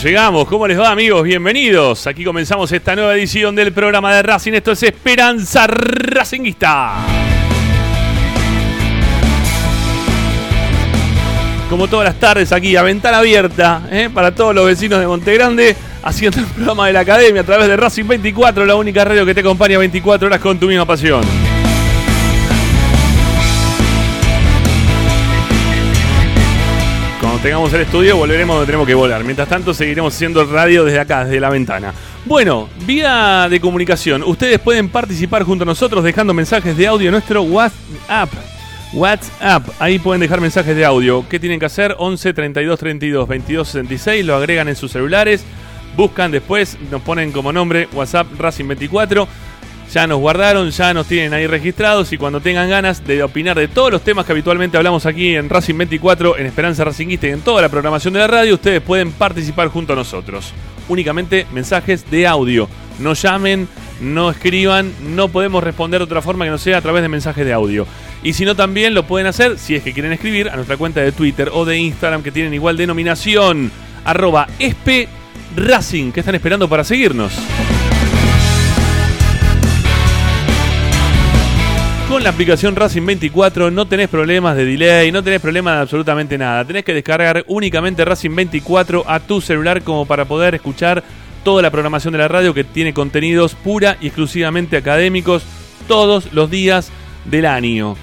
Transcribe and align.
Llegamos. 0.00 0.48
¿Cómo 0.48 0.66
les 0.66 0.80
va, 0.80 0.90
amigos? 0.90 1.22
Bienvenidos. 1.22 2.06
Aquí 2.06 2.24
comenzamos 2.24 2.72
esta 2.72 2.96
nueva 2.96 3.14
edición 3.14 3.54
del 3.54 3.72
programa 3.72 4.14
de 4.14 4.22
Racing. 4.22 4.54
Esto 4.54 4.72
es 4.72 4.82
Esperanza 4.84 5.66
Racinguista. 5.66 6.94
Como 11.68 11.88
todas 11.88 12.06
las 12.06 12.18
tardes 12.18 12.52
aquí, 12.52 12.74
a 12.74 12.82
ventana 12.82 13.18
abierta, 13.18 13.82
¿eh? 13.90 14.08
para 14.12 14.34
todos 14.34 14.54
los 14.54 14.64
vecinos 14.64 14.98
de 14.98 15.06
Montegrande, 15.06 15.76
haciendo 16.02 16.40
el 16.40 16.46
programa 16.46 16.86
de 16.86 16.94
la 16.94 17.00
academia 17.00 17.42
a 17.42 17.44
través 17.44 17.68
de 17.68 17.76
Racing 17.76 18.06
24, 18.06 18.64
la 18.64 18.76
única 18.76 19.04
radio 19.04 19.26
que 19.26 19.34
te 19.34 19.40
acompaña 19.40 19.76
24 19.76 20.26
horas 20.26 20.40
con 20.40 20.58
tu 20.58 20.68
misma 20.68 20.86
pasión. 20.86 21.22
Tengamos 27.42 27.72
el 27.72 27.80
estudio 27.80 28.16
volveremos 28.16 28.54
donde 28.54 28.66
tenemos 28.66 28.86
que 28.86 28.94
volar. 28.94 29.24
Mientras 29.24 29.48
tanto 29.48 29.74
seguiremos 29.74 30.14
haciendo 30.14 30.44
radio 30.44 30.84
desde 30.84 31.00
acá, 31.00 31.24
desde 31.24 31.40
la 31.40 31.50
ventana. 31.50 31.92
Bueno, 32.24 32.68
vía 32.86 33.48
de 33.50 33.60
comunicación. 33.60 34.22
Ustedes 34.22 34.60
pueden 34.60 34.88
participar 34.88 35.42
junto 35.42 35.64
a 35.64 35.66
nosotros 35.66 36.04
dejando 36.04 36.32
mensajes 36.34 36.76
de 36.76 36.86
audio 36.86 37.08
en 37.08 37.12
nuestro 37.12 37.42
WhatsApp. 37.42 38.30
WhatsApp, 38.92 39.66
ahí 39.80 39.98
pueden 39.98 40.20
dejar 40.20 40.40
mensajes 40.40 40.76
de 40.76 40.84
audio. 40.84 41.28
¿Qué 41.28 41.40
tienen 41.40 41.58
que 41.58 41.66
hacer? 41.66 41.96
11 41.98 42.32
32 42.32 42.78
32 42.78 43.28
22 43.28 43.68
66, 43.68 44.24
lo 44.24 44.36
agregan 44.36 44.68
en 44.68 44.76
sus 44.76 44.92
celulares, 44.92 45.44
buscan 45.96 46.30
después, 46.30 46.78
nos 46.92 47.02
ponen 47.02 47.32
como 47.32 47.52
nombre 47.52 47.88
WhatsApp 47.92 48.28
Racing 48.38 48.68
24. 48.68 49.26
Ya 49.92 50.06
nos 50.06 50.20
guardaron, 50.20 50.70
ya 50.70 50.94
nos 50.94 51.06
tienen 51.06 51.34
ahí 51.34 51.46
registrados 51.46 52.14
y 52.14 52.16
cuando 52.16 52.40
tengan 52.40 52.70
ganas 52.70 53.06
de 53.06 53.22
opinar 53.22 53.58
de 53.58 53.68
todos 53.68 53.92
los 53.92 54.00
temas 54.00 54.24
que 54.24 54.32
habitualmente 54.32 54.78
hablamos 54.78 55.04
aquí 55.04 55.36
en 55.36 55.50
Racing 55.50 55.76
24, 55.76 56.38
en 56.38 56.46
Esperanza 56.46 56.82
Racingista 56.82 57.26
y 57.26 57.32
en 57.32 57.42
toda 57.42 57.60
la 57.60 57.68
programación 57.68 58.14
de 58.14 58.20
la 58.20 58.26
radio, 58.26 58.54
ustedes 58.54 58.80
pueden 58.80 59.12
participar 59.12 59.68
junto 59.68 59.92
a 59.92 59.96
nosotros. 59.96 60.54
Únicamente 60.88 61.46
mensajes 61.52 62.10
de 62.10 62.26
audio. 62.26 62.70
No 63.00 63.12
llamen, 63.12 63.68
no 64.00 64.30
escriban, 64.30 64.90
no 65.14 65.28
podemos 65.28 65.62
responder 65.62 66.00
de 66.00 66.04
otra 66.04 66.22
forma 66.22 66.46
que 66.46 66.52
no 66.52 66.58
sea 66.58 66.78
a 66.78 66.82
través 66.82 67.02
de 67.02 67.10
mensajes 67.10 67.44
de 67.44 67.52
audio. 67.52 67.86
Y 68.22 68.32
si 68.32 68.46
no, 68.46 68.56
también 68.56 68.94
lo 68.94 69.06
pueden 69.06 69.26
hacer, 69.26 69.58
si 69.58 69.74
es 69.74 69.82
que 69.82 69.92
quieren 69.92 70.14
escribir, 70.14 70.48
a 70.48 70.56
nuestra 70.56 70.78
cuenta 70.78 71.02
de 71.02 71.12
Twitter 71.12 71.50
o 71.52 71.66
de 71.66 71.76
Instagram 71.76 72.22
que 72.22 72.32
tienen 72.32 72.54
igual 72.54 72.78
denominación, 72.78 73.70
arroba 74.06 74.46
espe 74.58 75.06
Racing, 75.54 76.12
que 76.12 76.20
están 76.20 76.34
esperando 76.34 76.66
para 76.66 76.82
seguirnos. 76.82 77.34
Con 82.12 82.22
la 82.22 82.28
aplicación 82.28 82.76
Racing 82.76 83.06
24 83.06 83.70
no 83.70 83.86
tenés 83.86 84.06
problemas 84.06 84.54
de 84.54 84.66
delay, 84.66 85.10
no 85.10 85.24
tenés 85.24 85.40
problemas 85.40 85.76
de 85.76 85.80
absolutamente 85.80 86.36
nada. 86.36 86.62
Tenés 86.62 86.84
que 86.84 86.92
descargar 86.92 87.42
únicamente 87.48 88.04
Racing 88.04 88.34
24 88.36 89.04
a 89.08 89.18
tu 89.18 89.40
celular 89.40 89.80
como 89.80 90.04
para 90.04 90.26
poder 90.26 90.54
escuchar 90.54 91.02
toda 91.42 91.62
la 91.62 91.70
programación 91.70 92.12
de 92.12 92.18
la 92.18 92.28
radio 92.28 92.52
que 92.52 92.64
tiene 92.64 92.92
contenidos 92.92 93.54
pura 93.54 93.96
y 93.98 94.08
exclusivamente 94.08 94.76
académicos 94.76 95.42
todos 95.88 96.30
los 96.34 96.50
días 96.50 96.92
del 97.24 97.46
año. 97.46 97.96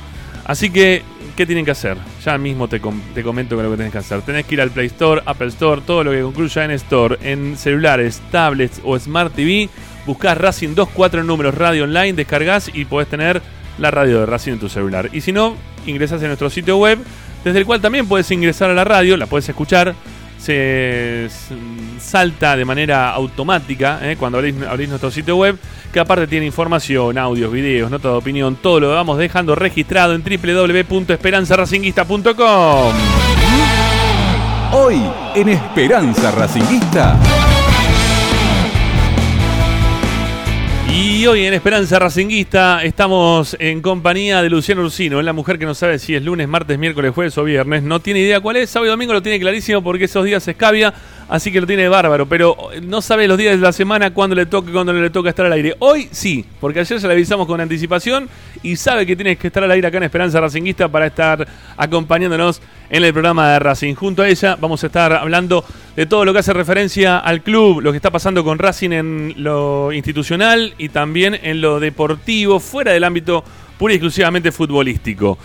Así 0.44 0.72
que, 0.72 1.04
¿qué 1.38 1.46
tienen 1.46 1.64
que 1.64 1.72
hacer? 1.72 1.96
Ya 2.26 2.36
mismo 2.40 2.68
te, 2.68 2.80
com- 2.82 3.00
te 3.14 3.22
comento 3.22 3.62
lo 3.62 3.70
que 3.70 3.78
tenés 3.78 3.92
que 3.92 4.00
hacer. 4.00 4.24
Tenés 4.24 4.48
que 4.48 4.56
ir 4.56 4.62
al 4.62 4.72
Play 4.72 4.88
Store, 4.88 5.22
Apple 5.24 5.50
Store, 5.50 5.82
todo 5.86 6.04
lo 6.04 6.10
que 6.10 6.22
concluya 6.24 6.66
en 6.66 6.72
Store, 6.72 7.16
en 7.22 7.56
celulares, 7.56 8.24
tablets 8.32 8.82
o 8.84 8.98
Smart 8.98 9.36
TV. 9.36 9.70
Buscás 10.08 10.36
Racing 10.36 10.70
24 10.74 11.22
en 11.22 11.28
números 11.28 11.54
radio 11.54 11.84
online, 11.84 12.14
descargas 12.14 12.72
y 12.74 12.86
podés 12.86 13.08
tener 13.08 13.40
la 13.78 13.92
radio 13.92 14.22
de 14.22 14.26
Racing 14.26 14.54
en 14.54 14.60
tu 14.60 14.70
celular. 14.70 15.10
Y 15.14 15.22
si 15.22 15.32
no, 15.32 15.56
ingresas 15.86 16.22
en 16.22 16.28
nuestro 16.28 16.50
sitio 16.50 16.78
web, 16.78 17.00
desde 17.44 17.60
el 17.60 17.66
cual 17.66 17.82
también 17.82 18.08
puedes 18.08 18.30
ingresar 18.32 18.70
a 18.70 18.74
la 18.74 18.84
radio, 18.84 19.16
la 19.18 19.28
puedes 19.28 19.48
escuchar. 19.50 19.96
Se 20.38 21.28
salta 22.00 22.56
de 22.56 22.64
manera 22.64 23.12
automática 23.12 24.00
eh, 24.02 24.16
cuando 24.18 24.38
abrís, 24.38 24.56
abrís 24.64 24.88
nuestro 24.88 25.12
sitio 25.12 25.36
web, 25.36 25.58
que 25.92 26.00
aparte 26.00 26.28
tiene 26.28 26.46
información, 26.46 27.18
audios, 27.18 27.52
videos, 27.52 27.92
nota 27.92 28.08
de 28.08 28.16
opinión, 28.16 28.56
todo 28.56 28.80
lo 28.80 28.90
vamos 28.90 29.18
dejando 29.18 29.54
registrado 29.56 30.14
en 30.14 30.24
www.esperanzaracinguista.com. 30.24 32.94
Hoy 34.72 35.02
en 35.36 35.50
Esperanza 35.50 36.32
Racinguista. 36.32 37.18
Y 40.92 41.28
hoy 41.28 41.46
en 41.46 41.54
Esperanza 41.54 42.00
Racinguista 42.00 42.84
estamos 42.84 43.56
en 43.60 43.82
compañía 43.82 44.42
de 44.42 44.50
Luciano 44.50 44.82
Ursino, 44.82 45.20
es 45.20 45.26
la 45.26 45.34
mujer 45.34 45.60
que 45.60 45.66
no 45.66 45.76
sabe 45.76 46.00
si 46.00 46.16
es 46.16 46.24
lunes, 46.24 46.48
martes, 46.48 46.80
miércoles, 46.80 47.12
jueves 47.14 47.38
o 47.38 47.44
viernes. 47.44 47.84
No 47.84 48.00
tiene 48.00 48.22
idea 48.22 48.40
cuál 48.40 48.58
es, 48.58 48.72
sábado 48.72 48.88
y 48.88 48.90
domingo 48.90 49.14
lo 49.14 49.22
tiene 49.22 49.40
clarísimo 49.40 49.84
porque 49.84 50.06
esos 50.06 50.26
días 50.26 50.42
se 50.42 50.52
escabia, 50.52 50.94
así 51.30 51.52
que 51.52 51.62
lo 51.62 51.68
tiene 51.68 51.88
bárbaro. 51.88 52.28
Pero 52.28 52.58
no 52.82 53.02
sabe 53.02 53.28
los 53.28 53.38
días 53.38 53.56
de 53.56 53.62
la 53.62 53.72
semana 53.72 54.14
cuándo 54.14 54.36
le 54.36 54.46
toca 54.46 54.70
y 54.70 54.74
cuándo 54.74 54.92
no 54.92 55.00
le 55.00 55.10
toca 55.10 55.30
estar 55.30 55.46
al 55.46 55.54
aire. 55.54 55.76
Hoy 55.80 56.10
sí, 56.12 56.46
porque 56.60 56.82
ayer 56.82 57.00
se 57.00 57.08
le 57.08 57.14
avisamos 57.14 57.48
con 57.48 57.62
anticipación 57.62 58.28
y 58.64 58.76
sabe 58.76 59.06
que 59.06 59.16
tiene 59.16 59.38
que 59.38 59.48
estar 59.48 59.64
al 59.64 59.72
aire 59.72 59.88
acá 59.88 59.98
en 59.98 60.04
Esperanza 60.04 60.42
Racinguista 60.42 60.90
para 60.90 61.08
estar 61.08 61.48
acompañándonos 61.78 62.62
en 62.90 63.04
el 63.04 63.14
programa 63.14 63.54
de 63.54 63.60
Racing. 63.60 63.96
Junto 63.96 64.24
a 64.24 64.28
ella 64.28 64.58
vamos 64.60 64.84
a 64.84 64.88
estar 64.88 65.14
hablando 65.14 65.64
de 65.96 66.06
todo 66.06 66.26
lo 66.26 66.34
que 66.34 66.40
hace 66.40 66.54
referencia 66.54 67.20
al 67.20 67.42
club, 67.42 67.82
lo 67.82 67.92
que 67.92 67.98
está 67.98 68.12
pasando 68.12 68.44
con 68.44 68.58
Racing 68.58 68.92
en 68.92 69.34
lo 69.38 69.92
institucional 69.94 70.74
y 70.78 70.90
también 70.90 71.40
en 71.42 71.62
lo 71.62 71.80
deportivo, 71.80 72.60
fuera 72.60 72.92
del 72.92 73.04
ámbito 73.04 73.44
pura 73.78 73.94
y 73.94 73.98
exclusivamente 73.98 74.52
futbolístico. 74.52 75.38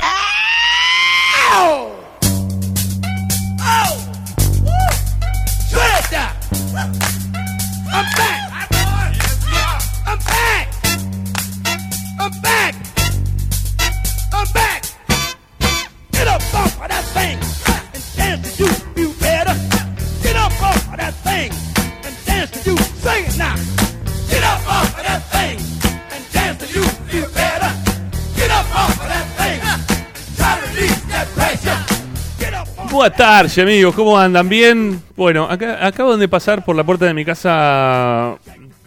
Buenas 32.91 33.17
tardes, 33.17 33.57
amigos. 33.59 33.93
¿Cómo 33.93 34.17
andan? 34.17 34.49
¿Bien? 34.49 35.01
Bueno, 35.15 35.43
acá 35.49 35.85
acaban 35.85 36.19
de 36.19 36.27
pasar 36.27 36.65
por 36.65 36.75
la 36.75 36.83
puerta 36.83 37.05
de 37.05 37.13
mi 37.13 37.23
casa 37.23 38.37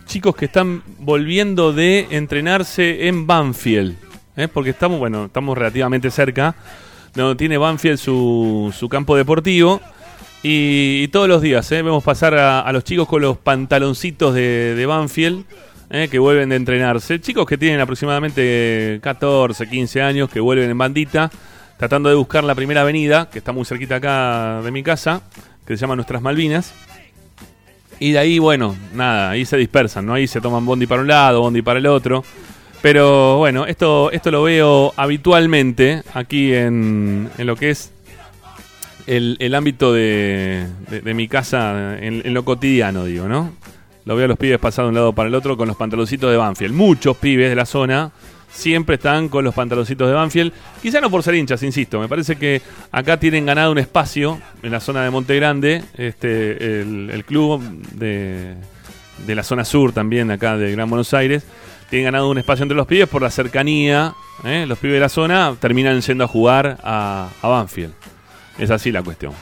chicos 0.07 0.35
que 0.35 0.47
están 0.47 0.83
volviendo 0.99 1.73
de 1.73 2.09
entrenarse 2.11 3.07
en 3.07 3.27
Banfield. 3.27 3.97
¿eh? 4.37 4.49
Porque 4.49 4.71
estamos, 4.71 4.99
bueno, 4.99 5.27
estamos 5.27 5.57
relativamente 5.57 6.11
cerca. 6.11 6.55
Donde 7.15 7.37
tiene 7.37 7.59
Banfield 7.59 7.99
su, 7.99 8.75
su 8.77 8.89
campo 8.89 9.17
deportivo. 9.17 9.81
Y, 10.43 11.03
y 11.05 11.09
todos 11.09 11.29
los 11.29 11.41
días 11.41 11.71
¿eh? 11.71 11.83
vemos 11.83 12.03
pasar 12.03 12.35
a, 12.35 12.73
los 12.73 12.83
chicos 12.83 13.07
con 13.07 13.23
los 13.23 13.39
pantaloncitos 13.39 14.35
de, 14.35 14.75
de 14.75 14.87
Banfield. 14.87 15.45
¿eh? 15.93 16.09
que 16.11 16.19
vuelven 16.19 16.49
de 16.49 16.57
entrenarse. 16.57 17.21
Chicos 17.21 17.47
que 17.47 17.57
tienen 17.57 17.81
aproximadamente 17.81 18.99
14, 19.03 19.69
15 19.69 20.03
años, 20.03 20.29
que 20.29 20.41
vuelven 20.41 20.71
en 20.71 20.79
bandita, 20.79 21.31
tratando 21.83 22.09
de 22.09 22.15
buscar 22.15 22.45
la 22.45 22.55
primera 22.55 22.83
avenida, 22.83 23.29
que 23.29 23.39
está 23.41 23.51
muy 23.51 23.65
cerquita 23.65 23.97
acá 23.97 24.63
de 24.63 24.71
mi 24.71 24.85
casa, 24.85 25.21
que 25.67 25.77
se 25.77 25.81
llama 25.81 25.97
Nuestras 25.97 26.23
Malvinas. 26.23 26.73
Y 27.99 28.13
de 28.13 28.21
ahí, 28.21 28.39
bueno, 28.39 28.77
nada, 28.95 29.31
ahí 29.31 29.45
se 29.45 29.57
dispersan, 29.57 30.07
¿no? 30.07 30.15
Ahí 30.15 30.29
se 30.29 30.41
toman 30.41 30.65
bondi 30.65 30.87
para 30.87 31.01
un 31.03 31.09
lado, 31.09 31.41
bondi 31.41 31.61
para 31.61 31.81
el 31.81 31.87
otro. 31.89 32.23
Pero 32.83 33.39
bueno, 33.39 33.67
esto, 33.67 34.13
esto 34.13 34.31
lo 34.31 34.45
veo 34.45 34.93
habitualmente 34.97 36.05
aquí 36.15 36.55
en, 36.55 37.29
en 37.37 37.47
lo 37.49 37.57
que 37.57 37.71
es 37.71 37.91
el, 39.09 39.37
el 39.41 39.53
ámbito 39.53 39.93
de, 39.93 40.65
de- 40.89 41.15
mi 41.15 41.27
casa, 41.27 41.99
en, 41.99 42.23
en 42.25 42.33
lo 42.33 42.45
cotidiano, 42.45 43.07
digo, 43.07 43.27
¿no? 43.27 43.51
Lo 44.05 44.15
veo 44.15 44.27
a 44.27 44.29
los 44.29 44.39
pibes 44.39 44.61
pasando 44.61 44.85
de 44.85 44.89
un 44.91 44.95
lado 44.95 45.13
para 45.15 45.29
el 45.29 45.35
otro 45.35 45.57
con 45.57 45.67
los 45.67 45.77
pantaloncitos 45.77 46.31
de 46.31 46.37
Banfield. 46.37 46.75
Muchos 46.75 47.17
pibes 47.17 47.51
de 47.51 47.57
la 47.57 47.67
zona 47.67 48.13
siempre 48.53 48.97
están 48.97 49.29
con 49.29 49.45
los 49.45 49.55
pantaloncitos 49.55 50.07
de 50.07 50.15
Banfield. 50.15 50.53
Quizá 50.81 51.01
no 51.01 51.11
por 51.11 51.23
ser 51.23 51.35
hinchas, 51.35 51.63
insisto. 51.63 51.99
Me 51.99 52.09
parece 52.09 52.37
que 52.37 52.63
acá 52.91 53.19
tienen 53.19 53.47
ganado 53.47 53.73
un 53.73 53.79
espacio 53.79 54.41
en 54.63 54.73
la 54.73 54.81
zona 54.81 55.03
de 55.03 55.11
Monte 55.11 55.35
Grande. 55.37 55.83
Este, 55.97 56.81
el, 56.81 57.25
club 57.27 57.63
de, 57.93 58.55
de 59.27 59.35
la 59.35 59.43
zona 59.43 59.65
sur 59.65 59.93
también, 59.93 60.31
acá 60.31 60.57
de 60.57 60.71
Gran 60.73 60.89
Buenos 60.89 61.13
Aires. 61.15 61.45
Tienen 61.91 62.07
ganado 62.07 62.31
un 62.31 62.39
espacio 62.39 62.63
entre 62.63 62.77
los 62.77 62.87
pibes 62.87 63.09
por 63.09 63.23
la 63.23 63.31
cercanía. 63.31 64.15
¿eh? 64.45 64.65
Los 64.67 64.79
pibes 64.79 64.95
de 64.95 65.01
la 65.01 65.09
zona 65.09 65.55
terminan 65.59 66.01
yendo 66.01 66.25
a 66.25 66.29
jugar 66.29 66.79
a, 66.83 67.29
a 67.43 67.49
Banfield. 67.49 67.93
Es 68.59 68.71
así 68.71 68.93
la 68.93 69.03
cuestión. 69.03 69.33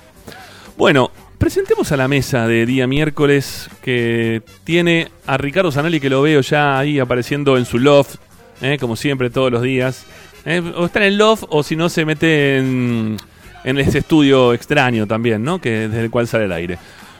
Bueno, 0.76 1.10
presentemos 1.38 1.92
a 1.92 1.96
la 1.96 2.08
mesa 2.08 2.46
de 2.46 2.66
día 2.66 2.86
miércoles 2.86 3.68
que 3.82 4.42
tiene 4.64 5.08
a 5.26 5.36
Ricardo 5.36 5.70
Zanelli, 5.70 6.00
que 6.00 6.10
lo 6.10 6.22
veo 6.22 6.40
ya 6.40 6.78
ahí 6.78 6.98
apareciendo 6.98 7.56
en 7.56 7.66
su 7.66 7.78
loft, 7.78 8.16
¿eh? 8.62 8.76
como 8.78 8.96
siempre, 8.96 9.30
todos 9.30 9.50
los 9.50 9.62
días. 9.62 10.04
¿eh? 10.44 10.60
O 10.76 10.86
está 10.86 11.00
en 11.00 11.06
el 11.06 11.18
loft, 11.18 11.44
o 11.48 11.62
si 11.62 11.76
no, 11.76 11.88
se 11.88 12.04
mete 12.04 12.58
en, 12.58 13.16
en 13.64 13.78
ese 13.78 13.98
estudio 13.98 14.52
extraño 14.52 15.06
también, 15.06 15.42
¿no? 15.42 15.60
Que, 15.60 15.88
desde 15.88 16.04
el 16.04 16.10
cual 16.10 16.26
sale 16.28 16.44
el 16.44 16.52
aire. 16.52 16.78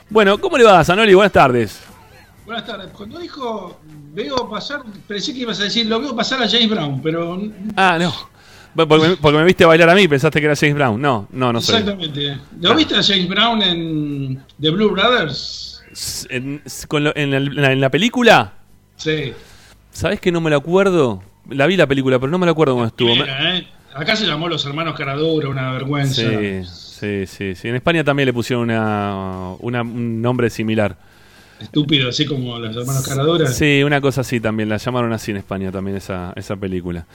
Bueno, 0.09 0.37
¿cómo 0.39 0.57
le 0.57 0.63
va, 0.63 0.83
Zanelli? 0.83 1.13
Buenas 1.13 1.31
tardes. 1.33 1.79
Buenas 2.45 2.65
tardes. 2.65 2.89
Cuando 2.91 3.19
dijo 3.19 3.79
veo 4.13 4.49
pasar, 4.49 4.81
pensé 5.07 5.33
que 5.33 5.39
ibas 5.39 5.59
a 5.61 5.63
decir 5.63 5.85
lo 5.85 6.01
veo 6.01 6.13
pasar 6.15 6.41
a 6.43 6.49
James 6.49 6.69
Brown, 6.69 7.01
pero 7.01 7.39
Ah, 7.77 7.97
no. 7.99 8.13
Porque 8.75 9.07
me, 9.09 9.15
porque 9.17 9.37
me 9.37 9.43
viste 9.45 9.65
bailar 9.65 9.89
a 9.89 9.95
mí, 9.95 10.07
pensaste 10.07 10.39
que 10.39 10.45
era 10.45 10.55
James 10.55 10.75
Brown. 10.75 11.01
No, 11.01 11.27
no, 11.31 11.51
no 11.53 11.61
soy. 11.61 11.75
exactamente. 11.79 12.37
¿Lo 12.59 12.73
viste 12.75 12.95
a 12.95 13.03
James 13.03 13.27
Brown 13.29 13.61
en 13.61 14.43
The 14.61 14.69
Blue 14.69 14.89
Brothers? 14.91 15.81
S- 15.91 16.27
En, 16.29 16.61
s- 16.65 16.87
con 16.87 17.03
lo- 17.03 17.15
en, 17.15 17.55
la, 17.55 17.71
en 17.73 17.79
la 17.81 17.89
película, 17.89 18.53
Sí. 18.97 19.33
¿sabes 19.91 20.19
que 20.21 20.31
no 20.31 20.39
me 20.41 20.49
lo 20.49 20.57
acuerdo? 20.57 21.21
La 21.49 21.67
vi 21.67 21.75
la 21.77 21.87
película, 21.87 22.19
pero 22.19 22.31
no 22.31 22.37
me 22.37 22.45
la 22.45 22.51
acuerdo 22.51 22.73
cómo 22.75 22.85
estuvo. 22.85 23.11
¿eh? 23.13 23.67
Acá 23.93 24.15
se 24.15 24.25
llamó 24.25 24.47
Los 24.47 24.65
Hermanos 24.65 24.95
Caradura, 24.97 25.49
una 25.49 25.71
vergüenza. 25.73 26.21
Sí, 26.21 26.61
sí, 26.65 27.25
sí, 27.27 27.55
sí. 27.55 27.67
En 27.67 27.75
España 27.75 28.03
también 28.03 28.27
le 28.27 28.33
pusieron 28.33 28.63
una, 28.63 29.53
una- 29.59 29.81
un 29.81 30.21
nombre 30.21 30.49
similar. 30.49 30.95
Estúpido, 31.59 32.09
así 32.09 32.25
como 32.25 32.57
Los 32.57 32.75
Hermanos 32.75 33.07
Caradura. 33.07 33.47
Sí, 33.47 33.83
una 33.83 33.99
cosa 34.01 34.21
así 34.21 34.39
también. 34.39 34.69
La 34.69 34.77
llamaron 34.77 35.11
así 35.13 35.31
en 35.31 35.37
España 35.37 35.71
también 35.71 35.97
esa, 35.97 36.33
esa 36.35 36.55
película. 36.55 37.05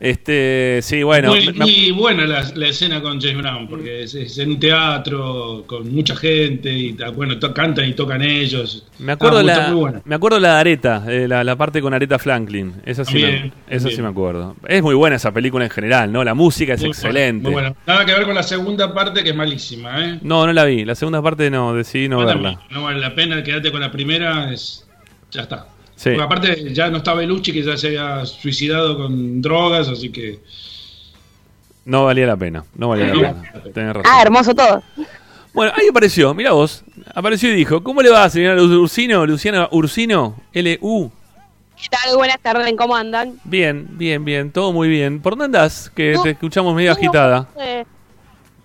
Este, 0.00 0.80
sí, 0.82 1.02
bueno. 1.02 1.28
muy, 1.28 1.46
me- 1.46 1.52
muy 1.52 1.90
buena 1.92 2.26
la, 2.26 2.42
la 2.54 2.68
escena 2.68 3.02
con 3.02 3.20
James 3.20 3.36
Brown, 3.36 3.68
porque 3.68 4.04
es, 4.04 4.14
es 4.14 4.38
en 4.38 4.52
un 4.52 4.58
teatro 4.58 5.64
con 5.66 5.92
mucha 5.94 6.16
gente 6.16 6.72
y 6.72 6.96
bueno, 7.14 7.38
to- 7.38 7.52
cantan 7.52 7.86
y 7.86 7.92
tocan 7.92 8.22
ellos. 8.22 8.86
Me 8.98 9.12
acuerdo, 9.12 9.38
Ah, 9.40 9.42
la, 9.42 9.68
muy 9.72 9.92
me 10.06 10.14
acuerdo 10.14 10.40
la 10.40 10.54
de 10.54 10.60
Areta, 10.60 11.04
eh, 11.06 11.28
la, 11.28 11.44
la 11.44 11.54
parte 11.56 11.82
con 11.82 11.92
Areta 11.92 12.18
Franklin. 12.18 12.72
Esa 12.86 13.04
sí, 13.04 13.22
me, 13.22 13.52
esa 13.68 13.90
sí 13.90 14.00
me 14.00 14.08
acuerdo. 14.08 14.56
Es 14.66 14.82
muy 14.82 14.94
buena 14.94 15.16
esa 15.16 15.32
película 15.32 15.64
en 15.66 15.70
general, 15.70 16.10
¿no? 16.10 16.24
La 16.24 16.32
música 16.34 16.72
es 16.72 16.80
Muy 16.80 16.88
excelente. 16.90 17.50
buena, 17.50 17.68
muy 17.68 17.74
buena. 17.74 17.76
Nada 17.86 18.06
que 18.06 18.12
ver 18.14 18.24
con 18.24 18.34
la 18.34 18.42
segunda 18.42 18.94
parte 18.94 19.22
que 19.22 19.30
es 19.30 19.36
malísima, 19.36 20.02
¿eh? 20.02 20.18
No, 20.22 20.46
no 20.46 20.52
la 20.54 20.64
vi. 20.64 20.86
La 20.86 20.94
segunda 20.94 21.20
parte 21.20 21.50
no, 21.50 21.74
decidí 21.74 22.08
no 22.08 22.20
verla. 22.24 22.32
también, 22.32 22.58
No 22.70 22.84
vale 22.84 23.00
la 23.00 23.14
pena, 23.14 23.42
quedarte 23.42 23.70
con 23.70 23.82
la 23.82 23.92
primera, 23.92 24.50
es 24.50 24.86
ya 25.30 25.42
está. 25.42 25.66
Sí. 26.00 26.08
Porque 26.10 26.22
aparte 26.22 26.72
ya 26.72 26.88
no 26.88 26.96
está 26.96 27.12
Belucci 27.12 27.52
que 27.52 27.62
ya 27.62 27.76
se 27.76 27.88
había 27.88 28.24
suicidado 28.24 28.96
con 28.96 29.42
drogas, 29.42 29.86
así 29.88 30.10
que 30.10 30.38
No 31.84 32.06
valía 32.06 32.26
la 32.26 32.38
pena. 32.38 32.64
No 32.74 32.88
valía 32.88 33.08
la 33.08 33.12
No. 33.12 33.20
pena. 33.20 33.52
Tenés 33.74 33.96
razón. 33.96 34.02
Ah, 34.10 34.22
hermoso 34.22 34.54
todo. 34.54 34.82
Bueno, 35.52 35.72
ahí 35.76 35.88
apareció, 35.90 36.32
mira 36.32 36.52
vos. 36.52 36.84
Apareció 37.14 37.50
y 37.50 37.54
dijo, 37.54 37.82
¿cómo 37.82 38.00
le 38.00 38.08
va, 38.08 38.30
señora 38.30 38.62
Ursino? 38.62 39.26
Luciana 39.26 39.68
Ursino, 39.72 40.40
L-U. 40.54 41.10
¿Qué 41.76 41.88
tal? 41.90 42.16
Buenas 42.16 42.40
tardes, 42.40 42.72
¿cómo 42.78 42.96
andan? 42.96 43.34
Bien, 43.44 43.86
bien, 43.92 44.24
bien, 44.24 44.52
todo 44.52 44.72
muy 44.72 44.88
bien. 44.88 45.20
¿Por 45.20 45.32
dónde 45.36 45.44
andás? 45.58 45.90
Que 45.94 46.12
No, 46.14 46.22
te 46.22 46.30
escuchamos 46.30 46.74
medio 46.74 46.92
agitada. 46.92 47.44
poquito 47.44 47.60
de- 47.60 47.86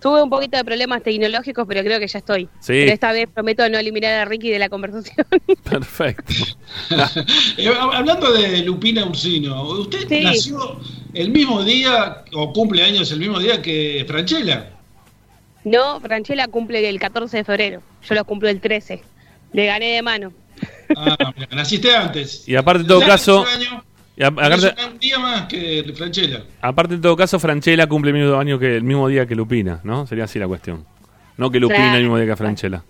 Tuve 0.06 0.22
un 0.22 0.30
poquito 0.30 0.56
de 0.56 0.64
problemas 0.64 1.02
tecnológicos, 1.02 1.66
pero 1.66 1.82
creo 1.82 1.98
que 1.98 2.06
ya 2.06 2.18
estoy. 2.20 2.44
Sí. 2.60 2.74
Pero 2.74 2.92
esta 2.92 3.10
vez 3.10 3.26
prometo 3.28 3.68
no 3.68 3.76
eliminar 3.76 4.12
a 4.20 4.24
Ricky 4.24 4.50
de 4.50 4.60
la 4.60 4.68
conversación. 4.68 5.26
Perfecto. 5.64 6.32
Eh, 7.58 7.68
hablando 7.92 8.32
de 8.32 8.58
Lupina 8.58 9.04
Ursino, 9.04 9.62
usted 9.64 10.06
Sí. 10.08 10.22
nació 10.22 10.78
el 11.14 11.30
mismo 11.30 11.64
día 11.64 12.22
o 12.34 12.52
cumple 12.52 12.84
años 12.84 13.10
el 13.10 13.18
mismo 13.18 13.38
día 13.40 13.60
que 13.60 14.04
Franchella. 14.06 14.70
no, 15.64 15.98
Franchella 16.00 16.46
cumple 16.46 16.88
el 16.88 17.00
14 17.00 17.38
de 17.38 17.44
febrero. 17.44 17.82
Yo 18.08 18.14
lo 18.14 18.24
cumplo 18.24 18.48
el 18.48 18.60
13. 18.60 19.02
Le 19.52 19.66
gané 19.66 19.86
de 19.94 20.02
mano. 20.02 20.32
Ah, 20.96 21.32
mira, 21.36 21.48
naciste 21.56 21.94
antes. 21.94 22.48
Y 22.48 22.54
aparte, 22.54 22.82
en 22.82 22.86
todo 22.88 23.00
caso- 23.00 23.44
año, 23.44 23.82
Y 24.16 24.22
a- 24.24 24.30
tenés 24.30 24.64
aparte, 24.64 24.84
un 24.86 24.98
día 24.98 25.18
más 25.18 25.42
que 25.46 25.92
Franchella. 25.94 26.42
aparte, 26.62 26.94
en 26.94 27.00
todo 27.02 27.16
caso, 27.16 27.38
Franchella 27.38 27.86
cumple 27.86 28.12
el 28.12 28.16
mismo 28.16 28.38
año 28.38 28.58
que 28.58 28.76
el 28.76 28.82
mismo 28.82 29.08
día 29.08 29.26
que 29.26 29.34
Lupina, 29.34 29.80
¿no? 29.84 30.06
Sería 30.06 30.24
así 30.24 30.38
la 30.38 30.46
cuestión. 30.48 30.86
No 31.36 31.50
que 31.50 31.60
Lupina 31.60 31.80
Claro. 31.80 31.96
el 31.96 32.02
mismo 32.02 32.16
día 32.16 32.26
que 32.26 32.36
Franchella. 32.36 32.82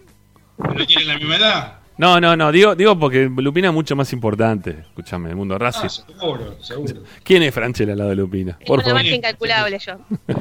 Pero 0.56 0.86
tienen 0.86 1.08
la 1.08 1.18
misma 1.18 1.36
edad. 1.36 1.72
No, 1.98 2.20
no, 2.20 2.36
no, 2.36 2.52
digo, 2.52 2.74
digo 2.74 2.98
porque 2.98 3.28
Lupina 3.34 3.68
es 3.68 3.74
mucho 3.74 3.96
más 3.96 4.12
importante. 4.12 4.70
Escúchame, 4.88 5.30
el 5.30 5.36
mundo 5.36 5.54
Ah, 5.56 5.58
Racing. 5.58 5.88
seguro, 5.88 6.62
seguro. 6.62 7.02
¿Quién 7.24 7.42
es 7.42 7.52
Franchella 7.54 7.92
al 7.92 7.98
lado 7.98 8.10
de 8.10 8.16
Lupina? 8.16 8.56
Es 8.60 8.66
Por 8.66 8.78
una 8.78 8.84
favor. 8.84 9.02
marca 9.02 9.14
incalculable 9.16 9.78
yo. 9.78 9.94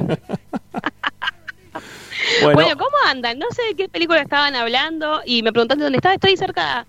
Bueno, 2.42 2.54
Bueno, 2.54 2.76
¿cómo 2.76 2.96
andan? 3.06 3.38
No 3.38 3.46
sé 3.50 3.62
de 3.68 3.74
qué 3.74 3.88
película 3.88 4.20
estaban 4.20 4.54
hablando 4.56 5.20
y 5.24 5.42
me 5.42 5.52
preguntaste 5.52 5.82
dónde 5.84 5.96
estaba. 5.98 6.14
Estoy 6.14 6.36
cerca 6.36 6.86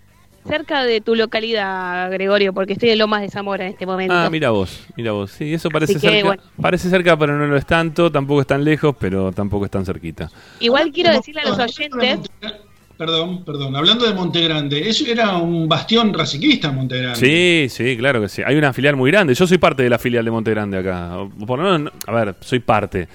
cerca 0.47 0.83
de 0.83 1.01
tu 1.01 1.15
localidad, 1.15 2.09
Gregorio, 2.11 2.53
porque 2.53 2.73
estoy 2.73 2.89
en 2.91 2.99
Lomas 2.99 3.21
de 3.21 3.29
Zamora 3.29 3.65
en 3.65 3.71
este 3.73 3.85
momento. 3.85 4.13
Ah, 4.13 4.29
mira 4.29 4.49
vos, 4.51 4.85
mira 4.95 5.11
vos. 5.11 5.31
Sí, 5.31 5.53
eso 5.53 5.69
parece 5.69 5.93
que, 5.93 5.99
cerca. 5.99 6.25
bueno. 6.25 6.43
Parece 6.61 6.89
cerca, 6.89 7.17
pero 7.17 7.37
no 7.37 7.45
lo 7.47 7.57
es 7.57 7.65
tanto. 7.65 8.11
Tampoco 8.11 8.41
es 8.41 8.47
tan 8.47 8.63
lejos, 8.63 8.95
pero 8.99 9.31
tampoco 9.31 9.65
es 9.65 9.71
tan 9.71 9.85
cerquita. 9.85 10.29
Igual 10.59 10.91
quiero 10.91 11.11
decirle 11.11 11.41
a 11.41 11.49
los 11.49 11.59
oyentes... 11.59 12.17
Monte- 12.17 12.67
Perdón, 12.97 13.45
perdón. 13.45 13.75
Hablando 13.75 14.07
de 14.07 14.13
Montegrande, 14.15 14.89
eso 14.89 15.05
era 15.05 15.37
un 15.37 15.69
bastión 15.69 16.11
raciquista 16.15 16.71
Montegrande. 16.71 17.19
Sí, 17.19 17.67
sí, 17.69 17.95
claro 17.95 18.19
que 18.19 18.27
sí. 18.27 18.41
Hay 18.43 18.55
una 18.55 18.73
filial 18.73 18.95
muy 18.95 19.11
grande. 19.11 19.35
Yo 19.35 19.45
soy 19.45 19.59
parte 19.59 19.83
de 19.83 19.89
la 19.91 19.99
filial 19.99 20.25
de 20.25 20.31
Monte 20.31 20.49
Grande 20.49 20.79
acá. 20.79 21.15
O 21.19 21.29
Por 21.29 21.59
lo 21.59 21.65
menos, 21.65 21.81
no- 21.81 21.91
a 22.11 22.15
ver, 22.15 22.35
soy 22.39 22.57
parte. 22.57 23.07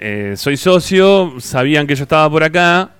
Eh, 0.00 0.34
soy 0.36 0.56
socio, 0.56 1.34
sabían 1.40 1.84
que 1.88 1.96
yo 1.96 2.04
estaba 2.04 2.30
por 2.30 2.44
acá. 2.44 2.90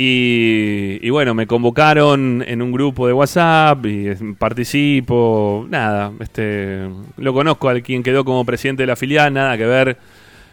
Y, 0.00 1.00
y 1.02 1.10
bueno, 1.10 1.34
me 1.34 1.48
convocaron 1.48 2.44
en 2.46 2.62
un 2.62 2.70
grupo 2.70 3.08
de 3.08 3.12
WhatsApp 3.12 3.84
y 3.84 4.06
eh, 4.06 4.16
participo. 4.38 5.66
Nada, 5.68 6.12
este, 6.20 6.88
lo 7.16 7.34
conozco 7.34 7.68
al 7.68 7.82
quien 7.82 8.04
quedó 8.04 8.24
como 8.24 8.44
presidente 8.44 8.84
de 8.84 8.86
la 8.86 8.94
filial, 8.94 9.34
nada 9.34 9.58
que 9.58 9.66
ver 9.66 9.98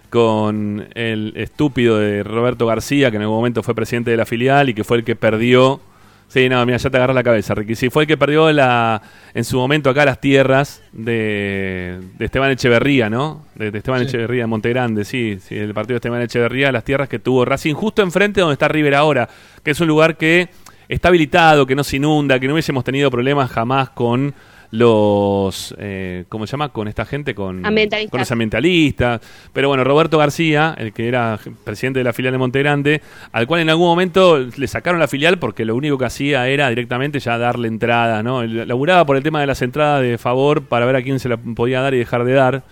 con 0.10 0.88
el 0.96 1.34
estúpido 1.36 2.00
de 2.00 2.24
Roberto 2.24 2.66
García, 2.66 3.12
que 3.12 3.18
en 3.18 3.22
algún 3.22 3.38
momento 3.38 3.62
fue 3.62 3.75
presidente 3.75 4.10
de 4.10 4.18
la 4.18 4.25
filial 4.25 4.70
y 4.70 4.74
que 4.74 4.84
fue 4.84 4.98
el 4.98 5.04
que 5.04 5.16
perdió. 5.16 5.80
Sí, 6.27 6.50
no, 6.50 6.65
mira, 6.65 6.77
ya 6.77 6.89
te 6.89 6.98
agarras 6.98 7.15
la 7.15 7.24
cabeza, 7.24 7.55
Ricky. 7.55 7.75
Sí, 7.75 7.89
fue 7.89 8.03
el 8.03 8.08
que 8.08 8.17
perdió 8.17 8.51
la, 8.51 9.01
en 9.34 9.44
su 9.46 9.58
momento 9.58 9.89
acá 9.89 10.03
las 10.05 10.20
tierras 10.20 10.82
de, 10.91 12.00
de 12.17 12.25
Esteban 12.25 12.51
Echeverría, 12.51 13.10
¿no? 13.10 13.46
De, 13.55 13.72
de 13.72 13.77
Esteban 13.77 14.01
Sí. 14.01 14.08
Echeverría 14.08 14.41
de 14.44 14.48
Montegrande, 14.48 15.05
sí, 15.05 15.38
sí, 15.39 15.55
el 15.55 15.74
partido 15.74 15.94
de 15.94 15.98
Esteban 15.98 16.22
Echeverría, 16.22 16.72
las 16.72 16.84
tierras 16.84 17.08
que 17.08 17.20
tuvo 17.20 17.46
Racing 17.46 17.74
justo 17.74 18.01
enfrente 18.01 18.41
donde 18.41 18.53
está 18.53 18.67
River 18.67 18.96
ahora, 18.96 19.29
que 19.63 19.72
es 19.72 19.79
un 19.79 19.88
lugar 19.88 20.17
que 20.17 20.50
está 20.89 21.08
habilitado, 21.08 21.65
que 21.65 21.75
no 21.75 21.84
se 21.84 21.98
inunda, 21.98 22.39
que 22.39 22.48
no 22.48 22.53
hubiésemos 22.53 22.84
tenido 22.84 23.10
problemas 23.10 23.50
jamás 23.51 23.89
con 23.91 24.34
los, 24.77 25.75
eh, 25.77 26.25
¿cómo 26.29 26.46
se 26.48 26.51
llama? 26.51 26.70
Con 26.70 26.88
esta 26.88 27.05
gente, 27.05 27.34
con, 27.34 27.63
con 27.63 28.20
los 28.20 28.32
ambientalistas. 28.32 29.22
Pero 29.53 29.67
bueno, 29.67 29.84
Roberto 29.84 30.17
García, 30.17 30.75
el 30.77 30.94
que 30.94 31.08
era 31.08 31.39
presidente 31.63 32.00
de 32.00 32.03
la 32.03 32.13
filial 32.13 32.34
de 32.34 32.38
Montegrande, 32.38 33.01
al 33.32 33.48
cual 33.48 33.62
en 33.62 33.70
algún 33.70 33.88
momento 33.88 34.39
le 34.39 34.67
sacaron 34.67 35.00
la 35.00 35.08
filial 35.08 35.39
porque 35.39 35.65
lo 35.65 35.75
único 35.75 35.98
que 35.98 36.05
hacía 36.05 36.48
era 36.48 36.70
directamente 36.70 37.20
ya 37.20 37.38
darle 37.38 37.67
entrada, 37.67 38.24
¿no? 38.24 38.41
Él 38.41 38.67
laburaba 38.67 39.05
por 39.05 39.17
el 39.17 39.24
tema 39.24 39.39
de 39.41 39.48
las 39.48 39.62
entradas 39.62 40.01
de 40.01 40.17
favor 40.17 40.63
para 40.63 40.86
ver 40.86 40.96
a 40.96 41.01
quién 41.01 41.20
se 41.20 41.29
la 41.29 41.38
podía 41.38 41.82
dar 41.82 41.94
y 41.94 42.00
dejar 42.00 42.24
de 42.24 42.34
dar. 42.34 42.63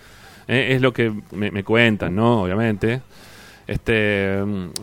Eh, 0.47 0.69
es 0.71 0.81
lo 0.81 0.91
que 0.91 1.11
me, 1.31 1.51
me 1.51 1.63
cuentan, 1.63 2.15
¿no? 2.15 2.43
Obviamente. 2.43 3.01
Este, 3.67 4.39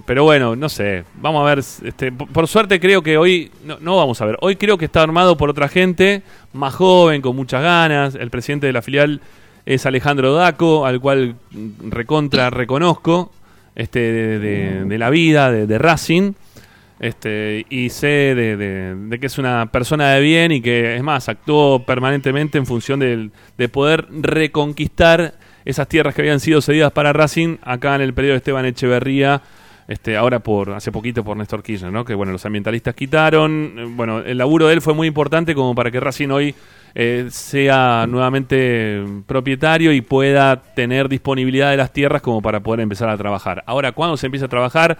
pero 0.06 0.24
bueno, 0.24 0.56
no 0.56 0.68
sé. 0.68 1.04
Vamos 1.20 1.42
a 1.42 1.54
ver. 1.54 1.58
Este, 1.58 2.12
por, 2.12 2.48
suerte 2.48 2.80
creo 2.80 3.02
que 3.02 3.18
hoy 3.18 3.50
no, 3.64 3.78
no 3.80 3.96
vamos 3.96 4.20
a 4.20 4.24
ver. 4.24 4.36
Hoy 4.40 4.56
creo 4.56 4.78
que 4.78 4.86
está 4.86 5.02
armado 5.02 5.36
por 5.36 5.50
otra 5.50 5.68
gente 5.68 6.22
más 6.52 6.74
joven, 6.74 7.20
con 7.20 7.36
muchas 7.36 7.62
ganas. 7.62 8.14
El 8.14 8.30
presidente 8.30 8.66
de 8.66 8.72
la 8.72 8.82
filial 8.82 9.20
es 9.66 9.86
Alejandro 9.86 10.34
Daco, 10.34 10.86
al 10.86 11.00
cual 11.00 11.36
mm, 11.50 11.90
recontra 11.90 12.50
reconozco 12.50 13.32
este 13.74 14.00
de, 14.00 14.98
la 14.98 15.10
vida 15.10 15.50
de, 15.50 15.66
de 15.66 15.78
Racing. 15.78 16.32
Este, 16.98 17.64
y 17.70 17.88
sé 17.88 18.34
de, 18.34 19.18
que 19.18 19.26
es 19.26 19.38
una 19.38 19.72
persona 19.72 20.12
de 20.12 20.20
bien 20.20 20.52
y 20.52 20.60
que, 20.60 20.96
es 20.96 21.02
más, 21.02 21.30
actuó 21.30 21.82
permanentemente 21.86 22.58
en 22.58 22.66
función 22.66 23.00
de 23.00 23.68
poder 23.70 24.06
reconquistar 24.10 25.32
esas 25.64 25.88
tierras 25.88 26.14
que 26.14 26.22
habían 26.22 26.40
sido 26.40 26.60
cedidas 26.60 26.92
para 26.92 27.12
Racing 27.12 27.56
acá 27.62 27.94
en 27.94 28.00
el 28.02 28.14
periodo 28.14 28.32
de 28.32 28.38
Esteban 28.38 28.64
Echeverría, 28.64 29.42
este, 29.88 30.16
ahora 30.16 30.38
por 30.38 30.70
hace 30.70 30.92
poquito 30.92 31.24
por 31.24 31.36
Néstor 31.36 31.62
Kirchner, 31.62 31.92
¿no? 31.92 32.04
que 32.04 32.14
bueno, 32.14 32.32
los 32.32 32.46
ambientalistas 32.46 32.94
quitaron. 32.94 33.74
Eh, 33.76 33.84
Bueno, 33.88 34.20
el 34.20 34.38
laburo 34.38 34.68
de 34.68 34.74
él 34.74 34.80
fue 34.80 34.94
muy 34.94 35.08
importante 35.08 35.54
como 35.54 35.74
para 35.74 35.90
que 35.90 35.98
Racing 35.98 36.28
hoy 36.28 36.54
eh, 36.94 37.26
sea 37.30 38.06
nuevamente 38.08 39.04
propietario 39.26 39.92
y 39.92 40.00
pueda 40.00 40.62
tener 40.62 41.08
disponibilidad 41.08 41.70
de 41.70 41.76
las 41.76 41.92
tierras 41.92 42.22
como 42.22 42.42
para 42.42 42.60
poder 42.60 42.80
empezar 42.80 43.08
a 43.08 43.16
trabajar. 43.16 43.62
Ahora, 43.66 43.92
¿cuándo 43.92 44.16
se 44.16 44.26
empieza 44.26 44.46
a 44.46 44.48
trabajar? 44.48 44.98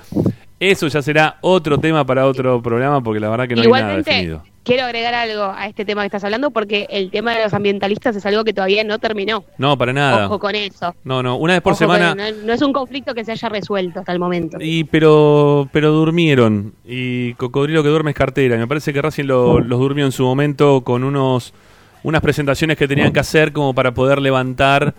Eso 0.61 0.89
ya 0.89 1.01
será 1.01 1.39
otro 1.41 1.79
tema 1.79 2.05
para 2.05 2.27
otro 2.27 2.61
programa 2.63 3.03
porque 3.03 3.19
la 3.19 3.31
verdad 3.31 3.49
que 3.49 3.57
no 3.57 3.63
hay 3.63 3.83
nada 3.83 3.97
definido. 3.97 4.43
quiero 4.63 4.85
agregar 4.85 5.15
algo 5.15 5.45
a 5.45 5.67
este 5.67 5.87
tema 5.87 6.03
que 6.03 6.09
estás 6.09 6.23
hablando 6.23 6.51
porque 6.51 6.87
el 6.91 7.11
tema 7.11 7.35
de 7.35 7.43
los 7.45 7.55
ambientalistas 7.55 8.15
es 8.15 8.27
algo 8.27 8.45
que 8.45 8.53
todavía 8.53 8.85
no 8.85 8.99
terminó. 8.99 9.43
No, 9.57 9.79
para 9.79 9.95
nada. 9.95 10.27
Ojo 10.27 10.39
con 10.39 10.55
eso. 10.55 10.95
No, 11.03 11.23
no, 11.23 11.37
una 11.37 11.55
vez 11.55 11.63
por 11.63 11.73
Ojo 11.73 11.87
con- 11.87 11.97
semana. 11.97 12.15
no, 12.15 12.37
no 12.45 12.53
es 12.53 12.61
un 12.61 12.75
conflicto 12.75 13.15
que 13.15 13.25
se 13.25 13.33
haya 13.33 13.49
resuelto 13.49 14.01
hasta 14.01 14.13
el 14.13 14.19
momento. 14.19 14.59
Y 14.61 14.85
pero 14.85 15.67
pero 15.73 15.93
durmieron 15.93 16.75
y 16.85 17.33
cocodrilo 17.35 17.83
que 17.83 17.89
duerme 17.89 18.11
es 18.11 18.17
cartera. 18.17 18.57
Y 18.57 18.59
me 18.59 18.67
parece 18.69 18.93
que 18.93 19.01
Racing 19.01 19.25
lo- 19.25 19.61
los 19.61 19.79
durmió 19.81 20.05
en 20.05 20.13
su 20.13 20.25
momento 20.25 20.83
con 20.83 21.05
unos 21.05 21.55
unas 22.03 22.21
presentaciones 22.21 22.77
que 22.77 22.87
tenían 22.87 23.13
que 23.13 23.21
hacer 23.21 23.53
como 23.53 23.75
para 23.75 23.93
poder 23.95 24.21
levantar 24.21 24.95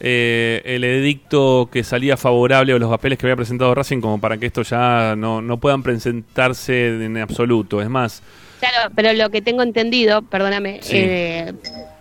eh, 0.00 0.62
el 0.64 0.82
edicto 0.84 1.68
que 1.70 1.84
salía 1.84 2.16
favorable 2.16 2.74
o 2.74 2.78
los 2.78 2.88
papeles 2.90 3.18
que 3.18 3.26
había 3.26 3.36
presentado 3.36 3.74
Racing 3.74 4.00
como 4.00 4.20
para 4.20 4.38
que 4.38 4.46
esto 4.46 4.62
ya 4.62 5.14
no, 5.16 5.40
no 5.42 5.58
puedan 5.58 5.82
presentarse 5.82 7.04
en 7.04 7.18
absoluto. 7.18 7.80
Es 7.82 7.88
más, 7.88 8.22
Claro, 8.60 8.92
pero 8.94 9.12
lo 9.14 9.30
que 9.30 9.40
tengo 9.40 9.62
entendido, 9.62 10.20
perdóname, 10.20 10.80
Sí. 10.82 10.96
eh, 10.96 11.52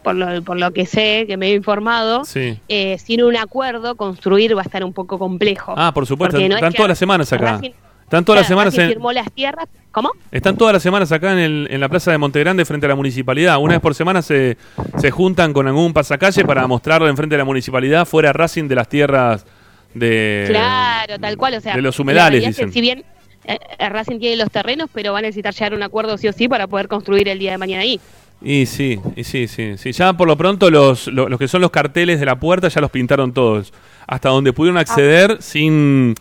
por, 0.03 0.15
lo, 0.15 0.41
por 0.43 0.57
lo 0.57 0.71
que 0.71 0.85
sé, 0.85 1.23
que 1.25 1.37
me 1.37 1.47
he 1.47 1.53
informado, 1.53 2.25
sí. 2.25 2.59
eh, 2.67 2.97
sin 2.97 3.23
un 3.23 3.37
acuerdo 3.37 3.95
construir 3.95 4.57
va 4.57 4.61
a 4.61 4.65
estar 4.65 4.83
un 4.83 4.91
poco 4.91 5.17
complejo. 5.17 5.73
Ah, 5.77 5.93
por 5.93 6.05
supuesto, 6.05 6.37
no 6.37 6.43
es 6.43 6.51
están 6.55 6.71
que 6.73 6.77
todas 6.77 6.89
las 6.89 6.97
semanas 6.99 7.31
acá. 7.31 7.59
Racing- 7.61 7.73
Están 8.09 8.25
todas 8.25 8.39
las 8.41 8.47
semanas 8.47 8.75
en, 8.77 8.89
firmó 8.89 9.11
las 9.11 9.31
tierras. 9.31 9.67
¿Cómo? 9.91 10.11
Están 10.31 10.57
todas 10.57 10.73
las 10.73 10.81
semanas 10.83 11.11
acá 11.11 11.31
en, 11.33 11.37
el- 11.39 11.67
en 11.69 11.79
la 11.79 11.89
plaza 11.89 12.11
de 12.11 12.17
Montegrande 12.17 12.65
frente 12.65 12.85
a 12.87 12.89
la 12.89 12.95
municipalidad. 12.95 13.57
Una 13.59 13.73
vez 13.73 13.81
por 13.81 13.93
semana 13.93 14.21
se, 14.21 14.57
se 14.97 15.11
juntan 15.11 15.53
con 15.53 15.67
algún 15.67 15.93
pasacalle 15.93 16.43
para 16.43 16.65
mostrarlo 16.67 17.07
enfrente 17.07 17.35
de 17.35 17.37
la 17.39 17.45
municipalidad 17.45 18.05
fuera 18.05 18.33
Racing 18.33 18.67
de 18.67 18.75
las 18.75 18.89
tierras 18.89 19.45
de, 19.93 20.45
Claro, 20.49 21.19
tal 21.19 21.37
cual. 21.37 21.53
O 21.55 21.61
sea, 21.61 21.75
de 21.75 21.81
los 21.81 21.99
humedales, 21.99 22.41
que 22.41 22.47
dicen. 22.47 22.71
Si 22.73 22.81
bien 22.81 23.03
eh, 23.45 23.57
eh, 23.77 23.89
Racing 23.89 24.19
tiene 24.19 24.35
los 24.37 24.49
terrenos, 24.51 24.89
pero 24.93 25.13
va 25.13 25.19
a 25.19 25.21
necesitar 25.21 25.53
llegar 25.53 25.73
a 25.73 25.75
un 25.75 25.83
acuerdo 25.83 26.17
sí 26.17 26.27
o 26.27 26.33
sí 26.33 26.47
para 26.47 26.67
poder 26.67 26.87
construir 26.87 27.27
el 27.29 27.37
día 27.39 27.51
de 27.51 27.57
mañana 27.57 27.83
ahí. 27.83 27.99
Y 28.41 28.65
sí, 28.67 28.99
y 29.15 29.23
sí, 29.23 29.47
sí, 29.47 29.73
sí. 29.77 29.91
Ya 29.91 30.13
por 30.13 30.27
lo 30.27 30.37
pronto 30.37 30.69
los, 30.71 31.07
lo- 31.07 31.27
los 31.29 31.37
que 31.39 31.47
son 31.47 31.61
los 31.61 31.71
carteles 31.71 32.19
de 32.19 32.25
la 32.25 32.39
puerta 32.39 32.69
ya 32.69 32.79
los 32.81 32.89
pintaron 32.91 33.33
todos. 33.33 33.73
Hasta 34.07 34.29
donde 34.29 34.53
pudieron 34.53 34.77
acceder 34.77 35.37
sin, 35.41 36.15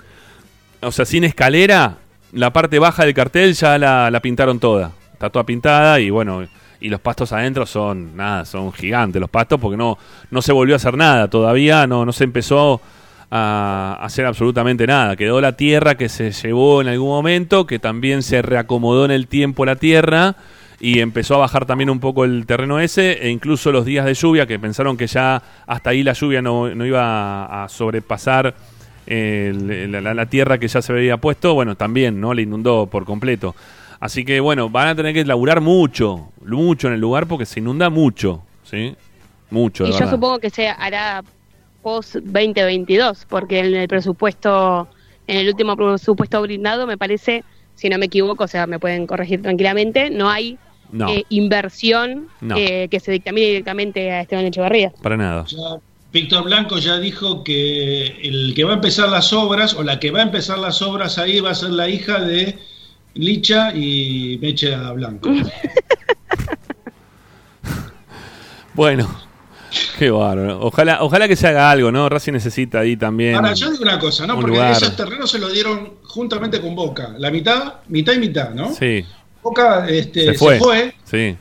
o 0.80 0.92
sea, 0.92 1.04
sin 1.04 1.24
escalera, 1.24 1.98
la 2.32 2.52
parte 2.52 2.78
baja 2.78 3.04
del 3.04 3.14
cartel 3.14 3.54
ya 3.54 3.78
la, 3.78 4.20
pintaron 4.22 4.58
toda. 4.60 4.92
Está 5.12 5.30
toda 5.30 5.44
pintada 5.44 5.98
y 6.00 6.10
bueno, 6.10 6.46
y 6.80 6.88
los 6.88 7.00
pastos 7.00 7.32
adentro 7.32 7.66
son, 7.66 8.16
nada, 8.16 8.44
son 8.44 8.72
gigantes 8.72 9.20
los 9.20 9.30
pastos 9.30 9.58
porque 9.60 9.76
no, 9.76 9.98
no 10.30 10.42
se 10.42 10.52
volvió 10.52 10.74
a 10.74 10.76
hacer 10.76 10.96
nada 10.96 11.28
todavía, 11.28 11.86
no, 11.86 12.04
no 12.04 12.12
se 12.12 12.24
empezó 12.24 12.80
a 13.30 13.98
hacer 14.00 14.26
absolutamente 14.26 14.86
nada. 14.86 15.16
Quedó 15.16 15.40
la 15.40 15.52
tierra 15.52 15.96
que 15.96 16.08
se 16.08 16.30
llevó 16.30 16.80
en 16.80 16.88
algún 16.88 17.08
momento, 17.08 17.66
que 17.66 17.78
también 17.78 18.22
se 18.22 18.42
reacomodó 18.42 19.04
en 19.04 19.10
el 19.10 19.26
tiempo 19.26 19.66
la 19.66 19.76
tierra 19.76 20.36
y 20.80 21.00
empezó 21.00 21.34
a 21.34 21.38
bajar 21.38 21.66
también 21.66 21.90
un 21.90 21.98
poco 21.98 22.24
el 22.24 22.46
terreno 22.46 22.78
ese 22.78 23.26
e 23.26 23.30
incluso 23.30 23.72
los 23.72 23.84
días 23.84 24.04
de 24.04 24.14
lluvia 24.14 24.46
que 24.46 24.60
pensaron 24.60 24.96
que 24.96 25.08
ya 25.08 25.42
hasta 25.66 25.90
ahí 25.90 26.04
la 26.04 26.12
lluvia 26.12 26.40
no, 26.40 26.72
no 26.72 26.86
iba 26.86 27.64
a 27.64 27.68
sobrepasar 27.68 28.54
el- 29.08 29.90
la, 29.92 30.00
la- 30.00 30.14
la 30.14 30.26
tierra 30.26 30.58
que 30.58 30.68
ya 30.68 30.82
se 30.82 30.92
había 30.92 31.16
puesto, 31.16 31.54
bueno, 31.54 31.74
también, 31.76 32.20
¿no? 32.20 32.34
Le 32.34 32.42
inundó 32.42 32.86
por 32.86 33.04
completo. 33.04 33.54
Así 34.00 34.24
que, 34.24 34.38
bueno, 34.40 34.68
van 34.70 34.88
a 34.88 34.94
tener 34.94 35.12
que 35.14 35.24
laburar 35.24 35.60
mucho, 35.60 36.30
mucho 36.44 36.88
en 36.88 36.94
el 36.94 37.00
lugar 37.00 37.26
porque 37.26 37.46
se 37.46 37.58
inunda 37.60 37.90
mucho, 37.90 38.42
¿sí? 38.62 38.94
Mucho, 39.50 39.84
y 39.84 39.88
yo 39.88 39.94
verdad. 39.94 40.10
supongo 40.10 40.38
que 40.38 40.50
se 40.50 40.68
hará 40.68 41.24
post 41.82 42.16
2022, 42.16 43.24
porque 43.28 43.60
en 43.60 43.74
el 43.74 43.88
presupuesto, 43.88 44.88
en 45.26 45.38
el 45.38 45.48
último 45.48 45.74
presupuesto 45.76 46.40
brindado, 46.42 46.86
me 46.86 46.98
parece, 46.98 47.44
si 47.74 47.88
no 47.88 47.98
me 47.98 48.06
equivoco, 48.06 48.44
o 48.44 48.48
sea, 48.48 48.66
me 48.66 48.78
pueden 48.78 49.06
corregir 49.06 49.40
tranquilamente, 49.42 50.10
no 50.10 50.28
hay 50.28 50.58
No. 50.92 51.08
eh, 51.08 51.24
inversión 51.30 52.28
No. 52.40 52.56
eh, 52.56 52.88
que 52.90 53.00
se 53.00 53.10
dictamine 53.12 53.46
directamente 53.48 54.10
a 54.12 54.20
Esteban 54.20 54.44
Echeverría. 54.46 54.92
Para 55.02 55.16
nada. 55.16 55.44
Ya 55.46 55.56
Víctor 56.12 56.44
Blanco 56.44 56.78
ya 56.78 56.98
dijo 56.98 57.44
que 57.44 58.06
el 58.22 58.54
que 58.54 58.64
va 58.64 58.72
a 58.72 58.74
empezar 58.76 59.08
las 59.10 59.32
obras, 59.32 59.74
o 59.74 59.82
la 59.82 60.00
que 60.00 60.10
va 60.10 60.20
a 60.20 60.22
empezar 60.22 60.58
las 60.58 60.80
obras 60.82 61.18
ahí, 61.18 61.40
va 61.40 61.50
a 61.50 61.54
ser 61.54 61.70
la 61.70 61.88
hija 61.88 62.20
de 62.20 62.58
Licha 63.14 63.74
y 63.74 64.38
Mecha 64.40 64.92
Blanco. 64.92 65.30
Bueno, 68.74 69.08
qué 69.98 70.08
bárbaro. 70.10 70.60
Ojalá, 70.60 71.02
ojalá 71.02 71.26
que 71.26 71.34
se 71.34 71.48
haga 71.48 71.68
algo, 71.68 71.90
¿no? 71.90 72.08
Racing 72.08 72.32
necesita 72.32 72.78
ahí 72.80 72.96
también. 72.96 73.34
Ahora, 73.34 73.54
yo 73.54 73.70
digo 73.72 73.82
una 73.82 73.98
cosa, 73.98 74.24
¿no? 74.24 74.34
un 74.34 74.40
Porque 74.40 74.56
lugar. 74.56 74.70
esos 74.72 74.94
terrenos 74.94 75.28
se 75.30 75.40
los 75.40 75.52
dieron 75.52 75.94
juntamente 76.04 76.60
con 76.60 76.76
Boca. 76.76 77.14
La 77.18 77.30
mitad, 77.32 77.74
mitad 77.88 78.12
y 78.12 78.18
mitad, 78.18 78.50
¿no? 78.50 78.72
Sí, 78.72 79.04
Boca 79.42 79.88
este, 79.88 80.26
se 80.26 80.32
se 80.32 80.38
fue. 80.38 80.58
fue, 80.60 80.94
Sí. 81.04 81.36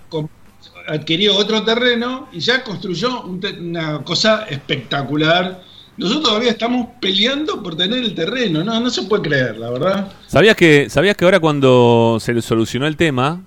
Adquirió 0.88 1.36
otro 1.36 1.64
terreno 1.64 2.30
y 2.32 2.40
ya 2.40 2.64
construyó 2.64 3.24
una 3.24 4.04
cosa 4.04 4.46
espectacular. 4.50 5.62
Nosotros 5.98 6.24
todavía 6.26 6.52
estamos 6.52 6.88
peleando 7.02 7.62
por 7.64 7.76
tener 7.76 8.00
el 8.04 8.14
terreno, 8.14 8.64
no, 8.64 8.80
no 8.80 8.90
se 8.90 9.04
puede 9.04 9.24
creer, 9.24 9.58
la 9.58 9.72
verdad. 9.72 10.12
¿Sabías 10.28 10.56
que, 10.56 10.90
¿Sabías 10.90 11.18
que 11.18 11.26
ahora 11.26 11.40
cuando 11.40 12.18
se 12.22 12.40
solucionó 12.42 12.86
el 12.86 12.96
tema, 12.96 13.42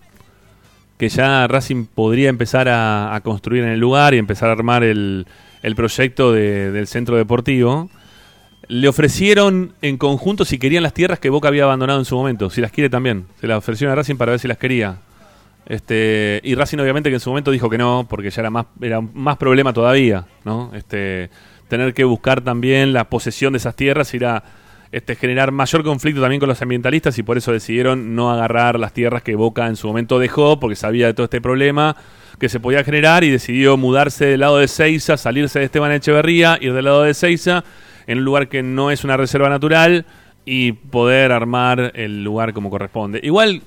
que 0.99 1.09
ya 1.09 1.47
Racing 1.47 1.87
podría 1.87 2.29
empezar 2.29 2.69
a, 2.69 3.15
a 3.15 3.21
construir 3.21 3.63
en 3.65 3.71
el 3.71 3.81
lugar 3.81 4.15
y 4.15 4.19
empezar 4.19 4.49
a 4.49 4.53
armar 4.53 4.83
el, 4.83 5.27
el 5.63 5.75
proyecto 5.77 6.33
de- 6.33 6.73
del 6.73 6.89
centro 6.89 7.17
deportivo, 7.17 7.89
le 8.67 8.87
ofrecieron 8.89 9.73
en 9.81 9.97
conjunto 9.97 10.45
si 10.45 10.59
querían 10.59 10.83
las 10.83 10.93
tierras 10.93 11.19
que 11.21 11.31
Boca 11.31 11.49
había 11.49 11.65
abandonado 11.65 12.01
en 12.01 12.05
su 12.05 12.17
momento, 12.17 12.51
si 12.51 12.61
las 12.61 12.71
quiere 12.73 12.91
también. 12.91 13.27
Se 13.41 13.47
las 13.47 13.59
ofrecieron 13.59 13.93
a 13.93 13.97
Racing 13.97 14.17
para 14.17 14.33
ver 14.33 14.41
si 14.41 14.49
las 14.49 14.59
quería. 14.59 14.99
Este, 15.71 16.41
y 16.43 16.57
Racing 16.57 16.79
obviamente 16.79 17.11
que 17.11 17.15
en 17.15 17.21
su 17.21 17.31
momento 17.31 17.53
dijo 17.53 17.71
que 17.71 17.79
no, 17.79 18.05
porque 18.11 18.29
ya 18.31 18.43
era 18.43 18.51
más, 18.51 18.67
era 18.81 19.01
más 19.01 19.37
problema 19.37 19.73
todavía, 19.73 20.27
¿no? 20.45 20.73
Este, 20.75 21.31
tener 21.69 21.95
que 21.95 22.03
buscar 22.03 22.41
también 22.41 22.93
la 22.93 23.09
posesión 23.09 23.53
de 23.53 23.59
esas 23.59 23.77
tierras 23.77 24.13
irá 24.13 24.43
este, 24.91 25.15
generar 25.15 25.53
mayor 25.53 25.85
conflicto 25.85 26.21
también 26.21 26.41
con 26.41 26.49
los 26.49 26.61
ambientalistas 26.61 27.17
y 27.21 27.23
por 27.23 27.39
eso 27.39 27.53
decidieron 27.53 28.17
no 28.17 28.33
agarrar 28.33 28.81
las 28.81 28.93
tierras 28.93 29.23
que 29.23 29.37
Boca 29.37 29.69
en 29.69 29.77
su 29.77 29.87
momento 29.87 30.19
dejó, 30.19 30.59
porque 30.59 30.75
sabía 30.75 31.07
de 31.07 31.15
todo 31.15 31.23
este 31.27 31.41
problema 31.41 31.95
que 32.41 32.49
se 32.49 32.59
podía 32.59 32.83
generar 32.83 33.23
y 33.23 33.31
decidió 33.31 33.77
mudarse 33.77 34.27
del 34.27 34.41
lado 34.41 34.59
de 34.59 34.67
Seiza, 34.67 35.17
salirse 35.17 35.61
de 35.61 35.67
Esteban 35.67 35.93
Echeverría, 35.93 36.59
ir 36.61 36.73
del 36.73 36.87
lado 36.87 37.05
de 37.05 37.15
Seiza, 37.15 37.63
en 38.09 38.19
un 38.19 38.25
lugar 38.25 38.49
que 38.49 38.65
no 38.65 38.91
es 38.91 39.05
una 39.05 39.17
reserva 39.17 39.49
natural 39.49 40.05
y 40.45 40.73
poder 40.73 41.31
armar 41.31 41.93
el 41.95 42.25
lugar 42.25 42.55
como 42.55 42.71
corresponde. 42.71 43.21
Igual, 43.23 43.63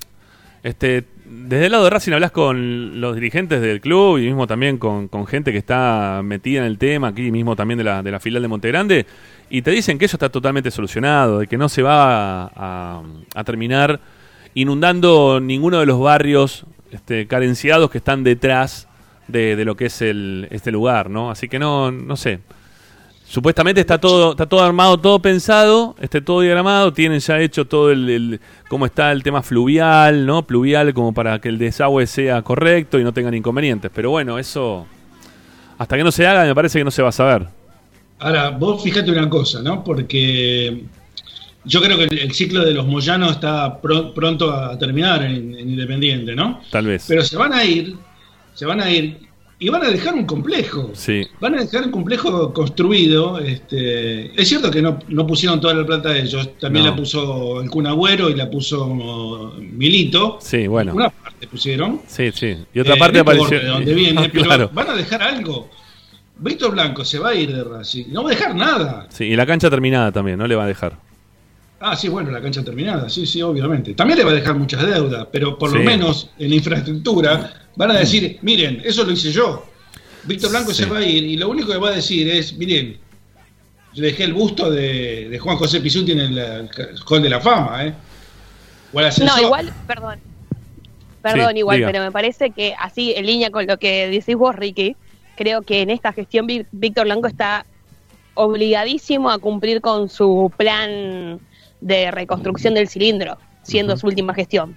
este, 0.62 1.04
desde 1.48 1.66
el 1.66 1.72
lado 1.72 1.84
de 1.84 1.90
Racing 1.90 2.12
hablas 2.12 2.30
con 2.30 3.00
los 3.00 3.14
dirigentes 3.14 3.60
del 3.60 3.80
club 3.80 4.18
y 4.18 4.22
mismo 4.26 4.46
también 4.46 4.78
con, 4.78 5.08
con 5.08 5.26
gente 5.26 5.52
que 5.52 5.58
está 5.58 6.20
metida 6.24 6.60
en 6.60 6.66
el 6.66 6.78
tema, 6.78 7.08
aquí 7.08 7.30
mismo 7.30 7.56
también 7.56 7.78
de 7.78 7.84
la, 7.84 8.02
de 8.02 8.10
la 8.10 8.20
filial 8.20 8.42
de 8.42 8.48
Montegrande, 8.48 9.06
y 9.50 9.62
te 9.62 9.70
dicen 9.70 9.98
que 9.98 10.04
eso 10.06 10.16
está 10.16 10.28
totalmente 10.30 10.70
solucionado, 10.70 11.40
de 11.40 11.46
que 11.46 11.58
no 11.58 11.68
se 11.68 11.82
va 11.82 12.44
a, 12.44 12.50
a- 12.56 13.02
a 13.34 13.44
terminar 13.44 14.00
inundando 14.54 15.40
ninguno 15.40 15.80
de 15.80 15.86
los 15.86 16.00
barrios 16.00 16.64
este, 16.92 17.26
carenciados 17.26 17.90
que 17.90 17.98
están 17.98 18.22
detrás 18.24 18.88
de, 19.28 19.56
de 19.56 19.64
lo 19.64 19.76
que 19.76 19.86
es 19.86 20.00
el, 20.02 20.46
este 20.50 20.70
lugar, 20.70 21.10
¿no? 21.10 21.30
Así 21.30 21.48
que 21.48 21.58
no, 21.58 21.90
no 21.90 22.16
sé. 22.16 22.40
Supuestamente 23.34 23.80
está 23.80 23.98
todo, 23.98 24.30
está 24.30 24.46
todo 24.46 24.62
armado, 24.62 24.96
todo 24.96 25.18
pensado, 25.18 25.96
está 26.00 26.20
todo 26.20 26.40
diagramado, 26.42 26.92
tienen 26.92 27.18
ya 27.18 27.40
hecho 27.40 27.64
todo 27.64 27.90
el, 27.90 28.08
el- 28.08 28.40
cómo 28.68 28.86
está 28.86 29.10
el 29.10 29.24
tema 29.24 29.42
fluvial, 29.42 30.24
¿no? 30.24 30.46
Pluvial, 30.46 30.94
como 30.94 31.12
para 31.12 31.40
que 31.40 31.48
el 31.48 31.58
desagüe 31.58 32.06
sea 32.06 32.42
correcto 32.42 32.96
y 32.96 33.02
no 33.02 33.12
tengan 33.12 33.34
inconvenientes. 33.34 33.90
Pero 33.92 34.10
bueno, 34.10 34.38
eso 34.38 34.86
hasta 35.78 35.96
que 35.96 36.04
no 36.04 36.12
se 36.12 36.24
haga 36.28 36.44
me 36.44 36.54
parece 36.54 36.78
que 36.78 36.84
no 36.84 36.92
se 36.92 37.02
va 37.02 37.08
a 37.08 37.12
saber. 37.12 37.48
Ahora, 38.20 38.50
vos 38.50 38.80
fíjate 38.84 39.10
una 39.10 39.28
cosa, 39.28 39.60
¿no? 39.62 39.82
Porque 39.82 40.84
yo 41.64 41.82
creo 41.82 41.98
que 41.98 42.04
el, 42.04 42.16
el 42.20 42.32
ciclo 42.32 42.64
de 42.64 42.72
los 42.72 42.86
Moyanos 42.86 43.32
está 43.32 43.80
pro- 43.80 44.14
pronto 44.14 44.52
a 44.52 44.78
terminar 44.78 45.24
en, 45.24 45.56
en 45.58 45.70
Independiente, 45.70 46.36
¿no? 46.36 46.60
Tal 46.70 46.86
vez. 46.86 47.06
Pero 47.08 47.24
se 47.24 47.36
van 47.36 47.52
a 47.52 47.64
ir, 47.64 47.96
se 48.54 48.64
van 48.64 48.80
a 48.80 48.88
ir 48.92 49.18
y 49.64 49.68
van 49.70 49.84
a 49.84 49.90
dejar 49.90 50.14
un 50.14 50.26
complejo. 50.26 50.90
Sí. 50.94 51.26
Van 51.40 51.54
a 51.54 51.62
dejar 51.62 51.84
un 51.84 51.90
complejo 51.90 52.52
construido. 52.52 53.38
Este, 53.38 54.38
es 54.40 54.48
cierto 54.48 54.70
que 54.70 54.82
no, 54.82 54.98
no 55.08 55.26
pusieron 55.26 55.60
toda 55.60 55.74
la 55.74 55.86
plata 55.86 56.10
de 56.10 56.20
ellos, 56.22 56.50
también 56.58 56.84
No. 56.84 56.90
la 56.90 56.96
puso 56.96 57.60
el 57.62 57.70
Kun 57.70 57.86
Agüero 57.86 58.28
y 58.30 58.34
la 58.34 58.50
puso 58.50 59.54
Milito. 59.58 60.38
Sí, 60.40 60.66
bueno. 60.66 60.94
Una 60.94 61.10
parte 61.10 61.46
pusieron. 61.46 62.02
Sí, 62.06 62.30
sí. 62.32 62.56
Y 62.74 62.80
otra 62.80 62.94
Eh, 62.94 62.98
parte 62.98 63.16
no 63.18 63.22
apareció. 63.22 63.44
importa 63.46 63.64
de 63.64 63.72
dónde 63.72 63.94
viene, 63.94 64.20
Ah, 64.24 64.28
pero 64.32 64.44
claro. 64.44 64.70
van 64.72 64.90
a 64.90 64.94
dejar 64.94 65.22
algo. 65.22 65.70
Víctor 66.36 66.72
Blanco 66.72 67.04
se 67.04 67.18
va 67.18 67.30
a 67.30 67.34
ir 67.34 67.54
de 67.54 67.62
Racing, 67.62 68.06
no 68.08 68.24
va 68.24 68.30
a 68.30 68.34
dejar 68.34 68.54
nada. 68.54 69.06
Sí, 69.10 69.24
y 69.24 69.36
la 69.36 69.46
cancha 69.46 69.70
terminada 69.70 70.10
también, 70.12 70.36
no 70.38 70.46
le 70.46 70.56
va 70.56 70.64
a 70.64 70.66
dejar. 70.66 70.98
Ah, 71.86 71.94
sí, 71.96 72.08
bueno, 72.08 72.30
la 72.30 72.40
cancha 72.40 72.64
terminada, 72.64 73.10
sí, 73.10 73.26
sí, 73.26 73.42
obviamente. 73.42 73.92
También 73.92 74.18
le 74.18 74.24
va 74.24 74.30
a 74.30 74.34
dejar 74.34 74.54
muchas 74.54 74.86
deudas, 74.86 75.26
pero 75.30 75.58
por 75.58 75.70
Sí. 75.70 75.76
lo 75.76 75.82
menos 75.84 76.30
en 76.38 76.52
infraestructura 76.54 77.52
van 77.76 77.90
a 77.90 77.98
decir, 77.98 78.38
miren, 78.40 78.80
eso 78.84 79.04
lo 79.04 79.12
hice 79.12 79.30
yo. 79.30 79.66
Víctor 80.24 80.50
Blanco 80.50 80.72
Sí. 80.72 80.84
se 80.84 80.88
va 80.88 80.98
a 80.98 81.04
ir 81.04 81.22
y 81.24 81.36
lo 81.36 81.50
único 81.50 81.70
que 81.72 81.76
va 81.78 81.90
a 81.90 81.92
decir 81.92 82.26
es, 82.30 82.56
miren, 82.56 82.96
yo 83.92 84.02
dejé 84.02 84.24
el 84.24 84.32
busto 84.32 84.70
de, 84.70 85.28
de 85.28 85.38
Juan 85.38 85.58
José 85.58 85.80
Pisuti 85.80 86.12
en 86.12 86.20
el, 86.20 86.38
eh, 86.38 86.68
Hall 87.06 87.22
de 87.22 87.28
la 87.28 87.40
Fama, 87.40 87.84
¿eh? 87.84 87.94
O 88.94 89.00
el 89.00 89.06
No, 89.26 89.38
igual, 89.40 89.70
perdón. 89.86 90.18
Perdón, 91.20 91.50
Sí, 91.52 91.58
igual, 91.58 91.76
diga. 91.78 91.90
pero 91.90 92.02
me 92.04 92.12
parece 92.12 92.50
que 92.50 92.74
así, 92.78 93.12
en 93.14 93.26
línea 93.26 93.50
con 93.50 93.66
lo 93.66 93.78
que 93.78 94.08
decís 94.08 94.36
vos, 94.36 94.54
Ricky, 94.56 94.96
creo 95.36 95.60
que 95.62 95.82
en 95.82 95.90
esta 95.90 96.12
gestión 96.14 96.46
Ví- 96.46 96.66
Víctor 96.72 97.04
Blanco 97.04 97.26
está 97.26 97.66
obligadísimo 98.34 99.30
a 99.30 99.38
cumplir 99.38 99.80
con 99.80 100.08
su 100.08 100.50
plan 100.56 101.38
de 101.80 102.10
reconstrucción 102.10 102.74
del 102.74 102.88
cilindro, 102.88 103.38
siendo 103.62 103.96
su 103.96 104.06
última 104.06 104.34
gestión. 104.34 104.76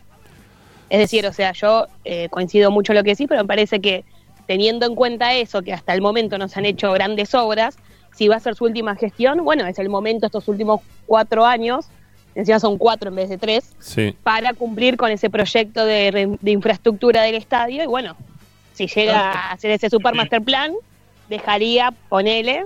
Es 0.89 0.99
decir, 0.99 1.25
o 1.25 1.33
sea, 1.33 1.51
yo 1.51 1.87
eh, 2.05 2.29
coincido 2.29 2.71
mucho 2.71 2.91
en 2.93 2.97
lo 2.97 3.03
que 3.03 3.11
decís, 3.11 3.27
pero 3.27 3.41
me 3.43 3.47
parece 3.47 3.79
que 3.81 4.05
teniendo 4.45 4.85
en 4.85 4.95
cuenta 4.95 5.33
eso, 5.33 5.61
que 5.61 5.73
hasta 5.73 5.93
el 5.93 6.01
momento 6.01 6.37
no 6.37 6.47
se 6.47 6.59
han 6.59 6.65
hecho 6.65 6.91
grandes 6.93 7.33
obras, 7.35 7.77
si 8.15 8.27
va 8.29 8.37
a 8.37 8.39
ser 8.39 8.55
su 8.55 8.63
última 8.63 8.95
gestión, 8.95 9.43
bueno, 9.43 9.67
es 9.67 9.77
el 9.79 9.89
momento 9.89 10.25
estos 10.25 10.47
últimos 10.47 10.81
cuatro 11.05 11.45
años, 11.45 11.87
encima 12.33 12.59
son 12.59 12.77
cuatro 12.77 13.09
en 13.09 13.15
vez 13.15 13.29
de 13.29 13.37
tres, 13.37 13.73
Sí. 13.79 14.15
para 14.23 14.53
cumplir 14.53 14.95
con 14.95 15.11
ese 15.11 15.29
proyecto 15.29 15.85
de, 15.85 16.37
de 16.39 16.51
infraestructura 16.51 17.21
del 17.23 17.35
estadio. 17.35 17.83
Y 17.83 17.87
bueno, 17.87 18.15
si 18.73 18.87
llega 18.87 19.31
a 19.31 19.51
hacer 19.51 19.71
ese 19.71 19.89
super 19.89 20.15
master 20.15 20.41
plan, 20.41 20.71
dejaría, 21.29 21.91
ponele, 22.09 22.65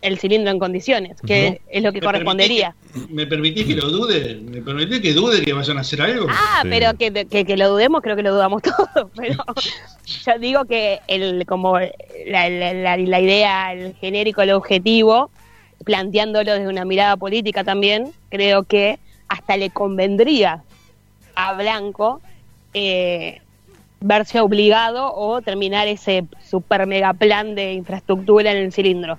el 0.00 0.18
cilindro 0.18 0.50
en 0.52 0.58
condiciones, 0.60 1.20
que 1.26 1.60
es 1.68 1.82
lo 1.82 1.92
que 1.92 2.00
¿Me 2.00 2.06
correspondería. 2.06 2.74
que- 2.94 3.00
¿Me 3.12 3.26
permitís 3.26 3.66
que 3.66 3.74
lo 3.74 3.88
dude? 3.90 4.36
¿Me 4.36 4.62
permitís 4.62 5.00
que 5.00 5.12
dude 5.12 5.42
que 5.42 5.52
vayan 5.52 5.76
a 5.76 5.80
hacer 5.80 6.00
algo? 6.02 6.26
Ah, 6.30 6.60
Sí. 6.62 6.68
pero 6.70 6.94
que, 6.96 7.26
que, 7.26 7.44
que 7.44 7.56
lo 7.56 7.68
dudemos, 7.70 8.00
creo 8.00 8.14
que 8.14 8.22
lo 8.22 8.32
dudamos 8.32 8.62
todos. 8.94 9.10
Pero 9.16 9.44
yo 10.24 10.38
digo 10.38 10.64
que 10.66 11.00
el 11.08 11.44
como 11.46 11.78
la, 11.78 12.48
la, 12.48 12.72
la- 12.74 12.96
la 12.96 13.20
idea, 13.20 13.72
el 13.72 13.94
genérico, 13.96 14.42
el 14.42 14.52
objetivo, 14.52 15.30
planteándolo 15.84 16.52
desde 16.52 16.68
una 16.68 16.84
mirada 16.84 17.16
política 17.16 17.64
también, 17.64 18.12
creo 18.30 18.62
que 18.64 18.98
hasta 19.28 19.56
le 19.56 19.70
convendría 19.70 20.62
a 21.34 21.52
Blanco 21.54 22.20
eh, 22.74 23.40
verse 24.00 24.40
obligado 24.40 25.12
o 25.12 25.42
terminar 25.42 25.88
ese 25.88 26.24
super 26.48 26.86
mega 26.86 27.12
plan 27.14 27.54
de 27.56 27.72
infraestructura 27.72 28.52
en 28.52 28.58
el 28.58 28.72
cilindro. 28.72 29.18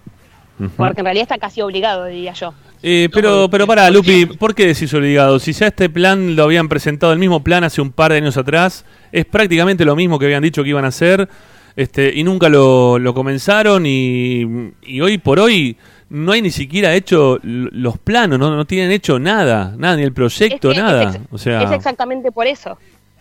Porque 0.75 1.01
en 1.01 1.05
realidad 1.05 1.23
está 1.23 1.37
casi 1.37 1.61
obligado, 1.61 2.05
diría 2.05 2.33
yo. 2.33 2.53
Eh, 2.81 3.09
pero, 3.13 3.49
pero 3.49 3.67
para, 3.67 3.89
Lupi, 3.89 4.25
¿por 4.25 4.55
qué 4.55 4.67
decís 4.67 4.93
obligado? 4.93 5.39
Si 5.39 5.53
ya 5.53 5.67
este 5.67 5.89
plan 5.89 6.35
lo 6.35 6.43
habían 6.43 6.69
presentado, 6.69 7.13
el 7.13 7.19
mismo 7.19 7.43
plan 7.43 7.63
hace 7.63 7.81
un 7.81 7.91
par 7.91 8.11
de 8.11 8.17
años 8.17 8.37
atrás, 8.37 8.85
es 9.11 9.25
prácticamente 9.25 9.85
lo 9.85 9.95
mismo 9.95 10.19
que 10.19 10.25
habían 10.25 10.43
dicho 10.43 10.63
que 10.63 10.69
iban 10.69 10.85
a 10.85 10.89
hacer, 10.89 11.27
este, 11.75 12.11
y 12.13 12.23
nunca 12.23 12.49
lo, 12.49 12.99
lo 12.99 13.13
comenzaron, 13.13 13.85
y, 13.85 14.71
y 14.83 15.01
hoy 15.01 15.17
por 15.17 15.39
hoy 15.39 15.77
no 16.09 16.31
hay 16.31 16.41
ni 16.41 16.51
siquiera 16.51 16.93
hecho 16.95 17.39
los 17.43 17.97
planos, 17.99 18.39
no, 18.39 18.55
no 18.55 18.65
tienen 18.65 18.91
hecho 18.91 19.19
nada, 19.19 19.75
nada, 19.77 19.95
ni 19.95 20.03
el 20.03 20.13
proyecto, 20.13 20.71
Es 20.71 20.77
que 20.77 20.81
nada. 20.81 21.03
Es, 21.03 21.19
o 21.31 21.37
sea, 21.37 21.63
es 21.63 21.71
exactamente 21.71 22.31
por 22.31 22.47
eso. 22.47 22.77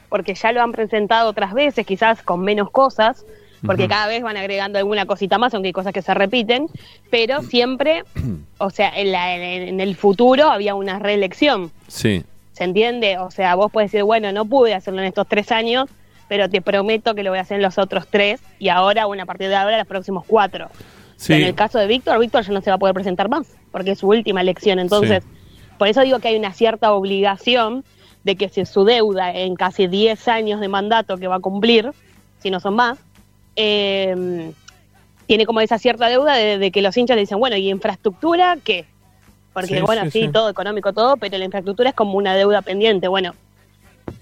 Porque 0.08 0.34
ya 0.34 0.52
lo 0.52 0.62
han 0.62 0.72
presentado 0.72 1.28
otras 1.28 1.52
veces, 1.52 1.86
quizás 1.86 2.22
con 2.22 2.40
menos 2.40 2.70
cosas, 2.70 3.26
porque 3.66 3.88
cada 3.88 4.06
vez 4.06 4.22
van 4.22 4.36
agregando 4.36 4.78
alguna 4.78 5.06
cosita 5.06 5.38
más, 5.38 5.52
aunque 5.54 5.68
hay 5.68 5.72
cosas 5.72 5.92
que 5.92 6.02
se 6.02 6.14
repiten, 6.14 6.66
pero 7.10 7.42
siempre, 7.42 8.04
o 8.58 8.70
sea, 8.70 8.90
en, 8.96 9.12
la- 9.12 9.34
en- 9.36 9.68
en 9.68 9.80
el 9.80 9.96
futuro 9.96 10.48
había 10.50 10.74
una 10.74 10.98
reelección. 10.98 11.70
sí, 11.88 12.24
¿Se 12.52 12.64
entiende? 12.64 13.18
O 13.18 13.30
sea, 13.30 13.54
vos 13.54 13.70
puedes 13.70 13.92
decir, 13.92 14.02
bueno, 14.04 14.32
no 14.32 14.44
pude 14.44 14.74
hacerlo 14.74 15.00
en 15.00 15.06
estos 15.06 15.28
tres 15.28 15.52
años, 15.52 15.88
pero 16.28 16.50
te 16.50 16.60
prometo 16.60 17.14
que 17.14 17.22
lo 17.22 17.30
voy 17.30 17.38
a 17.38 17.42
hacer 17.42 17.56
en 17.58 17.62
los 17.62 17.78
otros 17.78 18.06
tres, 18.10 18.40
y 18.58 18.68
ahora, 18.68 19.04
bueno, 19.06 19.22
a 19.22 19.26
partir 19.26 19.48
de 19.48 19.54
ahora, 19.54 19.78
los 19.78 19.86
próximos 19.86 20.24
cuatro. 20.26 20.68
sí. 21.16 21.34
En 21.34 21.44
el 21.44 21.54
caso 21.54 21.78
de 21.78 21.86
Víctor, 21.86 22.18
Víctor 22.18 22.42
ya 22.44 22.52
no 22.52 22.60
se 22.60 22.70
va 22.70 22.74
a 22.74 22.78
poder 22.78 22.94
presentar 22.94 23.28
más, 23.28 23.46
porque 23.70 23.92
es 23.92 24.00
su 24.00 24.08
última 24.08 24.40
elección. 24.40 24.80
Entonces, 24.80 25.22
por 25.78 25.86
eso 25.86 26.00
digo 26.02 26.18
que 26.18 26.26
hay 26.28 26.36
una 26.36 26.52
cierta 26.52 26.92
obligación 26.92 27.84
de 28.24 28.34
que 28.34 28.48
si 28.48 28.66
su 28.66 28.84
deuda 28.84 29.32
en 29.32 29.54
casi 29.54 29.86
10 29.86 30.26
años 30.28 30.60
de 30.60 30.66
mandato 30.66 31.16
que 31.16 31.28
va 31.28 31.36
a 31.36 31.40
cumplir, 31.40 31.92
si 32.40 32.50
no 32.50 32.58
son 32.58 32.74
más, 32.74 32.98
eh, 33.58 34.52
tiene 35.26 35.44
como 35.44 35.60
esa 35.60 35.78
cierta 35.78 36.08
deuda 36.08 36.34
de, 36.36 36.56
de 36.58 36.70
que 36.70 36.80
los 36.80 36.96
hinchas 36.96 37.16
le 37.16 37.22
dicen, 37.22 37.38
bueno, 37.38 37.56
¿y 37.56 37.68
infraestructura 37.68 38.56
qué? 38.64 38.86
Porque, 39.52 39.76
Sí, 39.76 39.80
bueno, 39.82 40.04
sí, 40.04 40.10
sí, 40.12 40.20
sí. 40.26 40.32
todo 40.32 40.48
económico, 40.48 40.92
todo, 40.92 41.16
pero 41.16 41.36
la 41.36 41.44
infraestructura 41.44 41.90
es 41.90 41.94
como 41.96 42.12
una 42.16 42.34
deuda 42.36 42.62
pendiente. 42.62 43.08
Bueno, 43.08 43.34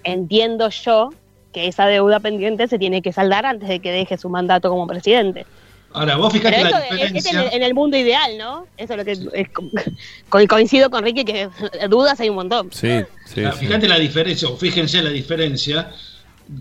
entiendo 0.05 0.69
yo 0.71 1.11
que 1.53 1.69
esa 1.69 1.87
deuda 1.87 2.21
pendiente 2.21 2.69
se 2.69 2.79
tiene 2.79 3.03
que 3.03 3.13
saldar 3.13 3.47
antes 3.47 3.69
de 3.69 3.81
que 3.81 3.93
deje 3.93 4.17
su 4.19 4.29
mandato 4.29 4.69
como 4.71 4.87
presidente. 4.87 5.47
Ahora, 5.93 6.17
vos 6.17 6.33
fijate 6.33 6.57
Pero 6.57 6.71
la 6.71 6.79
eso 6.79 6.79
es- 6.79 7.01
es 7.01 7.07
en, 7.09 7.13
diferencia. 7.15 7.43
el, 7.51 7.55
en 7.57 7.63
el 7.63 7.75
mundo 7.75 7.97
ideal, 7.97 8.37
¿no? 8.37 8.67
Eso 8.77 8.95
es 8.95 8.99
lo 8.99 9.05
que 9.05 9.13
es, 9.41 9.49
co- 9.51 9.65
coincido 10.49 10.91
con 10.91 11.05
Ricky 11.05 11.25
que 11.25 11.49
dudas 11.89 12.19
hay 12.21 12.29
un 12.29 12.37
montón. 12.37 12.71
Sí, 12.73 13.01
sí, 13.25 13.45
Ah, 13.45 13.53
sí. 13.53 13.67
Fíjate 13.67 13.89
la 13.89 13.99
diferencia, 13.99 14.49
o 14.49 14.57
fíjense 14.57 15.03
la 15.03 15.11
diferencia 15.11 15.91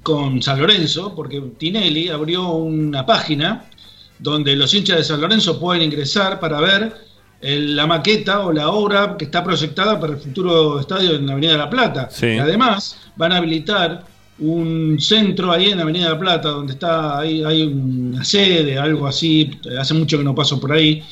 con 0.03 0.41
San 0.41 0.59
Lorenzo, 0.59 1.13
porque 1.15 1.41
Tinelli 1.57 2.09
abrió 2.09 2.49
una 2.53 3.05
página 3.05 3.65
donde 4.19 4.55
los 4.55 4.73
hinchas 4.73 4.97
de 4.97 5.03
San 5.03 5.21
Lorenzo 5.21 5.59
pueden 5.59 5.83
ingresar 5.83 6.39
para 6.39 6.59
ver 6.61 6.95
el- 7.41 7.75
la 7.75 7.85
maqueta 7.85 8.39
o 8.41 8.51
la 8.51 8.69
obra 8.69 9.15
que 9.17 9.25
está 9.25 9.43
proyectada 9.43 9.99
para 9.99 10.13
el 10.13 10.19
futuro 10.19 10.79
estadio 10.79 11.15
en 11.15 11.27
la 11.27 11.33
Avenida 11.33 11.51
de 11.53 11.57
la 11.59 11.69
Plata. 11.69 12.07
Sí. 12.09 12.27
Y 12.27 12.37
además 12.39 12.97
van 13.15 13.33
a 13.33 13.37
habilitar 13.37 14.05
un 14.39 14.97
centro 14.99 15.51
ahí 15.51 15.67
en 15.69 15.77
la 15.77 15.83
Avenida 15.83 16.05
de 16.05 16.11
la 16.13 16.19
Plata, 16.19 16.49
donde 16.49 16.73
está 16.73 17.19
ahí 17.19 17.43
hay 17.43 17.63
una 17.63 18.23
sede, 18.23 18.77
algo 18.77 19.05
así, 19.07 19.51
hace 19.79 19.93
mucho 19.93 20.17
que 20.17 20.23
no 20.23 20.33
paso 20.33 20.59
por 20.59 20.71
ahí. 20.73 21.03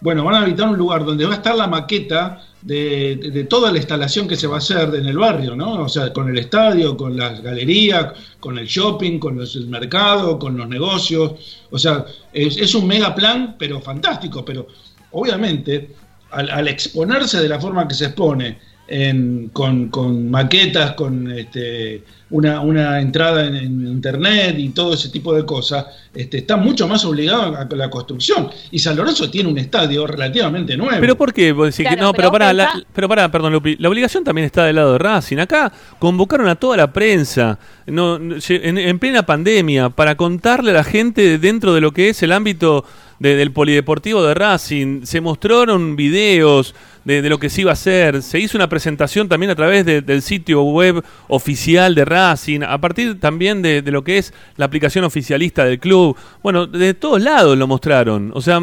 Bueno, 0.00 0.24
van 0.24 0.34
a 0.36 0.38
habilitar 0.38 0.68
un 0.68 0.76
lugar 0.76 1.04
donde 1.04 1.24
va 1.26 1.32
a 1.32 1.36
estar 1.36 1.54
la 1.54 1.66
maqueta 1.66 2.40
de, 2.62 3.46
toda 3.50 3.70
la 3.72 3.78
instalación 3.78 4.28
que 4.28 4.36
se 4.36 4.46
va 4.46 4.56
a 4.56 4.58
hacer 4.58 4.94
en 4.94 5.06
el 5.06 5.18
barrio, 5.18 5.56
¿no? 5.56 5.82
O 5.82 5.88
sea, 5.88 6.12
con 6.12 6.28
el 6.28 6.38
estadio, 6.38 6.96
con 6.96 7.16
las 7.16 7.42
galerías, 7.42 8.12
con 8.40 8.56
el 8.58 8.66
shopping, 8.66 9.18
con 9.18 9.36
los- 9.36 9.56
el 9.56 9.66
mercado, 9.66 10.38
con 10.38 10.56
los 10.56 10.68
negocios. 10.68 11.32
O 11.70 11.78
sea, 11.78 12.04
es, 12.32 12.56
es 12.56 12.74
un 12.74 12.86
mega 12.86 13.14
plan, 13.14 13.56
pero 13.58 13.80
fantástico. 13.80 14.44
Pero 14.44 14.66
obviamente, 15.10 15.90
al, 16.30 16.50
al 16.50 16.68
exponerse 16.68 17.40
de 17.42 17.48
la 17.48 17.60
forma 17.60 17.86
que 17.88 17.94
se 17.94 18.06
expone, 18.06 18.58
en- 18.92 19.48
con, 19.52 19.88
con 19.88 20.30
maquetas, 20.30 20.92
con 20.92 21.30
este, 21.32 22.02
una, 22.30 22.60
una 22.60 23.00
entrada 23.00 23.46
en, 23.46 23.56
en 23.56 23.86
internet 23.86 24.56
y 24.58 24.68
todo 24.70 24.92
ese 24.94 25.08
tipo 25.08 25.34
de 25.34 25.44
cosas, 25.46 25.86
este, 26.14 26.38
está 26.38 26.56
mucho 26.58 26.86
más 26.86 27.04
obligado 27.04 27.56
a 27.56 27.66
la 27.74 27.88
construcción. 27.88 28.48
Y 28.70 28.78
San 28.78 28.96
Lorenzo 28.96 29.30
tiene 29.30 29.48
un 29.48 29.56
estadio 29.58 30.06
relativamente 30.06 30.76
nuevo. 30.76 31.00
Pero 31.00 31.16
¿por 31.16 31.32
qué? 31.32 31.52
Vos 31.52 31.66
decís 31.68 31.78
que- 31.88 31.94
Claro, 31.94 32.02
no, 32.08 32.12
pero, 32.12 32.30
pero 32.30 32.32
para, 32.32 32.52
pensá- 32.52 32.84
pero 32.94 33.08
para, 33.08 33.30
perdón, 33.30 33.52
Lupi, 33.54 33.76
la 33.78 33.88
obligación 33.88 34.24
también 34.24 34.44
está 34.44 34.64
del 34.66 34.76
lado 34.76 34.92
de 34.92 34.98
Racing. 34.98 35.38
Acá 35.38 35.72
convocaron 35.98 36.48
a 36.48 36.54
toda 36.56 36.76
la 36.76 36.92
prensa 36.92 37.58
no, 37.86 38.18
no, 38.18 38.36
en, 38.48 38.78
en 38.78 38.98
plena 38.98 39.24
pandemia 39.24 39.88
para 39.90 40.16
contarle 40.16 40.70
a 40.70 40.74
la 40.74 40.84
gente 40.84 41.38
dentro 41.38 41.74
de 41.74 41.80
lo 41.80 41.92
que 41.92 42.10
es 42.10 42.22
el 42.22 42.32
ámbito 42.32 42.84
de- 43.22 43.36
del 43.36 43.52
polideportivo 43.52 44.22
de 44.24 44.34
Racing, 44.34 45.04
se 45.04 45.20
mostraron 45.20 45.94
videos 45.94 46.74
de, 47.04 47.22
de 47.22 47.28
lo 47.28 47.38
que 47.38 47.48
se 47.50 47.60
iba 47.60 47.70
a 47.70 47.74
hacer, 47.74 48.20
se 48.22 48.38
hizo 48.40 48.58
una 48.58 48.68
presentación 48.68 49.28
también 49.28 49.50
a 49.50 49.54
través 49.54 49.84
de- 49.86 50.02
del 50.02 50.22
sitio 50.22 50.62
web 50.62 51.04
oficial 51.28 51.94
de 51.94 52.04
Racing, 52.04 52.60
a 52.62 52.78
partir 52.78 53.20
también 53.20 53.62
de, 53.62 53.80
lo 53.82 54.02
que 54.02 54.18
es 54.18 54.34
la 54.56 54.64
aplicación 54.66 55.04
oficialista 55.04 55.64
del 55.64 55.78
club. 55.78 56.16
Bueno, 56.42 56.66
de 56.66 56.94
todos 56.94 57.22
lados 57.22 57.56
lo 57.56 57.66
mostraron. 57.68 58.32
O 58.34 58.40
sea, 58.42 58.60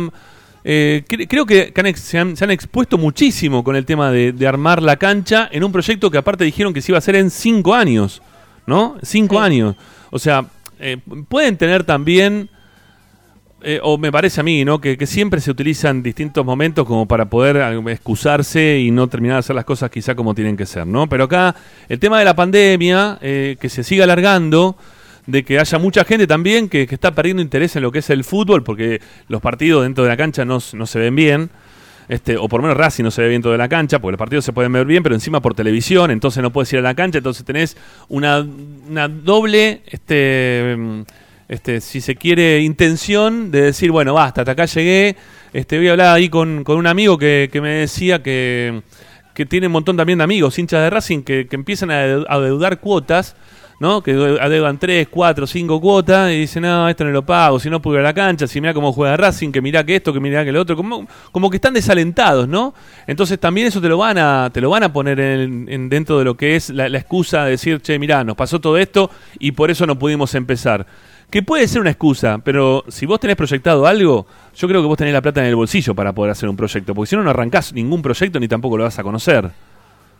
eh, 0.66 1.04
cre- 1.08 1.28
creo 1.30 1.46
que 1.46 1.72
que 1.72 1.80
han 1.80 1.88
ex- 1.88 2.02
se, 2.02 2.18
han, 2.20 2.36
se 2.36 2.44
han 2.44 2.52
expuesto 2.52 2.98
muchísimo 2.98 3.64
con 3.64 3.78
el 3.78 3.86
tema 3.86 4.12
de, 4.12 4.34
de 4.34 4.46
armar 4.46 4.84
la 4.84 4.98
cancha 4.98 5.48
en 5.52 5.64
un 5.64 5.72
proyecto 5.72 6.12
que 6.12 6.18
aparte 6.18 6.44
dijeron 6.44 6.74
que 6.74 6.82
se 6.82 6.92
iba 6.92 6.98
a 6.98 7.00
hacer 7.00 7.16
en 7.16 7.30
cinco 7.30 7.74
años, 7.74 8.22
¿no? 8.68 8.98
Cinco 9.04 9.36
Sí. 9.38 9.42
años. 9.42 9.76
O 10.12 10.20
sea, 10.20 10.46
eh, 10.80 10.98
pueden 11.30 11.56
tener 11.58 11.86
también, 11.86 12.50
eh, 13.62 13.80
o 13.84 13.98
me 13.98 14.12
parece 14.12 14.40
a 14.40 14.44
mí, 14.44 14.64
¿no? 14.64 14.80
Que, 14.80 14.98
que 14.98 15.06
siempre 15.06 15.42
se 15.42 15.52
utilizan 15.52 16.02
distintos 16.02 16.46
momentos 16.46 16.86
como 16.86 17.08
para 17.08 17.30
poder 17.30 17.58
eh, 17.58 17.92
excusarse 17.92 18.80
y 18.80 18.92
no 18.92 19.08
terminar 19.08 19.36
de 19.36 19.40
hacer 19.40 19.56
las 19.56 19.66
cosas 19.66 19.90
quizá 19.90 20.16
como 20.16 20.34
tienen 20.34 20.56
que 20.56 20.66
ser, 20.66 20.88
¿no? 20.88 21.08
Pero 21.08 21.26
acá 21.26 21.56
el 21.90 22.00
tema 22.00 22.20
de 22.20 22.26
la 22.26 22.36
pandemia, 22.36 23.18
eh, 23.22 23.58
que 23.60 23.70
se 23.70 23.84
siga 23.84 24.06
alargando, 24.06 24.78
de 25.28 25.44
que 25.44 25.60
haya 25.60 25.78
mucha 25.78 26.06
gente 26.06 26.26
también 26.26 26.70
que, 26.70 26.88
que 26.88 26.96
está 26.96 27.12
perdiendo 27.12 27.42
interés 27.42 27.76
en 27.76 27.84
lo 27.84 27.92
que 27.92 28.00
es 28.00 28.10
el 28.10 28.24
fútbol, 28.24 28.64
porque 28.64 29.02
los 29.28 29.42
partidos 29.42 29.84
dentro 29.84 30.04
de 30.04 30.10
la 30.10 30.18
cancha 30.18 30.46
no, 30.46 30.60
no 30.74 30.86
se 30.86 31.00
ven 31.00 31.16
bien. 31.16 31.50
Este, 32.08 32.38
o 32.38 32.48
por 32.48 32.60
lo 32.60 32.64
menos 32.64 32.78
Racing 32.78 33.04
no 33.04 33.12
se 33.12 33.22
ve 33.22 33.30
bien 33.30 33.44
todo 33.44 33.52
de 33.52 33.60
la 33.60 33.70
cancha, 33.70 34.00
porque 34.00 34.14
los 34.14 34.18
partidos 34.18 34.44
se 34.44 34.52
pueden 34.52 34.74
ver 34.74 34.84
bien, 34.88 35.04
pero 35.04 35.14
encima 35.14 35.42
por 35.42 35.54
televisión, 35.54 36.10
entonces 36.10 36.42
no 36.42 36.52
puedes 36.52 36.74
ir 36.74 36.80
a 36.80 36.82
la 36.82 36.96
cancha, 36.96 37.20
entonces 37.20 37.46
tenés 37.46 37.78
una, 38.08 38.40
una 38.90 39.08
doble, 39.08 39.84
este, 39.86 40.76
este, 41.50 41.82
si 41.82 42.00
se 42.00 42.16
quiere, 42.16 42.60
intención 42.62 43.52
de 43.52 43.64
decir, 43.64 43.92
bueno, 43.92 44.14
basta, 44.14 44.42
hasta 44.42 44.52
acá 44.54 44.66
llegué. 44.66 45.16
Este, 45.52 45.78
voy 45.78 45.88
a 45.88 45.92
hablar 45.92 46.16
ahí 46.16 46.30
con, 46.30 46.64
con 46.64 46.78
un 46.78 46.88
amigo 46.88 47.18
que, 47.18 47.50
que 47.52 47.60
me 47.60 47.70
decía 47.72 48.22
que, 48.24 48.84
que 49.34 49.46
tiene 49.46 49.66
un 49.68 49.74
montón 49.74 49.98
también 49.98 50.20
de 50.20 50.24
amigos, 50.24 50.58
hinchas 50.60 50.82
de 50.84 50.90
Racing, 50.92 51.24
que, 51.24 51.48
que 51.48 51.56
empiezan 51.56 51.90
a, 51.92 52.06
deu- 52.06 52.26
a 52.30 52.40
deudar 52.40 52.80
cuotas, 52.80 53.36
¿no? 53.80 54.04
Que 54.04 54.14
de- 54.14 54.40
adeudan 54.40 54.78
3, 54.78 55.08
4, 55.10 55.48
5 55.48 55.82
cuotas 55.82 56.32
y 56.32 56.42
dicen, 56.42 56.62
no, 56.64 56.88
esto 56.88 57.04
no 57.04 57.10
lo 57.12 57.26
pago, 57.26 57.60
si 57.60 57.68
no 57.70 57.82
puedo 57.82 57.96
ir 57.96 58.02
a 58.02 58.04
la 58.04 58.14
cancha, 58.14 58.46
si 58.46 58.62
mira 58.62 58.74
cómo 58.76 58.94
juega 58.94 59.18
Racing, 59.18 59.52
que 59.52 59.62
mira 59.62 59.84
que 59.84 59.96
esto, 59.96 60.14
que 60.14 60.20
mira 60.20 60.46
que 60.46 60.52
lo 60.52 60.62
otro, 60.62 60.76
como, 60.76 61.08
como 61.32 61.50
que 61.50 61.56
están 61.58 61.74
desalentados, 61.74 62.48
¿no? 62.48 62.76
Entonces 63.08 63.40
también 63.40 63.66
eso 63.68 63.82
te 63.82 63.88
lo 63.90 63.98
van 63.98 64.20
a, 64.20 64.52
te 64.54 64.62
lo 64.62 64.70
van 64.70 64.84
a 64.84 64.94
poner 64.94 65.20
en, 65.20 65.66
en- 65.68 65.90
dentro 65.90 66.20
de 66.20 66.26
lo 66.26 66.38
que 66.38 66.56
es 66.58 66.70
la, 66.70 66.90
la 66.90 67.00
excusa 67.00 67.46
de 67.46 67.52
decir, 67.52 67.82
che, 67.82 67.98
mirá, 67.98 68.24
nos 68.24 68.36
pasó 68.36 68.60
todo 68.62 68.78
esto 68.78 69.10
y 69.40 69.54
por 69.54 69.72
eso 69.72 69.88
no 69.88 69.98
pudimos 69.98 70.36
empezar. 70.36 70.86
Que 71.30 71.44
puede 71.44 71.68
ser 71.68 71.82
una 71.82 71.92
excusa, 71.92 72.40
pero 72.44 72.84
si 72.88 73.06
vos 73.06 73.20
tenés 73.20 73.36
proyectado 73.36 73.86
algo, 73.86 74.26
yo 74.56 74.68
creo 74.68 74.82
que 74.82 74.88
vos 74.88 74.98
tenés 74.98 75.14
la 75.14 75.22
plata 75.22 75.42
en 75.42 75.48
el 75.48 75.56
bolsillo 75.56 75.94
para 75.94 76.12
poder 76.12 76.32
hacer 76.32 76.50
un 76.50 76.56
proyecto, 76.58 76.96
porque 76.96 77.10
si 77.10 77.16
no, 77.16 77.24
no 77.24 77.30
arrancás 77.30 77.72
ningún 77.74 78.02
proyecto 78.02 78.40
ni 78.40 78.48
tampoco 78.48 78.78
lo 78.78 78.84
vas 78.86 78.98
a 78.98 79.04
conocer. 79.04 79.50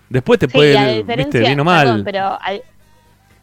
Después 0.08 0.38
te 0.40 0.46
Sí, 0.48 0.54
puede, 0.54 1.04
viste, 1.04 1.40
bien 1.40 1.60
o 1.60 1.64
mal. 1.64 1.88
perdón, 1.88 2.04
pero 2.04 2.20
a, 2.26 2.42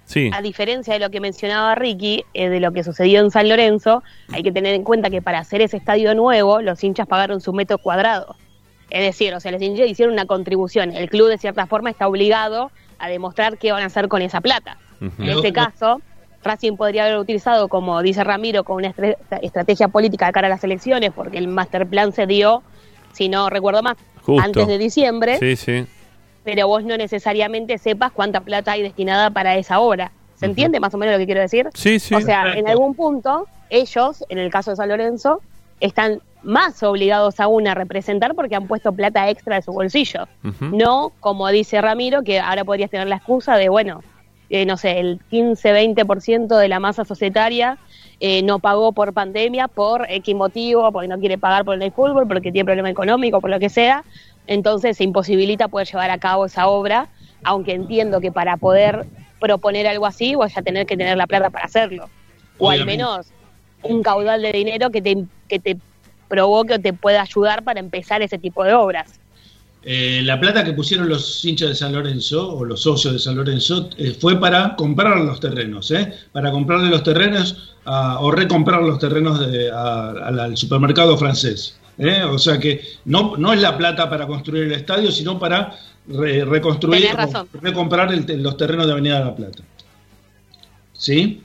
sí. 0.05 0.31
a 0.33 0.43
diferencia 0.43 0.95
de 0.95 1.01
lo 1.01 1.11
que 1.11 1.21
mencionaba 1.21 1.75
Ricky, 1.75 2.25
eh, 2.35 2.49
de 2.49 2.61
lo 2.61 2.71
que 2.73 2.85
sucedió 2.85 3.21
en 3.21 3.33
San 3.33 3.49
Lorenzo, 3.49 4.05
hay 4.33 4.45
que 4.45 4.53
tener 4.53 4.75
en 4.75 4.85
cuenta 4.85 5.11
que 5.11 5.21
para 5.21 5.41
hacer 5.41 5.61
ese 5.61 5.77
estadio 5.77 6.15
nuevo, 6.15 6.61
los 6.63 6.83
hinchas 6.85 7.09
pagaron 7.09 7.41
su 7.41 7.53
metro 7.53 7.79
cuadrado. 7.79 8.37
Es 8.91 9.03
decir, 9.05 9.35
o 9.35 9.41
sea, 9.41 9.51
los 9.51 9.61
hinchas 9.61 9.89
hicieron 9.89 10.13
una 10.13 10.27
contribución. 10.27 10.93
El 10.93 11.11
club, 11.11 11.29
de 11.29 11.39
cierta 11.39 11.67
forma, 11.67 11.91
está 11.91 12.07
obligado 12.07 12.71
a 13.01 13.09
demostrar 13.09 13.59
qué 13.59 13.73
van 13.73 13.83
a 13.83 13.87
hacer 13.87 14.07
con 14.07 14.23
esa 14.23 14.41
plata. 14.41 14.79
En 15.01 15.29
este 15.29 15.53
caso, 15.53 16.01
Racing 16.47 16.77
podría 16.77 17.05
haber 17.05 17.19
utilizado, 17.19 17.69
como 17.69 18.01
dice 18.03 18.25
Ramiro, 18.25 18.65
con 18.65 18.77
una 18.77 18.95
estrategia 19.43 19.89
política 19.89 20.27
de 20.27 20.33
cara 20.33 20.47
a 20.47 20.51
las 20.51 20.65
elecciones, 20.65 21.11
porque 21.15 21.39
el 21.39 21.49
master 21.49 21.87
plan 21.87 22.13
se 22.13 22.27
dio, 22.27 22.63
si 23.13 23.29
no 23.29 23.51
recuerdo 23.51 23.83
más, 23.83 23.97
Justo. 24.23 24.43
antes 24.43 24.67
de 24.67 24.79
diciembre, 24.79 25.39
Sí, 25.39 25.57
sí. 25.57 25.87
pero 26.45 26.69
vos 26.69 26.85
no 26.85 26.97
necesariamente 26.97 27.79
sepas 27.79 28.13
cuánta 28.13 28.41
plata 28.41 28.73
hay 28.73 28.83
destinada 28.83 29.31
para 29.31 29.57
esa 29.57 29.81
obra. 29.81 30.13
¿Se 30.37 30.47
entiende 30.47 30.81
más 30.81 30.93
o 30.95 30.99
menos 30.99 31.15
lo 31.15 31.19
que 31.19 31.25
quiero 31.27 31.41
decir? 31.41 31.69
Sí, 31.75 31.99
sí. 31.99 32.15
o 32.15 32.21
sea, 32.21 32.53
en 32.55 32.69
algún 32.69 32.95
punto, 32.95 33.47
ellos, 33.71 34.23
en 34.29 34.39
el 34.39 34.51
caso 34.51 34.71
de 34.71 34.77
San 34.77 34.89
Lorenzo, 34.91 35.41
están 35.81 36.21
más 36.43 36.83
obligados 36.83 37.41
aún 37.41 37.67
a 37.67 37.75
representar 37.75 38.35
porque 38.35 38.55
han 38.55 38.67
puesto 38.69 38.93
plata 38.93 39.29
extra 39.31 39.57
de 39.57 39.63
su 39.63 39.73
bolsillo. 39.73 40.29
No, 40.61 41.13
como 41.21 41.49
dice 41.49 41.81
Ramiro, 41.81 42.23
que 42.23 42.39
ahora 42.39 42.65
podrías 42.65 42.91
tener 42.91 43.09
la 43.09 43.17
excusa 43.17 43.57
de, 43.57 43.69
bueno, 43.71 44.03
eh, 44.51 44.65
no 44.65 44.77
sé, 44.77 45.01
el 45.01 45.21
15-20% 45.31 46.57
de 46.57 46.69
la 46.69 46.81
masa 46.81 47.05
societaria 47.05 47.79
eh, 48.21 48.43
no 48.43 48.59
pagó 48.59 48.93
por 48.93 49.13
pandemia, 49.13 49.69
por 49.69 50.07
X 50.09 50.35
motivo, 50.35 50.91
porque 50.93 51.09
no 51.09 51.19
quiere 51.19 51.37
pagar 51.39 51.65
por 51.65 51.81
el 51.83 51.93
fútbol, 51.93 52.27
porque 52.29 52.53
tiene 52.53 52.65
problema 52.65 52.91
económico, 52.91 53.41
por 53.41 53.51
lo 53.51 53.59
que 53.59 53.69
sea. 53.69 54.05
Entonces 54.47 54.97
se 54.97 55.05
imposibilita 55.05 55.69
poder 55.69 55.89
llevar 55.89 56.11
a 56.11 56.19
cabo 56.19 56.47
esa 56.47 56.69
obra, 56.69 57.09
aunque 57.43 57.73
entiendo 57.73 58.21
que 58.21 58.31
para 58.31 58.57
poder 58.57 59.07
proponer 59.41 59.87
algo 59.87 60.07
así 60.07 60.35
vas 60.35 60.57
a 60.57 60.63
tener 60.63 60.87
que 60.87 60.97
tener 60.97 61.17
la 61.17 61.27
plata 61.27 61.51
para 61.51 61.67
hacerlo. 61.67 62.09
O 62.59 62.71
al 62.71 62.87
menos 62.87 63.27
un 63.83 64.03
caudal 64.03 64.41
de 64.43 64.53
dinero 64.53 64.91
que 64.91 65.03
te, 65.03 65.25
que 65.49 65.59
te 65.59 65.77
provoque 66.29 66.75
o 66.75 66.81
te 66.81 66.93
pueda 66.93 67.23
ayudar 67.23 67.63
para 67.63 67.81
empezar 67.81 68.23
ese 68.23 68.39
tipo 68.39 68.65
de 68.65 68.73
obras. 68.73 69.21
Eh, 69.89 70.21
la 70.25 70.41
plata 70.41 70.65
que 70.65 70.73
pusieron 70.73 71.09
los 71.09 71.45
hinchas 71.45 71.69
de 71.69 71.75
San 71.77 71.93
Lorenzo 71.93 72.53
o 72.57 72.65
los 72.65 72.81
socios 72.83 73.13
de 73.13 73.19
San 73.21 73.37
Lorenzo 73.37 73.89
eh, 73.97 74.17
fue 74.21 74.41
para 74.41 74.75
comprar 74.75 75.17
los 75.19 75.39
terrenos, 75.39 75.93
¿eh? 75.93 76.13
para 76.33 76.51
comprarle 76.51 76.91
los 76.91 77.05
terrenos 77.05 77.75
a- 77.85 78.19
o 78.19 78.33
recomprar 78.33 78.83
los 78.83 78.99
terrenos 78.99 79.39
de- 79.49 79.71
a- 79.71 80.11
al, 80.11 80.41
al 80.41 80.57
supermercado 80.57 81.17
francés. 81.17 81.79
¿eh? 81.99 82.25
O 82.25 82.37
sea 82.37 82.59
que 82.59 82.81
no, 83.05 83.37
no 83.37 83.53
es 83.53 83.61
la 83.61 83.79
plata 83.79 84.11
para 84.11 84.27
construir 84.27 84.65
el 84.65 84.73
estadio, 84.73 85.13
sino 85.13 85.39
para 85.39 85.79
re- 86.09 86.45
reconstruir 86.45 87.07
o 87.15 87.47
recomprar 87.63 88.13
el 88.13 88.43
los 88.43 88.57
terrenos 88.57 88.87
de 88.87 88.93
Avenida 88.93 89.21
de 89.21 89.25
la 89.27 89.37
Plata. 89.37 89.63
¿Sí? 90.95 91.43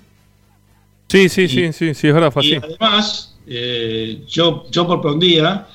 Sí, 1.10 1.30
sí, 1.30 1.48
sí, 1.48 1.74
sí, 1.74 1.94
sí, 1.94 2.08
es 2.08 2.14
verdad, 2.14 2.32
fue 2.32 2.46
Y 2.46 2.56
así. 2.56 2.66
además, 2.66 3.36
eh, 3.46 4.24
yo, 4.28 4.66
yo 4.72 4.88
por 4.88 5.06
un 5.06 5.20
día, 5.20 5.68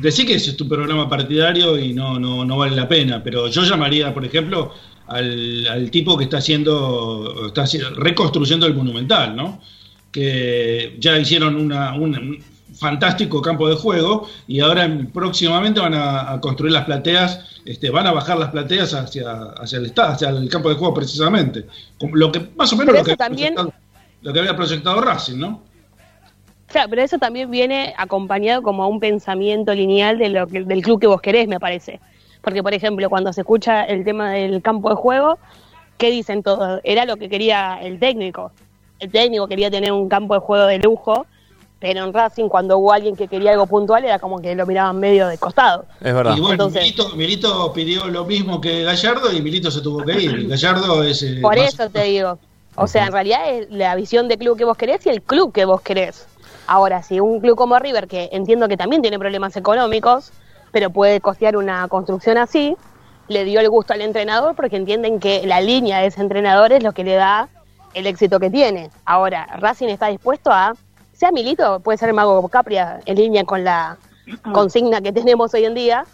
decí 0.00 0.26
que 0.26 0.34
ese 0.34 0.50
es 0.50 0.56
tu 0.56 0.68
programa 0.68 1.08
partidario 1.08 1.78
y 1.78 1.92
no, 1.92 2.18
no, 2.18 2.44
no 2.44 2.56
vale 2.56 2.76
la 2.76 2.88
pena, 2.88 3.22
pero 3.22 3.48
yo 3.48 3.62
llamaría, 3.62 4.12
por 4.12 4.24
ejemplo, 4.24 4.72
al, 5.06 5.66
al 5.68 5.90
tipo 5.90 6.16
que 6.16 6.24
está 6.24 6.38
haciendo, 6.38 7.46
está 7.46 7.64
reconstruyendo 7.96 8.66
el 8.66 8.74
Monumental, 8.74 9.34
¿no? 9.34 9.60
Que 10.10 10.96
ya 10.98 11.18
hicieron 11.18 11.56
una, 11.56 11.94
un, 11.94 12.16
un 12.16 12.44
fantástico 12.74 13.40
campo 13.40 13.68
de 13.68 13.74
juego 13.76 14.28
y 14.46 14.60
ahora 14.60 14.84
en- 14.84 15.06
próximamente 15.10 15.80
van 15.80 15.94
a, 15.94 16.32
a 16.32 16.40
construir 16.40 16.72
las 16.72 16.84
plateas, 16.84 17.40
este, 17.64 17.90
van 17.90 18.06
a 18.06 18.12
bajar 18.12 18.38
las 18.38 18.50
plateas 18.50 18.92
hacia, 18.94 19.30
hacia 19.56 19.78
el 19.78 19.92
hacia 19.96 20.28
el 20.30 20.48
campo 20.48 20.68
de 20.68 20.74
juego 20.74 20.92
precisamente. 20.94 21.66
Lo 22.12 22.30
que, 22.30 22.40
más 22.56 22.72
o 22.72 22.76
menos 22.76 22.94
lo 22.94 23.04
que, 23.04 23.16
también- 23.16 23.54
lo 24.22 24.32
que 24.32 24.38
había 24.38 24.54
proyectado 24.56 25.00
Racing, 25.00 25.38
¿no? 25.38 25.62
Claro, 26.72 26.88
pero 26.90 27.02
eso 27.02 27.18
también 27.18 27.50
viene 27.50 27.94
acompañado 27.98 28.62
como 28.62 28.82
a 28.82 28.86
un 28.88 28.98
pensamiento 28.98 29.74
lineal 29.74 30.18
de 30.18 30.30
lo 30.30 30.46
que, 30.46 30.64
del 30.64 30.82
club 30.82 31.00
que 31.00 31.06
vos 31.06 31.20
querés, 31.20 31.46
me 31.46 31.60
parece. 31.60 32.00
Porque, 32.40 32.62
por 32.62 32.74
ejemplo, 32.74 33.08
cuando 33.08 33.32
se 33.32 33.42
escucha 33.42 33.84
el 33.84 34.04
tema 34.04 34.32
del 34.32 34.62
campo 34.62 34.88
de 34.88 34.96
juego, 34.96 35.38
¿qué 35.98 36.10
dicen 36.10 36.42
todos? 36.42 36.80
Era 36.82 37.04
lo 37.04 37.16
que 37.16 37.28
quería 37.28 37.78
el 37.80 37.98
técnico. 38.00 38.50
El 38.98 39.10
técnico 39.10 39.46
quería 39.46 39.70
tener 39.70 39.92
un 39.92 40.08
campo 40.08 40.34
de 40.34 40.40
juego 40.40 40.66
de 40.66 40.78
lujo, 40.78 41.26
pero 41.78 42.04
en 42.04 42.12
Racing, 42.12 42.48
cuando 42.48 42.78
hubo 42.78 42.92
alguien 42.92 43.16
que 43.16 43.28
quería 43.28 43.50
algo 43.52 43.66
puntual, 43.66 44.04
era 44.04 44.18
como 44.18 44.40
que 44.40 44.54
lo 44.54 44.64
miraban 44.66 44.98
medio 44.98 45.28
de 45.28 45.36
costado. 45.38 45.84
Es 46.00 46.14
verdad. 46.14 46.36
Y 46.36 46.40
bueno, 46.40 46.54
Entonces- 46.54 46.82
Milito, 46.82 47.08
Milito 47.16 47.72
pidió 47.72 48.06
lo 48.08 48.24
mismo 48.24 48.60
que 48.60 48.82
Gallardo 48.84 49.32
y 49.32 49.42
Milito 49.42 49.70
se 49.70 49.80
tuvo 49.82 50.02
que 50.04 50.12
ir. 50.20 50.48
Gallardo 50.48 51.02
es. 51.04 51.22
eh, 51.22 51.38
Por 51.42 51.56
más- 51.58 51.74
eso 51.74 51.90
te 51.90 52.04
digo. 52.04 52.38
O 52.76 52.86
sea, 52.86 53.06
en 53.06 53.12
realidad 53.12 53.50
es 53.52 53.70
la 53.70 53.94
visión 53.96 54.28
de 54.28 54.38
club 54.38 54.56
que 54.56 54.64
vos 54.64 54.76
querés 54.78 55.04
y 55.04 55.10
el 55.10 55.20
club 55.20 55.52
que 55.52 55.64
vos 55.66 55.82
querés. 55.82 56.26
Ahora, 56.72 57.02
si 57.02 57.20
un 57.20 57.38
club 57.40 57.54
como 57.54 57.78
River, 57.78 58.08
que 58.08 58.30
entiendo 58.32 58.66
que 58.66 58.78
también 58.78 59.02
tiene 59.02 59.18
problemas 59.18 59.54
económicos, 59.58 60.32
pero 60.70 60.88
puede 60.88 61.20
costear 61.20 61.54
una 61.58 61.86
construcción 61.88 62.38
así, 62.38 62.78
le 63.28 63.44
dio 63.44 63.60
el 63.60 63.68
gusto 63.68 63.92
al 63.92 64.00
entrenador 64.00 64.56
porque 64.56 64.76
entienden 64.76 65.20
que 65.20 65.46
la 65.46 65.60
línea 65.60 65.98
de 65.98 66.06
ese 66.06 66.22
entrenador 66.22 66.72
es 66.72 66.82
lo 66.82 66.92
que 66.92 67.04
le 67.04 67.16
da 67.16 67.50
el 67.92 68.06
éxito 68.06 68.40
que 68.40 68.48
tiene. 68.48 68.90
Ahora, 69.04 69.48
Racing 69.58 69.88
está 69.88 70.06
dispuesto 70.06 70.50
a, 70.50 70.72
sea 71.12 71.30
Milito, 71.30 71.80
puede 71.80 71.98
ser 71.98 72.10
Mago 72.14 72.48
Capria, 72.48 73.00
en 73.04 73.16
línea 73.16 73.44
con 73.44 73.64
la 73.64 73.98
consigna 74.54 75.02
que 75.02 75.12
tenemos 75.12 75.52
hoy 75.52 75.66
en 75.66 75.74
día, 75.74 76.06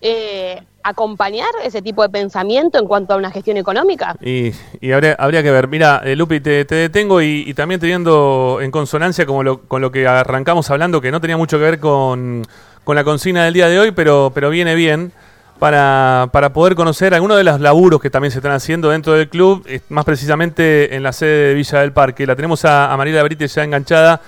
eh, 0.00 0.64
acompañar 0.84 1.48
ese 1.64 1.82
tipo 1.82 2.02
de 2.02 2.08
pensamiento 2.08 2.78
en 2.78 2.86
cuanto 2.86 3.14
a 3.14 3.16
una 3.16 3.30
gestión 3.30 3.56
económica. 3.56 4.16
Y, 4.20 4.52
habría, 4.92 5.14
habría 5.18 5.42
que 5.42 5.50
ver. 5.50 5.68
Mira, 5.68 6.00
eh, 6.04 6.16
Lupi, 6.16 6.40
te, 6.40 6.64
te 6.64 6.74
detengo 6.74 7.20
y, 7.22 7.52
también 7.54 7.80
teniendo 7.80 8.58
en 8.60 8.70
consonancia 8.70 9.26
como 9.26 9.42
lo- 9.42 9.60
con 9.62 9.80
lo 9.82 9.92
que 9.92 10.06
arrancamos 10.06 10.70
hablando, 10.70 11.00
que 11.00 11.10
no 11.10 11.20
tenía 11.20 11.36
mucho 11.36 11.58
que 11.58 11.64
ver 11.64 11.78
con, 11.80 12.42
con 12.84 12.96
la 12.96 13.04
consigna 13.04 13.44
del 13.44 13.54
día 13.54 13.68
de 13.68 13.78
hoy, 13.78 13.90
pero, 13.92 14.32
pero 14.34 14.50
viene 14.50 14.74
bien 14.74 15.12
para, 15.58 16.28
para 16.32 16.52
poder 16.52 16.74
conocer 16.74 17.14
algunos 17.14 17.36
de 17.36 17.44
los 17.44 17.60
laburos 17.60 18.00
que 18.00 18.10
también 18.10 18.32
se 18.32 18.38
están 18.38 18.52
haciendo 18.52 18.90
dentro 18.90 19.12
del 19.12 19.28
club, 19.28 19.64
más 19.90 20.04
precisamente 20.04 20.96
en 20.96 21.02
la 21.04 21.12
sede 21.12 21.48
de 21.48 21.54
Villa 21.54 21.80
del 21.80 21.92
Parque. 21.92 22.26
La 22.26 22.34
tenemos 22.34 22.64
a, 22.64 22.92
a 22.92 22.96
Mariela 22.96 23.22
Brites 23.22 23.54
ya 23.54 23.62
enganchada. 23.62 24.20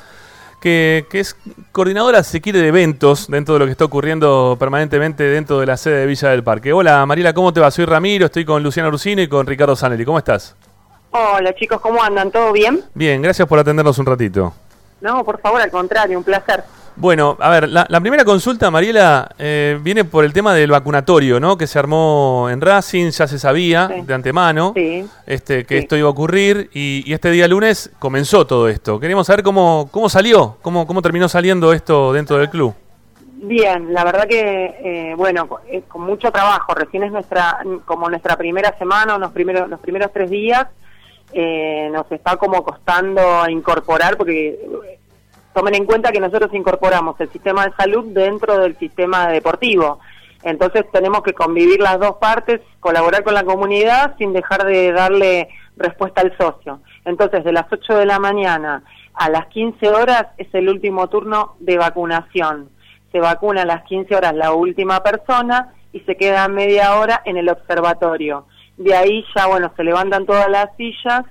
Que, 0.61 1.07
que 1.11 1.21
es 1.21 1.37
coordinadora, 1.73 2.23
si 2.23 2.33
se 2.33 2.40
quiere, 2.40 2.61
de 2.61 2.69
eventos 2.69 3.29
dentro 3.29 3.55
de 3.55 3.61
lo 3.61 3.67
que 3.67 3.73
está 3.73 3.85
ocurriendo 3.85 4.57
permanentemente 4.59 5.25
dentro 5.25 5.61
de 5.61 5.67
la 5.67 5.77
sede 5.77 6.01
de 6.01 6.07
Villa 6.07 6.31
del 6.31 6.43
Parque. 6.43 6.73
Hola 6.73 7.05
Mariela, 7.07 7.33
¿cómo 7.33 7.53
te 7.53 7.61
va? 7.61 7.71
Soy 7.71 7.85
Ramiro, 7.85 8.27
estoy 8.27 8.45
con 8.45 8.62
Luciano 8.62 8.88
Ursino 8.88 9.23
y 9.23 9.29
con 9.29 9.47
Ricardo 9.47 9.77
Sanelli. 9.77 10.05
¿Cómo 10.05 10.19
estás? 10.19 10.57
Hola 11.11 11.55
chicos, 11.55 11.81
¿cómo 11.81 12.03
andan? 12.03 12.31
¿Todo 12.31 12.53
bien? 12.53 12.83
Bien, 12.95 13.23
gracias 13.23 13.47
por 13.47 13.59
atendernos 13.59 13.99
un 13.99 14.07
ratito. 14.07 14.53
No, 15.01 15.25
por 15.25 15.40
favor, 15.40 15.61
al 15.61 15.71
contrario, 15.71 16.19
un 16.19 16.25
placer. 16.25 16.64
Bueno, 16.96 17.37
a 17.40 17.48
ver, 17.50 17.68
la, 17.68 17.87
la 17.88 18.00
primera 18.00 18.24
consulta, 18.24 18.70
Mariela, 18.70 19.28
eh, 19.38 19.76
viene 19.83 20.04
por 20.04 20.24
el 20.24 20.33
tema 20.33 20.54
del 20.54 20.70
vacunatorio, 20.70 21.40
¿no? 21.40 21.59
Que 21.59 21.66
se 21.66 21.78
armó 21.78 22.48
en 22.50 22.61
Racing, 22.61 23.11
ya 23.11 23.26
se 23.26 23.38
sabía 23.40 23.88
Sí. 23.88 24.02
de 24.02 24.14
antemano 24.14 24.72
Sí. 24.76 25.04
este, 25.26 25.64
que 25.64 25.74
Sí. 25.78 25.80
esto 25.83 25.96
iba 25.96 26.07
a 26.07 26.12
ocurrir 26.12 26.70
y, 26.72 27.02
y 27.04 27.12
este 27.12 27.33
día 27.33 27.48
lunes 27.48 27.90
comenzó 27.98 28.46
todo 28.46 28.68
esto. 28.68 29.00
Queríamos 29.00 29.26
saber 29.26 29.42
cómo, 29.42 29.88
cómo 29.90 30.09
salió, 30.09 30.57
cómo, 30.62 30.87
cómo 30.87 31.02
terminó 31.02 31.28
saliendo 31.28 31.72
esto 31.72 32.12
dentro 32.12 32.38
del 32.38 32.48
club. 32.48 32.74
Bien, 33.46 33.92
la 33.92 34.04
verdad 34.04 34.26
que, 34.28 34.64
eh, 35.11 35.14
bueno, 35.16 35.48
eh, 35.68 35.83
con 35.88 36.02
mucho 36.02 36.30
trabajo. 36.30 36.74
Recién 36.74 37.02
es 37.02 37.11
nuestra, 37.11 37.59
como 37.85 38.09
nuestra 38.09 38.37
primera 38.37 38.72
semana, 38.78 39.18
los 39.18 39.33
primeros, 39.33 39.68
los 39.68 39.80
primeros 39.80 40.12
tres 40.14 40.30
días, 40.30 40.68
eh, 41.33 41.90
nos 41.92 42.11
está 42.12 42.37
como 42.37 42.62
costando 42.62 43.20
incorporar, 43.50 44.16
porque 44.16 44.59
tomen 45.55 45.75
en 45.75 45.87
cuenta 45.87 46.12
que 46.12 46.21
nosotros 46.21 46.53
incorporamos 46.53 47.19
el 47.21 47.31
sistema 47.31 47.64
de 47.64 47.73
salud 47.77 48.05
dentro 48.12 48.59
del 48.59 48.77
sistema 48.77 49.29
deportivo. 49.29 50.01
Entonces 50.43 50.85
tenemos 50.93 51.23
que 51.23 51.33
convivir 51.33 51.81
las 51.81 51.99
dos 51.99 52.17
partes, 52.17 52.61
colaborar 52.81 53.25
con 53.25 53.33
la 53.33 53.45
comunidad 53.45 54.14
sin 54.19 54.35
dejar 54.35 54.64
de 54.64 54.93
darle 54.93 55.49
respuesta 55.77 56.21
al 56.21 56.37
socio. 56.37 56.81
Entonces, 57.05 57.45
de 57.45 57.53
las 57.53 57.67
8 57.73 57.97
de 57.97 58.07
la 58.07 58.19
mañana 58.19 58.83
a 59.14 59.31
las 59.31 59.47
15 59.47 59.88
horas 59.88 60.27
es 60.37 60.49
el 60.53 60.69
último 60.69 61.09
turno 61.09 61.55
de 61.61 61.79
vacunación. 61.79 62.69
Se 63.12 63.21
vacuna 63.21 63.62
a 63.62 63.67
las 63.67 63.85
15 63.85 64.14
horas 64.14 64.35
la 64.35 64.53
última 64.53 65.03
persona 65.03 65.73
y 65.93 66.01
se 66.01 66.17
queda 66.17 66.49
media 66.49 66.97
hora 66.97 67.23
en 67.25 67.37
el 67.37 67.49
observatorio. 67.49 68.47
De 68.77 68.95
ahí 68.95 69.25
ya, 69.35 69.47
bueno, 69.47 69.73
se 69.77 69.85
levantan 69.85 70.27
todas 70.27 70.51
las 70.51 70.77
sillas, 70.77 71.25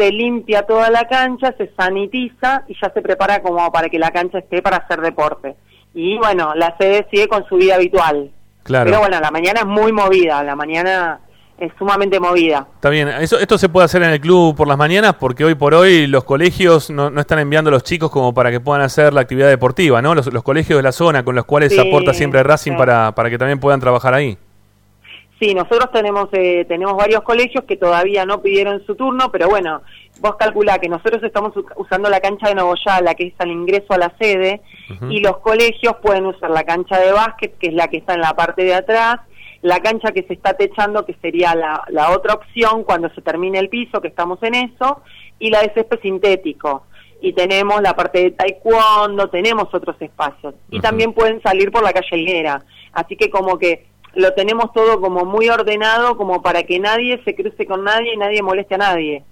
se 0.00 0.10
limpia 0.10 0.62
toda 0.62 0.88
la 0.88 1.06
cancha, 1.06 1.54
se 1.58 1.70
sanitiza 1.76 2.64
y 2.68 2.74
ya 2.80 2.90
se 2.92 3.02
prepara 3.02 3.42
como 3.42 3.70
para 3.70 3.90
que 3.90 3.98
la 3.98 4.10
cancha 4.10 4.38
esté 4.38 4.62
para 4.62 4.78
hacer 4.78 5.00
deporte. 5.02 5.56
Y 5.94 6.16
bueno, 6.16 6.54
la 6.54 6.74
sede 6.78 7.06
sigue 7.10 7.28
con 7.28 7.44
su 7.46 7.56
vida 7.56 7.74
habitual. 7.74 8.30
Claro. 8.62 8.86
Pero 8.86 9.00
bueno, 9.00 9.20
la 9.20 9.30
mañana 9.30 9.60
es 9.60 9.66
muy 9.66 9.92
movida, 9.92 10.42
la 10.42 10.56
mañana 10.56 11.20
es 11.58 11.70
sumamente 11.78 12.18
movida. 12.18 12.66
Está 12.76 12.88
bien, 12.88 13.08
Eso, 13.08 13.38
esto 13.38 13.58
se 13.58 13.68
puede 13.68 13.84
hacer 13.84 14.02
en 14.02 14.10
el 14.10 14.20
club 14.20 14.56
por 14.56 14.66
las 14.66 14.78
mañanas 14.78 15.16
porque 15.20 15.44
hoy 15.44 15.54
por 15.54 15.74
hoy 15.74 16.06
los 16.06 16.24
colegios 16.24 16.88
no, 16.88 17.10
no 17.10 17.20
están 17.20 17.38
enviando 17.38 17.68
a 17.68 17.72
los 17.72 17.82
chicos 17.82 18.10
como 18.10 18.32
para 18.32 18.50
que 18.50 18.60
puedan 18.60 18.80
hacer 18.80 19.12
la 19.12 19.20
actividad 19.20 19.48
deportiva, 19.48 20.00
¿no? 20.00 20.14
Los, 20.14 20.32
los 20.32 20.42
colegios 20.42 20.78
de 20.78 20.82
la 20.82 20.92
zona 20.92 21.22
con 21.22 21.34
los 21.34 21.44
cuales 21.44 21.74
Sí, 21.74 21.78
aporta 21.78 22.14
siempre 22.14 22.42
Racing 22.42 22.72
sí. 22.72 22.78
para, 22.78 23.14
para 23.14 23.28
que 23.28 23.36
también 23.36 23.60
puedan 23.60 23.80
trabajar 23.80 24.14
ahí. 24.14 24.38
Sí, 25.40 25.54
nosotros 25.54 25.90
tenemos 25.90 26.28
eh, 26.32 26.66
tenemos 26.68 26.94
varios 26.96 27.22
colegios 27.22 27.64
que 27.64 27.78
todavía 27.78 28.26
no 28.26 28.42
pidieron 28.42 28.84
su 28.84 28.94
turno, 28.94 29.32
pero 29.32 29.48
bueno, 29.48 29.80
vos 30.20 30.36
calculá 30.36 30.78
que 30.78 30.90
nosotros 30.90 31.22
estamos 31.22 31.54
usando 31.76 32.10
la 32.10 32.20
cancha 32.20 32.48
de 32.48 32.56
Novoyala, 32.56 33.14
que 33.14 33.28
es 33.28 33.34
al 33.38 33.50
ingreso 33.50 33.94
a 33.94 33.98
la 33.98 34.12
sede, 34.20 34.60
y 35.08 35.20
los 35.20 35.38
colegios 35.38 35.96
pueden 36.02 36.26
usar 36.26 36.50
la 36.50 36.64
cancha 36.64 36.98
de 36.98 37.12
básquet, 37.12 37.56
que 37.56 37.68
es 37.68 37.74
la 37.74 37.88
que 37.88 37.96
está 37.96 38.14
en 38.14 38.20
la 38.20 38.34
parte 38.34 38.64
de 38.64 38.74
atrás, 38.74 39.20
la 39.62 39.80
cancha 39.80 40.12
que 40.12 40.24
se 40.24 40.34
está 40.34 40.52
techando, 40.52 41.06
que 41.06 41.14
sería 41.22 41.54
la, 41.54 41.84
la 41.88 42.10
otra 42.10 42.34
opción 42.34 42.84
cuando 42.84 43.08
se 43.14 43.22
termine 43.22 43.58
el 43.58 43.70
piso, 43.70 44.02
que 44.02 44.08
estamos 44.08 44.42
en 44.42 44.54
eso, 44.54 45.00
y 45.38 45.48
la 45.48 45.62
de 45.62 45.72
césped 45.72 46.00
sintético. 46.02 46.84
Y 47.22 47.32
tenemos 47.32 47.80
la 47.80 47.94
parte 47.94 48.22
de 48.24 48.30
taekwondo, 48.32 49.28
tenemos 49.30 49.72
otros 49.72 49.96
espacios. 50.00 50.54
Y 50.70 50.80
también 50.80 51.14
pueden 51.14 51.40
salir 51.42 51.70
por 51.70 51.82
la 51.82 51.92
calle 51.92 52.18
Higuera. 52.18 52.62
Así 52.92 53.16
que 53.16 53.30
como 53.30 53.58
que 53.58 53.90
lo 54.14 54.32
tenemos 54.34 54.72
todo 54.72 55.00
como 55.00 55.24
muy 55.24 55.48
ordenado, 55.48 56.16
como 56.16 56.42
para 56.42 56.62
que 56.64 56.78
nadie 56.78 57.20
se 57.24 57.34
cruce 57.34 57.66
con 57.66 57.84
nadie 57.84 58.14
y 58.14 58.16
nadie 58.16 58.42
moleste 58.42 58.74
a 58.74 58.78
nadie. 58.78 59.24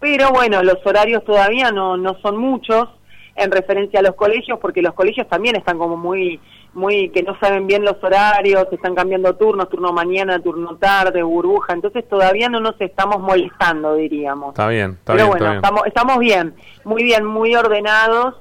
Pero 0.00 0.30
bueno, 0.30 0.62
los 0.62 0.78
horarios 0.84 1.24
todavía 1.24 1.70
no, 1.70 1.96
no 1.96 2.16
son 2.20 2.36
muchos 2.36 2.88
en 3.36 3.50
referencia 3.50 4.00
a 4.00 4.02
los 4.02 4.14
colegios, 4.14 4.58
porque 4.60 4.80
los 4.82 4.94
colegios 4.94 5.28
también 5.28 5.56
están 5.56 5.76
como 5.76 5.96
muy, 5.96 6.40
muy, 6.72 7.10
que 7.10 7.22
no 7.22 7.38
saben 7.40 7.66
bien 7.66 7.84
los 7.84 8.02
horarios, 8.02 8.66
están 8.70 8.94
cambiando 8.94 9.34
turnos, 9.34 9.68
turno 9.68 9.92
mañana, 9.92 10.40
turno 10.40 10.76
tarde, 10.76 11.22
burbuja, 11.22 11.72
entonces 11.72 12.08
todavía 12.08 12.48
no 12.48 12.60
nos 12.60 12.80
estamos 12.80 13.20
molestando, 13.20 13.94
diríamos. 13.96 14.50
Está 14.50 14.68
bien, 14.68 14.92
está 14.92 15.14
Pero 15.14 15.26
bien, 15.26 15.28
bueno, 15.30 15.44
está 15.46 15.50
bien. 15.50 15.64
estamos, 15.64 15.86
estamos 15.86 16.18
bien, 16.18 16.54
muy 16.84 17.02
bien, 17.02 17.24
muy 17.24 17.54
ordenados, 17.56 18.36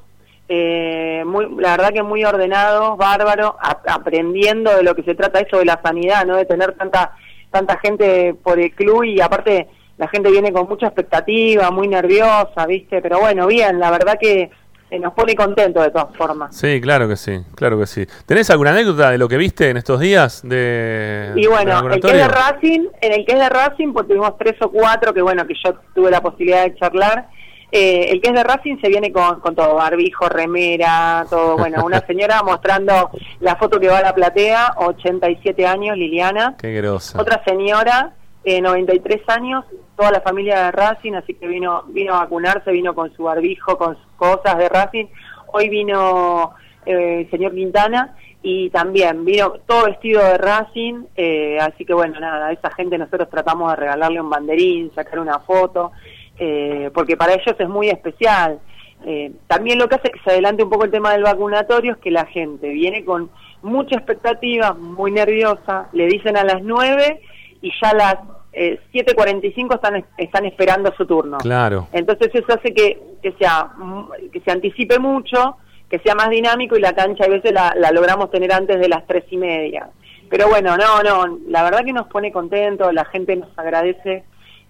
eh, 0.55 1.23
muy, 1.25 1.47
la 1.57 1.71
verdad 1.71 1.91
que 1.93 2.03
muy 2.03 2.23
ordenados, 2.23 2.97
bárbaros, 2.97 3.53
a- 3.59 3.79
aprendiendo 3.93 4.75
de 4.75 4.83
lo 4.83 4.93
que 4.95 5.03
se 5.03 5.15
trata 5.15 5.39
eso 5.39 5.57
de 5.57 5.65
la 5.65 5.79
sanidad, 5.83 6.25
¿no? 6.25 6.35
De 6.35 6.45
tener 6.45 6.73
tanta, 6.73 7.11
tanta 7.51 7.77
gente 7.79 8.35
por 8.43 8.59
el 8.59 8.71
club 8.71 9.03
y 9.03 9.19
aparte 9.21 9.67
la 9.97 10.07
gente 10.07 10.29
viene 10.31 10.51
con 10.51 10.67
mucha 10.67 10.87
expectativa, 10.87 11.71
muy 11.71 11.87
nerviosa, 11.87 12.65
¿viste? 12.67 13.01
Pero 13.01 13.19
bueno, 13.19 13.47
bien, 13.47 13.79
la 13.79 13.89
verdad 13.91 14.17
que 14.19 14.49
eh, 14.91 14.99
nos 14.99 15.13
pone 15.13 15.35
contento 15.35 15.81
de 15.81 15.89
todas 15.89 16.15
formas. 16.15 16.55
Sí, 16.55 16.79
claro 16.81 17.07
que 17.07 17.15
sí, 17.15 17.39
claro 17.55 17.79
que 17.79 17.87
sí. 17.87 18.05
¿Tenés 18.27 18.49
alguna 18.51 18.71
anécdota 18.71 19.09
de 19.11 19.17
lo 19.17 19.27
que 19.27 19.37
viste 19.37 19.69
en 19.71 19.77
estos 19.77 19.99
días 19.99 20.41
de 20.47 21.31
Y 21.35 21.47
bueno, 21.47 21.79
el 21.91 21.99
que 21.99 22.07
es 22.07 22.13
de? 22.13 22.27
Racing, 22.27 22.87
en 23.01 23.13
el 23.13 23.25
que 23.25 23.33
es 23.33 23.39
de 23.39 23.49
Racing, 23.49 23.91
pues 23.93 24.07
tuvimos 24.07 24.37
tres 24.37 24.53
o 24.61 24.69
cuatro 24.71 25.13
que 25.13 25.21
bueno, 25.21 25.47
que 25.47 25.55
yo 25.63 25.73
tuve 25.95 26.11
la 26.11 26.21
posibilidad 26.21 26.63
de 26.65 26.75
charlar. 26.75 27.27
Eh, 27.75 28.11
el 28.11 28.21
que 28.21 28.27
es 28.27 28.35
de 28.35 28.43
Racing 28.43 28.79
se 28.79 28.87
viene 28.87 29.11
con, 29.11 29.39
con 29.39 29.55
todo, 29.55 29.73
barbijo, 29.73 30.29
remera, 30.29 31.25
todo. 31.27 31.57
Bueno, 31.57 31.83
una 31.83 32.01
señora 32.05 32.43
mostrando 32.43 33.09
la 33.39 33.55
foto 33.55 33.79
que 33.79 33.87
va 33.87 33.97
a 33.97 34.03
la 34.03 34.13
platea, 34.13 34.75
87 34.77 35.65
años, 35.65 35.97
Liliana. 35.97 36.55
Qué 36.59 36.71
grosa. 36.71 37.19
Otra 37.19 37.43
señora, 37.43 38.13
eh, 38.43 38.61
93 38.61 39.27
años, 39.27 39.65
toda 39.97 40.11
la 40.11 40.21
familia 40.21 40.65
de 40.65 40.71
Racing, 40.71 41.13
así 41.13 41.33
que 41.33 41.47
vino 41.47 41.85
vino 41.87 42.13
a 42.13 42.19
vacunarse, 42.19 42.71
vino 42.71 42.93
con 42.93 43.11
su 43.15 43.23
barbijo, 43.23 43.75
con 43.75 43.95
sus 43.95 44.11
cosas 44.17 44.55
de 44.59 44.69
Racing. 44.69 45.05
Hoy 45.47 45.69
vino 45.69 46.53
eh, 46.85 47.21
el 47.21 47.31
señor 47.31 47.55
Quintana 47.55 48.15
y 48.43 48.69
también 48.69 49.25
vino 49.25 49.53
todo 49.65 49.85
vestido 49.85 50.23
de 50.23 50.37
Racing, 50.37 51.05
eh, 51.15 51.57
así 51.59 51.85
que 51.85 51.95
bueno, 51.95 52.19
nada, 52.19 52.49
a 52.49 52.51
esa 52.51 52.69
gente 52.69 52.99
nosotros 52.99 53.31
tratamos 53.31 53.71
de 53.71 53.77
regalarle 53.77 54.21
un 54.21 54.29
banderín, 54.29 54.91
sacar 54.93 55.17
una 55.17 55.39
foto, 55.39 55.91
eh, 56.37 56.89
porque 56.93 57.17
para 57.17 57.33
ellos 57.33 57.55
es 57.57 57.69
muy 57.69 57.89
especial. 57.89 58.59
Eh, 59.05 59.31
también 59.47 59.79
lo 59.79 59.89
que 59.89 59.95
hace 59.95 60.09
que 60.11 60.19
se 60.19 60.29
adelante 60.31 60.63
un 60.63 60.69
poco 60.69 60.85
el 60.85 60.91
tema 60.91 61.11
del 61.11 61.23
vacunatorio 61.23 61.91
es 61.93 61.97
que 61.97 62.09
la 62.11 62.25
gente 62.25 62.69
viene 62.69 63.03
con 63.03 63.29
mucha 63.61 63.95
expectativa, 63.97 64.73
muy 64.73 65.11
nerviosa, 65.11 65.87
le 65.93 66.07
dicen 66.07 66.37
a 66.37 66.43
las 66.43 66.61
9 66.63 67.19
y 67.61 67.71
ya 67.81 67.89
a 67.89 67.93
las 67.95 68.15
eh, 68.53 68.79
7.45 68.93 69.75
están, 69.75 70.05
están 70.17 70.45
esperando 70.45 70.93
su 70.95 71.05
turno. 71.05 71.37
Claro. 71.39 71.87
Entonces 71.91 72.29
eso 72.33 72.45
hace 72.53 72.73
que, 72.73 72.99
que, 73.21 73.31
sea, 73.33 73.71
mu- 73.77 74.07
que 74.31 74.39
se 74.41 74.51
anticipe 74.51 74.99
mucho, 74.99 75.57
que 75.89 75.99
sea 75.99 76.15
más 76.15 76.29
dinámico 76.29 76.77
y 76.77 76.81
la 76.81 76.93
cancha 76.93 77.25
a 77.25 77.29
veces 77.29 77.51
la, 77.51 77.73
la 77.77 77.91
logramos 77.91 78.31
tener 78.31 78.51
antes 78.53 78.79
de 78.79 78.87
las 78.89 79.05
tres 79.07 79.23
y 79.31 79.37
media. 79.37 79.89
Pero 80.29 80.47
bueno, 80.49 80.77
no, 80.77 81.01
no, 81.03 81.39
la 81.47 81.63
verdad 81.63 81.83
que 81.83 81.93
nos 81.93 82.07
pone 82.07 82.31
contentos, 82.31 82.93
la 82.93 83.05
gente 83.05 83.35
nos 83.35 83.49
agradece, 83.57 84.23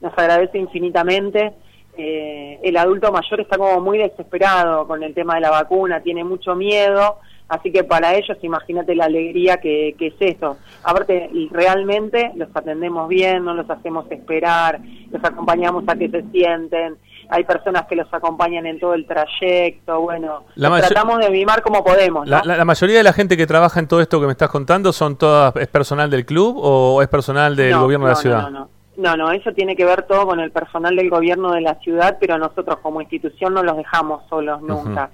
nos 0.04 0.16
agradece 0.16 0.60
infinitamente. 0.60 1.54
Eh, 1.98 2.60
el 2.63 2.78
adulto 2.78 3.12
mayor 3.12 3.39
está 3.42 3.58
como 3.58 3.80
muy 3.82 3.98
desesperado 4.00 4.88
con 4.88 5.02
el 5.04 5.13
tema 5.13 5.36
de 5.36 5.42
la 5.42 5.50
vacuna, 5.52 6.02
tiene 6.02 6.24
mucho 6.24 6.56
miedo, 6.56 7.20
así 7.50 7.72
que 7.72 7.84
para 7.84 8.16
ellos 8.16 8.36
imagínate 8.42 8.96
la 8.96 9.06
alegría 9.06 9.58
que, 9.58 9.96
que 10.00 10.08
es 10.08 10.16
eso. 10.20 10.58
Aparte, 10.84 11.30
y 11.32 11.50
realmente 11.50 12.32
los 12.36 12.50
atendemos 12.56 13.08
bien, 13.08 13.46
no 13.46 13.54
los 13.54 13.70
hacemos 13.70 14.10
esperar, 14.12 14.80
los 15.12 15.24
acompañamos 15.24 15.84
a 15.88 15.96
que 15.96 16.10
se 16.10 16.24
sienten, 16.32 16.96
hay 17.30 17.44
personas 17.44 17.86
que 17.86 17.96
los 17.96 18.12
acompañan 18.12 18.66
en 18.66 18.80
todo 18.80 18.96
el 18.96 19.06
trayecto, 19.06 20.02
bueno, 20.02 20.46
La 20.56 20.70
los 20.70 20.80
tratamos 20.82 21.20
de 21.20 21.30
mimar 21.30 21.62
como 21.62 21.84
podemos. 21.84 22.26
¿no? 22.28 22.38
La, 22.38 22.42
la- 22.44 22.58
la 22.58 22.66
mayoría 22.66 22.98
de 22.98 23.04
la 23.04 23.13
gente 23.13 23.38
que 23.38 23.46
trabaja 23.46 23.80
en 23.80 23.88
todo 23.88 24.02
esto 24.02 24.20
que 24.20 24.26
me 24.26 24.32
estás 24.32 24.50
contando 24.50 24.92
son 24.92 25.16
todas 25.16 25.56
es 25.58 25.68
personal 25.68 26.10
del 26.10 26.26
club 26.26 26.58
o 26.60 27.02
es 27.04 27.08
personal 27.08 27.56
del 27.56 27.72
No, 27.72 27.82
gobierno 27.84 28.08
de 28.08 28.12
la 28.13 28.16
ciudad. 28.16 28.42
No, 28.42 28.50
no, 28.50 28.70
no. 28.97 29.15
No, 29.17 29.32
eso 29.32 29.51
tiene 29.53 29.75
que 29.75 29.86
ver 29.86 30.03
todo 30.03 30.25
con 30.27 30.39
el 30.39 30.51
personal 30.51 30.95
del 30.95 31.10
gobierno 31.10 31.51
de 31.51 31.62
la 31.62 31.75
ciudad, 31.79 32.17
pero 32.19 32.38
nosotros 32.38 32.77
como 32.79 33.01
institución 33.01 33.53
no 33.53 33.63
los 33.63 33.77
dejamos 33.77 34.27
solos 34.29 34.62
nunca. 34.62 35.10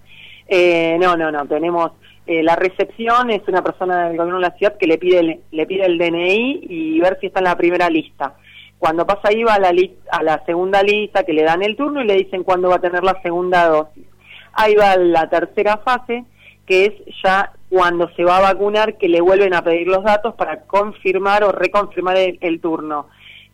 Eh, 0.47 0.97
no, 0.99 1.15
no, 1.15 1.31
no, 1.31 1.45
tenemos 1.45 1.91
eh, 2.25 2.41
la 2.43 2.55
recepción, 2.55 3.29
es 3.29 3.41
una 3.47 3.61
persona 3.63 4.07
del 4.07 4.17
gobierno 4.17 4.39
de 4.39 4.47
la 4.49 4.55
ciudad 4.57 4.77
que 4.77 4.87
le 4.87 4.97
pide 4.97 5.19
el, 5.19 5.39
le 5.51 5.65
pide 5.67 5.85
el 5.85 5.97
DNI 5.97 6.61
y 6.69 6.99
ver 6.99 7.17
si 7.21 7.27
está 7.27 7.39
en 7.39 7.45
la 7.45 7.55
primera 7.57 7.89
lista. 7.89 8.33
Cuando 8.77 9.05
pasa 9.05 9.27
ahí 9.29 9.43
va 9.43 9.55
a 9.55 9.59
la, 9.59 9.71
li- 9.71 9.95
a 10.11 10.23
la 10.23 10.43
segunda 10.45 10.81
lista 10.81 11.23
que 11.23 11.33
le 11.33 11.43
dan 11.43 11.61
el 11.63 11.75
turno 11.75 12.01
y 12.01 12.05
le 12.07 12.15
dicen 12.15 12.43
cuándo 12.43 12.69
va 12.69 12.75
a 12.77 12.81
tener 12.81 13.03
la 13.03 13.21
segunda 13.21 13.67
dosis. 13.67 14.05
Ahí 14.53 14.73
va 14.75 14.95
la 14.95 15.29
tercera 15.29 15.77
fase, 15.77 16.23
que 16.65 16.85
es 16.85 16.93
ya 17.23 17.51
cuando 17.69 18.09
se 18.15 18.23
va 18.23 18.37
a 18.37 18.53
vacunar, 18.53 18.97
que 18.97 19.07
le 19.09 19.21
vuelven 19.21 19.53
a 19.53 19.63
pedir 19.63 19.87
los 19.87 20.03
datos 20.03 20.33
para 20.35 20.61
confirmar 20.61 21.43
o 21.43 21.51
reconfirmar 21.51 22.17
el, 22.17 22.37
el 22.41 22.59
turno. 22.61 23.07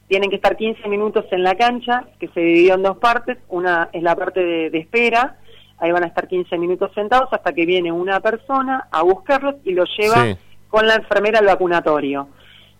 Tienen 0.08 0.30
que 0.30 0.36
estar 0.36 0.56
15 0.56 0.88
minutos 0.88 1.26
en 1.32 1.44
la 1.44 1.56
cancha, 1.56 2.06
que 2.20 2.28
se 2.30 2.40
dividió 2.40 2.76
en 2.76 2.84
dos 2.84 2.98
partes. 2.98 3.38
Una 3.50 3.90
es 3.92 4.04
la 4.04 4.16
parte 4.16 4.40
de, 4.44 4.70
de 4.70 4.78
espera, 4.80 5.38
ahí 5.80 5.92
van 5.92 6.04
a 6.04 6.08
estar 6.08 6.28
15 6.28 6.58
minutos 6.58 6.92
sentados 6.94 7.30
hasta 7.34 7.54
que 7.54 7.66
viene 7.66 7.92
una 7.92 8.20
persona 8.20 8.88
a 8.92 9.02
buscarlos 9.02 9.56
y 9.64 9.72
los 9.74 9.90
lleva 9.98 10.24
Sí. 10.26 10.38
con 10.70 10.86
la 10.88 10.96
enfermera 10.96 11.40
al 11.40 11.46
vacunatorio. 11.48 12.28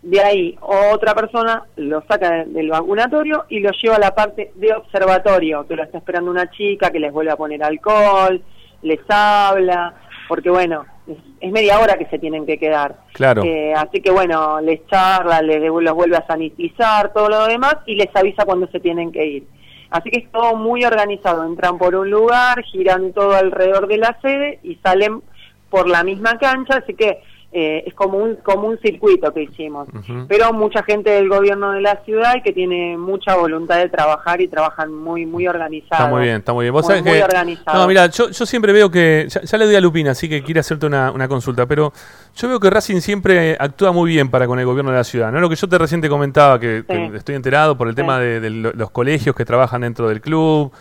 De 0.04 0.22
ahí 0.22 0.56
otra 0.62 1.16
persona 1.16 1.64
lo 1.78 2.04
saca 2.08 2.30
de- 2.30 2.46
del 2.46 2.70
vacunatorio 2.70 3.46
y 3.50 3.60
lo 3.60 3.72
lleva 3.72 3.96
a 3.96 4.00
la 4.00 4.14
parte 4.14 4.52
de 4.54 4.72
observatorio, 4.74 5.66
que 5.68 5.76
lo 5.76 5.82
está 5.84 5.98
esperando 5.98 6.30
una 6.30 6.52
chica 6.52 6.92
que 6.92 7.00
les 7.00 7.12
vuelve 7.12 7.32
a 7.32 7.36
poner 7.38 7.64
alcohol, 7.64 8.40
les 8.84 9.00
habla, 9.10 9.96
porque 10.28 10.52
bueno, 10.52 10.86
es, 11.08 11.18
es 11.40 11.52
media 11.52 11.80
hora 11.80 11.98
que 11.98 12.06
se 12.06 12.20
tienen 12.20 12.46
que 12.46 12.58
quedar. 12.58 12.96
Claro. 13.14 13.44
Eh, 13.44 13.74
así 13.74 14.02
que 14.02 14.12
bueno, 14.12 14.62
les 14.62 14.86
charla, 14.88 15.42
les 15.42 15.62
los 15.62 15.94
vuelve 15.94 16.18
a 16.18 16.26
sanitizar, 16.28 17.14
todo 17.14 17.30
lo 17.30 17.46
demás 17.46 17.78
y 17.86 17.96
les 17.96 18.16
avisa 18.16 18.46
cuando 18.46 18.68
se 18.68 18.80
tienen 18.80 19.12
que 19.12 19.26
ir. 19.26 19.48
Así 19.90 20.10
que 20.10 20.20
es 20.20 20.32
todo 20.32 20.56
muy 20.56 20.84
organizado, 20.84 21.46
entran 21.46 21.78
por 21.78 21.96
un 21.96 22.10
lugar, 22.10 22.64
giran 22.64 23.14
todo 23.14 23.36
alrededor 23.36 23.88
de 23.88 23.98
la 23.98 24.18
sede 24.22 24.60
y 24.64 24.76
salen 24.76 25.22
por 25.70 25.88
la 25.88 26.04
misma 26.04 26.38
cancha, 26.38 26.78
así 26.78 26.94
que 26.94 27.22
eh, 27.58 27.84
es 27.88 27.94
como 27.94 28.18
un, 28.18 28.36
como 28.44 28.68
un 28.68 28.78
circuito 28.80 29.34
que 29.34 29.44
hicimos. 29.44 29.88
Pero 30.28 30.52
mucha 30.52 30.84
gente 30.84 31.10
del 31.12 31.30
gobierno 31.30 31.72
de 31.72 31.80
la 31.80 32.04
ciudad 32.04 32.36
y 32.36 32.42
que 32.42 32.52
tiene 32.52 32.98
mucha 32.98 33.36
voluntad 33.38 33.78
de 33.78 33.88
trabajar 33.88 34.42
y 34.42 34.50
trabajan 34.50 34.94
muy 34.94 35.26
muy 35.26 35.48
organizados. 35.48 36.02
Está 36.04 36.08
muy 36.14 36.24
bien, 36.24 36.36
está 36.38 36.52
muy 36.52 36.64
bien. 36.66 36.74
Vos 36.74 36.86
Muy- 36.90 37.02
muy 37.02 37.14
que. 37.14 37.24
organizado. 37.24 37.80
No, 37.82 37.88
mira, 37.88 38.08
yo, 38.08 38.30
yo 38.30 38.46
siempre 38.46 38.74
veo 38.74 38.92
que. 38.92 39.28
Ya, 39.30 39.42
ya 39.42 39.58
le 39.58 39.66
doy 39.66 39.76
a 39.76 39.80
Lupina, 39.82 40.12
así 40.12 40.28
que 40.28 40.44
quiere 40.44 40.60
hacerte 40.60 40.86
una, 40.86 41.12
una 41.12 41.30
consulta, 41.30 41.66
pero 41.66 41.94
yo 42.36 42.48
veo 42.50 42.60
que 42.60 42.70
Racing 42.70 43.00
siempre 43.00 43.56
actúa 43.58 43.94
muy 43.94 44.12
bien 44.12 44.30
para 44.30 44.48
con 44.48 44.60
el 44.60 44.66
gobierno 44.66 44.92
de 44.92 44.98
la 44.98 45.04
ciudad. 45.06 45.32
¿no? 45.32 45.40
Lo 45.40 45.48
que 45.50 45.56
yo 45.56 45.70
te 45.70 45.78
recién 45.78 46.02
te 46.02 46.10
comentaba, 46.10 46.60
que, 46.60 46.84
estoy 47.16 47.36
enterado 47.36 47.78
por 47.78 47.88
el 47.88 47.94
Sí. 47.94 47.98
tema 48.02 48.20
de, 48.20 48.42
de 48.42 48.50
lo- 48.50 48.74
los 48.74 48.92
colegios 48.92 49.34
que 49.34 49.46
trabajan 49.46 49.80
dentro 49.82 50.10
del 50.10 50.20
club. 50.20 50.74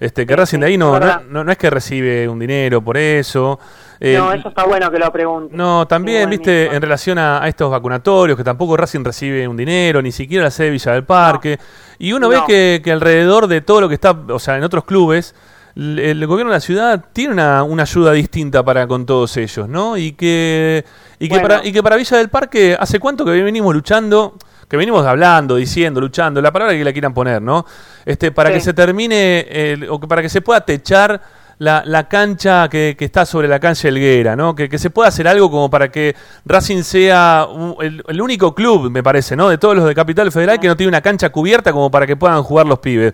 Este, 0.00 0.26
que 0.26 0.34
Racing 0.34 0.58
de 0.60 0.66
ahí 0.66 0.78
no, 0.78 0.98
no, 0.98 1.20
no, 1.28 1.44
no 1.44 1.52
es 1.52 1.58
que 1.58 1.70
recibe 1.70 2.26
un 2.28 2.38
dinero 2.40 2.80
por 2.82 2.96
eso. 2.96 3.60
Eh, 4.04 4.16
no, 4.18 4.32
eso 4.32 4.48
está 4.48 4.64
bueno 4.64 4.90
que 4.90 4.98
lo 4.98 5.12
preguntes. 5.12 5.56
no, 5.56 5.86
también, 5.86 6.28
viste, 6.28 6.50
buenísimo. 6.50 6.74
en 6.76 6.82
relación 6.82 7.18
a, 7.18 7.40
a 7.42 7.46
estos 7.46 7.70
vacunatorios, 7.70 8.36
que 8.36 8.42
tampoco 8.42 8.76
Racing 8.76 9.04
recibe 9.04 9.46
un 9.46 9.56
dinero, 9.56 10.02
ni 10.02 10.10
siquiera 10.10 10.42
la 10.44 10.50
sede 10.50 10.66
de 10.66 10.72
Villa 10.72 10.92
del 10.92 11.04
Parque. 11.04 11.56
Y 12.00 12.12
uno 12.12 12.28
ve 12.28 12.40
que, 12.46 12.80
que 12.82 12.90
alrededor 12.90 13.46
de 13.46 13.60
todo 13.60 13.80
lo 13.80 13.88
que 13.88 13.94
está, 13.94 14.10
o 14.10 14.38
sea, 14.40 14.56
en 14.56 14.64
otros 14.64 14.84
clubes, 14.84 15.36
el, 15.76 16.00
el 16.00 16.26
gobierno 16.26 16.50
de 16.50 16.56
la 16.56 16.60
ciudad 16.60 17.04
tiene 17.12 17.32
una, 17.32 17.62
una 17.62 17.84
ayuda 17.84 18.10
distinta 18.10 18.64
para 18.64 18.88
con 18.88 19.06
todos 19.06 19.36
ellos, 19.36 19.68
¿no? 19.68 19.96
Y 19.96 20.12
que, 20.14 20.84
y 21.20 21.28
que, 21.28 21.38
para, 21.38 21.64
y 21.64 21.70
que 21.72 21.80
para 21.80 21.94
Villa 21.94 22.16
del 22.18 22.28
Parque, 22.28 22.76
¿hace 22.78 22.98
cuánto 22.98 23.24
que 23.24 23.30
venimos 23.40 23.72
luchando? 23.72 24.34
Que 24.68 24.76
venimos 24.76 25.06
hablando, 25.06 25.54
diciendo, 25.56 26.00
luchando, 26.00 26.42
la 26.42 26.50
palabra 26.50 26.74
que 26.74 26.82
la 26.82 26.92
quieran 26.92 27.14
poner, 27.14 27.40
¿no? 27.40 27.64
Este, 28.04 28.32
para 28.32 28.48
Sí. 28.48 28.54
que 28.56 28.60
se 28.62 28.72
termine, 28.74 29.46
el- 29.48 29.88
o 29.88 30.00
que 30.00 30.08
para 30.08 30.22
que 30.22 30.28
se 30.28 30.40
pueda 30.40 30.60
techar 30.62 31.20
la, 31.62 31.82
la 31.86 32.08
cancha 32.08 32.68
que, 32.68 32.96
que 32.98 33.04
está 33.04 33.24
sobre 33.24 33.46
la 33.46 33.60
cancha 33.60 33.86
Helguera, 33.88 34.34
¿no? 34.34 34.54
Que, 34.54 34.68
que 34.68 34.78
se 34.78 34.90
pueda 34.90 35.08
hacer 35.08 35.28
algo 35.28 35.48
como 35.48 35.70
para 35.70 35.90
que 35.92 36.14
Racing 36.44 36.82
sea 36.82 37.46
un- 37.48 37.76
el, 37.80 38.02
el 38.08 38.20
único 38.20 38.52
club, 38.54 38.90
me 38.90 39.02
parece, 39.02 39.36
¿no? 39.36 39.48
De 39.48 39.58
todos 39.58 39.76
los 39.76 39.84
de 39.86 39.94
Capital 39.94 40.32
Federal 40.32 40.58
que 40.58 40.66
no 40.66 40.76
tiene 40.76 40.88
una 40.88 41.00
cancha 41.00 41.30
cubierta 41.30 41.72
como 41.72 41.88
para 41.90 42.04
que 42.06 42.16
puedan 42.16 42.42
jugar 42.42 42.66
los 42.66 42.80
pibes. 42.80 43.12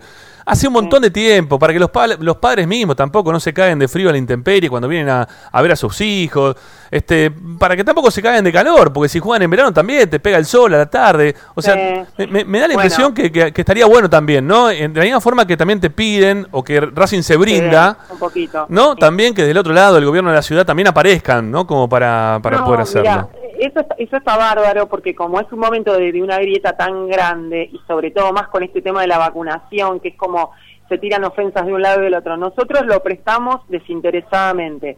Hace 0.51 0.67
un 0.67 0.73
montón 0.73 1.01
de 1.03 1.11
tiempo, 1.11 1.59
para 1.59 1.71
que 1.73 1.79
los, 1.79 1.91
pa- 1.91 2.07
los 2.07 2.37
padres 2.37 2.67
mismos 2.67 2.95
tampoco 2.95 3.31
no 3.31 3.39
se 3.39 3.53
caguen 3.53 3.77
de 3.77 3.87
frío 3.87 4.09
a 4.09 4.11
la 4.11 4.17
intemperie 4.17 4.69
cuando 4.69 4.87
vienen 4.87 5.09
a, 5.09 5.27
a 5.51 5.61
ver 5.61 5.71
a 5.73 5.75
sus 5.75 6.01
hijos, 6.01 6.55
este, 6.89 7.29
para 7.59 7.75
que 7.75 7.83
tampoco 7.83 8.09
se 8.09 8.21
caguen 8.21 8.43
de 8.43 8.51
calor, 8.51 8.91
porque 8.91 9.09
si 9.09 9.19
juegan 9.19 9.43
en 9.43 9.49
verano 9.51 9.71
también 9.71 10.09
te 10.09 10.19
pega 10.19 10.37
el 10.37 10.45
sol 10.45 10.73
a 10.73 10.77
la 10.79 10.85
tarde. 10.89 11.35
O 11.53 11.61
sea, 11.61 11.75
me, 11.75 12.43
da 12.43 12.43
la 12.43 12.47
Bueno. 12.47 12.73
impresión 12.73 13.13
que, 13.13 13.31
que- 13.31 13.53
que 13.53 13.61
estaría 13.61 13.85
bueno 13.85 14.09
también, 14.09 14.47
¿no? 14.47 14.71
En- 14.71 14.91
de 14.91 14.99
la 14.99 15.03
misma 15.05 15.21
forma 15.21 15.45
que 15.45 15.55
también 15.55 15.79
te 15.79 15.91
piden 15.91 16.47
o 16.51 16.63
que 16.63 16.81
Racing 16.81 17.21
se 17.21 17.37
brinda. 17.37 17.97
Sí, 18.07 18.13
un 18.13 18.19
poquito. 18.19 18.65
¿No? 18.69 18.93
Sí. 18.93 18.99
También 18.99 19.35
que 19.35 19.43
del 19.43 19.57
otro 19.57 19.71
lado 19.73 19.97
el 19.99 20.05
gobierno 20.05 20.31
de 20.31 20.35
la 20.35 20.41
ciudad 20.41 20.65
también 20.65 20.87
aparezcan, 20.87 21.51
¿no? 21.51 21.67
Como 21.67 21.87
para, 21.87 22.39
para 22.41 22.57
No, 22.57 22.65
poder 22.65 22.81
hacerlo. 22.81 23.09
mirá, 23.11 23.27
eso, 23.59 23.85
eso 23.97 24.17
está 24.17 24.37
bárbaro 24.37 24.87
porque 24.87 25.15
como 25.15 25.39
es 25.39 25.51
un 25.51 25.59
momento 25.59 25.93
de, 25.93 26.21
una 26.21 26.39
grieta 26.39 26.75
tan 26.75 27.07
grande 27.07 27.69
y 27.71 27.79
sobre 27.87 28.11
todo 28.11 28.31
más 28.33 28.47
con 28.47 28.63
este 28.63 28.81
tema 28.81 29.01
de 29.01 29.07
la 29.07 29.17
vacunación, 29.17 29.99
que 29.99 30.09
es 30.09 30.15
como 30.15 30.51
se 30.87 30.97
tiran 30.97 31.23
ofensas 31.23 31.65
de 31.65 31.73
un 31.73 31.81
lado 31.81 32.01
y 32.01 32.05
del 32.05 32.15
otro, 32.15 32.35
nosotros 32.37 32.85
lo 32.85 33.01
prestamos 33.03 33.61
desinteresadamente. 33.67 34.97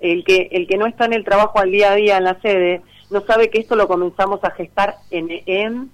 El 0.00 0.24
que, 0.24 0.48
el 0.52 0.66
que 0.66 0.78
no 0.78 0.86
está 0.86 1.04
en 1.06 1.12
el 1.12 1.24
trabajo 1.24 1.58
al 1.58 1.70
día 1.70 1.92
a 1.92 1.94
día 1.94 2.16
en 2.18 2.24
la 2.24 2.40
sede 2.40 2.82
no 3.10 3.20
sabe 3.22 3.50
que 3.50 3.60
esto 3.60 3.76
lo 3.76 3.88
comenzamos 3.88 4.42
a 4.44 4.50
gestar 4.50 4.96
en 5.10 5.90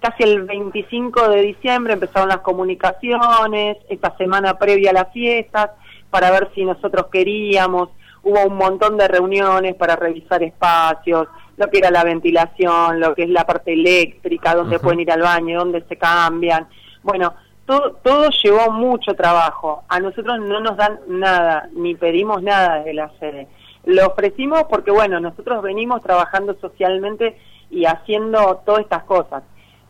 casi 0.00 0.22
el 0.22 0.42
25 0.42 1.28
de 1.28 1.42
diciembre, 1.42 1.92
empezaron 1.92 2.28
las 2.28 2.38
comunicaciones, 2.38 3.76
esta 3.88 4.16
semana 4.16 4.58
previa 4.58 4.90
a 4.90 4.94
las 4.94 5.12
fiestas, 5.12 5.70
para 6.10 6.30
ver 6.30 6.50
si 6.54 6.64
nosotros 6.64 7.06
queríamos, 7.12 7.90
hubo 8.22 8.44
un 8.44 8.56
montón 8.56 8.96
de 8.96 9.06
reuniones 9.06 9.74
para 9.76 9.96
revisar 9.96 10.42
espacios, 10.42 11.28
lo 11.60 11.70
que 11.70 11.78
era 11.78 11.90
la 11.90 12.02
ventilación, 12.04 12.98
lo 13.00 13.14
que 13.14 13.24
es 13.24 13.28
la 13.28 13.44
parte 13.44 13.72
eléctrica, 13.74 14.54
dónde 14.54 14.78
pueden 14.80 15.00
ir 15.00 15.12
al 15.12 15.20
baño, 15.20 15.58
dónde 15.60 15.84
se 15.88 15.96
cambian. 15.96 16.66
Bueno, 17.02 17.34
todo, 17.66 17.92
todo 18.02 18.28
llevó 18.42 18.70
mucho 18.72 19.14
trabajo. 19.14 19.84
A 19.88 20.00
nosotros 20.00 20.40
no 20.40 20.58
nos 20.60 20.76
dan 20.76 20.98
nada, 21.06 21.68
ni 21.74 21.94
pedimos 21.94 22.42
nada 22.42 22.78
desde 22.78 22.94
la 22.94 23.10
sede. 23.20 23.46
Lo 23.84 24.06
ofrecimos 24.08 24.64
porque, 24.70 24.90
bueno, 24.90 25.20
nosotros 25.20 25.62
venimos 25.62 26.02
trabajando 26.02 26.56
socialmente 26.60 27.38
y 27.70 27.84
haciendo 27.84 28.62
todas 28.66 28.80
estas 28.82 29.04
cosas. 29.04 29.42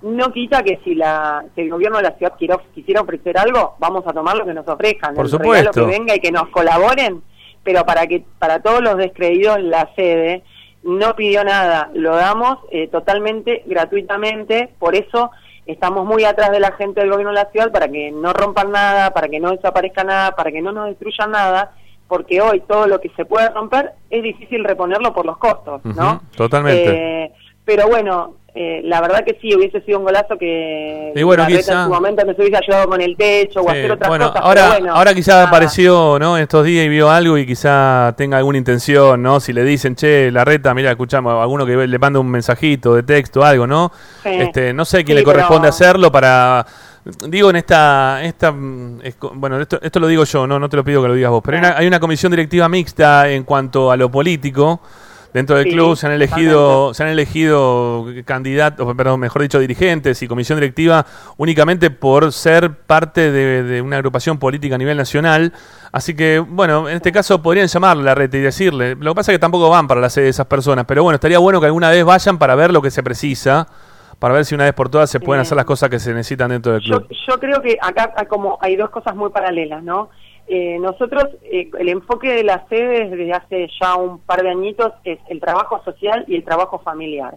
No 0.03 0.33
quita 0.33 0.63
que 0.63 0.81
si, 0.85 0.95
la, 0.95 1.45
si 1.55 1.61
el 1.63 1.71
gobierno 1.71 1.99
de 1.99 2.05
la 2.05 2.13
ciudad 2.17 2.33
quiera- 2.39 2.59
quisiera 2.75 3.01
ofrecer 3.03 3.37
algo, 3.39 3.77
vamos 3.79 4.07
a 4.07 4.13
tomar 4.13 4.37
lo 4.37 4.45
que 4.47 4.55
nos 4.55 4.67
ofrezcan. 4.67 5.15
Por 5.15 5.27
el 5.27 5.31
regalo 5.33 5.45
supuesto. 5.73 5.87
que 5.87 5.99
venga 5.99 6.15
y 6.17 6.21
que 6.21 6.33
nos 6.33 6.49
colaboren, 6.49 7.23
pero 7.63 7.85
para 7.85 8.07
que 8.07 8.25
para 8.39 8.61
todos 8.61 8.81
los 8.83 8.97
descreídos 8.97 9.61
la 9.61 9.89
sede 9.95 10.43
no 10.83 11.15
pidió 11.15 11.45
nada, 11.45 11.91
lo 11.95 12.17
damos 12.17 12.59
eh, 12.71 12.89
totalmente 12.89 13.63
gratuitamente, 13.67 14.71
por 14.79 14.95
eso 14.95 15.31
estamos 15.67 16.07
muy 16.07 16.25
atrás 16.25 16.51
de 16.51 16.61
la 16.61 16.73
gente 16.73 17.01
del 17.01 17.11
gobierno 17.11 17.33
de 17.33 17.43
la 17.45 17.51
ciudad 17.51 17.71
para 17.71 17.89
que 17.89 18.11
no 18.11 18.33
rompan 18.33 18.71
nada, 18.73 19.13
para 19.13 19.29
que 19.29 19.41
no 19.41 19.51
desaparezca 19.51 20.05
nada, 20.05 20.35
para 20.35 20.51
que 20.51 20.63
no 20.63 20.73
nos 20.73 20.87
destruyan 20.87 21.31
nada, 21.31 21.73
porque 22.09 22.41
hoy 22.41 22.61
todo 22.61 22.87
lo 22.87 23.01
que 23.01 23.11
se 23.11 23.25
puede 23.25 23.51
romper 23.51 23.93
es 24.09 24.23
difícil 24.23 24.65
reponerlo 24.65 25.13
por 25.13 25.27
los 25.27 25.39
costos, 25.39 25.85
¿no? 25.85 26.23
Totalmente. 26.37 27.25
Eh, 27.25 27.33
pero 27.65 27.87
bueno, 27.87 28.35
eh, 28.55 28.81
la 28.85 29.01
verdad 29.01 29.25
que 29.25 29.39
sí, 29.41 29.55
hubiese 29.55 29.81
sido 29.83 29.99
un 30.01 30.05
golazo 30.05 30.37
que 30.37 31.13
Y 31.15 31.23
bueno, 31.23 31.47
quizá- 31.47 31.73
en 31.83 31.85
su 31.85 31.91
momento 31.91 32.25
nos 32.25 32.37
hubiese 32.39 32.57
ayudado 32.57 32.89
con 32.89 33.01
el 33.01 33.17
techo 33.17 33.61
o 33.61 33.71
hacer 33.71 33.93
otras 33.93 34.09
bueno, 34.09 34.29
cosas. 34.29 34.43
ahora, 34.45 34.69
bueno, 34.69 34.95
ahora 34.95 35.15
quizá 35.15 35.33
nada. 35.35 35.49
apareció, 35.49 36.19
¿no? 36.19 36.37
Estos 36.37 36.65
días 36.65 36.85
y 36.87 36.89
vio 36.89 37.09
algo 37.11 37.39
y 37.39 37.47
quizá 37.47 38.13
tenga 38.17 38.39
alguna 38.39 38.59
intención, 38.59 39.23
¿no? 39.23 39.39
Si 39.41 39.53
le 39.53 39.63
dicen, 39.65 39.95
che, 39.95 40.31
la 40.33 40.45
reta, 40.45 40.75
mira, 40.75 40.91
escuchamos, 40.91 41.41
alguno 41.41 41.65
que 41.65 41.77
le 41.87 41.99
manda 41.99 42.19
un 42.19 42.29
mensajito 42.31 42.95
de 42.95 43.03
texto, 43.05 43.45
algo, 43.45 43.67
¿no? 43.67 43.93
Sí. 44.23 44.31
Este, 44.31 44.73
no 44.73 44.85
sé 44.85 45.05
quién 45.05 45.17
Sí, 45.19 45.21
le 45.21 45.25
corresponde 45.25 45.61
pero- 45.63 45.69
hacerlo 45.71 46.11
para, 46.13 46.67
digo 47.29 47.51
en 47.51 47.57
esta, 47.57 48.23
esta, 48.25 48.51
mm, 48.53 49.01
bueno, 49.35 49.61
esto, 49.61 49.79
esto 49.81 50.01
lo 50.01 50.07
digo 50.09 50.25
yo, 50.25 50.47
no, 50.47 50.59
no 50.59 50.69
te 50.69 50.77
lo 50.77 50.85
pido 50.85 51.01
que 51.03 51.09
lo 51.09 51.15
digas 51.15 51.31
vos, 51.31 51.41
pero 51.45 51.57
hay 51.59 51.65
una, 51.65 51.77
hay 51.79 51.87
una 51.87 52.01
comisión 52.01 52.31
directiva 52.33 52.69
mixta 52.69 53.29
en 53.31 53.45
cuanto 53.45 53.91
a 53.93 53.97
lo 53.97 54.11
político. 54.11 54.81
Dentro 55.33 55.57
del 55.57 55.67
Sí, 55.67 55.73
club 55.73 55.97
se 55.97 56.07
han 56.09 56.13
elegido, 56.13 56.93
se 56.93 57.05
han 57.05 57.09
elegido 57.09 58.05
candidatos, 58.25 58.95
perdón, 58.97 59.21
mejor 59.21 59.43
dicho, 59.43 59.61
dirigentes 59.61 60.21
y 60.23 60.27
comisión 60.29 60.59
directiva 60.59 61.07
únicamente 61.37 61.91
por 61.91 62.33
ser 62.33 62.75
parte 62.75 63.31
de, 63.31 63.63
de 63.63 63.81
una 63.81 63.97
agrupación 63.97 64.39
política 64.39 64.75
a 64.75 64.79
nivel 64.79 64.97
nacional. 64.97 65.53
Así 65.93 66.15
que, 66.15 66.41
bueno, 66.41 66.89
en 66.89 66.97
este 66.97 67.13
caso 67.13 67.41
podrían 67.43 67.69
llamarle 67.69 68.03
a 68.03 68.07
la 68.07 68.15
red 68.17 68.33
y 68.35 68.39
decirle. 68.41 68.97
Lo 68.97 69.13
que 69.13 69.17
pasa 69.17 69.31
es 69.33 69.37
que 69.37 69.41
tampoco 69.41 69.71
van 69.71 69.87
para 69.87 70.01
la 70.01 70.11
sede 70.11 70.25
de 70.25 70.31
esas 70.31 70.47
personas, 70.47 70.85
pero 70.87 71.05
bueno, 71.05 71.15
estaría 71.15 71.39
bueno 71.39 71.61
que 71.61 71.67
alguna 71.67 71.91
vez 71.91 72.05
vayan 72.05 72.37
para 72.39 72.55
ver 72.57 72.73
lo 72.73 72.83
que 72.83 72.91
se 72.91 73.03
precisa, 73.03 73.69
para 74.19 74.35
ver 74.35 74.45
si 74.45 74.55
una 74.57 74.65
vez 74.65 74.75
por 74.75 74.89
todas 74.89 75.09
se 75.11 75.21
pueden 75.21 75.43
hacer 75.43 75.55
las 75.57 75.65
cosas 75.65 75.91
que 75.91 75.99
se 76.01 76.13
necesitan 76.13 76.51
dentro 76.51 76.73
del 76.73 76.83
Yo, 76.83 77.07
club. 77.07 77.19
yo 77.29 77.39
creo 77.39 77.63
que 77.63 77.79
acá 77.81 78.13
como 78.29 78.59
hay 78.61 78.75
dos 78.77 78.91
cosas 78.91 79.15
muy 79.15 79.31
paralelas, 79.31 79.83
¿no? 79.83 80.11
Eh, 80.53 80.79
nosotros, 80.81 81.27
eh, 81.45 81.71
el 81.79 81.89
enfoque 81.91 82.29
de 82.33 82.43
las 82.43 82.67
sedes 82.69 83.09
desde 83.13 83.33
hace 83.33 83.69
ya 83.81 83.95
un 83.95 84.19
par 84.19 84.43
de 84.43 84.51
añitos 84.51 84.93
es 85.05 85.21
el 85.29 85.39
trabajo 85.41 85.81
social 85.85 86.25
y 86.27 86.35
el 86.35 86.43
trabajo 86.45 86.81
familiar. 86.81 87.37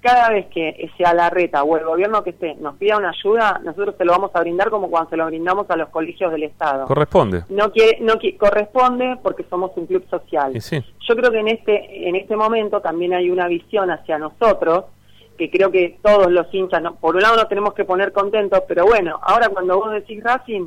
Cada 0.00 0.30
vez 0.30 0.46
que 0.46 0.90
sea 0.96 1.14
la 1.14 1.30
reta 1.30 1.62
o 1.62 1.76
el 1.76 1.84
gobierno 1.84 2.24
que 2.24 2.30
esté 2.30 2.56
nos 2.56 2.74
pida 2.76 2.96
una 2.96 3.10
ayuda, 3.10 3.60
nosotros 3.64 3.94
se 3.96 4.04
lo 4.04 4.10
vamos 4.12 4.32
a 4.34 4.40
brindar 4.40 4.70
como 4.70 4.90
cuando 4.90 5.10
se 5.10 5.16
lo 5.16 5.26
brindamos 5.26 5.70
a 5.70 5.76
los 5.76 5.88
colegios 5.90 6.32
del 6.32 6.42
Estado. 6.44 6.86
Corresponde. 6.86 7.44
No 7.48 7.70
quiere, 7.70 7.98
no 8.00 8.14
qui- 8.14 8.36
corresponde 8.36 9.16
porque 9.22 9.44
somos 9.48 9.70
un 9.76 9.86
club 9.86 10.04
social. 10.10 10.60
Sí. 10.60 10.82
Yo 11.08 11.14
creo 11.16 11.30
que 11.30 11.38
en 11.38 11.48
este 11.48 12.08
en 12.08 12.16
este 12.16 12.36
momento 12.36 12.80
también 12.80 13.12
hay 13.14 13.30
una 13.30 13.46
visión 13.46 13.88
hacia 13.90 14.18
nosotros 14.18 14.84
que 15.36 15.48
creo 15.48 15.70
que 15.70 15.98
todos 16.02 16.28
los 16.32 16.52
hinchas, 16.52 16.82
no, 16.82 16.96
por 16.96 17.14
un 17.14 17.22
lado 17.22 17.36
nos 17.36 17.48
tenemos 17.48 17.72
que 17.74 17.84
poner 17.84 18.10
contentos, 18.12 18.62
pero 18.66 18.84
bueno, 18.84 19.20
ahora 19.22 19.48
cuando 19.48 19.76
vos 19.78 19.92
decís 19.92 20.22
Racing 20.24 20.66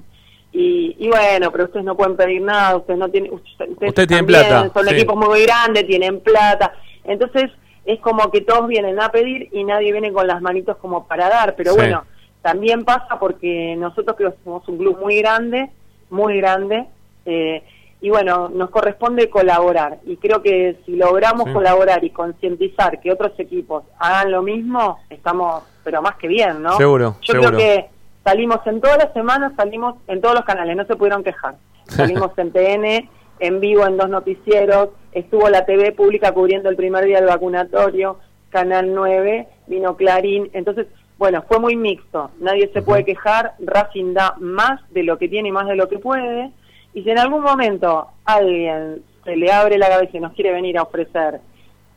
y, 0.54 0.96
y 1.00 1.08
bueno, 1.10 1.52
pero 1.52 1.66
ustedes 1.66 1.86
no 1.86 1.96
pueden 1.96 2.16
pedir 2.18 2.42
nada, 2.42 2.78
ustedes 2.78 3.00
no 3.00 3.10
tienen, 3.10 3.34
ustedes, 3.34 3.78
tienen 3.78 3.94
también 3.94 4.26
plata, 4.26 4.72
son 4.74 4.88
sí. 4.88 4.94
equipos 4.96 5.16
muy 5.16 5.44
grandes, 5.44 5.88
tienen 5.88 6.20
plata, 6.20 6.74
entonces 7.04 7.52
es 7.86 8.00
como 8.00 8.30
que 8.32 8.42
todos 8.42 8.68
vienen 8.68 9.00
a 9.00 9.10
pedir 9.10 9.50
y 9.52 9.64
nadie 9.64 9.92
viene 9.92 10.12
con 10.12 10.28
las 10.28 10.42
manitos 10.42 10.78
como 10.78 11.08
para 11.08 11.30
dar, 11.30 11.56
pero 11.56 11.72
Sí. 11.72 11.78
bueno, 11.78 12.04
también 12.42 12.84
pasa 12.84 13.18
porque 13.20 13.76
nosotros 13.78 14.16
creo 14.18 14.32
que 14.32 14.44
somos 14.44 14.68
un 14.68 14.78
club 14.78 15.00
muy 15.00 15.18
grande, 15.22 15.70
muy 16.10 16.38
grande, 16.38 16.86
eh, 17.26 17.64
y 18.04 18.10
bueno, 18.10 18.50
nos 18.50 18.72
corresponde 18.72 19.30
colaborar. 19.30 20.00
Y 20.08 20.18
creo 20.18 20.42
que 20.42 20.76
si 20.88 20.96
logramos 20.96 21.46
Sí. 21.46 21.54
colaborar 21.54 22.04
y 22.04 22.10
concientizar 22.10 23.00
que 23.00 23.12
otros 23.12 23.32
equipos 23.38 23.84
hagan 24.00 24.32
lo 24.32 24.42
mismo, 24.42 24.98
estamos, 25.12 25.64
pero 25.84 26.02
más 26.02 26.16
que 26.16 26.28
bien, 26.28 26.64
¿no? 26.64 26.78
Seguro, 26.78 27.18
Yo 27.22 27.34
seguro. 27.34 27.58
creo 27.58 27.60
que 27.60 27.90
salimos 28.24 28.60
en 28.66 28.82
todas 28.82 28.98
las 28.98 29.14
semanas, 29.14 29.54
salimos 29.56 29.96
en 30.08 30.22
todos 30.22 30.36
los 30.36 30.46
canales, 30.46 30.76
no 30.76 30.86
se 30.86 30.96
pudieron 30.96 31.24
quejar. 31.24 31.56
Salimos 31.88 32.32
en 32.38 32.52
TN, 32.52 33.10
en 33.40 33.60
vivo 33.60 33.86
en 33.86 33.98
dos 33.98 34.08
noticieros, 34.08 34.90
estuvo 35.12 35.50
la 35.50 35.66
TV 35.66 35.92
pública 35.92 36.32
cubriendo 36.32 36.70
el 36.70 36.78
primer 36.78 37.04
día 37.06 37.18
del 37.18 37.28
vacunatorio, 37.28 38.20
Canal 38.50 38.94
9, 38.94 39.48
vino 39.68 39.98
Clarín, 39.98 40.50
entonces, 40.54 40.88
bueno, 41.18 41.44
fue 41.48 41.60
muy 41.60 41.76
mixto, 41.76 42.32
nadie 42.40 42.70
se 42.72 42.82
puede 42.82 43.04
quejar, 43.04 43.56
Racing 43.60 44.14
da 44.14 44.36
más 44.40 44.80
de 44.92 45.04
lo 45.04 45.18
que 45.18 45.28
tiene 45.28 45.50
y 45.50 45.52
más 45.52 45.68
de 45.68 45.76
lo 45.76 45.90
que 45.90 46.00
puede, 46.00 46.52
y 46.94 47.04
si 47.04 47.10
en 47.10 47.20
algún 47.20 47.42
momento 47.42 48.08
alguien 48.26 49.02
se 49.24 49.36
le 49.36 49.52
abre 49.52 49.78
la 49.78 49.90
cabeza 49.90 50.18
y 50.18 50.22
nos 50.22 50.34
quiere 50.34 50.52
venir 50.52 50.78
a 50.78 50.84
ofrecer 50.84 51.42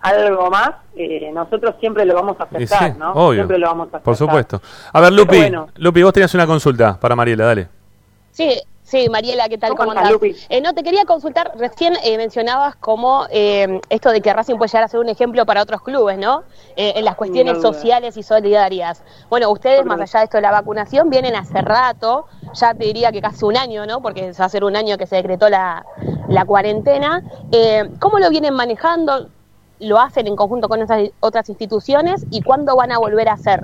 algo 0.04 0.50
más, 0.50 0.70
eh, 0.96 1.30
nosotros 1.32 1.74
siempre 1.80 2.04
lo 2.04 2.14
vamos 2.14 2.36
a 2.38 2.44
aceptar, 2.44 2.92
sí, 2.92 2.98
¿no? 2.98 3.12
obvio. 3.12 3.34
Siempre 3.40 3.58
lo 3.58 3.66
vamos 3.68 3.88
a 3.88 3.98
Por 3.98 4.12
aceptar. 4.12 4.16
supuesto. 4.16 4.62
A 4.92 5.00
ver, 5.00 5.12
Lupi, 5.12 5.38
bueno. 5.38 5.68
Lupi, 5.76 6.02
vos 6.02 6.12
tenías 6.12 6.34
una 6.34 6.46
consulta 6.46 6.98
para 7.00 7.16
Mariela, 7.16 7.46
dale. 7.46 7.68
Sí, 8.30 8.60
sí, 8.82 9.08
Mariela, 9.08 9.48
¿qué 9.48 9.56
tal? 9.58 9.70
¿Cómo 9.70 9.78
¿Cómo 9.78 9.92
estás, 9.92 10.04
andás? 10.06 10.12
Lupi? 10.12 10.36
Eh, 10.48 10.60
no, 10.60 10.74
te 10.74 10.82
quería 10.82 11.04
consultar, 11.04 11.52
recién 11.56 11.94
eh, 12.04 12.16
mencionabas 12.18 12.76
como 12.76 13.26
eh, 13.30 13.80
esto 13.88 14.10
de 14.10 14.20
que 14.20 14.32
Racing 14.32 14.56
puede 14.56 14.68
llegar 14.68 14.84
a 14.84 14.88
ser 14.88 15.00
un 15.00 15.08
ejemplo 15.08 15.46
para 15.46 15.62
otros 15.62 15.80
clubes, 15.82 16.18
¿no? 16.18 16.42
Eh, 16.76 16.92
en 16.96 17.04
las 17.04 17.14
cuestiones 17.14 17.62
sociales 17.62 18.16
y 18.16 18.22
solidarias. 18.22 19.02
Bueno, 19.30 19.50
ustedes, 19.50 19.78
Por 19.78 19.86
más 19.96 20.00
allá 20.00 20.18
de 20.20 20.24
esto 20.24 20.36
de 20.36 20.42
la 20.42 20.50
vacunación, 20.50 21.08
vienen 21.10 21.34
hace 21.34 21.62
rato, 21.62 22.26
ya 22.52 22.74
te 22.74 22.84
diría 22.84 23.10
que 23.10 23.22
casi 23.22 23.44
un 23.44 23.56
año, 23.56 23.86
¿no? 23.86 24.02
Porque 24.02 24.32
va 24.38 24.44
a 24.44 24.48
ser 24.48 24.64
un 24.64 24.76
año 24.76 24.98
que 24.98 25.06
se 25.06 25.16
decretó 25.16 25.48
la, 25.48 25.86
la 26.28 26.44
cuarentena. 26.44 27.22
Eh, 27.52 27.88
¿Cómo 28.00 28.18
lo 28.18 28.28
vienen 28.30 28.52
manejando? 28.54 29.28
¿Lo 29.84 30.00
hacen 30.00 30.26
en 30.26 30.34
conjunto 30.34 30.68
con 30.68 30.80
esas 30.80 31.10
otras 31.20 31.48
instituciones? 31.50 32.26
¿Y 32.30 32.40
cuándo 32.40 32.74
van 32.74 32.90
a 32.90 32.98
volver 32.98 33.28
a 33.28 33.34
hacer? 33.34 33.60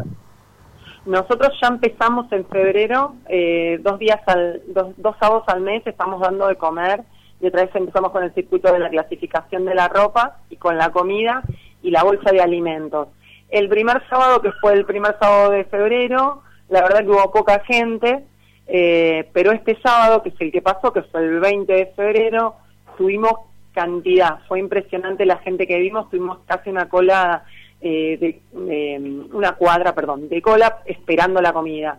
Nosotros 1.07 1.51
ya 1.61 1.69
empezamos 1.69 2.31
en 2.31 2.45
febrero, 2.47 3.15
eh, 3.27 3.81
dos 3.83 3.99
días 3.99 4.21
al, 4.27 4.63
dos, 4.69 4.93
dos 4.99 5.17
sábados 5.19 5.45
al 5.47 5.63
mes 5.63 5.83
estamos 5.87 6.21
dando 6.21 6.47
de 6.47 6.57
comer 6.57 7.03
y 7.41 7.47
otra 7.47 7.65
vez 7.65 7.75
empezamos 7.75 8.13
con 8.13 8.23
el 8.23 8.35
circuito 8.35 8.71
de 8.71 8.79
la 8.79 8.91
clasificación 8.91 9.65
de 9.65 9.75
la 9.75 9.89
ropa 9.89 10.37
y 10.51 10.57
con 10.57 10.77
la 10.77 10.91
comida 10.93 11.43
y 11.83 11.91
la 11.91 12.03
bolsa 12.03 12.31
de 12.33 12.43
alimentos. 12.43 13.09
El 13.49 13.71
primer 13.71 14.07
sábado, 14.11 14.43
que 14.43 14.53
fue 14.61 14.75
el 14.75 14.85
primer 14.85 15.17
sábado 15.19 15.53
de 15.53 15.65
febrero, 15.65 16.43
la 16.69 16.83
verdad 16.83 17.01
que 17.01 17.09
hubo 17.09 17.33
poca 17.33 17.61
gente, 17.61 18.25
eh, 18.67 19.29
pero 19.33 19.53
este 19.53 19.81
sábado, 19.81 20.23
que 20.23 20.29
es 20.29 20.41
el 20.41 20.53
que 20.53 20.61
pasó, 20.61 20.93
que 20.93 21.03
fue 21.03 21.21
el 21.21 21.41
20 21.41 21.73
de 21.73 21.87
febrero, 21.97 22.57
tuvimos 22.99 23.50
cantidad, 23.73 24.41
fue 24.49 24.59
impresionante 24.59 25.25
la 25.25 25.39
gente 25.39 25.67
que 25.67 25.79
vimos, 25.79 26.11
tuvimos 26.11 26.39
casi 26.47 26.71
una 26.71 26.89
cola 26.89 27.45
eh, 27.81 28.41
de, 28.53 29.27
una 29.33 29.53
cuadra, 29.53 29.95
perdón, 29.95 30.29
de 30.29 30.43
cola 30.43 30.83
esperando 30.85 31.41
la 31.41 31.53
comida. 31.53 31.99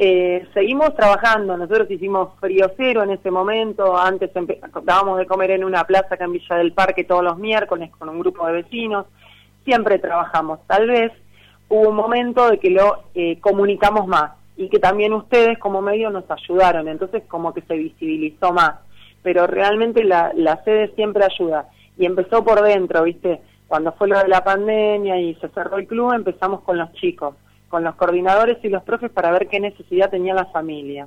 Eh, 0.00 0.46
seguimos 0.54 0.94
trabajando, 0.94 1.56
nosotros 1.56 1.90
hicimos 1.90 2.38
frío 2.38 2.70
cero 2.76 3.02
en 3.02 3.10
ese 3.10 3.30
momento, 3.32 3.98
antes 3.98 4.30
dábamos 4.84 5.18
de 5.18 5.26
comer 5.26 5.50
en 5.50 5.64
una 5.64 5.82
plaza 5.84 6.14
acá 6.14 6.24
en 6.24 6.32
Villa 6.32 6.56
del 6.56 6.72
Parque 6.72 7.02
todos 7.02 7.24
los 7.24 7.36
miércoles 7.36 7.90
con 7.98 8.08
un 8.08 8.20
grupo 8.20 8.46
de 8.46 8.62
vecinos, 8.62 9.06
siempre 9.64 9.98
trabajamos, 9.98 10.60
tal 10.68 10.86
vez 10.86 11.12
hubo 11.68 11.88
un 11.88 11.96
momento 11.96 12.48
de 12.48 12.58
que 12.58 12.70
lo 12.70 13.02
eh, 13.14 13.40
comunicamos 13.40 14.06
más 14.06 14.32
y 14.56 14.68
que 14.68 14.78
también 14.78 15.12
ustedes 15.12 15.58
como 15.58 15.82
medio 15.82 16.10
nos 16.10 16.30
ayudaron, 16.30 16.86
entonces 16.86 17.24
como 17.26 17.52
que 17.52 17.62
se 17.62 17.74
visibilizó 17.74 18.52
más, 18.52 18.76
pero 19.22 19.46
realmente 19.46 20.04
la, 20.04 20.32
la 20.34 20.62
sede 20.64 20.92
siempre 20.94 21.24
ayuda 21.24 21.68
y 21.96 22.06
empezó 22.06 22.44
por 22.44 22.62
dentro, 22.62 23.02
¿viste? 23.02 23.40
Cuando 23.66 23.92
fue 23.92 24.08
lo 24.08 24.18
de 24.18 24.28
la 24.28 24.44
pandemia 24.44 25.20
y 25.20 25.34
se 25.36 25.48
cerró 25.48 25.76
el 25.76 25.86
club, 25.86 26.12
empezamos 26.12 26.62
con 26.62 26.78
los 26.78 26.92
chicos, 26.94 27.34
con 27.68 27.84
los 27.84 27.94
coordinadores 27.96 28.58
y 28.62 28.68
los 28.68 28.82
profes 28.82 29.10
para 29.10 29.30
ver 29.30 29.48
qué 29.48 29.60
necesidad 29.60 30.10
tenía 30.10 30.34
la 30.34 30.46
familia. 30.46 31.06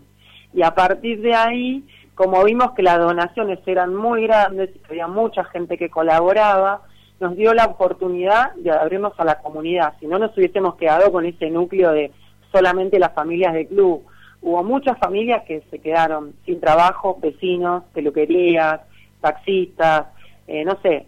Y 0.53 0.61
a 0.61 0.75
partir 0.75 1.21
de 1.21 1.33
ahí, 1.33 1.83
como 2.13 2.43
vimos 2.43 2.73
que 2.73 2.83
las 2.83 2.99
donaciones 2.99 3.59
eran 3.65 3.95
muy 3.95 4.23
grandes 4.23 4.69
y 4.75 4.81
había 4.89 5.07
mucha 5.07 5.43
gente 5.45 5.77
que 5.77 5.89
colaboraba, 5.89 6.81
nos 7.19 7.35
dio 7.35 7.53
la 7.53 7.65
oportunidad 7.65 8.53
de 8.55 8.71
abrirnos 8.71 9.13
a 9.17 9.25
la 9.25 9.39
comunidad. 9.39 9.93
Si 9.99 10.07
no 10.07 10.19
nos 10.19 10.35
hubiésemos 10.37 10.75
quedado 10.75 11.11
con 11.11 11.25
ese 11.25 11.49
núcleo 11.49 11.91
de 11.91 12.11
solamente 12.51 12.99
las 12.99 13.13
familias 13.13 13.53
del 13.53 13.67
club. 13.67 14.03
Hubo 14.41 14.63
muchas 14.63 14.97
familias 14.97 15.43
que 15.43 15.61
se 15.69 15.79
quedaron 15.79 16.33
sin 16.45 16.59
trabajo, 16.59 17.17
vecinos, 17.21 17.83
peluquerías, 17.93 18.81
taxistas, 19.19 20.07
eh, 20.47 20.65
no 20.65 20.77
sé, 20.81 21.05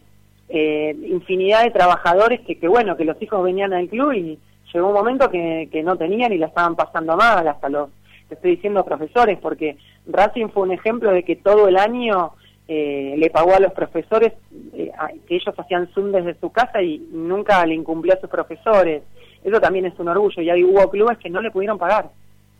eh, 0.49 0.95
infinidad 1.07 1.63
de 1.63 1.71
trabajadores 1.71 2.41
que, 2.41 2.59
que, 2.59 2.67
bueno, 2.67 2.95
que 2.95 3.05
los 3.05 3.19
hijos 3.21 3.43
venían 3.43 3.73
al 3.73 3.87
club 3.87 4.13
y 4.13 4.39
llegó 4.71 4.87
un 4.87 4.93
momento 4.93 5.29
que, 5.29 5.67
que 5.71 5.81
no 5.81 5.97
tenían 5.97 6.31
y 6.31 6.37
la 6.37 6.47
estaban 6.47 6.75
pasando 6.75 7.17
mal, 7.17 7.47
hasta 7.47 7.69
los, 7.69 7.89
estoy 8.29 8.51
diciendo 8.51 8.85
profesores, 8.85 9.39
porque 9.39 9.77
Racing 10.07 10.49
fue 10.49 10.63
un 10.63 10.71
ejemplo 10.71 11.11
de 11.11 11.23
que 11.23 11.35
todo 11.35 11.67
el 11.67 11.77
año 11.77 12.33
eh, 12.67 13.15
le 13.17 13.29
pagó 13.29 13.55
a 13.55 13.59
los 13.59 13.73
profesores 13.73 14.33
eh, 14.73 14.91
que 15.27 15.35
ellos 15.35 15.55
hacían 15.57 15.87
Zoom 15.87 16.11
desde 16.11 16.39
su 16.39 16.51
casa 16.51 16.81
y 16.81 16.99
nunca 17.11 17.65
le 17.65 17.75
incumplió 17.75 18.13
a 18.13 18.19
sus 18.19 18.29
profesores. 18.29 19.03
Eso 19.43 19.59
también 19.59 19.85
es 19.85 19.97
un 19.99 20.07
orgullo 20.07 20.41
y 20.41 20.49
hay 20.49 20.63
hubo 20.63 20.89
clubes 20.89 21.17
que 21.17 21.29
no 21.29 21.41
le 21.41 21.51
pudieron 21.51 21.77
pagar 21.77 22.09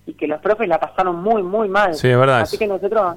y 0.06 0.14
que 0.14 0.28
los 0.28 0.42
profes 0.42 0.68
la 0.68 0.80
pasaron 0.80 1.22
muy, 1.22 1.44
muy 1.44 1.70
mal. 1.70 1.94
Sí, 1.96 2.10
es 2.10 2.18
verdad 2.18 2.42
Así 2.42 2.58
que 2.58 2.68
nosotros, 2.68 3.16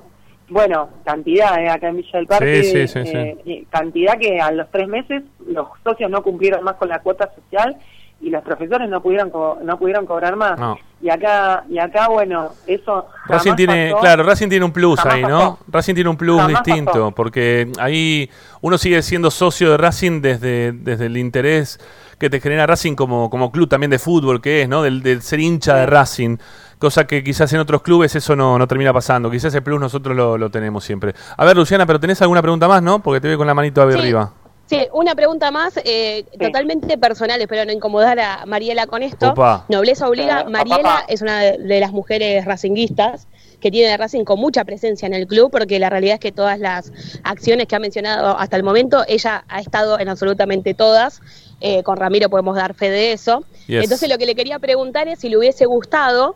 bueno, 0.49 0.89
cantidad 1.05 1.61
eh, 1.61 1.69
acá 1.69 1.89
en 1.89 1.97
Villa 1.97 2.11
del 2.19 2.27
Parque, 2.27 2.63
Sí, 2.63 2.87
sí, 2.89 3.05
sí, 3.05 3.11
eh, 3.17 3.65
cantidad 3.71 4.17
que 4.19 4.41
a 4.41 4.51
los 4.53 4.71
tres 4.71 4.87
meses 4.89 5.23
los 5.49 5.67
socios 5.83 6.11
no 6.11 6.23
cumplieron 6.23 6.63
más 6.63 6.77
con 6.77 6.89
la 6.89 7.01
cuota 7.01 7.31
social 7.35 7.77
y 8.21 8.31
los 8.31 8.43
profesores 8.43 8.89
no 8.89 9.03
pudieron 9.03 9.29
co- 9.31 9.59
no 9.63 9.79
pudieron 9.79 10.07
cobrar 10.07 10.37
más. 10.37 10.59
No. 10.59 10.79
Y 11.03 11.11
acá, 11.11 11.65
y 11.69 11.79
acá 11.79 12.09
bueno, 12.09 12.51
eso 12.67 13.07
jamás 13.11 13.45
Racing 13.45 13.57
tiene, 13.57 13.91
pasó. 13.91 14.01
claro, 14.01 14.23
Racing 14.23 14.49
tiene 14.49 14.65
un 14.65 14.73
plus 14.73 15.05
ahí, 15.05 15.23
¿no? 15.23 15.59
Racing 15.69 15.95
tiene 15.95 16.09
un 16.09 16.17
plus 16.17 16.41
Jamás 16.41 16.63
distinto, 16.65 16.93
pasó. 16.93 17.11
porque 17.11 17.71
ahí 17.79 18.31
uno 18.63 18.79
sigue 18.79 19.03
siendo 19.03 19.31
socio 19.31 19.73
de 19.73 19.77
Racing 19.77 20.23
desde, 20.23 20.73
desde 20.73 21.07
el 21.07 21.19
interés 21.19 21.79
que 22.19 22.31
te 22.31 22.41
genera 22.41 22.67
Racing 22.67 22.95
como, 22.95 23.29
como 23.29 23.53
club 23.53 23.69
también 23.69 23.91
de 23.91 23.99
fútbol 23.99 24.41
que 24.41 24.63
es, 24.63 24.69
¿no? 24.71 24.81
Del, 24.83 25.03
del 25.03 25.21
ser 25.21 25.39
hincha 25.41 25.77
de 25.77 25.85
Racing, 25.85 26.39
cosa 26.79 27.07
que 27.07 27.23
quizás 27.25 27.53
en 27.53 27.61
otros 27.61 27.83
clubes 27.83 28.15
eso 28.15 28.37
no, 28.37 28.59
no 28.59 28.67
termina 28.69 28.93
pasando, 28.93 29.31
quizás 29.31 29.47
ese 29.55 29.63
plus 29.63 29.81
nosotros 29.81 30.15
lo, 30.17 30.37
lo 30.39 30.51
tenemos 30.51 30.85
siempre. 30.85 31.15
A 31.37 31.45
ver, 31.45 31.57
Luciana, 31.57 31.87
pero 31.87 31.99
tenés 32.01 32.21
alguna 32.23 32.43
pregunta 32.43 32.69
más, 32.69 32.83
¿no? 32.83 33.03
Porque 33.03 33.21
te 33.21 33.29
veo 33.29 33.39
con 33.39 33.47
la 33.47 33.55
manito 33.55 33.83
ahí 33.83 33.93
Sí. 33.93 33.99
arriba. 33.99 34.33
Sí, 34.69 34.85
una 34.93 35.15
pregunta 35.15 35.53
más, 35.53 35.79
eh, 35.85 36.25
totalmente 36.41 36.99
personal, 36.99 37.41
espero 37.41 37.65
no 37.65 37.71
incomodar 37.71 38.19
a 38.19 38.47
Mariela 38.47 38.89
con 38.89 39.05
esto. 39.05 39.31
Opa. 39.31 39.65
Nobleza 39.69 40.09
obliga, 40.09 40.41
Eh, 40.41 40.51
Mariela 40.51 41.05
es 41.07 41.23
una 41.23 41.39
de, 41.39 41.59
de 41.59 41.79
las 41.81 41.93
mujeres 41.93 42.45
racinguistas 42.45 43.29
que 43.61 43.71
tiene 43.71 43.97
Racing 43.97 44.25
con 44.25 44.41
mucha 44.41 44.65
presencia 44.65 45.07
en 45.07 45.15
el 45.15 45.29
club, 45.29 45.51
porque 45.53 45.79
la 45.79 45.89
realidad 45.89 46.15
es 46.15 46.21
que 46.21 46.33
todas 46.33 46.59
las 46.59 46.93
acciones 47.23 47.69
que 47.69 47.77
ha 47.77 47.79
mencionado 47.79 48.37
hasta 48.37 48.57
el 48.57 48.65
momento, 48.65 49.05
ella 49.07 49.45
ha 49.49 49.61
estado 49.61 50.01
en 50.01 50.09
absolutamente 50.09 50.75
todas. 50.75 51.21
Eh, 51.61 51.83
con 51.85 51.97
Ramiro 51.97 52.29
podemos 52.29 52.57
dar 52.57 52.75
fe 52.75 52.91
de 52.91 53.13
eso. 53.13 53.45
Yes. 53.69 53.85
Entonces 53.85 54.11
lo 54.11 54.19
que 54.19 54.27
le 54.27 54.35
quería 54.35 54.59
preguntar 54.59 55.07
es 55.09 55.21
si 55.21 55.29
le 55.29 55.39
hubiese 55.39 55.65
gustado 55.65 56.35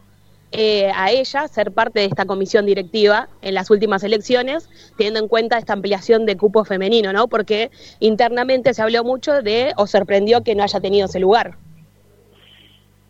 eh, 0.53 0.91
a 0.95 1.11
ella 1.11 1.47
ser 1.49 1.73
parte 1.73 2.01
de 2.01 2.07
esta 2.07 2.25
comisión 2.25 2.67
directiva 2.67 3.29
en 3.41 3.55
las 3.55 3.71
últimas 3.71 4.03
elecciones, 4.03 4.69
teniendo 4.97 5.21
en 5.21 5.29
cuenta 5.29 5.59
esta 5.59 5.73
ampliación 5.73 6.27
de 6.27 6.37
cupo 6.37 6.65
femenino, 6.65 7.13
¿no? 7.13 7.29
Porque 7.29 7.71
internamente 8.01 8.75
se 8.75 8.83
habló 8.83 9.05
mucho 9.05 9.43
de, 9.43 9.73
o 9.77 9.87
sorprendió 9.87 10.43
que 10.43 10.55
no 10.55 10.63
haya 10.63 10.81
tenido 10.81 11.07
ese 11.07 11.21
lugar. 11.21 11.55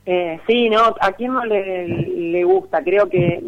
Eh, 0.07 0.41
sí, 0.47 0.69
no, 0.69 0.97
a 1.01 1.13
quién 1.13 1.33
no 1.33 1.45
le, 1.45 1.87
le 1.87 2.45
gusta, 2.45 2.83
creo 2.83 3.09
que 3.09 3.41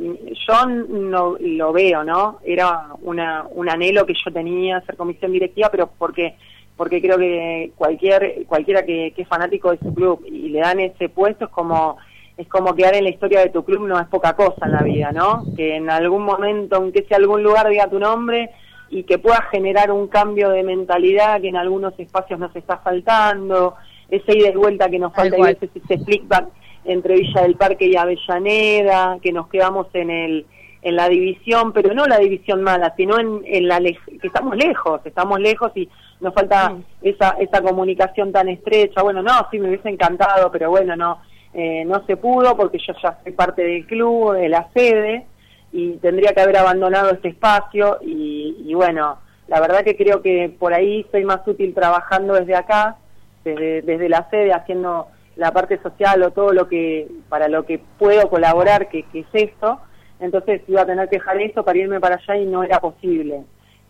yo 0.47 0.67
no 0.67 1.37
lo 1.41 1.73
veo, 1.73 2.05
¿no? 2.05 2.39
Era 2.45 2.89
una, 3.03 3.45
un 3.51 3.69
anhelo 3.69 4.07
que 4.07 4.15
yo 4.15 4.31
tenía 4.33 4.81
ser 4.83 4.97
comisión 4.97 5.33
directiva, 5.33 5.71
pero 5.71 5.91
porque 5.99 6.37
porque 6.77 7.03
creo 7.03 7.19
que 7.19 7.73
cualquier 7.77 8.45
cualquiera 8.47 8.85
que, 8.85 9.13
que 9.15 9.23
es 9.23 9.29
fanático 9.29 9.71
de 9.71 9.79
su 9.79 9.95
club 9.95 10.25
y 10.27 10.49
le 10.49 10.61
dan 10.61 10.81
ese 10.81 11.09
puesto 11.09 11.45
es 11.47 11.51
como 11.51 11.99
es 12.37 12.49
como 12.49 12.75
quedar 12.75 12.95
en 12.95 13.05
la 13.05 13.11
historia 13.11 13.41
de 13.41 13.51
tu 13.51 13.65
club 13.65 13.87
no 13.87 14.01
es 14.01 14.07
poca 14.09 14.35
cosa 14.35 14.67
en 14.67 14.73
la 14.73 14.83
vida, 14.83 15.13
¿no? 15.13 15.45
Que 15.57 15.77
en 15.77 15.91
algún 15.91 16.25
momento, 16.25 16.77
aunque 16.77 17.05
sea 17.05 17.19
algún 17.19 17.43
lugar, 17.43 17.69
diga 17.69 17.89
tu 17.89 17.99
nombre 17.99 18.51
y 18.91 19.05
que 19.05 19.19
pueda 19.19 19.43
generar 19.51 19.91
un 19.91 20.09
cambio 20.09 20.51
de 20.51 20.63
mentalidad 20.63 21.41
que 21.41 21.49
en 21.49 21.57
algunos 21.57 21.99
espacios 21.99 22.39
nos 22.39 22.55
está 22.57 22.79
faltando, 22.79 23.75
esa 24.09 24.37
ida 24.37 24.49
y 24.49 24.57
vuelta 24.57 24.89
que 24.89 24.99
nos 24.99 25.15
falta 25.15 25.39
y 25.39 25.43
veces 25.43 25.71
ese 25.75 25.99
flickback 26.05 26.47
entre 26.85 27.17
Villa 27.17 27.43
del 27.43 27.57
Parque 27.57 27.87
y 27.87 27.97
Avellaneda, 27.97 29.19
que 29.23 29.33
nos 29.33 29.49
quedamos 29.49 29.87
en 29.95 30.11
el 30.11 30.47
en 30.85 30.97
la 30.97 31.09
división, 31.09 31.73
pero 31.73 31.95
no 31.95 32.07
la 32.07 32.19
división 32.19 32.61
mala, 32.61 32.93
sino 32.97 33.17
en, 33.17 33.43
en 33.47 33.69
la 33.69 33.79
que 33.79 33.97
estamos 34.21 34.57
lejos, 34.57 35.01
estamos 35.05 35.39
lejos 35.39 35.71
y 35.77 35.89
nos 36.21 36.35
falta 36.35 36.75
esa 37.03 37.37
esa 37.39 37.63
comunicación 37.63 38.33
tan 38.33 38.49
estrecha. 38.49 39.03
Bueno, 39.03 39.23
no, 39.23 39.47
sí 39.51 39.61
me 39.61 39.69
hubiese 39.69 39.91
encantado, 39.91 40.51
pero 40.51 40.71
bueno, 40.71 40.97
no 40.97 41.21
eh, 41.55 41.85
no 41.85 42.05
se 42.07 42.17
pudo 42.17 42.57
porque 42.57 42.79
yo 42.79 42.95
ya 43.03 43.19
soy 43.23 43.33
parte 43.33 43.63
del 43.63 43.87
club, 43.87 44.35
de 44.35 44.49
la 44.49 44.69
sede 44.73 45.27
y 45.73 45.93
tendría 45.99 46.33
que 46.33 46.41
haber 46.41 46.57
abandonado 46.57 47.11
este 47.11 47.29
espacio 47.29 47.99
y, 48.03 48.57
y 48.67 48.75
bueno, 48.75 49.19
la 49.49 49.61
verdad 49.61 49.85
que 49.85 49.97
creo 49.97 50.23
que 50.23 50.55
por 50.59 50.73
ahí 50.73 51.07
soy 51.11 51.25
más 51.25 51.47
útil 51.47 51.75
trabajando 51.75 52.35
desde 52.35 52.55
acá, 52.55 52.97
desde, 53.45 53.83
desde 53.83 54.09
la 54.09 54.29
sede, 54.31 54.53
haciendo 54.53 55.09
la 55.37 55.53
parte 55.53 55.79
social 55.83 56.23
o 56.23 56.31
todo 56.31 56.53
lo 56.53 56.69
que 56.69 57.09
para 57.29 57.49
lo 57.49 57.65
que 57.65 57.81
puedo 57.99 58.29
colaborar, 58.29 58.89
que, 58.89 59.03
que 59.05 59.21
es 59.21 59.27
esto. 59.33 59.81
Entonces 60.21 60.63
iba 60.69 60.83
a 60.83 60.87
tener 60.87 61.09
que 61.09 61.17
dejar 61.17 61.41
esto 61.41 61.65
para 61.65 61.79
irme 61.79 62.01
para 62.01 62.17
allá 62.17 62.37
y 62.37 62.47
no 62.47 62.63
era 62.63 62.81
posible. 62.81 63.43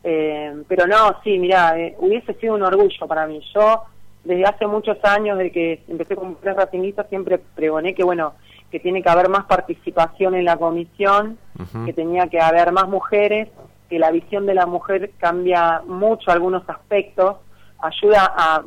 Eh, 0.05 0.63
pero 0.67 0.87
no, 0.87 1.21
sí, 1.23 1.39
mira, 1.39 1.79
eh, 1.79 1.95
hubiese 1.99 2.35
sido 2.35 2.55
un 2.55 2.63
orgullo 2.63 3.07
para 3.07 3.27
mí. 3.27 3.41
Yo, 3.55 3.85
desde 4.25 4.45
hace 4.45 4.67
muchos 4.67 4.99
años, 5.05 5.39
de 5.39 5.51
que 5.51 5.83
empecé 5.89 6.15
como 6.15 6.31
mujeres 6.31 6.57
racinguistas, 6.57 7.09
siempre 7.09 7.39
pregoné 7.39 7.95
que, 7.95 8.05
bueno, 8.05 8.35
que 8.71 8.81
tiene 8.81 9.03
que 9.03 9.11
haber 9.11 9.29
más 9.29 9.45
participación 9.45 10.35
en 10.35 10.45
la 10.45 10.57
comisión, 10.57 11.39
que 11.85 11.93
tenía 11.93 12.27
que 12.29 12.41
haber 12.41 12.73
más 12.73 12.89
mujeres, 12.89 13.49
que 13.89 13.99
la 13.99 14.11
visión 14.11 14.47
de 14.47 14.55
la 14.55 14.65
mujer 14.65 15.11
cambia 15.19 15.83
mucho 15.87 16.31
algunos 16.31 16.67
aspectos, 16.69 17.37
ayuda 17.79 18.33
a, 18.35 18.63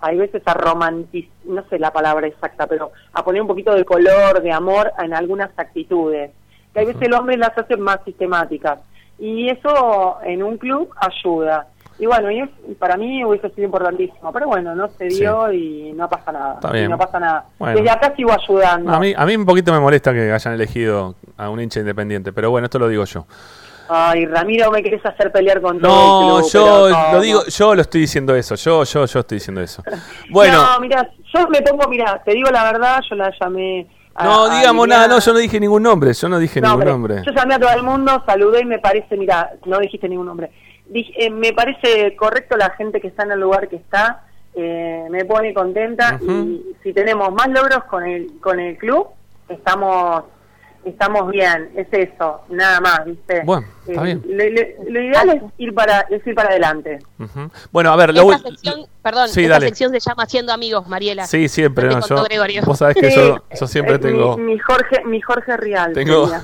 hay 0.00 0.16
veces 0.16 0.42
a 0.44 0.54
romantizar, 0.54 1.32
no 1.44 1.64
sé 1.68 1.78
la 1.78 1.92
palabra 1.92 2.26
exacta, 2.26 2.66
pero 2.66 2.92
a 3.12 3.24
poner 3.24 3.40
un 3.40 3.48
poquito 3.48 3.74
de 3.74 3.84
color, 3.84 4.42
de 4.42 4.52
amor 4.52 4.92
en 4.98 5.14
algunas 5.14 5.50
actitudes, 5.56 6.30
que 6.72 6.80
hay 6.80 6.86
veces 6.86 7.02
el 7.02 7.14
hombre 7.14 7.36
las 7.36 7.56
hace 7.56 7.76
más 7.76 8.00
sistemáticas. 8.04 8.80
Y 9.18 9.48
eso 9.48 10.18
en 10.22 10.42
un 10.42 10.58
club 10.58 10.94
ayuda. 10.96 11.66
Y 12.00 12.06
bueno, 12.06 12.30
y 12.30 12.46
para 12.78 12.96
mí 12.96 13.24
hubiese 13.24 13.50
sido 13.50 13.64
importantísimo, 13.64 14.32
pero 14.32 14.46
bueno, 14.46 14.74
no 14.74 14.88
se 14.88 15.06
dio 15.06 15.52
y 15.52 15.92
no 15.94 16.08
pasa 16.08 16.30
nada. 16.30 16.54
Está 16.54 16.70
bien. 16.70 16.84
Y 16.84 16.88
no 16.88 16.96
pasa 16.98 17.18
nada. 17.18 17.44
Bueno. 17.58 17.76
Desde 17.76 17.90
acá 17.90 18.12
sigo 18.16 18.30
ayudando. 18.32 18.92
A 18.92 19.00
mí, 19.00 19.12
a 19.16 19.26
mí 19.26 19.34
un 19.36 19.44
poquito 19.44 19.72
me 19.72 19.80
molesta 19.80 20.12
que 20.12 20.30
hayan 20.32 20.54
elegido 20.54 21.16
a 21.36 21.50
un 21.50 21.60
hincha 21.60 21.80
independiente, 21.80 22.32
pero 22.32 22.50
bueno, 22.50 22.66
esto 22.66 22.78
lo 22.78 22.86
digo 22.88 23.04
yo. 23.04 23.26
Ay, 23.88 24.26
Ramiro, 24.26 24.70
me 24.70 24.82
querés 24.82 25.04
hacer 25.06 25.32
pelear 25.32 25.60
con 25.62 25.80
todo 25.80 25.90
No, 25.90 26.36
el 26.38 26.42
club, 26.44 26.52
yo 26.52 26.88
¿cómo? 26.92 27.12
lo 27.14 27.20
digo, 27.20 27.44
yo 27.46 27.74
lo 27.74 27.80
estoy 27.82 28.02
diciendo 28.02 28.34
eso, 28.36 28.54
yo, 28.54 28.84
yo, 28.84 29.06
yo 29.06 29.20
estoy 29.20 29.36
diciendo 29.36 29.60
eso. 29.62 29.82
Bueno, 30.30 30.62
No, 30.62 30.80
mira, 30.80 31.08
yo 31.34 31.48
me 31.48 31.62
pongo, 31.62 31.88
mira, 31.88 32.22
te 32.22 32.32
digo 32.32 32.50
la 32.50 32.64
verdad, 32.70 33.00
yo 33.08 33.16
la 33.16 33.32
llamé. 33.40 33.86
a- 34.14 34.24
no 34.24 34.44
a 34.44 34.58
digamos 34.58 34.86
Liliana. 34.86 35.06
nada, 35.06 35.14
no, 35.16 35.20
yo 35.24 35.32
no 35.32 35.38
dije 35.38 35.58
ningún 35.58 35.82
nombre, 35.82 36.12
yo 36.12 36.28
no 36.28 36.38
dije 36.38 36.60
No, 36.60 36.68
ningún 36.68 36.84
nombre. 36.84 37.22
Yo 37.24 37.32
llamé 37.32 37.54
a 37.54 37.58
todo 37.58 37.72
el 37.72 37.82
mundo, 37.82 38.22
saludé 38.26 38.60
y 38.60 38.66
me 38.66 38.78
parece, 38.78 39.16
mira, 39.16 39.50
no 39.64 39.78
dijiste 39.78 40.06
ningún 40.08 40.26
nombre. 40.26 40.50
Dije, 40.88 41.26
eh, 41.26 41.30
me 41.30 41.52
parece 41.52 42.16
correcto 42.16 42.56
la 42.56 42.70
gente 42.70 43.00
que 43.00 43.08
está 43.08 43.24
en 43.24 43.32
el 43.32 43.40
lugar 43.40 43.68
que 43.68 43.76
está, 43.76 44.24
eh, 44.54 45.06
me 45.10 45.24
pone 45.24 45.54
contenta 45.54 46.18
y 46.20 46.74
si 46.82 46.92
tenemos 46.92 47.32
más 47.32 47.48
logros 47.48 47.84
con 47.84 48.04
el 48.04 48.40
con 48.40 48.58
el 48.58 48.76
club, 48.76 49.08
estamos 49.48 50.24
estamos 50.84 51.30
bien, 51.30 51.70
es 51.76 51.86
eso, 51.92 52.42
nada 52.48 52.80
más, 52.80 53.04
¿viste? 53.04 53.42
Bueno, 53.44 53.66
está 53.88 54.02
bien. 54.02 54.22
Lo, 54.26 54.44
lo- 54.44 54.90
lo 54.90 55.00
ideal 55.02 55.28
es 55.30 55.42
ir 55.58 55.74
para 55.74 56.00
es 56.02 56.26
ir 56.26 56.34
para 56.34 56.48
adelante. 56.50 56.98
Ujú. 57.18 57.50
Bueno, 57.72 57.90
a 57.92 57.96
ver, 57.96 58.14
lo 58.14 58.32
Esta 58.32 58.48
sección, 58.48 58.86
perdón, 59.02 59.28
Sí, 59.28 59.42
esta 59.42 59.54
dale. 59.54 59.66
sección 59.66 59.90
se 59.92 60.00
llama 60.00 60.22
Haciendo 60.24 60.52
Amigos, 60.52 60.86
Mariela. 60.88 61.26
Sí, 61.26 61.48
siempre, 61.48 61.88
no, 61.88 62.00
yo, 62.06 62.16
vos 62.64 62.78
sabés 62.78 62.96
que 62.96 63.10
Sí, 63.10 63.16
yo, 63.16 63.42
yo 63.58 63.66
siempre 63.66 63.94
eh, 63.96 63.98
tengo, 64.02 64.36
mi, 64.36 64.52
mi 64.54 64.58
Jorge 64.58 65.04
mi 65.04 65.20
Jorge 65.20 65.56
Real. 65.56 65.92
tengo, 65.92 66.26
sería. 66.28 66.42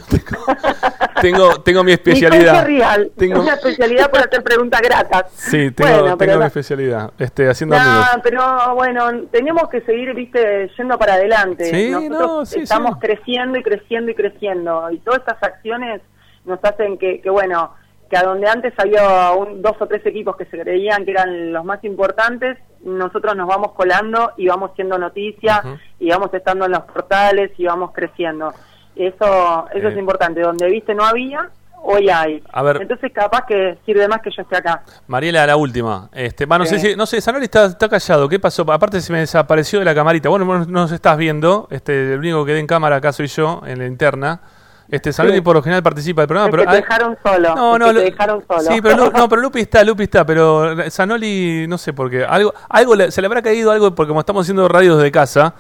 tengo, 1.20 1.61
tengo 1.62 1.80
mi 1.82 1.88
Mi 1.88 1.92
especialidad. 1.92 2.55
Jorge 2.55 2.66
Real, 2.66 3.11
Tengo- 3.16 3.40
una 3.40 3.55
especialidad 3.55 4.11
por 4.11 4.20
hacer 4.20 4.42
preguntas 4.42 4.80
gratas. 4.82 5.24
Sí, 5.34 5.70
tengo, 5.70 5.90
Bueno, 5.90 6.05
tengo 6.05 6.18
pero 6.18 6.38
mi 6.38 6.47
especialidad, 6.47 7.12
este, 7.18 7.49
haciendo 7.49 7.76
No, 7.76 7.82
amigos. 7.82 8.07
pero 8.22 8.74
bueno, 8.74 9.11
tenemos 9.30 9.68
que 9.68 9.80
seguir, 9.82 10.14
viste, 10.14 10.70
yendo 10.76 10.99
para 10.99 11.14
adelante. 11.14 11.64
Sí, 11.66 11.90
Nosotros 11.90 12.20
no, 12.20 12.47
sí, 12.47 12.61
estamos 12.61 12.95
sí. 12.95 13.01
creciendo 13.01 13.59
y 13.59 13.62
creciendo 13.62 14.11
y 14.11 14.14
creciendo. 14.14 14.90
Y 14.90 14.99
todas 14.99 15.20
estas 15.20 15.42
acciones 15.42 16.01
nos 16.45 16.59
hacen 16.62 16.99
que, 16.99 17.20
que 17.20 17.30
bueno, 17.30 17.72
que 18.11 18.16
a 18.16 18.22
donde 18.22 18.49
antes 18.49 18.72
había 18.78 19.30
un, 19.32 19.62
dos 19.62 19.76
o 19.80 19.86
tres 19.86 20.05
equipos 20.07 20.36
que 20.36 20.45
se 20.47 20.59
creían 20.61 21.05
que 21.05 21.12
eran 21.12 21.53
los 21.53 21.64
más 21.64 21.82
importantes, 21.84 22.59
nosotros 22.84 23.34
nos 23.34 23.49
vamos 23.49 23.72
colando 23.72 24.32
y 24.36 24.47
vamos 24.47 24.72
siendo 24.76 24.99
noticia 24.99 25.62
Ujú. 25.64 25.76
y 26.01 26.11
vamos 26.11 26.32
estando 26.34 26.66
en 26.66 26.72
los 26.72 26.82
portales 26.82 27.51
y 27.59 27.64
vamos 27.64 27.92
creciendo. 27.92 28.53
Eso, 28.95 29.66
eso 29.74 29.88
Eh. 29.88 29.90
es 29.92 29.97
importante. 29.99 30.40
Donde 30.40 30.68
viste 30.68 30.95
no 30.95 31.05
había, 31.05 31.49
hoy 31.82 32.09
hay. 32.11 32.42
A 32.53 32.62
ver. 32.62 32.82
Entonces 32.82 33.11
capaz 33.12 33.47
que 33.47 33.78
sirve 33.86 34.07
más 34.07 34.20
que 34.20 34.30
yo 34.30 34.42
esté 34.42 34.57
acá. 34.59 34.82
Mariela, 35.07 35.47
la 35.47 35.57
última. 35.57 36.09
Este, 36.12 36.47
va, 36.47 36.59
no 36.59 36.64
sé 36.66 36.78
si, 36.78 36.95
no 36.95 37.07
sé, 37.07 37.20
Sanori 37.20 37.45
está, 37.47 37.64
está 37.66 37.88
callado. 37.88 38.28
¿Qué 38.28 38.38
pasó? 38.38 38.70
Aparte 38.70 39.01
se 39.01 39.12
me 39.12 39.20
desapareció 39.20 39.78
de 39.80 39.84
la 39.86 39.95
camarita. 39.95 40.28
Bueno, 40.28 40.45
vos 40.45 40.68
nos 40.68 40.92
estás 40.92 41.16
viendo. 41.16 41.66
Este, 41.70 42.12
el 42.12 42.18
único 42.18 42.45
que 42.45 42.53
quedé 42.53 42.61
en 42.61 42.66
cámara 42.66 42.97
acá 42.97 43.12
soy 43.12 43.26
yo, 43.28 43.62
en 43.66 43.78
la 43.78 43.86
interna. 43.86 44.40
Este, 44.91 45.12
Sanori 45.12 45.37
Sí. 45.37 45.41
por 45.41 45.57
lo 45.57 45.62
general 45.62 45.82
participa 45.82 46.22
del 46.22 46.28
programa, 46.28 46.51
pero 46.51 46.62
que 46.64 46.68
te 46.68 46.76
dejaron 46.76 47.16
solo, 47.24 47.55
No, 47.55 47.78
no, 47.78 47.87
que 47.89 47.95
te 47.95 48.01
dejaron 48.03 48.45
solo. 48.47 48.61
Sí, 48.61 48.80
pero 48.82 49.11
no, 49.11 49.28
pero 49.28 49.41
Lupi 49.43 49.61
está, 49.61 49.82
Lupi 49.82 50.05
está, 50.05 50.24
pero 50.26 50.91
Sanoli 50.91 51.66
no 51.68 51.78
sé 51.78 51.93
por 51.93 52.11
qué. 52.11 52.24
Algo, 52.24 52.53
algo 52.68 52.95
le- 52.95 53.11
se 53.11 53.20
le 53.20 53.26
habrá 53.26 53.41
caído 53.43 53.70
algo 53.70 53.95
porque 53.95 54.09
como 54.09 54.20
estamos 54.20 54.43
haciendo 54.45 54.68
radio 54.68 54.97
desde 54.97 55.11
casa, 55.11 55.55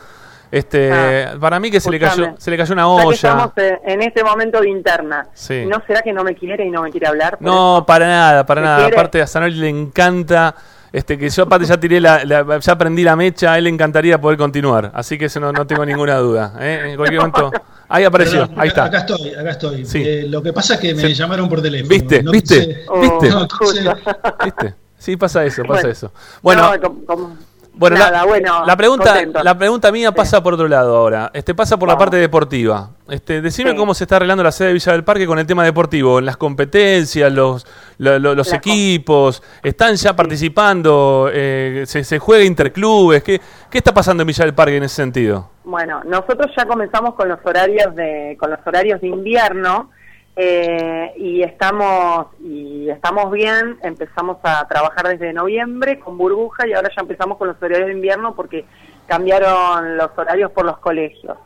este, 0.50 0.92
Ah, 0.92 1.34
para 1.40 1.58
mí 1.58 1.70
que 1.70 1.80
se 1.80 1.90
le 1.90 1.98
cayó, 1.98 2.34
se 2.38 2.50
le 2.50 2.56
cayó 2.58 2.74
una 2.74 2.82
que 2.82 2.88
olla. 3.06 3.14
estamos 3.14 3.52
eh, 3.56 3.80
en 3.86 4.02
este 4.02 4.22
momento 4.22 4.60
de 4.60 4.68
interna. 4.68 5.26
Sí. 5.32 5.64
¿No 5.66 5.82
será 5.86 6.02
que 6.02 6.12
no 6.12 6.22
me 6.22 6.34
quiere 6.34 6.64
y 6.66 6.70
no 6.70 6.82
me 6.82 6.90
quiere 6.90 7.06
hablar? 7.08 7.38
No, 7.40 7.78
eso? 7.78 7.86
para 7.86 8.06
nada, 8.06 8.46
para 8.46 8.60
¿Te 8.60 8.64
nada. 8.66 8.78
quiere? 8.82 8.94
Aparte 8.96 9.22
a 9.22 9.26
Sanoli 9.26 9.56
le 9.56 9.68
encanta, 9.70 10.54
este, 10.92 11.18
que 11.18 11.28
yo 11.28 11.42
aparte 11.44 11.64
ya 11.66 11.80
tiré 11.80 12.00
la, 12.00 12.24
la- 12.24 12.58
ya 12.60 12.78
prendí 12.78 13.02
la 13.02 13.16
mecha, 13.16 13.54
a 13.54 13.58
él 13.58 13.64
le 13.64 13.70
encantaría 13.70 14.20
poder 14.20 14.38
continuar. 14.38 14.92
Así 14.94 15.18
que 15.18 15.24
eso 15.24 15.40
no, 15.40 15.50
no 15.50 15.66
tengo 15.66 15.84
ninguna 15.84 16.16
duda. 16.18 16.52
¿eh? 16.60 16.90
En 16.90 16.96
cualquier 16.96 17.20
momento. 17.20 17.50
Ahí 17.94 18.02
apareció, 18.04 18.40
Perdón, 18.40 18.56
ahí 18.60 18.68
acá- 18.70 18.86
está. 18.86 18.98
Acá 18.98 18.98
estoy, 19.14 19.34
acá 19.34 19.50
estoy. 19.50 19.84
Sí. 19.86 20.02
Eh, 20.04 20.26
lo 20.28 20.42
que 20.42 20.52
pasa 20.52 20.74
es 20.74 20.80
que 20.80 20.94
me 20.96 21.02
Sí. 21.02 21.14
llamaron 21.14 21.48
por 21.48 21.62
teléfono. 21.62 21.88
¿Viste? 21.90 22.22
No 22.24 22.32
¿Viste? 22.32 22.58
quise- 22.66 22.84
Oh, 22.88 23.00
¿Viste? 23.00 23.28
No, 23.30 23.46
quise- 23.46 23.56
justo. 23.84 23.96
¿Viste? 24.44 24.74
Sí, 24.98 25.16
pasa 25.16 25.44
eso, 25.44 25.62
pasa 25.62 25.72
Bueno. 25.82 25.88
eso. 25.90 26.12
Bueno, 26.42 26.72
No, 26.74 26.80
como- 26.80 27.04
como- 27.04 27.36
Bueno, 27.76 27.96
nada, 27.98 28.10
la, 28.10 28.24
bueno, 28.24 28.64
la 28.64 28.76
pregunta, 28.76 29.10
contento. 29.14 29.42
la 29.42 29.58
pregunta 29.58 29.90
mía 29.90 30.10
Sí. 30.10 30.14
pasa 30.16 30.42
por 30.42 30.54
otro 30.54 30.68
lado 30.68 30.96
ahora. 30.96 31.30
Este 31.34 31.54
pasa 31.54 31.76
por 31.76 31.88
la 31.88 31.98
parte 31.98 32.16
deportiva. 32.18 32.90
Este, 33.08 33.42
decime 33.42 33.70
Sí. 33.72 33.76
cómo 33.76 33.94
se 33.94 34.04
está 34.04 34.16
arreglando 34.16 34.44
la 34.44 34.52
sede 34.52 34.68
de 34.68 34.74
Villa 34.74 34.92
del 34.92 35.02
Parque 35.04 35.26
con 35.26 35.38
el 35.40 35.46
tema 35.46 35.64
deportivo, 35.64 36.20
las 36.20 36.36
competencias, 36.36 37.32
los, 37.32 37.66
lo- 37.98 38.18
lo- 38.20 38.34
los 38.36 38.52
equipos, 38.52 39.42
están 39.62 39.96
ya 39.96 40.14
participando, 40.14 41.28
eh, 41.32 41.82
se, 41.86 42.04
se 42.04 42.18
juega 42.18 42.44
interclubes, 42.44 43.22
¿qué, 43.24 43.40
¿qué 43.70 43.78
está 43.78 43.92
pasando 43.92 44.22
en 44.22 44.28
Villa 44.28 44.44
del 44.44 44.54
Parque 44.54 44.76
en 44.76 44.84
ese 44.84 44.94
sentido? 44.96 45.50
Bueno, 45.64 46.00
nosotros 46.04 46.50
ya 46.56 46.66
comenzamos 46.66 47.14
con 47.14 47.28
los 47.28 47.38
horarios 47.44 47.94
de 47.96 48.36
con 48.38 48.50
los 48.50 48.60
horarios 48.64 49.00
de 49.00 49.08
invierno 49.08 49.90
eh, 50.36 51.12
y 51.16 51.42
estamos 51.42 52.26
y 52.40 52.88
estamos 52.90 53.30
bien. 53.30 53.78
Empezamos 53.82 54.38
a 54.42 54.66
trabajar 54.66 55.08
desde 55.08 55.32
noviembre 55.32 55.98
con 56.00 56.18
burbuja 56.18 56.66
y 56.66 56.72
ahora 56.72 56.90
ya 56.94 57.02
empezamos 57.02 57.38
con 57.38 57.48
los 57.48 57.56
horarios 57.62 57.86
de 57.86 57.92
invierno 57.92 58.34
porque 58.34 58.64
cambiaron 59.06 59.96
los 59.96 60.10
horarios 60.16 60.50
por 60.50 60.64
los 60.64 60.78
colegios. 60.78 61.36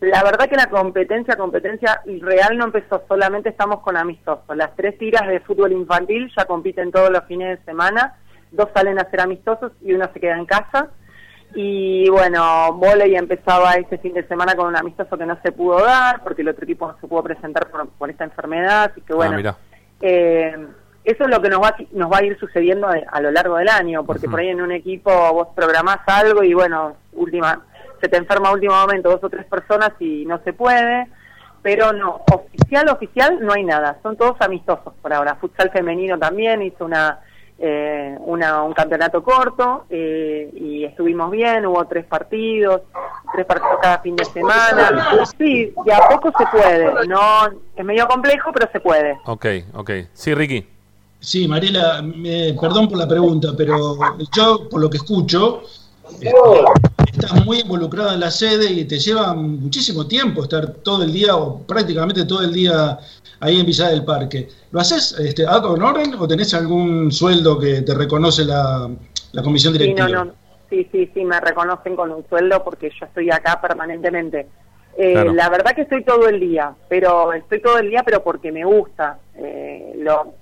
La 0.00 0.24
verdad 0.24 0.48
que 0.48 0.56
la 0.56 0.68
competencia, 0.68 1.36
competencia 1.36 2.02
real 2.22 2.58
no 2.58 2.64
empezó, 2.64 3.04
solamente 3.06 3.50
estamos 3.50 3.80
con 3.80 3.96
amistosos. 3.96 4.56
Las 4.56 4.74
tres 4.74 4.98
tiras 4.98 5.28
de 5.28 5.38
fútbol 5.38 5.70
infantil 5.70 6.28
ya 6.36 6.44
compiten 6.44 6.90
todos 6.90 7.10
los 7.10 7.24
fines 7.26 7.56
de 7.56 7.64
semana, 7.64 8.16
dos 8.50 8.68
salen 8.74 8.98
a 8.98 9.08
ser 9.10 9.20
amistosos 9.20 9.70
y 9.80 9.92
uno 9.92 10.10
se 10.12 10.18
queda 10.18 10.36
en 10.36 10.46
casa. 10.46 10.90
Y 11.54 12.08
bueno, 12.08 12.72
volei 12.74 13.14
empezaba 13.16 13.72
este 13.74 13.98
fin 13.98 14.14
de 14.14 14.26
semana 14.26 14.54
con 14.54 14.68
un 14.68 14.76
amistoso 14.76 15.18
que 15.18 15.26
no 15.26 15.38
se 15.42 15.52
pudo 15.52 15.80
dar 15.84 16.22
porque 16.22 16.42
el 16.42 16.48
otro 16.48 16.64
equipo 16.64 16.86
no 16.88 16.96
se 17.00 17.06
pudo 17.06 17.22
presentar 17.22 17.68
por, 17.68 17.88
por 17.90 18.08
esta 18.10 18.24
enfermedad, 18.24 18.84
así 18.90 19.00
que 19.02 19.12
bueno, 19.14 19.34
ah, 19.34 19.36
mira. 19.36 19.56
eh, 20.00 20.56
eso 21.04 21.24
es 21.24 21.28
lo 21.30 21.42
que 21.42 21.48
nos 21.50 21.60
va, 21.60 21.68
a- 21.68 21.76
nos 21.92 22.10
va 22.10 22.18
a 22.18 22.24
ir 22.24 22.38
sucediendo 22.38 22.86
a, 22.88 22.94
a 23.10 23.20
lo 23.20 23.30
largo 23.32 23.56
del 23.56 23.68
año, 23.68 24.04
porque 24.04 24.28
por 24.28 24.40
ahí 24.40 24.48
en 24.48 24.60
un 24.62 24.72
equipo 24.72 25.10
vos 25.32 25.48
programás 25.54 25.98
algo 26.06 26.42
y 26.42 26.54
bueno, 26.54 26.96
última 27.12 27.60
se 28.00 28.08
te 28.08 28.16
enferma 28.16 28.48
a 28.48 28.52
último 28.52 28.74
momento 28.74 29.10
dos 29.10 29.22
o 29.22 29.28
tres 29.28 29.44
personas 29.46 29.90
y 30.00 30.24
no 30.26 30.38
se 30.44 30.52
puede, 30.52 31.06
pero 31.60 31.92
no, 31.92 32.22
oficial, 32.32 32.88
oficial 32.88 33.38
no 33.40 33.52
hay 33.52 33.64
nada, 33.64 33.98
son 34.02 34.16
todos 34.16 34.36
amistosos 34.40 34.94
por 35.02 35.12
ahora. 35.12 35.34
Futsal 35.36 35.70
femenino 35.70 36.18
también 36.18 36.62
hizo 36.62 36.84
una, 36.84 37.20
eh, 37.64 38.16
una 38.26 38.64
un 38.64 38.72
campeonato 38.72 39.22
corto 39.22 39.84
eh, 39.88 40.50
y 40.56 40.84
estuvimos 40.84 41.30
bien, 41.30 41.64
hubo 41.64 41.84
tres 41.86 42.04
partidos, 42.04 42.80
tres 43.32 43.46
partidos 43.46 43.78
cada 43.80 44.00
fin 44.00 44.16
de 44.16 44.24
semana. 44.24 45.08
Sí, 45.38 45.72
de 45.84 45.94
a 45.94 46.08
poco 46.08 46.32
se 46.36 46.44
puede, 46.46 47.06
no 47.06 47.20
es 47.76 47.84
medio 47.84 48.08
complejo, 48.08 48.50
pero 48.52 48.68
se 48.72 48.80
puede. 48.80 49.16
Ok, 49.26 49.46
ok. 49.74 49.90
Sí, 50.12 50.34
Ricky. 50.34 50.66
Sí, 51.20 51.46
Mariela, 51.46 52.02
me- 52.02 52.52
perdón 52.60 52.88
por 52.88 52.98
la 52.98 53.06
pregunta, 53.06 53.50
pero 53.56 53.96
yo, 54.34 54.68
por 54.68 54.80
lo 54.80 54.90
que 54.90 54.96
escucho, 54.96 55.62
eh, 56.20 56.32
estás 57.06 57.44
muy 57.44 57.60
involucrada 57.60 58.14
en 58.14 58.20
la 58.20 58.30
sede 58.32 58.72
y 58.72 58.84
te 58.86 58.98
lleva 58.98 59.32
muchísimo 59.34 60.06
tiempo 60.08 60.42
estar 60.42 60.66
todo 60.82 61.04
el 61.04 61.12
día 61.12 61.36
o 61.36 61.58
prácticamente 61.62 62.24
todo 62.24 62.42
el 62.42 62.52
día 62.52 62.98
ahí 63.42 63.60
en 63.60 63.66
Villa 63.66 63.88
del 63.88 64.04
Parque. 64.04 64.48
¿Lo 64.70 64.80
haces 64.80 65.18
este, 65.18 65.46
ad 65.46 65.64
honorem 65.64 66.12
o 66.18 66.26
tenés 66.26 66.54
algún 66.54 67.10
sueldo 67.12 67.58
que 67.58 67.82
te 67.82 67.92
reconoce 67.94 68.44
la, 68.44 68.88
la 69.32 69.42
comisión 69.42 69.72
Sí, 69.74 69.78
directiva? 69.78 70.08
no, 70.08 70.24
no. 70.26 70.32
Sí, 70.70 70.88
sí, 70.90 71.10
sí, 71.12 71.24
me 71.24 71.38
reconocen 71.38 71.94
con 71.96 72.10
un 72.10 72.24
sueldo 72.28 72.64
porque 72.64 72.90
yo 72.98 73.04
estoy 73.06 73.30
acá 73.30 73.60
permanentemente. 73.60 74.46
Eh, 74.96 75.12
Claro. 75.12 75.32
La 75.34 75.48
verdad 75.50 75.72
que 75.74 75.82
estoy 75.82 76.02
todo 76.04 76.28
el 76.28 76.38
día, 76.40 76.72
pero 76.88 77.32
estoy 77.32 77.60
todo 77.60 77.78
el 77.78 77.90
día, 77.90 78.02
pero 78.04 78.22
porque 78.22 78.50
me 78.52 78.64
gusta. 78.64 79.18
Eh, 79.36 79.94
lo, 79.98 80.34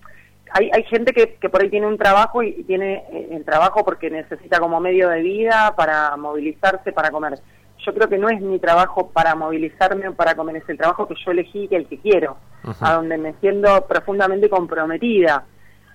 hay, 0.53 0.70
hay 0.72 0.82
gente 0.84 1.12
que, 1.12 1.34
que 1.40 1.48
por 1.48 1.62
ahí 1.62 1.70
tiene 1.70 1.86
un 1.86 1.96
trabajo 1.98 2.42
y 2.42 2.48
y 2.59 2.64
tiene 2.64 3.05
eh, 3.12 3.28
el 3.32 3.44
trabajo 3.44 3.84
porque 3.84 4.11
necesita 4.11 4.59
como 4.61 4.78
medio 4.80 5.09
de 5.09 5.20
vida 5.22 5.74
para 5.76 6.16
movilizarse, 6.16 6.92
para 6.92 7.11
comer. 7.11 7.38
Yo 7.84 7.94
creo 7.94 8.08
que 8.08 8.18
no 8.18 8.28
es 8.28 8.40
mi 8.40 8.58
trabajo 8.58 9.10
para 9.10 9.34
movilizarme 9.34 10.08
o 10.08 10.14
para 10.14 10.34
comer, 10.34 10.56
es 10.56 10.68
el 10.68 10.76
trabajo 10.76 11.06
que 11.08 11.14
yo 11.24 11.30
elegí, 11.30 11.66
que 11.68 11.76
el 11.76 11.86
que 11.86 11.98
quiero, 11.98 12.36
a 12.80 12.94
donde 12.94 13.16
me 13.18 13.32
siento 13.40 13.86
profundamente 13.86 14.48
comprometida. 14.50 15.44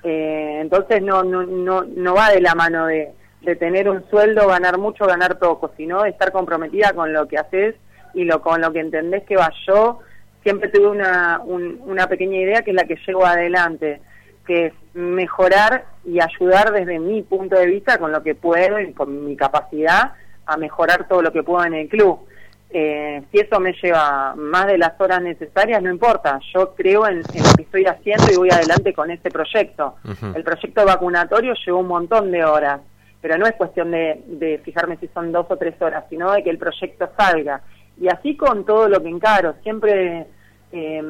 Eh, 0.03 0.59
entonces 0.61 1.01
no, 1.01 1.23
no, 1.23 1.43
no, 1.43 1.83
no 1.83 2.13
va 2.15 2.29
de 2.29 2.41
la 2.41 2.53
mano 2.55 2.86
de, 2.88 3.11
de 3.41 3.55
tener 3.55 3.89
un 3.89 4.07
sueldo, 4.09 4.47
ganar 4.47 4.77
mucho, 4.77 5.05
ganar 5.05 5.39
poco, 5.39 5.71
sino 5.77 6.03
de 6.03 6.09
estar 6.09 6.31
comprometida 6.31 6.93
con 6.93 7.11
lo 7.13 7.27
que 7.27 7.38
haces 7.38 7.75
y 8.13 8.23
lo 8.23 8.41
con 8.41 8.61
lo 8.61 8.71
que 8.71 8.79
entendés 8.79 9.23
que 9.23 9.36
va 9.36 9.51
yo. 9.67 9.99
Siempre 10.43 10.69
tuve 10.69 10.88
una, 10.88 11.41
un- 11.43 11.81
una 11.86 12.07
pequeña 12.07 12.38
idea 12.38 12.61
que 12.61 12.71
es 12.71 12.75
la 12.75 12.83
que 12.86 12.97
llevo 13.07 13.25
adelante, 13.25 13.99
que 14.45 14.67
es 14.67 14.73
mejorar 14.93 15.86
y 16.05 16.19
ayudar 16.21 16.71
desde 16.71 16.99
mi 16.99 17.23
punto 17.23 17.55
de 17.57 17.65
vista 17.65 17.97
con 17.97 18.11
lo 18.11 18.21
que 18.21 18.36
puedo 18.36 18.79
y 18.79 18.93
con 18.93 19.25
mi 19.25 19.36
capacidad 19.36 20.13
a 20.46 20.58
mejorar 20.58 21.08
todo 21.08 21.22
lo 21.22 21.32
que 21.32 21.43
puedo 21.43 21.66
en 21.66 21.74
el 21.74 21.88
club. 21.88 22.28
Eh, 22.70 23.24
si 23.32 23.39
eso 23.39 23.60
me 23.60 23.74
lleva 23.82 24.36
más 24.36 24.66
de 24.66 24.78
las 24.78 25.00
horas 25.00 25.22
necesarias, 25.22 25.82
no 25.82 25.89
importa. 25.89 26.39
Yo 26.54 26.76
creo 26.76 27.08
en, 27.08 27.18
en 27.34 27.43
lo 27.43 27.54
que 27.56 27.62
estoy 27.62 27.86
haciendo 27.86 28.26
y 28.32 28.36
voy 28.36 28.50
adelante 28.50 28.93
con 28.93 29.12
este 29.12 29.30
proyecto. 29.32 29.96
El 30.36 30.43
proyecto 30.43 30.86
vacunatorio 30.86 31.54
llevó 31.66 31.80
un 31.80 31.88
montón 31.88 32.32
de 32.32 32.43
horas, 32.43 32.82
pero 33.22 33.38
no 33.38 33.46
es 33.46 33.54
cuestión 33.54 33.91
de, 33.91 34.22
de 34.28 34.60
fijarme 34.64 34.98
si 34.98 35.08
son 35.10 35.32
dos 35.32 35.46
o 35.50 35.58
tres 35.58 35.82
horas, 35.82 36.04
sino 36.10 36.32
de 36.34 36.43
que 36.43 36.50
el 36.50 36.58
proyecto 36.58 37.10
salga. 37.18 37.62
Y 38.00 38.10
así 38.10 38.36
con 38.36 38.66
todo 38.66 38.89
lo 38.89 39.02
que 39.02 39.10
encaro. 39.10 39.56
Siempre 39.64 40.28
eh, 40.74 41.04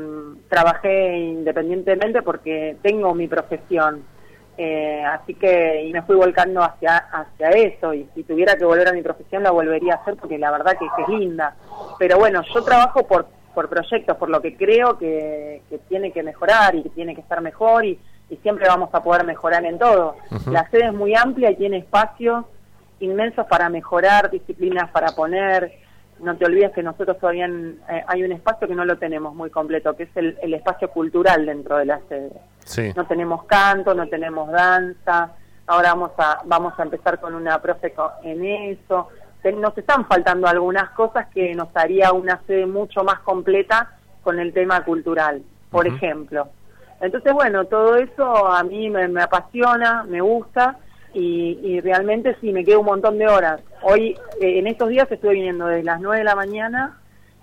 trabajé 0.48 1.18
independientemente 1.18 2.22
porque 2.22 2.78
tengo 2.84 3.16
mi 3.16 3.28
profesión. 3.28 4.04
Eh, 4.58 5.04
así 5.04 5.34
que 5.34 5.84
y 5.84 5.92
me 5.92 6.02
fui 6.04 6.16
volcando 6.16 6.64
hacia 6.64 6.96
hacia 6.98 7.50
eso 7.50 7.94
y 7.94 8.08
si 8.16 8.24
tuviera 8.24 8.56
que 8.56 8.64
volver 8.64 8.88
a 8.88 8.94
mi 8.94 9.02
profesión 9.02 9.44
la 9.44 9.52
volvería 9.52 9.96
a 9.96 9.98
hacer 9.98 10.16
porque 10.16 10.38
la 10.38 10.50
verdad 10.50 10.78
que, 10.80 10.88
que 10.96 11.02
es 11.02 11.20
linda. 11.20 11.56
Pero 12.00 12.18
bueno 12.18 12.42
yo 12.54 12.64
trabajo 12.64 13.06
por 13.06 13.28
por 13.54 13.68
proyectos 13.70 14.16
por 14.18 14.30
lo 14.30 14.42
que 14.42 14.56
creo 14.56 14.98
que, 14.98 15.62
que 15.70 15.78
tiene 15.90 16.12
que 16.12 16.24
mejorar 16.24 16.76
y 16.76 16.84
que 16.84 16.90
tiene 16.90 17.16
que 17.16 17.22
estar 17.22 17.42
mejor 17.42 17.86
y, 17.86 18.00
y 18.30 18.38
siempre 18.38 18.68
vamos 18.68 18.90
a 18.94 19.04
poder 19.04 19.26
mejorar 19.26 19.66
en 19.66 19.78
todo. 19.78 20.16
La 20.52 20.70
sede 20.70 20.88
es 20.88 20.94
muy 20.94 21.16
amplia 21.16 21.52
y 21.52 21.56
tiene 21.56 21.78
espacios 21.78 22.46
inmensos 23.00 23.46
para 23.48 23.70
mejorar 23.70 24.30
disciplinas 24.32 24.90
para 24.92 25.08
poner 25.16 25.85
no 26.20 26.36
te 26.38 26.46
olvides 26.46 26.72
que 26.72 26.82
nosotros 26.84 27.18
todavía 27.20 27.46
en- 27.46 27.80
eh, 27.90 28.04
hay 28.08 28.24
un 28.24 28.32
espacio 28.32 28.68
que 28.68 28.76
no 28.76 28.86
lo 28.86 28.98
tenemos 28.98 29.36
muy 29.36 29.50
completo 29.50 29.96
que 29.96 30.04
es 30.04 30.10
el, 30.16 30.38
el 30.42 30.54
espacio 30.54 30.90
cultural 30.90 31.46
dentro 31.46 31.78
de 31.78 31.86
la 31.86 32.00
sede 32.08 32.32
Sí. 32.66 32.92
no 32.96 33.06
tenemos 33.06 33.44
canto, 33.46 33.94
no 33.94 34.08
tenemos 34.08 34.50
danza, 34.52 35.32
ahora 35.68 35.90
vamos 35.90 36.12
a, 36.18 36.40
vamos 36.46 36.74
a 36.80 36.84
empezar 36.84 37.20
con 37.20 37.36
una 37.36 37.62
profe 37.62 37.94
en 38.24 38.44
eso. 38.44 39.10
Nos 39.58 39.78
están 39.78 40.06
faltando 40.08 40.48
algunas 40.48 40.90
cosas 40.92 41.28
que 41.28 41.54
nos 41.54 41.68
haría 41.76 42.12
una 42.12 42.42
sede 42.48 42.66
mucho 42.66 43.04
más 43.04 43.20
completa 43.20 43.92
con 44.24 44.40
el 44.40 44.52
tema 44.52 44.84
cultural, 44.84 45.44
por 45.70 45.86
ejemplo. 45.86 46.48
Entonces, 47.00 47.32
bueno, 47.34 47.66
todo 47.66 47.98
eso 47.98 48.48
a 48.48 48.64
mí 48.64 48.90
me, 48.90 49.08
me 49.08 49.22
apasiona, 49.22 50.04
me 50.06 50.22
gusta 50.22 50.78
y, 51.16 51.60
y 51.64 51.82
realmente 51.82 52.36
sí, 52.42 52.52
me 52.52 52.64
quedo 52.64 52.82
un 52.82 52.86
montón 52.86 53.18
de 53.18 53.28
horas. 53.28 53.62
Hoy, 53.82 54.16
eh, 54.40 54.60
en 54.60 54.68
estos 54.68 54.90
días 54.90 55.12
estuve 55.12 55.34
viniendo 55.34 55.66
desde 55.66 55.84
las 55.84 56.00
9 56.00 56.20
de 56.20 56.24
la 56.24 56.36
mañana, 56.36 57.00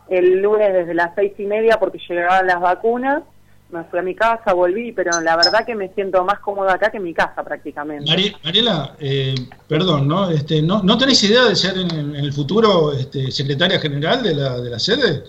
el 0.08 0.40
lunes 0.42 0.72
desde 0.72 0.94
las 0.94 1.14
seis 1.14 1.32
y 1.38 1.46
media 1.46 1.78
porque 1.80 1.98
llegaban 2.08 2.46
las 2.46 2.60
vacunas, 2.60 3.22
me 3.70 3.84
fui 3.84 3.98
a 4.00 4.02
mi 4.02 4.14
casa, 4.14 4.52
volví, 4.52 4.92
pero 4.92 5.18
la 5.22 5.34
verdad 5.36 5.64
que 5.64 5.74
me 5.74 5.88
siento 5.94 6.22
más 6.24 6.40
cómoda 6.40 6.74
acá 6.74 6.90
que 6.90 6.98
en 6.98 7.04
mi 7.04 7.14
casa 7.14 7.42
prácticamente. 7.42 8.04
Mari- 8.10 8.36
Mariela, 8.44 8.94
eh, 9.00 9.34
perdón, 9.66 10.06
¿no? 10.06 10.28
Este, 10.28 10.60
¿no? 10.60 10.82
¿No 10.82 10.98
tenés 10.98 11.22
idea 11.24 11.44
de 11.46 11.56
ser 11.56 11.78
en, 11.78 11.90
en 11.90 12.16
el 12.16 12.32
futuro 12.34 12.92
este, 12.92 13.30
secretaria 13.30 13.80
general 13.80 14.22
de 14.22 14.34
la, 14.34 14.60
de 14.60 14.68
la 14.70 14.78
sede? 14.78 15.24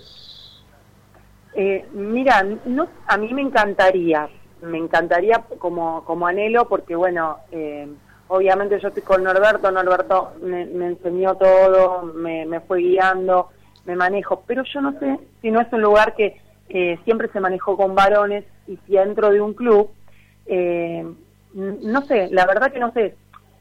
Eh, 1.55 1.85
mira, 1.93 2.43
no, 2.65 2.87
a 3.07 3.15
mí 3.17 3.33
me 3.33 3.41
encantaría, 3.43 4.27
me 4.63 4.77
encantaría 4.79 5.43
como, 5.59 6.03
como 6.03 6.25
anhelo, 6.27 6.67
porque 6.67 6.95
bueno, 6.95 7.37
eh, 7.51 7.87
obviamente 8.27 8.79
yo 8.79 8.87
estoy 8.89 9.03
con 9.03 9.23
Norberto, 9.23 9.71
Norberto 9.71 10.33
me, 10.41 10.65
me 10.65 10.87
enseñó 10.87 11.35
todo, 11.35 12.03
me, 12.03 12.45
me 12.45 12.59
fue 12.61 12.79
guiando, 12.79 13.49
me 13.85 13.95
manejo, 13.95 14.43
pero 14.47 14.63
yo 14.63 14.81
no 14.81 14.97
sé 14.99 15.19
si 15.41 15.51
no 15.51 15.61
es 15.61 15.71
un 15.73 15.81
lugar 15.81 16.15
que 16.15 16.41
eh, 16.69 16.97
siempre 17.03 17.27
se 17.29 17.39
manejó 17.39 17.75
con 17.77 17.93
varones 17.95 18.45
y 18.67 18.77
si 18.87 18.93
dentro 18.93 19.29
de 19.29 19.41
un 19.41 19.53
club, 19.53 19.89
eh, 20.45 21.05
no 21.53 22.01
sé, 22.03 22.29
la 22.31 22.45
verdad 22.45 22.71
que 22.71 22.79
no 22.79 22.91
sé, 22.93 23.15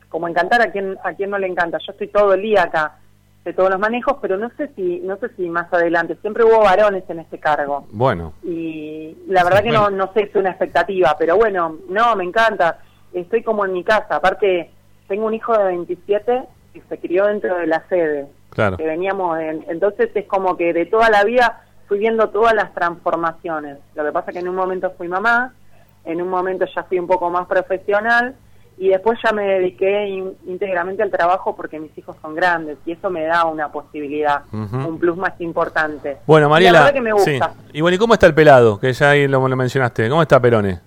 como 0.09 0.29
encantar 0.29 0.63
a 0.63 0.71
quien, 0.71 0.97
a 1.05 1.13
quien 1.15 1.31
no 1.31 1.39
le 1.39 1.47
encanta, 1.49 1.79
yo 1.79 1.93
estoy 1.93 2.09
todo 2.09 2.35
el 2.35 2.43
día 2.43 2.63
acá 2.65 2.99
de 3.45 3.53
todos 3.53 3.71
los 3.71 3.81
manejos, 3.81 4.19
pero 4.23 4.37
no 4.37 4.51
sé 4.57 4.69
si, 4.77 5.01
no 5.01 5.17
sé 5.17 5.29
si 5.37 5.49
más 5.49 5.71
adelante, 5.73 6.17
siempre 6.21 6.45
hubo 6.45 6.61
varones 6.61 7.03
en 7.09 7.19
este 7.19 7.39
cargo 7.41 7.87
Bueno. 7.91 8.35
y 8.45 9.17
la 9.27 9.43
verdad 9.43 9.59
Sí, 9.59 9.65
que 9.65 9.77
bueno. 9.77 9.91
no, 9.91 10.07
no 10.07 10.13
sé, 10.13 10.23
es 10.23 10.35
una 10.37 10.51
expectativa, 10.51 11.17
pero 11.19 11.37
bueno, 11.37 11.77
no, 11.89 12.15
me 12.15 12.23
encanta, 12.25 12.79
estoy 13.15 13.43
como 13.43 13.65
en 13.65 13.73
mi 13.73 13.85
casa, 13.85 14.17
aparte 14.17 14.71
tengo 15.09 15.27
un 15.27 15.35
hijo 15.35 15.57
de 15.57 15.65
27 15.65 16.43
que 16.73 16.83
se 16.89 16.99
crió 16.99 17.27
dentro 17.27 17.57
de 17.59 17.67
la 17.67 17.83
sede, 17.89 18.27
Claro. 18.51 18.77
que 18.77 18.85
veníamos, 18.87 19.39
en- 19.41 19.65
entonces 19.69 20.11
es 20.15 20.27
como 20.27 20.57
que 20.57 20.73
de 20.73 20.87
toda 20.87 21.11
la 21.11 21.25
vida 21.25 21.63
fui 21.89 21.99
viendo 21.99 22.29
todas 22.31 22.55
las 22.55 22.73
transformaciones, 22.75 23.79
lo 23.95 24.05
que 24.05 24.13
pasa 24.13 24.33
que 24.33 24.39
en 24.39 24.49
un 24.49 24.55
momento 24.55 24.91
fui 24.97 25.09
mamá, 25.09 25.53
en 26.05 26.21
un 26.23 26.29
momento 26.29 26.65
ya 26.75 26.83
fui 26.85 26.99
un 26.99 27.07
poco 27.07 27.29
más 27.31 27.47
profesional 27.47 28.35
y 28.79 28.89
después 28.89 29.19
ya 29.23 29.33
me 29.33 29.45
dediqué 29.45 30.07
in- 30.09 30.33
íntegramente 30.47 31.03
al 31.03 31.11
trabajo 31.11 31.55
porque 31.55 31.79
mis 31.79 31.97
hijos 31.99 32.17
son 32.23 32.35
grandes 32.35 32.79
y 32.87 32.93
eso 32.93 33.11
me 33.11 33.25
da 33.25 33.45
una 33.45 33.71
posibilidad, 33.71 34.43
un 34.53 34.99
plus 34.99 35.17
más 35.17 35.39
importante. 35.41 36.17
Bueno, 36.27 36.47
Y 36.47 36.51
Mariela. 36.51 36.73
La 36.79 36.85
verdad 36.87 36.95
que 36.95 37.01
me 37.03 37.11
sí. 37.21 37.33
gusta. 37.39 37.53
Y 37.75 37.81
bueno, 37.83 37.95
¿y 37.95 37.99
cómo 37.99 38.15
está 38.15 38.27
el 38.27 38.35
pelado? 38.35 38.81
Que 38.81 38.93
ya 38.95 39.11
ahí 39.11 39.29
lo, 39.29 39.47
lo 39.47 39.57
mencionaste. 39.57 40.09
¿Cómo 40.09 40.23
está 40.23 40.41
Perone? 40.41 40.81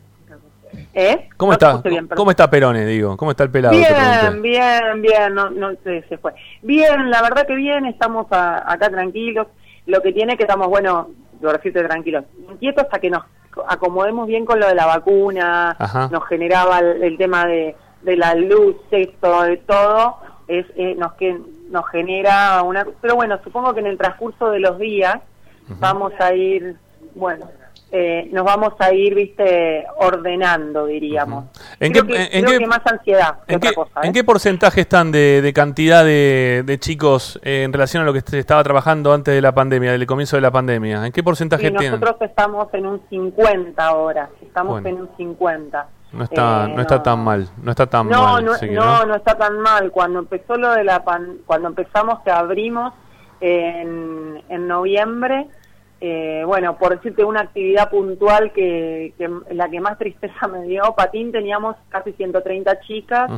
¿Eh? 0.98 1.28
¿Cómo 1.36 1.52
No 1.52 1.54
está? 1.54 1.78
bien. 1.90 2.08
¿Cómo 2.08 2.32
está 2.32 2.50
Perone, 2.50 2.86
digo? 2.86 3.18
¿Cómo 3.18 3.32
está 3.32 3.44
el 3.44 3.52
pelado? 3.52 3.76
Bien, 3.76 4.42
bien, 4.42 5.02
bien, 5.02 5.34
no, 5.36 5.50
no 5.50 5.72
se, 5.84 6.04
se 6.04 6.18
fue. 6.18 6.34
Bien, 6.62 7.10
la 7.12 7.22
verdad 7.22 7.46
que 7.46 7.54
bien, 7.56 7.86
estamos 7.86 8.28
a- 8.32 8.72
acá 8.72 8.90
tranquilos. 8.90 9.48
Lo 9.88 10.02
que 10.02 10.14
tiene 10.14 10.38
que 10.38 10.44
estamos, 10.44 10.68
bueno, 10.70 11.10
lo 11.42 11.52
decirte 11.52 11.84
tranquilos, 11.84 12.24
inquietos 12.50 12.86
hasta 12.86 13.00
que 13.00 13.10
nos 13.10 13.24
acomodemos 13.68 14.26
bien 14.28 14.46
con 14.46 14.60
lo 14.60 14.68
de 14.68 14.76
la 14.76 14.86
vacuna, 14.86 15.76
Ajá. 15.78 16.08
nos 16.12 16.26
generaba 16.28 16.80
el, 16.80 17.04
el 17.04 17.18
tema 17.18 17.46
de, 17.46 17.76
de 18.02 18.16
la 18.18 18.34
luz, 18.36 18.78
esto, 18.92 19.44
de 19.44 19.58
todo, 19.58 20.18
es, 20.48 20.66
eh, 20.78 20.96
nos 20.98 21.14
que 21.14 21.38
nos 21.70 21.88
genera 21.90 22.62
una... 22.64 22.86
Pero 23.02 23.16
bueno, 23.16 23.38
supongo 23.44 23.74
que 23.74 23.82
en 23.82 23.88
el 23.88 23.98
transcurso 23.98 24.50
de 24.50 24.60
los 24.60 24.80
días 24.80 25.18
vamos 25.80 26.14
a 26.20 26.34
ir, 26.34 26.76
bueno, 27.16 27.48
eh, 27.92 28.28
nos 28.34 28.44
vamos 28.44 28.74
a 28.80 28.92
ir, 28.94 29.16
viste, 29.16 29.86
ordenando, 29.98 30.86
diríamos. 30.86 31.46
¿En 31.80 31.92
creo 31.94 32.06
qué- 32.06 32.14
que, 32.14 32.24
en 32.40 32.44
creo 32.46 32.54
qué- 32.54 32.60
que 32.60 32.68
más 32.68 32.82
ansiedad 32.86 33.36
que 33.48 33.54
¿En 33.54 33.58
otra 33.58 33.70
qué, 33.70 33.76
cosa. 33.76 34.00
en 34.04 34.10
¿eh? 34.10 34.14
qué 34.14 34.24
porcentaje 34.24 34.82
están 34.82 35.12
de, 35.12 35.42
de 35.42 35.54
cantidad 35.54 36.04
de, 36.04 36.64
de 36.66 36.80
chicos 36.80 37.40
eh, 37.44 37.64
en 37.64 37.72
relación 37.72 38.04
a 38.04 38.06
lo 38.06 38.12
que 38.14 38.22
se 38.22 38.40
estaba 38.40 38.64
trabajando 38.64 39.14
antes 39.14 39.34
de 39.34 39.42
la 39.42 39.54
pandemia, 39.54 39.92
del 39.94 40.06
comienzo 40.06 40.36
de 40.36 40.42
la 40.42 40.52
pandemia? 40.52 41.06
¿En 41.06 41.12
qué 41.14 41.24
porcentaje 41.24 41.72
tienen? 41.72 42.00
nosotros 42.00 42.18
estamos 42.30 42.74
en 42.74 42.86
un 42.88 43.02
50 43.10 43.86
ahora, 43.86 44.30
estamos 44.42 44.82
Bueno. 44.82 44.90
en 44.90 45.02
un 45.04 45.10
50. 45.16 45.88
No 46.12 46.24
está, 46.24 46.66
Eh, 46.66 46.74
no 46.76 46.82
está 46.82 47.04
tan 47.04 47.20
mal, 47.20 47.50
no 47.62 47.72
está 47.72 47.86
tan 47.88 48.10
no, 48.10 48.22
mal. 48.24 48.46
no, 48.46 48.52
no, 48.72 49.06
no 49.06 49.16
está 49.16 49.38
tan 49.38 49.60
mal. 49.60 49.92
Cuando 49.92 50.20
empezó 50.20 50.56
lo 50.58 50.72
de 50.72 50.84
la 50.84 51.04
pan, 51.04 51.38
cuando 51.46 51.68
empezamos 51.68 52.20
que 52.22 52.32
abrimos 52.32 52.94
en, 53.42 54.42
en 54.50 54.68
noviembre, 54.68 55.48
eh, 56.02 56.44
bueno, 56.46 56.78
por 56.78 56.96
decirte 56.96 57.24
una 57.24 57.42
actividad 57.42 57.90
puntual 57.90 58.52
que, 58.54 59.14
que 59.18 59.30
la 59.52 59.70
que 59.70 59.80
más 59.80 59.98
tristeza 59.98 60.48
me 60.52 60.64
dio, 60.64 60.94
patín 60.96 61.32
teníamos 61.32 61.76
casi 61.90 62.12
130 62.14 62.80
chicas. 62.82 63.32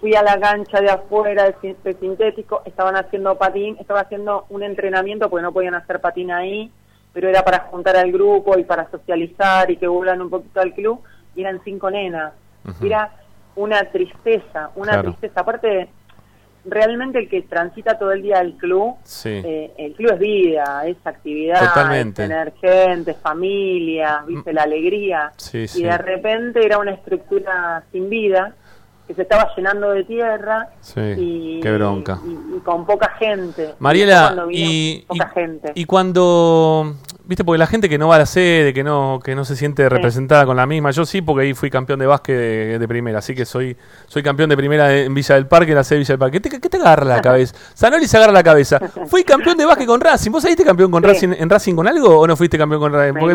Fui 0.00 0.14
a 0.16 0.22
la 0.24 0.36
cancha 0.40 0.80
de 0.80 0.90
afuera 0.90 1.44
de, 1.44 1.54
sin- 1.60 1.76
de 1.84 1.94
sintético, 1.94 2.62
estaban 2.64 2.96
haciendo 2.96 3.38
patín, 3.38 3.76
estaban 3.78 4.04
haciendo 4.04 4.46
un 4.48 4.64
entrenamiento 4.64 5.30
porque 5.30 5.44
no 5.44 5.52
podían 5.52 5.74
hacer 5.76 6.00
patín 6.00 6.32
ahí, 6.32 6.72
pero 7.12 7.28
era 7.28 7.42
para 7.44 7.60
juntar 7.70 7.96
al 7.96 8.10
grupo 8.10 8.58
y 8.58 8.64
para 8.64 8.90
socializar 8.90 9.70
y 9.70 9.76
que 9.76 9.86
vuelvan 9.86 10.20
un 10.22 10.28
poquito 10.30 10.60
al 10.60 10.72
club, 10.74 11.00
y 11.36 11.42
eran 11.42 11.60
cinco 11.62 11.88
nenas. 11.88 12.32
Era 12.82 13.12
una 13.54 13.84
tristeza, 13.92 14.70
una 14.74 14.92
Claro. 14.94 15.10
tristeza. 15.10 15.40
Aparte, 15.40 15.88
realmente 16.64 17.18
el 17.18 17.28
que 17.28 17.42
transita 17.42 17.98
todo 17.98 18.12
el 18.12 18.22
día 18.22 18.38
al 18.38 18.52
club, 18.54 18.94
Sí. 19.02 19.30
eh, 19.30 19.72
el 19.78 19.94
club 19.94 20.12
es 20.12 20.18
vida, 20.20 20.82
es 20.86 20.96
actividad, 21.04 21.58
Totalmente. 21.60 22.22
es 22.22 22.28
tener 22.28 22.52
gente, 22.60 23.14
familia, 23.14 24.22
viste, 24.26 24.52
la 24.52 24.62
alegría. 24.62 25.32
Sí, 25.36 25.58
Y 25.62 25.68
sí. 25.68 25.82
de 25.82 25.98
repente 25.98 26.64
era 26.64 26.78
una 26.78 26.92
estructura 26.92 27.82
sin 27.90 28.08
vida, 28.08 28.54
que 29.08 29.14
se 29.14 29.22
estaba 29.22 29.50
llenando 29.56 29.90
de 29.90 30.04
tierra 30.04 30.68
Sí, 30.80 31.00
y, 31.18 31.60
qué 31.60 31.72
bronca. 31.72 32.20
y- 32.24 32.56
y 32.56 32.60
con 32.60 32.86
poca 32.86 33.10
gente. 33.18 33.74
Mariela, 33.80 34.46
y, 34.50 35.00
poca 35.08 35.28
gente. 35.30 35.72
y 35.74 35.84
cuando, 35.84 36.94
viste, 37.32 37.44
porque 37.44 37.58
la 37.58 37.66
gente 37.66 37.88
que 37.88 37.98
no 37.98 38.08
va 38.08 38.16
a 38.16 38.18
la 38.18 38.26
sede, 38.26 38.72
que 38.74 38.84
no, 38.84 39.20
que 39.24 39.34
no 39.34 39.44
se 39.44 39.56
siente 39.56 39.88
representada 39.88 40.44
con 40.46 40.56
la 40.56 40.66
misma, 40.66 40.90
yo 40.90 41.04
sí, 41.06 41.22
porque 41.22 41.46
ahí 41.46 41.54
fui 41.54 41.70
campeón 41.70 41.98
de 41.98 42.06
básquet 42.06 42.36
de, 42.36 42.78
de 42.78 42.88
primera, 42.88 43.18
así 43.20 43.34
que 43.34 43.44
soy, 43.44 43.76
soy 44.06 44.22
campeón 44.22 44.50
de 44.50 44.56
primera 44.56 44.94
en 44.94 45.14
Villa 45.14 45.34
del 45.34 45.46
Parque, 45.46 45.72
en 45.72 45.76
la 45.78 45.84
sede 45.84 45.96
de 45.96 46.00
Villa 46.00 46.12
del 46.12 46.18
Parque. 46.18 46.40
¿Qué 46.40 46.50
te, 46.50 46.60
qué 46.60 46.68
te 46.68 46.76
agarra 46.76 47.04
la 47.04 47.20
cabeza? 47.28 47.54
Sanoli 47.74 48.06
se 48.06 48.16
agarra 48.16 48.32
la 48.32 48.42
cabeza. 48.42 48.78
Fui 49.06 49.24
campeón 49.24 49.56
de 49.56 49.64
básquet 49.64 49.86
con 49.86 50.00
Racing. 50.00 50.30
¿Vos 50.30 50.42
saliste 50.42 50.64
campeón 50.64 50.90
con 50.90 51.02
Sí. 51.02 51.08
Racing, 51.08 51.28
en 51.38 51.48
Racing 51.50 51.74
con 51.74 51.88
algo 51.88 52.18
o 52.20 52.26
no 52.26 52.36
fuiste 52.36 52.56
campeón 52.58 52.80
con 52.80 52.92
Racing? 52.92 53.14
Porque- 53.18 53.34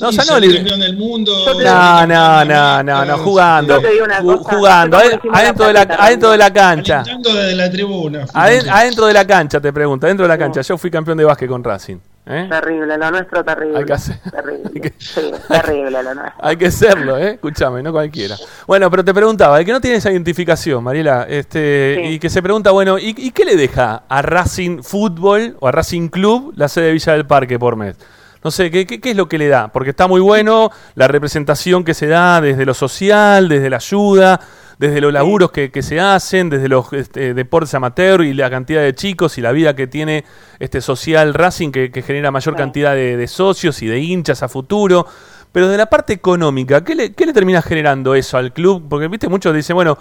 no, 0.00 0.10
Sí, 0.12 0.16
Sanoli. 0.18 0.54
campeón 0.56 0.80
del 0.80 0.96
mundo. 0.96 1.32
No, 1.64 2.06
no, 2.06 2.44
no, 2.44 2.82
no, 2.82 3.04
no, 3.04 3.18
jugando. 3.18 3.76
Yo 3.76 3.80
te 3.82 3.92
digo 3.92 4.04
una 4.04 4.20
Ju- 4.20 4.38
cosa, 4.42 4.56
jugando, 4.56 4.98
decimos 4.98 5.36
adentro 5.38 5.66
de 5.66 5.72
la 5.72 5.80
adentro 5.82 6.30
de 6.32 6.38
la 6.38 6.52
cancha. 6.52 7.00
Alentando 7.00 7.34
desde 7.34 7.54
la 7.54 7.70
tribuna. 7.70 8.26
Aden- 8.34 8.68
adentro 8.68 9.06
de 9.06 9.12
la 9.12 9.26
cancha, 9.26 9.60
te 9.60 9.72
pregunto, 9.72 10.06
adentro 10.06 10.24
de 10.24 10.28
la 10.28 10.38
cancha. 10.38 10.60
Yo 10.62 10.76
fui 10.76 10.90
campeón 10.90 11.18
de 11.18 11.24
básquet 11.24 11.48
con 11.48 11.62
Racing. 11.62 11.96
¿Eh? 12.26 12.46
Terrible, 12.50 12.98
lo 12.98 13.10
nuestro 13.10 13.44
terrible. 13.44 13.78
Hay 13.78 13.84
que 13.84 13.92
hacer- 13.92 14.18
Terrible. 14.30 14.70
hay 14.74 14.80
que- 14.80 14.94
Sí, 14.98 15.30
terrible 15.48 15.90
lo 16.02 16.14
nuestro. 16.14 16.32
Hay 16.44 16.56
que 16.56 16.70
serlo, 16.70 17.16
¿eh? 17.18 17.30
Escúchame, 17.34 17.82
no 17.82 17.92
cualquiera. 17.92 18.36
Bueno, 18.66 18.90
pero 18.90 19.04
te 19.04 19.14
preguntaba, 19.14 19.58
el 19.58 19.64
que 19.64 19.72
no 19.72 19.80
tiene 19.80 19.96
esa 19.98 20.10
identificación, 20.10 20.82
Mariela, 20.84 21.26
este, 21.28 22.00
Sí. 22.02 22.08
y 22.14 22.18
que 22.18 22.28
se 22.30 22.42
pregunta, 22.42 22.70
bueno, 22.72 22.98
¿y, 22.98 23.14
y 23.16 23.30
qué 23.30 23.44
le 23.44 23.56
deja 23.56 24.02
a 24.08 24.22
Racing 24.22 24.82
Fútbol 24.82 25.56
o 25.60 25.68
a 25.68 25.72
Racing 25.72 26.08
Club 26.08 26.52
la 26.56 26.68
sede 26.68 26.86
de 26.86 26.92
Villa 26.92 27.12
del 27.12 27.26
Parque 27.26 27.58
por 27.58 27.76
mes? 27.76 27.96
No 28.44 28.50
sé, 28.52 28.70
¿qué, 28.70 28.86
qué, 28.86 29.00
qué 29.00 29.10
es 29.10 29.16
lo 29.16 29.28
que 29.28 29.38
le 29.38 29.48
da? 29.48 29.68
Porque 29.68 29.90
está 29.90 30.06
muy 30.06 30.20
bueno 30.20 30.70
la 30.94 31.08
representación 31.08 31.82
que 31.82 31.94
se 31.94 32.06
da 32.06 32.40
desde 32.40 32.64
lo 32.64 32.74
social, 32.74 33.48
desde 33.48 33.70
la 33.70 33.76
ayuda, 33.78 34.40
desde 34.78 35.00
los 35.00 35.12
laburos 35.12 35.50
que, 35.52 35.70
que 35.70 35.82
se 35.82 36.00
hacen, 36.00 36.50
desde 36.50 36.68
los 36.68 36.92
este, 36.92 37.32
deportes 37.34 37.72
amateur 37.74 38.22
y 38.22 38.34
la 38.34 38.50
cantidad 38.50 38.82
de 38.82 38.94
chicos 38.94 39.38
y 39.38 39.40
la 39.40 39.52
vida 39.52 39.74
que 39.74 39.86
tiene 39.86 40.24
este 40.58 40.80
social 40.80 41.32
Racing 41.34 41.70
que, 41.72 41.90
que 41.90 42.02
genera 42.02 42.30
mayor 42.30 42.56
cantidad 42.56 42.94
de, 42.94 43.16
de 43.16 43.26
socios 43.26 43.80
y 43.82 43.86
de 43.86 44.00
hinchas 44.00 44.42
a 44.42 44.48
futuro. 44.48 45.06
Pero 45.52 45.68
de 45.68 45.78
la 45.78 45.86
parte 45.86 46.12
económica, 46.12 46.84
¿qué 46.84 46.94
le, 46.94 47.14
qué 47.14 47.24
le 47.24 47.32
termina 47.32 47.62
generando 47.62 48.14
eso 48.14 48.36
al 48.36 48.52
club? 48.52 48.84
Porque, 48.90 49.08
viste, 49.08 49.26
muchos 49.26 49.54
dicen, 49.54 49.74
bueno, 49.74 49.96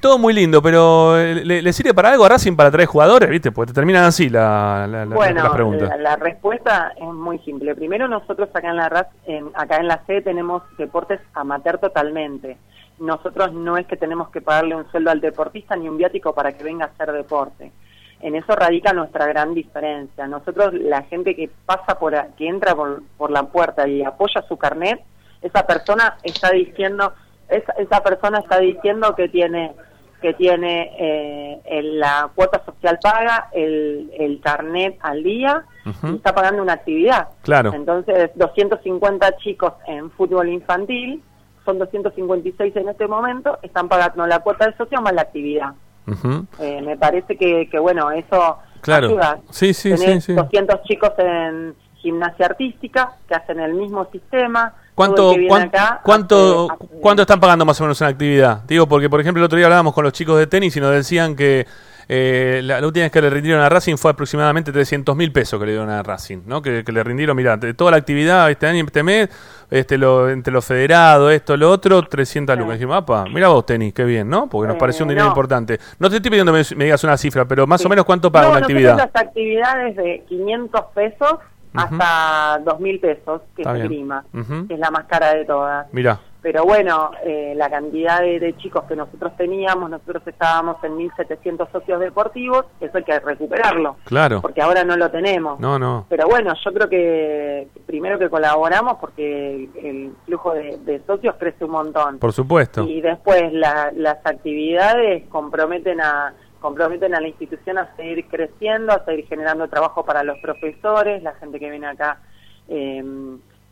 todo 0.00 0.16
muy 0.16 0.32
lindo, 0.32 0.62
pero 0.62 1.18
eh, 1.18 1.44
¿le, 1.44 1.60
le 1.60 1.72
sirve 1.74 1.92
para 1.92 2.08
algo 2.10 2.24
a 2.24 2.30
Racing 2.30 2.56
para 2.56 2.70
traer 2.70 2.86
jugadores? 2.88 3.28
¿Viste? 3.28 3.52
Pues 3.52 3.68
te 3.68 3.74
terminan 3.74 4.04
así 4.04 4.30
la, 4.30 4.86
la, 4.88 5.04
la- 5.04 5.14
Bueno, 5.14 5.42
la 5.42 5.52
pregunta. 5.52 5.84
la, 5.88 5.96
la 5.98 6.16
respuesta 6.16 6.92
es 6.96 7.04
muy 7.06 7.38
simple. 7.40 7.74
Primero 7.74 8.08
nosotros 8.08 8.48
acá 8.54 8.70
en 8.70 8.76
la 8.76 8.88
RAS, 8.88 9.08
en- 9.26 9.50
acá 9.54 9.76
en 9.76 9.88
la 9.88 10.06
sede 10.06 10.22
tenemos 10.22 10.62
deportes 10.78 11.20
amateur 11.34 11.76
totalmente. 11.78 12.56
Nosotros 13.02 13.52
no 13.52 13.76
es 13.76 13.86
que 13.86 13.96
tenemos 13.96 14.28
que 14.30 14.40
pagarle 14.40 14.76
un 14.76 14.88
sueldo 14.90 15.10
al 15.10 15.20
deportista 15.20 15.74
ni 15.76 15.88
un 15.88 15.96
viático 15.96 16.32
para 16.34 16.52
que 16.52 16.62
venga 16.64 16.84
a 16.86 16.88
hacer 16.88 17.12
deporte. 17.12 17.72
En 18.20 18.36
eso 18.36 18.54
radica 18.54 18.92
nuestra 18.92 19.26
gran 19.26 19.52
diferencia. 19.54 20.28
Nosotros, 20.28 20.72
la 20.74 21.02
gente 21.02 21.34
que 21.34 21.50
pasa 21.66 21.98
por, 21.98 22.14
que 22.36 22.46
entra 22.48 22.74
por, 22.76 23.02
por 23.18 23.30
la 23.32 23.42
puerta 23.42 23.88
y 23.88 24.02
apoya 24.04 24.42
su 24.48 24.56
carnet, 24.56 25.00
esa 25.42 25.66
persona 25.66 26.16
está 26.22 26.50
diciendo, 26.52 27.12
esa, 27.48 27.72
esa 27.72 28.00
persona 28.02 28.38
está 28.38 28.58
diciendo 28.60 29.14
que 29.16 29.28
tiene 29.28 29.72
que 30.20 30.34
tiene 30.34 30.92
eh, 31.00 31.60
el- 31.64 31.98
la 31.98 32.30
cuota 32.32 32.62
social 32.64 32.96
paga, 33.02 33.48
el, 33.50 34.08
el 34.16 34.40
carnet 34.40 34.96
al 35.00 35.20
día 35.24 35.64
y 35.84 36.14
está 36.14 36.32
pagando 36.32 36.62
una 36.62 36.74
actividad. 36.74 37.26
Claro. 37.42 37.72
Entonces, 37.74 38.30
250 38.36 39.36
chicos 39.38 39.72
en 39.88 40.12
fútbol 40.12 40.48
infantil, 40.48 41.20
son 41.64 41.78
256 41.78 42.76
en 42.76 42.88
este 42.88 43.06
momento, 43.06 43.58
están 43.62 43.88
pagando 43.88 44.26
la 44.26 44.40
cuota 44.40 44.66
de 44.66 44.76
socio 44.76 45.00
más 45.00 45.12
la 45.14 45.22
actividad. 45.22 45.72
Ujú. 46.06 46.46
Eh, 46.60 46.82
me 46.82 46.96
parece 46.96 47.36
que, 47.36 47.68
que, 47.70 47.78
bueno, 47.78 48.10
eso 48.10 48.58
Claro. 48.80 49.08
ayuda. 49.08 49.38
Sí, 49.50 49.72
sí, 49.72 49.90
Tenés 49.94 50.24
sí, 50.24 50.32
sí. 50.32 50.34
200 50.34 50.82
chicos 50.84 51.12
en 51.18 51.74
gimnasia 51.96 52.46
artística 52.46 53.12
que 53.28 53.34
hacen 53.36 53.60
el 53.60 53.74
mismo 53.74 54.08
sistema. 54.10 54.74
¿Cuánto, 54.96 55.32
cuánto, 55.48 56.36
hace- 56.72 56.84
hace- 56.84 57.00
cuánto 57.00 57.22
están 57.22 57.38
pagando 57.40 57.64
más 57.64 57.80
o 57.80 57.84
menos 57.84 58.00
en 58.02 58.08
actividad? 58.08 58.62
Digo, 58.66 58.86
porque 58.88 59.08
por 59.08 59.20
ejemplo 59.20 59.40
el 59.40 59.44
otro 59.46 59.56
día 59.56 59.66
hablábamos 59.66 59.94
con 59.94 60.04
los 60.04 60.12
chicos 60.12 60.36
de 60.38 60.46
tenis 60.48 60.76
y 60.76 60.80
nos 60.80 60.90
decían 60.90 61.36
que 61.36 61.66
eh, 62.08 62.60
la, 62.64 62.80
la 62.80 62.86
última 62.88 63.04
vez 63.04 63.12
que 63.12 63.22
le 63.22 63.30
rindieron 63.30 63.62
a 63.62 63.68
Racing 63.68 63.96
fue 63.96 64.10
aproximadamente 64.10 64.72
300 64.72 65.14
mil 65.16 65.32
pesos 65.32 65.58
que 65.60 65.66
le 65.66 65.72
dieron 65.72 65.88
a 65.88 66.02
Racing, 66.02 66.40
¿no? 66.46 66.60
Que, 66.60 66.82
que 66.84 66.90
le 66.92 67.02
rindieron, 67.04 67.36
mira, 67.36 67.56
de 67.56 67.72
toda 67.74 67.92
la 67.92 67.96
actividad 67.98 68.50
este 68.50 68.66
año, 68.66 68.84
este 68.84 69.02
mes, 69.04 69.30
este, 69.72 69.96
lo, 69.98 70.28
entre 70.30 70.52
los 70.52 70.64
federados, 70.64 71.32
esto, 71.32 71.56
lo 71.56 71.70
otro, 71.70 72.02
300 72.02 72.56
lucas. 72.58 72.74
Dijimos, 72.74 72.96
apa, 72.98 73.24
mira 73.24 73.48
vos 73.48 73.64
tenis, 73.66 73.92
qué 73.94 74.04
bien, 74.04 74.28
¿no? 74.28 74.48
Porque 74.48 74.68
nos 74.68 74.76
Eh, 74.76 74.78
pareció 74.80 75.04
un 75.04 75.08
dinero 75.08 75.24
no. 75.26 75.30
importante. 75.32 75.78
No 75.98 76.08
te 76.10 76.16
estoy 76.16 76.30
pidiendo 76.30 76.52
que 76.52 76.58
me, 76.58 76.76
me 76.76 76.84
digas 76.84 77.02
una 77.04 77.16
cifra, 77.16 77.44
pero 77.46 77.66
más 77.66 77.80
Sí. 77.80 77.86
o 77.86 77.90
menos 77.90 78.04
cuánto 78.04 78.30
paga 78.30 78.44
No, 78.46 78.50
una 78.52 78.60
actividad. 78.60 78.96
las 78.96 79.10
actividades 79.16 79.96
de 79.96 80.24
500 80.28 80.80
pesos 80.94 81.38
hasta 81.74 82.60
2.000 82.64 83.00
pesos, 83.00 83.40
que 83.56 83.62
Está 83.62 83.72
es 83.72 83.76
bien. 83.78 83.88
grima, 83.88 84.24
Ujú. 84.34 84.66
que 84.68 84.74
es 84.74 84.80
la 84.80 84.90
más 84.90 85.04
cara 85.06 85.32
de 85.34 85.44
todas. 85.46 85.86
Mira, 85.92 86.20
Pero 86.42 86.64
bueno, 86.64 87.12
eh, 87.24 87.54
la 87.56 87.70
cantidad 87.70 88.20
de, 88.20 88.40
de 88.40 88.56
chicos 88.56 88.82
que 88.88 88.96
nosotros 88.96 89.30
teníamos, 89.36 89.88
nosotros 89.88 90.22
estábamos 90.26 90.82
en 90.82 90.96
1.700 90.98 91.70
socios 91.70 92.00
deportivos, 92.00 92.66
eso 92.80 92.98
hay 92.98 93.04
que 93.04 93.20
recuperarlo, 93.20 93.96
claro. 94.04 94.40
porque 94.42 94.60
ahora 94.60 94.82
no 94.82 94.96
lo 94.96 95.08
tenemos. 95.08 95.60
No, 95.60 95.78
no. 95.78 96.06
Pero 96.08 96.26
bueno, 96.26 96.52
yo 96.64 96.72
creo 96.72 96.88
que 96.88 97.68
primero 97.86 98.18
que 98.18 98.28
colaboramos 98.28 98.96
porque 98.98 99.68
el 99.82 100.12
flujo 100.26 100.52
de, 100.54 100.78
de 100.78 101.00
socios 101.06 101.36
crece 101.38 101.64
un 101.64 101.70
montón. 101.70 102.18
Por 102.18 102.32
supuesto. 102.32 102.82
Y 102.88 103.00
después 103.00 103.52
la- 103.52 103.92
las 103.94 104.18
actividades 104.26 105.22
comprometen 105.28 106.00
a 106.00 106.34
comprometen 106.60 107.12
a 107.14 107.20
la 107.20 107.26
institución 107.26 107.76
a 107.78 107.94
seguir 107.96 108.26
creciendo, 108.28 108.92
a 108.92 109.04
seguir 109.04 109.26
generando 109.26 109.66
trabajo 109.68 110.04
para 110.04 110.22
los 110.22 110.38
profesores, 110.38 111.20
la 111.22 111.34
gente 111.34 111.58
que 111.58 111.68
viene 111.70 111.88
acá 111.88 112.18
eh, 112.68 113.02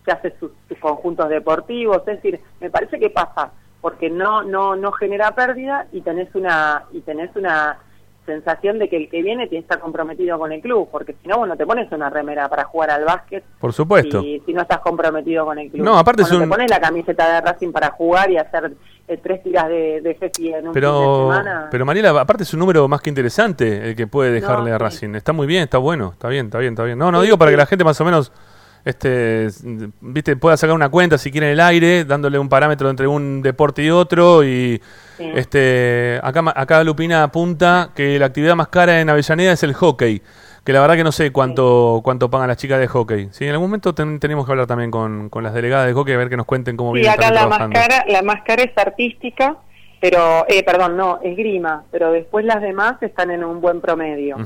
se 0.05 0.13
hace 0.13 0.35
sus, 0.41 0.51
sus 0.69 0.79
conjuntos 0.79 1.29
deportivos, 1.29 1.99
es 2.07 2.23
decir, 2.23 2.41
me 2.61 2.71
parece 2.71 2.99
que 2.99 3.11
pasa 3.11 3.51
porque 3.81 4.11
no 4.11 4.43
no 4.43 4.77
no 4.77 4.93
genera 4.93 5.35
pérdida 5.35 5.87
y 5.93 6.01
tenés 6.03 6.35
una 6.35 6.85
y 6.93 7.01
tenés 7.01 7.35
una 7.37 7.79
sensación 8.27 8.79
de 8.79 8.89
que 8.89 8.97
el 8.97 9.09
que 9.09 9.23
viene 9.23 9.47
tiene 9.49 9.65
que 9.65 9.73
estar 9.73 9.81
comprometido 9.81 10.39
con 10.39 10.53
el 10.53 10.61
club, 10.61 10.89
porque 10.93 11.17
si 11.21 11.27
no, 11.27 11.39
bueno, 11.39 11.57
te 11.57 11.67
pones 11.67 11.91
una 11.91 12.11
remera 12.11 12.49
para 12.49 12.65
jugar 12.65 12.91
al 12.91 13.05
básquet 13.05 13.43
Por 13.59 13.73
supuesto. 13.73 14.21
y 14.21 14.41
si 14.47 14.53
no 14.53 14.63
estás 14.63 14.79
comprometido 14.81 15.45
con 15.47 15.59
el 15.59 15.71
club. 15.71 15.85
No, 15.85 15.99
aparte 15.99 16.23
es 16.23 16.31
un- 16.31 16.43
te 16.43 16.47
pones 16.47 16.71
la 16.71 16.81
camiseta 16.81 17.35
de 17.35 17.41
Racing 17.41 17.73
para 17.73 17.91
jugar 17.91 18.31
y 18.31 18.37
hacer 18.37 18.73
eh, 19.09 19.17
tres 19.17 19.43
tiras 19.43 19.67
de, 19.69 20.01
de 20.03 20.15
Fefi 20.15 20.49
en 20.53 20.69
un 20.69 20.75
fin 20.75 20.83
de 20.83 20.89
semana. 20.89 21.69
pero 21.73 21.85
Mariela, 21.85 22.11
aparte 22.21 22.45
es 22.45 22.53
un 22.55 22.61
número 22.61 22.87
más 22.87 23.01
que 23.01 23.09
interesante 23.11 23.89
el 23.89 23.97
que 23.97 24.07
puede 24.07 24.31
dejarle 24.31 24.71
No, 24.71 24.77
a 24.77 24.79
sí. 24.79 24.85
Racing. 24.85 25.15
Está 25.17 25.33
muy 25.33 25.47
bien, 25.49 25.63
está 25.65 25.79
bueno, 25.79 26.11
está 26.13 26.29
bien, 26.29 26.47
está 26.47 26.59
bien, 26.59 26.75
está 26.75 26.85
bien. 26.85 26.99
No, 26.99 27.11
no 27.11 27.21
Sí, 27.21 27.25
digo 27.27 27.39
para 27.39 27.51
sí. 27.51 27.55
que 27.55 27.59
la 27.59 27.67
gente 27.67 27.85
más 27.85 28.01
o 28.01 28.05
menos 28.05 28.31
este 28.85 29.49
viste 30.01 30.37
pueda 30.37 30.57
sacar 30.57 30.75
una 30.75 30.89
cuenta 30.89 31.19
si 31.19 31.31
quiere 31.31 31.49
en 31.49 31.53
el 31.55 31.61
aire, 31.61 32.05
dándole 32.05 32.39
un 32.39 32.49
parámetro 32.49 32.89
entre 32.91 33.07
un 33.07 33.43
deporte 33.43 33.83
y 33.83 33.91
otro 33.91 34.43
y 34.45 34.81
Sí. 35.19 35.31
este 35.35 36.19
acá 36.23 36.43
acá 36.57 36.83
Lupina 36.83 37.23
apunta 37.25 37.91
que 37.95 38.19
la 38.19 38.27
actividad 38.27 38.57
más 38.57 38.69
cara 38.69 39.01
en 39.01 39.11
Avellaneda 39.11 39.53
es 39.53 39.63
el 39.63 39.75
hockey. 39.75 40.23
Que 40.65 40.73
la 40.75 40.81
verdad 40.83 40.95
que 40.97 41.05
no 41.05 41.13
sé 41.13 41.31
cuánto 41.33 42.01
cuánto 42.05 42.31
pagan 42.31 42.49
las 42.49 42.57
chicas 42.59 42.79
de 42.81 42.87
hockey. 42.87 43.29
Sí, 43.33 43.45
en 43.45 43.51
algún 43.53 43.69
momento 43.69 43.95
ten- 43.95 44.19
tenemos 44.21 44.45
que 44.47 44.53
hablar 44.53 44.67
también 44.67 44.91
con, 44.91 45.29
con 45.31 45.43
las 45.45 45.53
delegadas 45.55 45.87
de 45.87 45.93
hockey 45.95 46.15
a 46.15 46.19
ver 46.19 46.29
que 46.31 46.37
nos 46.37 46.47
cuenten 46.47 46.77
cómo 46.77 46.93
Sí, 46.95 47.01
vienen 47.01 47.13
acá 47.19 47.31
la 47.33 47.41
trabajando. 47.41 47.79
máscara, 47.79 48.05
la 48.09 48.23
máscara 48.23 48.63
es 48.63 48.77
artística, 48.77 49.57
pero, 50.01 50.45
eh, 50.49 50.63
perdón, 50.65 50.97
no, 50.97 51.19
es 51.23 51.37
grima, 51.37 51.85
pero 51.91 52.13
después 52.13 52.45
las 52.47 52.61
demás 52.63 52.95
están 53.03 53.31
en 53.31 53.43
un 53.45 53.61
buen 53.61 53.81
promedio. 53.83 54.37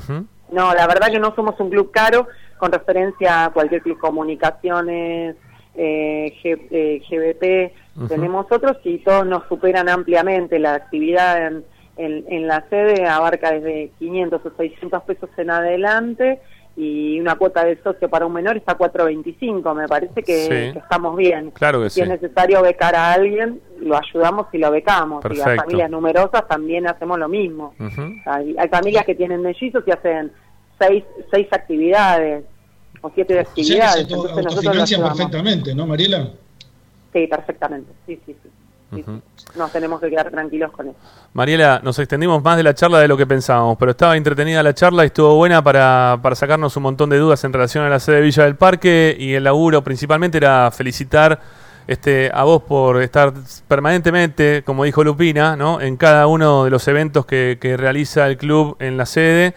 No, 0.51 0.73
la 0.73 0.87
verdad 0.87 1.07
que 1.11 1.19
no 1.19 1.33
somos 1.35 1.59
un 1.59 1.69
club 1.69 1.91
caro 1.91 2.27
con 2.57 2.71
referencia 2.71 3.45
a 3.45 3.49
cualquier 3.51 3.81
club 3.81 3.97
comunicaciones, 3.99 5.35
eh, 5.75 6.33
G- 6.43 6.67
eh, 6.71 7.01
GBT, 7.09 7.73
Ujú. 7.97 8.07
tenemos 8.07 8.45
otros 8.49 8.77
y 8.83 8.99
todos 8.99 9.25
nos 9.25 9.47
superan 9.47 9.89
ampliamente. 9.89 10.57
La 10.59 10.73
actividad 10.75 11.47
en, 11.47 11.65
en, 11.97 12.25
en 12.29 12.47
la 12.47 12.63
sede 12.69 13.05
abarca 13.07 13.51
desde 13.51 13.91
500 13.99 14.45
o 14.45 14.51
600 14.57 15.03
pesos 15.03 15.29
en 15.37 15.49
adelante 15.51 16.39
y 16.77 17.19
una 17.21 17.35
cuota 17.35 17.63
de 17.63 17.81
socio 17.81 18.09
para 18.09 18.25
un 18.25 18.33
menor 18.33 18.57
está 18.57 18.73
a 18.73 18.77
4.25. 18.77 19.73
Me 19.75 19.87
parece 19.87 20.23
que, 20.23 20.33
Sí. 20.33 20.49
que 20.73 20.79
estamos 20.79 21.15
bien. 21.15 21.51
Claro 21.51 21.81
que 21.81 21.89
si 21.89 21.95
sí. 21.95 22.01
es 22.01 22.09
necesario 22.09 22.61
becar 22.61 22.95
a 22.95 23.13
alguien, 23.13 23.61
lo 23.79 23.97
ayudamos 23.97 24.47
y 24.53 24.57
lo 24.57 24.71
becamos. 24.71 25.19
Y 25.23 25.27
Perfecto. 25.27 25.49
las 25.51 25.57
familias 25.63 25.89
numerosas 25.89 26.47
también 26.49 26.87
hacemos 26.87 27.17
lo 27.17 27.29
mismo. 27.29 27.73
Hay, 28.25 28.55
hay 28.57 28.67
familias 28.69 29.05
que 29.05 29.15
tienen 29.15 29.41
mellizos 29.41 29.83
y 29.87 29.91
hacen 29.91 30.31
seis, 30.79 31.03
seis 31.31 31.47
actividades 31.51 32.43
o 33.01 33.11
siete 33.13 33.33
O 33.33 33.35
sea 33.35 33.43
que 33.43 33.49
actividades. 33.49 34.01
entonces 34.01 34.31
nosotros 34.35 34.55
autofinancian 34.57 35.03
perfectamente, 35.03 35.75
¿no, 35.75 35.85
Mariela? 35.87 36.29
Sí, 37.13 37.27
perfectamente. 37.27 37.91
Sí, 38.05 38.19
sí, 38.25 38.35
sí. 38.43 38.49
Sí, 38.93 39.01
Ujú. 39.01 39.19
sí. 39.35 39.45
Nos 39.57 39.71
tenemos 39.71 39.99
que 39.99 40.09
quedar 40.09 40.29
tranquilos 40.29 40.71
con 40.71 40.87
eso. 40.89 40.97
Mariela, 41.33 41.81
nos 41.83 41.97
extendimos 41.99 42.41
más 42.43 42.55
de 42.55 42.63
la 42.63 42.73
charla 42.75 42.99
de 42.99 43.07
lo 43.07 43.17
que 43.17 43.25
pensábamos, 43.25 43.77
pero 43.79 43.91
estaba 43.91 44.15
entretenida 44.15 44.61
la 44.63 44.73
charla 44.73 45.03
y 45.03 45.07
estuvo 45.07 45.35
buena 45.35 45.63
para, 45.63 46.19
para 46.21 46.35
sacarnos 46.35 46.75
un 46.77 46.83
montón 46.83 47.09
de 47.09 47.17
dudas 47.17 47.43
en 47.43 47.51
relación 47.51 47.83
a 47.83 47.89
la 47.89 47.99
sede 47.99 48.17
de 48.17 48.21
Villa 48.21 48.43
del 48.43 48.55
Parque 48.55 49.15
y 49.19 49.33
el 49.33 49.43
laburo 49.43 49.83
principalmente 49.83 50.37
era 50.37 50.69
felicitar 50.71 51.39
este, 51.87 52.31
a 52.33 52.43
vos 52.43 52.63
por 52.63 53.01
estar 53.01 53.33
permanentemente, 53.67 54.63
como 54.65 54.83
dijo 54.85 55.03
Lupina, 55.03 55.55
¿no? 55.55 55.81
en 55.81 55.97
cada 55.97 56.27
uno 56.27 56.63
de 56.63 56.69
los 56.69 56.87
eventos 56.87 57.25
que, 57.25 57.57
que 57.59 57.77
realiza 57.77 58.27
el 58.27 58.37
club 58.37 58.75
en 58.79 58.97
la 58.97 59.05
sede, 59.05 59.53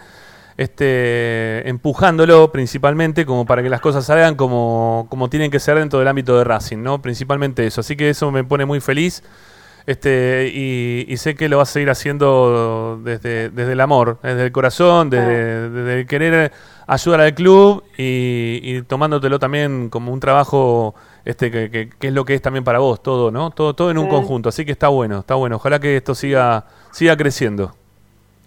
este, 0.59 1.67
empujándolo 1.69 2.53
principalmente 2.53 3.25
como 3.25 3.47
para 3.47 3.63
que 3.63 3.71
las 3.71 3.81
cosas 3.81 4.05
salgan 4.05 4.35
como, 4.35 5.07
como 5.09 5.31
tienen 5.31 5.51
que 5.51 5.61
ser 5.61 5.79
dentro 5.79 5.99
del 6.01 6.09
ámbito 6.09 6.37
de 6.37 6.45
Racing, 6.45 6.79
¿no? 6.83 7.01
principalmente 7.01 7.67
eso. 7.67 7.81
Así 7.81 7.97
que 7.97 8.11
eso 8.11 8.31
me 8.31 8.45
pone 8.45 8.67
muy 8.67 8.81
feliz. 8.81 9.23
Este, 9.87 10.51
y, 10.55 11.07
y 11.09 11.17
sé 11.17 11.35
que 11.35 11.49
lo 11.49 11.57
vas 11.57 11.71
a 11.71 11.73
seguir 11.73 11.89
haciendo 11.89 13.01
desde, 13.03 13.49
desde 13.49 13.73
el 13.73 13.81
amor, 13.81 14.19
desde 14.23 14.45
el 14.45 14.53
corazón, 14.53 15.09
desde, 15.09 15.71
desde 15.71 16.01
el 16.01 16.07
querer 16.07 16.53
ayudar 16.87 17.23
al 17.23 17.35
club 17.35 17.83
y, 17.97 18.61
y 18.63 18.83
tomándotelo 18.83 19.39
también 19.39 19.89
como 19.89 20.13
un 20.13 20.21
trabajo 20.21 20.95
este 21.25 21.51
que, 21.51 21.71
que- 21.71 21.89
que 21.89 22.09
es 22.09 22.13
lo 22.13 22.27
que 22.27 22.35
es 22.35 22.43
también 22.43 22.65
para 22.65 22.81
vos, 22.81 23.03
todo, 23.03 23.31
¿no? 23.31 23.51
Todo, 23.51 23.75
todo 23.75 23.91
en 23.91 23.97
un 23.97 24.05
Sí. 24.05 24.11
conjunto. 24.11 24.51
Así 24.51 24.67
que 24.67 24.73
está 24.73 24.89
bueno, 24.89 25.21
está 25.21 25.37
bueno. 25.37 25.57
Ojalá 25.57 25.79
que 25.79 25.97
esto 25.97 26.15
siga, 26.15 26.67
siga 26.93 27.17
creciendo. 27.17 27.75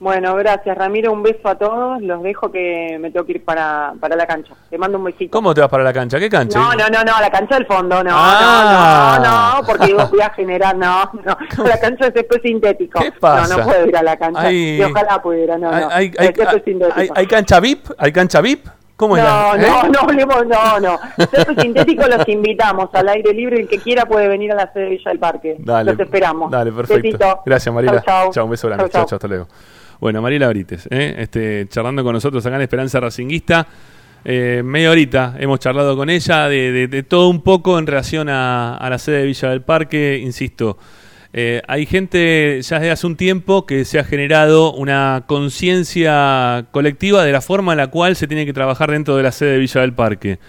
Bueno, 0.02 0.34
gracias 0.36 0.76
Ramiro, 0.76 1.14
un 1.14 1.22
beso 1.22 1.48
a 1.48 1.54
todos, 1.60 2.02
los 2.02 2.24
dejo 2.24 2.52
que 2.52 2.98
me 3.00 3.12
tengo 3.12 3.24
que 3.24 3.34
ir 3.34 3.46
para, 3.46 3.94
para 4.00 4.16
la 4.16 4.26
cancha. 4.26 4.52
Te 4.68 4.76
mando 4.80 4.98
un 4.98 5.04
besito. 5.04 5.30
¿Cómo 5.32 5.54
te 5.54 5.62
vas 5.62 5.70
para 5.70 5.84
la 5.84 5.94
cancha? 5.94 6.18
¿Qué 6.20 6.28
cancha? 6.28 6.58
No, 6.58 6.74
no, 6.74 6.88
no, 6.90 7.04
no, 7.04 7.16
a 7.16 7.22
la 7.22 7.30
cancha 7.30 7.54
del 7.54 7.68
fondo, 7.68 8.04
no, 8.04 8.10
Ah. 8.12 9.20
no, 9.22 9.24
no, 9.24 9.60
no, 9.62 9.68
porque 9.68 9.86
digo, 9.86 10.08
voy 10.08 10.22
a 10.22 10.32
generar, 10.32 10.76
no, 10.76 11.04
no, 11.24 11.38
la 11.66 11.80
cancha 11.80 12.06
de 12.10 12.14
césped 12.14 12.42
sintético. 12.42 13.00
¿Qué 13.00 13.12
pasa? 13.12 13.48
No, 13.56 13.60
no 13.60 13.64
puedo 13.70 13.86
ir 13.86 13.96
a 13.96 14.02
la 14.02 14.18
cancha, 14.18 14.42
Hay- 14.42 14.80
y 14.80 14.82
ojalá 14.82 15.22
pudiera, 15.22 15.60
no, 15.60 15.70
¿Hay, 15.72 16.10
no, 16.10 17.28
cancha 17.30 17.60
VIP? 17.60 17.86
¿Hay 18.00 18.12
cancha 18.12 18.42
VIP? 18.42 18.66
¿Cómo 18.96 19.18
es 19.18 19.24
no, 19.24 19.30
la- 19.30 19.58
no, 19.58 19.86
eh? 19.86 19.90
no 19.94 20.00
hablemos, 20.00 20.48
no, 20.48 20.80
no. 20.80 21.00
Césped 21.30 21.60
sintético 21.62 22.08
los 22.08 22.28
invitamos 22.28 22.90
al 22.94 23.08
aire 23.10 23.34
libre, 23.34 23.60
el 23.62 23.68
que 23.68 23.78
quiera 23.78 24.06
puede 24.08 24.28
venir 24.28 24.52
a 24.52 24.56
la 24.56 24.74
sede 24.74 24.84
de 24.86 24.90
Villa 24.90 25.10
del 25.12 25.20
Parque. 25.20 25.56
Dale, 25.60 25.92
Los 25.92 26.00
esperamos. 26.00 26.50
Dale, 26.50 26.72
perfecto. 26.72 27.04
Besito. 27.04 27.42
Gracias, 27.46 27.74
Mariela. 27.76 28.02
Chau, 28.02 28.32
chau. 28.32 28.46
un 28.46 28.52
beso 28.52 28.68
grande. 28.68 28.90
Chao, 28.90 29.06
chao, 29.06 29.16
hasta 29.18 29.28
luego. 29.28 29.48
Bueno, 30.02 30.20
Mariela 30.20 30.50
Brites, 30.50 30.88
¿eh? 30.90 31.14
este, 31.20 31.68
charlando 31.70 32.04
con 32.04 32.14
nosotros 32.14 32.44
acá 32.44 32.56
en 32.56 32.64
Esperanza 32.64 33.00
Racinguista. 33.00 33.68
Eh, 34.26 34.64
media 34.66 34.90
horita 34.90 35.36
hemos 35.40 35.60
charlado 35.60 35.96
con 35.96 36.10
ella 36.10 36.48
de, 36.50 36.72
de- 36.72 36.88
de 36.88 37.04
todo 37.04 37.30
un 37.30 37.42
poco 37.42 37.78
en 37.78 37.86
relación 37.86 38.28
a, 38.28 38.80
la 38.90 38.98
sede 38.98 39.20
de 39.20 39.26
Villa 39.28 39.50
del 39.52 39.62
Parque. 39.62 40.20
Insisto, 40.20 40.80
eh, 41.34 41.62
hay 41.68 41.86
gente 41.86 42.60
ya 42.64 42.80
desde 42.80 42.90
hace 42.92 43.06
un 43.06 43.16
tiempo 43.16 43.68
que 43.68 43.86
se 43.86 44.00
ha 44.00 44.04
generado 44.04 44.74
una 44.74 45.26
conciencia 45.28 46.66
colectiva 46.72 47.24
de 47.24 47.32
la 47.32 47.42
forma 47.42 47.74
en 47.74 47.78
la 47.78 47.88
cual 47.88 48.16
se 48.16 48.26
tiene 48.28 48.48
que 48.48 48.54
trabajar 48.54 48.90
dentro 48.90 49.16
de 49.18 49.22
la 49.24 49.32
sede 49.32 49.52
de 49.52 49.58
Villa 49.60 49.82
del 49.82 49.94
Parque. 49.94 50.40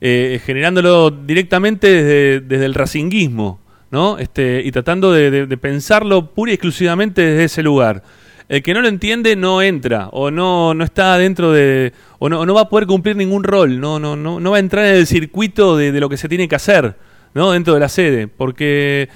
Eh, 0.00 0.40
generándolo 0.46 1.10
directamente 1.10 2.40
desde, 2.40 2.64
el 2.64 2.74
racinguismo, 2.74 3.60
¿no? 3.90 4.18
Este, 4.18 4.62
y 4.64 4.70
tratando 4.70 5.10
de- 5.12 5.46
de 5.48 5.56
pensarlo 5.56 6.32
pura 6.32 6.52
y 6.52 6.54
exclusivamente 6.54 7.20
desde 7.22 7.44
ese 7.44 7.62
lugar. 7.64 8.04
El 8.52 8.62
que 8.62 8.74
no 8.74 8.82
lo 8.82 8.88
entiende 8.88 9.34
no 9.34 9.62
entra, 9.62 10.08
o 10.12 10.30
no, 10.30 10.74
no 10.74 10.84
está 10.84 11.16
dentro 11.16 11.52
de. 11.52 11.94
o 12.18 12.28
no, 12.28 12.44
no 12.44 12.52
va 12.52 12.60
a 12.60 12.68
poder 12.68 12.86
cumplir 12.86 13.16
ningún 13.16 13.44
rol, 13.44 13.80
no, 13.80 13.98
no, 13.98 14.14
no, 14.14 14.40
no 14.40 14.50
va 14.50 14.58
a 14.58 14.60
entrar 14.60 14.84
en 14.84 14.96
el 14.96 15.06
circuito 15.06 15.74
de, 15.78 15.90
lo 15.98 16.10
que 16.10 16.18
se 16.18 16.28
tiene 16.28 16.46
que 16.48 16.56
hacer, 16.56 16.98
¿no? 17.32 17.52
Dentro 17.52 17.72
de 17.72 17.80
la 17.80 17.88
sede. 17.88 18.28
Porque, 18.28 19.08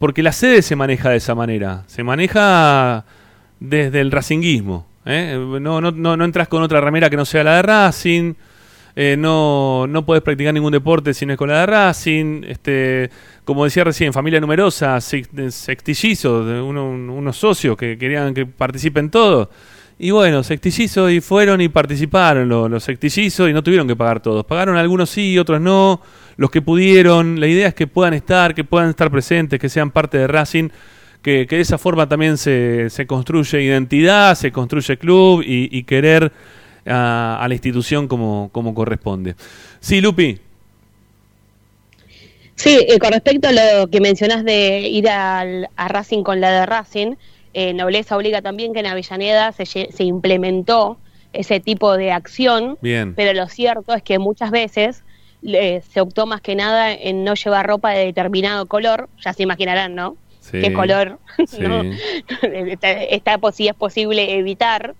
porque 0.00 0.24
la 0.24 0.32
sede 0.32 0.62
se 0.62 0.74
maneja 0.74 1.10
de 1.10 1.18
esa 1.18 1.36
manera. 1.36 1.84
Se 1.86 2.02
maneja 2.02 3.04
desde 3.60 4.00
el 4.00 4.10
racinguismo. 4.10 4.88
¿eh? 5.06 5.38
No, 5.60 5.80
no, 5.80 5.92
no, 5.92 6.16
no 6.16 6.24
entras 6.24 6.48
con 6.48 6.64
otra 6.64 6.80
remera 6.80 7.08
que 7.08 7.16
no 7.16 7.24
sea 7.24 7.44
la 7.44 7.54
de 7.54 7.62
Racing. 7.62 8.34
Eh, 8.94 9.16
no, 9.18 9.86
no 9.88 10.04
puedes 10.04 10.22
practicar 10.22 10.52
ningún 10.54 10.72
deporte 10.72 11.14
si 11.14 11.24
no 11.26 11.32
es 11.32 11.38
con 11.38 11.48
la 11.48 11.60
de 11.60 11.66
Racing. 11.66 12.42
Este, 12.46 13.10
como 13.44 13.64
decía 13.64 13.84
recién, 13.84 14.12
familia 14.12 14.40
numerosa, 14.40 15.00
sex- 15.00 15.28
sextillizos, 15.50 16.46
uno- 16.62 16.90
un- 16.90 17.10
unos 17.10 17.36
socios 17.36 17.76
que 17.76 17.96
querían 17.98 18.34
que 18.34 18.46
participen 18.46 19.10
todos. 19.10 19.48
Y 19.98 20.10
bueno, 20.10 20.42
sextillizos 20.42 21.12
y 21.12 21.20
fueron 21.20 21.60
y 21.60 21.68
participaron 21.68 22.48
los, 22.48 22.68
los 22.70 22.82
sextillizos 22.82 23.48
y 23.48 23.52
no 23.52 23.62
tuvieron 23.62 23.86
que 23.86 23.94
pagar 23.94 24.20
todos. 24.20 24.44
Pagaron 24.44 24.76
algunos 24.76 25.10
sí, 25.10 25.38
otros 25.38 25.60
no, 25.60 26.00
los 26.36 26.50
que 26.50 26.60
pudieron. 26.62 27.38
La 27.38 27.46
idea 27.46 27.68
es 27.68 27.74
que 27.74 27.86
puedan 27.86 28.14
estar, 28.14 28.54
que 28.54 28.64
puedan 28.64 28.90
estar 28.90 29.10
presentes, 29.10 29.60
que 29.60 29.68
sean 29.68 29.90
parte 29.90 30.18
de 30.18 30.26
Racing 30.26 30.70
que, 31.22 31.46
que 31.46 31.54
de 31.56 31.62
esa 31.62 31.78
forma 31.78 32.08
también 32.08 32.36
se, 32.36 32.90
se 32.90 33.06
construye 33.06 33.62
identidad, 33.62 34.34
se 34.34 34.50
construye 34.50 34.96
club 34.96 35.42
y, 35.46 35.68
y 35.70 35.84
querer 35.84 36.32
a, 36.86 37.38
a 37.40 37.48
la 37.48 37.54
institución 37.54 38.08
como, 38.08 38.50
como 38.52 38.74
corresponde. 38.74 39.34
Sí, 39.80 40.00
Lupi. 40.00 40.40
Sí, 42.54 42.78
eh, 42.88 42.98
con 42.98 43.12
respecto 43.12 43.48
a 43.48 43.52
lo 43.52 43.88
que 43.88 44.00
mencionás 44.00 44.44
de 44.44 44.80
ir 44.80 45.08
al, 45.08 45.68
a 45.76 45.88
Racing 45.88 46.22
con 46.22 46.40
la 46.40 46.50
de 46.60 46.66
Racing, 46.66 47.14
eh, 47.54 47.74
Nobleza 47.74 48.16
obliga 48.16 48.40
también 48.40 48.72
que 48.72 48.80
en 48.80 48.86
Avellaneda 48.86 49.52
se, 49.52 49.66
se 49.66 50.04
implementó 50.04 50.98
ese 51.32 51.60
tipo 51.60 51.96
de 51.96 52.12
acción, 52.12 52.78
Bien. 52.80 53.14
pero 53.14 53.32
lo 53.32 53.48
cierto 53.48 53.94
es 53.94 54.02
que 54.02 54.18
muchas 54.18 54.50
veces 54.50 55.02
eh, 55.42 55.82
se 55.92 56.00
optó 56.00 56.26
más 56.26 56.40
que 56.40 56.54
nada 56.54 56.92
en 56.92 57.24
no 57.24 57.34
llevar 57.34 57.66
ropa 57.66 57.90
de 57.90 58.06
determinado 58.06 58.66
color, 58.66 59.08
ya 59.24 59.32
se 59.32 59.42
imaginarán, 59.42 59.94
¿no? 59.94 60.16
Sí. 60.40 60.60
¿Qué 60.60 60.72
color? 60.72 61.18
Sí. 61.46 61.62
¿no? 61.62 61.82
está, 62.42 63.40
si 63.52 63.68
es 63.68 63.74
posible 63.74 64.38
evitar. 64.38 64.94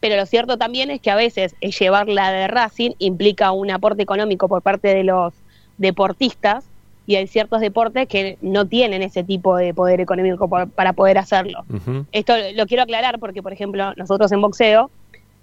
Pero 0.00 0.16
lo 0.16 0.24
cierto 0.26 0.56
también 0.56 0.90
es 0.90 1.00
que 1.00 1.10
a 1.10 1.14
veces 1.16 1.54
eh, 1.60 1.70
llevar 1.70 2.08
la 2.08 2.32
de 2.32 2.48
Racing 2.48 2.92
implica 2.98 3.52
un 3.52 3.70
aporte 3.70 4.02
económico 4.02 4.48
por 4.48 4.62
parte 4.62 4.88
de 4.94 5.04
los 5.04 5.34
deportistas 5.84 6.64
y 7.06 7.16
hay 7.16 7.26
ciertos 7.26 7.60
deportes 7.60 8.06
que 8.06 8.38
no 8.40 8.66
tienen 8.66 9.02
ese 9.02 9.24
tipo 9.24 9.56
de 9.56 9.74
poder 9.74 10.00
económico 10.00 10.48
por- 10.48 10.68
para 10.70 10.92
poder 10.92 11.18
hacerlo. 11.18 11.64
Esto 12.12 12.34
lo 12.54 12.66
quiero 12.66 12.82
aclarar 12.84 13.18
porque, 13.18 13.42
por 13.42 13.52
ejemplo, 13.52 13.92
nosotros 13.96 14.30
en 14.32 14.40
boxeo 14.40 14.90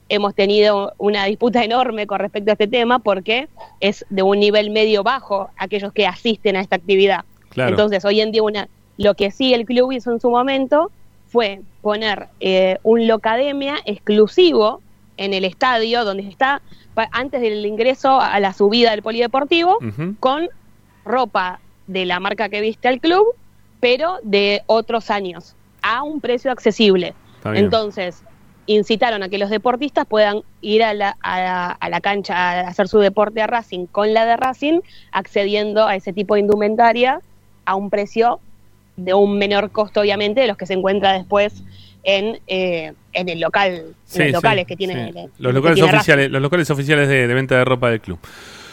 hemos 0.10 0.34
tenido 0.34 0.94
una 0.98 1.26
disputa 1.26 1.64
enorme 1.66 2.08
con 2.08 2.20
respecto 2.20 2.52
a 2.52 2.54
este 2.54 2.68
tema 2.68 3.00
porque 3.00 3.50
es 3.82 4.06
de 4.10 4.24
un 4.24 4.40
nivel 4.40 4.70
medio 4.70 5.04
bajo 5.04 5.50
aquellos 5.58 5.92
que 5.92 6.08
asisten 6.08 6.56
a 6.56 6.62
esta 6.62 6.78
actividad. 6.78 7.26
Claro. 7.50 7.72
Entonces, 7.72 8.06
hoy 8.06 8.22
en 8.22 8.32
día, 8.32 8.44
una, 8.44 8.70
lo 8.98 9.16
que 9.16 9.32
sí 9.32 9.54
el 9.54 9.66
club 9.66 9.92
hizo 9.92 10.12
en 10.14 10.22
su 10.22 10.30
momento 10.30 10.92
fue 11.28 11.62
poner 11.82 12.28
eh, 12.40 12.80
un 12.84 13.08
locademia 13.08 13.76
exclusivo 13.86 14.82
en 15.18 15.34
el 15.34 15.46
estadio 15.46 16.06
donde 16.06 16.28
está 16.28 16.62
antes 17.12 17.42
del 17.42 17.66
ingreso 17.66 18.20
a 18.20 18.40
la 18.40 18.54
subida 18.54 18.92
del 18.92 19.02
polideportivo 19.02 19.78
con 20.20 20.50
ropa 21.06 21.60
de 21.88 22.06
la 22.06 22.20
marca 22.20 22.50
que 22.50 22.62
viste 22.62 22.88
al 22.88 23.00
club, 23.00 23.26
pero 23.80 24.18
de 24.24 24.64
otros 24.68 25.10
años, 25.10 25.56
a 25.82 26.04
un 26.04 26.22
precio 26.22 26.52
accesible. 26.52 27.14
Entonces, 27.54 28.24
incitaron 28.66 29.24
a 29.24 29.30
que 29.30 29.38
los 29.38 29.50
deportistas 29.50 30.06
puedan 30.06 30.42
ir 30.62 30.84
a 30.84 30.94
la, 30.94 31.16
a, 31.22 31.40
la, 31.40 31.68
a 31.70 31.90
la 31.90 32.02
cancha 32.02 32.36
a 32.36 32.60
hacer 32.68 32.88
su 32.88 33.00
deporte 33.00 33.42
a 33.42 33.48
Racing 33.48 33.86
con 33.86 34.14
la 34.14 34.26
de 34.26 34.36
Racing, 34.36 34.82
accediendo 35.12 35.88
a 35.88 35.96
ese 35.96 36.14
tipo 36.14 36.34
de 36.34 36.42
indumentaria 36.42 37.22
a 37.66 37.76
un 37.76 37.90
precio 37.90 38.40
de 38.98 39.14
un 39.14 39.38
menor 39.38 39.72
costo, 39.72 40.02
obviamente, 40.02 40.42
de 40.42 40.48
los 40.48 40.58
que 40.58 40.66
se 40.66 40.74
encuentra 40.74 41.14
después 41.14 41.64
en, 42.04 42.40
eh, 42.48 42.94
en 43.14 43.30
el 43.30 43.40
local, 43.40 43.96
Sí, 44.06 44.22
en 44.22 44.26
los 44.26 44.28
sí, 44.28 44.34
locales 44.34 44.68
que 44.68 44.76
tiene, 44.76 45.08
sí. 45.08 45.14
que 45.14 45.28
los 45.40 45.54
locales 45.54 45.76
tiene 45.76 45.96
oficiales, 45.96 46.32
los 46.32 46.42
locales 46.42 46.70
oficiales 46.70 47.10
de, 47.10 47.28
de 47.28 47.34
venta 47.34 47.58
de 47.58 47.66
ropa 47.66 47.90
del 47.90 48.02
club. 48.02 48.20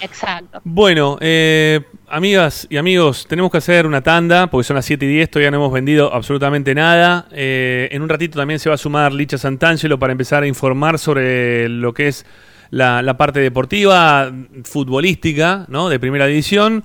Exacto. 0.00 0.60
Bueno, 0.64 1.18
eh, 1.20 1.80
amigas 2.08 2.66
y 2.70 2.76
amigos, 2.76 3.26
tenemos 3.28 3.50
que 3.50 3.58
hacer 3.58 3.86
una 3.86 4.02
tanda 4.02 4.48
porque 4.48 4.64
son 4.64 4.76
las 4.76 4.84
7 4.84 5.04
y 5.04 5.08
10, 5.08 5.30
todavía 5.30 5.50
no 5.50 5.56
hemos 5.58 5.72
vendido 5.72 6.12
absolutamente 6.12 6.74
nada. 6.74 7.26
Eh, 7.32 7.88
en 7.90 8.02
un 8.02 8.08
ratito 8.08 8.38
también 8.38 8.60
se 8.60 8.68
va 8.68 8.74
a 8.74 8.78
sumar 8.78 9.12
Licha 9.12 9.38
Santangelo 9.38 9.98
para 9.98 10.12
empezar 10.12 10.42
a 10.42 10.46
informar 10.46 10.98
sobre 10.98 11.68
lo 11.68 11.94
que 11.94 12.08
es 12.08 12.26
la, 12.70 13.02
la 13.02 13.16
parte 13.16 13.40
deportiva, 13.40 14.32
futbolística, 14.64 15.64
¿no? 15.68 15.88
De 15.88 15.98
primera 15.98 16.26
división. 16.26 16.84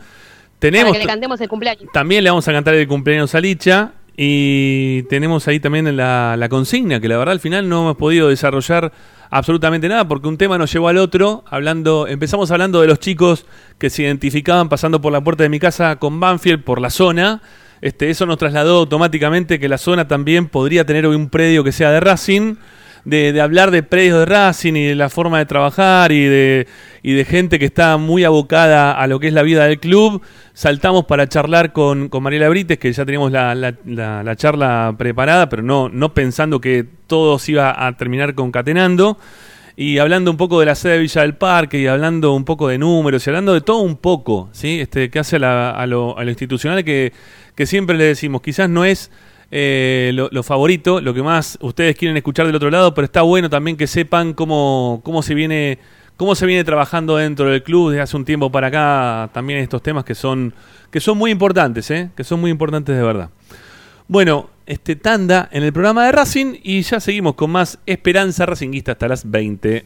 Tenemos 0.60 0.90
Para 0.92 1.00
que 1.00 1.06
le 1.06 1.12
cantemos 1.12 1.42
el 1.42 1.48
cumpleaños. 1.50 1.92
también 1.94 2.24
le 2.24 2.30
vamos 2.30 2.48
a 2.48 2.52
cantar 2.52 2.76
el 2.76 2.88
cumpleaños 2.88 3.34
a 3.36 3.40
Licha. 3.40 3.94
Y 4.22 5.04
tenemos 5.04 5.48
ahí 5.48 5.62
también 5.62 5.96
la, 5.96 6.36
la 6.38 6.50
consigna, 6.50 7.00
que 7.00 7.08
la 7.08 7.18
verdad 7.18 7.32
al 7.32 7.40
final 7.40 7.70
no 7.70 7.84
hemos 7.84 7.96
podido 7.96 8.28
desarrollar 8.28 8.92
absolutamente 9.30 9.88
nada, 9.88 10.06
porque 10.10 10.28
un 10.28 10.38
tema 10.38 10.58
nos 10.58 10.74
llevó 10.74 10.90
al 10.90 10.98
otro. 10.98 11.46
Hablando, 11.50 12.06
empezamos 12.06 12.52
hablando 12.52 12.82
de 12.82 12.88
los 12.88 13.00
chicos 13.00 13.46
que 13.78 13.90
se 13.90 14.04
identificaban 14.04 14.68
pasando 14.68 15.00
por 15.00 15.14
la 15.14 15.22
puerta 15.24 15.44
de 15.44 15.50
mi 15.50 15.60
casa 15.60 15.96
con 15.96 16.20
Banfield 16.20 16.66
por 16.66 16.82
la 16.82 16.90
zona. 16.90 17.42
Este, 17.80 18.10
eso 18.10 18.26
nos 18.26 18.38
trasladó 18.38 18.80
automáticamente 18.80 19.58
que 19.58 19.70
la 19.70 19.78
zona 19.78 20.10
también 20.10 20.50
podría 20.50 20.86
tener 20.86 21.08
un 21.08 21.30
predio 21.30 21.64
que 21.64 21.72
sea 21.72 21.92
de 21.92 22.02
Racing. 22.02 22.56
De, 23.10 23.34
de 23.34 23.42
hablar 23.42 23.72
de 23.72 23.82
predios 23.84 24.20
de 24.20 24.26
Racing 24.26 24.74
y 24.76 24.86
de 24.88 24.96
la 24.96 25.10
forma 25.10 25.40
de 25.40 25.46
trabajar 25.46 26.12
y 26.12 26.24
de, 26.26 26.68
y 27.02 27.14
de 27.14 27.26
gente 27.26 27.58
que 27.60 27.66
está 27.66 27.98
muy 27.98 28.24
abocada 28.24 28.92
a 28.92 29.08
lo 29.08 29.20
que 29.20 29.28
es 29.28 29.34
la 29.34 29.42
vida 29.44 29.66
del 29.66 29.80
club. 29.80 30.22
Saltamos 30.54 31.06
para 31.06 31.28
charlar 31.28 31.72
con, 31.74 32.10
con 32.10 32.24
Mariela 32.24 32.50
Brites, 32.50 32.78
que 32.78 32.92
ya 32.94 33.06
teníamos 33.06 33.32
la, 33.32 33.56
la- 33.56 33.74
la- 33.86 34.24
la 34.24 34.36
charla 34.36 34.94
preparada, 34.98 35.50
pero 35.50 35.64
no, 35.64 35.90
no 35.90 36.14
pensando 36.14 36.60
que 36.62 36.86
todo 37.08 37.40
se 37.40 37.54
iba 37.54 37.86
a 37.88 37.96
terminar 37.98 38.36
concatenando. 38.36 39.18
y 39.76 39.98
hablando 39.98 40.30
un 40.30 40.36
poco 40.38 40.60
de 40.60 40.66
la 40.66 40.76
sede 40.76 40.94
de 40.94 41.00
Villa 41.00 41.22
del 41.22 41.36
Parque 41.36 41.80
y 41.80 41.88
hablando 41.88 42.34
un 42.34 42.44
poco 42.44 42.68
de 42.68 42.78
números 42.78 43.26
y 43.26 43.30
hablando 43.30 43.54
de 43.54 43.62
todo 43.62 43.80
un 43.80 43.96
poco, 43.96 44.50
¿sí? 44.52 44.82
Este, 44.82 45.10
que 45.10 45.20
hace 45.20 45.38
a, 45.38 45.40
la- 45.40 45.72
a 45.72 45.86
lo, 45.88 46.18
a 46.18 46.24
lo 46.26 46.30
institucional 46.30 46.84
que, 46.84 47.14
que 47.56 47.66
siempre 47.66 47.98
le 47.98 48.04
decimos, 48.04 48.42
quizás 48.42 48.70
no 48.70 48.84
es 48.84 49.10
eh, 49.52 50.12
lo, 50.14 50.30
lo 50.32 50.44
favorito, 50.44 51.02
lo 51.02 51.14
que 51.14 51.24
más 51.24 51.58
ustedes 51.62 51.96
quieren 51.96 52.18
escuchar 52.18 52.46
del 52.46 52.56
otro 52.56 52.70
lado, 52.70 52.94
pero 52.94 53.06
está 53.06 53.22
bueno 53.22 53.50
también 53.50 53.78
que 53.78 53.88
sepan 53.88 54.34
cómo, 54.34 55.02
cómo 55.04 55.22
se 55.22 55.34
viene 55.34 55.80
cómo 56.18 56.36
se 56.36 56.46
viene 56.46 56.66
trabajando 56.66 57.16
dentro 57.16 57.50
del 57.50 57.64
club 57.64 57.92
desde 57.92 58.02
hace 58.02 58.18
un 58.18 58.26
tiempo 58.26 58.52
para 58.52 58.68
acá 58.68 59.30
también 59.34 59.60
estos 59.60 59.82
temas 59.82 60.04
que 60.04 60.16
son 60.16 60.54
que 60.92 61.00
son 61.00 61.18
muy 61.18 61.32
importantes, 61.32 61.90
¿eh? 61.92 62.10
que 62.16 62.24
son 62.24 62.42
muy 62.42 62.52
importantes 62.52 62.96
de 62.96 63.02
verdad. 63.02 63.30
Bueno, 64.08 64.50
este 64.66 64.96
tanda 64.96 65.48
en 65.52 65.64
el 65.64 65.72
programa 65.72 66.06
de 66.06 66.12
Racing 66.12 66.56
y 66.62 66.82
ya 66.82 67.00
seguimos 67.00 67.36
con 67.36 67.52
más 67.52 67.80
Esperanza 67.86 68.46
Racinguista 68.46 68.94
hasta 68.94 69.08
las 69.08 69.30
20. 69.30 69.86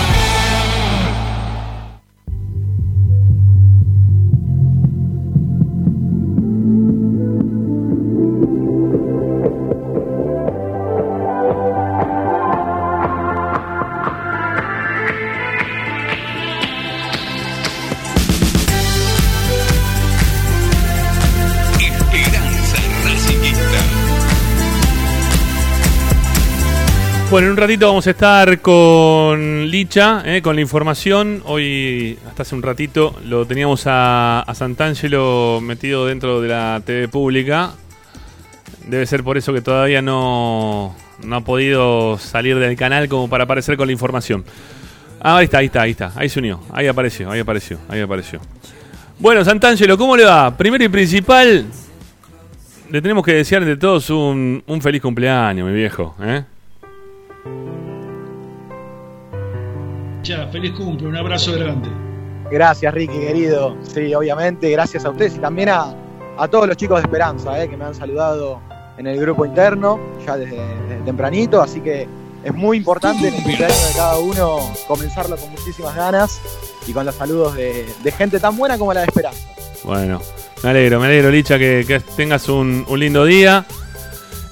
Bueno, 27.31 27.47
en 27.47 27.51
un 27.53 27.57
ratito 27.57 27.87
vamos 27.87 28.05
a 28.07 28.09
estar 28.09 28.59
con 28.59 29.71
Licha, 29.71 30.21
eh, 30.25 30.41
con 30.41 30.53
la 30.53 30.61
información. 30.61 31.41
Hoy, 31.45 32.19
hasta 32.27 32.41
hace 32.41 32.55
un 32.55 32.61
ratito, 32.61 33.15
lo 33.23 33.45
teníamos 33.45 33.87
a, 33.87 34.41
a 34.41 34.53
Santangelo 34.53 35.61
metido 35.63 36.07
dentro 36.07 36.41
de 36.41 36.49
la 36.49 36.81
TV 36.85 37.07
pública. 37.07 37.71
debe 38.85 39.05
ser 39.05 39.23
por 39.23 39.37
eso 39.37 39.53
que 39.53 39.61
todavía 39.61 40.01
no, 40.01 40.93
no 41.23 41.35
ha 41.37 41.39
podido 41.39 42.17
salir 42.17 42.59
del 42.59 42.75
canal 42.75 43.07
como 43.07 43.29
para 43.29 43.45
aparecer 43.45 43.77
con 43.77 43.87
la 43.87 43.93
información. 43.93 44.43
Ah, 45.21 45.37
ahí 45.37 45.45
está, 45.45 45.59
ahí 45.59 45.67
está, 45.67 45.83
ahí 45.83 45.91
está. 45.91 46.11
Ahí 46.17 46.27
se 46.27 46.39
unió. 46.39 46.59
Ahí 46.73 46.87
apareció, 46.87 47.31
ahí 47.31 47.39
apareció, 47.39 47.77
ahí 47.87 48.01
apareció. 48.01 48.41
Bueno, 49.19 49.45
Santangelo, 49.45 49.97
¿cómo 49.97 50.17
le 50.17 50.25
va? 50.25 50.57
Primero 50.57 50.83
y 50.83 50.89
principal, 50.89 51.65
le 52.89 53.01
tenemos 53.01 53.23
que 53.23 53.35
desear 53.35 53.63
de 53.63 53.77
todos 53.77 54.09
un, 54.09 54.61
un 54.67 54.81
feliz 54.81 55.01
cumpleaños, 55.01 55.65
mi 55.65 55.73
viejo. 55.73 56.13
¿eh? 56.21 56.43
Ya, 60.23 60.47
feliz 60.47 60.71
cumple, 60.73 61.07
un 61.07 61.17
abrazo 61.17 61.53
grande. 61.53 61.89
Gracias, 62.51 62.93
Ricky, 62.93 63.17
querido. 63.17 63.75
Sí, 63.81 64.13
obviamente, 64.13 64.69
gracias 64.69 65.05
a 65.05 65.09
ustedes 65.09 65.35
y 65.35 65.39
también 65.39 65.69
a, 65.69 65.95
a 66.37 66.47
todos 66.47 66.67
los 66.67 66.77
chicos 66.77 67.01
de 67.01 67.03
Esperanza, 67.03 67.63
eh, 67.63 67.69
que 67.69 67.77
me 67.77 67.85
han 67.85 67.95
saludado 67.95 68.59
en 68.97 69.07
el 69.07 69.19
grupo 69.19 69.45
interno 69.45 69.99
ya 70.25 70.37
desde, 70.37 70.57
desde 70.87 71.01
tempranito, 71.05 71.61
así 71.61 71.79
que 71.81 72.07
es 72.43 72.53
muy 72.53 72.77
importante 72.77 73.27
en 73.27 73.33
el 73.33 73.43
cumpleaños 73.43 73.87
de 73.89 73.95
cada 73.95 74.19
uno 74.19 74.59
comenzarlo 74.87 75.37
con 75.37 75.49
muchísimas 75.51 75.95
ganas 75.95 76.41
y 76.85 76.91
con 76.91 77.05
los 77.05 77.15
saludos 77.15 77.55
de, 77.55 77.87
de 78.03 78.11
gente 78.11 78.39
tan 78.39 78.57
buena 78.57 78.77
como 78.77 78.93
la 78.93 79.01
de 79.01 79.07
Esperanza. 79.07 79.47
Bueno, 79.83 80.19
me 80.63 80.69
alegro, 80.69 80.99
me 80.99 81.07
alegro, 81.07 81.31
Licha, 81.31 81.57
que, 81.57 81.83
que 81.87 81.99
tengas 82.15 82.47
un, 82.49 82.85
un 82.87 82.99
lindo 82.99 83.25
día. 83.25 83.65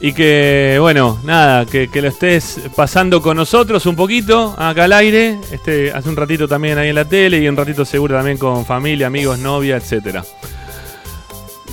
Y 0.01 0.13
que, 0.13 0.77
bueno, 0.79 1.19
nada, 1.23 1.65
que, 1.65 1.89
que 1.89 2.01
lo 2.01 2.07
estés 2.07 2.61
pasando 2.75 3.21
con 3.21 3.35
nosotros 3.35 3.85
un 3.85 3.97
poquito 3.97 4.55
acá 4.57 4.85
al 4.85 4.93
aire. 4.93 5.37
Este, 5.51 5.91
hace 5.91 6.07
un 6.07 6.15
ratito 6.15 6.47
también 6.47 6.77
ahí 6.77 6.89
en 6.89 6.95
la 6.95 7.03
tele 7.05 7.39
y 7.39 7.47
un 7.49 7.57
ratito 7.57 7.83
seguro 7.83 8.15
también 8.15 8.37
con 8.37 8.65
familia, 8.65 9.07
amigos, 9.07 9.39
novia, 9.39 9.75
etcétera. 9.75 10.23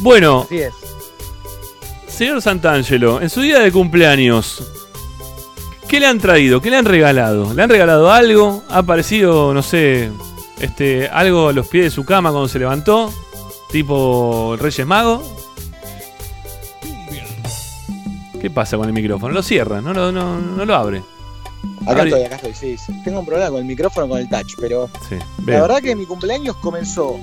Bueno, 0.01 0.43
Así 0.45 0.59
es. 0.59 0.74
señor 2.09 2.43
Santangelo, 2.43 3.20
en 3.22 3.31
su 3.31 3.41
día 3.43 3.61
de 3.61 3.70
cumpleaños, 3.72 4.62
¿qué 5.89 6.01
le 6.01 6.07
han 6.07 6.18
traído? 6.18 6.61
¿Qué 6.61 6.70
le 6.70 6.77
han 6.79 6.85
regalado? 6.85 7.55
¿Le 7.55 7.62
han 7.62 7.70
regalado 7.70 8.11
algo? 8.12 8.64
¿Ha 8.68 8.79
aparecido, 8.79 9.55
no 9.55 9.62
sé, 9.62 10.11
este, 10.61 11.09
algo 11.09 11.49
a 11.49 11.53
los 11.53 11.68
pies 11.68 11.85
de 11.85 11.91
su 11.91 12.05
cama 12.05 12.31
cuando 12.31 12.49
se 12.49 12.59
levantó? 12.59 13.12
Tipo 13.70 14.55
el 14.55 14.59
Reyes 14.61 14.87
Mago. 14.87 15.36
¿Qué 18.47 18.51
pasa 18.51 18.76
con 18.76 18.86
el 18.86 18.92
micrófono? 18.92 19.34
Lo 19.34 19.42
cierra, 19.42 19.80
no 19.80 19.92
lo, 19.92 20.12
no, 20.12 20.38
no 20.38 20.64
lo 20.64 20.72
abre. 20.76 21.03
Acá 21.84 22.05
estoy, 22.05 22.22
acá 22.22 22.36
estoy, 22.36 22.55
sí, 22.55 22.76
sí. 22.78 22.92
Tengo 23.03 23.18
un 23.18 23.26
problema 23.26 23.51
con 23.51 23.59
el 23.59 23.64
micrófono, 23.64 24.09
con 24.09 24.20
el 24.20 24.28
touch, 24.28 24.53
pero 24.61 24.88
Sí, 25.09 25.16
la 25.49 25.62
verdad 25.62 25.78
que 25.82 25.97
mi 25.97 26.07
cumpleaños 26.07 26.55
comenzó 26.59 27.18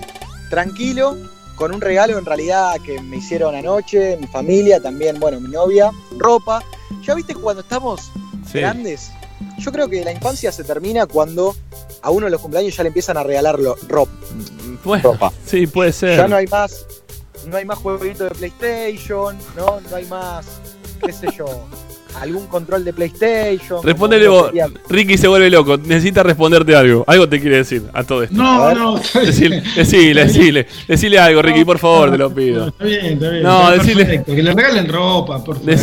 tranquilo, 0.49 1.15
con 1.55 1.73
un 1.73 1.79
regalo 1.79 2.17
en 2.17 2.25
realidad 2.25 2.73
que 2.85 2.99
me 2.99 3.15
hicieron 3.15 3.55
anoche, 3.55 4.17
mi 4.17 4.27
familia, 4.27 4.81
también, 4.81 5.17
bueno, 5.17 5.39
mi 5.39 5.47
novia, 5.47 5.91
ropa. 6.17 6.61
Ya 7.03 7.15
viste 7.15 7.33
cuando 7.35 7.61
estamos 7.61 8.11
Sí. 8.51 8.59
grandes, 8.59 9.09
yo 9.59 9.71
creo 9.71 9.87
que 9.87 10.03
la 10.03 10.11
infancia 10.11 10.51
se 10.51 10.65
termina 10.65 11.05
cuando 11.05 11.55
a 12.01 12.11
uno 12.11 12.25
de 12.25 12.31
los 12.31 12.41
cumpleaños 12.41 12.75
ya 12.75 12.83
le 12.83 12.87
empiezan 12.87 13.15
a 13.15 13.23
regalarlo 13.23 13.77
ropa. 13.87 14.11
Bueno, 14.83 15.13
ropa. 15.13 15.31
sí, 15.45 15.67
puede 15.67 15.93
ser. 15.93 16.17
Ya 16.17 16.27
no 16.27 16.35
hay 16.35 16.47
más, 16.47 16.85
no 17.47 17.55
hay 17.55 17.63
más 17.63 17.77
jueguito 17.77 18.25
de 18.25 18.31
PlayStation, 18.31 19.37
no, 19.55 19.79
no 19.89 19.95
hay 19.95 20.05
más, 20.07 20.45
qué 21.05 21.11
sé 21.13 21.27
yo, 21.37 21.45
algún 22.21 22.45
control 22.47 22.85
de 22.85 22.93
PlayStation. 22.93 23.81
Respondele 23.83 24.27
vos. 24.27 24.47
sería- 24.47 24.67
Ricky 24.89 25.17
se 25.17 25.27
vuelve 25.27 25.49
loco. 25.49 25.77
Necesita 25.77 26.21
responderte 26.23 26.75
algo. 26.75 27.03
Algo 27.07 27.27
te 27.27 27.39
quiere 27.41 27.57
decir 27.57 27.83
a 27.93 28.03
todo 28.03 28.23
esto. 28.23 28.35
No, 28.35 28.73
no. 28.73 28.99
Decile, 29.25 29.63
decile, 29.75 30.25
decile, 30.25 30.67
decile 30.87 31.19
algo, 31.19 31.41
Ricky, 31.41 31.65
por 31.65 31.79
favor, 31.79 32.11
te 32.11 32.17
lo 32.17 32.33
pido. 32.33 32.67
Está 32.67 32.83
bien, 32.85 33.05
está 33.05 33.29
bien. 33.29 33.43
No, 33.43 33.71
está 33.73 33.83
decile- 33.83 33.95
perfecto. 33.97 34.35
Que 34.35 34.43
le 34.43 34.53
regalen 34.53 34.87
ropa, 34.89 35.43
por 35.43 35.55
favor. 35.59 35.75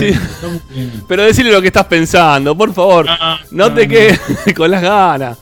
Bien. 0.71 1.03
Pero 1.09 1.25
decile 1.25 1.51
lo 1.53 1.61
que 1.61 1.67
estás 1.69 1.87
pensando, 1.87 2.57
por 2.57 2.73
favor. 2.73 3.07
No, 3.07 3.69
no, 3.69 3.75
te 3.75 3.87
no. 3.87 3.93
quedes 3.93 4.21
con 4.57 4.71
las 4.71 4.83
ganas. 4.83 5.39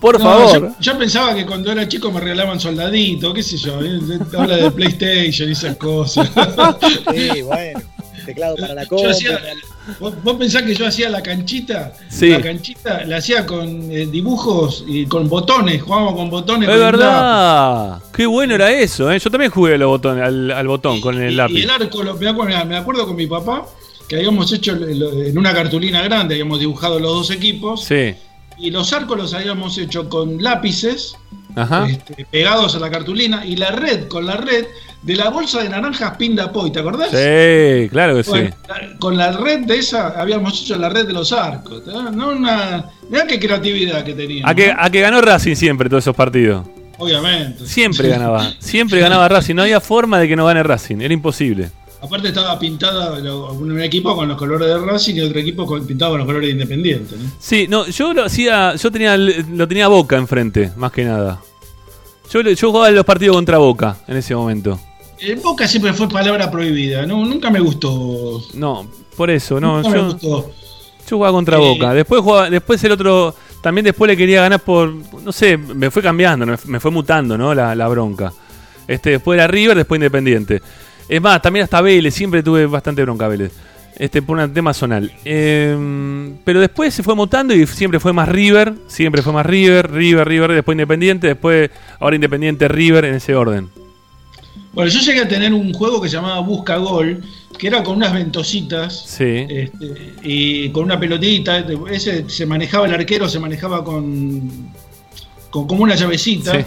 Por 0.00 0.18
No, 0.18 0.24
favor. 0.24 0.60
Yo, 0.60 0.74
yo 0.80 0.98
pensaba 0.98 1.32
que 1.32 1.46
cuando 1.46 1.70
era 1.70 1.86
chico 1.86 2.10
me 2.10 2.18
regalaban 2.18 2.58
soldaditos, 2.58 3.32
qué 3.32 3.40
sé 3.44 3.56
yo. 3.56 3.80
eh, 3.80 4.00
Habla 4.36 4.56
de 4.56 4.70
PlayStation 4.72 5.48
y 5.48 5.52
esas 5.52 5.76
cosas. 5.76 6.28
Sí, 7.14 7.42
bueno, 7.42 7.80
teclado 8.24 8.56
para 8.56 8.74
la 8.74 8.82
hacía, 8.82 9.40
¿vos, 10.00 10.14
vos 10.22 10.36
pensás 10.36 10.62
que 10.62 10.74
yo 10.74 10.86
hacía 10.86 11.08
la 11.10 11.22
canchita? 11.22 11.92
Sí. 12.08 12.30
La 12.30 12.40
canchita 12.40 13.04
la 13.04 13.16
hacía 13.18 13.44
con 13.46 13.90
eh, 13.90 14.06
dibujos 14.06 14.84
y 14.86 15.06
con 15.06 15.28
botones, 15.28 15.82
jugábamos 15.82 16.14
con 16.14 16.30
botones. 16.30 16.68
Es 16.68 16.74
con 16.74 16.80
lápiz. 16.84 16.98
verdad. 16.98 17.98
Qué 18.14 18.26
bueno 18.26 18.54
era 18.54 18.70
eso, 18.70 19.10
¿eh? 19.10 19.18
Yo 19.18 19.30
también 19.30 19.50
jugué 19.50 19.74
a 19.74 19.78
los 19.78 19.88
botones, 19.88 20.24
al, 20.24 20.50
al 20.50 20.66
botón 20.68 21.00
con 21.00 21.20
el 21.20 21.30
Y, 21.30 21.32
y 21.32 21.36
lápiz. 21.36 21.62
el 21.64 21.70
arco, 21.70 22.02
lo- 22.02 22.14
me, 22.16 22.28
acuerdo, 22.28 22.64
me 22.66 22.76
acuerdo 22.76 23.06
con 23.06 23.16
mi 23.16 23.26
papá 23.26 23.66
que 24.08 24.16
habíamos 24.16 24.52
hecho 24.52 24.72
en 24.76 25.38
una 25.38 25.54
cartulina 25.54 26.02
grande, 26.02 26.34
habíamos 26.34 26.60
dibujado 26.60 26.98
los 27.00 27.12
dos 27.12 27.30
equipos. 27.30 27.84
Sí. 27.84 28.14
Y 28.58 28.70
los 28.70 28.92
arcos 28.92 29.16
los 29.16 29.34
habíamos 29.34 29.78
hecho 29.78 30.08
con 30.08 30.42
lápices 30.42 31.16
Ajá. 31.54 31.86
este, 31.88 32.26
pegados 32.30 32.74
a 32.74 32.78
la 32.78 32.90
cartulina 32.90 33.44
y 33.44 33.56
la 33.56 33.70
red, 33.70 34.08
con 34.08 34.26
la 34.26 34.36
red 34.36 34.66
de 35.02 35.16
la 35.16 35.30
bolsa 35.30 35.62
de 35.62 35.68
naranjas 35.68 36.16
Pindapoy, 36.16 36.70
¿te 36.70 36.80
acordás? 36.80 37.10
Sí, 37.10 37.88
claro 37.90 38.16
que 38.16 38.24
sí. 38.24 38.30
Bueno, 38.30 38.54
con 38.98 39.16
la 39.16 39.32
red 39.32 39.60
de 39.60 39.78
esa 39.78 40.20
habíamos 40.20 40.60
hecho 40.60 40.76
la 40.76 40.88
red 40.88 41.06
de 41.06 41.12
los 41.12 41.32
arcos. 41.32 41.86
¿no? 41.86 42.30
Una, 42.30 42.86
mirá 43.08 43.26
qué 43.26 43.38
creatividad 43.40 44.04
que 44.04 44.14
teníamos. 44.14 44.50
A 44.50 44.54
que, 44.54 44.72
¿no? 44.72 44.80
a 44.80 44.90
que 44.90 45.00
ganó 45.00 45.20
Racing 45.20 45.56
siempre 45.56 45.88
todos 45.88 46.04
esos 46.04 46.16
partidos. 46.16 46.66
Obviamente. 46.98 47.66
Siempre 47.66 48.08
ganaba. 48.08 48.52
Siempre 48.58 49.00
ganaba 49.00 49.28
Racing. 49.28 49.56
No 49.56 49.62
había 49.62 49.80
forma 49.80 50.20
de 50.20 50.28
que 50.28 50.36
no 50.36 50.46
gane 50.46 50.62
Racing. 50.62 51.00
Era 51.00 51.12
imposible. 51.12 51.70
Aparte 52.02 52.28
estaba 52.28 52.58
pintada 52.58 53.12
un 53.52 53.80
equipo 53.80 54.16
con 54.16 54.26
los 54.28 54.36
colores 54.36 54.66
de 54.68 54.76
Racing 54.78 55.14
y 55.14 55.20
otro 55.20 55.38
equipo 55.38 55.64
con- 55.64 55.86
pintado 55.86 56.10
con 56.12 56.18
los 56.18 56.26
colores 56.26 56.48
de 56.48 56.52
Independiente. 56.54 57.14
¿no? 57.16 57.30
Sí, 57.38 57.66
no, 57.68 57.86
yo 57.86 58.12
lo 58.12 58.24
hacía. 58.24 58.74
Yo 58.74 58.90
tenía 58.90 59.16
lo 59.16 59.68
tenía 59.68 59.86
Boca 59.88 60.16
enfrente, 60.16 60.72
más 60.76 60.90
que 60.90 61.04
nada. 61.04 61.40
Yo, 62.30 62.70
jugaba 62.70 62.90
los 62.90 63.04
partidos 63.04 63.36
contra 63.36 63.58
Boca 63.58 63.96
en 64.08 64.16
ese 64.16 64.34
momento. 64.34 64.80
En 65.20 65.40
Boca 65.40 65.68
siempre 65.68 65.92
fue 65.92 66.08
palabra 66.08 66.50
prohibida, 66.50 67.06
¿no? 67.06 67.24
Nunca 67.24 67.50
me 67.50 67.60
gustó. 67.60 68.42
No, 68.54 68.88
por 69.16 69.30
eso, 69.30 69.60
no. 69.60 69.76
nunca 69.82 69.90
me 69.90 70.02
gustó. 70.02 70.50
yo 71.08 71.16
jugaba 71.16 71.32
contra 71.32 71.56
Eh. 71.58 71.60
Boca. 71.60 71.94
Después 71.94 72.20
jugaba, 72.22 72.50
después 72.50 72.82
el 72.82 72.92
otro. 72.92 73.34
También 73.62 73.84
después 73.84 74.08
le 74.08 74.16
quería 74.16 74.40
ganar 74.42 74.58
por. 74.60 74.92
No 75.22 75.30
sé, 75.30 75.56
me 75.56 75.88
fue 75.92 76.02
cambiando, 76.02 76.44
me, 76.46 76.56
me 76.66 76.80
fue 76.80 76.90
mutando, 76.90 77.38
¿no? 77.38 77.54
La, 77.54 77.76
la 77.76 77.86
bronca. 77.86 78.32
Este, 78.88 79.10
después 79.10 79.36
era 79.38 79.46
River, 79.46 79.76
después 79.76 79.98
Independiente. 79.98 80.60
Es 81.08 81.20
más, 81.20 81.42
también 81.42 81.64
hasta 81.64 81.80
Vélez, 81.80 82.14
siempre 82.14 82.42
tuve 82.42 82.66
bastante 82.66 83.02
bronca 83.02 83.28
Vélez. 83.28 83.52
Este, 83.96 84.22
por 84.22 84.38
un 84.38 84.52
tema 84.54 84.72
zonal. 84.72 85.12
Eh, 85.24 86.32
pero 86.44 86.60
después 86.60 86.94
se 86.94 87.02
fue 87.02 87.14
mutando 87.14 87.54
y 87.54 87.66
siempre 87.66 88.00
fue 88.00 88.12
más 88.12 88.28
River, 88.28 88.74
siempre 88.86 89.22
fue 89.22 89.32
más 89.32 89.44
River, 89.44 89.90
River, 89.92 90.26
River, 90.26 90.52
después 90.52 90.74
Independiente, 90.74 91.26
después 91.26 91.70
ahora 92.00 92.16
Independiente, 92.16 92.68
River, 92.68 93.04
en 93.04 93.14
ese 93.16 93.34
orden. 93.34 93.68
Bueno, 94.72 94.90
yo 94.90 95.00
llegué 95.00 95.20
a 95.20 95.28
tener 95.28 95.52
un 95.52 95.72
juego 95.74 96.00
que 96.00 96.08
se 96.08 96.16
llamaba 96.16 96.40
Busca 96.40 96.78
Gol, 96.78 97.22
que 97.58 97.66
era 97.66 97.82
con 97.82 97.96
unas 97.96 98.14
ventositas 98.14 99.04
Sí. 99.06 99.46
este, 99.48 100.14
y 100.22 100.70
con 100.70 100.84
una 100.84 100.98
pelotita. 100.98 101.64
Ese 101.90 102.28
se 102.28 102.46
manejaba, 102.46 102.86
el 102.86 102.94
arquero 102.94 103.28
se 103.28 103.38
manejaba 103.38 103.84
con, 103.84 104.72
con 105.50 105.66
como 105.66 105.82
una 105.82 105.94
llavecita. 105.94 106.52
Sí. 106.58 106.66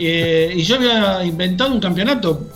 Eh, 0.00 0.52
y 0.54 0.62
yo 0.62 0.76
había 0.76 1.24
inventado 1.24 1.72
un 1.72 1.80
campeonato, 1.80 2.46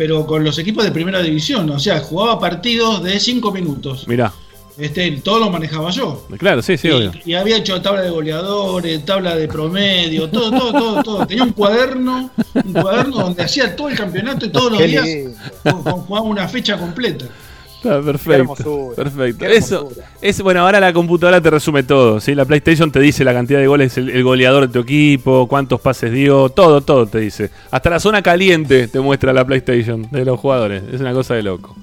pero 0.00 0.24
con 0.24 0.42
los 0.42 0.58
equipos 0.58 0.82
de 0.82 0.92
primera 0.92 1.20
división. 1.20 1.68
O 1.68 1.78
sea, 1.78 2.00
jugaba 2.00 2.40
partidos 2.40 3.02
de 3.02 3.20
5 3.20 3.52
minutos. 3.52 4.08
Mirá. 4.08 4.32
Este, 4.78 5.10
todo 5.22 5.40
lo 5.40 5.50
manejaba 5.50 5.90
yo. 5.90 6.26
Claro, 6.38 6.62
sí, 6.62 6.78
sí, 6.78 6.88
obvio. 6.88 7.12
Y, 7.22 7.32
y 7.32 7.34
había 7.34 7.58
hecho 7.58 7.82
tabla 7.82 8.00
de 8.00 8.08
goleadores, 8.08 9.04
tabla 9.04 9.36
de 9.36 9.46
promedio, 9.46 10.30
todo, 10.30 10.50
todo, 10.52 10.72
todo, 10.72 11.02
todo. 11.02 11.26
Tenía 11.26 11.44
un 11.44 11.52
cuaderno, 11.52 12.30
un 12.64 12.72
cuaderno 12.72 13.16
donde 13.16 13.42
hacía 13.42 13.76
todo 13.76 13.90
el 13.90 13.98
campeonato 13.98 14.46
y 14.46 14.48
todos 14.48 14.72
los 14.72 14.80
Qué 14.80 14.86
días 14.86 15.06
jugaba 15.62 16.22
una 16.22 16.48
fecha 16.48 16.78
completa. 16.78 17.26
Ah, 17.84 18.00
perfecto. 18.04 18.92
Perfecto. 18.94 19.38
Qué 19.38 19.56
Eso 19.56 19.88
es 20.20 20.42
bueno, 20.42 20.60
ahora 20.60 20.80
la 20.80 20.92
computadora 20.92 21.40
te 21.40 21.48
resume 21.50 21.82
todo, 21.82 22.20
¿sí? 22.20 22.34
La 22.34 22.44
PlayStation 22.44 22.90
te 22.92 23.00
dice 23.00 23.24
la 23.24 23.32
cantidad 23.32 23.58
de 23.58 23.66
goles, 23.66 23.96
el, 23.96 24.10
el 24.10 24.22
goleador 24.22 24.66
de 24.66 24.72
tu 24.72 24.80
equipo, 24.80 25.46
cuántos 25.48 25.80
pases 25.80 26.12
dio, 26.12 26.50
todo, 26.50 26.82
todo 26.82 27.06
te 27.06 27.20
dice. 27.20 27.50
Hasta 27.70 27.88
la 27.90 27.98
zona 28.00 28.22
caliente 28.22 28.88
te 28.88 29.00
muestra 29.00 29.32
la 29.32 29.44
PlayStation 29.44 30.06
de 30.10 30.24
los 30.24 30.38
jugadores. 30.38 30.82
Es 30.92 31.00
una 31.00 31.12
cosa 31.14 31.34
de 31.34 31.42
loco. 31.42 31.74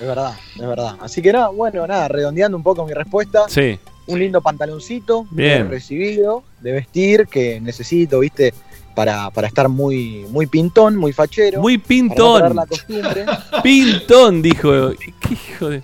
Es 0.00 0.06
verdad, 0.06 0.32
es 0.56 0.66
verdad. 0.66 0.96
Así 1.00 1.20
que 1.22 1.32
no, 1.32 1.52
bueno, 1.52 1.86
nada, 1.86 2.08
redondeando 2.08 2.56
un 2.56 2.62
poco 2.62 2.84
mi 2.86 2.92
respuesta, 2.92 3.44
Sí. 3.48 3.78
un 4.06 4.18
lindo 4.18 4.40
pantaloncito 4.40 5.26
Bien. 5.30 5.68
recibido, 5.70 6.42
de 6.60 6.72
vestir, 6.72 7.26
que 7.30 7.60
necesito, 7.60 8.18
viste, 8.20 8.52
para, 8.94 9.30
para 9.30 9.46
estar 9.48 9.68
muy, 9.68 10.26
muy 10.30 10.46
pintón, 10.46 10.96
muy 10.96 11.12
fachero. 11.12 11.60
Muy 11.60 11.78
para 11.78 11.82
no 11.82 11.88
pintón. 11.88 12.56
la 12.56 12.66
costumbre. 12.66 13.26
Pintón, 13.62 14.42
dijo. 14.42 14.90
¿Qué 15.20 15.34
hijo 15.34 15.68
de.? 15.70 15.82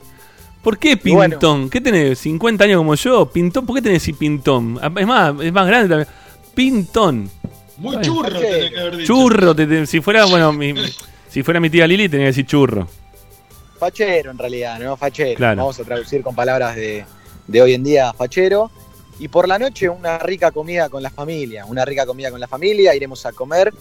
¿Por 0.63 0.77
qué 0.79 0.97
bueno. 1.05 1.31
pintón? 1.37 1.71
¿Qué 1.71 1.81
tenés? 1.81 2.25
¿50 2.25 2.61
años 2.63 2.79
como 2.79 2.95
yo? 2.95 3.27
¿Pintón? 3.31 3.65
¿Por 3.65 3.77
qué 3.77 3.83
tenés 3.83 4.11
pintón? 4.19 4.79
Ah, 4.83 4.91
Es 4.97 5.07
más, 5.07 5.35
es 5.41 5.53
más 5.53 5.67
grande 5.67 5.89
también. 5.89 6.09
Pintón. 6.55 7.31
Muy 7.79 7.97
Ay, 7.97 8.03
churro. 8.03 8.41
Churro. 9.05 9.55
te- 9.55 9.67
te- 9.67 9.87
si 9.87 10.01
fuera, 10.01 10.25
bueno, 10.27 10.53
mi, 10.53 10.75
si 11.29 11.43
fuera 11.43 11.61
mi 11.61 11.71
tía 11.71 11.87
Lili 11.87 12.09
tenía 12.09 12.25
que 12.25 12.31
decir 12.31 12.47
churro. 12.47 12.89
fachero 13.79 14.33
en 14.33 14.39
realidad, 14.39 14.79
¿no? 14.81 14.97
Fachero. 14.97 15.37
Claro. 15.37 15.59
Vamos 15.59 15.79
a 15.79 15.85
traducir 15.85 16.23
con 16.23 16.35
palabras 16.35 16.75
de, 16.75 17.05
de 17.47 17.63
hoy 17.63 17.75
en 17.75 17.85
día, 17.85 18.13
fachero. 18.13 18.71
Y 19.19 19.29
por 19.29 19.49
la 19.49 19.59
noche 19.59 19.89
una 19.89 20.19
rica 20.19 20.51
comida 20.53 20.89
con 20.89 21.03
la 21.03 21.11
familia, 21.11 21.65
una 21.67 21.85
rica 21.85 22.07
comida 22.07 22.31
con 22.31 22.41
la 22.41 22.47
familia, 22.49 22.95
iremos 22.95 23.25
a 23.27 23.33
comer, 23.33 23.73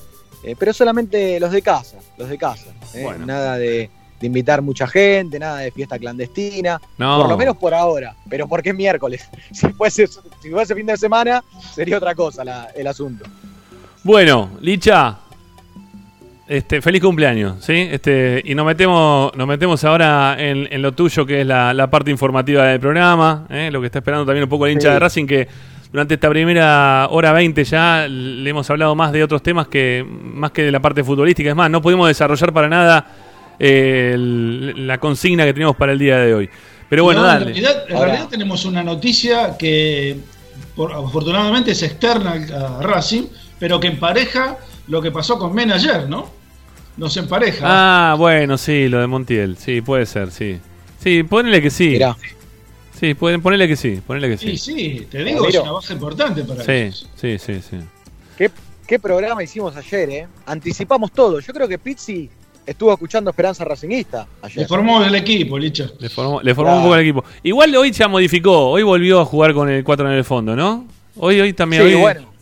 eh, 0.44 0.56
pero 0.58 0.74
solamente 0.74 1.40
los 1.40 1.52
de 1.52 1.62
casa, 1.62 1.98
los 2.18 2.28
de 2.30 2.38
casa. 2.38 2.66
¿eh? 2.94 3.04
Bueno. 3.04 3.26
Nada 3.26 3.58
de, 3.58 3.90
de 4.20 4.28
invitar 4.28 4.62
mucha 4.64 4.88
gente, 4.88 5.38
nada 5.38 5.60
de 5.60 5.72
fiesta 5.72 6.00
clandestina, 6.00 6.82
No. 6.98 7.18
por 7.20 7.30
lo 7.30 7.38
menos 7.38 7.56
por 7.58 7.74
ahora, 7.74 8.16
pero 8.30 8.48
porque 8.48 8.70
es 8.70 8.76
miércoles. 8.76 9.30
Si 9.52 9.68
fuese, 9.74 10.08
si 10.08 10.50
fuese 10.50 10.74
fin 10.74 10.86
de 10.88 10.98
semana, 10.98 11.44
sería 11.76 11.98
otra 11.98 12.16
cosa 12.16 12.44
la- 12.44 12.70
el 12.76 12.88
asunto. 12.88 13.26
Bueno, 14.04 14.52
Licha, 14.62 15.20
este, 16.48 16.82
feliz 16.82 17.02
cumpleaños, 17.02 17.64
¿sí? 17.64 17.74
Este, 17.92 18.42
y 18.46 18.56
nos 18.56 18.66
metemos, 18.66 19.36
nos 19.36 19.48
metemos 19.48 19.84
ahora 19.84 20.36
en, 20.40 20.68
en 20.72 20.82
lo 20.82 20.94
tuyo, 20.94 21.26
que 21.26 21.42
es 21.42 21.48
la, 21.48 21.74
la 21.74 21.90
parte 21.90 22.10
informativa 22.12 22.64
del 22.66 22.80
programa, 22.80 23.46
¿eh? 23.50 23.70
lo 23.72 23.80
que 23.82 23.88
está 23.88 24.00
esperando 24.00 24.26
también 24.26 24.44
un 24.44 24.50
poco 24.50 24.66
el 24.66 24.74
hincha 24.74 24.88
Sí. 24.90 24.94
de 24.94 25.00
Racing, 25.00 25.26
que 25.28 25.48
durante 25.92 26.14
esta 26.16 26.30
primera 26.30 27.08
hora 27.12 27.32
20 27.34 27.64
ya 27.64 28.08
le 28.10 28.50
hemos 28.50 28.70
hablado 28.70 28.96
más 28.96 29.12
de 29.12 29.24
otros 29.24 29.42
temas 29.44 29.68
que 29.68 30.06
más 30.10 30.52
que 30.52 30.64
de 30.64 30.72
la 30.72 30.80
parte 30.82 31.04
futbolística. 31.04 31.50
Es 31.50 31.56
más, 31.56 31.70
no 31.70 31.82
pudimos 31.82 32.08
desarrollar 32.08 32.54
para 32.54 32.68
nada 32.70 33.08
eh, 33.60 34.12
el- 34.14 34.88
la 34.88 34.98
consigna 35.00 35.44
que 35.46 35.54
teníamos 35.54 35.76
para 35.76 35.92
el 35.94 36.00
día 36.00 36.18
de 36.18 36.34
hoy. 36.34 36.50
Pero 36.90 37.04
bueno, 37.04 37.22
No, 37.22 37.28
dale. 37.28 37.40
En 37.40 37.46
realidad, 37.48 37.84
en 37.90 37.98
realidad 38.02 38.28
tenemos 38.30 38.64
una 38.66 38.84
noticia 38.84 39.58
que 39.58 40.18
por- 40.76 40.94
afortunadamente 40.94 41.72
es 41.72 41.84
externa 41.84 42.34
a 42.34 42.82
Racing, 42.84 43.24
pero 43.60 43.80
que 43.80 43.88
empareja 43.88 44.58
lo 44.88 45.02
que 45.02 45.12
pasó 45.12 45.38
con 45.38 45.54
Men 45.54 45.72
ayer, 45.72 46.08
¿no? 46.08 46.37
Nos 46.98 47.16
empareja. 47.18 47.60
Ah, 47.64 48.16
bueno, 48.18 48.58
sí, 48.58 48.88
lo 48.88 49.00
de 49.00 49.08
Montiel. 49.08 49.58
Sí, 49.58 49.82
puede 49.82 50.06
ser, 50.06 50.32
sí. 50.32 50.60
Sí, 51.00 51.24
ponele 51.24 51.62
que 51.62 51.70
sí. 51.70 51.90
Mirá, 51.90 52.16
Sí, 53.00 53.14
pueden 53.14 53.44
ponerle 53.44 53.68
que 53.68 53.76
sí, 53.76 54.02
ponele 54.06 54.28
que 54.30 54.38
sí. 54.40 54.58
sí, 54.58 54.74
sí, 54.74 55.08
te 55.12 55.24
digo, 55.24 55.48
es 55.48 55.56
una 55.60 55.72
baja 55.74 55.94
importante 55.94 56.44
para 56.44 56.64
Sí, 56.64 56.72
ellos. 56.72 57.08
sí, 57.16 57.38
sí, 57.38 57.62
sí. 57.62 57.78
¿qué, 58.36 58.50
qué 58.88 58.98
programa 58.98 59.44
hicimos 59.44 59.76
ayer, 59.76 60.10
¿eh? 60.10 60.28
Anticipamos 60.48 61.12
todo. 61.12 61.40
Yo 61.40 61.54
creo 61.54 61.68
que 61.68 61.78
Pizzi 61.78 62.28
estuvo 62.66 62.92
escuchando 62.92 63.30
Esperanza 63.30 63.64
Racingista 63.64 64.26
Le 64.42 64.48
ayer. 64.48 64.68
formó 64.68 65.04
el 65.06 65.14
equipo, 65.14 65.60
Licha. 65.60 65.92
Le 66.00 66.10
formó, 66.10 66.42
le 66.42 66.56
formó 66.56 66.72
Claro. 66.72 66.78
un 66.80 66.84
poco 66.86 66.96
el 66.96 67.02
equipo. 67.02 67.24
Igual 67.44 67.76
hoy 67.76 67.92
ya 67.92 68.08
modificó, 68.08 68.70
hoy 68.72 68.82
volvió 68.82 69.22
a 69.22 69.26
jugar 69.26 69.54
con 69.54 69.70
el 69.70 69.84
4 69.84 70.10
en 70.12 70.18
el 70.18 70.24
fondo, 70.24 70.56
¿no? 70.56 70.88
Hoy, 71.18 71.40
hoy 71.40 71.54
también. 71.54 71.84
Sí, 71.84 71.94
hoy- 71.94 72.02
bueno. 72.02 72.34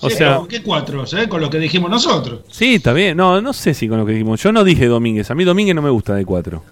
O 0.00 0.10
Sí, 0.10 0.16
sea, 0.16 0.40
¿qué 0.48 0.62
cuatro? 0.62 1.04
eh? 1.04 1.28
Con 1.28 1.40
lo 1.40 1.48
que 1.48 1.58
dijimos 1.58 1.90
nosotros. 1.90 2.40
sí, 2.50 2.74
está 2.74 2.92
bien. 2.92 3.16
No, 3.16 3.40
no 3.40 3.52
sé 3.52 3.72
si 3.74 3.88
con 3.88 3.98
lo 3.98 4.04
que 4.06 4.12
dijimos. 4.12 4.42
Yo 4.42 4.52
no 4.52 4.62
dije 4.64 4.86
Domínguez. 4.86 5.30
A 5.30 5.34
mí 5.34 5.44
Domínguez 5.44 5.74
no 5.74 5.82
me 5.82 5.90
gusta 5.90 6.14
de 6.14 6.24
4. 6.24 6.62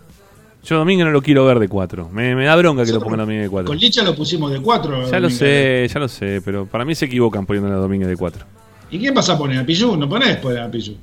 Yo 0.65 0.79
Domínguez 0.79 1.07
no 1.07 1.13
lo 1.13 1.23
quiero 1.23 1.45
ver 1.47 1.59
de 1.59 1.69
4. 1.69 2.09
Me, 2.11 2.35
me 2.35 2.45
da 2.45 2.57
bronca 2.57 2.85
que 2.85 2.93
lo 2.93 3.01
pongan 3.01 3.21
a 3.21 3.23
Domínguez 3.25 3.45
de 3.47 3.51
4. 3.51 3.67
Con 3.67 3.79
Licha 3.79 4.03
lo 4.03 4.15
pusimos 4.15 4.51
de 4.53 4.61
cuatro. 4.61 5.11
Ya 5.11 5.21
lo 5.21 5.31
sé, 5.31 5.89
ya 5.93 6.01
lo 6.01 6.09
sé, 6.09 6.41
pero 6.45 6.67
para 6.67 6.85
mí 6.85 6.95
se 6.95 7.07
equivocan 7.07 7.47
poniéndole 7.47 7.75
a 7.75 7.79
Domínguez 7.79 8.09
de 8.09 8.17
4. 8.17 8.45
¿Y 8.91 8.99
quién 8.99 9.15
vas 9.15 9.29
a 9.31 9.37
poner? 9.39 9.59
¿A 9.61 9.65
Pillú? 9.67 9.97
No 9.97 10.09
ponés 10.09 10.37
pues, 10.37 10.59
a 10.59 10.71
Pillú. 10.71 10.95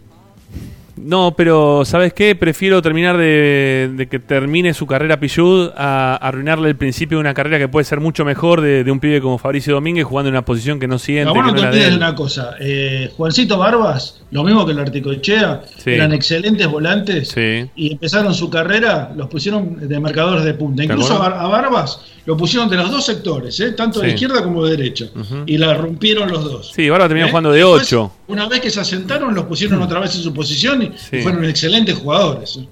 No, 1.04 1.34
pero 1.36 1.84
¿sabes 1.84 2.14
qué? 2.14 2.36
Prefiero 2.36 2.82
terminar 2.82 3.18
de, 3.18 3.90
de 3.96 4.08
que 4.08 4.20
termine 4.20 4.74
su 4.74 4.86
carrera 4.86 5.20
Pillud 5.20 5.72
a 5.76 6.16
arruinarle 6.16 6.70
el 6.70 6.76
principio 6.76 7.18
de 7.18 7.22
una 7.22 7.34
carrera 7.34 7.58
que 7.58 7.68
puede 7.68 7.86
ser 7.86 8.00
mucho 8.00 8.24
mejor 8.24 8.62
de, 8.62 8.84
de 8.84 8.92
un 8.92 9.00
pibe 9.00 9.20
como 9.22 9.38
Fabricio 9.38 9.74
Domínguez 9.74 10.06
jugando 10.06 10.30
en 10.30 10.36
una 10.36 10.46
posición 10.46 10.80
que 10.80 10.88
no 10.88 11.00
siente. 11.00 11.32
Pero 11.32 11.44
vos 11.44 11.54
no 11.54 11.54
te 11.54 11.56
no 11.56 11.62
de 11.64 11.68
olvides 11.70 11.90
de 11.92 11.98
una 11.98 12.14
cosa. 12.16 12.52
eh, 12.60 13.10
Juancito 13.18 13.58
Barbas, 13.58 14.22
lo 14.32 14.44
mismo 14.44 14.66
que 14.66 14.74
el 14.74 14.80
Articochea, 14.80 15.62
Sí. 15.78 15.90
eran 15.92 16.14
excelentes 16.14 16.68
volantes 16.68 17.30
Sí. 17.30 17.68
y 17.76 17.94
empezaron 17.94 18.34
su 18.36 18.50
carrera, 18.50 19.12
los 19.16 19.28
pusieron 19.28 19.88
de 19.88 20.00
marcadores 20.00 20.44
de 20.46 20.54
punta. 20.54 20.84
Incluso? 20.84 21.18
Bar- 21.18 21.34
a 21.34 21.48
Barbas 21.48 22.00
lo 22.26 22.38
pusieron 22.38 22.70
de 22.70 22.78
los 22.78 22.92
dos 22.92 23.04
sectores, 23.04 23.60
eh, 23.60 23.72
tanto 23.72 24.00
de 24.00 24.10
Sí. 24.10 24.14
izquierda 24.14 24.44
como 24.44 24.64
de 24.66 24.78
derecha. 24.78 25.06
Ujú. 25.16 25.44
Y 25.48 25.58
la 25.58 25.74
rompieron 25.74 26.30
los 26.32 26.44
dos. 26.44 26.72
Sí, 26.76 26.88
ahora 26.88 27.08
terminó 27.08 27.26
¿Eh? 27.26 27.30
jugando 27.32 27.52
de 27.52 27.58
Después, 27.60 27.82
8. 27.88 28.12
Una 28.28 28.48
vez 28.48 28.60
que 28.62 28.70
se 28.70 28.80
asentaron, 28.80 29.34
los 29.34 29.46
pusieron 29.46 29.82
otra 29.82 30.00
vez 30.00 30.16
en 30.16 30.22
su 30.22 30.32
posición 30.34 30.91
y, 30.94 30.98
Sí. 30.98 31.18
y 31.18 31.22
fueron 31.22 31.46
excelentes 31.46 31.96
jugadores. 31.98 32.58
eh. 32.58 32.68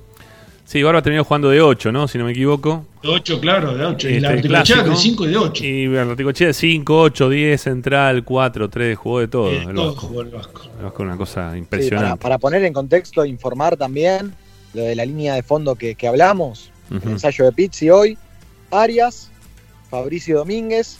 Sí, 0.65 0.81
ahora 0.81 1.01
terminó 1.01 1.23
jugando 1.23 1.49
de 1.49 1.61
8, 1.61 1.91
¿no? 1.91 2.07
Si 2.07 2.19
no 2.19 2.25
me 2.25 2.31
equivoco. 2.31 2.85
De 3.01 3.09
8, 3.09 3.39
claro, 3.39 3.75
de 3.75 3.85
8. 3.85 4.07
y 4.07 4.11
Este, 4.17 4.21
la 4.21 4.29
Articochea 4.29 4.63
clásico. 4.75 4.89
de 4.91 4.95
5 4.97 5.25
y 5.25 5.29
de 5.31 5.37
8. 5.37 5.65
Y 5.65 5.83
el 5.85 5.97
Articochea 5.97 6.47
de 6.47 6.53
5, 6.53 7.01
8, 7.01 7.29
10, 7.29 7.59
central, 7.61 8.23
4, 8.23 8.69
3, 8.69 8.95
jugó 8.97 9.19
de 9.19 9.27
todo. 9.27 9.49
Eh, 9.49 9.63
el 9.67 9.73
todo 9.73 9.93
Vasco. 9.93 10.07
jugó 10.07 10.21
el 10.21 10.29
Vasco. 10.29 10.61
El 10.77 10.83
Vasco 10.83 11.03
una 11.03 11.17
cosa 11.17 11.33
Sí, 11.41 11.45
para, 11.45 11.57
impresionante. 11.57 12.17
para 12.21 12.37
poner 12.37 12.63
en 12.65 12.73
contexto, 12.73 13.25
informar 13.25 13.77
también 13.77 14.35
lo 14.75 14.83
de 14.83 14.95
la 14.95 15.05
línea 15.05 15.33
de 15.33 15.41
fondo 15.41 15.73
que, 15.75 15.95
que 15.95 16.07
hablamos, 16.07 16.69
Ujú. 16.91 17.01
el 17.03 17.13
ensayo 17.13 17.45
de 17.45 17.51
Pizzi 17.51 17.89
hoy, 17.89 18.15
Arias, 18.69 19.31
Fabricio 19.89 20.37
Domínguez, 20.37 20.99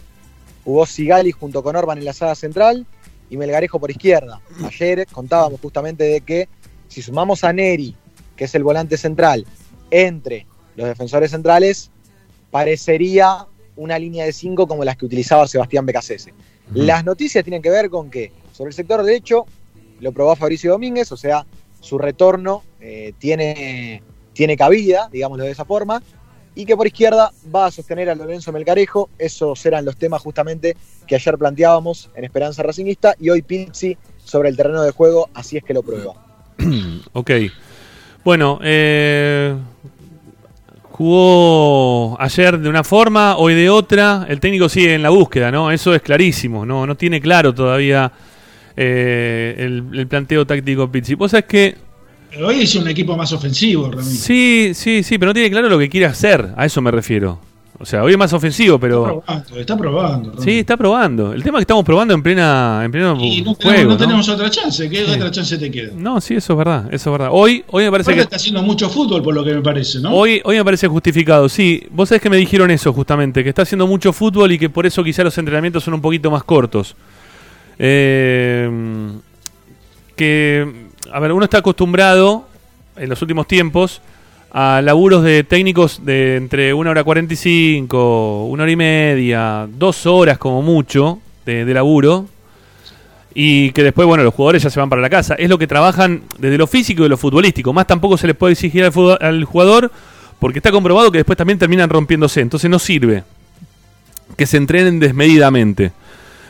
jugó 0.64 0.88
Sigali 0.88 1.32
junto 1.32 1.62
con 1.62 1.76
Orban 1.76 2.00
en 2.00 2.06
la 2.06 2.14
saga 2.14 2.34
central 2.34 2.88
y 3.30 3.38
Melgarejo 3.38 3.80
por 3.80 3.92
izquierda. 3.92 4.42
Ayer 4.66 5.06
contábamos 5.12 5.60
justamente 5.62 6.04
de 6.06 6.22
que 6.22 6.50
si 6.90 7.02
sumamos 7.02 7.46
a 7.46 7.54
Neri, 7.54 7.96
que 8.36 8.44
es 8.46 8.56
el 8.56 8.64
volante 8.64 8.98
central, 8.98 9.46
entre 9.92 10.46
los 10.76 10.88
defensores 10.88 11.32
centrales, 11.32 11.90
parecería 12.52 13.46
una 13.78 13.98
línea 13.98 14.26
de 14.26 14.34
5 14.34 14.68
como 14.68 14.84
las 14.84 14.98
que 14.98 15.06
utilizaba 15.06 15.48
Sebastián 15.48 15.86
Becasese. 15.86 16.34
Las 16.74 17.06
noticias 17.06 17.44
tienen 17.44 17.62
que 17.62 17.70
ver 17.70 17.90
con 17.90 18.10
que 18.10 18.32
sobre 18.52 18.70
el 18.70 18.76
sector 18.76 19.04
derecho 19.04 19.46
lo 20.02 20.12
probó 20.12 20.36
Fabricio 20.36 20.72
Domínguez, 20.72 21.12
o 21.12 21.18
sea, 21.18 21.46
su 21.80 21.98
retorno 21.98 22.64
eh, 22.82 23.14
tiene, 23.18 24.04
tiene 24.34 24.58
cabida, 24.58 25.10
digámoslo 25.12 25.46
de 25.46 25.52
esa 25.52 25.66
forma, 25.66 26.04
y 26.56 26.66
que 26.66 26.76
por 26.76 26.88
izquierda 26.88 27.32
va 27.54 27.68
a 27.68 27.72
sostener 27.72 28.10
a 28.10 28.16
Lorenzo 28.16 28.52
Melgarejo. 28.52 29.10
Esos 29.18 29.66
eran 29.66 29.86
los 29.86 29.96
temas 29.96 30.22
justamente 30.22 30.76
que 31.08 31.16
ayer 31.16 31.38
planteábamos 31.38 32.10
en 32.16 32.26
Esperanza 32.26 32.64
Racingista 32.64 33.16
y 33.20 33.30
hoy 33.30 33.42
Pizzi 33.42 33.98
sobre 34.18 34.50
el 34.50 34.58
terreno 34.58 34.82
de 34.82 34.92
juego, 34.92 35.30
así 35.34 35.58
es 35.58 35.64
que 35.64 35.74
lo 35.74 35.82
prueba. 35.82 36.29
Ok. 37.14 37.32
Bueno, 38.24 38.60
eh, 38.62 39.56
jugó 40.84 42.20
ayer 42.20 42.60
de 42.60 42.70
una 42.70 42.84
forma, 42.84 43.38
hoy 43.38 43.54
de 43.54 43.70
otra. 43.70 44.26
El 44.30 44.40
técnico 44.40 44.68
sigue 44.70 44.94
en 44.96 45.02
la 45.02 45.10
búsqueda, 45.10 45.52
¿no? 45.52 45.72
Eso 45.72 45.94
es 45.96 46.02
clarísimo, 46.02 46.66
¿no? 46.66 46.86
No 46.86 46.96
tiene 46.96 47.22
claro 47.22 47.54
todavía 47.54 48.12
eh, 48.76 49.56
el, 49.58 49.84
el 49.98 50.08
planteo 50.08 50.46
táctico 50.46 50.92
Pizzi. 50.92 51.16
Vos 51.16 51.32
sabés 51.32 51.46
que 51.46 51.76
Pero 52.30 52.48
hoy 52.48 52.62
hizo 52.62 52.80
un 52.82 52.88
equipo 52.90 53.16
más 53.16 53.32
ofensivo, 53.32 53.86
Ramiro. 53.90 54.04
sí, 54.04 54.72
sí, 54.74 55.04
sí, 55.04 55.18
pero 55.18 55.30
no 55.30 55.34
tiene 55.34 55.50
claro 55.50 55.70
lo 55.70 55.80
que 55.80 55.90
quiere 55.90 56.06
hacer. 56.06 56.50
A 56.58 56.66
eso 56.66 56.82
me 56.82 56.92
refiero. 56.92 57.40
O 57.82 57.86
sea, 57.86 58.04
hoy 58.04 58.12
es 58.12 58.18
más 58.18 58.34
ofensivo, 58.34 58.76
Está 58.76 58.82
pero 58.88 59.04
probando, 59.26 59.58
está 59.58 59.78
probando. 59.78 60.30
Ramiro. 60.32 60.44
sí, 60.44 60.60
está 60.60 60.76
probando. 60.76 61.32
El 61.34 61.42
tema 61.44 61.58
es 61.58 61.62
que 61.62 61.64
estamos 61.64 61.86
probando 61.86 62.14
en 62.14 62.22
plena 62.22 62.82
en 62.84 62.92
pleno 62.92 63.18
Y 63.22 63.42
no, 63.42 63.56
tenemos, 63.56 63.84
no 63.86 63.90
¿no? 63.92 63.98
tenemos 63.98 64.28
otra 64.28 64.50
chance. 64.50 64.90
¿Qué 64.90 65.06
Sí. 65.06 65.12
otra 65.12 65.32
chance 65.32 65.58
te 65.58 65.72
queda? 65.72 65.94
No, 65.96 66.20
sí, 66.20 66.36
eso 66.36 66.52
es 66.54 66.58
verdad, 66.58 66.94
eso 66.94 67.10
es 67.10 67.12
verdad. 67.18 67.30
Hoy, 67.32 67.64
hoy 67.70 67.86
me 67.86 67.92
parece 67.92 68.10
Aparte 68.12 68.18
que 68.18 68.24
está 68.24 68.36
haciendo 68.36 68.62
mucho 68.64 68.90
fútbol, 68.90 69.24
por 69.24 69.34
lo 69.34 69.46
que 69.46 69.54
me 69.54 69.62
parece, 69.62 70.02
¿no? 70.02 70.14
Hoy, 70.14 70.42
hoy 70.44 70.58
me 70.58 70.66
parece 70.66 70.90
justificado, 70.90 71.48
sí. 71.48 71.82
Vos 71.92 72.10
sabés 72.10 72.22
que 72.22 72.30
me 72.30 72.36
dijeron 72.36 72.70
eso 72.70 72.92
justamente, 72.92 73.44
que 73.44 73.50
está 73.50 73.62
haciendo 73.62 73.88
mucho 73.88 74.12
fútbol 74.12 74.52
y 74.52 74.60
que 74.60 74.70
por 74.70 74.86
eso 74.86 75.02
quizá 75.02 75.24
los 75.24 75.38
entrenamientos 75.38 75.82
son 75.82 75.94
un 75.94 76.02
poquito 76.02 76.30
más 76.30 76.44
cortos. 76.44 76.98
Eh, 77.78 78.70
que, 80.18 80.68
a 81.14 81.20
ver, 81.22 81.32
uno 81.32 81.46
está 81.46 81.60
acostumbrado 81.60 82.46
en 82.98 83.08
los 83.10 83.22
últimos 83.22 83.48
tiempos 83.48 84.02
a 84.52 84.82
laburos 84.84 85.24
de 85.24 85.44
técnicos 85.44 86.06
de 86.06 86.36
entre 86.36 86.74
una 86.74 86.92
hora 86.92 87.04
45, 87.04 88.46
una 88.46 88.64
hora 88.64 88.72
y 88.72 88.76
media, 88.76 89.68
dos 89.72 90.06
horas 90.06 90.38
como 90.38 90.62
mucho 90.62 91.20
de, 91.46 91.66
laburo. 91.74 92.28
Y 93.34 93.72
que 93.72 93.84
después, 93.84 94.08
bueno, 94.08 94.24
los 94.24 94.34
jugadores 94.34 94.64
ya 94.64 94.70
se 94.70 94.80
van 94.80 94.90
para 94.90 95.02
la 95.02 95.10
casa. 95.10 95.36
Es 95.36 95.50
lo 95.50 95.58
que 95.58 95.68
trabajan 95.68 96.24
desde 96.40 96.58
lo 96.58 96.68
físico 96.68 97.06
y 97.06 97.10
lo 97.10 97.16
futbolístico. 97.16 97.72
Más 97.74 97.88
tampoco 97.88 98.18
se 98.18 98.28
les 98.28 98.36
puede 98.36 98.54
exigir 98.54 98.84
al, 98.84 99.18
al 99.22 99.46
jugador 99.46 99.92
porque 100.40 100.60
está 100.60 100.72
comprobado 100.72 101.12
que 101.12 101.20
después 101.20 101.38
también 101.38 101.60
terminan 101.60 101.90
rompiéndose. 101.90 102.42
Entonces 102.42 102.70
no 102.70 102.80
sirve 102.80 103.24
que 104.36 104.46
se 104.46 104.58
entrenen 104.58 105.00
desmedidamente. 105.00 105.92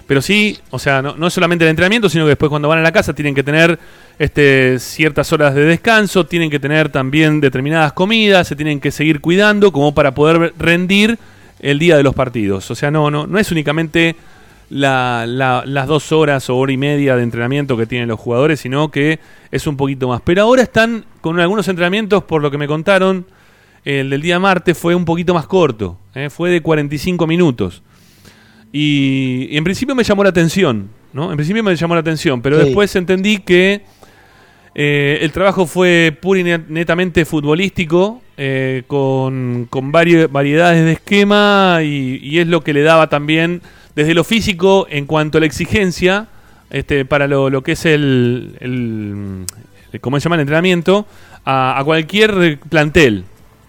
Pero 0.10 0.22
sí, 0.23 0.57
o 0.72 0.80
sea, 0.80 1.03
no, 1.03 1.15
no 1.15 1.30
solamente 1.30 1.64
el 1.65 1.69
entrenamiento, 1.69 2.10
sino 2.10 2.23
que 2.26 2.30
después 2.30 2.49
cuando 2.49 2.68
van 2.68 2.80
a 2.80 2.81
la 2.81 2.91
casa 2.91 3.14
tienen 3.14 3.36
que 3.36 3.44
tener 3.44 3.77
este, 4.18 4.80
ciertas 4.80 5.31
horas 5.31 5.53
de 5.53 5.64
descanso, 5.65 6.26
tienen 6.26 6.49
que 6.49 6.60
tener 6.60 6.90
también 6.90 7.40
determinadas 7.40 7.94
comidas, 7.94 8.48
se 8.48 8.56
tienen 8.56 8.80
que 8.80 8.90
seguir 8.90 9.22
cuidando 9.22 9.72
como 9.72 9.94
para 9.94 10.15
poder 10.15 10.52
rendir 10.57 11.19
el 11.60 11.77
día 11.77 11.95
de 11.95 12.02
los 12.02 12.15
partidos. 12.15 12.72
O 12.72 12.76
sea, 12.76 12.90
no, 12.90 13.11
no, 13.11 13.27
no 13.27 13.38
es 13.38 13.52
únicamente 13.52 14.15
la- 14.72 15.26
la- 15.27 15.64
las 15.65 15.86
dos 15.88 16.11
horas 16.11 16.49
o 16.49 16.57
hora 16.57 16.72
y 16.72 16.77
media 16.77 17.15
de 17.15 17.22
entrenamiento 17.22 17.77
que 17.77 17.86
tienen 17.86 18.07
los 18.10 18.19
jugadores, 18.19 18.60
sino 18.60 18.90
que 18.90 19.19
es 19.52 19.68
un 19.68 19.77
poquito 19.77 20.07
más. 20.07 20.22
Pero 20.23 20.41
ahora 20.41 20.64
están 20.64 21.06
con 21.22 21.40
algunos 21.40 21.68
entrenamientos, 21.68 22.23
por 22.23 22.41
lo 22.41 22.49
que 22.49 22.57
me 22.57 22.68
contaron, 22.68 23.26
el 23.86 24.10
del 24.10 24.22
día 24.22 24.40
martes 24.40 24.77
fue 24.77 24.95
un 24.95 25.06
poquito 25.06 25.34
más 25.36 25.45
corto, 25.48 25.98
¿eh? 26.15 26.30
fue 26.31 26.49
de 26.49 26.61
45 26.61 27.26
minutos. 27.27 27.84
Y, 28.72 29.48
y 29.52 29.58
en 29.58 29.64
principio 29.64 29.96
me 29.96 30.04
llamó 30.04 30.24
la 30.24 30.30
atención, 30.30 30.90
¿no? 31.14 31.32
En 31.32 31.38
principio 31.38 31.64
me 31.64 31.76
llamó 31.76 31.96
la 31.96 32.02
atención, 32.02 32.41
pero 32.41 32.60
Sí. 32.60 32.66
después 32.66 32.96
entendí 32.96 33.38
que 33.40 33.82
Eh, 34.76 35.20
el 35.24 35.32
trabajo 35.32 35.66
fue 35.66 36.16
pura 36.22 36.40
y 36.40 36.44
net- 36.44 36.68
netamente 36.70 37.26
futbolístico, 37.26 38.22
eh, 38.38 38.84
con, 38.88 39.66
con 39.70 39.91
vari- 39.91 40.30
variedades 40.32 40.86
de 40.86 40.91
esquema 40.94 41.80
y, 41.84 42.20
y 42.22 42.38
es 42.38 42.48
lo 42.48 42.62
que 42.62 42.72
le 42.72 42.84
daba 42.84 43.10
también 43.10 43.62
desde 43.96 44.14
lo 44.14 44.24
físico 44.24 44.86
en 44.90 45.06
cuanto 45.08 45.40
a 45.40 45.41
la 45.41 45.48
exigencia 45.48 46.28
este, 46.70 47.04
para 47.04 47.28
lo, 47.28 47.50
lo 47.50 47.64
que 47.64 47.72
es 47.74 47.84
el, 47.86 48.56
el, 48.62 49.46
el- 49.91 50.00
¿cómo 50.00 50.20
se 50.20 50.26
llama? 50.26 50.36
el 50.36 50.41
entrenamiento 50.41 51.08
a, 51.44 51.78
a 51.80 51.84
cualquier 51.84 52.60
plantel. 52.70 53.26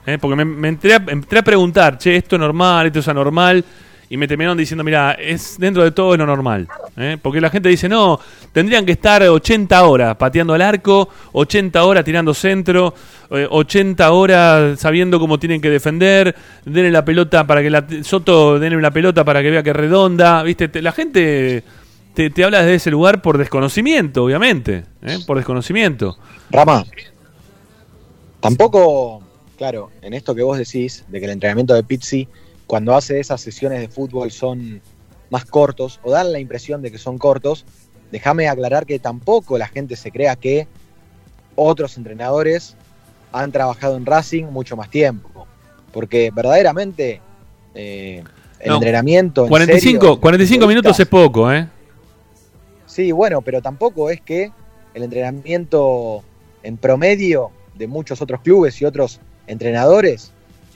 ¿eh? 0.07 0.19
Porque 0.21 0.37
me, 0.37 0.45
me 0.45 0.69
entré, 0.69 0.93
a, 0.95 1.03
entré 1.09 1.39
a 1.39 1.43
preguntar, 1.43 1.97
che, 1.99 2.15
esto 2.15 2.37
es 2.37 2.41
normal, 2.41 2.87
esto 2.89 2.99
es 2.99 3.09
anormal. 3.09 3.65
Y 4.13 4.17
me 4.17 4.27
terminaron 4.27 4.59
diciendo, 4.59 4.83
mira, 4.83 5.13
es 5.13 5.57
dentro 5.57 5.85
de 5.85 5.93
todo 5.93 6.17
lo 6.17 6.27
normal. 6.27 6.67
¿eh? 6.97 7.17
Porque 7.23 7.41
la 7.41 7.49
gente 7.49 7.69
dice, 7.69 7.89
no, 7.89 8.19
tendrían 8.53 8.85
que 8.85 8.91
estar 8.91 9.23
80 9.23 9.85
horas 9.85 10.17
pateando 10.17 10.53
al 10.53 10.63
arco, 10.63 11.09
80 11.31 11.85
horas 11.85 12.05
tirando 12.05 12.35
centro, 12.35 12.93
eh, 13.31 13.47
80 13.49 14.11
horas 14.11 14.81
sabiendo 14.81 15.21
cómo 15.21 15.39
tienen 15.39 15.61
que 15.61 15.71
defender, 15.71 16.35
denle 16.65 16.91
la 16.91 17.05
pelota 17.05 17.47
para 17.47 17.63
que 17.63 17.71
la 17.71 17.87
Soto 18.03 18.59
denle 18.59 18.81
la 18.83 18.91
pelota 18.91 19.25
para 19.25 19.43
que 19.43 19.51
vea 19.53 19.63
que 19.63 19.73
redonda, 19.73 20.43
¿viste? 20.43 20.67
Te- 20.67 20.83
la 20.83 20.91
gente 20.91 21.63
te, 22.13 22.31
te 22.31 22.45
habla 22.45 22.59
desde 22.63 22.75
ese 22.75 22.91
lugar 22.91 23.23
por 23.23 23.39
desconocimiento, 23.39 24.25
obviamente, 24.25 24.87
¿eh? 25.03 25.19
por 25.25 25.37
desconocimiento. 25.37 26.19
Rama, 26.51 26.85
tampoco, 28.41 29.23
claro, 29.57 29.91
en 30.03 30.15
esto 30.15 30.35
que 30.35 30.43
vos 30.43 30.59
decís, 30.59 31.05
de 31.09 31.21
que 31.21 31.27
el 31.27 31.33
entrenamiento 31.33 31.75
de 31.75 31.83
Pizzi, 31.85 32.27
cuando 32.71 32.95
hace 32.95 33.19
esas 33.19 33.41
sesiones 33.41 33.81
de 33.81 33.89
fútbol 33.89 34.31
son 34.31 34.81
más 35.29 35.45
cortos, 35.45 35.99
o 36.05 36.13
dan 36.13 36.33
la 36.33 36.39
impresión 36.39 36.81
de 36.83 36.93
que 36.93 36.99
son 36.99 37.19
cortos, 37.19 37.65
déjame 38.13 38.49
aclarar 38.49 38.87
que 38.87 39.01
tampoco 39.01 39.59
la 39.59 39.67
gente 39.67 39.97
se 39.97 40.13
crea 40.13 40.37
que 40.37 40.69
otros 41.57 41.97
entrenadores 41.97 42.77
han 43.33 43.51
trabajado 43.51 43.97
en 43.97 44.07
Racing 44.07 44.45
mucho 44.45 44.77
más 44.77 44.89
tiempo. 44.89 45.49
Porque 45.91 46.31
verdaderamente 46.33 47.21
eh, 47.75 48.23
el 48.61 48.69
No, 48.69 48.77
entrenamiento. 48.77 49.43
en 49.43 49.49
45, 49.49 50.01
serio, 50.01 50.21
45 50.21 50.67
minutos 50.69 51.01
es 51.01 51.09
poco, 51.09 51.53
¿eh? 51.53 51.67
Sí, 52.87 53.11
bueno, 53.11 53.43
pero 53.43 53.61
tampoco 53.61 54.11
es 54.11 54.21
que 54.21 54.53
el 54.95 55.03
entrenamiento 55.03 56.23
en 56.63 56.77
promedio 56.77 57.51
de 57.75 57.89
muchos 57.89 58.23
otros 58.23 58.43
clubes 58.43 58.81
y 58.81 58.85
otros 58.85 59.19
entrenadores, 59.49 60.31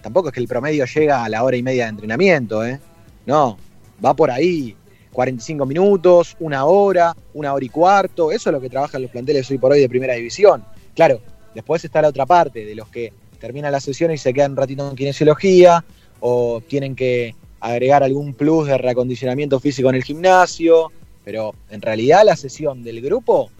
tampoco 0.04 0.28
es 0.28 0.34
que 0.34 0.40
el 0.40 0.46
promedio 0.46 0.84
llega 0.84 1.24
a 1.24 1.28
la 1.30 1.42
hora 1.42 1.56
y 1.56 1.62
media 1.62 1.84
de 1.84 1.88
entrenamiento, 1.88 2.62
¿eh? 2.62 2.78
No, 3.24 3.56
va 4.04 4.12
por 4.12 4.30
ahí. 4.30 4.76
45 5.12 5.64
minutos, 5.64 6.36
una 6.40 6.66
hora, 6.66 7.16
una 7.32 7.54
hora 7.54 7.64
y 7.64 7.70
cuarto, 7.70 8.30
eso 8.30 8.50
es 8.50 8.52
lo 8.52 8.60
que 8.60 8.68
trabajan 8.68 9.00
los 9.00 9.10
planteles 9.10 9.50
hoy 9.50 9.56
por 9.56 9.72
hoy 9.72 9.80
de 9.80 9.88
primera 9.88 10.12
división. 10.12 10.62
Claro, 10.94 11.20
después 11.54 11.82
está 11.86 12.02
la 12.02 12.08
otra 12.08 12.26
parte, 12.26 12.66
de 12.66 12.74
los 12.74 12.88
que 12.88 13.14
terminan 13.40 13.72
la 13.72 13.80
sesión 13.80 14.10
y 14.10 14.18
se 14.18 14.34
quedan 14.34 14.50
un 14.50 14.58
ratito 14.58 14.86
en 14.90 14.94
kinesiología, 14.94 15.82
o 16.20 16.60
tienen 16.68 16.94
que 16.94 17.34
agregar 17.60 18.02
algún 18.02 18.34
plus 18.34 18.66
de 18.66 18.76
reacondicionamiento 18.76 19.58
físico 19.58 19.88
en 19.88 19.94
el 19.94 20.04
gimnasio, 20.04 20.92
pero 21.24 21.54
en 21.70 21.80
realidad 21.80 22.24
la 22.26 22.36
sesión 22.36 22.82
del 22.82 23.00
grupo, 23.00 23.50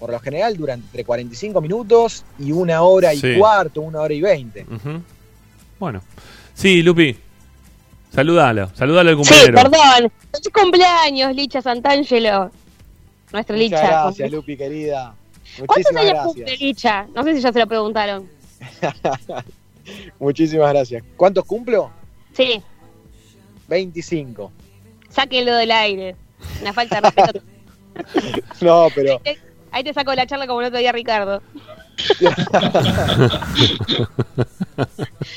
por 0.00 0.10
lo 0.10 0.18
general, 0.20 0.56
dura 0.56 0.72
entre 0.72 1.04
45 1.04 1.60
minutos 1.60 2.24
y 2.38 2.50
una 2.52 2.80
hora 2.80 3.12
y 3.12 3.18
Sí. 3.18 3.36
cuarto, 3.38 3.82
una 3.82 4.00
hora 4.00 4.14
y 4.14 4.22
veinte. 4.22 4.64
Bueno. 5.82 6.00
Sí, 6.54 6.80
Lupi. 6.80 7.16
Saludalo, 8.10 8.70
saludalo 8.72 9.10
al 9.10 9.16
Sí, 9.16 9.22
compañero. 9.28 9.54
perdón. 9.68 10.12
Feliz 10.30 10.48
cumpleaños, 10.54 11.34
Licha 11.34 11.60
Santangelo. 11.60 12.52
Nuestra 13.32 13.56
Muchas 13.56 13.70
Licha. 13.70 13.80
gracias, 13.88 14.30
Lupi, 14.30 14.56
querida. 14.56 15.12
¿Cuántos 15.56 15.76
Muchísimas 15.78 16.02
años 16.04 16.12
gracias. 16.12 16.24
cumple 16.34 16.56
Licha? 16.56 17.06
No 17.16 17.24
sé 17.24 17.34
si 17.34 17.40
ya 17.40 17.52
se 17.52 17.58
lo 17.58 17.66
preguntaron. 17.66 18.28
Muchísimas 20.20 20.72
gracias. 20.72 21.02
¿Cuántos 21.16 21.44
cumplo? 21.46 21.90
Sí, 22.32 22.62
25. 23.66 24.52
sáquenlo 25.08 25.56
del 25.56 25.72
aire. 25.72 26.14
Una 26.60 26.72
falta 26.72 27.00
de 27.00 27.10
respeto. 27.10 27.40
No, 28.60 28.86
pero 28.94 29.20
Ahí 29.72 29.82
te 29.82 29.92
saco 29.92 30.14
la 30.14 30.26
charla 30.28 30.46
como 30.46 30.60
el 30.60 30.68
otro 30.68 30.78
día 30.78 30.92
Ricardo. 30.92 31.42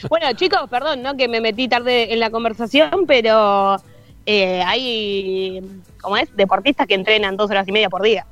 Bueno, 0.09 0.27
chicos, 0.35 0.61
perdón, 0.69 1.01
¿no? 1.01 1.15
Que 1.15 1.27
me 1.27 1.41
metí 1.41 1.67
tarde 1.67 2.13
en 2.13 2.19
la 2.19 2.29
conversación, 2.29 3.05
pero 3.07 3.77
eh, 4.25 4.61
hay, 4.65 5.61
¿cómo 6.01 6.17
es? 6.17 6.35
Deportistas 6.35 6.87
que 6.87 6.95
entrenan 6.95 7.37
dos 7.37 7.49
horas 7.51 7.67
y 7.67 7.71
media 7.71 7.89
por 7.89 8.01
día. 8.01 8.25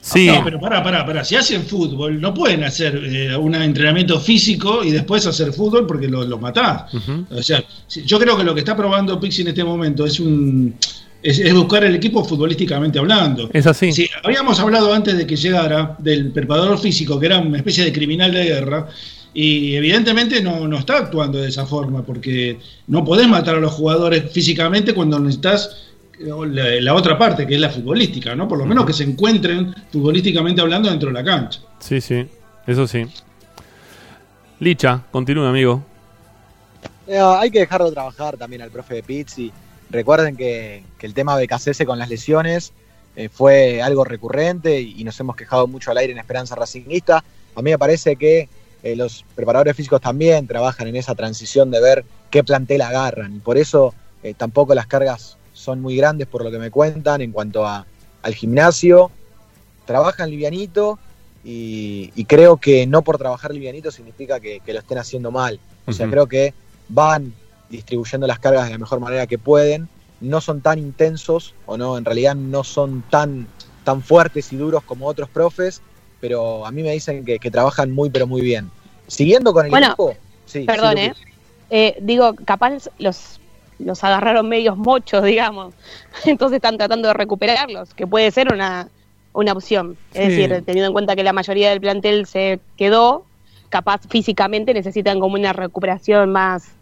Sí. 0.00 0.26
No, 0.26 0.42
pero 0.42 0.58
pará, 0.58 0.82
pará, 0.82 1.04
pará. 1.04 1.24
Si 1.24 1.36
hacen 1.36 1.62
fútbol, 1.62 2.20
no 2.20 2.32
pueden 2.32 2.64
hacer 2.64 2.96
eh, 3.04 3.36
un 3.36 3.54
entrenamiento 3.54 4.18
físico 4.18 4.82
y 4.82 4.90
después 4.90 5.26
hacer 5.26 5.52
fútbol 5.52 5.86
porque 5.86 6.08
lo, 6.08 6.24
lo 6.24 6.38
matás. 6.38 6.92
O 7.30 7.42
sea, 7.42 7.62
yo 7.88 8.18
creo 8.18 8.36
que 8.36 8.44
lo 8.44 8.54
que 8.54 8.60
está 8.60 8.74
probando 8.74 9.20
Pixi 9.20 9.42
en 9.42 9.48
este 9.48 9.62
momento 9.62 10.06
es 10.06 10.18
un 10.18 10.74
es, 11.22 11.38
es 11.38 11.54
buscar 11.54 11.84
el 11.84 11.94
equipo 11.94 12.24
futbolísticamente 12.24 12.98
hablando. 12.98 13.50
Es 13.52 13.66
así. 13.66 13.92
Sí, 13.92 14.08
habíamos 14.24 14.58
hablado 14.60 14.92
antes 14.92 15.16
de 15.16 15.26
que 15.26 15.36
llegara 15.36 15.96
del 15.98 16.30
preparador 16.32 16.78
físico, 16.78 17.18
que 17.20 17.26
era 17.26 17.38
una 17.38 17.58
especie 17.58 17.84
de 17.84 17.92
criminal 17.92 18.32
de 18.32 18.44
guerra, 18.44 18.88
y 19.32 19.74
evidentemente 19.76 20.42
no, 20.42 20.66
no 20.66 20.78
está 20.78 20.98
actuando 20.98 21.38
de 21.38 21.48
esa 21.48 21.64
forma, 21.66 22.02
porque 22.02 22.58
no 22.88 23.04
podés 23.04 23.28
matar 23.28 23.56
a 23.56 23.60
los 23.60 23.72
jugadores 23.72 24.30
físicamente 24.32 24.92
cuando 24.92 25.20
necesitas 25.20 25.76
eh, 26.18 26.28
la, 26.48 26.80
la 26.80 26.94
otra 26.94 27.16
parte, 27.16 27.46
que 27.46 27.54
es 27.54 27.60
la 27.60 27.70
futbolística, 27.70 28.34
¿no? 28.34 28.48
Por 28.48 28.58
lo 28.58 28.66
menos 28.66 28.84
que 28.84 28.92
se 28.92 29.04
encuentren 29.04 29.72
futbolísticamente 29.92 30.60
hablando 30.60 30.90
dentro 30.90 31.10
de 31.10 31.14
la 31.14 31.24
cancha. 31.24 31.60
Sí, 31.78 32.00
sí. 32.00 32.26
Eso 32.66 32.86
sí. 32.86 33.06
Licha, 34.58 35.02
continúa, 35.10 35.48
amigo. 35.48 35.82
eh, 37.06 37.18
hay 37.18 37.50
que 37.50 37.60
dejarlo 37.60 37.90
trabajar 37.90 38.36
también 38.36 38.62
al 38.62 38.70
profe 38.70 38.96
de 38.96 39.02
Pizzi. 39.02 39.50
Recuerden 39.90 40.36
que, 40.36 40.84
que 40.98 41.06
el 41.06 41.14
tema 41.14 41.36
de 41.36 41.48
Cacese 41.48 41.84
con 41.84 41.98
las 41.98 42.08
lesiones 42.08 42.72
eh, 43.16 43.28
fue 43.28 43.82
algo 43.82 44.04
recurrente 44.04 44.80
y, 44.80 45.00
y 45.00 45.04
nos 45.04 45.18
hemos 45.18 45.36
quejado 45.36 45.66
mucho 45.66 45.90
al 45.90 45.98
aire 45.98 46.12
en 46.12 46.18
Esperanza 46.18 46.54
Racingista. 46.54 47.24
A 47.54 47.62
mí 47.62 47.70
me 47.70 47.78
parece 47.78 48.16
que 48.16 48.48
eh, 48.82 48.96
los 48.96 49.24
preparadores 49.34 49.76
físicos 49.76 50.00
también 50.00 50.46
trabajan 50.46 50.86
en 50.86 50.96
esa 50.96 51.14
transición 51.14 51.70
de 51.70 51.80
ver 51.80 52.04
qué 52.30 52.44
plantel 52.44 52.82
agarran. 52.82 53.36
Y 53.36 53.38
por 53.40 53.58
eso 53.58 53.92
eh, 54.22 54.34
tampoco 54.34 54.74
las 54.74 54.86
cargas 54.86 55.36
son 55.52 55.80
muy 55.80 55.96
grandes 55.96 56.26
por 56.26 56.44
lo 56.44 56.50
que 56.50 56.58
me 56.58 56.70
cuentan 56.70 57.20
en 57.20 57.32
cuanto 57.32 57.66
a, 57.66 57.84
al 58.22 58.34
gimnasio. 58.34 59.10
Trabajan 59.86 60.30
livianito 60.30 60.98
y, 61.44 62.12
y 62.14 62.24
creo 62.26 62.58
que 62.58 62.86
no 62.86 63.02
por 63.02 63.18
trabajar 63.18 63.52
livianito 63.52 63.90
significa 63.90 64.38
que, 64.38 64.60
que 64.60 64.72
lo 64.72 64.78
estén 64.78 64.98
haciendo 64.98 65.30
mal. 65.30 65.58
O 65.86 65.92
sea, 65.92 66.08
creo 66.08 66.28
que 66.28 66.54
van 66.88 67.34
distribuyendo 67.70 68.26
las 68.26 68.38
cargas 68.38 68.66
de 68.66 68.72
la 68.72 68.78
mejor 68.78 69.00
manera 69.00 69.26
que 69.26 69.38
pueden. 69.38 69.88
No 70.20 70.40
son 70.40 70.60
tan 70.60 70.78
intensos 70.78 71.54
o 71.66 71.78
no, 71.78 71.96
en 71.96 72.04
realidad 72.04 72.34
no 72.34 72.62
son 72.62 73.02
tan, 73.08 73.46
tan 73.84 74.02
fuertes 74.02 74.52
y 74.52 74.56
duros 74.56 74.82
como 74.84 75.06
otros 75.06 75.30
profes, 75.30 75.80
pero 76.20 76.66
a 76.66 76.70
mí 76.70 76.82
me 76.82 76.92
dicen 76.92 77.24
que, 77.24 77.38
que 77.38 77.50
trabajan 77.50 77.90
muy, 77.90 78.10
pero 78.10 78.26
muy 78.26 78.42
bien. 78.42 78.70
Siguiendo 79.06 79.52
con 79.54 79.64
el 79.64 79.70
Bueno, 79.70 79.86
equipo, 79.88 80.14
sí, 80.44 80.66
Perdón, 80.66 80.98
sí, 80.98 81.04
¿eh? 81.04 81.14
Eh, 81.70 81.96
Digo, 82.02 82.34
capaz 82.44 82.90
los, 82.98 83.40
los 83.78 84.04
agarraron 84.04 84.48
medios 84.48 84.76
mochos, 84.76 85.24
digamos. 85.24 85.74
Entonces 86.26 86.56
están 86.56 86.76
tratando 86.76 87.08
de 87.08 87.14
recuperarlos, 87.14 87.94
que 87.94 88.06
puede 88.06 88.30
ser 88.30 88.52
una, 88.52 88.88
una 89.32 89.52
opción. 89.52 89.96
Es 90.12 90.34
Sí. 90.34 90.42
decir, 90.42 90.62
teniendo 90.66 90.88
en 90.88 90.92
cuenta 90.92 91.16
que 91.16 91.22
la 91.22 91.32
mayoría 91.32 91.70
del 91.70 91.80
plantel 91.80 92.26
se 92.26 92.60
quedó, 92.76 93.24
capaz 93.70 94.02
físicamente 94.10 94.74
necesitan 94.74 95.18
como 95.18 95.36
una 95.36 95.52
recuperación 95.54 96.30
más 96.30 96.74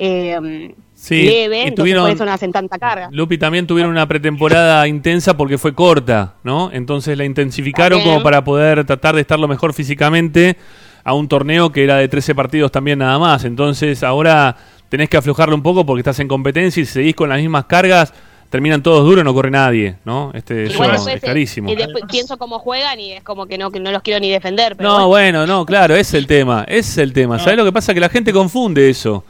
eh, 0.00 0.74
Sí, 0.94 1.22
leve, 1.22 1.56
y 1.56 1.60
entonces 1.60 1.74
tuvieron- 1.76 2.04
por 2.04 2.10
eso 2.12 2.24
no 2.26 2.32
hacen 2.32 2.52
tanta 2.52 2.78
carga. 2.78 3.08
Lupi 3.10 3.38
también 3.38 3.66
tuvieron 3.66 3.90
una 3.90 4.06
pretemporada 4.06 4.86
intensa 4.86 5.34
porque 5.34 5.56
fue 5.56 5.74
corta, 5.74 6.34
¿no? 6.44 6.70
Entonces 6.72 7.16
la 7.16 7.24
intensificaron 7.24 8.02
como 8.02 8.22
para 8.22 8.44
poder 8.44 8.84
tratar 8.84 9.14
de 9.14 9.22
estar 9.22 9.38
lo 9.38 9.48
mejor 9.48 9.72
físicamente 9.72 10.56
a 11.02 11.14
un 11.14 11.26
torneo 11.28 11.72
que 11.72 11.84
era 11.84 11.96
de 11.96 12.08
13 12.08 12.34
partidos 12.34 12.70
también 12.70 12.98
nada 12.98 13.18
más. 13.18 13.44
Entonces 13.46 14.02
ahora 14.02 14.54
tenés 14.90 15.08
que 15.08 15.16
aflojarlo 15.16 15.54
un 15.54 15.62
poco 15.62 15.86
porque 15.86 16.00
estás 16.00 16.18
en 16.20 16.28
competencia 16.28 16.82
y 16.82 16.84
si 16.84 16.92
seguís 16.92 17.14
con 17.14 17.30
las 17.30 17.40
mismas 17.40 17.64
cargas, 17.64 18.12
terminan 18.50 18.82
todos 18.82 19.02
duros, 19.02 19.24
no 19.24 19.32
corre 19.32 19.50
nadie, 19.50 19.94
¿no? 20.04 20.32
Este, 20.34 20.64
eso 20.64 20.84
es 20.84 20.90
después, 20.92 21.14
eh, 21.16 21.20
clarísimo. 21.20 21.70
y 21.70 21.76
después 21.76 22.04
pienso 22.10 22.36
cómo 22.36 22.58
juegan 22.58 23.00
y 23.00 23.12
es 23.12 23.22
como 23.22 23.46
que 23.46 23.56
no, 23.56 23.70
que 23.70 23.80
no 23.80 23.90
los 23.90 24.02
quiero 24.02 24.20
ni 24.20 24.28
defender. 24.28 24.76
Pero 24.76 24.86
No, 24.86 25.08
bueno. 25.08 25.38
bueno, 25.38 25.46
no, 25.46 25.64
claro, 25.64 25.94
es 25.96 26.12
el 26.12 26.26
tema, 26.26 26.66
es 26.68 26.98
el 26.98 27.14
tema. 27.14 27.38
¿Sabes 27.38 27.56
lo 27.56 27.64
que 27.64 27.72
pasa? 27.72 27.94
Que 27.94 28.00
la 28.00 28.08
gente 28.10 28.32
confunde 28.34 28.90
eso. 28.90 29.24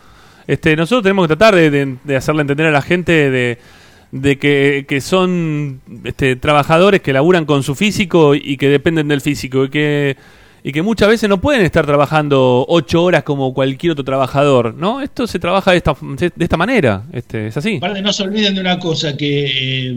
Este, 0.47 0.77
nosotros 0.77 1.03
tenemos 1.03 1.25
que 1.29 1.37
tratar 1.37 1.55
de, 1.55 2.17
hacerle 2.17 2.43
entender 2.43 2.67
a 2.67 2.71
la 2.71 2.83
gente 2.83 3.59
de, 4.13 4.39
que, 4.39 5.01
son 5.01 5.81
este, 6.05 6.37
trabajadores 6.37 7.01
que 7.01 7.13
laburan 7.13 7.45
con 7.45 7.63
su 7.63 7.75
físico 7.75 8.35
y 8.35 8.57
que 8.57 8.69
dependen 8.69 9.09
del 9.09 9.21
físico 9.21 9.65
y 9.65 9.71
que, 9.71 10.17
y 10.63 10.73
que 10.73 10.83
muchas 10.83 11.09
veces 11.09 11.29
no 11.29 11.41
pueden 11.41 11.63
estar 11.63 11.87
trabajando 11.87 12.65
ocho 12.69 13.03
horas 13.03 13.23
como 13.23 13.55
cualquier 13.55 13.93
otro 13.93 14.05
trabajador, 14.05 14.75
¿no? 14.75 15.01
Esto 15.01 15.27
se 15.27 15.39
trabaja 15.39 15.71
de 15.71 15.79
esta, 15.79 15.97
de 16.01 16.33
esta 16.37 16.57
manera, 16.57 17.05
este, 17.13 17.49
es 17.49 17.57
así. 17.57 17.81
No 17.81 18.13
se 18.13 18.23
olviden 18.23 18.55
de 18.55 18.61
una 18.61 18.79
cosa, 18.79 19.17
que 19.17 19.89
eh, 19.89 19.97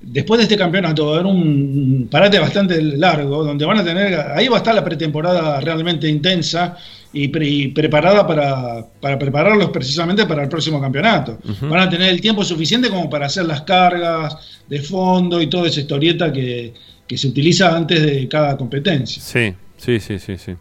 después 0.00 0.38
de 0.38 0.44
este 0.44 0.56
campeonato 0.56 1.06
va 1.06 1.12
a 1.12 1.14
haber 1.14 1.26
un 1.26 2.08
parate 2.10 2.38
bastante 2.38 2.80
largo, 2.82 3.44
donde 3.44 3.64
van 3.64 3.78
a 3.78 3.84
tener, 3.84 4.20
ahí 4.34 4.48
va 4.48 4.56
a 4.56 4.58
estar 4.58 4.74
la 4.74 4.84
pretemporada 4.84 5.60
realmente 5.60 6.08
intensa 6.08 6.76
y, 7.12 7.28
pre- 7.28 7.48
y 7.48 7.68
preparada 7.68 8.26
para, 8.26 8.84
para 9.00 9.18
prepararlos 9.18 9.70
precisamente 9.70 10.26
para 10.26 10.42
el 10.42 10.48
próximo 10.48 10.80
campeonato. 10.80 11.38
Van 11.62 11.80
a 11.80 11.88
tener 11.88 12.10
el 12.10 12.20
tiempo 12.20 12.44
suficiente 12.44 12.88
como 12.90 13.08
para 13.08 13.26
hacer 13.26 13.46
las 13.46 13.62
cargas 13.62 14.36
de 14.68 14.80
fondo 14.82 15.40
y 15.40 15.46
toda 15.48 15.68
esa 15.68 15.80
historieta 15.80 16.32
que, 16.32 16.74
que 17.06 17.16
se 17.16 17.28
utiliza 17.28 17.74
antes 17.76 18.02
de 18.02 18.28
cada 18.28 18.56
competencia. 18.56 19.22
Sí, 19.22 19.54
sí, 19.76 20.00
sí, 20.00 20.18
sí, 20.18 20.36
sí. 20.36 20.54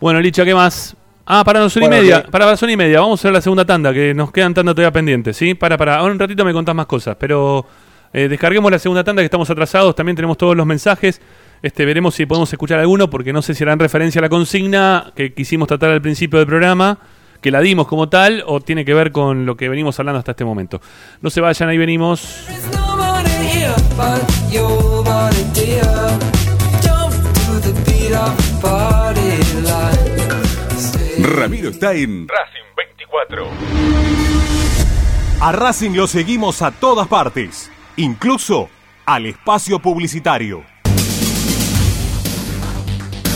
Bueno, 0.00 0.20
Licha, 0.20 0.44
¿qué 0.44 0.54
más? 0.54 0.96
Ah, 1.26 1.42
para 1.44 1.60
las 1.60 1.74
una 1.76 1.86
y 1.86 1.88
Bueno, 1.88 2.02
media. 2.02 2.22
que- 2.22 2.30
Para 2.30 2.46
las 2.46 2.62
una 2.62 2.72
y 2.72 2.76
media. 2.76 3.00
Vamos 3.00 3.18
a 3.18 3.20
hacer 3.22 3.32
la 3.32 3.40
segunda 3.40 3.64
tanda, 3.64 3.92
que 3.94 4.12
nos 4.14 4.30
quedan 4.30 4.52
tanda 4.54 4.72
todavía 4.74 4.92
pendientes, 4.92 5.36
¿sí? 5.36 5.54
Para, 5.54 5.76
para. 5.78 5.96
Ahora 5.96 6.12
un 6.12 6.18
ratito 6.18 6.44
me 6.44 6.52
contás 6.52 6.74
más 6.74 6.86
cosas, 6.86 7.16
pero 7.18 7.64
eh, 8.12 8.28
descarguemos 8.28 8.70
la 8.70 8.78
segunda 8.78 9.02
tanda, 9.02 9.22
que 9.22 9.26
estamos 9.26 9.48
atrasados. 9.48 9.94
También 9.94 10.16
tenemos 10.16 10.36
todos 10.36 10.54
los 10.56 10.66
mensajes. 10.66 11.20
Este, 11.64 11.86
veremos 11.86 12.14
si 12.14 12.26
podemos 12.26 12.52
escuchar 12.52 12.78
alguno, 12.78 13.08
porque 13.08 13.32
no 13.32 13.40
sé 13.40 13.54
si 13.54 13.64
harán 13.64 13.78
referencia 13.78 14.18
a 14.18 14.22
la 14.22 14.28
consigna 14.28 15.14
que 15.16 15.32
quisimos 15.32 15.66
tratar 15.66 15.92
al 15.92 16.02
principio 16.02 16.38
del 16.38 16.46
programa, 16.46 16.98
que 17.40 17.50
la 17.50 17.62
dimos 17.62 17.88
como 17.88 18.10
tal, 18.10 18.44
o 18.46 18.60
tiene 18.60 18.84
que 18.84 18.92
ver 18.92 19.12
con 19.12 19.46
lo 19.46 19.56
que 19.56 19.70
venimos 19.70 19.98
hablando 19.98 20.18
hasta 20.18 20.32
este 20.32 20.44
momento. 20.44 20.82
No 21.22 21.30
se 21.30 21.40
vayan, 21.40 21.70
ahí 21.70 21.78
venimos. 21.78 22.44
Ramiro 31.22 31.70
está 31.70 31.94
en 31.94 32.28
Racing 32.28 32.76
24. 32.76 33.46
A 35.40 35.52
Racing 35.52 35.92
lo 35.92 36.06
seguimos 36.08 36.60
a 36.60 36.72
todas 36.72 37.08
partes, 37.08 37.70
incluso 37.96 38.68
al 39.06 39.24
espacio 39.24 39.78
publicitario. 39.78 40.73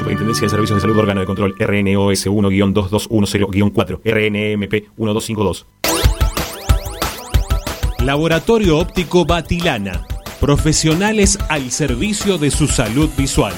Superintendencia 0.00 0.46
de 0.46 0.48
Servicios 0.48 0.78
de 0.78 0.80
Salud 0.80 0.96
Órgano 0.96 1.20
de 1.20 1.26
Control 1.26 1.54
RNOS 1.58 2.26
1-2210-4 2.26 4.00
RNMP 4.02 4.72
1252 4.96 5.66
Laboratorio 7.98 8.78
Óptico 8.78 9.26
Batilana. 9.26 10.06
Profesionales 10.40 11.38
al 11.50 11.70
servicio 11.70 12.38
de 12.38 12.50
su 12.50 12.66
salud 12.66 13.10
visual. 13.14 13.52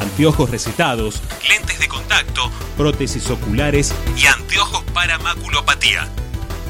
Anteojos 0.00 0.50
recetados, 0.50 1.22
lentes 1.48 1.78
de 1.78 1.86
contacto, 1.86 2.50
prótesis 2.76 3.30
oculares 3.30 3.94
y 4.20 4.26
anteojos 4.26 4.82
para 4.92 5.20
maculopatía. 5.20 6.08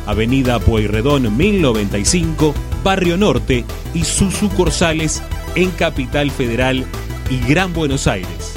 Avenida 0.06 0.60
Pueyrredón 0.60 1.34
1095, 1.34 2.54
Barrio 2.84 3.16
Norte 3.16 3.64
y 3.94 4.04
sus 4.04 4.34
sucursales 4.34 5.22
en 5.54 5.70
Capital 5.70 6.30
Federal 6.30 6.84
y 7.30 7.40
Gran 7.48 7.72
Buenos 7.72 8.06
Aires. 8.06 8.56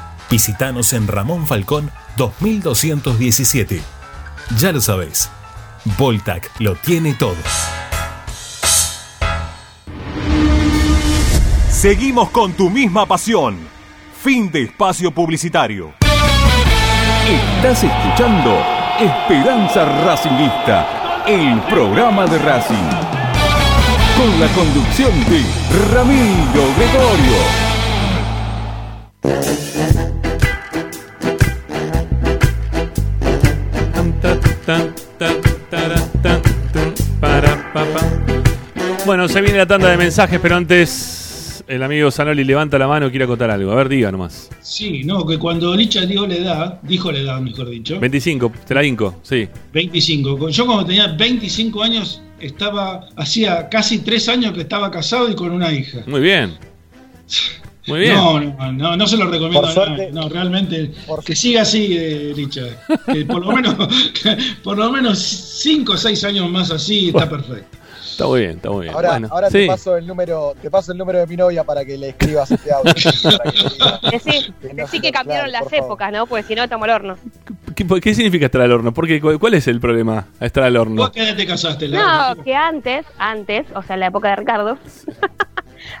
Visítanos 0.31 0.93
en 0.93 1.07
Ramón 1.09 1.45
Falcón 1.45 1.91
2217. 2.15 3.81
Ya 4.57 4.71
lo 4.71 4.79
sabés, 4.79 5.29
Voltac 5.97 6.49
lo 6.59 6.75
tiene 6.75 7.13
todo. 7.15 7.35
Seguimos 11.69 12.29
con 12.29 12.53
tu 12.53 12.69
misma 12.69 13.05
pasión. 13.05 13.57
Fin 14.23 14.49
de 14.49 14.63
espacio 14.63 15.11
publicitario. 15.11 15.95
Estás 17.27 17.83
escuchando 17.83 18.57
Esperanza 19.01 19.83
Racingista, 20.05 21.23
el 21.27 21.59
programa 21.63 22.25
de 22.25 22.37
Racing. 22.37 22.89
Con 24.15 24.39
la 24.39 24.47
conducción 24.53 25.11
de 25.25 25.43
Ramiro 25.93 26.63
Gregorio. 26.77 27.71
Bueno, 39.05 39.27
se 39.27 39.41
viene 39.41 39.57
la 39.57 39.65
tanda 39.65 39.89
de 39.89 39.97
mensajes, 39.97 40.39
pero 40.39 40.55
antes 40.55 41.63
el 41.67 41.81
amigo 41.83 42.11
Zanoli 42.11 42.43
levanta 42.43 42.77
la 42.77 42.87
mano, 42.87 43.09
quiere 43.09 43.25
acotar 43.25 43.49
algo. 43.49 43.71
A 43.71 43.75
ver, 43.75 43.89
diga 43.89 44.11
nomás. 44.11 44.49
Sí, 44.61 45.03
no, 45.03 45.25
que 45.25 45.39
cuando 45.39 45.75
Licha 45.75 46.05
dio 46.05 46.27
la 46.27 46.35
edad, 46.35 46.79
dijo 46.83 47.11
la 47.11 47.19
edad, 47.19 47.41
mejor 47.41 47.69
dicho, 47.69 47.99
25, 47.99 48.51
te 48.67 48.73
la 48.73 48.83
inco, 48.83 49.19
sí. 49.23 49.47
25. 49.73 50.49
Yo 50.49 50.65
cuando 50.65 50.85
tenía 50.85 51.07
25 51.07 51.81
años 51.81 52.21
estaba, 52.39 53.07
hacía 53.15 53.69
casi 53.69 53.99
3 53.99 54.29
años 54.29 54.53
que 54.53 54.61
estaba 54.61 54.91
casado 54.91 55.29
y 55.29 55.35
con 55.35 55.51
una 55.51 55.71
hija. 55.71 55.99
Muy 56.05 56.21
bien. 56.21 56.57
Muy 57.87 57.99
bien. 58.01 58.15
No, 58.15 58.39
no, 58.39 58.71
no, 58.73 58.97
no 58.97 59.07
se 59.07 59.17
lo 59.17 59.25
recomiendo 59.25 59.73
Por 59.73 59.83
a 59.87 59.89
nadie. 59.89 60.11
No, 60.11 60.29
realmente, 60.29 60.91
que 61.25 61.35
siga 61.35 61.63
así, 61.63 61.97
eh, 61.97 62.33
Licha. 62.35 62.61
Que 63.11 63.25
por 63.25 63.45
lo 63.45 63.51
menos, 63.55 63.75
por 64.63 64.77
lo 64.77 64.91
menos 64.91 65.17
5 65.19 65.91
o 65.93 65.97
6 65.97 66.23
años 66.25 66.49
más 66.49 66.71
así 66.71 67.09
está 67.09 67.29
perfecto. 67.29 67.77
Está 68.11 68.27
muy 68.27 68.41
bien, 68.41 68.51
está 68.57 68.69
muy 68.69 68.83
bien. 68.83 68.93
Ahora, 68.93 69.09
bueno, 69.11 69.29
ahora 69.31 69.47
sí. 69.49 69.59
te 69.59 69.67
paso 69.67 69.97
el 69.97 70.05
número, 70.05 70.53
te 70.61 70.69
paso 70.69 70.91
el 70.91 70.97
número 70.97 71.17
de 71.19 71.27
mi 71.27 71.37
novia 71.37 71.63
para 71.63 71.83
que 71.85 71.97
le 71.97 72.09
escribas 72.09 72.51
este 72.51 72.71
audio. 72.71 72.93
que. 74.11 74.73
Decí, 74.73 74.99
que 74.99 75.11
cambiaron 75.11 75.49
Claro, 75.49 75.51
las 75.51 75.63
favor. 75.63 75.85
épocas, 75.85 76.11
¿no? 76.11 76.27
Porque 76.27 76.43
si 76.43 76.53
no, 76.53 76.63
estamos 76.63 76.83
al 76.87 76.91
horno. 76.95 77.17
¿Qué, 77.75 77.87
qué 78.01 78.13
significa 78.13 78.45
estar 78.45 78.61
al 78.61 78.71
horno? 78.71 78.93
Porque, 78.93 79.19
¿Cuál 79.21 79.53
es 79.53 79.67
el 79.67 79.79
problema 79.79 80.27
a 80.39 80.45
estar 80.45 80.63
al 80.63 80.75
horno? 80.77 81.01
¿Vos 81.01 81.11
qué 81.11 81.33
te 81.33 81.47
casaste? 81.47 81.87
No, 81.87 82.35
que 82.43 82.53
antes, 82.53 83.05
antes, 83.17 83.65
o 83.73 83.81
sea, 83.81 83.95
en 83.95 84.01
la 84.01 84.07
época 84.07 84.29
de 84.29 84.35
Ricardo, 84.35 84.77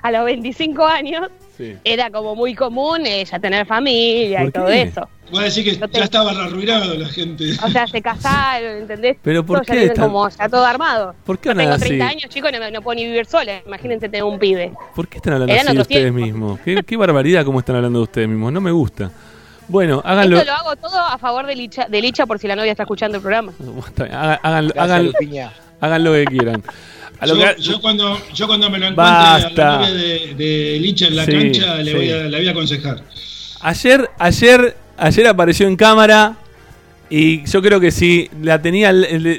a 0.01 0.11
los 0.11 0.25
25 0.25 0.85
años, 0.85 1.29
Sí. 1.57 1.75
era 1.83 2.09
como 2.09 2.35
muy 2.35 2.55
común 2.55 3.05
eh, 3.05 3.23
ya 3.23 3.37
tener 3.39 3.65
familia 3.67 4.41
y 4.41 4.43
¿Por 4.45 4.51
todo 4.53 4.67
qué? 4.67 4.81
eso. 4.83 5.07
Voy 5.29 5.41
a 5.41 5.43
decir 5.43 5.63
que 5.63 5.75
ya 5.91 6.03
estaba 6.03 6.31
arruinado 6.31 6.93
la 6.95 7.07
gente. 7.07 7.51
O 7.63 7.69
sea, 7.69 7.87
se 7.87 8.01
casaron, 8.01 8.77
¿entendés? 8.79 9.17
Pero 9.21 9.45
¿por 9.45 9.65
qué 9.65 9.89
tan- 9.91 10.07
como 10.07 10.27
ya 10.27 10.49
todo 10.49 10.65
armado. 10.65 11.13
¿Por 11.25 11.37
qué 11.39 11.53
tengo 11.55 11.71
así? 11.73 11.85
30 11.87 12.07
años, 12.07 12.23
chicos, 12.29 12.51
no, 12.51 12.71
no 12.71 12.81
puedo 12.81 12.95
ni 12.95 13.05
vivir 13.05 13.25
sola. 13.25 13.61
Imagínense 13.65 14.09
tener 14.09 14.23
un 14.23 14.39
pibe. 14.39 14.73
¿Por 14.95 15.07
qué 15.07 15.17
están 15.17 15.33
hablando 15.33 15.53
Eran 15.53 15.67
así 15.67 15.75
de 15.75 15.81
ustedes 15.81 16.11
mismos? 16.13 16.59
¿Qué, 16.65 16.81
qué 16.83 16.97
barbaridad 16.97 17.45
cómo 17.45 17.59
están 17.59 17.75
hablando 17.77 17.99
de 17.99 18.03
ustedes 18.03 18.27
mismos. 18.27 18.51
No 18.51 18.59
me 18.59 18.71
gusta. 18.71 19.11
Bueno, 19.67 20.01
háganlo. 20.03 20.37
Esto 20.39 20.51
lo 20.51 20.57
hago 20.57 20.75
todo 20.75 20.99
a 20.99 21.17
favor 21.17 21.45
de 21.45 21.55
Licha, 21.55 21.85
de 21.87 22.01
Licha 22.01 22.25
por 22.25 22.39
si 22.39 22.47
la 22.47 22.55
novia 22.57 22.71
está 22.71 22.83
escuchando 22.83 23.17
el 23.17 23.21
programa. 23.21 23.53
Está 23.87 24.03
bien, 24.05 24.15
hagan, 24.15 24.39
hagan, 24.43 24.67
Gracias, 24.67 24.83
hagan- 24.83 25.05
Lupiña. 25.05 25.53
hagan 25.79 26.03
lo 26.03 26.11
que 26.13 26.25
quieran. 26.25 26.63
A 27.21 27.27
lo 27.27 27.35
Yo, 27.35 27.55
que- 27.55 27.61
yo 27.61 27.79
cuando, 27.81 28.19
yo 28.33 28.47
cuando 28.47 28.69
me 28.69 28.79
lo 28.79 28.87
encuentre 28.87 29.03
Basta. 29.13 29.77
a 29.77 29.81
la 29.81 29.91
de, 29.91 30.33
de 30.35 30.77
Licha 30.81 31.07
en 31.07 31.15
la 31.15 31.25
Sí, 31.25 31.31
cancha, 31.31 31.75
le, 31.77 31.91
sí. 31.91 31.97
voy 31.97 32.11
a, 32.11 32.17
le 32.23 32.37
voy 32.37 32.47
a 32.47 32.51
aconsejar. 32.51 33.03
Ayer, 33.61 34.09
ayer, 34.17 34.75
ayer 34.97 35.27
apareció 35.27 35.67
en 35.67 35.75
cámara 35.75 36.35
y 37.09 37.43
yo 37.45 37.61
creo 37.61 37.79
que 37.79 37.91
si 37.91 38.29
la 38.41 38.61
tenía, 38.61 38.91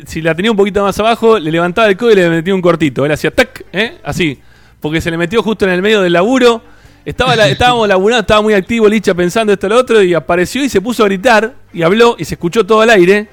si 0.07 0.21
la 0.23 0.35
tenía 0.35 0.51
un 0.51 0.57
poquito 0.57 0.83
más 0.83 0.99
abajo, 1.01 1.39
le 1.39 1.51
levantaba 1.51 1.89
el 1.89 1.97
codo 1.97 2.13
y 2.13 2.17
le 2.17 2.29
metía 2.31 2.55
un 2.55 2.63
cortito. 2.63 3.05
Él 3.05 3.13
hacía 3.13 3.31
tac, 3.33 3.65
¿eh? 3.73 3.99
así, 4.05 4.39
porque 4.81 5.01
se 5.01 5.11
le 5.11 5.17
metió 5.19 5.43
justo 5.43 5.65
en 5.65 5.73
el 5.73 5.83
medio 5.83 6.03
del 6.03 6.13
laburo. 6.13 6.63
Estaba 7.05 7.35
la- 7.35 7.49
estábamos 7.51 7.89
laburando, 7.89 8.21
estaba 8.21 8.43
muy 8.43 8.55
activo 8.55 8.89
Licha 8.89 9.13
pensando 9.15 9.53
esto 9.53 9.67
y 9.67 9.71
lo 9.71 9.77
otro 9.77 10.03
y 10.03 10.15
apareció 10.15 10.63
y 10.63 10.69
se 10.69 10.81
puso 10.81 11.03
a 11.03 11.07
gritar 11.07 11.53
y 11.73 11.83
habló 11.83 12.15
y 12.17 12.25
se 12.25 12.35
escuchó 12.35 12.65
todo 12.65 12.81
al 12.83 12.91
aire. 12.91 13.29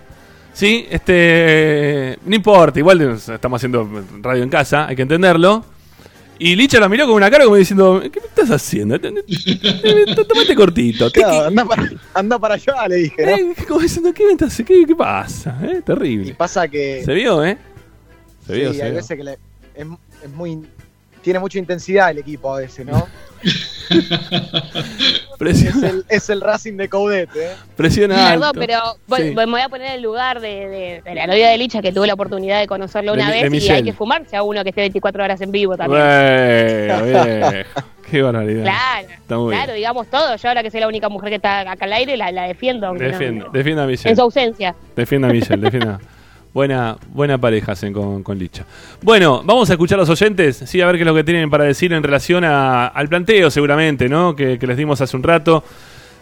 Sí, 0.60 0.86
este, 0.90 2.20
no 2.26 2.36
importa, 2.36 2.78
igual 2.80 3.00
estamos 3.02 3.60
haciendo 3.60 3.90
radio 4.22 4.44
en 4.44 4.50
casa, 4.50 4.88
hay 4.88 4.96
que 4.98 5.04
entenderlo. 5.04 5.64
Y 6.38 6.54
Licha 6.58 6.82
la 6.82 6.90
miró 6.90 7.06
con 7.06 7.16
una 7.16 7.32
cara 7.32 7.46
como 7.46 7.56
diciendo, 7.56 8.02
¿qué 8.12 8.20
me 8.20 8.28
estás 8.28 8.52
haciendo? 8.52 9.00
Tomate 9.00 10.56
cortito. 10.58 11.10
¿qué- 11.14 11.22
Claro, 11.22 11.48
anda, 11.48 11.64
para, 11.64 11.90
anda 12.14 12.38
para 12.40 12.56
allá, 12.56 12.88
le 12.90 12.96
dije, 12.98 13.26
¿no? 13.26 13.32
eh, 13.38 13.56
como 13.70 13.80
diciendo, 13.80 14.14
¿qué, 14.14 14.26
me 14.26 14.34
estás- 14.34 14.58
qué, 14.66 14.86
qué 14.86 14.96
pasa? 14.98 15.58
Eh, 15.64 15.82
Terrible. 15.86 16.34
Pasa 16.36 16.68
que 16.68 17.04
Se 17.06 17.14
vio, 17.14 17.42
¿eh? 17.46 17.58
Se 18.46 18.54
vio, 18.54 18.74
sí, 18.74 18.82
hay 18.82 18.92
veces 18.92 19.16
que 19.16 19.24
le- 19.24 19.40
es, 19.76 19.88
es 20.24 20.30
muy 20.34 20.60
tiene 21.22 21.40
mucha 21.40 21.58
intensidad 21.58 22.12
el 22.12 22.18
equipo 22.18 22.54
a 22.54 22.60
veces, 22.60 22.86
¿no? 22.86 23.08
Es 25.40 25.84
el, 25.84 26.06
es 26.10 26.30
el 26.30 26.42
Racing 26.42 26.74
de 26.78 26.90
Caudete, 26.90 27.46
¿eh? 27.46 27.56
presión 27.78 28.10
Perdón, 28.12 28.44
alto. 28.44 28.60
pero 28.60 28.80
voy- 29.08 29.30
Sí. 29.30 29.36
me 29.36 29.46
voy 29.46 29.62
a 29.62 29.70
poner 29.70 29.88
en 29.88 29.94
el 29.94 30.02
lugar 30.02 30.40
de, 30.42 30.68
de- 30.68 31.02
de 31.04 31.16
la 31.16 31.28
novia 31.28 31.50
de 31.50 31.58
Licha, 31.58 31.82
que 31.82 31.92
tuve 31.94 32.08
la 32.08 32.14
oportunidad 32.16 32.60
de 32.60 32.68
conocerlo 32.68 33.14
una 33.14 33.32
de 33.32 33.44
vez, 33.50 33.64
y 33.64 33.70
hay 33.70 33.84
que 33.84 33.94
fumarse 33.94 34.36
a 34.36 34.44
uno 34.44 34.64
que 34.64 34.70
esté 34.70 34.82
24 34.82 35.24
horas 35.24 35.40
en 35.42 35.52
vivo 35.52 35.78
también. 35.78 36.02
Bueno. 36.02 37.52
Qué 38.10 38.22
barbaridad. 38.24 38.64
Claro, 38.64 39.48
claro, 39.50 39.74
digamos 39.74 40.08
todo. 40.08 40.36
Yo 40.36 40.48
ahora 40.50 40.64
que 40.64 40.72
soy 40.72 40.80
la 40.80 40.88
única 40.88 41.10
mujer 41.10 41.30
que 41.30 41.36
está 41.36 41.60
acá 41.72 41.86
al 41.86 41.94
aire, 41.94 42.18
la, 42.18 42.32
la 42.32 42.44
defiendo. 42.48 42.92
no- 42.92 43.00
Defienda, 43.00 43.46
defienda 43.54 43.84
a 43.84 43.86
en 43.86 43.92
Michelle. 43.92 44.16
su 44.16 44.22
ausencia. 44.24 44.76
Defienda 44.96 45.28
a 45.30 45.32
Michelle, 45.32 45.62
defienda. 45.62 46.00
Buena, 46.54 46.98
buena 47.14 47.38
pareja 47.38 47.74
hacen 47.74 47.94
con, 47.94 48.24
con 48.24 48.38
Licha. 48.40 48.66
Bueno, 49.04 49.44
vamos 49.46 49.70
a 49.70 49.74
escuchar 49.74 50.00
a 50.00 50.02
los 50.02 50.10
oyentes, 50.10 50.64
sí, 50.66 50.82
a 50.82 50.88
ver 50.88 50.96
qué 50.96 51.02
es 51.04 51.08
lo 51.08 51.14
que 51.14 51.24
tienen 51.24 51.50
para 51.50 51.64
decir 51.66 51.94
en 51.94 52.02
relación 52.02 52.44
a- 52.44 52.88
al 52.88 53.08
planteo, 53.08 53.52
seguramente, 53.52 54.10
¿no? 54.10 54.36
Que, 54.36 54.58
que 54.58 54.66
les 54.66 54.76
dimos 54.76 55.00
hace 55.00 55.16
un 55.16 55.22
rato. 55.24 55.64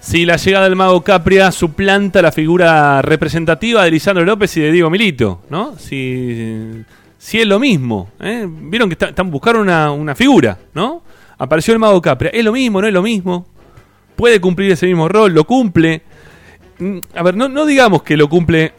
Si 0.01 0.25
la 0.25 0.35
llegada 0.35 0.65
del 0.65 0.75
mago 0.75 1.01
Capria 1.01 1.51
suplanta 1.51 2.21
la 2.21 2.31
figura 2.33 3.01
representativa 3.01 3.83
de 3.83 3.91
Lisandro 3.91 4.25
López 4.25 4.55
y 4.57 4.61
de 4.61 4.71
Diego 4.71 4.89
Milito, 4.89 5.41
¿no? 5.49 5.77
Si, 5.79 6.83
si 7.17 7.39
es 7.39 7.47
lo 7.47 7.57
mismo, 7.59 8.09
¿eh? 8.19 8.45
Vieron 8.47 8.89
que 8.89 8.93
está- 8.93 9.07
están 9.09 9.31
una, 9.55 9.91
una 9.91 10.13
figura, 10.13 10.57
¿no? 10.73 11.03
Apareció 11.37 11.73
el 11.73 11.79
mago 11.79 12.01
Capria. 12.01 12.31
¿Es 12.33 12.43
lo 12.43 12.51
mismo? 12.51 12.81
¿No 12.81 12.87
es 12.87 12.93
lo 12.93 13.01
mismo? 13.01 13.47
¿Puede 14.17 14.41
cumplir 14.41 14.71
ese 14.73 14.87
mismo 14.87 15.07
rol? 15.07 15.33
¿Lo 15.33 15.45
cumple? 15.45 16.01
Mm, 16.79 16.97
A 17.15 17.23
ver, 17.23 17.35
no, 17.37 17.47
no 17.47 17.65
digamos 17.65 18.03
que 18.03 18.17
lo 18.17 18.27
cumple 18.29 18.73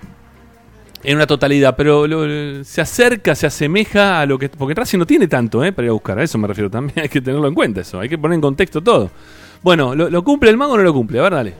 en 1.04 1.16
una 1.16 1.26
totalidad, 1.26 1.74
pero 1.76 2.06
lo- 2.06 2.64
se 2.64 2.80
acerca, 2.80 3.34
se 3.34 3.46
asemeja 3.46 4.20
a 4.20 4.26
lo 4.26 4.38
que... 4.38 4.48
Porque 4.48 4.74
Racing 4.74 4.98
no 4.98 5.06
tiene 5.06 5.28
tanto 5.28 5.62
¿eh? 5.64 5.72
para 5.72 5.86
ir 5.86 5.90
a 5.90 5.92
buscar, 5.92 6.18
a 6.18 6.22
eso 6.24 6.38
me 6.38 6.48
refiero 6.48 6.70
también, 6.70 6.98
hay 7.02 7.08
que 7.08 7.20
tenerlo 7.20 7.46
en 7.48 7.54
cuenta 7.54 7.80
eso, 7.82 8.00
hay 8.00 8.08
que 8.08 8.18
poner 8.18 8.34
en 8.36 8.40
contexto 8.40 8.80
todo. 8.82 9.10
Bueno, 9.62 9.94
¿lo, 9.94 10.08
lo 10.10 10.22
cumple 10.24 10.50
el 10.50 10.56
mago 10.56 10.72
o 10.74 10.76
no 10.76 10.82
lo 10.82 10.92
cumple? 10.92 11.18
A 11.18 11.22
ver, 11.22 11.32
dale. 11.34 11.54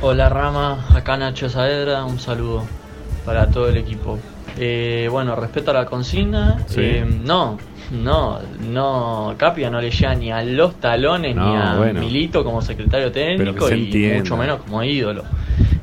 Hola 0.00 0.28
Rama, 0.28 0.84
acá 0.94 1.16
Nacho 1.16 1.48
Saavedra, 1.48 2.04
un 2.04 2.18
saludo 2.18 2.64
para 3.24 3.48
todo 3.50 3.68
el 3.68 3.76
equipo. 3.76 4.18
Eh, 4.58 5.08
bueno, 5.10 5.36
respecto 5.36 5.70
a 5.70 5.74
la 5.74 5.86
consigna, 5.86 6.58
Sí. 6.66 6.80
eh, 6.80 7.06
no, 7.24 7.58
no, 7.92 8.40
no, 8.70 9.34
Capia 9.36 9.70
no 9.70 9.80
le 9.80 9.90
llega 9.90 10.14
ni 10.14 10.32
a 10.32 10.42
los 10.42 10.80
talones 10.80 11.36
No, 11.36 11.50
ni 11.50 11.56
a 11.56 11.74
bueno. 11.76 12.00
Milito 12.00 12.42
como 12.42 12.62
secretario 12.62 13.12
técnico 13.12 13.68
se 13.68 13.76
y 13.76 14.12
mucho 14.16 14.36
menos 14.36 14.62
como 14.62 14.82
ídolo. 14.82 15.24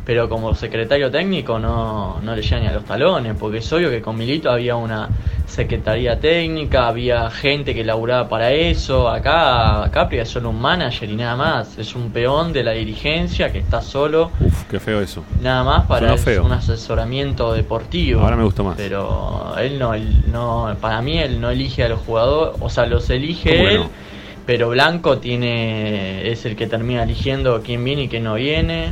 Pero 0.09 0.27
como 0.27 0.55
secretario 0.55 1.11
técnico 1.11 1.59
no, 1.59 2.19
no 2.23 2.35
le 2.35 2.41
llega 2.41 2.59
ni 2.59 2.65
a 2.65 2.73
los 2.73 2.83
talones, 2.83 3.35
porque 3.39 3.59
es 3.59 3.71
obvio 3.71 3.91
que 3.91 4.01
con 4.01 4.17
Milito 4.17 4.49
había 4.49 4.75
una 4.75 5.07
secretaría 5.45 6.19
técnica, 6.19 6.87
había 6.87 7.29
gente 7.29 7.75
que 7.75 7.83
laburaba 7.83 8.27
para 8.27 8.51
eso. 8.51 9.07
Acá 9.07 9.87
Capria 9.91 10.23
es 10.23 10.29
solo 10.29 10.49
un 10.49 10.59
manager 10.59 11.07
y 11.11 11.15
nada 11.15 11.35
más, 11.35 11.77
es 11.77 11.93
un 11.93 12.09
peón 12.09 12.51
de 12.53 12.63
la 12.63 12.71
dirigencia 12.71 13.51
que 13.51 13.59
está 13.59 13.83
solo 13.83 14.31
Uf, 14.39 14.63
qué 14.63 14.79
feo 14.79 14.99
eso. 14.99 15.23
Nada 15.43 15.63
más 15.63 15.85
para 15.85 16.17
feo. 16.17 16.43
un 16.43 16.53
asesoramiento 16.53 17.53
deportivo. 17.53 18.21
Ahora 18.21 18.35
me 18.35 18.45
gustó 18.45 18.63
más. 18.63 18.77
Pero 18.77 19.53
él 19.59 19.77
no, 19.77 19.93
él 19.93 20.23
no, 20.31 20.75
para 20.81 21.03
mí 21.03 21.19
él 21.19 21.39
no 21.39 21.51
elige 21.51 21.83
a 21.83 21.89
los 21.89 21.99
jugadores, 21.99 22.59
o 22.59 22.69
sea, 22.71 22.87
los 22.87 23.11
elige 23.11 23.51
¿Cómo 23.51 23.69
que 23.69 23.75
él, 23.75 23.81
no? 23.81 23.89
pero 24.47 24.69
Blanco 24.69 25.19
tiene 25.19 26.31
es 26.31 26.45
el 26.45 26.55
que 26.55 26.65
termina 26.65 27.03
eligiendo 27.03 27.61
quién 27.61 27.83
viene 27.83 28.05
y 28.05 28.07
quién 28.07 28.23
no 28.23 28.33
viene. 28.33 28.91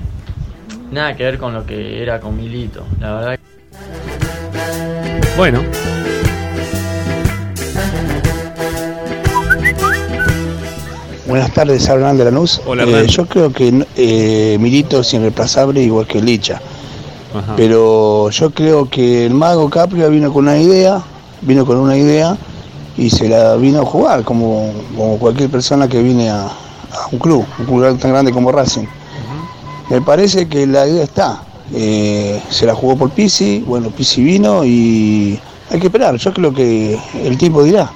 Nada 0.91 1.15
que 1.15 1.23
ver 1.23 1.37
con 1.37 1.53
lo 1.53 1.65
que 1.65 2.01
era 2.01 2.19
con 2.19 2.35
Milito, 2.37 2.85
la 2.99 3.13
verdad. 3.13 3.39
Bueno, 5.35 5.61
Buenas 11.27 11.51
tardes, 11.53 11.87
Hernán 11.87 12.17
de 12.17 12.23
Lanús. 12.25 12.61
Hola, 12.65 12.83
Eh, 12.83 13.05
yo 13.07 13.25
creo 13.25 13.51
que 13.51 13.85
eh, 13.97 14.57
Milito 14.59 15.01
es 15.01 15.13
irreemplazable 15.13 15.81
igual 15.81 16.07
que 16.07 16.21
Licha. 16.21 16.61
ajá. 17.35 17.53
Pero 17.57 18.29
yo 18.29 18.51
creo 18.51 18.89
que 18.89 19.25
el 19.25 19.33
mago 19.33 19.69
Capria 19.69 20.07
vino 20.07 20.31
con 20.31 20.45
una 20.45 20.57
idea, 20.57 21.01
vino 21.41 21.65
con 21.65 21.77
una 21.77 21.97
idea 21.97 22.37
y 22.95 23.09
se 23.09 23.27
la 23.27 23.55
vino 23.57 23.81
a 23.81 23.85
jugar 23.85 24.23
como, 24.23 24.71
como 24.95 25.19
cualquier 25.19 25.49
persona 25.49 25.87
que 25.89 26.01
viene 26.01 26.29
a, 26.29 26.45
a 26.45 27.07
un 27.11 27.19
club, 27.19 27.45
un 27.59 27.65
club 27.65 27.99
tan 27.99 28.11
grande 28.11 28.31
como 28.31 28.49
Racing. 28.51 28.85
Me 29.89 30.01
parece 30.01 30.47
que 30.47 30.65
la 30.67 30.87
idea 30.87 31.03
está. 31.03 31.43
Eh, 31.73 32.41
se 32.49 32.65
la 32.65 32.73
jugó 32.73 32.97
por 32.97 33.11
Pisi, 33.11 33.63
bueno, 33.65 33.89
Pisi 33.89 34.23
vino 34.23 34.63
y 34.65 35.39
hay 35.69 35.79
que 35.79 35.87
esperar. 35.87 36.15
Yo 36.15 36.33
creo 36.33 36.53
que 36.53 36.97
el 37.23 37.37
tiempo 37.37 37.63
dirá. 37.63 37.89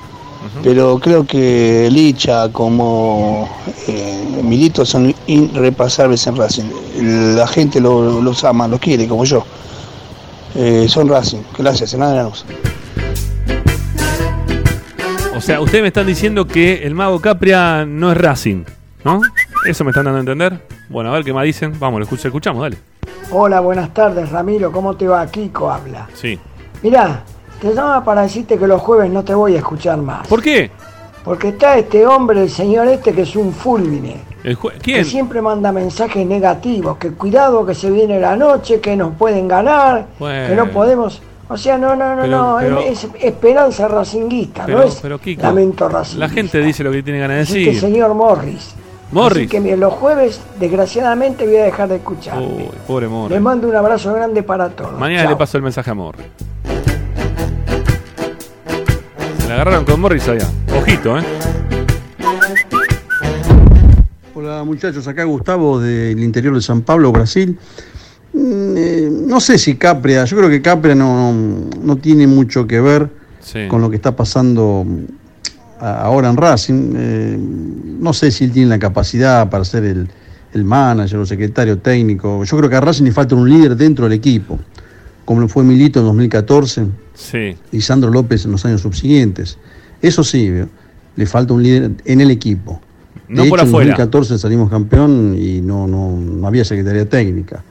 Pero 0.64 1.00
creo 1.00 1.26
que 1.26 1.88
Licha 1.92 2.50
como 2.52 3.48
eh, 3.88 4.42
Milito 4.44 4.84
son 4.86 5.14
irrepasables 5.28 6.26
en 6.28 6.36
Racing. 6.36 6.64
La 7.36 7.46
gente 7.48 7.80
lo- 7.80 8.22
los 8.22 8.44
ama, 8.44 8.68
los 8.68 8.80
quiere, 8.80 9.08
como 9.08 9.24
yo. 9.24 9.46
Eh, 10.56 10.88
son 10.90 11.08
Racing. 11.10 11.40
Gracias, 11.58 11.94
Hernán 11.94 12.16
Lanús. 12.16 12.44
o 15.36 15.42
sea, 15.42 15.62
ustedes 15.62 15.82
me 15.82 15.88
están 15.88 16.06
diciendo 16.08 16.46
que 16.46 16.84
el 16.86 16.94
mago 16.96 17.20
Capria 17.20 17.86
no 17.86 18.12
es 18.12 18.18
Racing, 18.18 18.64
¿no? 19.04 19.22
¿Eso 19.66 19.84
me 19.84 19.92
están 19.92 20.06
dando 20.06 20.18
a 20.18 20.22
entender? 20.22 20.81
Bueno, 20.92 21.10
a 21.12 21.14
ver 21.14 21.24
qué 21.24 21.34
más 21.34 21.44
dicen. 21.46 21.74
Vamos, 21.80 22.00
lo 22.02 22.06
escuch- 22.06 22.26
escuchamos, 22.26 22.62
dale. 22.62 22.78
Hola, 23.32 23.60
buenas 23.62 23.94
tardes, 23.94 24.30
Ramiro. 24.30 24.72
¿Cómo 24.72 24.96
te 24.96 25.08
va? 25.08 25.26
Kiko 25.28 25.72
habla. 25.72 26.08
Sí. 26.14 26.38
Mirá, 26.84 27.24
te 27.62 27.74
llama 27.74 28.04
para 28.04 28.24
decirte 28.24 28.58
que 28.58 28.68
los 28.68 28.82
jueves 28.82 29.10
no 29.10 29.24
te 29.24 29.34
voy 29.34 29.56
a 29.56 29.60
escuchar 29.60 29.98
más. 30.00 30.28
¿Por 30.28 30.42
qué? 30.42 30.70
Porque 31.24 31.50
está 31.50 31.78
este 31.78 32.06
hombre, 32.06 32.42
el 32.42 32.50
señor 32.50 32.88
este, 32.88 33.14
que 33.14 33.22
es 33.22 33.36
un 33.36 33.54
fulmine. 33.54 34.18
El 34.44 34.58
jue- 34.58 34.74
Que 34.74 34.80
¿Quién? 34.94 35.06
siempre 35.06 35.40
manda 35.42 35.72
mensajes 35.72 36.26
negativos, 36.26 36.98
que 36.98 37.12
cuidado 37.12 37.64
que 37.66 37.76
se 37.76 37.92
viene 37.92 38.20
la 38.20 38.36
noche, 38.36 38.82
que 38.82 38.96
nos 38.96 39.14
pueden 39.16 39.48
ganar, 39.48 40.08
Bueno. 40.20 40.48
que 40.50 40.56
no 40.56 40.72
podemos... 40.72 41.22
O 41.48 41.58
sea, 41.58 41.78
no, 41.78 41.96
no, 41.96 42.16
no, 42.16 42.22
Pero- 42.24 42.38
no, 42.38 42.58
pero- 42.60 42.80
es, 42.80 43.04
es 43.04 43.10
esperanza 43.20 43.88
racinguista, 43.88 44.64
Pero, 44.66 44.80
no 44.80 44.84
es 44.86 44.96
pero 45.02 45.20
Kiko, 45.20 45.42
lamento 45.44 45.88
racinguista. 45.90 46.28
la 46.28 46.30
gente 46.34 46.60
dice 46.62 46.84
lo 46.84 46.92
que 46.92 47.04
tiene 47.04 47.20
ganas 47.20 47.36
de 47.50 47.60
decir. 47.60 47.80
señor 47.80 48.14
Morris. 48.16 48.74
Morris. 49.12 49.40
Así 49.40 49.48
que 49.48 49.60
mire, 49.60 49.78
los 49.78 49.94
jueves, 49.94 50.40
desgraciadamente, 50.60 51.46
voy 51.46 51.58
a 51.58 51.64
dejar 51.66 51.90
de 51.90 51.98
escuchar. 51.98 52.38
Uy, 52.40 52.70
pobre 52.88 53.08
Morris. 53.08 53.32
Les 53.32 53.42
mando 53.42 53.68
un 53.68 53.76
abrazo 53.76 54.14
grande 54.14 54.42
para 54.44 54.70
todos. 54.70 54.98
Mañana 55.00 55.24
Chao. 55.24 55.32
le 55.32 55.36
paso 55.38 55.58
el 55.58 55.64
mensaje 55.64 55.92
a 55.92 55.94
Morris. 55.94 56.26
Se 59.40 59.48
la 59.48 59.56
agarraron 59.56 59.84
con 59.86 60.00
Morris 60.00 60.28
allá. 60.30 60.48
Ojito, 60.78 61.18
¿eh? 61.18 61.24
Hola 64.34 64.64
muchachos, 64.64 65.08
acá 65.08 65.24
Gustavo 65.26 65.80
del 65.80 66.24
interior 66.24 66.56
de 66.56 66.62
San 66.62 66.82
Pablo, 66.82 67.12
Brasil. 67.12 67.58
Mm, 68.34 68.78
eh, 68.78 69.10
no 69.12 69.40
sé 69.42 69.58
si 69.58 69.76
Capria, 69.76 70.24
yo 70.26 70.38
creo 70.38 70.50
que 70.50 70.62
Capria 70.62 70.96
no, 70.96 71.34
no 71.34 71.96
tiene 71.98 72.28
mucho 72.28 72.66
que 72.66 72.80
ver 72.80 73.10
Sí. 73.42 73.68
con 73.68 73.82
lo 73.82 73.90
que 73.90 73.96
está 73.98 74.16
pasando 74.16 74.86
ahora 75.82 76.30
en 76.30 76.38
Racing. 76.38 76.94
Eh, 76.96 77.38
no 78.00 78.14
sé 78.14 78.32
si 78.32 78.46
él 78.46 78.52
tiene 78.52 78.70
la 78.70 78.80
capacidad 78.80 79.50
para 79.50 79.66
ser 79.66 79.84
el, 79.86 80.08
el 80.54 80.64
manager 80.64 81.20
o 81.20 81.26
secretario 81.26 81.78
técnico. 81.80 82.44
Yo 82.44 82.58
creo 82.58 82.70
que 82.70 82.76
a 82.76 82.82
Racing 82.82 83.04
le 83.06 83.12
falta 83.12 83.36
un 83.36 83.50
líder 83.50 83.76
dentro 83.76 84.06
del 84.06 84.14
equipo, 84.14 84.60
como 85.26 85.42
lo 85.42 85.48
fue 85.48 85.64
Milito 85.64 86.00
en 86.00 86.06
2014 86.06 86.86
Sí. 87.14 87.56
y 87.72 87.82
Sandro 87.82 88.10
López 88.12 88.46
en 88.46 88.52
los 88.52 88.66
años 88.66 88.82
subsiguientes. 88.82 89.58
Eso 90.02 90.24
sí, 90.24 90.50
veo, 90.50 90.68
le 91.16 91.26
falta 91.26 91.54
un 91.54 91.62
líder 91.64 91.92
en 92.06 92.22
el 92.22 92.32
equipo. 92.32 92.80
No 93.28 93.44
de 93.44 93.50
por 93.50 93.60
hecho, 93.60 93.68
afuera. 93.68 93.92
En 93.92 93.98
2014 93.98 94.40
salimos 94.40 94.70
campeón 94.70 95.36
y 95.38 95.62
no, 95.62 95.88
no, 95.88 96.12
no 96.18 96.48
había 96.48 96.66
secretaría 96.66 97.08
técnica. 97.08 97.64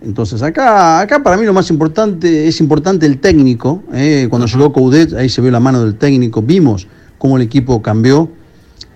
Entonces 0.00 0.42
acá, 0.42 1.00
acá 1.00 1.22
para 1.22 1.36
mí 1.36 1.44
lo 1.44 1.52
más 1.52 1.70
importante 1.70 2.48
es 2.48 2.60
importante 2.60 3.06
el 3.06 3.18
técnico. 3.18 3.82
eh, 3.92 4.26
Cuando 4.30 4.46
llegó 4.46 4.72
Coudet, 4.72 5.12
ahí 5.14 5.28
se 5.28 5.40
vio 5.40 5.50
la 5.50 5.60
mano 5.60 5.84
del 5.84 5.94
técnico. 5.96 6.40
Vimos 6.42 6.86
cómo 7.22 7.36
el 7.36 7.42
equipo 7.44 7.80
cambió. 7.82 8.28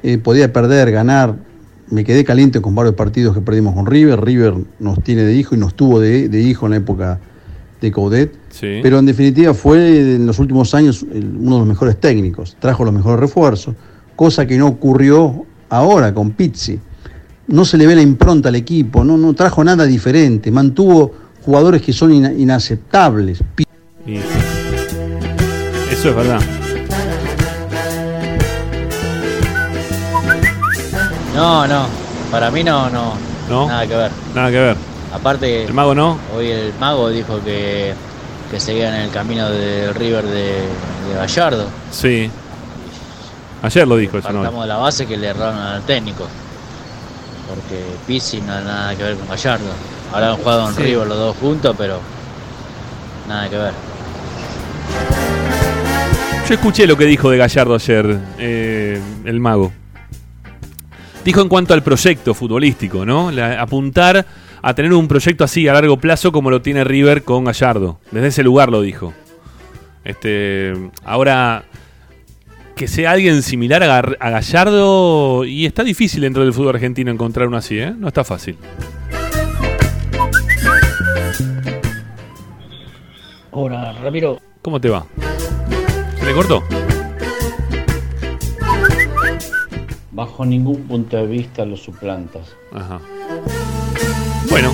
eh, 0.03 0.19
podía 0.19 0.53
perder, 0.53 0.91
ganar. 0.91 1.37
Me 1.91 2.03
quedé 2.03 2.25
caliente 2.25 2.61
con 2.61 2.75
varios 2.75 2.97
partidos 2.97 3.35
que 3.37 3.41
perdimos 3.41 3.73
con 3.77 3.87
River. 3.87 4.21
River 4.21 4.55
nos 4.81 5.01
tiene 5.05 5.23
de 5.23 5.33
hijo 5.37 5.55
y 5.55 5.59
nos 5.59 5.75
tuvo 5.75 6.01
de, 6.01 6.29
de 6.29 6.41
hijo 6.43 6.67
en 6.67 6.71
la 6.73 6.77
época 6.79 7.21
de 7.81 7.93
Coudet. 7.93 8.33
Sí. 8.51 8.81
Pero 8.83 8.99
en 8.99 9.07
definitiva 9.07 9.55
fue 9.55 10.17
en 10.17 10.27
los 10.27 10.41
últimos 10.41 10.75
años 10.75 11.03
uno 11.05 11.53
de 11.55 11.59
los 11.61 11.67
mejores 11.69 12.01
técnicos. 12.01 12.57
Trajo 12.59 12.85
los 12.85 12.93
mejores 12.93 13.21
refuerzos, 13.21 13.77
cosa 14.17 14.45
que 14.45 14.59
no 14.59 14.67
ocurrió 14.67 15.45
ahora 15.69 16.13
con 16.13 16.33
Pizzi. 16.33 16.81
No 17.47 17.65
se 17.65 17.79
le 17.79 17.87
ve 17.87 17.95
la 17.95 18.03
impronta 18.03 18.49
al 18.49 18.57
equipo, 18.57 19.05
no, 19.05 19.17
no 19.17 19.35
trajo 19.35 19.63
nada 19.63 19.85
diferente. 19.87 20.51
Mantuvo 20.51 21.13
jugadores 21.45 21.81
que 21.81 21.93
son 21.93 22.13
ina- 22.13 22.33
inaceptables. 22.33 23.39
Eso 25.93 26.09
es 26.11 26.17
verdad. 26.17 26.41
No, 31.37 31.67
no, 31.67 31.87
para 32.31 32.51
mí 32.51 32.65
no, 32.65 32.89
no, 32.91 33.13
¿No? 33.49 33.69
nada 33.69 33.87
que 33.87 33.95
ver. 33.97 34.11
Nada 34.35 34.51
que 34.51 34.59
ver. 34.59 34.77
Aparte, 35.13 35.65
¿El 35.65 35.75
mago 35.75 35.95
no? 35.95 36.19
hoy 36.35 36.51
el 36.51 36.73
mago 36.81 37.09
dijo 37.11 37.41
que, 37.45 37.95
que 38.51 38.59
seguían 38.61 38.95
en 38.95 39.03
el 39.03 39.11
camino 39.11 39.49
del 39.51 39.95
River 39.95 40.25
de, 40.25 40.43
de 40.63 41.15
Gallardo. 41.17 41.67
Sí. 41.91 42.31
Ayer 43.63 43.87
lo 43.89 43.97
dijo 43.97 44.19
eso, 44.19 44.31
¿no? 44.33 44.41
Partamos 44.41 44.63
de 44.65 44.69
la 44.69 44.77
base 44.77 45.07
que 45.07 45.17
le 45.17 45.29
erraron 45.29 45.59
al 45.59 45.83
técnico. 45.83 46.27
Porque 47.49 47.83
Pizzi 48.07 48.41
no 48.41 48.61
nada 48.61 48.95
que 48.97 49.03
ver 49.05 49.17
con 49.17 49.29
Gallardo. 49.29 49.67
Ahora 50.13 50.31
han 50.31 50.37
jugado 50.37 50.69
en 50.69 50.75
Sí. 50.75 50.83
River 50.83 51.07
los 51.07 51.17
dos 51.19 51.37
juntos, 51.37 51.75
pero 51.79 52.01
nada 53.29 53.49
que 53.49 53.57
ver. 53.57 53.73
Yo 56.49 56.55
escuché 56.55 56.87
lo 56.87 56.97
que 56.97 57.05
dijo 57.07 57.31
de 57.31 57.39
Gallardo 57.39 57.75
ayer, 57.75 58.19
eh, 58.39 59.01
el 59.25 59.41
mago. 59.41 59.73
Dijo 61.27 61.41
en 61.43 61.49
cuanto 61.49 61.75
al 61.75 61.83
proyecto 61.83 62.33
futbolístico, 62.35 63.05
¿no? 63.05 63.31
La- 63.33 63.61
apuntar 63.61 64.25
a 64.63 64.75
tener 64.75 64.93
un 64.93 65.09
proyecto 65.09 65.43
así 65.43 65.67
a 65.67 65.73
largo 65.75 65.97
plazo 65.99 66.31
como 66.31 66.51
lo 66.51 66.63
tiene 66.63 66.85
River 66.85 67.25
con 67.25 67.45
Gallardo. 67.45 67.99
Desde 68.13 68.29
ese 68.29 68.43
lugar 68.45 68.71
lo 68.71 68.81
dijo. 68.81 69.13
Este, 70.05 70.73
ahora 71.05 71.65
que 72.77 72.87
sea 72.87 73.11
alguien 73.11 73.43
similar 73.43 73.83
a, 73.83 73.99
a 73.99 74.31
Gallardo 74.31 75.45
y 75.45 75.67
está 75.67 75.83
difícil 75.83 76.21
dentro 76.21 76.45
del 76.45 76.53
fútbol 76.53 76.77
argentino 76.77 77.11
encontrar 77.11 77.49
uno 77.49 77.57
así, 77.57 77.77
¿eh? 77.79 77.93
No 77.99 78.07
está 78.07 78.23
fácil. 78.23 78.57
Hola, 83.51 83.95
Ramiro. 84.03 84.39
¿Cómo 84.63 84.81
te 84.81 84.91
va? 84.91 85.07
¿Se 86.21 86.25
le 86.25 86.33
cortó? 86.35 86.63
Bajo 90.17 90.47
ningún 90.47 90.89
punto 90.89 91.19
de 91.19 91.27
vista 91.27 91.67
lo 91.67 91.77
suplantas. 91.77 92.57
Ajá. 92.73 92.99
Bueno. 94.49 94.73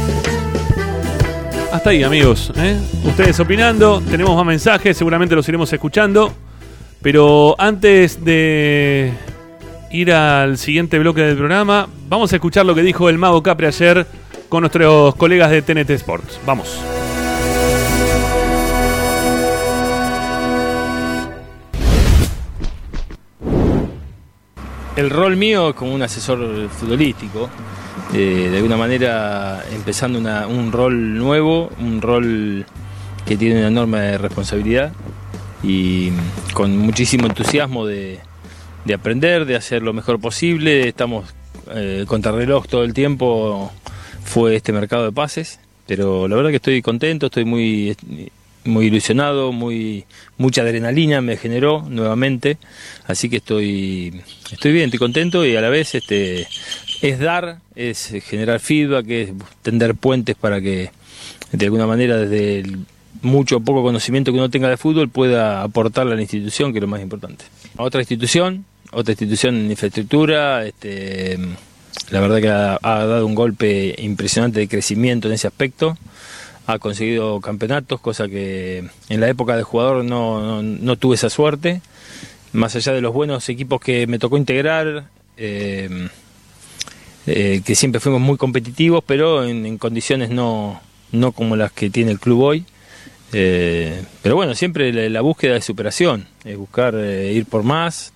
Hasta 1.72 1.90
ahí, 1.90 2.04
amigos. 2.04 2.52
¿eh? 2.54 2.78
Ustedes 3.04 3.40
opinando, 3.40 4.00
tenemos 4.08 4.36
más 4.36 4.46
mensajes, 4.46 4.96
seguramente 4.96 5.34
los 5.34 5.48
iremos 5.48 5.72
escuchando. 5.72 6.32
Pero 7.02 7.56
antes 7.58 8.24
de 8.24 9.12
ir 9.90 10.12
al 10.12 10.58
siguiente 10.58 11.00
bloque 11.00 11.22
del 11.22 11.36
programa, 11.36 11.88
vamos 12.08 12.32
a 12.32 12.36
escuchar 12.36 12.64
lo 12.64 12.76
que 12.76 12.82
dijo 12.82 13.08
el 13.08 13.18
Mago 13.18 13.42
Capri 13.42 13.66
ayer 13.66 14.06
con 14.48 14.60
nuestros 14.60 15.16
colegas 15.16 15.50
de 15.50 15.62
TNT 15.62 15.90
Sports. 15.90 16.38
Vamos. 16.46 16.80
El 24.96 25.08
rol 25.08 25.36
mío 25.36 25.74
como 25.74 25.94
un 25.94 26.02
asesor 26.02 26.68
futbolístico, 26.68 27.48
eh, 28.12 28.48
de 28.50 28.56
alguna 28.56 28.76
manera 28.76 29.64
empezando 29.72 30.18
un 30.18 30.70
rol 30.70 31.16
nuevo, 31.16 31.70
un 31.80 32.02
rol 32.02 32.66
que 33.24 33.36
tiene 33.36 33.58
una 33.58 33.68
enorme 33.68 34.18
responsabilidad 34.18 34.92
y 35.62 36.10
con 36.52 36.76
muchísimo 36.76 37.26
entusiasmo 37.26 37.86
de, 37.86 38.18
de 38.84 38.94
aprender, 38.94 39.46
de 39.46 39.56
hacer 39.56 39.82
lo 39.82 39.92
mejor 39.92 40.20
posible. 40.20 40.88
Estamos 40.88 41.24
eh, 41.74 42.04
contra 42.06 42.32
reloj 42.32 42.66
todo 42.66 42.84
el 42.84 42.92
tiempo, 42.92 43.72
fue 44.24 44.56
este 44.56 44.72
mercado 44.72 45.04
de 45.04 45.12
pases, 45.12 45.58
pero 45.86 46.28
la 46.28 46.36
verdad 46.36 46.50
que 46.50 46.56
estoy 46.56 46.82
contento, 46.82 47.26
estoy 47.26 47.44
muy, 47.44 47.96
muy 48.64 48.86
ilusionado, 48.86 49.52
muy, 49.52 50.04
mucha 50.38 50.62
adrenalina 50.62 51.20
me 51.20 51.36
generó 51.36 51.84
nuevamente, 51.88 52.58
así 53.06 53.28
que 53.28 53.36
estoy, 53.36 54.22
estoy 54.50 54.72
bien, 54.72 54.86
estoy 54.86 54.98
contento 54.98 55.44
y 55.44 55.56
a 55.56 55.60
la 55.60 55.68
vez 55.68 55.94
este, 55.94 56.46
es 57.02 57.18
dar, 57.18 57.58
es 57.74 58.12
generar 58.24 58.60
feedback, 58.60 59.08
es 59.08 59.30
tender 59.62 59.94
puentes 59.94 60.36
para 60.36 60.60
que 60.60 60.90
de 61.52 61.64
alguna 61.64 61.86
manera 61.86 62.16
desde 62.16 62.60
el 62.60 62.78
mucho 63.20 63.58
o 63.58 63.60
poco 63.60 63.82
conocimiento 63.82 64.32
que 64.32 64.38
uno 64.38 64.50
tenga 64.50 64.68
de 64.68 64.76
fútbol 64.76 65.08
pueda 65.08 65.62
aportarle 65.62 66.12
a 66.12 66.16
la 66.16 66.22
institución, 66.22 66.72
que 66.72 66.78
es 66.78 66.82
lo 66.82 66.88
más 66.88 67.00
importante. 67.00 67.44
Otra 67.76 68.00
institución, 68.00 68.64
otra 68.90 69.12
institución 69.12 69.56
en 69.56 69.70
infraestructura, 69.70 70.64
este, 70.66 71.38
la 72.10 72.20
verdad 72.20 72.40
que 72.40 72.48
ha, 72.48 72.78
ha 72.82 73.06
dado 73.06 73.26
un 73.26 73.34
golpe 73.34 73.94
impresionante 73.98 74.60
de 74.60 74.68
crecimiento 74.68 75.28
en 75.28 75.34
ese 75.34 75.46
aspecto, 75.46 75.96
ha 76.66 76.78
conseguido 76.78 77.40
campeonatos, 77.40 78.00
cosa 78.00 78.28
que 78.28 78.84
en 79.08 79.20
la 79.20 79.28
época 79.28 79.56
de 79.56 79.62
jugador 79.62 80.04
no, 80.04 80.40
no, 80.40 80.62
no 80.62 80.96
tuve 80.96 81.16
esa 81.16 81.30
suerte, 81.30 81.80
más 82.52 82.76
allá 82.76 82.92
de 82.92 83.00
los 83.00 83.12
buenos 83.12 83.48
equipos 83.48 83.80
que 83.80 84.06
me 84.06 84.18
tocó 84.18 84.36
integrar, 84.36 85.06
eh, 85.36 86.08
eh, 87.26 87.62
que 87.64 87.74
siempre 87.74 88.00
fuimos 88.00 88.20
muy 88.20 88.36
competitivos, 88.36 89.02
pero 89.06 89.44
en, 89.44 89.66
en 89.66 89.78
condiciones 89.78 90.30
no, 90.30 90.80
no 91.12 91.32
como 91.32 91.56
las 91.56 91.72
que 91.72 91.90
tiene 91.90 92.10
el 92.12 92.20
club 92.20 92.42
hoy. 92.42 92.64
Eh, 93.32 94.02
pero 94.22 94.36
bueno, 94.36 94.54
siempre 94.54 94.92
la, 94.92 95.08
la 95.08 95.20
búsqueda 95.22 95.54
de 95.54 95.62
superación, 95.62 96.26
es 96.44 96.56
buscar 96.56 96.94
eh, 96.94 97.32
ir 97.32 97.46
por 97.46 97.62
más. 97.62 98.12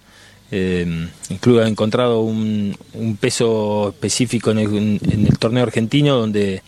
Eh, 0.51 1.09
el 1.31 1.39
club 1.39 1.61
ha 1.61 1.69
encontrado 1.69 2.21
un, 2.21 2.77
un 2.93 3.17
peso 3.17 3.89
específico 3.89 4.51
en 4.51 4.59
el, 4.59 5.01
en 5.11 5.27
el 5.27 5.39
torneo 5.39 5.63
argentino 5.63 6.17
donde, 6.17 6.63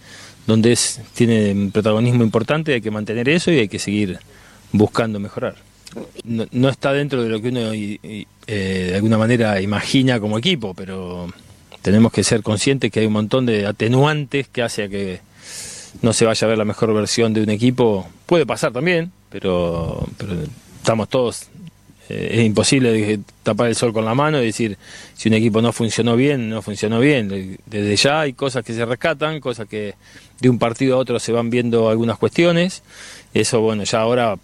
donde 0.48 0.72
es, 0.72 1.00
tiene 1.14 1.70
protagonismo 1.72 2.24
importante, 2.24 2.72
hay 2.74 2.80
que 2.80 2.90
mantener 2.90 3.28
eso 3.28 3.52
y 3.52 3.58
hay 3.60 3.68
que 3.68 3.78
seguir 3.78 4.18
buscando 4.72 5.20
mejorar. 5.20 5.54
No, 6.24 6.46
no 6.50 6.68
está 6.68 6.92
dentro 6.92 7.22
de 7.22 7.28
lo 7.28 7.40
que 7.40 7.48
uno 7.50 7.72
y- 7.74 8.00
eh, 8.02 8.88
de 8.90 8.94
alguna 8.96 9.18
manera 9.18 9.60
imagina 9.60 10.18
como 10.18 10.38
equipo, 10.38 10.74
pero 10.74 11.28
tenemos 11.82 12.10
que 12.12 12.24
ser 12.24 12.42
conscientes 12.42 12.90
que 12.90 13.00
hay 13.00 13.06
un 13.06 13.12
montón 13.12 13.44
de 13.46 13.66
atenuantes 13.66 14.48
que 14.48 14.62
hace 14.62 14.84
a 14.84 14.88
que 14.88 15.20
no 16.02 16.12
se 16.12 16.24
vaya 16.24 16.46
a 16.46 16.48
ver 16.48 16.58
la 16.58 16.64
mejor 16.64 16.92
versión 16.94 17.32
de 17.34 17.42
un 17.42 17.50
equipo. 17.50 18.08
Puede 18.26 18.46
pasar 18.46 18.72
también, 18.72 19.12
pero, 19.30 20.06
pero 20.16 20.32
estamos 20.78 21.08
todos. 21.10 21.46
eh, 22.10 22.28
es 22.40 22.44
imposible 22.46 23.20
tapar 23.42 23.68
el 23.68 23.74
sol 23.74 23.92
con 23.92 24.04
la 24.06 24.14
mano 24.14 24.40
y 24.42 24.46
decir 24.46 24.78
si 25.14 25.28
un 25.28 25.34
equipo 25.34 25.60
no 25.60 25.72
funcionó 25.74 26.16
bien, 26.16 26.48
no 26.48 26.62
funcionó 26.62 27.00
bien. 27.00 27.28
De- 27.28 27.58
Desde 27.66 27.96
ya 27.96 28.20
hay 28.22 28.32
cosas 28.32 28.64
que 28.64 28.72
se 28.72 28.84
rescatan, 28.86 29.40
cosas 29.40 29.68
que 29.68 29.94
de 30.40 30.48
un 30.51 30.59
partido 30.59 30.94
a 30.97 30.98
otro 30.98 31.19
se 31.19 31.32
van 31.32 31.51
viendo 31.51 31.89
algunas 31.90 32.19
cuestiones. 32.19 32.82
Eso, 33.35 33.60
bueno, 33.60 33.85
ya 33.85 34.01
ahora 34.01 34.36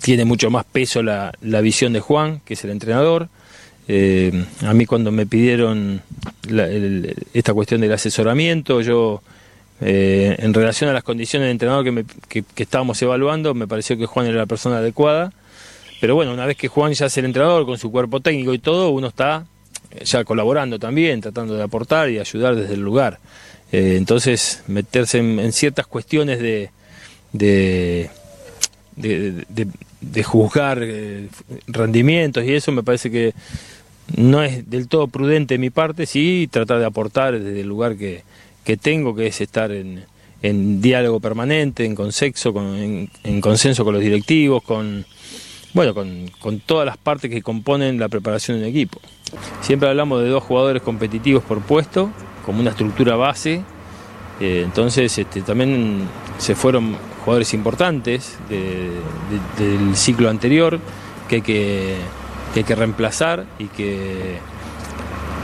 tiene 0.00 0.24
mucho 0.24 0.50
más 0.50 0.64
peso 0.64 1.02
la, 1.02 1.32
la 1.42 1.60
visión 1.60 1.92
de 1.92 2.00
Juan, 2.00 2.40
que 2.44 2.54
es 2.54 2.64
el 2.64 2.70
entrenador. 2.70 3.28
Eh, 3.88 4.44
a 4.62 4.72
mí 4.74 4.86
cuando 4.86 5.10
me 5.12 5.26
pidieron 5.26 6.02
esta 7.34 7.52
cuestión 7.54 7.80
del 7.80 7.92
asesoramiento, 7.92 8.80
yo 8.80 9.22
eh, 9.80 10.36
en 10.38 10.54
relación 10.54 10.88
a 10.90 10.92
las 10.92 11.02
condiciones 11.02 11.46
de 11.46 11.50
entrenador 11.52 11.84
que, 11.84 11.90
me- 11.92 12.04
que- 12.28 12.42
que 12.42 12.62
estábamos 12.62 13.00
evaluando, 13.02 13.54
me 13.54 13.66
pareció 13.66 13.96
que 13.98 14.06
Juan 14.06 14.26
era 14.26 14.36
la 14.38 14.46
persona 14.46 14.78
adecuada. 14.78 15.32
Pero 16.00 16.14
bueno, 16.16 16.32
una 16.32 16.46
vez 16.46 16.56
que 16.56 16.68
Juan 16.68 16.92
ya 16.94 17.06
es 17.06 17.16
el 17.18 17.24
entrenador 17.26 17.64
con 17.66 17.78
su 17.78 17.90
cuerpo 17.92 18.20
técnico 18.20 18.52
y 18.54 18.58
todo, 18.58 18.90
uno 18.90 19.08
está 19.08 19.46
ya 20.04 20.24
colaborando 20.24 20.78
también, 20.78 21.20
tratando 21.20 21.54
de 21.54 21.62
aportar 21.62 22.08
y 22.10 22.18
ayudar 22.18 22.56
desde 22.56 22.74
el 22.74 22.80
lugar. 22.80 23.18
Eh, 23.72 23.96
entonces, 23.96 24.62
meterse 24.66 25.18
en, 25.18 25.38
en 25.38 25.52
ciertas 25.52 25.86
cuestiones 25.86 26.38
de, 26.40 26.70
de, 27.32 28.10
de, 28.96 30.22
juzgar 30.22 30.78
eh, 30.82 31.28
rendimientos 31.66 32.44
y 32.44 32.52
eso 32.52 32.70
me 32.70 32.82
parece 32.82 33.10
que 33.10 33.32
no 34.16 34.42
es 34.42 34.68
del 34.68 34.88
todo 34.88 35.08
prudente 35.08 35.54
de 35.54 35.58
mi 35.58 35.70
parte, 35.70 36.04
sí 36.04 36.48
tratar 36.50 36.78
de 36.80 36.84
aportar 36.84 37.38
desde 37.40 37.62
el 37.62 37.66
lugar 37.66 37.96
que, 37.96 38.22
que 38.62 38.76
tengo, 38.76 39.14
que 39.14 39.28
es 39.28 39.40
estar 39.40 39.72
en, 39.72 40.04
en 40.42 40.82
diálogo 40.82 41.20
permanente, 41.20 41.86
en 41.86 41.94
consenso, 41.94 42.52
con, 42.52 42.76
en, 42.76 43.10
en 43.24 43.40
consenso 43.40 43.84
con 43.84 43.94
los 43.94 44.02
directivos, 44.02 44.62
con 44.62 45.06
bueno, 45.74 45.94
con, 45.94 46.28
con 46.38 46.60
todas 46.60 46.84
las 46.84 46.98
partes 46.98 47.30
que 47.30 47.40
componen 47.40 47.98
la 47.98 48.10
preparación 48.10 48.58
de 48.58 48.64
un 48.64 48.68
equipo. 48.68 49.00
Siempre 49.62 49.88
hablamos 49.88 50.22
de 50.22 50.28
dos 50.28 50.42
jugadores 50.42 50.82
competitivos 50.82 51.42
por 51.42 51.62
puesto, 51.62 52.10
como 52.44 52.60
una 52.60 52.70
estructura 52.70 53.16
base. 53.16 53.62
Eh, 54.40 54.62
entonces 54.64 55.16
este, 55.18 55.42
también 55.42 56.02
se 56.38 56.54
fueron 56.54 56.96
jugadores 57.24 57.54
importantes 57.54 58.38
de- 58.48 58.90
de- 59.58 59.64
del 59.64 59.94
ciclo 59.96 60.28
anterior 60.28 60.80
que 61.28 61.36
hay 61.36 61.42
que, 61.42 61.96
que 62.66 62.74
reemplazar 62.74 63.44
y 63.58 63.66
que 63.66 64.38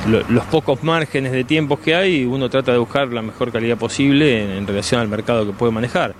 lo- 0.08 0.22
los 0.28 0.44
pocos 0.46 0.82
márgenes 0.82 1.32
de 1.32 1.44
tiempos 1.44 1.78
que 1.80 1.94
hay, 1.94 2.24
uno 2.24 2.48
trata 2.50 2.72
de 2.72 2.78
buscar 2.78 3.08
la 3.08 3.22
mejor 3.22 3.52
calidad 3.52 3.76
posible 3.76 4.42
en, 4.44 4.50
en 4.50 4.66
relación 4.66 5.00
al 5.00 5.08
mercado 5.08 5.46
que 5.46 5.52
puede 5.52 5.70
manejar. 5.72 6.14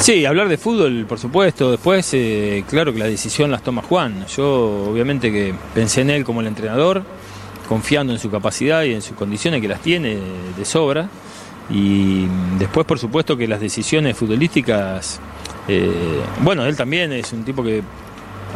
Sí, 0.00 0.24
hablar 0.24 0.48
de 0.48 0.56
fútbol, 0.58 1.06
por 1.08 1.18
supuesto. 1.18 1.72
Después, 1.72 2.08
eh, 2.14 2.64
claro 2.70 2.92
que 2.92 3.00
la 3.00 3.06
decisión 3.06 3.50
las 3.50 3.62
toma 3.62 3.82
Juan. 3.82 4.26
Yo, 4.28 4.86
obviamente, 4.90 5.32
que 5.32 5.52
pensé 5.74 6.02
en 6.02 6.10
él 6.10 6.24
como 6.24 6.40
el 6.40 6.46
entrenador, 6.46 7.02
confiando 7.68 8.12
en 8.12 8.18
su 8.18 8.30
capacidad 8.30 8.82
y 8.84 8.94
en 8.94 9.02
sus 9.02 9.16
condiciones, 9.16 9.60
que 9.60 9.68
las 9.68 9.80
tiene 9.80 10.16
de 10.56 10.64
sobra. 10.64 11.08
Y 11.70 12.26
después, 12.58 12.86
por 12.86 12.98
supuesto, 12.98 13.36
que 13.36 13.46
las 13.46 13.60
decisiones 13.60 14.16
futbolísticas. 14.16 15.20
eh, 15.68 16.22
bueno, 16.42 16.64
él 16.64 16.76
también 16.76 17.12
es 17.12 17.32
un 17.32 17.44
tipo 17.44 17.62
que 17.62 17.82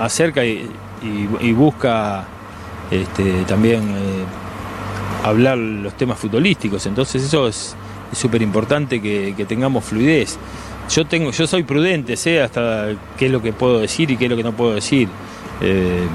acerca 0.01 0.45
y, 0.45 0.67
y- 1.03 1.53
busca 1.53 2.25
este, 2.91 3.45
también 3.45 3.83
eh, 3.83 4.25
hablar 5.25 5.59
los 5.59 5.95
temas 5.95 6.19
futbolísticos. 6.19 6.87
Entonces, 6.87 7.23
eso 7.23 7.47
es 7.49 7.77
súper 8.13 8.41
importante 8.43 9.01
que, 9.01 9.35
que 9.37 9.45
tengamos 9.47 9.85
fluidez 9.85 10.39
yo 10.91 11.07
tengo 11.07 11.31
yo 11.31 11.47
soy 11.47 11.63
prudente 11.63 12.15
sé 12.17 12.43
hasta 12.43 12.89
qué 13.17 13.27
es 13.27 13.33
lo 13.33 13.41
que 13.41 13.53
puedo 13.55 13.79
decir 13.79 14.11
y 14.11 14.17
qué 14.19 14.25
es 14.27 14.31
lo 14.31 14.37
que 14.37 14.43
no 14.43 14.53
puedo 14.53 14.75
decir 14.75 15.09
eh, 15.63 16.07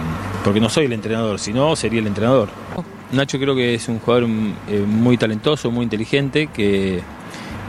porque 0.44 0.60
no 0.60 0.70
soy 0.70 0.86
el 0.86 0.94
entrenador 0.94 1.40
si 1.40 1.54
no 1.54 1.76
sería 1.76 2.00
el 2.00 2.08
entrenador. 2.08 2.50
Nacho 3.12 3.40
creo 3.40 3.56
que 3.56 3.76
es 3.76 3.88
un 3.88 4.00
jugador 4.00 4.28
eh, 4.70 4.80
muy 4.86 5.18
talentoso 5.18 5.72
muy 5.72 5.84
inteligente 5.84 6.48
que, 6.48 7.02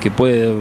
que 0.00 0.10
puede 0.10 0.52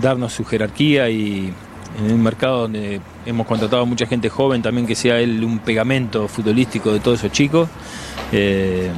darnos 0.00 0.32
su 0.32 0.44
jerarquía 0.44 1.10
y 1.10 1.52
en 1.98 2.12
un 2.12 2.22
mercado 2.22 2.62
donde 2.62 3.00
hemos 3.26 3.46
contratado 3.46 3.82
a 3.82 3.84
mucha 3.84 4.06
gente 4.06 4.28
joven 4.28 4.62
también 4.62 4.86
que 4.86 4.94
sea 4.94 5.18
él 5.18 5.44
un 5.44 5.58
pegamento 5.58 6.28
futbolístico 6.28 6.92
de 6.92 7.00
todos 7.00 7.18
esos 7.18 7.32
chicos 7.32 7.68
eh, 8.32 8.90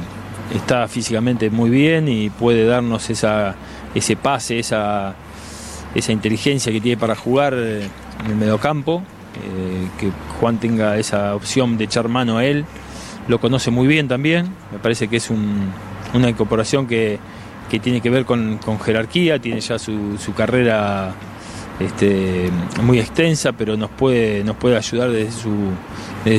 está 0.53 0.87
físicamente 0.87 1.49
muy 1.49 1.69
bien 1.69 2.07
y 2.07 2.29
puede 2.29 2.65
darnos 2.65 3.09
esa, 3.09 3.55
ese 3.93 4.15
pase, 4.15 4.59
esa, 4.59 5.15
esa 5.93 6.11
inteligencia 6.11 6.71
que 6.71 6.81
tiene 6.81 6.97
para 6.97 7.15
jugar 7.15 7.53
eh, 7.55 7.87
en 8.23 8.31
el 8.31 8.35
mediocampo, 8.35 9.03
eh, 9.43 9.87
que 9.99 10.09
Juan 10.39 10.59
tenga 10.59 10.97
esa 10.97 11.35
opción 11.35 11.77
de 11.77 11.85
echar 11.85 12.07
mano 12.07 12.37
a 12.37 12.45
él, 12.45 12.65
lo 13.27 13.39
conoce 13.39 13.71
muy 13.71 13.87
bien 13.87 14.07
también, 14.07 14.47
me 14.71 14.77
parece 14.79 15.07
que 15.07 15.17
es 15.17 15.29
un- 15.29 15.71
una 16.13 16.29
incorporación 16.29 16.87
que, 16.87 17.19
que 17.69 17.79
tiene 17.79 17.99
que 18.01 18.09
ver 18.09 18.25
con, 18.25 18.59
jerarquía, 18.79 19.39
tiene 19.39 19.59
ya 19.59 19.79
su, 19.79 20.17
carrera 20.35 21.13
este, 21.79 22.49
muy 22.83 22.99
extensa, 22.99 23.51
pero 23.51 23.75
nos 23.75 23.89
puede, 23.89 24.43
nos 24.43 24.55
puede 24.55 24.77
ayudar 24.77 25.09
desde 25.11 25.31
su, 25.31 25.51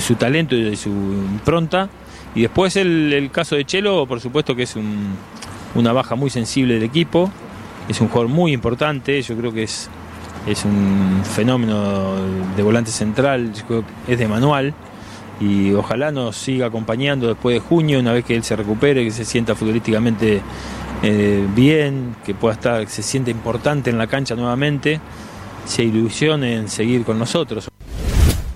su 0.00 0.14
talento 0.14 0.54
y 0.54 0.62
desde 0.62 0.76
su 0.76 0.90
impronta. 0.90 1.88
Y 2.34 2.42
después 2.42 2.76
el, 2.76 3.12
caso 3.32 3.56
de 3.56 3.64
Chelo, 3.64 4.06
por 4.06 4.20
supuesto 4.20 4.54
que 4.54 4.62
es 4.62 4.76
un- 4.76 5.14
una 5.74 5.92
baja 5.92 6.14
muy 6.14 6.30
sensible 6.30 6.74
del 6.74 6.84
equipo, 6.84 7.30
es 7.88 8.00
un 8.00 8.08
jugador 8.08 8.28
muy 8.30 8.52
importante, 8.52 9.20
yo 9.20 9.36
creo 9.36 9.52
que 9.52 9.64
es, 9.64 9.90
es 10.46 10.64
un 10.64 11.22
fenómeno 11.24 12.14
de 12.56 12.62
volante 12.62 12.90
central, 12.90 13.52
es 14.06 14.18
de 14.18 14.28
manual 14.28 14.74
y 15.40 15.72
ojalá 15.74 16.12
nos 16.12 16.36
siga 16.36 16.66
acompañando 16.66 17.28
después 17.28 17.54
de 17.54 17.60
junio, 17.60 18.00
una 18.00 18.12
vez 18.12 18.24
que 18.24 18.36
él 18.36 18.44
se 18.44 18.56
recupere, 18.56 19.04
que 19.04 19.10
se 19.10 19.24
sienta 19.24 19.54
futbolísticamente 19.54 20.40
eh, 21.02 21.46
bien, 21.54 22.16
que 22.24 22.34
pueda 22.34 22.54
estar, 22.54 22.84
que 22.84 22.90
se 22.90 23.02
sienta 23.02 23.30
importante 23.30 23.90
en 23.90 23.98
la 23.98 24.06
cancha 24.06 24.34
nuevamente, 24.34 25.00
se 25.66 25.84
ilusione 25.84 26.54
en 26.54 26.68
seguir 26.68 27.04
con 27.04 27.18
nosotros. 27.18 27.68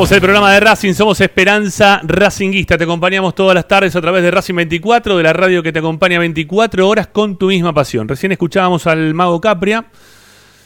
Somos 0.00 0.12
el 0.12 0.20
programa 0.22 0.50
de 0.50 0.60
Racing, 0.60 0.94
somos 0.94 1.20
Esperanza 1.20 2.00
Racinguista. 2.02 2.78
Te 2.78 2.84
acompañamos 2.84 3.34
todas 3.34 3.54
las 3.54 3.68
tardes 3.68 3.94
a 3.94 4.00
través 4.00 4.22
de 4.22 4.30
Racing 4.30 4.54
24, 4.54 5.14
de 5.14 5.22
la 5.22 5.34
radio 5.34 5.62
que 5.62 5.72
te 5.72 5.80
acompaña 5.80 6.18
24 6.18 6.88
horas 6.88 7.08
con 7.08 7.36
tu 7.36 7.48
misma 7.48 7.74
pasión. 7.74 8.08
Recién 8.08 8.32
escuchábamos 8.32 8.86
al 8.86 9.12
Mago 9.12 9.42
Capria 9.42 9.84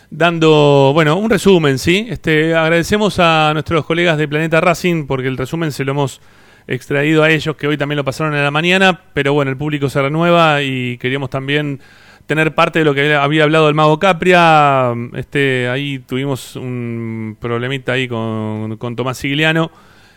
dando, 0.09 0.93
bueno, 0.95 1.17
un 1.17 1.29
resumen, 1.29 1.81
¿sí? 1.81 2.07
Este, 2.09 2.55
agradecemos 2.55 3.19
a 3.19 3.51
nuestros 3.55 3.85
colegas 3.85 4.19
de 4.19 4.29
Planeta 4.29 4.61
Racing 4.61 5.09
porque 5.09 5.27
el 5.27 5.37
resumen 5.37 5.73
se 5.73 5.85
lo 5.85 5.91
hemos 5.91 6.21
extraído 6.69 7.25
a 7.25 7.31
ellos, 7.31 7.57
que 7.57 7.67
hoy 7.67 7.77
también 7.77 7.97
lo 7.97 8.05
pasaron 8.05 8.37
en 8.37 8.45
la 8.45 8.53
mañana, 8.53 9.01
pero 9.15 9.33
bueno, 9.33 9.51
el 9.51 9.57
público 9.57 9.89
se 9.89 10.01
renueva 10.01 10.63
y 10.63 10.97
queríamos 10.99 11.31
también 11.31 11.81
tener 12.27 12.55
parte 12.55 12.81
de 12.81 12.85
lo 12.85 12.95
que 12.95 13.15
había 13.15 13.45
hablado 13.45 13.69
el 13.69 13.75
mago 13.75 13.99
Capria. 13.99 14.93
Este, 15.15 15.69
ahí 15.69 15.99
tuvimos 15.99 16.57
un 16.57 17.37
problemita 17.41 17.93
ahí 17.93 18.09
con, 18.09 18.77
con 18.77 18.97
Tomás 18.97 19.19
Sigliano 19.19 19.71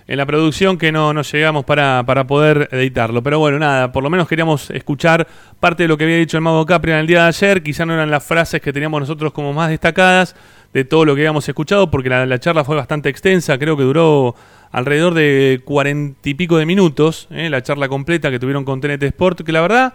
en 0.08 0.18
la 0.18 0.26
producción 0.26 0.78
que 0.78 0.92
no 0.92 1.14
nos 1.14 1.32
llegamos 1.34 1.66
para, 1.66 2.04
para 2.06 2.26
poder 2.26 2.70
editarlo. 2.72 3.22
Pero 3.22 3.40
bueno, 3.40 3.60
nada, 3.60 3.92
por 3.92 4.04
lo 4.04 4.10
menos 4.10 4.28
queríamos 4.28 4.70
escuchar 4.72 5.28
parte 5.60 5.84
de 5.84 5.90
lo 5.90 5.98
que 5.98 6.06
había 6.06 6.18
dicho 6.18 6.38
el 6.38 6.44
mago 6.44 6.66
Capria 6.66 6.96
en 6.96 7.02
el 7.02 7.08
día 7.08 7.24
de 7.24 7.28
ayer. 7.28 7.62
Quizá 7.62 7.86
no 7.86 7.94
eran 7.94 8.10
las 8.10 8.24
frases 8.24 8.62
que 8.62 8.72
teníamos 8.72 9.02
nosotros 9.02 9.34
como 9.34 9.52
más 9.52 9.70
destacadas 9.70 10.36
de 10.74 10.86
todo 10.86 11.06
lo 11.06 11.16
que 11.16 11.22
habíamos 11.22 11.48
escuchado, 11.48 11.92
porque 11.92 12.10
la, 12.10 12.26
la 12.26 12.40
charla 12.40 12.64
fue 12.64 12.76
bastante 12.76 13.10
extensa, 13.10 13.58
creo 13.58 13.76
que 13.76 13.84
duró 13.84 14.36
alrededor 14.72 15.14
de 15.14 15.62
cuarenta 15.64 16.30
y 16.30 16.34
pico 16.34 16.58
de 16.58 16.66
minutos, 16.66 17.28
¿eh? 17.32 17.50
la 17.50 17.64
charla 17.64 17.88
completa 17.88 18.30
que 18.30 18.40
tuvieron 18.40 18.66
con 18.66 18.82
TNT 18.82 19.04
Sport, 19.04 19.42
que 19.42 19.52
la 19.52 19.62
verdad, 19.62 19.94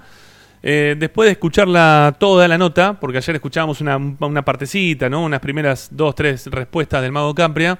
eh, 0.64 0.94
después 0.96 1.26
de 1.26 1.32
escucharla 1.32 2.14
toda 2.18 2.46
la 2.46 2.56
nota, 2.56 2.98
porque 2.98 3.18
ayer 3.18 3.34
escuchábamos 3.34 3.80
una, 3.80 4.44
partecita, 4.44 5.08
¿no? 5.08 5.24
unas 5.24 5.40
primeras 5.40 5.88
dos, 5.90 6.14
tres 6.14 6.46
respuestas 6.46 7.02
del 7.02 7.10
mago 7.10 7.34
Capria, 7.34 7.76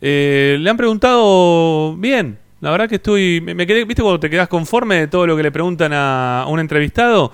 eh, 0.00 0.58
le 0.60 0.68
han 0.68 0.76
preguntado 0.76 1.96
bien. 1.96 2.38
La 2.60 2.70
verdad 2.70 2.88
que 2.88 2.96
estoy. 2.96 3.40
Me, 3.40 3.66
quedé, 3.66 3.84
¿Viste 3.84 4.02
cuando 4.02 4.20
te 4.20 4.30
quedas 4.30 4.46
conforme 4.48 4.96
de 4.96 5.06
todo 5.08 5.26
lo 5.26 5.36
que 5.36 5.42
le 5.42 5.50
preguntan 5.50 5.92
a, 5.94 6.44
un 6.48 6.60
entrevistado? 6.60 7.32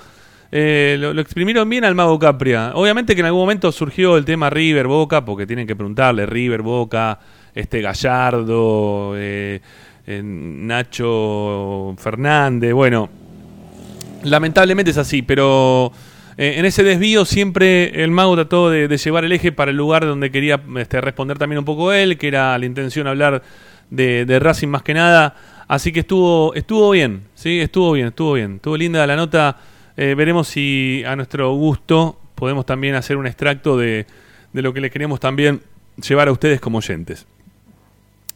Eh, 0.51 0.97
lo, 0.99 1.13
lo 1.13 1.21
exprimieron 1.21 1.69
bien 1.69 1.85
al 1.85 1.95
mago 1.95 2.19
Capria. 2.19 2.73
Obviamente 2.75 3.15
que 3.15 3.21
en 3.21 3.27
algún 3.27 3.43
momento 3.43 3.71
surgió 3.73 4.17
el 4.17 4.25
tema 4.25 4.49
River 4.49 4.87
Boca, 4.87 5.25
porque 5.25 5.47
tienen 5.47 5.67
que 5.67 5.77
preguntarle 5.77 6.25
River 6.25 6.63
Boca, 6.63 7.19
este 7.55 7.83
Gallardo, 7.83 9.15
Nacho 10.07 11.95
Fernández. 11.99 12.73
Bueno, 12.73 13.11
lamentablemente 14.23 14.91
es 14.91 14.99
así, 14.99 15.23
pero 15.23 15.93
eh, 16.37 16.55
en 16.57 16.65
ese 16.65 16.83
desvío 16.83 17.25
siempre 17.25 18.05
el 18.05 18.11
mago 18.11 18.35
trató 18.37 18.71
de, 18.71 18.97
llevar 18.97 19.25
el 19.25 19.33
eje 19.33 19.53
para 19.53 19.71
el 19.71 19.77
lugar 19.77 20.07
donde 20.07 20.31
quería 20.31 20.63
este, 20.77 21.01
responder 21.01 21.39
también 21.39 21.59
un 21.59 21.65
poco 21.65 21.93
él, 21.93 22.17
que 22.19 22.29
era 22.29 22.57
la 22.59 22.67
intención 22.67 23.07
hablar 23.07 23.43
de, 23.91 24.39
Racing 24.41 24.69
más 24.69 24.83
que 24.83 24.95
nada. 24.95 25.37
Así 25.67 25.93
que 25.93 26.01
estuvo, 26.01 26.55
estuvo 26.55 26.91
bien, 26.91 27.25
sí, 27.35 27.61
estuvo 27.61 27.93
bien, 27.93 28.09
estuvo 28.09 28.35
bien, 28.35 28.57
estuvo 28.57 28.77
linda 28.77 29.07
la 29.07 29.17
nota. 29.17 29.59
Eh, 29.97 30.15
veremos 30.17 30.49
si 30.49 31.03
a 31.07 31.17
nuestro 31.17 31.53
gusto 31.55 32.21
podemos 32.35 32.65
también 32.65 32.95
hacer 32.95 33.17
un 33.17 33.27
extracto 33.27 33.77
de, 33.77 34.07
de 34.53 34.63
lo 34.63 34.73
que 34.73 34.81
le 34.81 34.91
queremos 34.91 35.21
también 35.21 35.61
llevar 36.07 36.29
a 36.29 36.33
ustedes 36.33 36.61
como 36.61 36.79
oyentes. 36.79 37.27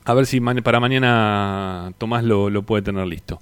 A 0.05 0.15
ver 0.15 0.27
si 0.27 0.41
para 0.41 0.81
mañana 0.81 1.93
Tomás 1.99 2.25
lo, 2.25 2.51
lo 2.51 2.63
puede 2.63 2.83
tener 2.83 3.07
listo. 3.07 3.41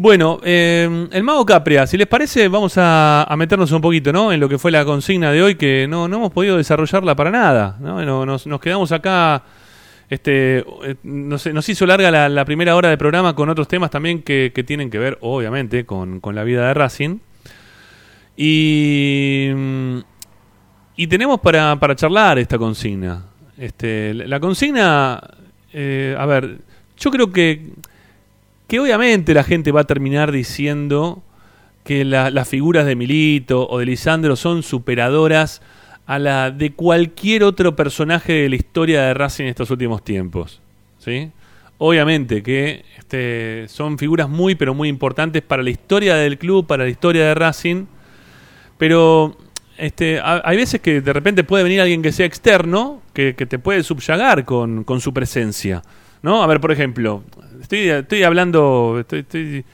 Bueno, 0.00 0.38
eh, 0.44 1.08
el 1.10 1.24
mago 1.24 1.44
Capria, 1.44 1.84
si 1.84 1.96
les 1.96 2.06
parece, 2.06 2.46
vamos 2.46 2.74
a, 2.76 3.26
meternos 3.36 3.72
un 3.72 3.80
poquito 3.80 4.12
¿no? 4.12 4.32
en 4.32 4.38
lo 4.38 4.48
que 4.48 4.56
fue 4.56 4.70
la 4.70 4.84
consigna 4.84 5.32
de 5.32 5.42
hoy, 5.42 5.56
que 5.56 5.88
no, 5.88 6.06
no 6.06 6.18
hemos 6.18 6.30
podido 6.32 6.56
desarrollarla 6.56 7.16
para 7.16 7.32
nada. 7.32 7.76
¿no? 7.80 8.00
No- 8.04 8.24
Nos, 8.24 8.60
quedamos 8.60 8.92
acá, 8.92 9.42
este, 10.08 10.58
eh, 10.58 10.94
nos, 11.02 11.44
nos 11.52 11.68
hizo 11.68 11.84
larga 11.84 12.28
la, 12.28 12.44
primera 12.44 12.76
hora 12.76 12.90
de 12.90 12.96
programa 12.96 13.34
con 13.34 13.48
otros 13.48 13.66
temas 13.66 13.90
también 13.90 14.22
que, 14.22 14.52
tienen 14.64 14.88
que 14.88 15.00
ver, 15.00 15.18
obviamente, 15.20 15.84
con, 15.84 16.20
con 16.20 16.36
la 16.36 16.44
vida 16.44 16.68
de 16.68 16.74
Racing. 16.74 17.18
Y, 18.36 19.48
y 20.94 21.06
tenemos 21.08 21.40
para, 21.40 21.74
para 21.74 21.96
charlar 21.96 22.38
esta 22.38 22.56
consigna. 22.56 23.24
Este, 23.56 24.14
la 24.14 24.38
consigna, 24.38 25.20
eh, 25.72 26.14
a 26.16 26.24
ver, 26.24 26.58
yo 26.96 27.10
creo 27.10 27.32
que, 27.32 27.72
que 28.68 28.78
obviamente 28.78 29.34
la 29.34 29.42
gente 29.42 29.72
va 29.72 29.80
a 29.80 29.84
terminar 29.84 30.30
diciendo 30.30 31.22
que 31.84 32.04
la- 32.04 32.30
las 32.30 32.46
figuras 32.48 32.86
de 32.86 32.94
Milito 32.96 33.66
o 33.68 33.78
de 33.78 33.86
Lisandro 33.86 34.36
son 34.36 34.62
superadoras 34.62 35.60
a 36.06 36.18
la 36.18 36.50
de 36.50 36.72
cualquier 36.72 37.42
otro 37.44 37.74
personaje 37.76 38.32
de 38.34 38.48
la 38.48 38.56
historia 38.56 39.02
de 39.02 39.14
Racing 39.14 39.44
en 39.44 39.50
estos 39.50 39.70
últimos 39.70 40.04
tiempos. 40.04 40.60
¿sí? 40.98 41.30
Obviamente 41.78 42.42
que 42.42 42.84
este, 42.98 43.66
son 43.68 43.98
figuras 43.98 44.28
muy, 44.28 44.54
pero 44.54 44.74
muy 44.74 44.88
importantes 44.88 45.42
para 45.42 45.62
la 45.62 45.70
historia 45.70 46.14
del 46.16 46.36
club, 46.38 46.66
para 46.66 46.84
la 46.84 46.90
historia 46.90 47.24
de 47.26 47.34
Racing. 47.34 47.86
Pero 48.76 49.36
este, 49.76 50.18
ha- 50.20 50.42
hay 50.44 50.56
veces 50.56 50.80
que 50.80 51.00
de 51.00 51.12
repente 51.12 51.44
puede 51.44 51.64
venir 51.64 51.80
alguien 51.80 52.02
que 52.02 52.12
sea 52.12 52.26
externo, 52.26 53.02
que, 53.12 53.34
que 53.34 53.46
te 53.46 53.58
puede 53.58 53.82
subyagar 53.82 54.44
con, 54.44 54.84
con 54.84 55.00
su 55.00 55.12
presencia. 55.12 55.82
¿no? 56.22 56.42
A 56.42 56.46
ver, 56.46 56.60
por 56.60 56.72
ejemplo, 56.72 57.22
estoy, 57.60 57.88
estoy 57.88 58.22
hablando, 58.22 58.96
estoy, 59.00 59.20
estoy, 59.20 59.64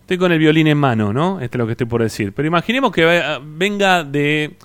estoy 0.00 0.18
con 0.18 0.32
el 0.32 0.38
violín 0.38 0.66
en 0.66 0.78
mano, 0.78 1.12
¿no? 1.12 1.40
Esto 1.40 1.56
es 1.56 1.58
lo 1.60 1.66
que 1.66 1.72
estoy 1.72 1.86
por 1.86 2.02
decir. 2.02 2.32
Pero 2.32 2.48
imaginemos 2.48 2.92
que 2.92 3.38
venga 3.44 4.04
de, 4.04 4.56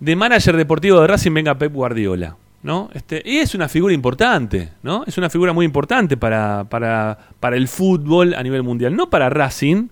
de 0.00 0.16
manager 0.16 0.56
deportivo 0.56 1.00
de 1.00 1.06
Racing, 1.06 1.32
venga 1.34 1.56
Pep 1.56 1.72
Guardiola. 1.72 2.36
¿no? 2.60 2.90
Este, 2.92 3.22
y 3.24 3.36
es 3.38 3.54
una 3.54 3.68
figura 3.68 3.94
importante, 3.94 4.70
¿no? 4.82 5.04
Es 5.06 5.16
una 5.16 5.30
figura 5.30 5.52
muy 5.52 5.64
importante 5.64 6.16
para, 6.16 6.64
para, 6.68 7.16
para 7.38 7.56
el 7.56 7.68
fútbol 7.68 8.34
a 8.34 8.42
nivel 8.42 8.64
mundial. 8.64 8.96
No 8.96 9.08
para 9.08 9.30
Racing, 9.30 9.86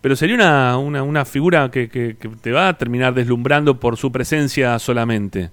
pero 0.00 0.16
sería 0.16 0.34
una, 0.34 0.76
una, 0.76 1.04
una 1.04 1.24
figura 1.24 1.70
que, 1.70 1.88
que- 1.88 2.16
te 2.42 2.50
va 2.50 2.66
a 2.66 2.76
terminar 2.76 3.14
deslumbrando 3.14 3.78
por 3.78 3.96
su 3.96 4.10
presencia 4.10 4.76
solamente. 4.80 5.50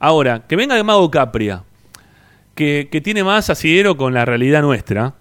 Ahora, 0.00 0.42
que 0.48 0.56
venga 0.56 0.74
de 0.74 0.82
Mago 0.82 1.08
Capria, 1.08 1.62
que, 2.56 2.88
que 2.90 3.00
tiene 3.00 3.22
más 3.22 3.48
asidero 3.48 3.96
con 3.96 4.12
la 4.12 4.24
realidad 4.24 4.60
nuestra, 4.62 5.14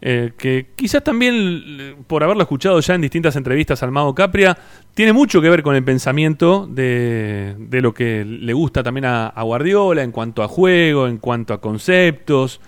eh, 0.00 0.32
que 0.38 0.68
quizás 0.76 1.02
también, 1.02 1.96
por 2.06 2.22
haberlo 2.22 2.42
escuchado 2.42 2.78
ya 2.80 2.94
en 2.94 3.00
distintas 3.00 3.34
entrevistas 3.36 3.82
al 3.82 3.90
Mago 3.90 4.14
Capria, 4.14 4.56
tiene 4.94 5.12
mucho 5.12 5.40
que 5.40 5.50
ver 5.50 5.62
con 5.62 5.74
el 5.74 5.82
pensamiento 5.82 6.68
de, 6.70 7.56
de 7.58 7.80
lo 7.80 7.92
que 7.92 8.24
le 8.24 8.52
gusta 8.52 8.82
también 8.82 9.06
a, 9.06 9.32
Guardiola 9.42 10.02
en 10.02 10.12
cuanto 10.12 10.42
a 10.42 10.48
juego, 10.48 11.08
en 11.08 11.18
cuanto 11.18 11.52
a 11.54 11.60
conceptos. 11.60 12.60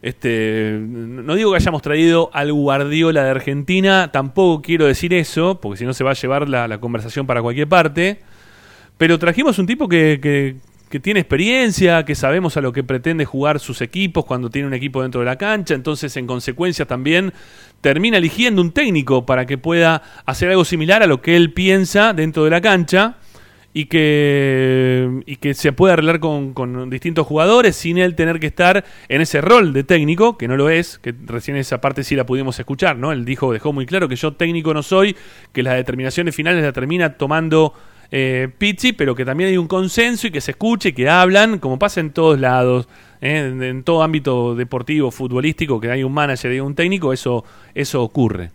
Este, 0.00 0.78
no 0.80 1.34
digo 1.34 1.50
que 1.50 1.56
hayamos 1.56 1.82
traído 1.82 2.30
al 2.32 2.52
Guardiola 2.52 3.24
de 3.24 3.30
Argentina, 3.30 4.10
tampoco 4.12 4.62
quiero 4.62 4.86
decir 4.86 5.12
eso, 5.12 5.60
porque 5.60 5.78
si 5.78 5.84
no 5.84 5.92
se 5.92 6.04
va 6.04 6.12
a 6.12 6.14
llevar 6.14 6.48
la, 6.48 6.68
la 6.68 6.78
conversación 6.78 7.26
para 7.26 7.42
cualquier 7.42 7.68
parte. 7.68 8.20
Pero 8.96 9.18
trajimos 9.18 9.58
un 9.58 9.66
tipo 9.66 9.88
que- 9.88 10.56
que 10.88 11.00
tiene 11.00 11.20
experiencia, 11.20 12.04
que 12.04 12.14
sabemos 12.14 12.56
a 12.56 12.60
lo 12.60 12.72
que 12.72 12.82
pretende 12.84 13.24
jugar 13.24 13.60
sus 13.60 13.80
equipos 13.80 14.24
cuando 14.24 14.50
tiene 14.50 14.68
un 14.68 14.74
equipo 14.74 15.02
dentro 15.02 15.20
de 15.20 15.26
la 15.26 15.36
cancha, 15.36 15.74
entonces 15.74 16.16
en 16.16 16.26
consecuencia 16.26 16.86
también 16.86 17.32
termina 17.80 18.16
eligiendo 18.16 18.62
un 18.62 18.72
técnico 18.72 19.26
para 19.26 19.46
que 19.46 19.58
pueda 19.58 20.02
hacer 20.26 20.50
algo 20.50 20.64
similar 20.64 21.02
a 21.02 21.06
lo 21.06 21.20
que 21.20 21.36
él 21.36 21.52
piensa 21.52 22.12
dentro 22.12 22.44
de 22.44 22.50
la 22.50 22.60
cancha 22.60 23.16
y 23.74 23.84
que, 23.84 25.22
y 25.26 25.36
que 25.36 25.54
se 25.54 25.72
pueda 25.72 25.92
arreglar 25.92 26.20
con, 26.20 26.54
con 26.54 26.88
distintos 26.90 27.26
jugadores 27.26 27.76
sin 27.76 27.98
él 27.98 28.14
tener 28.14 28.40
que 28.40 28.46
estar 28.46 28.84
en 29.08 29.20
ese 29.20 29.40
rol 29.40 29.72
de 29.72 29.84
técnico, 29.84 30.38
que 30.38 30.48
no 30.48 30.56
lo 30.56 30.70
es, 30.70 30.98
que 30.98 31.14
recién 31.26 31.56
esa 31.56 31.80
parte 31.80 32.02
sí 32.02 32.16
la 32.16 32.24
pudimos 32.26 32.58
escuchar, 32.58 32.96
¿no? 32.96 33.12
Él 33.12 33.24
dijo, 33.24 33.52
dejó 33.52 33.72
muy 33.72 33.86
claro 33.86 34.08
que 34.08 34.16
yo 34.16 34.32
técnico 34.32 34.72
no 34.72 34.82
soy, 34.82 35.14
que 35.52 35.62
las 35.62 35.74
determinaciones 35.74 36.34
finales 36.34 36.64
las 36.64 36.72
termina 36.72 37.18
tomando 37.18 37.74
eh, 38.10 38.48
pero 38.96 39.14
que 39.14 39.24
también 39.24 39.50
hay 39.50 39.58
un 39.58 39.68
consenso 39.68 40.26
y 40.26 40.30
que 40.30 40.40
se 40.40 40.52
escuche, 40.52 40.94
que 40.94 41.08
hablan, 41.08 41.58
como 41.58 41.78
pasa 41.78 42.00
en 42.00 42.10
todos 42.10 42.38
lados, 42.38 42.88
¿eh? 43.20 43.38
en, 43.38 43.62
en 43.62 43.82
todo 43.82 44.02
ámbito 44.02 44.54
deportivo, 44.54 45.10
futbolístico, 45.10 45.80
que 45.80 45.90
hay 45.90 46.02
un 46.02 46.12
manager 46.12 46.52
y 46.52 46.60
un 46.60 46.74
técnico, 46.74 47.12
eso, 47.12 47.44
eso 47.74 48.02
ocurre. 48.02 48.50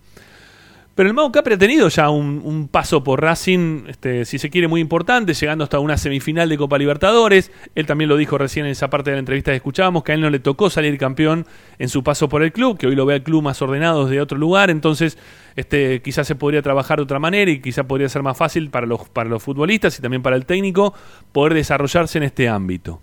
Pero 0.96 1.10
el 1.10 1.16
Mago 1.16 1.32
Capri 1.32 1.56
ha 1.56 1.58
tenido 1.58 1.90
ya 1.90 2.12
un, 2.12 2.40
un 2.44 2.68
paso 2.68 3.04
por 3.04 3.20
Racing, 3.20 3.86
este, 3.88 4.26
si 4.26 4.38
se 4.38 4.52
quiere, 4.52 4.68
muy 4.68 4.80
importante, 4.80 5.34
llegando 5.34 5.64
hasta 5.64 5.80
una 5.80 5.98
semifinal 5.98 6.48
de 6.48 6.56
Copa 6.56 6.78
Libertadores. 6.78 7.52
Él 7.74 7.88
también 7.88 8.10
lo 8.10 8.16
dijo 8.16 8.38
recién 8.38 8.68
en 8.68 8.74
esa 8.74 8.92
parte 8.92 9.10
de 9.10 9.16
la 9.16 9.20
entrevista 9.20 9.50
que 9.50 9.56
escuchábamos, 9.56 10.04
que 10.04 10.12
a 10.12 10.16
él 10.16 10.22
no 10.22 10.30
le 10.30 10.38
tocó 10.38 10.70
salir 10.70 11.00
campeón 11.00 11.48
en 11.80 11.90
su 11.90 12.04
paso 12.04 12.30
por 12.30 12.44
el 12.44 12.52
club, 12.52 12.78
que 12.78 12.86
hoy 12.86 12.96
lo 12.96 13.08
ve 13.08 13.16
al 13.16 13.24
club 13.24 13.42
más 13.42 13.60
ordenado 13.64 14.06
desde 14.06 14.22
otro 14.22 14.38
lugar. 14.38 14.70
Entonces, 14.70 15.18
este, 15.56 16.04
quizás 16.04 16.28
se 16.28 16.36
podría 16.36 16.62
trabajar 16.62 17.00
de 17.00 17.04
otra 17.04 17.18
manera 17.18 17.50
y 17.50 17.60
quizás 17.60 17.86
podría 17.88 18.08
ser 18.08 18.22
más 18.22 18.38
fácil 18.38 18.70
para 18.70 18.86
los, 18.86 19.10
para 19.10 19.28
los 19.28 19.42
futbolistas 19.42 19.98
y 19.98 20.02
también 20.04 20.22
para 20.22 20.36
el 20.36 20.46
técnico 20.46 20.94
poder 21.32 21.56
desarrollarse 21.56 22.20
en 22.20 22.24
este 22.26 22.48
ámbito. 22.48 23.02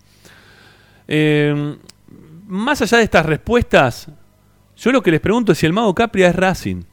Eh, 1.09 1.77
más 2.47 2.81
allá 2.83 2.99
de 2.99 3.05
estas 3.05 3.27
respuestas, 3.27 4.09
yo 4.77 4.93
lo 4.93 5.03
que 5.03 5.11
les 5.11 5.21
pregunto 5.21 5.51
es 5.51 5.59
si 5.59 5.67
el 5.67 5.73
Mago 5.73 5.93
Capria 5.93 6.29
es 6.29 6.37
Racing. 6.37 6.85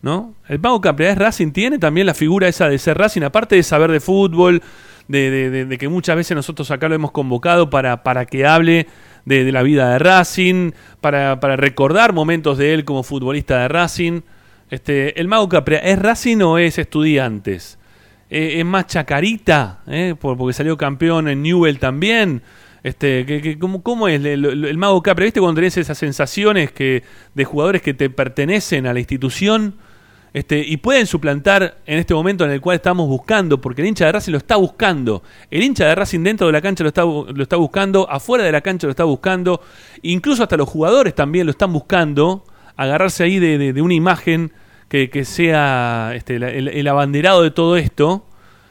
¿No? 0.00 0.34
El 0.48 0.60
Mago 0.60 0.80
Capria 0.80 1.10
es 1.10 1.18
Racing, 1.18 1.50
tiene 1.50 1.78
también 1.78 2.06
la 2.06 2.14
figura 2.14 2.46
esa 2.46 2.68
de 2.68 2.78
ser 2.78 2.96
Racing, 2.98 3.22
aparte 3.22 3.56
de 3.56 3.64
saber 3.64 3.90
de 3.90 3.98
fútbol, 3.98 4.62
de, 5.08 5.76
que 5.78 5.88
muchas 5.88 6.14
veces 6.14 6.36
nosotros 6.36 6.70
acá 6.70 6.88
lo 6.88 6.94
hemos 6.94 7.10
convocado 7.10 7.68
para, 7.68 8.04
para 8.04 8.24
que 8.26 8.46
hable 8.46 8.86
de, 9.24 9.50
la 9.50 9.62
vida 9.64 9.90
de 9.90 9.98
Racing, 9.98 10.70
para, 11.00 11.40
para 11.40 11.56
recordar 11.56 12.12
momentos 12.12 12.58
de 12.58 12.74
él 12.74 12.84
como 12.84 13.02
futbolista 13.02 13.58
de 13.60 13.68
Racing. 13.68 14.20
Este, 14.70 15.18
¿El 15.20 15.26
Mago 15.28 15.48
Capria 15.48 15.78
es 15.78 15.98
Racing 15.98 16.38
o 16.42 16.58
es 16.58 16.78
Estudiantes? 16.78 17.78
Eh, 18.30 18.56
¿Es 18.60 18.64
más 18.64 18.86
chacarita? 18.86 19.80
¿eh? 19.88 20.14
Por- 20.18 20.36
porque 20.36 20.52
salió 20.52 20.76
campeón 20.76 21.26
en 21.28 21.42
Newell 21.42 21.78
también. 21.80 22.42
Este, 22.84 23.26
que, 23.26 23.40
que- 23.42 23.58
¿cómo, 23.58 24.06
es 24.08 24.20
el, 24.20 24.26
el- 24.26 24.64
el 24.64 24.78
mago 24.78 25.02
Capria? 25.02 25.24
¿Viste 25.24 25.40
cuando 25.40 25.58
tenés 25.58 25.76
esas 25.78 25.98
sensaciones 25.98 26.70
que, 26.70 27.02
de 27.34 27.44
jugadores 27.44 27.82
que 27.82 27.94
te 27.94 28.10
pertenecen 28.10 28.86
a 28.86 28.92
la 28.92 29.00
institución? 29.00 29.74
Este, 30.32 30.58
y 30.58 30.76
pueden 30.76 31.06
suplantar 31.06 31.78
en 31.86 31.98
este 31.98 32.12
momento 32.14 32.44
en 32.44 32.50
el 32.50 32.60
cual 32.60 32.76
estamos 32.76 33.08
buscando, 33.08 33.60
porque 33.60 33.80
el 33.82 33.88
hincha 33.88 34.06
de 34.06 34.12
Racing 34.12 34.32
lo 34.32 34.38
está 34.38 34.56
buscando. 34.56 35.22
El 35.50 35.62
hincha 35.62 35.86
de 35.86 35.94
Racing 35.94 36.20
dentro 36.22 36.46
de 36.46 36.52
la 36.52 36.60
cancha 36.60 36.84
lo 36.84 36.88
está, 36.88 37.02
lo 37.02 37.42
está 37.42 37.56
buscando, 37.56 38.08
afuera 38.10 38.44
de 38.44 38.52
la 38.52 38.60
cancha 38.60 38.86
lo 38.86 38.90
está 38.90 39.04
buscando, 39.04 39.60
incluso 40.02 40.42
hasta 40.42 40.56
los 40.56 40.68
jugadores 40.68 41.14
también 41.14 41.46
lo 41.46 41.50
están 41.52 41.72
buscando, 41.72 42.44
agarrarse 42.76 43.24
ahí 43.24 43.38
de, 43.38 43.72
de- 43.72 43.82
una 43.82 43.94
imagen 43.94 44.52
que, 44.88 45.08
sea 45.24 46.12
este, 46.14 46.36
el, 46.36 46.88
abanderado 46.88 47.42
de 47.42 47.50
todo 47.50 47.76
esto. 47.76 48.24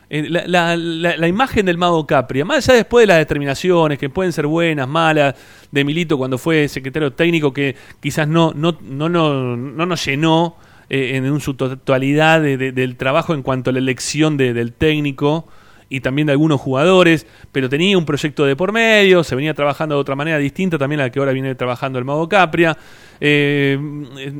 Eh, 0.09 0.29
la 0.29 1.27
imagen 1.27 1.65
del 1.65 1.77
mago 1.77 2.07
Capria, 2.07 2.45
más 2.45 2.69
allá 2.69 2.77
después 2.77 3.03
de 3.03 3.07
las 3.07 3.17
determinaciones, 3.17 3.99
que 3.99 4.09
pueden 4.09 4.31
ser 4.31 4.47
buenas, 4.47 4.87
malas, 4.87 5.35
de 5.71 5.83
Milito 5.83 6.17
cuando 6.17 6.37
fue 6.37 6.67
secretario 6.69 7.11
técnico, 7.11 7.51
que 7.51 7.75
quizás 7.99 8.27
no, 8.27 8.53
no, 8.55 8.77
no, 8.81 9.09
no, 9.09 9.57
no 9.57 9.85
nos 9.85 10.05
llenó 10.05 10.55
eh, 10.89 11.15
en 11.15 11.39
su 11.39 11.53
totalidad 11.55 12.41
de- 12.41 12.57
de- 12.57 12.71
del 12.71 12.95
trabajo 12.95 13.33
en 13.33 13.41
cuanto 13.43 13.69
a 13.69 13.73
la 13.73 13.79
elección 13.79 14.37
de- 14.37 14.53
del 14.53 14.73
técnico 14.73 15.47
y 15.89 16.01
también 16.01 16.25
de 16.25 16.33
algunos 16.33 16.59
jugadores, 16.59 17.25
pero 17.53 17.69
tenía 17.69 17.97
un 17.97 18.05
proyecto 18.05 18.45
de 18.45 18.55
por 18.57 18.73
medio, 18.73 19.23
se 19.23 19.35
venía 19.35 19.53
trabajando 19.53 19.95
de 19.95 20.01
otra 20.01 20.15
manera 20.15 20.37
distinta 20.37 20.77
también 20.77 20.99
a 20.99 21.03
la 21.05 21.09
que 21.11 21.19
ahora 21.19 21.31
viene 21.31 21.55
trabajando 21.55 21.97
el 21.97 22.03
Mago 22.05 22.27
Capria. 22.27 22.77
Eh, 23.21 23.79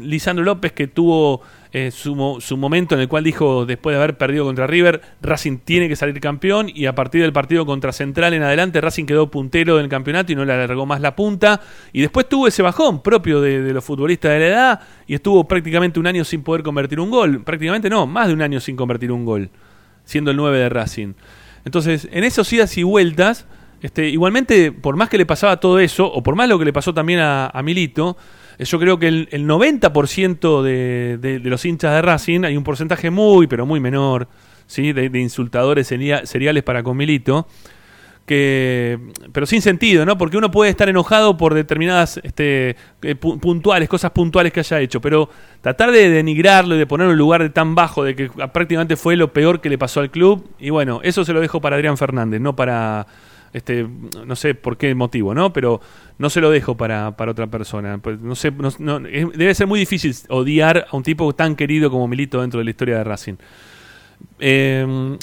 Lisandro 0.02 0.44
López 0.44 0.74
que 0.74 0.88
tuvo 0.88 1.42
eh, 1.78 1.92
su, 1.92 2.16
mo- 2.16 2.42
su 2.42 2.58
momento 2.58 2.96
en 2.96 3.02
el 3.02 3.08
cual 3.08 3.24
dijo, 3.24 3.68
después 3.68 3.94
de 3.94 4.02
haber 4.02 4.18
perdido 4.18 4.46
contra 4.46 4.66
River, 4.66 5.00
Racing 5.22 5.60
tiene 5.60 5.88
que 5.88 5.96
salir 5.96 6.20
campeón 6.20 6.72
y 6.74 6.88
a 6.88 6.96
partir 6.96 7.22
del 7.22 7.32
partido 7.32 7.68
contra 7.68 7.92
Central 7.92 8.34
en 8.34 8.42
adelante, 8.42 8.82
Racing 8.82 9.06
quedó 9.06 9.30
puntero 9.30 9.78
del 9.78 9.88
campeonato 9.88 10.32
y 10.32 10.36
no 10.36 10.44
le 10.44 10.54
alargó 10.54 10.88
más 10.88 11.02
la 11.02 11.16
punta. 11.16 11.62
Y 11.94 12.02
después 12.02 12.28
tuvo 12.28 12.48
ese 12.48 12.64
bajón 12.64 13.04
propio 13.04 13.42
de, 13.42 13.74
los 13.74 13.86
futbolistas 13.86 14.32
de 14.32 14.40
la 14.40 14.48
edad 14.48 14.80
y 15.06 15.14
estuvo 15.14 15.48
prácticamente 15.48 16.00
un 16.00 16.08
año 16.08 16.24
sin 16.24 16.42
poder 16.42 16.64
convertir 16.64 17.00
un 17.00 17.12
gol. 17.12 17.44
Prácticamente 17.44 17.92
no, 17.92 18.08
más 18.08 18.28
de 18.28 18.34
un 18.34 18.42
año 18.42 18.60
sin 18.60 18.76
convertir 18.76 19.12
un 19.12 19.24
gol, 19.24 19.52
siendo 20.04 20.32
el 20.32 20.38
9 20.38 20.58
de 20.58 20.70
Racing. 20.70 21.14
Entonces, 21.64 22.08
en 22.12 22.24
esos 22.24 22.52
idas 22.52 22.76
y 22.78 22.82
vueltas, 22.82 23.46
este, 23.84 24.10
igualmente, 24.10 24.72
por 24.72 24.96
más 24.96 25.10
que 25.10 25.20
le 25.20 25.28
pasaba 25.28 25.60
todo 25.60 25.80
eso, 25.80 26.12
o 26.12 26.24
por 26.24 26.36
más 26.36 26.50
lo 26.50 26.58
que 26.58 26.66
le 26.66 26.74
pasó 26.74 26.92
también 26.94 27.20
a, 27.20 27.48
a 27.48 27.62
Milito, 27.62 28.18
yo 28.60 28.80
creo 28.80 28.98
que 29.00 29.08
el, 29.08 29.30
el 29.32 29.46
90% 29.48 30.62
de, 30.64 31.18
de- 31.20 31.40
los 31.40 31.64
hinchas 31.66 31.94
de 31.94 32.02
Racing, 32.02 32.44
hay 32.44 32.58
un 32.58 32.64
porcentaje 32.64 33.10
muy, 33.12 33.48
pero 33.48 33.66
muy 33.66 33.80
menor, 33.80 34.28
¿sí? 34.66 34.94
de, 34.94 35.10
de 35.10 35.20
insultadores 35.20 35.88
seria- 35.88 36.26
seriales 36.26 36.64
para 36.64 36.82
con 36.84 36.98
Milito, 36.98 37.48
que 38.26 39.00
pero 39.32 39.46
sin 39.46 39.62
sentido, 39.62 40.06
¿no? 40.06 40.18
Porque 40.18 40.36
uno 40.38 40.52
puede 40.52 40.70
estar 40.70 40.90
enojado 40.90 41.38
por 41.38 41.54
determinadas 41.54 42.20
este, 42.24 42.72
eh, 43.02 43.16
pu- 43.16 43.40
puntuales, 43.40 43.88
cosas 43.88 44.12
puntuales 44.12 44.52
que 44.52 44.60
haya 44.60 44.82
hecho, 44.82 45.00
pero 45.00 45.30
tratar 45.62 45.92
de 45.92 46.10
denigrarlo 46.10 46.76
y 46.76 46.78
de 46.78 46.86
ponerlo 46.86 47.12
en 47.12 47.16
un 47.16 47.20
lugar 47.20 47.42
de 47.42 47.50
tan 47.52 47.74
bajo 47.74 48.04
de 48.04 48.16
que 48.18 48.30
prácticamente 48.52 48.98
fue 48.98 49.16
lo 49.16 49.32
peor 49.32 49.62
que 49.62 49.70
le 49.70 49.78
pasó 49.78 50.02
al 50.02 50.12
club, 50.12 50.46
y 50.60 50.72
bueno, 50.72 51.00
eso 51.04 51.24
se 51.24 51.32
lo 51.32 51.40
dejo 51.40 51.62
para 51.62 51.78
Adrián 51.78 51.96
Fernández, 51.98 52.42
no 52.42 52.54
para 52.56 53.08
este 53.58 53.88
no 54.26 54.36
sé 54.36 54.56
por 54.56 54.78
qué 54.78 54.94
motivo, 54.96 55.34
¿no? 55.34 55.52
Pero 55.54 55.82
no 56.18 56.30
se 56.30 56.42
lo 56.42 56.50
dejo 56.50 56.76
para, 56.78 57.16
para 57.18 57.32
otra 57.32 57.48
persona. 57.48 57.98
Pues 57.98 58.20
no 58.20 58.36
sé, 58.36 58.52
no- 58.52 58.70
no- 58.80 59.00
debe 59.00 59.54
ser 59.54 59.68
muy 59.68 59.80
difícil 59.80 60.16
odiar 60.30 60.88
a 60.90 60.96
un 60.96 61.04
tipo 61.04 61.34
tan 61.34 61.56
querido 61.56 61.92
como 61.92 62.08
Milito 62.08 62.42
dentro 62.42 62.60
de 62.60 62.64
la 62.64 62.70
historia 62.72 62.98
de 62.98 63.04
Racing. 63.04 63.36
Eh, 64.40 65.18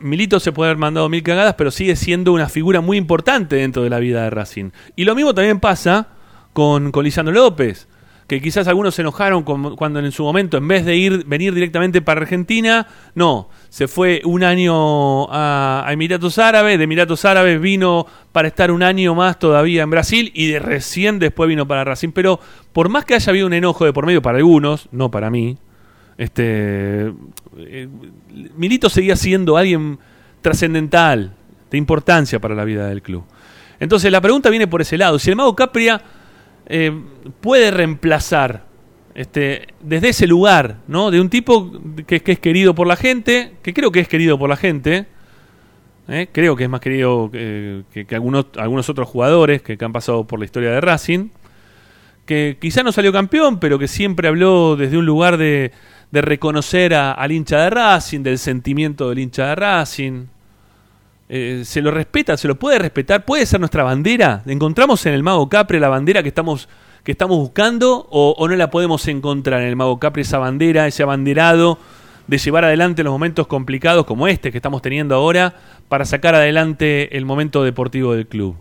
Milito 0.00 0.38
se 0.38 0.52
puede 0.52 0.70
haber 0.70 0.78
mandado 0.78 1.08
mil 1.08 1.22
cagadas, 1.22 1.54
pero 1.54 1.70
sigue 1.70 1.96
siendo 1.96 2.32
una 2.32 2.48
figura 2.48 2.80
muy 2.80 2.96
importante 2.96 3.56
dentro 3.56 3.82
de 3.82 3.90
la 3.90 3.98
vida 3.98 4.22
de 4.22 4.30
Racing. 4.30 4.70
Y 4.94 5.04
lo 5.04 5.14
mismo 5.14 5.34
también 5.34 5.58
pasa 5.58 6.08
con, 6.52 6.92
con 6.92 7.04
Lisandro 7.04 7.34
López, 7.34 7.88
que 8.28 8.42
quizás 8.42 8.68
algunos 8.68 8.94
se 8.94 9.00
enojaron 9.00 9.42
cuando 9.42 10.00
en 10.00 10.12
su 10.12 10.22
momento, 10.22 10.58
en 10.58 10.68
vez 10.68 10.84
de 10.84 10.94
ir 10.96 11.24
venir 11.24 11.54
directamente 11.54 12.02
para 12.02 12.20
Argentina, 12.20 12.86
no, 13.14 13.48
se 13.70 13.88
fue 13.88 14.20
un 14.22 14.44
año 14.44 15.32
a, 15.32 15.82
a 15.86 15.92
Emiratos 15.94 16.38
Árabes, 16.38 16.76
de 16.76 16.84
Emiratos 16.84 17.24
Árabes 17.24 17.58
vino 17.58 18.06
para 18.32 18.48
estar 18.48 18.70
un 18.70 18.82
año 18.82 19.14
más 19.14 19.38
todavía 19.38 19.82
en 19.82 19.88
Brasil 19.88 20.30
y 20.34 20.48
de 20.48 20.58
recién 20.58 21.18
después 21.18 21.48
vino 21.48 21.66
para 21.66 21.84
Racing. 21.84 22.10
Pero 22.10 22.38
por 22.74 22.90
más 22.90 23.06
que 23.06 23.14
haya 23.14 23.30
habido 23.30 23.46
un 23.46 23.54
enojo 23.54 23.86
de 23.86 23.94
por 23.94 24.04
medio 24.04 24.20
para 24.20 24.36
algunos, 24.36 24.90
no 24.92 25.10
para 25.10 25.30
mí, 25.30 25.56
este 26.18 27.10
eh, 27.56 27.88
Milito 28.56 28.90
seguía 28.90 29.16
siendo 29.16 29.56
alguien 29.56 29.98
trascendental, 30.42 31.32
de 31.70 31.78
importancia 31.78 32.40
para 32.40 32.54
la 32.54 32.64
vida 32.64 32.88
del 32.88 33.00
club. 33.00 33.24
Entonces 33.80 34.12
la 34.12 34.20
pregunta 34.20 34.50
viene 34.50 34.66
por 34.66 34.82
ese 34.82 34.98
lado. 34.98 35.18
Si 35.18 35.30
el 35.30 35.36
mago 35.36 35.56
Capria 35.56 36.02
eh, 36.68 36.92
puede 37.40 37.70
reemplazar 37.70 38.64
este, 39.14 39.66
desde 39.82 40.10
ese 40.10 40.26
lugar, 40.26 40.76
¿no? 40.86 41.10
De 41.10 41.20
un 41.20 41.28
tipo 41.28 41.72
que, 42.06 42.22
es 42.24 42.38
querido 42.38 42.74
por 42.74 42.86
la 42.86 42.94
gente, 42.96 43.54
que 43.62 43.74
creo 43.74 43.90
que 43.90 44.00
es 44.00 44.06
querido 44.08 44.38
por 44.38 44.48
la 44.48 44.56
gente, 44.56 45.06
¿eh? 46.08 46.28
creo 46.30 46.54
que 46.54 46.64
es 46.64 46.70
más 46.70 46.80
querido 46.80 47.30
que, 47.30 47.82
que- 47.92 48.04
que 48.04 48.14
algunos, 48.14 48.46
algunos 48.56 48.88
otros 48.88 49.08
jugadores 49.08 49.60
que, 49.62 49.76
que 49.76 49.84
han 49.84 49.92
pasado 49.92 50.24
por 50.24 50.38
la 50.38 50.44
historia 50.44 50.70
de 50.70 50.80
Racing, 50.80 51.30
que 52.26 52.58
quizá 52.60 52.82
no 52.82 52.92
salió 52.92 53.12
campeón, 53.12 53.58
pero 53.58 53.78
que 53.78 53.88
siempre 53.88 54.28
habló 54.28 54.76
desde 54.76 54.98
un 54.98 55.06
lugar 55.06 55.36
de, 55.38 55.72
de 56.12 56.20
reconocer 56.22 56.94
a- 56.94 57.12
al 57.12 57.32
hincha 57.32 57.58
de 57.62 57.70
Racing, 57.70 58.20
del 58.22 58.38
sentimiento 58.38 59.08
del 59.08 59.18
hincha 59.20 59.46
de 59.48 59.54
Racing. 59.56 60.26
Eh, 61.28 61.62
se 61.64 61.82
lo 61.82 61.90
respeta, 61.90 62.36
se 62.36 62.48
lo 62.48 62.58
puede 62.58 62.78
respetar, 62.78 63.24
puede 63.24 63.44
ser 63.46 63.60
nuestra 63.60 63.82
bandera. 63.82 64.42
¿Encontramos 64.46 65.04
en 65.06 65.14
el 65.14 65.22
Mago 65.22 65.48
Capri 65.48 65.78
la 65.78 65.88
bandera 65.88 66.22
que 66.22 66.28
estamos, 66.28 66.68
que 67.04 67.12
estamos 67.12 67.36
buscando 67.36 68.06
o, 68.10 68.34
o 68.38 68.48
no 68.48 68.56
la 68.56 68.70
podemos 68.70 69.06
encontrar 69.08 69.60
en 69.60 69.68
el 69.68 69.76
Mago 69.76 69.98
Capri, 69.98 70.22
esa 70.22 70.38
bandera, 70.38 70.86
ese 70.86 71.02
abanderado 71.02 71.78
de 72.26 72.38
llevar 72.38 72.64
adelante 72.64 73.02
los 73.02 73.12
momentos 73.12 73.46
complicados 73.46 74.04
como 74.04 74.28
este 74.28 74.52
que 74.52 74.58
estamos 74.58 74.82
teniendo 74.82 75.14
ahora 75.14 75.54
para 75.88 76.04
sacar 76.04 76.34
adelante 76.34 77.16
el 77.16 77.24
momento 77.24 77.62
deportivo 77.62 78.14
del 78.14 78.26
club? 78.26 78.56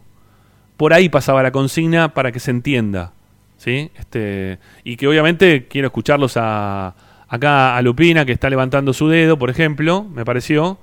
Por 0.76 0.94
ahí 0.94 1.10
pasaba 1.10 1.44
la 1.44 1.52
consigna 1.52 2.14
para 2.14 2.32
que 2.32 2.40
se 2.40 2.52
entienda. 2.52 3.14
¿sí? 3.58 3.92
Este, 3.98 4.60
y 4.84 4.96
que 4.96 5.08
obviamente 5.08 5.68
quiero 5.68 5.88
escucharlos 5.88 6.38
a, 6.38 6.96
acá 7.28 7.76
a 7.76 7.82
Lupina, 7.82 8.26
que 8.26 8.32
está 8.32 8.50
levantando 8.50 8.94
su 8.94 9.10
dedo, 9.10 9.38
por 9.38 9.50
ejemplo, 9.50 10.04
me 10.04 10.24
pareció, 10.24 10.78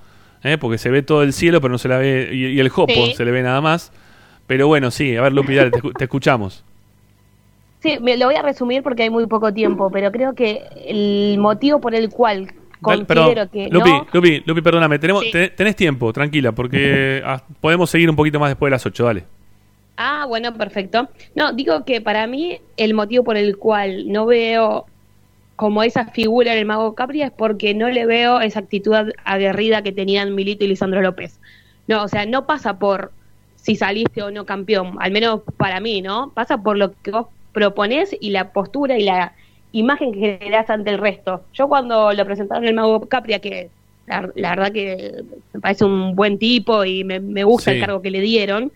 ¿eh? 0.44 0.56
porque 0.58 0.78
se 0.78 0.90
ve 0.90 1.02
todo 1.02 1.22
el 1.24 1.32
cielo, 1.32 1.60
pero 1.60 1.72
no 1.72 1.78
se 1.78 1.88
la 1.88 1.98
ve, 1.98 2.30
y, 2.32 2.46
y 2.46 2.60
el 2.60 2.68
jopo 2.68 2.92
Sí. 2.94 3.14
se 3.16 3.24
le 3.24 3.32
ve 3.32 3.42
nada 3.42 3.60
más. 3.60 3.90
Pero 4.46 4.66
bueno, 4.68 4.90
sí, 4.90 5.16
a 5.16 5.22
ver, 5.22 5.32
Lupi, 5.32 5.54
dale, 5.54 5.70
te, 5.72 5.80
escu- 5.80 5.94
te 5.96 6.04
escuchamos. 6.04 6.62
Sí, 7.80 7.98
me 8.00 8.16
lo 8.16 8.26
voy 8.26 8.34
a 8.36 8.42
resumir 8.42 8.82
porque 8.82 9.02
hay 9.02 9.10
muy 9.10 9.26
poco 9.26 9.52
tiempo, 9.52 9.90
pero 9.90 10.10
creo 10.12 10.34
que 10.34 10.62
el 10.86 11.36
motivo 11.38 11.80
por 11.80 11.94
el 11.94 12.08
cual 12.10 12.46
Dale, 12.46 13.04
considero 13.06 13.06
perdón, 13.06 13.48
que 13.52 13.68
Lupi, 13.70 13.90
no, 13.90 14.06
Lupi, 14.12 14.42
Lupi, 14.46 14.60
perdóname, 14.62 14.98
tenemos, 14.98 15.24
Sí. 15.24 15.30
te- 15.32 15.48
tenés 15.50 15.76
tiempo, 15.76 16.12
tranquila, 16.12 16.52
porque 16.52 17.22
ah, 17.24 17.42
podemos 17.60 17.90
seguir 17.90 18.08
un 18.10 18.16
poquito 18.16 18.38
más 18.38 18.50
después 18.50 18.68
de 18.68 18.72
las 18.72 18.84
8, 18.86 19.04
dale. 19.04 19.24
Ah, 19.96 20.24
bueno, 20.26 20.52
perfecto. 20.54 21.08
No, 21.34 21.52
digo 21.52 21.84
que 21.84 22.00
para 22.00 22.26
mí 22.26 22.58
el 22.76 22.94
motivo 22.94 23.22
por 23.22 23.36
el 23.36 23.56
cual 23.58 24.10
no 24.10 24.26
veo 24.26 24.86
como 25.56 25.82
esa 25.82 26.06
figura 26.06 26.52
en 26.52 26.58
el 26.58 26.64
Mago 26.66 26.94
Capri 26.94 27.22
es 27.22 27.30
porque 27.30 27.74
no 27.74 27.88
le 27.88 28.06
veo 28.06 28.40
esa 28.40 28.60
actitud 28.60 28.94
aguerrida 29.24 29.82
que 29.82 29.92
tenían 29.92 30.34
Milito 30.34 30.64
y 30.64 30.68
Lisandro 30.68 31.00
López. 31.00 31.38
No, 31.86 32.02
o 32.02 32.08
sea, 32.08 32.26
no 32.26 32.46
pasa 32.46 32.78
por 32.78 33.12
si 33.56 33.76
saliste 33.76 34.22
o 34.22 34.30
no 34.30 34.44
campeón, 34.46 34.96
al 35.00 35.10
menos 35.12 35.40
para 35.56 35.80
mí, 35.80 36.02
¿no? 36.02 36.32
Pasa 36.34 36.58
por 36.62 36.76
lo 36.76 36.92
que 37.02 37.10
vos 37.12 37.26
proponés 37.52 38.14
y 38.20 38.30
la 38.30 38.52
postura 38.52 38.98
y 38.98 39.04
la 39.04 39.32
imagen 39.72 40.12
que 40.12 40.38
generás 40.40 40.68
ante 40.70 40.90
el 40.90 40.98
resto. 40.98 41.42
Yo 41.52 41.68
cuando 41.68 42.12
lo 42.12 42.24
presentaron 42.24 42.64
el 42.64 42.74
Mago 42.74 43.08
Capria, 43.08 43.38
que 43.38 43.70
la, 44.06 44.30
la 44.34 44.50
verdad 44.50 44.72
que 44.72 45.22
me 45.52 45.60
parece 45.60 45.84
un 45.84 46.14
buen 46.14 46.38
tipo 46.38 46.84
y 46.84 47.04
me, 47.04 47.20
me 47.20 47.44
gusta 47.44 47.70
Sí. 47.70 47.76
el 47.76 47.80
cargo 47.84 48.02
que 48.02 48.10
le 48.10 48.20
dieron, 48.20 48.72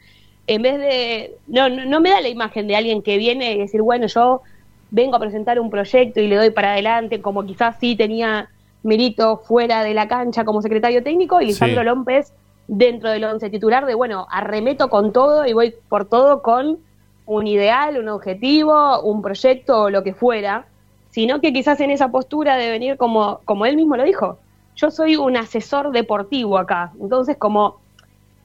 en 0.46 0.62
vez 0.62 0.78
de, 0.78 1.34
no, 1.48 1.68
no, 1.68 1.84
no 1.84 2.00
me 2.00 2.10
da 2.10 2.20
la 2.20 2.28
imagen 2.28 2.66
de 2.68 2.76
alguien 2.76 3.02
que 3.02 3.18
viene 3.18 3.52
y 3.52 3.58
decir, 3.58 3.82
bueno, 3.82 4.06
yo 4.06 4.42
vengo 4.90 5.16
a 5.16 5.20
presentar 5.20 5.58
un 5.60 5.70
proyecto 5.70 6.20
y 6.20 6.28
le 6.28 6.36
doy 6.36 6.50
para 6.50 6.72
adelante, 6.72 7.20
como 7.20 7.44
quizás 7.44 7.76
sí 7.80 7.96
tenía 7.96 8.48
Milito 8.82 9.38
fuera 9.38 9.82
de 9.82 9.92
la 9.92 10.06
cancha 10.08 10.44
como 10.44 10.62
secretario 10.62 11.02
técnico 11.02 11.40
y 11.40 11.46
Lisandro 11.46 11.80
Sí. 11.82 11.86
López 11.86 12.32
dentro 12.68 13.10
del 13.10 13.24
once 13.24 13.50
titular 13.50 13.86
de, 13.86 13.94
bueno, 13.94 14.26
arremeto 14.30 14.88
con 14.88 15.12
todo 15.12 15.44
y 15.46 15.52
voy 15.52 15.74
por 15.88 16.04
todo 16.06 16.42
con 16.42 16.78
un 17.26 17.46
ideal, 17.46 17.98
un 17.98 18.08
objetivo, 18.08 19.00
un 19.02 19.20
proyecto 19.20 19.82
o 19.82 19.90
lo 19.90 20.02
que 20.02 20.14
fuera, 20.14 20.66
sino 21.10 21.40
que 21.40 21.52
quizás 21.52 21.80
en 21.80 21.90
esa 21.90 22.08
postura 22.10 22.56
de 22.56 22.70
venir 22.70 22.96
como, 22.96 23.40
como 23.44 23.66
él 23.66 23.76
mismo 23.76 23.96
lo 23.96 24.04
dijo, 24.04 24.38
yo 24.76 24.90
soy 24.90 25.16
un 25.16 25.36
asesor 25.36 25.90
deportivo 25.90 26.56
acá, 26.56 26.92
entonces 27.00 27.36
como 27.36 27.78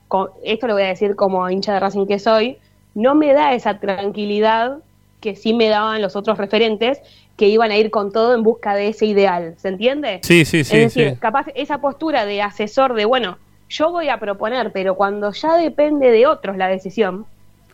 co- 0.08 0.32
esto 0.44 0.68
lo 0.68 0.74
voy 0.74 0.84
a 0.84 0.88
decir 0.88 1.16
como 1.16 1.50
hincha 1.50 1.74
de 1.74 1.80
Racing 1.80 2.08
que 2.08 2.18
soy, 2.20 2.58
no 2.96 3.14
me 3.16 3.34
da 3.34 3.54
esa 3.54 3.80
tranquilidad 3.80 4.80
que 5.24 5.38
sí 5.38 5.54
me 5.54 5.70
daban 5.70 6.02
los 6.02 6.18
otros 6.18 6.38
referentes 6.38 7.00
que 7.38 7.48
iban 7.48 7.72
a 7.72 7.78
ir 7.78 7.90
con 7.92 8.12
todo 8.12 8.34
en 8.34 8.44
busca 8.44 8.76
de 8.76 8.90
ese 8.90 9.06
ideal, 9.06 9.56
¿se 9.58 9.70
entiende? 9.70 10.20
Sí, 10.22 10.44
sí, 10.44 10.66
sí, 10.66 10.76
Es 10.76 10.94
decir, 10.94 11.12
sí. 11.12 11.16
capaz 11.16 11.46
esa 11.56 11.80
postura 11.80 12.26
de 12.26 12.42
asesor 12.42 12.94
de, 12.94 13.06
bueno, 13.06 13.38
yo 13.70 13.90
voy 13.90 14.10
a 14.10 14.20
proponer, 14.20 14.74
pero 14.74 14.96
cuando 14.96 15.32
ya 15.32 15.56
depende 15.56 16.12
de 16.12 16.28
otros 16.28 16.58
la 16.58 16.68
decisión, 16.68 17.26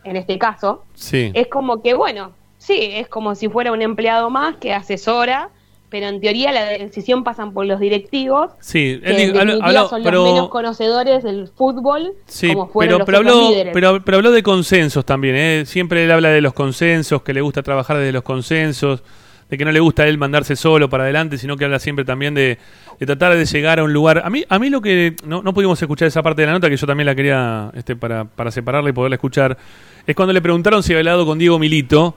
en 0.04 0.14
este 0.14 0.38
caso, 0.38 0.84
Sí. 0.94 1.32
es 1.34 1.48
como 1.48 1.82
que, 1.82 1.94
bueno, 1.94 2.30
sí, 2.56 2.78
es 2.94 3.08
como 3.08 3.34
si 3.34 3.48
fuera 3.48 3.72
un 3.72 3.82
empleado 3.82 4.30
más 4.30 4.56
que 4.56 4.72
asesora, 4.72 5.48
pero 5.90 6.06
en 6.06 6.20
teoría 6.20 6.52
la 6.52 6.64
decisión 6.66 7.24
pasan 7.24 7.52
por 7.52 7.66
los 7.66 7.80
directivos, 7.80 8.52
Sí, 8.60 9.00
que 9.02 9.10
él 9.10 9.20
en 9.30 9.36
habló- 9.36 9.58
habló- 9.62 9.88
son 9.88 10.02
pero- 10.02 10.24
los 10.24 10.32
menos 10.32 10.48
conocedores 10.48 11.22
del 11.24 11.48
fútbol, 11.48 12.12
Sí, 12.26 12.48
como 12.54 12.68
fueron 12.68 13.02
pero, 13.04 13.22
los 13.22 13.26
pero, 13.32 13.48
habló, 13.58 13.72
pero, 13.72 14.04
pero 14.04 14.16
habló 14.18 14.30
de 14.30 14.42
consensos 14.42 15.04
también. 15.04 15.34
¿eh? 15.36 15.62
Siempre 15.66 16.04
él 16.04 16.10
habla 16.12 16.30
de 16.30 16.40
los 16.40 16.52
consensos, 16.54 17.22
que 17.22 17.34
le 17.34 17.40
gusta 17.40 17.62
trabajar 17.62 17.98
desde 17.98 18.12
los 18.12 18.22
consensos, 18.22 19.02
de 19.48 19.58
que 19.58 19.64
no 19.64 19.72
le 19.72 19.80
gusta 19.80 20.04
a 20.04 20.06
él 20.06 20.16
mandarse 20.16 20.54
solo 20.54 20.88
para 20.88 21.02
adelante, 21.02 21.36
sino 21.36 21.56
que 21.56 21.64
habla 21.64 21.80
siempre 21.80 22.04
también 22.04 22.34
de, 22.34 22.56
de 23.00 23.06
tratar 23.06 23.34
de 23.36 23.44
llegar 23.44 23.80
a 23.80 23.82
un 23.82 23.92
lugar. 23.92 24.22
A 24.24 24.30
mí, 24.30 24.44
a 24.48 24.58
mí 24.60 24.70
lo 24.70 24.80
que 24.80 25.16
no, 25.26 25.42
no 25.42 25.52
pudimos 25.52 25.82
escuchar 25.82 26.06
esa 26.06 26.22
parte 26.22 26.42
de 26.42 26.46
la 26.46 26.52
nota, 26.52 26.70
que 26.70 26.76
yo 26.76 26.86
también 26.86 27.06
la 27.06 27.16
quería 27.16 27.72
este, 27.74 27.96
para, 27.96 28.24
para 28.26 28.52
separarla 28.52 28.90
y 28.90 28.92
poderla 28.92 29.16
escuchar, 29.16 29.58
es 30.06 30.14
cuando 30.14 30.32
le 30.32 30.40
preguntaron 30.40 30.84
si 30.84 30.92
había 30.92 31.00
hablado 31.00 31.26
con 31.26 31.36
Diego 31.36 31.58
Milito 31.58 32.14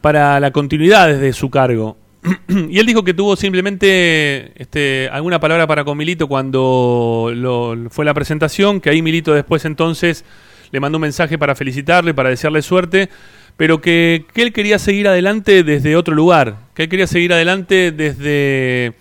para 0.00 0.40
la 0.40 0.52
continuidad 0.52 1.08
desde 1.08 1.34
su 1.34 1.50
cargo. 1.50 1.98
y 2.48 2.78
él 2.78 2.86
dijo 2.86 3.02
que 3.02 3.14
tuvo 3.14 3.36
simplemente 3.36 4.52
este, 4.60 5.08
alguna 5.10 5.40
palabra 5.40 5.66
para 5.66 5.84
con 5.84 5.96
Milito 5.96 6.28
cuando 6.28 7.30
lo- 7.34 7.76
fue 7.90 8.04
la 8.04 8.14
presentación, 8.14 8.80
que 8.80 8.90
ahí 8.90 9.02
Milito 9.02 9.32
después 9.32 9.64
entonces 9.64 10.24
le 10.70 10.80
mandó 10.80 10.98
un 10.98 11.02
mensaje 11.02 11.38
para 11.38 11.54
felicitarle, 11.54 12.14
para 12.14 12.28
desearle 12.30 12.62
suerte, 12.62 13.08
pero 13.56 13.80
que, 13.80 14.26
él 14.34 14.52
quería 14.52 14.78
seguir 14.78 15.08
adelante 15.08 15.64
desde 15.64 15.96
otro 15.96 16.14
lugar, 16.14 16.56
que 16.74 16.84
él 16.84 16.88
quería 16.88 17.06
seguir 17.06 17.32
adelante 17.32 17.90
desde, 17.90 18.92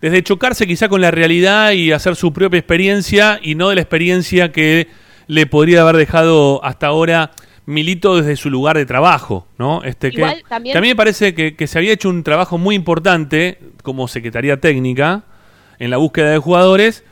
desde 0.00 0.22
chocarse 0.22 0.66
quizá 0.66 0.88
con 0.88 1.00
la 1.00 1.10
realidad 1.10 1.72
y 1.72 1.92
hacer 1.92 2.16
su 2.16 2.32
propia 2.32 2.58
experiencia 2.58 3.38
y 3.42 3.54
no 3.54 3.70
de 3.70 3.76
la 3.76 3.80
experiencia 3.80 4.52
que 4.52 4.88
le 5.26 5.46
podría 5.46 5.80
haber 5.80 5.96
dejado 5.96 6.62
hasta 6.64 6.88
ahora 6.88 7.30
Milito 7.66 8.16
desde 8.16 8.36
su 8.36 8.50
lugar 8.50 8.76
de 8.76 8.84
trabajo, 8.86 9.46
¿no? 9.58 9.82
Este, 9.84 10.10
que, 10.10 10.20
también- 10.48 10.72
que 10.74 10.78
a 10.78 10.80
mí 10.82 10.88
me 10.88 10.96
parece 10.96 11.34
que, 11.34 11.56
que 11.56 11.66
se 11.66 11.78
había 11.78 11.92
hecho 11.92 12.08
un 12.10 12.22
trabajo 12.22 12.58
muy 12.58 12.74
importante 12.74 13.58
como 13.82 14.06
Secretaría 14.08 14.60
Técnica 14.60 15.22
en 15.78 15.90
la 15.90 15.96
búsqueda 15.96 16.30
de 16.30 16.38
jugadores. 16.38 17.04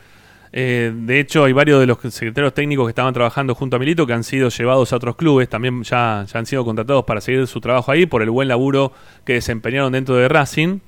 Eh, 0.55 0.93
de 0.95 1.19
hecho, 1.21 1.45
hay 1.45 1.55
varios 1.55 1.81
de 1.81 1.87
los 1.87 1.97
secretarios 2.13 2.53
técnicos 2.53 2.85
que 2.87 2.91
estaban 2.91 3.15
trabajando 3.15 3.55
junto 3.55 3.77
a 3.77 3.79
Milito 3.79 4.07
que 4.07 4.13
han 4.13 4.23
sido 4.25 4.51
llevados 4.51 4.93
a 4.93 4.97
otros 4.97 5.17
clubes, 5.17 5.49
también 5.49 5.83
ya, 5.83 6.27
ya 6.31 6.39
han 6.39 6.45
sido 6.45 6.63
contratados 6.67 7.05
para 7.05 7.23
seguir 7.23 7.47
su 7.47 7.59
trabajo 7.63 7.91
ahí 7.91 8.05
por 8.05 8.21
el 8.21 8.29
buen 8.29 8.49
laburo 8.49 8.93
que 9.25 9.33
desempeñaron 9.35 9.93
dentro 9.93 10.15
de 10.17 10.29
Racing. 10.29 10.81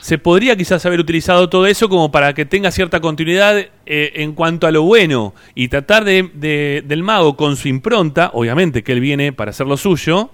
Se 0.00 0.18
podría 0.18 0.56
quizás 0.56 0.84
haber 0.86 1.00
utilizado 1.00 1.48
todo 1.48 1.66
eso 1.66 1.88
como 1.88 2.10
para 2.10 2.34
que 2.34 2.44
tenga 2.44 2.70
cierta 2.70 3.00
continuidad 3.00 3.58
eh, 3.58 3.70
en 4.16 4.32
cuanto 4.32 4.66
a 4.66 4.70
lo 4.70 4.82
bueno 4.82 5.34
y 5.54 5.68
tratar 5.68 6.04
de, 6.04 6.30
de- 6.34 6.82
del 6.86 7.02
mago 7.02 7.36
con 7.36 7.56
su 7.56 7.68
impronta, 7.68 8.30
obviamente 8.32 8.82
que 8.82 8.92
él 8.92 9.00
viene 9.00 9.32
para 9.32 9.50
hacer 9.50 9.66
lo 9.66 9.76
suyo, 9.76 10.30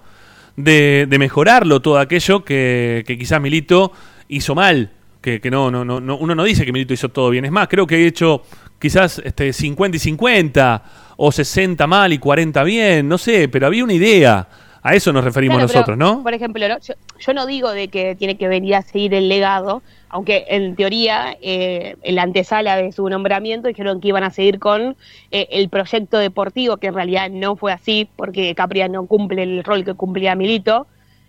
de, 0.57 1.07
de 1.09 1.19
mejorarlo 1.19 1.81
todo 1.83 1.99
aquello 1.99 2.45
que, 2.45 3.03
que 3.07 3.19
quizás 3.19 3.41
Milito 3.41 3.93
hizo 4.29 4.55
mal. 4.55 4.91
Que, 5.21 5.41
que 5.41 5.51
no, 5.51 5.71
no, 5.71 5.85
no, 5.85 6.01
no- 6.01 6.17
uno 6.19 6.35
no 6.35 6.45
dice 6.45 6.65
que 6.67 6.73
Milito 6.73 6.95
hizo 6.95 7.09
todo 7.09 7.31
bien. 7.31 7.45
Es 7.45 7.51
más, 7.53 7.67
creo 7.69 7.87
que 7.87 7.97
he 7.97 8.07
hecho 8.07 8.43
quizás 8.79 9.21
este, 9.25 9.53
50 9.53 9.97
y 9.97 10.01
50, 10.01 10.85
o 11.17 11.33
60 11.33 11.87
mal 11.87 12.13
y 12.13 12.19
40 12.19 12.63
bien, 12.65 13.09
no 13.09 13.17
sé, 13.19 13.49
pero 13.49 13.67
había 13.67 13.85
una 13.85 13.95
idea. 13.95 14.47
A 14.87 14.95
eso 14.95 15.15
nos 15.15 15.25
referimos 15.25 15.57
Claro, 15.57 15.69
pero, 15.69 15.79
nosotros, 15.79 15.99
¿no? 15.99 16.23
Por 16.23 16.35
ejemplo, 16.35 16.69
¿no? 16.69 16.79
yo, 16.79 16.93
yo 17.19 17.33
no 17.33 17.47
digo 17.47 17.71
de 17.71 17.89
que 17.89 18.15
tiene 18.17 18.37
que 18.37 18.49
venir 18.49 18.75
a 18.75 18.83
seguir 18.83 19.15
el 19.15 19.31
legado, 19.31 19.83
aunque 20.11 20.45
en 20.47 20.77
teoría, 20.77 21.39
eh, 21.41 21.97
en 22.03 22.15
la 22.15 22.23
antesala 22.23 22.77
de 22.77 22.93
su 22.93 23.09
nombramiento, 23.09 23.69
dijeron 23.69 24.03
que 24.03 24.09
iban 24.09 24.25
a 24.25 24.31
seguir 24.31 24.59
con 24.59 24.95
eh, 25.31 25.49
el 25.53 25.71
proyecto 25.71 26.19
deportivo, 26.19 26.77
que 26.77 26.89
en 26.89 26.95
realidad 26.95 27.31
no 27.31 27.57
fue 27.57 27.73
así, 27.73 28.11
porque 28.15 28.55
Capria 28.55 28.87
no 28.87 29.07
cumple 29.07 29.45
el 29.45 29.65
rol 29.65 29.87
que 29.87 29.95
cumplía 29.95 30.35
Milito. 30.35 30.87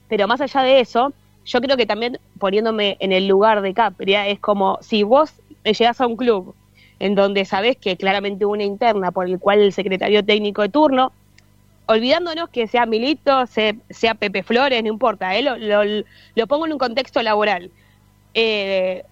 Pero 0.10 0.27
más 0.27 0.41
allá 0.41 0.61
de 0.61 0.82
eso, 0.82 1.14
yo 1.45 1.61
creo 1.61 1.77
que 1.77 1.86
también 1.86 2.19
poniéndome 2.38 2.98
en 2.99 3.14
el 3.14 3.26
lugar 3.26 3.61
de 3.61 3.73
Capria, 3.73 4.27
es 4.27 4.38
como 4.38 4.80
si 4.82 5.03
vos 5.03 5.32
llegás 5.64 6.02
a 6.02 6.07
un 6.07 6.18
club 6.18 6.53
en 6.99 7.15
donde 7.15 7.45
sabés 7.45 7.77
que 7.77 7.95
claramente 7.95 8.45
hubo 8.45 8.53
una 8.53 8.64
interna 8.64 9.11
por 9.11 9.27
el 9.27 9.40
cual 9.40 9.61
el 9.61 9.72
secretario 9.72 10.26
técnico 10.26 10.61
de 10.61 10.69
turno 10.69 11.14
olvidándonos 11.87 12.49
que 12.49 12.67
sea 12.67 12.85
Milito, 12.85 13.45
se- 13.47 13.79
sea 13.89 14.15
Pepe 14.15 14.43
Flores, 14.43 14.81
no 14.83 14.89
importa, 14.89 15.35
¿eh? 15.35 15.41
lo, 15.41 15.57
lo- 15.57 16.03
lo 16.35 16.47
pongo 16.47 16.65
en 16.65 16.73
un 16.73 16.79
contexto 16.79 17.21
laboral. 17.23 17.71
Eh, 18.33 19.03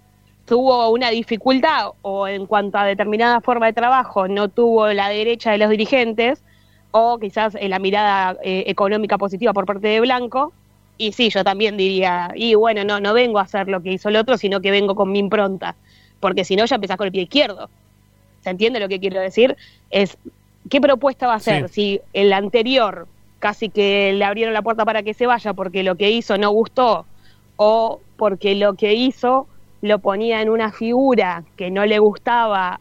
tuvo 0.46 0.90
una 0.90 1.10
dificultad 1.10 1.92
o 2.02 2.28
en 2.28 2.46
cuanto 2.46 2.78
a 2.78 2.86
determinada 2.86 3.40
forma 3.42 3.68
de 3.68 3.74
trabajo 3.74 4.28
no 4.28 4.50
tuvo 4.50 4.88
la 4.92 5.08
derecha 5.10 5.52
de 5.52 5.58
los 5.58 5.70
dirigentes 5.70 6.44
o 6.92 7.18
quizás 7.20 7.56
eh, 7.56 7.70
la 7.70 7.80
mirada 7.80 8.38
eh, 8.44 8.66
económica 8.68 9.18
positiva 9.18 9.54
por 9.54 9.66
parte 9.66 9.88
de 9.88 10.02
Blanco. 10.02 10.54
Y 10.98 11.14
sí, 11.14 11.30
yo 11.30 11.44
también 11.44 11.76
diría, 11.78 12.32
y 12.36 12.54
bueno, 12.56 12.84
no, 12.84 13.00
no 13.00 13.14
vengo 13.14 13.40
a 13.40 13.44
hacer 13.44 13.68
lo 13.68 13.82
que 13.82 13.94
hizo 13.94 14.10
el 14.10 14.16
otro, 14.18 14.38
sino 14.38 14.62
que 14.62 14.70
vengo 14.72 14.94
con 14.96 15.12
mi 15.12 15.20
impronta, 15.20 15.76
porque 16.20 16.44
si 16.46 16.56
no 16.56 16.66
ya 16.66 16.76
empezás 16.76 16.98
con 16.98 17.08
el 17.08 17.12
pie 17.12 17.24
izquierdo. 17.24 17.70
¿Se 18.42 18.50
entiende 18.52 18.80
lo 18.80 18.90
que 18.90 19.00
quiero 19.00 19.20
decir? 19.22 19.56
Es, 19.90 20.18
¿qué 20.70 20.80
propuesta 20.82 21.28
va 21.28 21.34
a 21.34 21.38
hacer 21.38 21.70
si 21.70 22.00
el 22.14 22.32
anterior 22.34 23.08
casi 23.40 23.70
que 23.70 24.14
le 24.14 24.24
abrieron 24.26 24.54
la 24.54 24.62
puerta 24.62 24.86
para 24.86 25.04
que 25.04 25.14
se 25.14 25.26
vaya 25.28 25.54
porque 25.54 25.84
lo 25.84 25.96
que 25.96 26.10
hizo 26.12 26.38
no 26.38 26.50
gustó 26.52 27.06
o 27.58 28.00
porque 28.18 28.56
lo 28.56 28.74
que 28.76 28.94
hizo 28.94 29.48
lo 29.82 30.00
ponía 30.00 30.42
en 30.42 30.50
una 30.50 30.72
figura 30.72 31.44
que 31.58 31.70
no 31.70 31.86
le 31.86 32.00
gustaba 32.00 32.80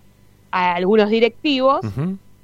a 0.53 0.75
algunos 0.75 1.11
directivos 1.11 1.81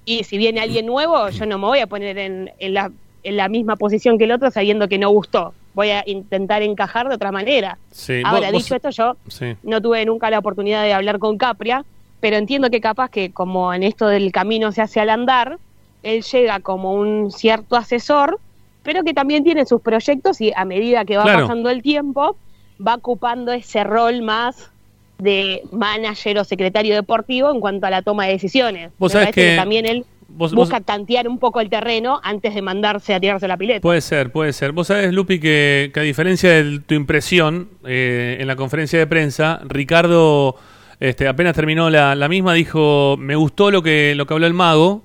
y 0.04 0.24
si 0.24 0.36
viene 0.38 0.60
alguien 0.60 0.86
nuevo 0.86 1.28
yo 1.28 1.46
no 1.46 1.58
me 1.58 1.66
voy 1.66 1.78
a 1.78 1.86
poner 1.86 2.18
en, 2.18 2.50
en 2.58 2.74
la, 2.74 2.90
en 3.22 3.36
la 3.36 3.48
misma 3.48 3.76
posición 3.76 4.18
que 4.18 4.24
el 4.24 4.32
otro 4.32 4.50
sabiendo 4.50 4.88
que 4.88 4.98
no 4.98 5.10
gustó. 5.10 5.54
Voy 5.74 5.90
a 5.90 6.02
intentar 6.06 6.62
encajar 6.62 7.08
de 7.08 7.14
otra 7.14 7.30
manera. 7.30 7.78
Sí, 7.92 8.20
Ahora, 8.24 8.46
vos- 8.46 8.52
vos- 8.54 8.62
dicho 8.64 8.74
esto, 8.74 8.90
yo 8.90 9.16
Sí. 9.28 9.54
no 9.62 9.80
tuve 9.80 10.04
nunca 10.06 10.28
la 10.28 10.40
oportunidad 10.40 10.82
de 10.82 10.92
hablar 10.92 11.20
con 11.20 11.38
Capria, 11.38 11.84
pero 12.20 12.36
entiendo 12.36 12.70
que 12.70 12.80
capaz 12.80 13.10
que 13.10 13.30
como 13.32 13.72
en 13.74 13.82
esto 13.82 14.06
del 14.08 14.32
camino 14.32 14.72
se 14.72 14.82
hace 14.82 15.00
al 15.00 15.10
andar, 15.10 15.58
él 16.02 16.22
llega 16.22 16.60
como 16.60 16.94
un 16.94 17.30
cierto 17.30 17.76
asesor, 17.76 18.38
pero 18.82 19.02
que 19.04 19.14
también 19.14 19.44
tiene 19.44 19.66
sus 19.66 19.80
proyectos 19.80 20.40
y 20.40 20.52
a 20.54 20.64
medida 20.64 21.04
que 21.04 21.16
va 21.16 21.24
Claro. 21.24 21.42
pasando 21.42 21.70
el 21.70 21.82
tiempo, 21.82 22.36
va 22.84 22.94
ocupando 22.94 23.52
ese 23.52 23.84
rol 23.84 24.22
más 24.22 24.70
de 25.18 25.62
manager 25.72 26.38
o 26.38 26.44
secretario 26.44 26.94
deportivo 26.94 27.50
en 27.50 27.58
cuanto 27.60 27.86
a 27.86 27.90
la 27.90 28.02
toma 28.02 28.26
de 28.26 28.32
decisiones. 28.32 28.92
Vos 28.98 29.12
Me 29.14 29.20
sabés 29.20 29.34
que- 29.34 29.56
también 29.56 29.84
él 29.84 30.04
vos- 30.28 30.54
busca 30.54 30.80
tantear 30.80 31.26
un 31.26 31.38
poco 31.40 31.60
el 31.60 31.68
terreno 31.68 32.20
antes 32.22 32.54
de 32.54 32.62
mandarse 32.62 33.14
a 33.14 33.18
tirarse 33.20 33.48
la 33.48 33.56
pileta. 33.56 33.80
Puede 33.80 34.00
ser, 34.00 34.30
puede 34.30 34.52
ser. 34.52 34.70
Vos 34.70 34.86
sabés, 34.86 35.12
Lupi, 35.12 35.40
que, 35.40 35.90
que 35.92 35.98
a 35.98 36.04
diferencia 36.04 36.50
de 36.50 36.78
tu 36.78 36.94
impresión 36.94 37.68
eh, 37.84 38.36
en 38.38 38.46
la 38.46 38.54
conferencia 38.54 38.96
de 39.00 39.08
prensa, 39.08 39.60
Ricardo 39.64 40.54
este, 41.00 41.28
apenas 41.28 41.54
terminó 41.54 41.90
la, 41.90 42.14
la 42.14 42.28
misma, 42.28 42.54
dijo, 42.54 43.16
me 43.18 43.36
gustó 43.36 43.70
lo 43.70 43.82
que, 43.82 44.14
lo 44.16 44.26
que 44.26 44.34
habló 44.34 44.46
el 44.46 44.54
mago, 44.54 45.04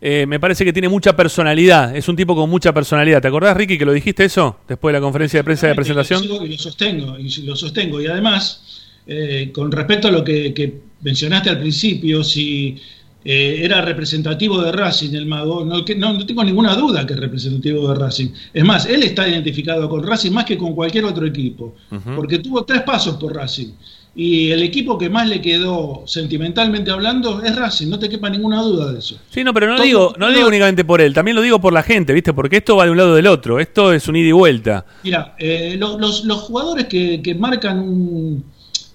eh, 0.00 0.26
me 0.26 0.40
parece 0.40 0.64
que 0.64 0.72
tiene 0.72 0.88
mucha 0.88 1.14
personalidad, 1.16 1.94
es 1.96 2.08
un 2.08 2.16
tipo 2.16 2.34
con 2.34 2.50
mucha 2.50 2.72
personalidad. 2.72 3.20
¿Te 3.22 3.28
acordás, 3.28 3.56
Ricky, 3.56 3.78
que 3.78 3.84
lo 3.84 3.92
dijiste 3.92 4.24
eso 4.24 4.58
después 4.66 4.92
de 4.92 4.98
la 4.98 5.02
conferencia 5.02 5.38
de 5.40 5.44
prensa 5.44 5.68
de 5.68 5.74
presentación? 5.76 6.24
Y 6.24 6.26
lo, 6.48 6.58
sostengo, 6.58 7.18
y 7.18 7.28
lo 7.42 7.54
sostengo. 7.56 8.00
Y 8.00 8.06
además, 8.08 8.82
eh, 9.06 9.50
con 9.52 9.70
respecto 9.70 10.08
a 10.08 10.10
lo 10.10 10.24
que, 10.24 10.52
que 10.52 10.80
mencionaste 11.02 11.50
al 11.50 11.60
principio, 11.60 12.24
si 12.24 12.78
eh, 13.24 13.60
era 13.62 13.80
representativo 13.80 14.60
de 14.60 14.72
Racing 14.72 15.14
el 15.14 15.26
mago, 15.26 15.64
no, 15.64 15.84
que- 15.84 15.94
no, 15.94 16.12
no 16.12 16.26
tengo 16.26 16.42
ninguna 16.42 16.74
duda 16.74 17.06
que 17.06 17.12
es 17.14 17.20
representativo 17.20 17.88
de 17.88 17.94
Racing. 17.94 18.28
Es 18.52 18.64
más, 18.64 18.86
él 18.86 19.04
está 19.04 19.28
identificado 19.28 19.88
con 19.88 20.02
Racing 20.04 20.32
más 20.32 20.44
que 20.46 20.58
con 20.58 20.74
cualquier 20.74 21.04
otro 21.04 21.24
equipo, 21.26 21.76
porque 22.16 22.38
tuvo 22.40 22.64
tres 22.64 22.82
pasos 22.82 23.16
por 23.18 23.34
Racing. 23.36 23.68
Y 24.14 24.50
el 24.50 24.62
equipo 24.62 24.98
que 24.98 25.08
más 25.08 25.26
le 25.26 25.40
quedó 25.40 26.02
sentimentalmente 26.06 26.90
hablando 26.90 27.42
es 27.42 27.56
Racing, 27.56 27.88
no 27.88 27.98
te 27.98 28.10
quepa 28.10 28.28
ninguna 28.28 28.60
duda 28.60 28.92
de 28.92 28.98
eso. 28.98 29.18
Sí, 29.30 29.42
no, 29.42 29.54
pero 29.54 29.68
no 29.68 29.76
Todo- 29.76 29.84
digo, 29.86 30.14
no 30.18 30.26
todo- 30.26 30.36
digo 30.36 30.48
únicamente 30.48 30.84
por 30.84 31.00
él, 31.00 31.14
también 31.14 31.34
lo 31.34 31.40
digo 31.40 31.60
por 31.62 31.72
la 31.72 31.82
gente, 31.82 32.12
¿viste? 32.12 32.34
Porque 32.34 32.58
esto 32.58 32.76
va 32.76 32.84
de 32.84 32.90
un 32.90 32.98
lado 32.98 33.14
del 33.14 33.26
otro, 33.26 33.58
esto 33.58 33.90
es 33.92 34.06
un 34.08 34.16
ida 34.16 34.28
y 34.28 34.32
vuelta. 34.32 34.84
Mira, 35.02 35.34
eh, 35.38 35.76
lo- 35.78 35.98
los, 35.98 36.24
los 36.26 36.40
jugadores 36.40 36.86
que, 36.86 37.22
que 37.22 37.34
marcan 37.34 37.78
un, 37.78 38.44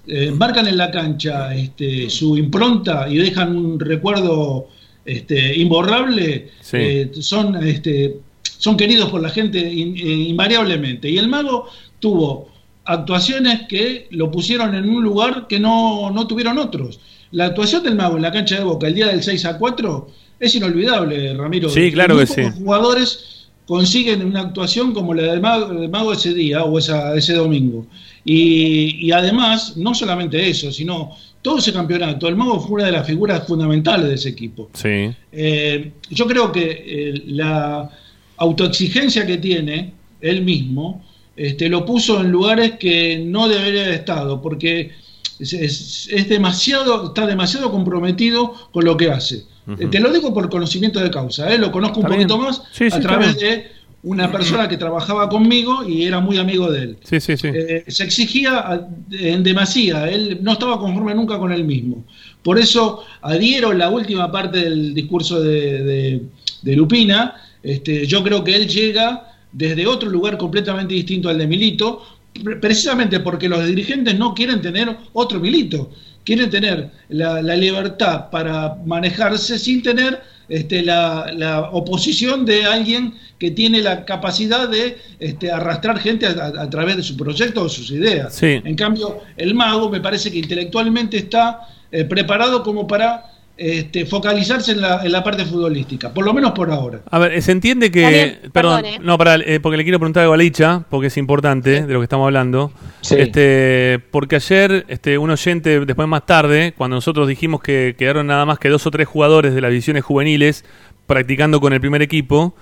eh, 0.05 0.29
marcan 0.31 0.67
en 0.67 0.77
la 0.77 0.91
cancha 0.91 1.53
este, 1.55 2.09
su 2.11 2.37
impronta 2.37 3.09
y 3.09 3.17
dejan 3.17 3.55
un 3.57 3.79
recuerdo 3.79 4.67
este, 5.03 5.57
imborrable, 5.57 6.51
Sí. 6.61 6.77
eh, 6.79 7.11
son, 7.21 7.55
este, 7.65 8.17
son 8.43 8.77
queridos 8.77 9.09
por 9.09 9.21
la 9.21 9.29
gente 9.29 9.57
in- 9.59 9.95
eh, 9.97 10.01
invariablemente. 10.29 11.09
Y 11.09 11.17
el 11.17 11.27
mago 11.27 11.67
tuvo 11.99 12.49
actuaciones 12.87 13.61
que 13.67 14.07
lo 14.11 14.31
pusieron 14.31 14.73
en 14.73 14.89
un 14.89 15.03
lugar 15.03 15.47
que 15.47 15.59
no, 15.59 16.09
no 16.11 16.25
tuvieron 16.27 16.57
otros. 16.57 16.99
La 17.31 17.45
actuación 17.45 17.83
del 17.83 17.95
mago 17.95 18.15
en 18.15 18.23
la 18.23 18.31
cancha 18.31 18.55
de 18.57 18.63
Boca 18.63 18.87
el 18.87 18.95
día 18.95 19.07
del 19.07 19.21
6 19.21 19.45
a 19.45 19.57
4 19.57 20.07
es 20.39 20.55
inolvidable, 20.55 21.33
Ramiro. 21.35 21.69
Sí, 21.69 21.91
claro 21.91 22.15
Muy 22.15 22.25
que 22.25 22.33
sí. 22.33 22.41
jugadores 22.57 23.49
consiguen 23.65 24.25
una 24.25 24.41
actuación 24.41 24.93
como 24.93 25.13
la 25.13 25.23
del 25.23 25.41
Mago, 25.41 25.73
del 25.73 25.89
Mago 25.89 26.13
ese 26.13 26.33
día 26.33 26.63
o 26.63 26.79
esa, 26.79 27.13
ese 27.15 27.33
domingo. 27.33 27.85
Y, 28.23 29.05
y 29.05 29.11
además, 29.11 29.75
no 29.75 29.93
solamente 29.93 30.49
eso, 30.49 30.71
sino 30.71 31.17
todo 31.41 31.57
ese 31.57 31.73
campeonato, 31.73 32.27
el 32.27 32.35
Mago 32.37 32.59
fue 32.61 32.75
una 32.75 32.85
de 32.85 32.91
las 32.93 33.05
figuras 33.05 33.45
fundamentales 33.45 34.07
de 34.07 34.15
ese 34.15 34.29
equipo. 34.29 34.69
Sí. 34.73 35.09
Eh, 35.31 35.91
yo 36.09 36.25
creo 36.25 36.51
que 36.51 36.83
eh, 36.85 37.23
la 37.27 37.89
autoexigencia 38.37 39.25
que 39.25 39.37
tiene 39.37 39.93
él 40.21 40.43
mismo 40.43 41.03
este, 41.37 41.69
lo 41.69 41.85
puso 41.85 42.19
en 42.21 42.31
lugares 42.31 42.73
que 42.79 43.19
no 43.25 43.47
debería 43.47 43.83
haber 43.83 43.93
estado, 43.93 44.41
porque 44.41 44.91
es, 45.39 45.53
es- 45.53 46.09
es 46.11 46.27
demasiado, 46.27 47.07
está 47.07 47.25
demasiado 47.27 47.71
comprometido 47.71 48.53
con 48.71 48.83
lo 48.85 48.97
que 48.97 49.11
hace. 49.11 49.43
Eh, 49.79 49.87
Te 49.91 49.99
lo 49.99 50.11
digo 50.11 50.33
por 50.33 50.49
conocimiento 50.49 50.99
de 50.99 51.11
causa, 51.11 51.53
¿eh? 51.53 51.57
lo 51.57 51.71
conozco 51.71 51.99
un 51.99 52.07
poquito 52.07 52.37
más 52.37 52.61
Sí, 52.71 52.85
a 52.85 52.99
través 53.01 53.37
de 53.39 53.67
una 54.03 54.31
persona 54.31 54.69
que 54.69 54.77
trabajaba 54.77 55.27
conmigo 55.27 55.83
y 55.87 56.03
era 56.05 56.19
muy 56.21 56.37
amigo 56.37 56.71
de 56.71 56.83
él. 56.83 56.97
Sí, 57.03 57.19
sí, 57.19 57.35
sí. 57.35 57.47
Eh, 57.53 57.83
se 57.87 58.03
exigía 58.05 58.87
en 59.11 59.43
demasía, 59.43 60.09
él 60.09 60.39
no 60.41 60.53
estaba 60.53 60.79
conforme 60.79 61.13
nunca 61.13 61.37
con 61.37 61.51
él 61.51 61.65
mismo. 61.65 62.05
Por 62.41 62.57
eso 62.57 63.03
adhiero 63.21 63.73
la 63.73 63.89
última 63.89 64.31
parte 64.31 64.59
del 64.59 64.93
discurso 64.93 65.41
de, 65.41 65.83
de- 65.83 66.21
de 66.61 66.75
Lupina, 66.75 67.35
este, 67.61 68.07
yo 68.07 68.23
creo 68.23 68.43
que 68.45 68.55
él 68.55 68.67
llega 68.69 69.33
desde 69.51 69.87
otro 69.87 70.09
lugar 70.09 70.37
completamente 70.37 70.93
distinto 70.93 71.29
al 71.29 71.37
de 71.37 71.47
Milito, 71.47 72.03
pre- 72.43 72.57
precisamente 72.57 73.19
porque 73.19 73.49
los 73.49 73.65
dirigentes 73.65 74.17
no 74.17 74.33
quieren 74.33 74.61
tener 74.61 74.95
otro 75.13 75.39
Milito, 75.39 75.91
quieren 76.23 76.49
tener 76.49 76.89
la, 77.09 77.41
la 77.41 77.55
libertad 77.55 78.29
para 78.29 78.75
manejarse 78.85 79.57
sin 79.57 79.81
tener 79.81 80.21
este, 80.49 80.81
la, 80.81 81.31
la 81.35 81.61
oposición 81.71 82.45
de 82.45 82.65
alguien 82.65 83.13
que 83.39 83.51
tiene 83.51 83.81
la 83.81 84.05
capacidad 84.05 84.67
de 84.69 84.97
este, 85.19 85.51
arrastrar 85.51 85.99
gente 85.99 86.25
a, 86.25 86.31
a- 86.31 86.61
a 86.63 86.69
través 86.69 86.97
de 86.97 87.03
su 87.03 87.15
proyecto 87.17 87.63
o 87.63 87.69
sus 87.69 87.91
ideas. 87.91 88.35
Sí. 88.35 88.61
En 88.63 88.75
cambio, 88.75 89.19
el 89.37 89.53
mago 89.55 89.89
me 89.89 89.99
parece 90.01 90.31
que 90.31 90.37
intelectualmente 90.39 91.17
está 91.17 91.61
eh, 91.91 92.03
preparado 92.03 92.63
como 92.63 92.85
para 92.87 93.23
este, 93.57 94.05
focalizarse 94.05 94.73
en 94.73 94.81
la, 94.81 95.03
en 95.03 95.11
la 95.11 95.23
parte 95.23 95.43
futbolística, 95.43 96.13
por 96.13 96.23
lo 96.23 96.33
menos 96.33 96.51
por 96.51 96.69
ahora. 96.69 97.01
A 97.09 97.17
ver, 97.17 97.41
se 97.41 97.51
entiende 97.51 97.89
que. 97.89 98.01
También, 98.03 98.39
perdón, 98.53 98.81
perdón, 98.81 98.85
¿eh? 98.85 98.99
no, 99.01 99.17
para, 99.17 99.35
eh, 99.35 99.59
porque 99.59 99.77
le 99.77 99.83
quiero 99.83 99.97
preguntar 99.99 100.21
algo 100.21 100.35
a 100.35 100.37
Licha, 100.37 100.85
porque 100.89 101.07
es 101.07 101.17
importante 101.17 101.85
de 101.85 101.93
lo 101.93 101.99
que 101.99 102.03
estamos 102.03 102.25
hablando. 102.25 102.71
Este, 103.09 103.99
porque 104.11 104.35
ayer, 104.35 104.85
este, 104.87 105.17
un 105.17 105.31
oyente, 105.31 105.85
después 105.85 106.07
más 106.07 106.25
tarde, 106.25 106.73
cuando 106.77 106.97
nosotros 106.97 107.27
dijimos 107.27 107.61
que 107.61 107.95
quedaron 107.97 108.27
nada 108.27 108.45
más 108.45 108.59
que 108.59 108.69
dos 108.69 108.85
o 108.85 108.91
tres 108.91 109.07
jugadores 109.07 109.55
de 109.55 109.61
las 109.61 109.71
divisiones 109.71 110.03
juveniles 110.03 110.63
practicando 111.07 111.59
con 111.59 111.73
el 111.73 111.81
primer 111.81 112.01
equipo, 112.01 112.53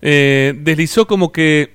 eh, 0.00 0.54
deslizó 0.56 1.06
como 1.06 1.32
que 1.32 1.74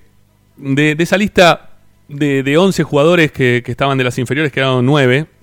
de, 0.58 0.96
de 0.96 1.04
esa 1.04 1.18
lista 1.18 1.70
de, 2.08 2.42
de 2.42 2.58
11 2.58 2.84
jugadores 2.84 3.32
que, 3.32 3.62
que 3.64 3.72
estaban 3.72 3.98
de 3.98 4.06
las 4.06 4.18
inferiores, 4.18 4.52
quedaron 4.52 4.86
9. 4.86 5.35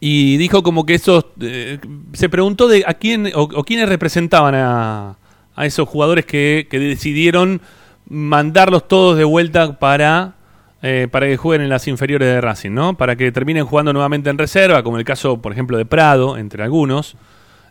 Y 0.00 0.38
dijo 0.38 0.62
como 0.62 0.86
que 0.86 0.94
esos. 0.94 1.26
eh, 1.40 1.78
se 2.14 2.28
preguntó 2.28 2.68
de 2.68 2.84
a 2.86 2.94
quién 2.94 3.30
o, 3.34 3.42
o 3.42 3.64
quiénes 3.64 3.88
representaban 3.88 4.54
a, 4.54 5.16
a 5.54 5.66
esos 5.66 5.88
jugadores 5.88 6.24
que, 6.24 6.66
que 6.70 6.78
decidieron 6.78 7.60
mandarlos 8.08 8.88
todos 8.88 9.16
de 9.18 9.24
vuelta 9.24 9.78
para. 9.78 10.34
eh, 10.82 11.06
para 11.10 11.26
que 11.26 11.36
jueguen 11.36 11.62
en 11.64 11.68
las 11.68 11.86
inferiores 11.86 12.26
de 12.28 12.40
Racing, 12.40 12.70
¿no? 12.72 12.96
Para 12.96 13.14
que 13.16 13.30
terminen 13.30 13.66
jugando 13.66 13.92
nuevamente 13.92 14.30
en 14.30 14.38
reserva, 14.38 14.82
como 14.82 14.96
el 14.98 15.04
caso, 15.04 15.40
por 15.42 15.52
ejemplo, 15.52 15.76
de 15.76 15.84
Prado, 15.84 16.38
entre 16.38 16.62
algunos, 16.62 17.16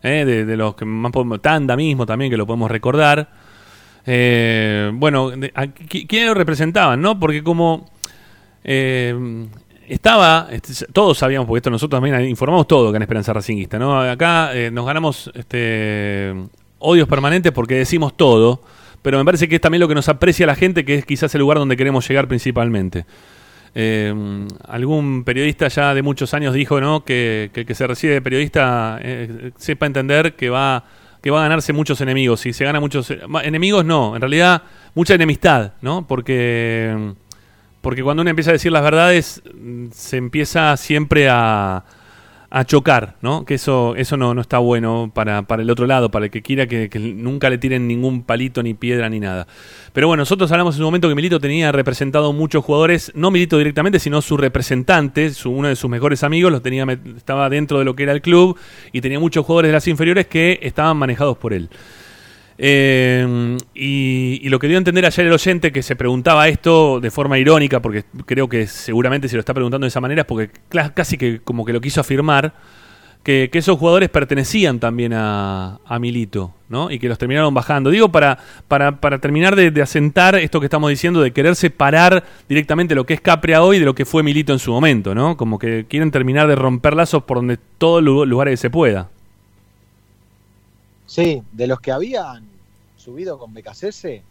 eh, 0.04 0.24
de, 0.26 0.46
de 0.46 0.56
los 0.58 0.76
que 0.76 0.86
más 0.86 1.12
podemos. 1.12 1.42
Tanda 1.42 1.76
mismo 1.76 2.06
también, 2.06 2.30
que 2.30 2.38
lo 2.38 2.46
podemos 2.46 2.70
recordar. 2.70 3.28
Eh, 4.06 4.92
bueno, 4.94 5.32
de- 5.32 5.52
a- 5.56 5.66
qui- 5.66 6.06
¿quiénes 6.08 6.28
lo 6.30 6.34
representaban, 6.36 7.02
no? 7.02 7.20
Porque 7.20 7.42
como. 7.44 7.90
eh, 8.64 9.48
estaba, 9.90 10.48
este, 10.52 10.86
todos 10.94 11.18
sabíamos, 11.18 11.48
porque 11.48 11.60
esto 11.60 11.70
nosotros 11.70 12.00
también 12.00 12.30
informamos 12.30 12.68
todo 12.68 12.90
acá 12.90 12.98
en 12.98 13.02
Esperanza 13.02 13.34
Racinguista, 13.34 13.80
¿no? 13.80 14.00
Acá 14.00 14.56
eh, 14.56 14.70
nos 14.72 14.86
ganamos 14.86 15.32
este, 15.34 16.34
odios 16.78 17.08
permanentes 17.08 17.52
porque 17.52 17.76
decimos 17.76 18.16
todo, 18.16 18.62
pero 19.02 19.18
me 19.18 19.26
parece 19.26 19.48
que 19.48 19.56
es 19.56 19.62
también 19.62 19.80
lo 19.80 19.88
que 19.88 19.96
nos 19.96 20.08
aprecia 20.08 20.46
la 20.46 20.56
gente, 20.56 20.86
que 20.86 20.96
es 20.96 21.06
quizás 21.06 21.34
el 21.34 21.40
lugar 21.40 21.58
donde 21.58 21.76
queremos 21.76 22.08
llegar 22.08 22.28
principalmente. 22.28 23.06
Eh, 23.76 24.14
algún 24.68 25.24
periodista 25.24 25.68
ya 25.68 25.94
de 25.94 26.02
muchos 26.02 26.34
años 26.34 26.54
dijo 26.54 26.82
¿no? 26.82 27.04
que, 27.04 27.50
que 27.54 27.62
el 27.62 27.66
que 27.66 27.76
se 27.76 27.86
recibe 27.86 28.14
de 28.14 28.22
periodista 28.22 29.00
eh, 29.02 29.52
sepa 29.58 29.86
entender 29.86 30.36
que 30.36 30.50
va, 30.50 30.86
que 31.22 31.32
va 31.32 31.40
a 31.40 31.44
ganarse 31.44 31.74
muchos 31.74 32.00
enemigos. 32.02 32.42
Si 32.42 32.54
se 32.54 32.64
gana 32.64 32.80
muchos 32.80 33.12
enemigos, 33.44 33.86
no, 33.86 34.16
en 34.16 34.22
realidad 34.22 34.64
mucha 34.94 35.16
enemistad, 35.16 35.74
¿no? 35.82 36.08
porque 36.08 37.16
porque 37.82 38.04
cuando 38.04 38.22
uno 38.22 38.30
empieza 38.30 38.52
a 38.52 38.54
decir 38.54 38.72
las 38.72 38.84
verdades, 38.84 39.42
se 39.92 40.18
empieza 40.18 40.76
siempre 40.78 41.30
a, 41.30 41.84
a 42.52 42.66
chocar, 42.66 43.16
¿no? 43.22 43.46
Que 43.46 43.56
eso, 43.56 43.96
eso 43.96 44.18
no, 44.18 44.34
no 44.34 44.42
está 44.42 44.58
bueno 44.58 45.12
para, 45.14 45.44
para 45.44 45.62
el 45.62 45.70
otro 45.70 45.86
lado, 45.86 46.10
para 46.10 46.26
el 46.26 46.32
que 46.32 46.42
quiera 46.42 46.66
que, 46.68 46.90
nunca 47.00 47.50
le 47.50 47.60
tiren 47.60 47.88
ningún 47.88 48.24
palito, 48.24 48.64
ni 48.64 48.74
piedra, 48.74 49.08
ni 49.10 49.20
nada. 49.20 49.48
Pero 49.94 50.08
bueno, 50.08 50.22
nosotros 50.22 50.52
hablamos 50.52 50.76
en 50.76 50.82
un 50.82 50.88
momento 50.88 51.08
que 51.08 51.16
Milito 51.16 51.40
tenía 51.40 51.72
representado 51.72 52.34
muchos 52.34 52.66
jugadores, 52.66 53.12
no 53.14 53.30
Milito 53.30 53.58
directamente, 53.58 54.00
sino 54.00 54.22
su 54.22 54.36
representante, 54.36 55.30
su, 55.32 55.52
uno 55.52 55.68
de 55.68 55.76
sus 55.76 55.90
mejores 55.90 56.24
amigos, 56.24 56.52
los 56.52 56.64
tenía, 56.64 56.86
estaba 57.16 57.50
dentro 57.50 57.78
de 57.80 57.86
lo 57.86 57.96
que 57.96 58.04
era 58.04 58.14
el 58.14 58.22
club, 58.22 58.58
y 58.92 59.02
tenía 59.02 59.20
muchos 59.20 59.46
jugadores 59.46 59.70
de 59.70 59.74
las 59.74 59.88
inferiores 59.88 60.26
que 60.26 60.60
estaban 60.64 60.98
manejados 60.98 61.38
por 61.38 61.54
él. 61.54 61.70
Eh, 62.62 63.58
y, 63.74 64.50
lo 64.50 64.60
que 64.60 64.68
dio 64.68 64.76
a 64.76 64.80
entender 64.80 65.06
ayer 65.06 65.26
el 65.26 65.32
oyente 65.32 65.72
que 65.72 65.82
se 65.82 65.96
preguntaba 65.96 66.50
esto 66.50 67.00
de 67.00 67.10
forma 67.10 67.40
irónica, 67.40 67.82
porque 67.82 68.04
creo 68.26 68.50
que 68.50 68.68
seguramente 68.68 69.30
se 69.30 69.38
lo 69.38 69.40
está 69.40 69.54
preguntando 69.54 69.86
de 69.86 69.90
esa 69.90 70.02
manera, 70.02 70.24
es 70.24 70.28
porque 70.28 70.52
casi 70.94 71.18
que 71.18 71.40
como 71.40 71.64
que 71.64 71.72
lo 71.72 71.80
quiso 71.80 72.02
afirmar, 72.02 72.54
que, 73.24 73.50
esos 73.54 73.78
jugadores 73.80 74.10
pertenecían 74.10 74.80
también 74.80 75.14
a, 75.14 75.80
Milito, 76.02 76.54
¿no? 76.68 76.92
Y 76.92 77.00
que 77.00 77.08
los 77.08 77.18
terminaron 77.18 77.54
bajando. 77.54 77.92
Digo, 77.92 78.10
para, 78.10 78.40
para, 78.68 79.20
terminar 79.20 79.56
de, 79.56 79.82
asentar 79.82 80.36
esto 80.36 80.60
que 80.60 80.66
estamos 80.66 80.90
diciendo, 80.90 81.22
de 81.22 81.32
querer 81.32 81.56
separar 81.56 82.26
directamente 82.50 82.94
lo 82.94 83.06
que 83.06 83.14
es 83.14 83.22
Capria 83.22 83.64
hoy 83.64 83.80
de 83.80 83.86
lo 83.86 83.96
que 83.96 84.04
fue 84.04 84.22
Milito 84.22 84.52
en 84.52 84.60
su 84.60 84.72
momento, 84.72 85.16
¿no? 85.16 85.38
Como 85.38 85.60
que 85.60 85.86
quieren 85.88 86.12
terminar 86.12 86.50
de 86.50 86.56
romper 86.56 86.94
lazos 86.94 87.24
por 87.24 87.38
donde 87.38 87.58
todos 87.78 88.04
los 88.04 88.28
lugares 88.28 88.60
se 88.60 88.70
pueda. 88.70 89.10
Sí, 91.06 91.42
de 91.54 91.66
los 91.66 91.80
que 91.80 91.92
habían 91.92 92.49
subido 93.00 93.38
con 93.38 93.54
BKCS, 93.54 94.22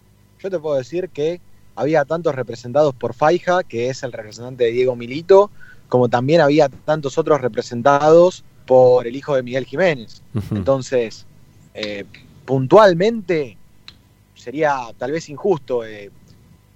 yo 0.40 0.50
te 0.50 0.58
puedo 0.58 0.76
decir 0.76 1.08
que 1.10 1.40
había 1.74 2.04
tantos 2.04 2.34
representados 2.34 2.94
por 2.94 3.14
Faija, 3.14 3.62
que 3.62 3.88
es 3.88 4.02
el 4.02 4.12
representante 4.12 4.64
de 4.64 4.72
Diego 4.72 4.96
Milito, 4.96 5.50
como 5.88 6.08
también 6.08 6.40
había 6.40 6.68
tantos 6.68 7.18
otros 7.18 7.40
representados 7.40 8.44
por 8.66 9.06
el 9.06 9.16
hijo 9.16 9.34
de 9.34 9.42
Miguel 9.42 9.64
Jiménez. 9.64 10.22
Entonces, 10.58 11.24
eh, 11.74 12.04
puntualmente 12.44 13.56
sería 14.34 14.92
tal 14.98 15.12
vez 15.12 15.28
injusto 15.28 15.84
eh, 15.84 16.10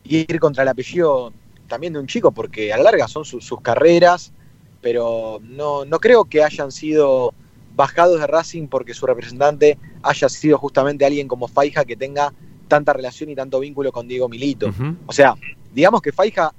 ir 0.05 0.39
contra 0.41 0.63
el 0.63 0.69
apellido 0.69 1.33
también 1.69 1.93
de 1.93 1.99
un 1.99 2.07
chico, 2.07 2.31
porque 2.33 2.73
a 2.73 2.77
la 2.77 2.85
larga 2.85 3.09
son 3.09 3.25
su- 3.25 3.41
sus 3.41 3.61
carreras, 3.61 4.33
pero 4.81 5.41
no, 5.43 5.85
no 5.85 5.99
creo 5.99 6.25
que 6.25 6.43
hayan 6.45 6.71
sido 6.73 7.35
bajados 7.75 8.21
de 8.21 8.27
Racing 8.27 8.69
porque 8.69 8.95
su 8.95 9.07
representante 9.07 9.79
haya 10.03 10.29
sido 10.29 10.59
justamente 10.59 11.05
alguien 11.05 11.29
como 11.29 11.49
Faija 11.49 11.85
que 11.85 11.97
tenga 11.97 12.33
tanta 12.69 12.93
relación 12.93 13.31
y 13.31 13.35
tanto 13.35 13.61
vínculo 13.61 13.93
con 13.93 14.09
Diego 14.09 14.29
Milito. 14.29 14.73
O 15.07 15.13
sea, 15.13 15.35
digamos 15.75 16.01
que 16.03 16.13
Faija, 16.13 16.53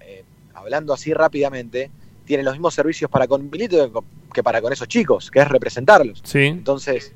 eh, 0.00 0.24
hablando 0.54 0.92
así 0.92 1.12
rápidamente, 1.12 1.90
tiene 2.24 2.42
los 2.42 2.54
mismos 2.54 2.74
servicios 2.74 3.10
para 3.10 3.26
con 3.26 3.50
Milito 3.50 4.04
que 4.32 4.42
para 4.42 4.60
con 4.60 4.72
esos 4.72 4.88
chicos, 4.88 5.30
que 5.30 5.40
es 5.40 5.48
representarlos. 5.48 6.20
Sí. 6.24 6.44
Entonces, 6.44 7.12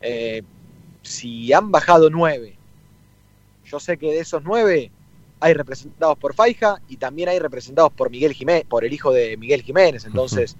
eh, 0.00 0.42
si 1.02 1.52
han 1.52 1.70
bajado 1.70 2.10
nueve, 2.10 2.56
yo 3.64 3.80
sé 3.80 3.96
que 3.96 4.06
de 4.06 4.20
esos 4.20 4.42
nueve 4.44 4.90
hay 5.40 5.54
representados 5.54 6.16
por 6.18 6.34
Faija 6.34 6.80
y 6.88 6.96
también 6.96 7.28
hay 7.28 7.38
representados 7.38 7.92
por 7.92 8.10
Miguel 8.10 8.32
Jiménez, 8.32 8.64
por 8.66 8.84
el 8.84 8.92
hijo 8.92 9.12
de 9.12 9.36
Miguel 9.36 9.62
Jiménez. 9.62 10.04
Entonces, 10.04 10.56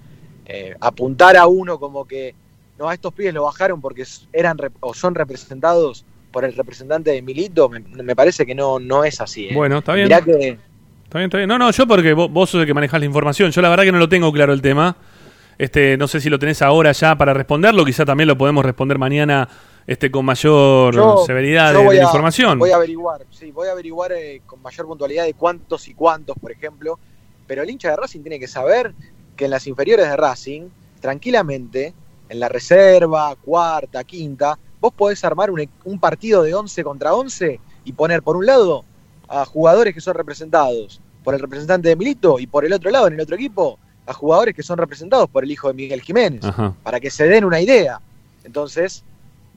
eh, 0.47 0.75
apuntar 0.79 1.37
a 1.37 1.45
uno 1.47 1.79
como 1.79 2.05
que 2.05 2.33
no, 2.79 2.87
a 2.89 2.93
estos 2.93 3.13
pibes 3.13 3.33
lo 3.33 3.43
bajaron 3.43 3.81
porque 3.81 4.03
eran 4.31 4.57
o 4.79 4.93
son 4.93 5.13
representados 5.15 6.05
por 6.31 6.45
el 6.45 6.53
representante 6.55 7.11
de 7.11 7.21
Milito, 7.21 7.69
me, 7.69 7.79
me 7.79 8.15
parece 8.15 8.45
que 8.45 8.53
no, 8.55 8.79
no 8.79 9.03
es 9.03 9.19
así. 9.21 9.47
¿eh? 9.49 9.53
Bueno, 9.55 9.79
está 9.79 9.93
bien. 9.93 10.07
Mirá 10.07 10.21
que 10.21 10.57
Está 11.03 11.19
bien, 11.19 11.27
está 11.29 11.37
bien. 11.37 11.47
No, 11.47 11.57
no, 11.57 11.71
yo 11.71 11.87
porque 11.87 12.13
vos, 12.13 12.29
vos 12.31 12.49
sos 12.49 12.61
el 12.61 12.67
que 12.67 12.73
manejás 12.73 12.99
la 12.99 13.05
información. 13.05 13.49
Yo 13.51 13.61
la 13.61 13.69
verdad 13.69 13.85
que 13.85 13.91
no 13.93 13.97
lo 13.97 14.09
tengo 14.09 14.31
claro 14.33 14.51
el 14.53 14.61
tema. 14.61 14.97
Este, 15.57 15.97
no 15.97 16.05
sé 16.07 16.19
si 16.19 16.29
lo 16.29 16.37
tenés 16.37 16.61
ahora 16.61 16.91
ya 16.91 17.17
para 17.17 17.33
responderlo. 17.33 17.85
Quizá 17.85 18.05
también 18.05 18.27
lo 18.27 18.37
podemos 18.37 18.63
responder 18.63 18.97
mañana 18.99 19.47
este, 19.87 20.11
con 20.11 20.25
mayor 20.25 20.93
Yo- 20.93 21.23
severidad 21.25 21.73
yo 21.73 21.83
de, 21.89 21.95
de 21.95 22.01
a- 22.01 22.03
información. 22.03 22.59
Voy 22.59 22.71
a 22.71 22.75
averiguar, 22.75 23.25
sí, 23.31 23.51
voy 23.51 23.69
a 23.69 23.71
averiguar 23.71 24.11
eh, 24.11 24.41
con 24.45 24.61
mayor 24.61 24.85
puntualidad 24.85 25.23
de 25.23 25.33
cuántos 25.33 25.87
y 25.87 25.93
cuántos, 25.93 26.37
por 26.37 26.51
ejemplo. 26.51 26.99
Pero 27.47 27.63
el 27.63 27.69
hincha 27.69 27.89
de 27.89 27.95
Racing 27.95 28.19
tiene 28.21 28.37
que 28.39 28.47
saber 28.47 28.93
que 29.37 29.45
en 29.45 29.51
las 29.51 29.67
inferiores 29.67 30.09
de 30.09 30.17
Racing, 30.17 30.63
tranquilamente, 30.99 31.93
en 32.27 32.39
la 32.39 32.49
reserva, 32.49 33.33
cuarta, 33.35 34.03
quinta, 34.03 34.57
vos 34.81 34.91
podés 34.93 35.23
armar 35.23 35.49
un, 35.49 35.61
e- 35.61 35.69
un 35.85 35.99
partido 35.99 36.43
de 36.43 36.53
11 36.53 36.83
contra 36.83 37.13
11 37.15 37.59
y 37.85 37.93
poner 37.93 38.21
por 38.21 38.35
un 38.35 38.45
lado 38.45 38.83
a 39.29 39.45
jugadores 39.45 39.93
que 39.93 40.01
son 40.01 40.15
representados 40.15 40.99
por 41.23 41.33
el 41.33 41.39
representante 41.39 41.89
de 41.89 41.95
Milito 41.95 42.39
y 42.39 42.47
por 42.47 42.65
el 42.65 42.73
otro 42.73 42.89
lado, 42.91 43.07
en 43.07 43.13
el 43.13 43.21
otro 43.21 43.35
equipo, 43.35 43.79
a 44.05 44.13
jugadores 44.13 44.55
que 44.55 44.63
son 44.63 44.77
representados 44.77 45.29
por 45.29 45.43
el 45.43 45.51
hijo 45.51 45.67
de 45.67 45.73
Miguel 45.73 46.01
Jiménez, 46.01 46.43
Ajá. 46.43 46.73
para 46.83 46.99
que 46.99 47.09
se 47.09 47.25
den 47.27 47.43
una 47.45 47.59
idea. 47.59 47.99
Entonces, 48.43 49.03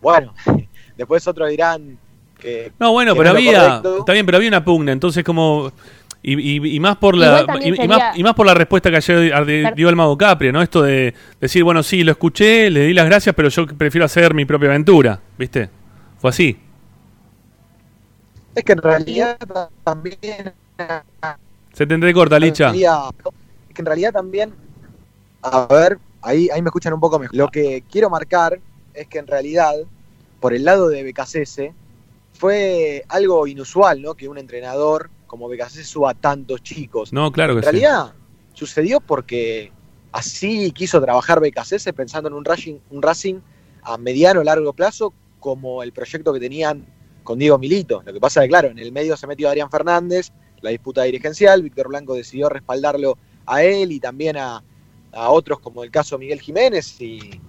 bueno, 0.01 0.35
después 0.97 1.27
otros 1.28 1.48
dirán 1.48 1.98
que... 2.39 2.73
No, 2.78 2.93
bueno, 2.93 3.12
que 3.15 3.19
pero 3.19 3.32
no 3.32 3.39
había, 3.39 3.82
está 3.98 4.12
bien, 4.12 4.27
pero 4.27 4.39
había 4.39 4.48
una 4.48 4.65
pugna, 4.65 4.93
entonces 4.93 5.23
como 5.23 5.73
y, 6.23 6.39
y- 6.39 6.77
y 6.77 6.81
más 6.81 6.97
por 6.97 7.17
la 7.17 7.47
y, 7.63 7.89
más, 7.89 8.19
y 8.19 8.23
más 8.23 8.35
por 8.35 8.47
la 8.47 8.55
respuesta 8.55 8.91
que 8.91 8.97
ayer 8.97 9.75
dio 9.75 9.89
el 9.89 9.97
mago 9.97 10.17
Capri, 10.19 10.53
¿no? 10.53 10.61
Esto 10.63 10.83
de 10.83 11.15
decir, 11.41 11.65
bueno, 11.65 11.83
sí, 11.83 12.05
lo 12.05 12.13
escuché, 12.13 12.71
le 12.71 12.87
di 12.87 12.93
las 12.93 13.07
gracias, 13.07 13.35
pero 13.35 13.49
yo 13.49 13.67
prefiero 13.67 14.05
hacer 14.05 14.35
mi 14.35 14.45
propia 14.45 14.69
aventura, 14.69 15.21
¿viste? 15.39 15.71
Fue 16.19 16.31
así. 16.31 16.59
Es 18.55 18.65
que 18.65 18.73
en 18.73 18.83
realidad 18.83 19.39
también... 19.85 20.53
Se 21.73 21.87
te 21.87 21.95
entrecorta, 21.95 22.39
Licha. 22.39 22.71
Es 22.71 23.75
que 23.75 23.83
en 23.83 23.87
realidad 23.87 24.13
también, 24.13 24.53
a 25.43 25.67
ver, 25.67 25.99
ahí, 26.21 26.49
ahí 26.53 26.61
me 26.61 26.69
escuchan 26.69 26.93
un 26.93 27.01
poco 27.01 27.19
mejor. 27.19 27.35
Lo 27.37 27.49
que 27.49 27.83
quiero 27.91 28.11
marcar 28.11 28.59
es 28.93 29.07
que 29.07 29.19
en 29.19 29.27
realidad, 29.27 29.75
por 30.41 30.53
el 30.53 30.65
lado 30.65 30.89
de 30.89 31.05
BKCS, 31.05 31.73
fue 32.33 33.05
algo 33.09 33.47
inusual, 33.47 34.03
¿no? 34.03 34.15
Que 34.15 34.29
un 34.29 34.37
entrenador 34.39 35.11
como 35.31 35.48
BKCS 35.48 35.86
suba 35.86 36.12
tantos 36.12 36.61
chicos. 36.61 37.12
No, 37.12 37.31
claro 37.31 37.55
que 37.55 37.59
en 37.59 37.65
sí. 37.65 37.70
realidad 37.70 38.15
sucedió 38.52 38.98
porque 38.98 39.70
así 40.11 40.73
quiso 40.73 41.01
trabajar 41.01 41.39
BKCS 41.39 41.93
pensando 41.94 42.28
en 42.28 42.35
un 42.35 42.44
Racing, 42.44 42.78
un 42.90 43.01
Racing 43.01 43.36
a 43.85 43.97
mediano 43.97 44.40
o 44.40 44.43
largo 44.43 44.73
plazo 44.73 45.15
como 45.39 45.85
el 45.85 45.93
proyecto 45.93 46.32
que 46.32 46.40
tenían 46.40 46.85
con 47.23 47.39
Diego 47.39 47.59
Milito. 47.59 48.02
Lo 48.05 48.12
que 48.12 48.19
pasa 48.19 48.40
es 48.40 48.47
que, 48.47 48.48
claro, 48.48 48.70
en 48.70 48.81
el 48.81 48.90
medio 48.90 49.16
se 49.16 49.28
metió 49.28 49.48
Adrián 49.48 49.70
Fernández, 49.70 50.32
la 50.62 50.70
disputa 50.70 51.05
dirigencial, 51.05 51.62
Víctor 51.62 51.86
Blanco 51.86 52.16
decidió 52.16 52.48
respaldarlo 52.48 53.16
a 53.47 53.62
él 53.62 53.93
y 53.93 54.01
también 54.01 54.36
a, 54.36 54.65
a 55.12 55.31
otros 55.31 55.61
como 55.61 55.85
el 55.85 55.93
caso 55.93 56.19
Miguel 56.19 56.40
Jiménez 56.40 57.01
y, 57.01 57.40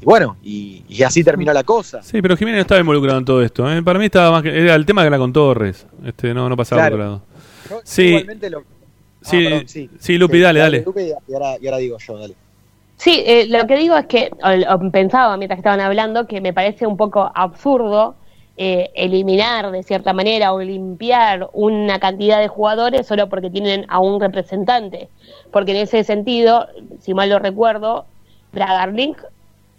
y 0.00 0.04
bueno, 0.04 0.36
y, 0.42 0.82
y 0.88 1.02
así 1.02 1.22
terminó 1.22 1.52
la 1.52 1.64
cosa. 1.64 2.02
Sí, 2.02 2.20
pero 2.22 2.36
Jiménez 2.36 2.58
no 2.58 2.62
estaba 2.62 2.80
involucrado 2.80 3.18
en 3.18 3.24
todo 3.24 3.42
esto. 3.42 3.70
¿eh? 3.70 3.82
Para 3.82 3.98
mí 3.98 4.06
estaba 4.06 4.30
más 4.30 4.42
que 4.42 4.56
era 4.58 4.74
el 4.74 4.86
tema 4.86 5.02
que 5.02 5.08
era 5.08 5.18
con 5.18 5.32
Torres. 5.32 5.86
Este, 6.04 6.32
no, 6.34 6.48
no 6.48 6.56
pasaba 6.56 6.82
Claro. 6.82 6.96
por 6.96 7.00
otro 7.00 7.10
lado. 7.12 7.22
Yo 7.70 7.80
Sí. 7.84 8.02
igualmente 8.08 8.50
lo- 8.50 8.58
Ah, 8.60 9.30
Sí, 9.30 9.44
perdón, 9.44 9.68
sí. 9.68 9.90
sí, 9.98 10.16
Lupi, 10.16 10.38
dale, 10.40 10.60
dale. 10.60 10.82
Lupi, 10.86 11.00
y, 11.02 11.34
ahora, 11.34 11.56
y 11.60 11.66
ahora 11.66 11.78
digo 11.78 11.98
yo, 11.98 12.18
dale. 12.18 12.34
Sí, 12.96 13.22
eh, 13.26 13.46
lo 13.48 13.66
que 13.66 13.76
digo 13.76 13.96
es 13.96 14.06
que, 14.06 14.30
o- 14.42 14.74
o 14.74 14.90
pensaba 14.90 15.36
mientras 15.36 15.58
estaban 15.58 15.80
hablando, 15.80 16.26
que 16.26 16.40
me 16.40 16.52
parece 16.52 16.86
un 16.86 16.96
poco 16.96 17.30
absurdo 17.34 18.14
eh, 18.60 18.90
eliminar 18.94 19.70
de 19.70 19.82
cierta 19.84 20.12
manera 20.12 20.52
o 20.52 20.60
limpiar 20.60 21.48
una 21.52 22.00
cantidad 22.00 22.40
de 22.40 22.48
jugadores 22.48 23.06
solo 23.06 23.28
porque 23.28 23.50
tienen 23.50 23.84
a 23.88 24.00
un 24.00 24.20
representante. 24.20 25.08
Porque 25.52 25.70
en 25.72 25.76
ese 25.78 26.02
sentido, 26.02 26.66
si 27.00 27.12
mal 27.14 27.28
lo 27.28 27.38
recuerdo, 27.38 28.06
Bragarnik 28.52 29.16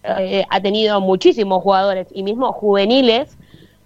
eh, 0.03 0.45
ha 0.49 0.61
tenido 0.61 1.01
muchísimos 1.01 1.61
jugadores 1.63 2.07
y 2.13 2.23
mismo 2.23 2.51
juveniles, 2.53 3.37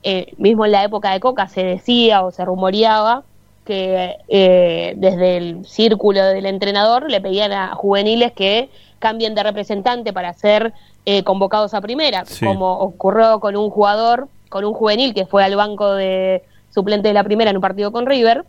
eh, 0.04 0.34
mismo 0.38 0.66
en 0.66 0.72
la 0.74 0.84
época 0.84 1.12
de 1.12 1.20
Coca 1.20 1.48
se 1.48 1.64
decía 1.64 2.24
o 2.24 2.32
se 2.32 2.44
rumoreaba 2.46 3.24
que 3.66 4.18
eh, 4.28 4.94
desde 4.98 5.38
el 5.38 5.66
círculo 5.66 6.22
del 6.24 6.46
entrenador 6.46 7.10
le 7.10 7.22
pedían 7.22 7.54
a 7.54 7.76
juveniles 7.76 8.34
que 8.34 8.70
cambien 9.00 9.36
de 9.36 9.44
representante 9.44 10.12
para 10.12 10.34
ser 10.34 10.74
eh, 11.06 11.24
convocados 11.24 11.74
a 11.74 11.82
primera, 11.82 12.26
Sí. 12.26 12.46
como 12.46 12.74
ocurrió 12.80 13.40
con 13.40 13.56
un 13.56 13.70
jugador, 13.70 14.28
con 14.50 14.66
un 14.66 14.74
juvenil 14.74 15.14
que 15.14 15.26
fue 15.26 15.44
al 15.44 15.56
banco 15.56 15.94
de 15.94 16.44
suplente 16.74 17.08
de 17.08 17.14
la 17.14 17.24
primera 17.24 17.50
en 17.52 17.58
un 17.58 17.62
partido 17.62 17.92
con 17.92 18.06
River. 18.06 18.44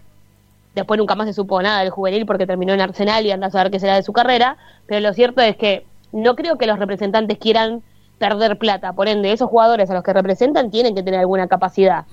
Después 0.75 0.99
nunca 0.99 1.15
más 1.15 1.29
se 1.29 1.33
supo 1.33 1.63
nada 1.63 1.81
del 1.81 1.91
juvenil 1.91 2.27
porque 2.27 2.47
terminó 2.47 2.73
en 2.73 2.81
Arsenal 2.81 3.25
y 3.25 3.31
anda 3.31 3.47
a 3.47 3.51
saber 3.51 3.71
qué 3.71 3.79
será 3.79 3.95
de 3.95 4.03
su 4.03 4.13
carrera. 4.13 4.57
Pero 4.87 5.01
lo 5.01 5.15
cierto 5.15 5.41
es 5.41 5.57
que 5.57 5.87
no 6.15 6.35
creo 6.37 6.57
que 6.57 6.67
los 6.67 6.79
representantes 6.79 7.39
quieran 7.39 7.83
perder 8.19 8.57
plata. 8.59 8.93
Por 8.93 9.09
ende, 9.09 9.33
esos 9.33 9.51
jugadores 9.51 9.91
a 9.91 9.95
los 9.95 10.03
que 10.05 10.13
representan 10.13 10.71
tienen 10.71 10.95
que 10.95 11.03
tener 11.03 11.21
alguna 11.21 11.49
capacidad 11.49 12.05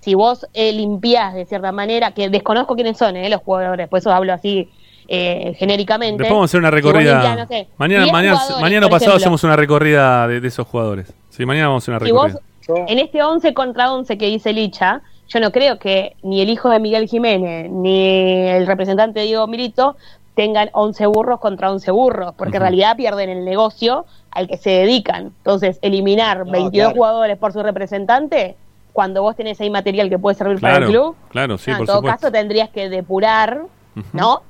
si 0.00 0.14
vos 0.14 0.46
eh, 0.54 0.72
limpiás 0.72 1.34
de 1.34 1.44
cierta 1.44 1.72
manera, 1.72 2.12
que 2.12 2.28
desconozco 2.30 2.74
quiénes 2.76 2.96
son 2.96 3.16
eh, 3.16 3.28
los 3.28 3.42
jugadores, 3.42 3.88
por 3.88 3.98
eso 3.98 4.10
hablo 4.12 4.32
así 4.32 4.68
eh, 5.08 5.54
genéricamente. 5.58 6.22
Después 6.22 6.30
vamos 6.36 6.44
a 6.44 6.50
hacer 6.50 6.60
una 6.60 6.68
Si 6.70 6.74
recorrida. 6.76 7.12
limpiás, 7.14 7.36
no 7.38 7.46
sé, 7.48 7.68
mañana, 7.76 8.02
10 8.04 8.12
mañana, 8.12 8.38
mañana 8.60 8.86
o 8.86 8.90
pasado 8.90 9.10
ejemplo, 9.12 9.16
hacemos 9.16 9.44
una 9.44 9.56
recorrida 9.56 10.28
de, 10.28 10.40
de 10.40 10.48
esos 10.48 10.66
jugadores. 10.66 11.12
Sí, 11.30 11.44
mañana 11.44 11.68
vamos 11.68 11.82
a 11.82 11.84
hacer 11.84 11.94
una 11.94 12.06
Si 12.06 12.12
vos, 12.12 12.32
recorrida. 12.68 12.86
en 12.92 12.98
este 13.00 13.22
11 13.22 13.52
contra 13.54 13.92
11 13.92 14.16
que 14.16 14.26
dice 14.26 14.52
Licha, 14.52 15.02
yo 15.28 15.40
no 15.40 15.50
creo 15.50 15.78
que 15.78 16.14
ni 16.22 16.40
el 16.40 16.48
hijo 16.50 16.70
de 16.70 16.78
Miguel 16.78 17.06
Jiménez 17.08 17.70
ni 17.70 18.46
el 18.48 18.66
representante 18.66 19.20
Diego 19.22 19.46
Milito 19.46 19.96
tengan 20.38 20.70
11 20.72 21.06
burros 21.06 21.40
contra 21.40 21.68
11 21.68 21.90
burros, 21.90 22.32
porque 22.38 22.58
en 22.58 22.62
realidad 22.62 22.96
pierden 22.96 23.28
el 23.28 23.44
negocio 23.44 24.06
al 24.30 24.46
que 24.46 24.56
se 24.56 24.70
dedican. 24.70 25.32
Entonces, 25.38 25.80
eliminar 25.82 26.44
22 26.44 26.70
claro. 26.70 26.94
jugadores 26.94 27.38
por 27.38 27.52
su 27.52 27.60
representante, 27.60 28.54
cuando 28.92 29.22
vos 29.22 29.34
tenés 29.34 29.60
ahí 29.60 29.68
material 29.68 30.08
que 30.08 30.16
puede 30.16 30.36
servir 30.36 30.60
para 30.60 30.76
el 30.76 30.84
club, 30.84 31.16
claro, 31.30 31.58
sí, 31.58 31.72
no, 31.72 31.78
en 31.78 31.86
todo 31.86 31.96
supuesto. 31.96 32.20
caso 32.20 32.30
tendrías 32.30 32.70
que 32.70 32.88
depurar, 32.88 33.62
¿no? 34.12 34.42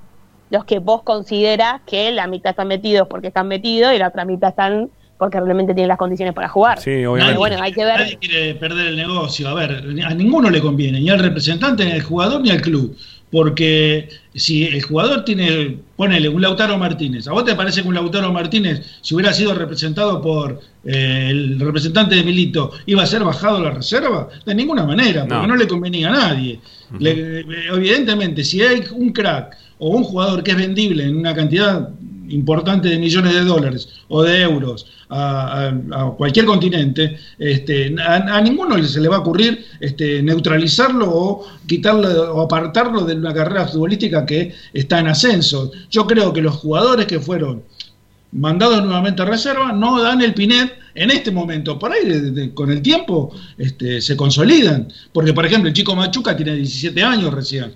Los 0.51 0.67
que 0.67 0.79
vos 0.79 1.05
consideras 1.05 1.81
que 1.87 2.11
la 2.11 2.27
mitad 2.27 2.51
están 2.51 2.69
metidos 2.69 3.09
porque 3.09 3.29
están 3.29 3.49
metidos 3.49 3.95
y 3.95 3.99
la 3.99 4.09
otra 4.09 4.27
mitad 4.27 4.51
están 4.51 4.91
porque 5.17 5.41
realmente 5.41 5.73
tienen 5.73 5.89
las 5.89 5.99
condiciones 5.99 6.35
para 6.35 6.49
jugar. 6.49 6.81
Sí, 6.81 6.91
Pero 6.91 7.39
bueno, 7.39 7.57
hay 7.63 7.73
que 7.73 7.85
ver. 7.85 7.99
Nadie 7.99 8.19
quiere 8.19 8.55
perder 8.57 8.89
el 8.89 8.97
negocio. 8.97 9.49
A 9.49 9.55
ver, 9.55 9.85
a 10.05 10.15
ninguno 10.15 10.51
le 10.51 10.61
conviene, 10.61 11.01
ni 11.01 11.09
al 11.09 11.19
representante, 11.19 11.87
ni 11.87 11.93
al 11.93 12.03
jugador, 12.03 12.43
ni 12.43 12.51
al 12.51 12.61
club. 12.61 12.95
Porque 13.31 14.09
si 14.35 14.65
el 14.65 14.83
jugador 14.83 15.25
tiene, 15.25 15.77
ponele 15.97 16.29
un 16.31 16.41
Lautaro 16.41 16.79
Martínez, 16.79 17.29
¿a 17.29 17.33
vos 17.33 17.45
te 17.45 17.55
parece 17.55 17.83
que 17.83 17.89
un 17.89 17.95
Lautaro 17.95 18.33
Martínez, 18.33 18.83
si 19.03 19.15
hubiera 19.15 19.33
sido 19.35 19.55
representado 19.55 20.23
por 20.23 20.61
eh, 20.85 21.29
el 21.31 21.61
representante 21.61 22.15
de 22.15 22.23
Milito, 22.25 22.73
iba 22.87 23.03
a 23.03 23.07
ser 23.07 23.23
bajado 23.25 23.59
a 23.59 23.63
la 23.63 23.71
reserva? 23.73 24.29
De 24.47 24.55
ninguna 24.55 24.85
manera, 24.87 25.23
porque 25.27 25.35
No. 25.35 25.47
no, 25.49 25.57
le 25.57 25.67
convenía 25.69 26.09
a 26.09 26.13
nadie. 26.13 26.59
Le- 26.99 27.41
eh, 27.41 27.45
evidentemente, 27.75 28.43
si 28.45 28.63
hay 28.63 28.83
un 28.93 29.13
crack 29.13 29.57
o 29.79 29.91
un 29.91 30.05
jugador 30.05 30.43
que 30.43 30.53
es 30.53 30.57
vendible 30.57 31.05
en 31.05 31.17
una 31.17 31.35
cantidad 31.35 31.91
importante 32.31 32.89
de 32.89 32.99
millones 32.99 33.35
de 33.35 33.45
dólares 33.45 33.89
o 34.09 34.23
de 34.23 34.43
euros 34.43 34.87
a, 35.11 35.73
cualquier 36.17 36.45
continente, 36.45 37.19
este, 37.39 37.95
a, 37.99 38.41
ninguno 38.41 38.83
se 38.85 39.01
le 39.01 39.09
va 39.09 39.17
a 39.17 39.21
ocurrir 39.21 39.65
este, 39.81 40.23
neutralizarlo 40.23 41.09
o 41.11 41.47
quitarlo 41.67 42.35
o 42.35 42.43
apartarlo 42.43 43.03
de 43.03 43.15
una 43.15 43.33
carrera 43.33 43.67
futbolística 43.67 44.27
que 44.27 44.55
está 44.73 44.99
en 45.01 45.09
ascenso. 45.09 45.71
Yo 45.91 46.07
creo 46.07 46.33
que 46.33 46.43
los 46.43 46.57
jugadores 46.57 47.07
que 47.07 47.21
fueron 47.21 47.63
mandados 48.33 48.85
nuevamente 48.85 49.23
a 49.23 49.25
reserva 49.25 49.73
no 49.73 50.01
dan 50.03 50.21
el 50.21 50.35
pinet 50.35 50.75
en 50.95 51.11
este 51.11 51.31
momento. 51.31 51.79
Por 51.79 51.93
ahí, 51.93 52.51
con 52.55 52.71
el 52.71 52.83
tiempo, 52.83 53.33
este, 53.57 54.01
se 54.01 54.17
consolidan. 54.17 54.89
Porque, 55.13 55.33
por 55.33 55.47
ejemplo, 55.47 55.69
el 55.69 55.75
chico 55.75 55.95
Machuca 55.95 56.37
tiene 56.37 56.57
17 56.57 57.03
años 57.03 57.33
recién. 57.33 57.73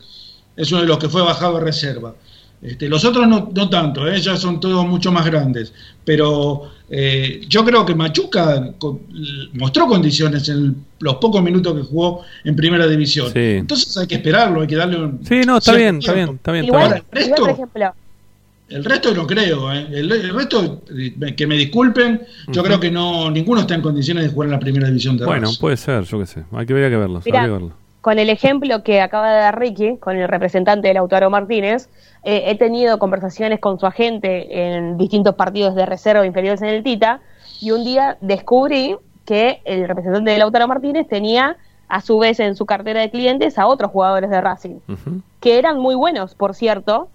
Es 0.56 0.70
uno 0.70 0.82
de 0.82 0.88
los 0.88 0.98
que 0.98 1.08
fue 1.08 1.22
bajado 1.22 1.56
a 1.56 1.60
reserva. 1.60 2.14
Este, 2.62 2.89
los 2.89 3.05
otros 3.05 3.26
no, 3.26 3.51
no 3.52 3.68
tanto, 3.68 4.06
¿eh? 4.09 4.20
ya 4.20 4.36
son 4.36 4.60
todos 4.60 4.86
mucho 4.86 5.10
más 5.10 5.26
grandes. 5.26 5.72
Pero 6.05 6.70
eh, 6.89 7.40
yo 7.48 7.64
creo 7.64 7.84
que 7.84 7.94
Machuca 7.94 8.72
mostró 9.55 9.86
condiciones 9.89 10.48
en 10.48 10.56
el- 10.56 10.74
los 11.01 11.16
pocos 11.16 11.43
minutos 11.43 11.74
que 11.74 11.82
jugó 11.82 12.22
en 12.44 12.55
primera 12.55 12.86
división. 12.86 13.26
Sí. 13.32 13.39
Entonces 13.56 13.97
hay 13.97 14.06
que 14.06 14.14
esperarlo, 14.16 14.60
hay 14.60 14.66
que 14.68 14.76
darle 14.76 14.97
un. 15.05 15.26
Sí, 15.26 15.40
no, 15.44 15.59
está 15.59 15.74
bien, 15.74 15.98
está 15.98 16.12
bien, 16.12 16.28
está 16.36 16.52
bien. 16.52 16.64
Igual, 16.66 16.82
está 16.84 16.98
bien. 16.98 17.02
el 17.12 17.24
igual, 17.26 17.36
por 17.40 17.47
resto- 17.47 17.51
ejemplo, 17.51 17.94
El 18.68 18.84
resto 18.84 19.14
no 19.14 19.26
creo, 19.26 19.72
¿eh? 19.72 19.86
el, 19.90 20.12
el 20.12 20.32
resto, 20.34 20.82
que 21.36 21.47
me 21.47 21.56
disculpen, 21.56 22.22
yo 22.48 22.62
creo 22.62 22.78
que 22.80 22.90
no 22.90 23.30
ninguno 23.30 23.62
está 23.62 23.74
en 23.74 23.82
condiciones 23.82 24.24
de 24.24 24.30
jugar 24.30 24.47
en 24.47 24.52
la 24.52 24.60
primera 24.60 24.86
división 24.86 25.16
de 25.18 25.24
Bueno, 25.26 25.51
puede 25.60 25.76
ser, 25.76 26.05
yo 26.05 26.18
qué 26.20 26.26
sé. 26.26 26.44
Hay 26.52 26.64
que 26.64 26.72
ver, 26.74 26.84
hay 26.84 26.90
que 26.93 26.97
verlo. 26.97 27.20
Mirá, 27.24 27.40
hay 27.40 27.47
que 27.48 27.52
verlo. 27.52 27.72
Con 28.02 28.18
el 28.18 28.28
ejemplo 28.30 28.82
que 28.82 29.00
acaba 29.00 29.32
de 29.32 29.40
dar 29.40 29.58
Ricky, 29.58 29.96
con 29.96 30.16
el 30.16 30.28
representante 30.28 30.88
del 30.88 30.96
Lautaro 30.96 31.30
Martínez, 31.30 31.88
eh, 32.24 32.42
he 32.46 32.56
tenido 32.56 32.98
conversaciones 32.98 33.60
con 33.60 33.78
su 33.78 33.86
agente 33.86 34.74
en 34.74 34.98
distintos 34.98 35.36
partidos 35.36 35.76
de 35.76 35.86
reserva 35.86 36.26
inferiores 36.26 36.60
en 36.62 36.68
el 36.68 36.82
Tita, 36.82 37.20
y 37.60 37.70
un 37.70 37.84
día 37.84 38.18
descubrí 38.20 38.96
que 39.24 39.62
el 39.64 39.86
representante 39.86 40.32
del 40.32 40.40
Lautaro 40.40 40.66
Martínez 40.66 41.06
tenía 41.06 41.56
a 41.88 42.00
su 42.00 42.18
vez 42.18 42.40
en 42.40 42.56
su 42.56 42.66
cartera 42.66 43.00
de 43.00 43.10
clientes 43.10 43.56
a 43.56 43.68
otros 43.68 43.92
jugadores 43.92 44.30
de 44.30 44.40
Racing, 44.40 44.80
que 45.38 45.58
eran 45.58 45.78
muy 45.78 45.94
buenos, 45.94 46.34
por 46.34 46.56
cierto, 46.56 47.08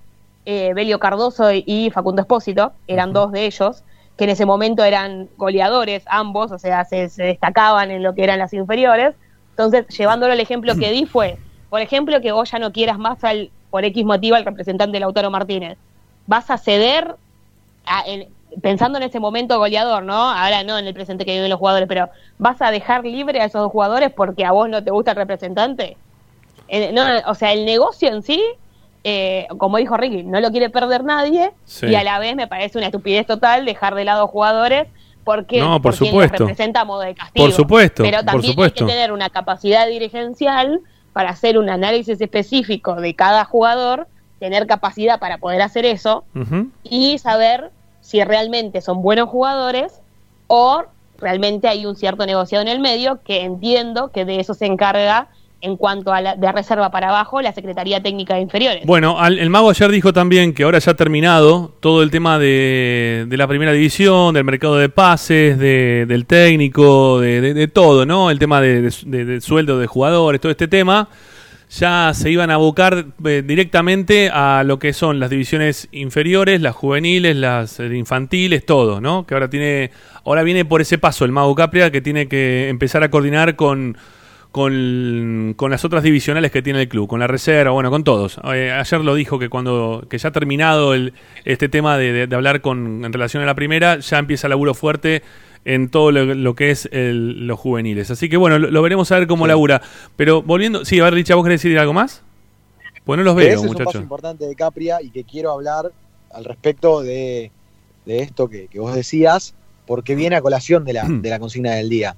eh, 0.45 0.71
Belio 0.73 0.99
Cardoso 0.99 1.49
y 1.51 1.91
Facundo 1.93 2.21
Espósito, 2.21 2.71
eran 2.87 3.11
dos 3.11 3.33
de 3.33 3.45
ellos, 3.45 3.83
que 4.15 4.23
en 4.23 4.29
ese 4.29 4.45
momento 4.45 4.85
eran 4.85 5.27
goleadores 5.35 6.05
ambos, 6.07 6.53
o 6.53 6.57
sea, 6.57 6.85
se, 6.85 7.09
se 7.09 7.23
destacaban 7.23 7.91
en 7.91 8.03
lo 8.03 8.15
que 8.15 8.23
eran 8.23 8.39
las 8.39 8.53
inferiores. 8.53 9.15
Entonces, 9.57 9.87
llevándolo 9.97 10.33
al 10.33 10.39
ejemplo 10.39 10.75
que 10.75 10.91
di 10.91 11.05
fue, 11.05 11.37
por 11.69 11.81
ejemplo, 11.81 12.21
que 12.21 12.31
vos 12.31 12.49
ya 12.51 12.59
no 12.59 12.71
quieras 12.71 12.99
más 12.99 13.23
al, 13.23 13.49
por 13.71 13.83
X 13.85 14.05
motivo 14.05 14.35
al 14.35 14.45
representante 14.45 14.99
Lautaro 14.99 15.31
Martínez. 15.31 15.77
¿Vas 16.27 16.49
a 16.51 16.57
ceder 16.57 17.15
a- 17.85 18.03
en- 18.05 18.27
pensando 18.61 18.97
en 18.97 19.03
ese 19.03 19.19
momento 19.19 19.57
goleador, 19.57 20.03
¿no? 20.03 20.13
Ahora 20.31 20.63
no 20.63 20.77
en 20.77 20.87
el 20.87 20.93
presente 20.93 21.25
que 21.25 21.33
viven 21.33 21.49
los 21.49 21.59
jugadores, 21.59 21.87
pero 21.87 22.09
¿vas 22.37 22.61
a 22.61 22.71
dejar 22.71 23.03
libre 23.05 23.41
a 23.41 23.45
esos 23.45 23.61
dos 23.61 23.71
jugadores 23.71 24.11
porque 24.13 24.45
a 24.45 24.51
vos 24.51 24.69
no 24.69 24.83
te 24.83 24.91
gusta 24.91 25.11
el 25.11 25.17
representante? 25.17 25.97
Eh, 26.69 26.91
no, 26.93 27.03
o 27.29 27.33
sea, 27.35 27.51
el 27.53 27.65
negocio 27.65 28.09
en 28.09 28.21
sí, 28.23 28.41
eh, 29.03 29.47
como 29.57 29.77
dijo 29.77 29.95
Ricky, 29.97 30.23
no 30.23 30.39
lo 30.39 30.51
quiere 30.51 30.69
perder 30.69 31.03
nadie 31.03 31.51
Sí. 31.65 31.87
y 31.87 31.95
a 31.95 32.03
la 32.03 32.19
vez 32.19 32.35
me 32.35 32.47
parece 32.47 32.77
una 32.77 32.87
estupidez 32.87 33.25
total 33.25 33.65
dejar 33.65 33.95
de 33.95 34.03
lado 34.05 34.27
jugadores 34.27 34.87
porque 35.27 35.59
No, 35.59 35.81
por 35.81 35.93
supuesto. 35.93 36.45
representa 36.45 36.79
a 36.81 36.85
modo 36.85 37.01
de 37.01 37.13
castigo. 37.13 37.45
Por 37.45 37.53
supuesto, 37.53 38.01
Pero 38.01 38.19
por 38.19 38.25
también 38.27 38.53
supuesto. 38.53 38.85
hay 38.85 38.87
que 38.87 38.93
tener 38.93 39.11
una 39.11 39.29
capacidad 39.29 39.85
dirigencial 39.85 40.79
para 41.11 41.31
hacer 41.31 41.57
un 41.57 41.69
análisis 41.69 42.21
específico 42.21 42.95
de 42.95 43.13
cada 43.13 43.43
jugador, 43.43 44.07
tener 44.39 44.67
capacidad 44.67 45.19
para 45.19 45.37
poder 45.37 45.61
hacer 45.61 45.83
eso 45.83 46.23
y 46.81 47.17
saber 47.17 47.71
si 47.99 48.23
realmente 48.23 48.79
son 48.79 49.01
buenos 49.01 49.27
jugadores 49.27 49.99
o 50.47 50.83
realmente 51.17 51.67
hay 51.67 51.85
un 51.85 51.97
cierto 51.97 52.25
negociado 52.25 52.61
en 52.61 52.69
el 52.69 52.79
medio 52.79 53.19
que 53.25 53.41
entiendo 53.43 54.11
que 54.13 54.23
de 54.23 54.39
eso 54.39 54.53
se 54.53 54.65
encarga 54.65 55.27
en 55.61 55.75
cuanto 55.75 56.13
a 56.13 56.21
la 56.21 56.35
de 56.35 56.51
reserva 56.51 56.91
para 56.91 57.09
abajo 57.09 57.41
la 57.41 57.51
Secretaría 57.51 58.01
Técnica 58.01 58.35
de 58.35 58.41
Inferiores. 58.41 58.85
Bueno, 58.85 59.19
al- 59.19 59.39
el 59.39 59.49
mago 59.49 59.69
ayer 59.71 59.89
dijo 59.91 60.13
también 60.13 60.53
que 60.53 60.63
ahora 60.63 60.77
ya 60.79 60.91
ha 60.91 60.95
terminado 60.95 61.73
todo 61.79 62.03
el 62.03 62.11
tema 62.11 62.37
de, 62.37 63.25
de 63.27 63.37
la 63.37 63.47
primera 63.47 63.71
división, 63.71 64.33
del 64.35 64.43
mercado 64.43 64.77
de 64.77 64.89
pases, 64.89 65.57
de- 65.57 66.05
del 66.07 66.25
técnico, 66.25 67.19
de, 67.19 67.67
todo, 67.69 68.05
¿no? 68.05 68.29
El 68.29 68.37
tema 68.39 68.61
de 68.61 69.39
sueldo 69.41 69.79
de 69.79 69.87
jugadores, 69.87 70.39
todo 70.41 70.51
este 70.51 70.67
tema. 70.67 71.09
Ya 71.69 72.11
se 72.13 72.31
iban 72.31 72.49
a 72.49 72.53
abocar 72.53 73.07
eh, 73.25 73.43
directamente 73.45 74.29
a 74.31 74.63
lo 74.63 74.79
que 74.79 74.93
son 74.93 75.19
las 75.19 75.29
divisiones 75.29 75.89
inferiores, 75.91 76.61
las 76.61 76.73
juveniles, 76.73 77.35
las 77.35 77.81
eh, 77.81 77.93
infantiles, 77.93 78.65
todo, 78.65 79.01
¿no? 79.01 79.25
Que 79.27 79.33
ahora 79.33 79.49
tiene, 79.49 79.91
ahora 80.23 80.43
viene 80.43 80.63
por 80.63 80.79
ese 80.79 80.97
paso 80.97 81.25
el 81.25 81.33
mago 81.33 81.53
Capria 81.55 81.91
que 81.91 81.99
tiene 81.99 82.29
que 82.29 82.69
empezar 82.69 83.03
a 83.03 83.09
coordinar 83.11 83.57
con 83.57 83.97
con, 84.57 85.53
con 85.55 85.69
las 85.69 85.85
otras 85.85 86.01
divisionales 86.03 86.51
que 86.51 86.61
tiene 86.63 86.81
el 86.81 86.89
club, 86.89 87.07
con 87.07 87.19
la 87.19 87.27
reserva, 87.27 87.71
bueno, 87.71 87.91
con 87.91 88.03
todos. 88.03 88.39
Eh, 88.53 88.71
ayer 88.71 89.01
lo 89.01 89.13
dijo 89.13 89.37
que 89.37 89.49
cuando 89.49 90.05
que 90.09 90.17
ya 90.17 90.29
ha 90.29 90.31
terminado 90.31 90.93
el, 90.95 91.13
este 91.45 91.69
tema 91.69 91.95
de, 91.97 92.11
de- 92.11 92.27
de 92.27 92.35
hablar 92.35 92.61
con 92.61 93.05
en 93.05 93.13
relación 93.13 93.43
a 93.43 93.45
la 93.45 93.53
primera, 93.55 93.99
ya 93.99 94.17
empieza 94.17 94.47
el 94.47 94.49
laburo 94.49 94.73
fuerte 94.73 95.21
en 95.63 95.89
todo 95.89 96.11
lo, 96.11 96.25
lo 96.33 96.55
que 96.55 96.71
es 96.71 96.89
el- 96.91 97.45
los 97.45 97.59
juveniles. 97.59 98.09
Así 98.11 98.29
que 98.29 98.37
bueno, 98.37 98.57
lo, 98.57 98.71
lo 98.71 98.81
veremos 98.81 99.11
a 99.11 99.19
ver 99.19 99.27
cómo 99.27 99.45
labura. 99.47 99.81
Pero 100.15 100.41
volviendo, 100.41 100.83
sí, 100.85 100.99
a 100.99 101.03
ver, 101.03 101.13
Licha, 101.13 101.35
¿vos 101.35 101.43
querés 101.45 101.61
decir 101.61 101.77
algo 101.77 101.93
más? 101.93 102.23
Pues 103.05 103.17
no 103.17 103.23
los 103.23 103.35
veo, 103.35 103.45
ese 103.47 103.55
es 103.55 103.61
un 103.61 103.67
paso 103.69 103.83
muchachos. 103.83 104.01
importante 104.01 104.45
de 104.47 104.55
Capria 104.55 104.97
y 105.01 105.11
que 105.11 105.23
quiero 105.23 105.51
hablar 105.51 105.91
al 106.33 106.43
respecto 106.45 107.01
de, 107.01 107.51
de 108.05 108.19
esto 108.19 108.49
que, 108.49 108.67
que 108.67 108.79
vos 108.79 108.93
decías, 108.95 109.53
porque 109.85 110.15
viene 110.15 110.35
a 110.35 110.41
colación 110.41 110.83
de 110.83 110.93
la, 110.93 111.05
de 111.07 111.29
la 111.29 111.39
consigna 111.39 111.71
del 111.75 111.87
día. 111.89 112.15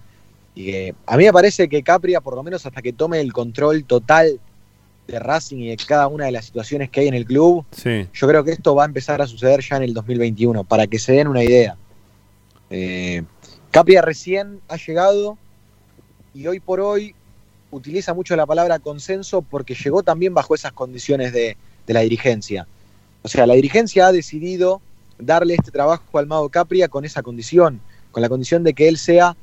Y 0.60 0.66
que 0.66 0.96
a 1.06 1.16
mí 1.16 1.24
me 1.24 1.32
parece 1.32 1.70
que 1.70 1.82
Capria, 1.84 2.20
por 2.20 2.36
lo 2.36 2.44
menos 2.44 2.66
hasta 2.66 2.82
que 2.82 2.92
tome 2.92 3.22
el 3.22 3.32
control 3.32 3.86
total 3.86 4.42
de 5.08 5.18
Racing 5.18 5.58
y 5.60 5.70
de 5.70 5.78
cada 5.78 6.08
una 6.08 6.26
de 6.26 6.34
las 6.34 6.44
situaciones 6.46 6.90
que 6.90 7.00
hay 7.00 7.08
en 7.08 7.14
el 7.14 7.26
club, 7.26 7.64
Sí. 7.72 8.08
yo 8.14 8.28
creo 8.28 8.44
que 8.44 8.52
esto 8.52 8.76
va 8.76 8.84
a 8.84 8.86
empezar 8.86 9.22
a 9.22 9.28
suceder 9.28 9.62
ya 9.62 9.78
en 9.78 9.84
el 9.84 9.94
2021, 9.94 10.66
para 10.66 10.86
que 10.86 11.00
se 11.00 11.14
den 11.14 11.30
una 11.30 11.44
idea. 11.46 11.78
Eh, 12.70 13.24
Capria 13.72 14.02
recién 14.02 14.60
ha 14.68 14.76
llegado 14.76 15.38
y 16.34 16.46
hoy 16.48 16.60
por 16.60 16.82
hoy 16.82 17.16
utiliza 17.72 18.14
mucho 18.14 18.36
la 18.36 18.46
palabra 18.46 18.80
consenso 18.80 19.42
porque 19.42 19.76
llegó 19.76 20.04
también 20.04 20.34
bajo 20.34 20.56
esas 20.56 20.74
condiciones 20.74 21.32
de, 21.32 21.56
de 21.88 21.94
la 21.94 22.02
dirigencia. 22.02 22.68
O 23.22 23.30
sea, 23.30 23.48
la 23.48 23.54
dirigencia 23.54 24.08
ha 24.08 24.12
decidido 24.12 24.82
darle 25.18 25.54
este 25.56 25.72
trabajo 25.72 26.18
al 26.20 26.28
Mago 26.28 26.50
Capria 26.50 26.90
con 26.90 27.06
esa 27.06 27.22
condición, 27.24 27.80
con 28.12 28.22
la 28.22 28.28
condición 28.30 28.64
de 28.64 28.74
que 28.74 28.90
él 28.90 28.98
sea 28.98 29.38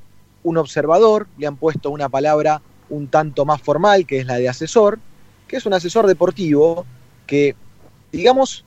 un 0.47 0.59
observador, 0.59 1.27
le 1.39 1.48
han 1.48 1.56
puesto 1.56 1.90
una 1.90 2.09
palabra 2.09 2.62
un 2.89 3.09
tanto 3.09 3.44
más 3.44 3.60
formal, 3.60 4.06
que 4.06 4.20
es 4.20 4.27
la 4.27 4.39
de 4.39 4.48
asesor, 4.48 5.01
que 5.48 5.56
es 5.56 5.66
un 5.66 5.74
asesor 5.74 6.06
deportivo 6.06 6.86
que, 7.27 7.56
digamos, 8.12 8.64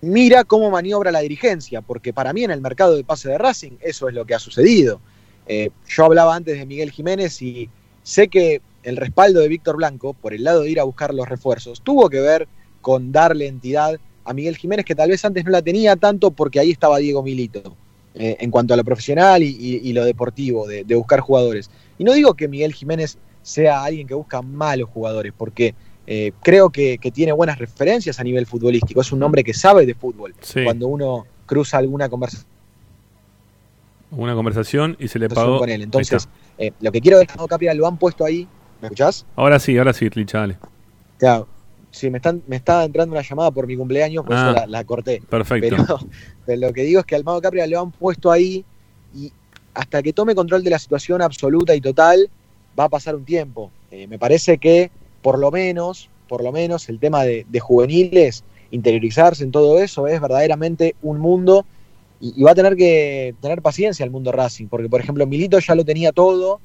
mira 0.00 0.42
cómo 0.42 0.72
maniobra 0.72 1.12
la 1.12 1.20
dirigencia, 1.20 1.82
porque 1.82 2.12
para 2.12 2.32
mí 2.32 2.42
en 2.42 2.50
el 2.50 2.60
mercado 2.60 2.96
de 2.96 3.04
pase 3.04 3.28
de 3.28 3.38
Racing 3.38 3.76
eso 3.80 4.08
es 4.08 4.14
lo 4.14 4.24
que 4.24 4.34
ha 4.34 4.40
sucedido. 4.40 5.00
Eh, 5.46 5.70
yo 5.88 6.04
hablaba 6.04 6.34
antes 6.34 6.58
de 6.58 6.66
Miguel 6.66 6.90
Jiménez 6.90 7.40
y 7.42 7.70
sé 8.02 8.26
que 8.26 8.60
el 8.82 8.96
respaldo 8.96 9.38
de 9.38 9.48
Víctor 9.48 9.76
Blanco, 9.76 10.14
por 10.14 10.34
el 10.34 10.42
lado 10.42 10.62
de 10.62 10.70
ir 10.70 10.80
a 10.80 10.84
buscar 10.84 11.14
los 11.14 11.28
refuerzos, 11.28 11.80
tuvo 11.80 12.10
que 12.10 12.20
ver 12.20 12.48
con 12.80 13.12
darle 13.12 13.46
entidad 13.46 14.00
a 14.24 14.34
Miguel 14.34 14.56
Jiménez, 14.56 14.84
que 14.84 14.96
tal 14.96 15.10
vez 15.10 15.24
antes 15.24 15.44
no 15.44 15.52
la 15.52 15.62
tenía 15.62 15.94
tanto 15.94 16.32
porque 16.32 16.58
ahí 16.58 16.72
estaba 16.72 16.98
Diego 16.98 17.22
Milito, 17.22 17.76
eh, 18.14 18.36
en 18.40 18.50
cuanto 18.50 18.74
a 18.74 18.76
lo 18.76 18.84
profesional 18.84 19.42
y, 19.42 19.46
y- 19.48 19.80
y 19.88 19.92
lo 19.92 20.04
deportivo, 20.04 20.66
de, 20.66 20.84
de 20.84 20.94
buscar 20.94 21.20
jugadores. 21.20 21.70
Y 21.98 22.04
no 22.04 22.12
digo 22.12 22.34
que 22.34 22.48
Miguel 22.48 22.72
Jiménez 22.72 23.18
sea 23.42 23.84
alguien 23.84 24.06
que 24.06 24.14
busca 24.14 24.40
malos 24.42 24.88
jugadores, 24.88 25.32
porque 25.36 25.74
eh, 26.06 26.32
creo 26.42 26.70
que, 26.70 26.98
que 26.98 27.10
tiene 27.10 27.32
buenas 27.32 27.58
referencias 27.58 28.20
a 28.20 28.24
nivel 28.24 28.46
futbolístico, 28.46 29.00
es 29.00 29.10
un 29.12 29.22
hombre 29.22 29.42
que 29.44 29.54
sabe 29.54 29.84
de 29.86 29.94
fútbol. 29.94 30.34
Sí. 30.40 30.62
Cuando 30.64 30.86
uno 30.88 31.26
cruza 31.46 31.78
alguna 31.78 32.08
conversación 32.08 32.46
Una 34.10 34.34
conversación 34.34 34.96
y 35.00 35.08
se 35.08 35.18
le 35.18 35.28
pagó. 35.28 35.58
con 35.58 35.68
él. 35.68 35.82
Entonces, 35.82 36.28
eh, 36.58 36.70
lo 36.80 36.92
que 36.92 37.00
quiero 37.00 37.18
decir, 37.18 37.36
Capria, 37.48 37.74
lo 37.74 37.86
han 37.86 37.96
puesto 37.98 38.24
ahí. 38.24 38.46
¿Me 38.80 38.86
escuchás? 38.88 39.26
Ahora 39.34 39.58
sí, 39.58 39.76
ahora 39.76 39.92
sí, 39.92 40.08
Licha, 40.14 40.38
dale. 40.38 40.56
Claro. 41.18 41.48
Sí, 41.94 42.10
me, 42.10 42.18
están, 42.18 42.42
me 42.48 42.56
está 42.56 42.82
entrando 42.84 43.12
una 43.12 43.22
llamada 43.22 43.50
por 43.52 43.66
mi 43.68 43.76
cumpleaños, 43.76 44.24
por 44.24 44.34
Ah, 44.34 44.50
eso 44.50 44.60
la, 44.60 44.66
la 44.66 44.84
corté. 44.84 45.22
perfecto. 45.28 45.76
Pero, 45.76 45.98
pero 46.46 46.60
lo 46.66 46.72
que 46.72 46.82
digo 46.82 46.98
es 47.00 47.06
que 47.06 47.14
al 47.14 47.22
Mago 47.24 47.40
Capria 47.40 47.66
lo 47.68 47.80
han 47.80 47.92
puesto 47.92 48.32
ahí 48.32 48.64
y 49.14 49.32
hasta 49.74 50.02
que 50.02 50.12
tome 50.12 50.34
control 50.34 50.64
de 50.64 50.70
la 50.70 50.78
situación 50.78 51.22
absoluta 51.22 51.74
y 51.74 51.80
total, 51.80 52.28
va 52.78 52.84
a 52.84 52.88
pasar 52.88 53.14
un 53.14 53.24
tiempo. 53.24 53.70
Eh, 53.92 54.06
me 54.08 54.18
parece 54.18 54.58
que 54.58 54.90
por 55.22 55.38
lo 55.38 55.50
menos, 55.52 56.08
por 56.28 56.42
lo 56.42 56.50
menos 56.52 56.88
el 56.88 56.98
tema 56.98 57.22
de, 57.24 57.46
de 57.48 57.60
juveniles, 57.60 58.42
interiorizarse 58.72 59.44
en 59.44 59.52
todo 59.52 59.78
eso 59.78 60.08
es 60.08 60.20
verdaderamente 60.20 60.96
un 61.02 61.20
mundo 61.20 61.64
y, 62.20 62.34
y 62.40 62.42
va 62.42 62.50
a 62.50 62.54
tener 62.56 62.74
que 62.76 63.34
tener 63.40 63.62
paciencia 63.62 64.04
el 64.04 64.10
mundo 64.10 64.32
Racing, 64.32 64.66
porque 64.66 64.88
por 64.88 65.00
ejemplo 65.00 65.26
Milito 65.28 65.58
ya 65.60 65.74
lo 65.76 65.84
tenía 65.84 66.10
todo 66.10 66.60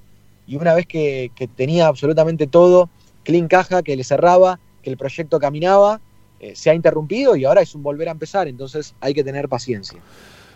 y 0.47 0.55
una 0.55 0.73
vez 0.73 0.87
que, 0.87 1.31
que 1.35 1.47
tenía 1.47 1.85
absolutamente 1.85 2.47
todo, 2.47 2.89
clean 3.23 3.47
caja, 3.47 3.83
que 3.83 3.95
le 3.95 4.03
cerraba, 4.03 4.59
que 4.83 4.89
el 4.89 4.97
proyecto 4.97 5.39
caminaba, 5.39 5.99
eh, 6.39 6.53
se 6.55 6.69
ha 6.69 6.73
interrumpido 6.73 7.35
y 7.35 7.45
ahora 7.45 7.61
es 7.61 7.75
un 7.75 7.83
volver 7.83 8.07
a 8.07 8.11
empezar, 8.11 8.47
entonces 8.47 8.95
hay 9.01 9.13
que 9.13 9.23
tener 9.23 9.49
paciencia. 9.49 9.99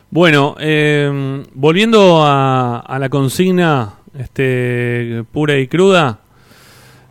Bueno, 0.10 0.56
eh, 0.60 1.44
volviendo 1.54 2.24
a, 2.24 2.80
a 2.80 3.00
la 3.00 3.10
consigna 3.10 3.96
este, 4.18 5.24
pura 5.32 5.58
y 5.58 5.68
cruda, 5.68 6.20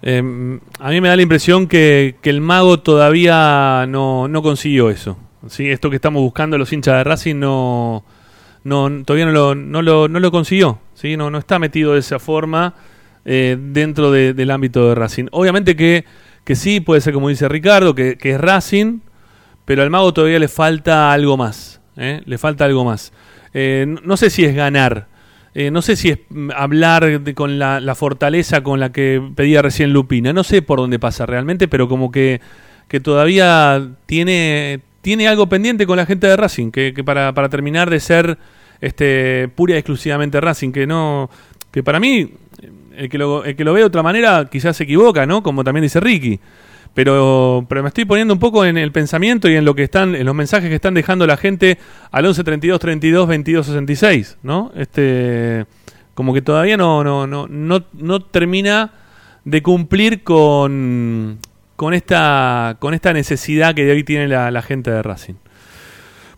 eh, 0.02 0.58
a 0.78 0.90
mí 0.90 1.00
me 1.00 1.08
da 1.08 1.16
la 1.16 1.22
impresión 1.22 1.66
que, 1.66 2.16
que 2.22 2.30
el 2.30 2.40
mago 2.40 2.80
todavía 2.80 3.86
no, 3.88 4.28
no 4.28 4.42
consiguió 4.42 4.90
eso. 4.90 5.16
¿sí? 5.48 5.68
Esto 5.70 5.90
que 5.90 5.96
estamos 5.96 6.22
buscando 6.22 6.58
los 6.58 6.72
hinchas 6.72 6.96
de 6.98 7.04
Racing 7.04 7.36
no, 7.36 8.04
no 8.64 8.90
todavía 9.04 9.26
no 9.26 9.32
lo, 9.32 9.54
no 9.54 9.82
lo, 9.82 10.08
no 10.08 10.20
lo 10.20 10.30
consiguió. 10.30 10.78
¿sí? 10.94 11.16
No, 11.16 11.30
no 11.30 11.38
está 11.38 11.58
metido 11.58 11.92
de 11.94 12.00
esa 12.00 12.18
forma 12.18 12.74
eh, 13.24 13.56
dentro 13.60 14.10
de- 14.10 14.34
del 14.34 14.50
ámbito 14.50 14.88
de 14.88 14.94
Racing. 14.94 15.26
Obviamente 15.32 15.76
que, 15.76 16.04
que 16.44 16.56
sí, 16.56 16.80
puede 16.80 17.00
ser 17.00 17.14
como 17.14 17.28
dice 17.28 17.48
Ricardo, 17.48 17.94
que, 17.94 18.16
que 18.18 18.32
es 18.32 18.40
Racing, 18.40 19.00
pero 19.64 19.82
al 19.82 19.90
mago 19.90 20.12
todavía 20.12 20.38
le 20.38 20.48
falta 20.48 21.12
algo 21.12 21.36
más. 21.36 21.80
¿eh? 21.96 22.20
Le 22.24 22.38
falta 22.38 22.64
algo 22.64 22.84
más. 22.84 23.12
Eh, 23.54 23.86
no, 24.02 24.16
sé 24.16 24.30
si 24.30 24.44
es 24.44 24.54
ganar. 24.54 25.08
eh, 25.54 25.70
no 25.70 25.82
sé 25.82 25.96
si 25.96 26.10
es 26.10 26.18
mm, 26.30 26.50
hablar 26.56 27.22
con 27.34 27.58
la, 27.58 27.80
la 27.80 27.94
fortaleza 27.94 28.62
con 28.62 28.80
la 28.80 28.92
que 28.92 29.22
pedía 29.36 29.62
recién 29.62 29.92
Lupina. 29.92 30.32
No 30.32 30.44
sé 30.44 30.62
por 30.62 30.78
dónde 30.78 30.98
pasa 30.98 31.26
realmente, 31.26 31.68
pero 31.68 31.88
como 31.88 32.10
que, 32.10 32.40
que 32.88 33.00
todavía 33.00 33.90
tiene, 34.06 34.80
tiene 35.00 35.28
algo 35.28 35.48
pendiente 35.48 35.86
con 35.86 35.96
la 35.96 36.06
gente 36.06 36.26
de 36.26 36.36
Racing. 36.36 36.70
Que, 36.70 36.92
que 36.94 37.04
para, 37.04 37.32
para 37.34 37.48
terminar 37.48 37.88
de 37.90 38.00
ser 38.00 38.38
este, 38.80 39.48
pura 39.54 39.74
y 39.74 39.78
exclusivamente 39.78 40.40
Racing. 40.40 40.72
Que 40.72 40.86
no. 40.86 41.30
Que 41.70 41.82
para 41.82 42.00
mí, 42.00 42.32
el 42.96 43.08
que, 43.08 43.18
lo, 43.18 43.44
el 43.44 43.56
que 43.56 43.64
lo 43.64 43.72
ve 43.72 43.80
de 43.80 43.86
otra 43.86 44.02
manera 44.02 44.48
quizás 44.50 44.76
se 44.76 44.84
equivoca, 44.84 45.26
¿no? 45.26 45.42
Como 45.42 45.64
también 45.64 45.82
dice 45.82 46.00
Ricky. 46.00 46.40
Pero, 46.94 47.64
pero 47.68 47.82
me 47.82 47.88
estoy 47.88 48.04
poniendo 48.04 48.34
un 48.34 48.40
poco 48.40 48.64
en 48.66 48.76
el 48.76 48.92
pensamiento 48.92 49.48
y 49.48 49.56
en 49.56 49.64
lo 49.64 49.74
que 49.74 49.84
están, 49.84 50.14
en 50.14 50.26
los 50.26 50.34
mensajes 50.34 50.68
que 50.68 50.74
están 50.74 50.92
dejando 50.92 51.26
la 51.26 51.38
gente 51.38 51.78
al 52.10 52.26
11 52.26 52.44
32 52.44 52.80
32 52.80 53.28
22 53.28 53.66
66, 53.66 54.38
¿no? 54.42 54.72
Este, 54.76 55.64
como 56.14 56.34
que 56.34 56.42
todavía 56.42 56.76
no, 56.76 57.02
no, 57.02 57.26
no, 57.26 57.46
no, 57.48 57.84
no 57.94 58.20
termina 58.20 58.92
de 59.44 59.62
cumplir 59.62 60.22
con, 60.22 61.38
con 61.76 61.94
esta, 61.94 62.76
con 62.78 62.94
esta 62.94 63.12
necesidad 63.12 63.74
que 63.74 63.84
de 63.84 63.92
hoy 63.92 64.04
tiene 64.04 64.28
la, 64.28 64.62
gente 64.62 64.90
de 64.90 65.02
Racing. 65.02 65.34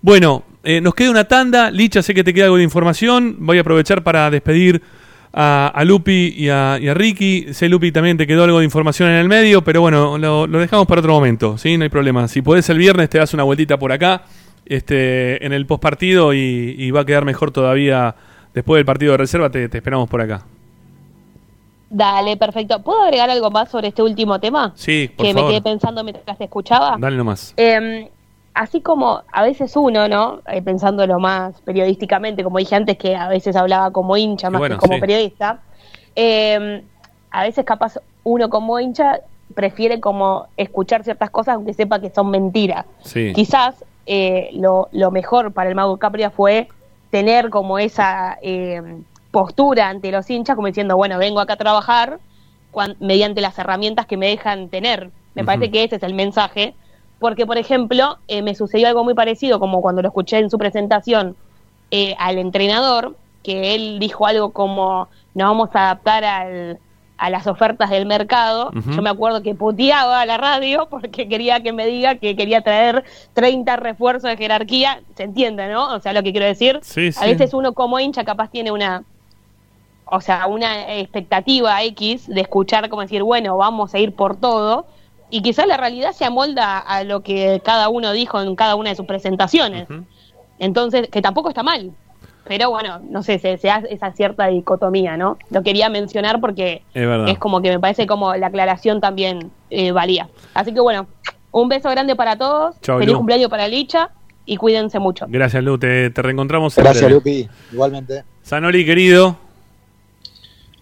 Bueno, 0.01 0.45
eh, 0.63 0.81
nos 0.81 0.95
queda 0.95 1.11
una 1.11 1.25
tanda. 1.25 1.71
Licha, 1.71 2.03
sé 2.03 2.15
que 2.15 2.23
te 2.23 2.33
queda 2.33 2.45
algo 2.45 2.59
de 2.59 2.63
información. 2.63 3.37
Voy 3.41 3.59
a 3.59 3.63
aprovechar 3.63 4.03
para 4.05 4.31
despedir 4.31 4.83
a, 5.35 5.67
a 5.75 5.85
Lupi 5.85 6.33
y 6.37 6.49
a, 6.49 6.79
y 6.81 6.89
a 6.89 6.95
Ricky. 6.95 7.53
Sé, 7.53 7.69
Lupi, 7.69 7.91
también 7.93 8.17
te 8.17 8.27
quedó 8.27 8.45
algo 8.45 8.61
de 8.61 8.65
información 8.65 9.09
en 9.11 9.17
el 9.17 9.29
medio, 9.29 9.63
pero 9.63 9.81
bueno, 9.81 10.17
lo, 10.17 10.47
lo 10.47 10.59
dejamos 10.59 10.87
para 10.87 11.01
otro 11.01 11.13
momento, 11.13 11.59
¿sí? 11.59 11.77
No 11.77 11.83
hay 11.83 11.91
problema. 11.91 12.29
Si 12.29 12.41
podés 12.41 12.69
el 12.71 12.79
viernes 12.79 13.11
te 13.11 13.19
das 13.19 13.35
una 13.35 13.43
vueltita 13.43 13.77
por 13.79 13.93
acá 13.93 14.23
este, 14.65 15.45
en 15.45 15.53
el 15.53 15.67
postpartido 15.67 16.33
y, 16.33 16.75
y 16.79 16.91
va 16.91 17.01
a 17.01 17.05
quedar 17.05 17.25
mejor 17.25 17.51
todavía 17.51 18.15
después 18.55 18.79
del 18.79 18.87
partido 18.87 19.13
de 19.13 19.19
reserva. 19.19 19.51
Te, 19.51 19.69
te 19.69 19.79
esperamos 19.79 20.09
por 20.09 20.21
acá. 20.21 20.47
Dale, 21.91 22.37
perfecto. 22.37 22.83
¿Puedo 22.83 23.03
agregar 23.03 23.31
algo 23.31 23.51
más 23.51 23.71
sobre 23.71 23.89
este 23.89 24.03
último 24.03 24.41
tema? 24.41 24.73
Sí, 24.75 25.11
por 25.17 25.27
que 25.27 25.33
favor. 25.33 25.49
me 25.53 25.55
quedé 25.55 25.71
pensando 25.71 26.03
mientras 26.03 26.37
te 26.37 26.45
escuchaba. 26.45 26.97
Dale 26.99 27.17
nomás. 27.17 27.55
Eh, 27.57 28.11
así 28.55 28.81
como 28.81 29.23
a 29.31 29.43
veces 29.43 29.77
uno, 29.77 30.09
¿no? 30.09 30.41
Eh, 30.47 30.63
pensándolo 30.63 31.19
más 31.19 31.61
periodísticamente, 31.63 32.43
como 32.43 32.59
dije 32.59 32.77
antes, 32.77 32.97
que 32.97 33.17
a 33.17 33.29
veces 33.29 33.57
hablaba 33.57 33.91
como 33.91 34.17
hincha 34.17 34.51
más 34.51 34.61
bueno, 34.61 34.77
que 34.77 34.81
como 34.81 34.95
sí. 34.95 35.01
periodista, 35.01 35.61
eh, 36.17 36.83
a 37.31 37.43
veces 37.43 37.65
capaz 37.65 37.99
uno 38.23 38.49
como 38.49 38.79
hincha 38.79 39.21
prefiere 39.55 40.01
como 40.01 40.47
escuchar 40.57 41.05
ciertas 41.05 41.31
cosas 41.31 41.57
aunque 41.57 41.75
sepa 41.75 42.01
que 42.01 42.11
son 42.11 42.31
mentiras. 42.31 42.87
Sí. 43.03 43.33
Quizás 43.35 43.85
eh, 44.07 44.51
lo, 44.55 44.89
lo 44.93 45.11
mejor 45.11 45.53
para 45.53 45.69
el 45.69 45.75
Mago 45.75 45.97
Capria 45.97 46.31
fue 46.31 46.69
tener 47.11 47.51
como 47.51 47.79
esa 47.79 48.39
eh, 48.43 48.83
postura 49.31 49.89
ante 49.89 50.11
los 50.11 50.29
hinchas, 50.29 50.57
como 50.57 50.69
diciendo, 50.69 50.97
bueno, 50.97 51.19
vengo 51.19 51.41
acá 51.41 51.55
a 51.55 51.57
trabajar 51.57 52.19
mediante 52.99 53.41
las 53.41 53.59
herramientas 53.59 54.07
que 54.07 54.17
me 54.17 54.27
dejan 54.29 54.69
tener. 54.69 55.11
Me 55.35 55.45
parece 55.45 55.71
que 55.71 55.85
ese 55.85 55.97
es 55.97 56.03
el 56.03 56.15
mensaje. 56.15 56.75
Porque, 57.25 57.47
por 57.47 57.57
ejemplo, 57.57 58.19
eh, 58.29 58.43
me 58.43 58.55
sucedió 58.55 58.87
algo 58.87 59.03
muy 59.03 59.15
parecido, 59.15 59.59
como 59.59 59.81
cuando 59.81 60.03
lo 60.03 60.09
escuché 60.09 60.37
en 60.41 60.51
su 60.51 60.59
presentación 60.59 61.37
eh, 61.91 62.15
al 62.19 62.37
entrenador, 62.37 63.17
que 63.43 63.75
él 63.75 63.99
dijo 63.99 64.27
algo 64.27 64.51
como, 64.51 65.09
nos 65.33 65.49
vamos 65.49 65.71
a 65.73 65.85
adaptar 65.85 66.23
al, 66.23 66.79
a 67.17 67.31
las 67.31 67.47
ofertas 67.47 67.89
del 67.89 68.05
mercado. 68.05 68.73
Yo 68.95 69.01
me 69.01 69.09
acuerdo 69.09 69.43
que 69.43 69.55
puteaba 69.55 70.21
a 70.21 70.27
la 70.27 70.37
radio 70.37 70.87
porque 70.91 71.27
quería 71.27 71.63
que 71.63 71.73
me 71.73 71.87
diga 71.87 72.17
que 72.17 72.37
quería 72.37 72.61
traer 72.61 73.05
30 73.33 73.75
refuerzos 73.77 74.29
de 74.29 74.37
jerarquía. 74.37 75.01
Se 75.17 75.23
entiende, 75.23 75.67
¿no? 75.69 75.95
O 75.95 76.01
sea, 76.01 76.13
lo 76.13 76.23
que 76.23 76.31
quiero 76.31 76.47
decir. 76.47 76.81
Sí, 76.83 77.09
A 77.19 77.25
veces 77.25 77.55
uno 77.55 77.73
como 77.73 77.99
hincha 78.01 78.25
capaz 78.25 78.51
tiene 78.51 78.71
una, 78.71 79.03
o 80.05 80.21
sea, 80.21 80.47
una 80.47 80.93
expectativa 80.93 81.83
X 81.85 82.27
de 82.29 82.43
escuchar 82.43 82.91
como 82.91 83.01
decir, 83.01 83.23
bueno, 83.23 83.57
vamos 83.57 83.95
a 83.95 83.99
ir 83.99 84.15
por 84.15 84.37
todo. 84.37 84.85
Y 85.35 85.43
quizás 85.43 85.67
la 85.67 85.77
realidad 85.77 86.13
se 86.13 86.25
amolda 86.25 86.79
a 86.79 87.03
lo 87.03 87.25
que 87.25 87.61
cada 87.65 87.89
uno 87.89 88.13
dijo 88.13 88.41
en 88.41 88.55
cada 88.55 88.77
una 88.77 88.91
de 88.91 88.95
sus 88.95 89.05
presentaciones. 89.05 89.89
Entonces, 90.61 91.09
que 91.09 91.21
tampoco 91.23 91.49
está 91.49 91.65
mal. 91.65 91.91
Pero 92.47 92.71
bueno, 92.71 93.01
no 93.11 93.25
sé, 93.25 93.41
se, 93.41 93.59
se 93.59 93.69
hace 93.69 93.93
esa 93.93 94.13
cierta 94.13 94.47
dicotomía, 94.47 95.17
¿no? 95.17 95.37
Lo 95.51 95.65
quería 95.65 95.89
mencionar 95.89 96.41
porque 96.41 96.83
Es 96.95 97.37
como 97.39 97.61
que 97.63 97.71
me 97.71 97.81
parece 97.81 98.07
como 98.07 98.33
la 98.37 98.47
aclaración 98.47 99.01
también 99.01 99.51
eh, 99.71 99.91
valía. 99.91 100.29
Así 100.55 100.73
que 100.73 100.79
bueno, 100.79 101.09
un 101.51 101.69
beso 101.69 101.91
grande 101.91 102.15
para 102.15 102.39
todos. 102.39 102.81
Chau, 102.81 103.01
Feliz 103.01 103.11
Lu. 103.11 103.19
cumpleaños 103.19 103.51
para 103.51 103.67
Licha 103.67 104.13
y 104.47 104.57
cuídense 104.57 105.01
mucho. 105.01 105.27
Gracias, 105.29 105.65
Lu. 105.65 105.79
Te, 105.79 106.11
te 106.11 106.23
reencontramos. 106.23 106.79
en 106.79 106.85
Gracias. 106.85 107.11
Lupi. 107.11 107.49
Igualmente. 107.73 108.23
Sanoli, 108.43 108.87
querido. 108.87 109.37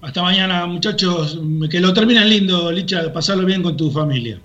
Hasta 0.03 0.21
mañana, 0.23 0.67
muchachos. 0.67 1.39
Que 1.71 1.81
lo 1.81 1.93
terminen 1.95 2.29
lindo, 2.29 2.71
Licha. 2.73 3.13
Pasarlo 3.13 3.47
bien 3.47 3.63
con 3.63 3.77
tu 3.77 3.91
familia. 3.91 4.39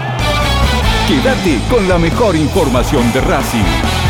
Quédate 1.11 1.59
con 1.69 1.89
la 1.89 1.97
mejor 1.97 2.37
información 2.37 3.11
de 3.11 3.19
Racing. 3.19 4.00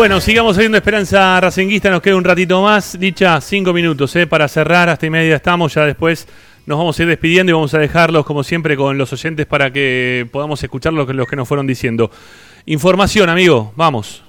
Bueno, 0.00 0.18
sigamos 0.18 0.56
viendo 0.56 0.78
Esperanza 0.78 1.38
Racinguista, 1.42 1.90
nos 1.90 2.00
queda 2.00 2.16
un 2.16 2.24
ratito 2.24 2.62
más. 2.62 2.98
Dicha, 2.98 3.38
cinco 3.42 3.74
minutos 3.74 4.16
eh, 4.16 4.26
para 4.26 4.48
cerrar, 4.48 4.88
hasta 4.88 5.04
y 5.04 5.10
media 5.10 5.36
estamos, 5.36 5.74
ya 5.74 5.84
después 5.84 6.26
nos 6.64 6.78
vamos 6.78 6.98
a 6.98 7.02
ir 7.02 7.08
despidiendo 7.08 7.50
y 7.50 7.52
vamos 7.52 7.74
a 7.74 7.78
dejarlos 7.78 8.24
como 8.24 8.42
siempre 8.42 8.78
con 8.78 8.96
los 8.96 9.12
oyentes 9.12 9.44
para 9.44 9.70
que 9.70 10.26
podamos 10.32 10.62
escuchar 10.62 10.94
lo 10.94 11.06
que, 11.06 11.12
los 11.12 11.28
que 11.28 11.36
nos 11.36 11.46
fueron 11.46 11.66
diciendo. 11.66 12.10
Información, 12.64 13.28
amigo, 13.28 13.74
vamos. 13.76 14.24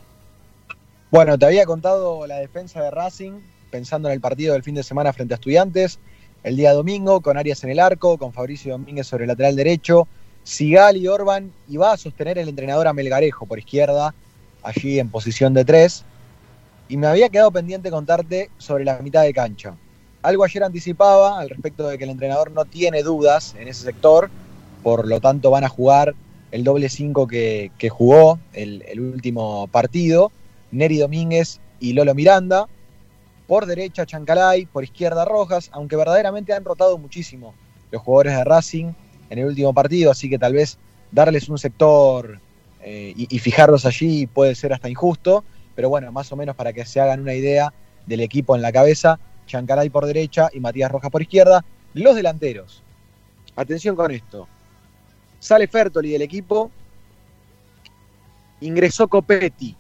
Bueno, 1.09 1.39
te 1.39 1.45
había 1.45 1.65
contado 1.65 2.27
la 2.27 2.39
defensa 2.39 2.83
de 2.83 2.91
Racing, 2.91 3.39
pensando 3.69 4.09
en 4.09 4.15
el 4.15 4.19
partido 4.19 4.51
del 4.51 4.63
fin 4.63 4.75
de 4.75 4.83
semana 4.83 5.13
frente 5.13 5.35
a 5.35 5.35
Estudiantes, 5.35 5.99
el 6.43 6.57
día 6.57 6.73
domingo, 6.73 7.21
con 7.21 7.37
Arias 7.37 7.63
en 7.63 7.69
el 7.69 7.79
arco, 7.79 8.17
con 8.17 8.33
Fabricio 8.33 8.73
Domínguez 8.73 9.07
sobre 9.07 9.23
el 9.23 9.29
lateral 9.29 9.55
derecho, 9.55 10.09
Sigal 10.43 10.97
y 10.97 11.07
Orban, 11.07 11.53
y 11.69 11.77
va 11.77 11.93
a 11.93 11.97
sostener 11.97 12.37
el 12.39 12.49
entrenador 12.49 12.89
a 12.89 12.93
Melgarejo 12.93 13.45
por 13.45 13.57
izquierda, 13.57 14.13
allí 14.63 14.99
en 14.99 15.09
posición 15.09 15.53
de 15.53 15.65
tres. 15.65 16.03
Y 16.87 16.97
me 16.97 17.07
había 17.07 17.29
quedado 17.29 17.51
pendiente 17.51 17.89
contarte 17.89 18.49
sobre 18.57 18.85
la 18.85 18.99
mitad 18.99 19.23
de 19.23 19.33
cancha. 19.33 19.75
Algo 20.21 20.43
ayer 20.43 20.63
anticipaba 20.63 21.39
al 21.39 21.49
respecto 21.49 21.87
de 21.87 21.97
que 21.97 22.03
el 22.03 22.09
entrenador 22.11 22.51
no 22.51 22.65
tiene 22.65 23.01
dudas 23.01 23.55
en 23.57 23.67
ese 23.67 23.85
sector, 23.85 24.29
por 24.83 25.07
lo 25.07 25.19
tanto 25.19 25.49
van 25.49 25.63
a 25.63 25.69
jugar 25.69 26.13
el 26.51 26.63
doble 26.63 26.89
5 26.89 27.27
que, 27.27 27.71
que 27.77 27.89
jugó 27.89 28.39
el, 28.53 28.83
el 28.87 28.99
último 28.99 29.67
partido, 29.67 30.31
Neri 30.71 30.97
Domínguez 30.97 31.59
y 31.79 31.93
Lolo 31.93 32.13
Miranda. 32.13 32.67
Por 33.47 33.65
derecha 33.65 34.05
Chancalay, 34.05 34.65
por 34.65 34.83
izquierda 34.83 35.25
Rojas, 35.25 35.69
aunque 35.73 35.95
verdaderamente 35.95 36.53
han 36.53 36.63
rotado 36.63 36.97
muchísimo 36.97 37.53
los 37.91 38.01
jugadores 38.01 38.35
de 38.35 38.43
Racing 38.43 38.93
en 39.29 39.39
el 39.39 39.45
último 39.45 39.73
partido, 39.73 40.11
así 40.11 40.29
que 40.29 40.39
tal 40.39 40.53
vez 40.53 40.77
darles 41.11 41.49
un 41.49 41.57
sector 41.57 42.39
eh, 42.83 43.13
y, 43.15 43.39
fijarlos 43.39 43.85
allí 43.85 44.25
puede 44.25 44.55
ser 44.55 44.73
hasta 44.73 44.89
injusto, 44.89 45.43
pero 45.75 45.89
bueno, 45.89 46.11
más 46.11 46.31
o 46.31 46.35
menos 46.35 46.55
para 46.55 46.73
que 46.73 46.85
se 46.85 46.99
hagan 46.99 47.21
una 47.21 47.33
idea 47.33 47.73
del 48.05 48.21
equipo 48.21 48.55
en 48.55 48.61
la 48.61 48.71
cabeza, 48.71 49.19
Chancalay 49.45 49.89
por 49.89 50.05
derecha 50.05 50.49
y 50.51 50.59
Matías 50.59 50.91
Rojas 50.91 51.11
por 51.11 51.21
izquierda. 51.21 51.63
Los 51.93 52.15
delanteros, 52.15 52.81
atención 53.55 53.95
con 53.95 54.11
esto, 54.11 54.47
sale 55.39 55.67
Fertoli 55.67 56.09
del 56.11 56.23
equipo, 56.23 56.71
ingresó 58.61 59.07
Copetti 59.07 59.75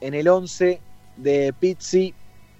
en 0.00 0.14
el 0.14 0.26
11 0.26 0.80
de 1.16 1.54
Pizzi 1.58 2.12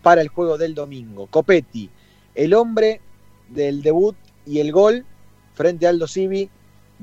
para 0.03 0.21
el 0.21 0.29
juego 0.29 0.59
del 0.59 0.75
domingo. 0.75 1.27
Copetti, 1.27 1.91
el 2.35 2.55
hombre 2.55 3.01
del 3.49 3.83
debut 3.83 4.17
y 4.47 4.61
el 4.61 4.71
gol 4.71 5.05
frente 5.55 5.87
a 5.87 5.91
Aldo 5.91 6.07
Civi, 6.07 6.49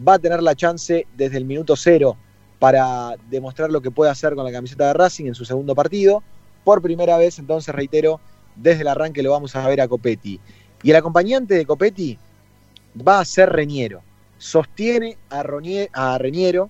va 0.07 0.13
a 0.13 0.19
tener 0.19 0.41
la 0.41 0.55
chance 0.55 1.05
desde 1.17 1.37
el 1.37 1.45
minuto 1.45 1.75
cero 1.75 2.17
para 2.59 3.15
demostrar 3.29 3.71
lo 3.71 3.81
que 3.81 3.89
puede 3.89 4.11
hacer 4.11 4.35
con 4.35 4.45
la 4.45 4.51
camiseta 4.51 4.87
de 4.87 4.93
Racing 4.93 5.25
en 5.27 5.35
su 5.35 5.45
segundo 5.45 5.73
partido. 5.73 6.21
Por 6.63 6.81
primera 6.81 7.17
vez, 7.17 7.39
entonces, 7.39 7.73
reitero, 7.73 8.19
desde 8.55 8.81
el 8.81 8.89
arranque 8.89 9.23
lo 9.23 9.31
vamos 9.31 9.55
a 9.55 9.65
ver 9.67 9.79
a 9.81 9.87
Copetti. 9.87 10.39
Y 10.83 10.89
el 10.91 10.95
acompañante 10.97 11.55
de 11.55 11.65
Copetti 11.65 12.17
va 13.07 13.19
a 13.19 13.25
ser 13.25 13.49
Reñero. 13.49 14.01
Sostiene 14.37 15.17
a, 15.29 15.43
Roñe- 15.43 15.89
a 15.93 16.17
Reñero, 16.17 16.69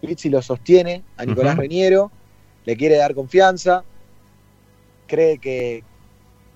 Pizzi 0.00 0.28
lo 0.28 0.42
sostiene 0.42 1.02
a 1.16 1.24
Nicolás 1.24 1.54
Ujú. 1.54 1.62
Reñero, 1.62 2.12
le 2.64 2.76
quiere 2.76 2.96
dar 2.96 3.14
confianza, 3.14 3.84
cree 5.06 5.38
que, 5.38 5.84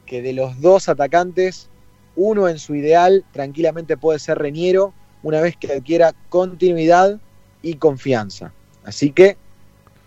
que 0.06 0.22
de 0.22 0.32
los 0.34 0.60
dos 0.60 0.88
atacantes, 0.88 1.68
uno 2.16 2.48
en 2.48 2.58
su 2.58 2.74
ideal 2.74 3.24
tranquilamente 3.32 3.96
puede 3.96 4.18
ser 4.18 4.38
Reñero 4.38 4.92
una 5.22 5.40
vez 5.40 5.56
que 5.56 5.72
adquiera 5.72 6.12
continuidad 6.28 7.18
y 7.62 7.74
confianza. 7.74 8.52
Así 8.84 9.10
que 9.10 9.36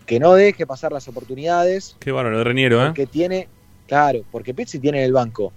que 0.05 0.19
no 0.19 0.33
deje 0.35 0.67
pasar 0.67 0.91
las 0.91 1.07
oportunidades, 1.07 1.95
Qué 1.99 2.11
bárbaro, 2.11 2.37
de 2.37 2.43
Reniero, 2.43 2.79
¿eh? 2.81 2.85
porque 2.87 3.07
tiene, 3.07 3.47
claro, 3.87 4.19
porque 4.31 4.53
Pizzi 4.53 4.77
tiene 4.79 4.99
en 4.99 5.05
el 5.05 5.13
banco 5.13 5.51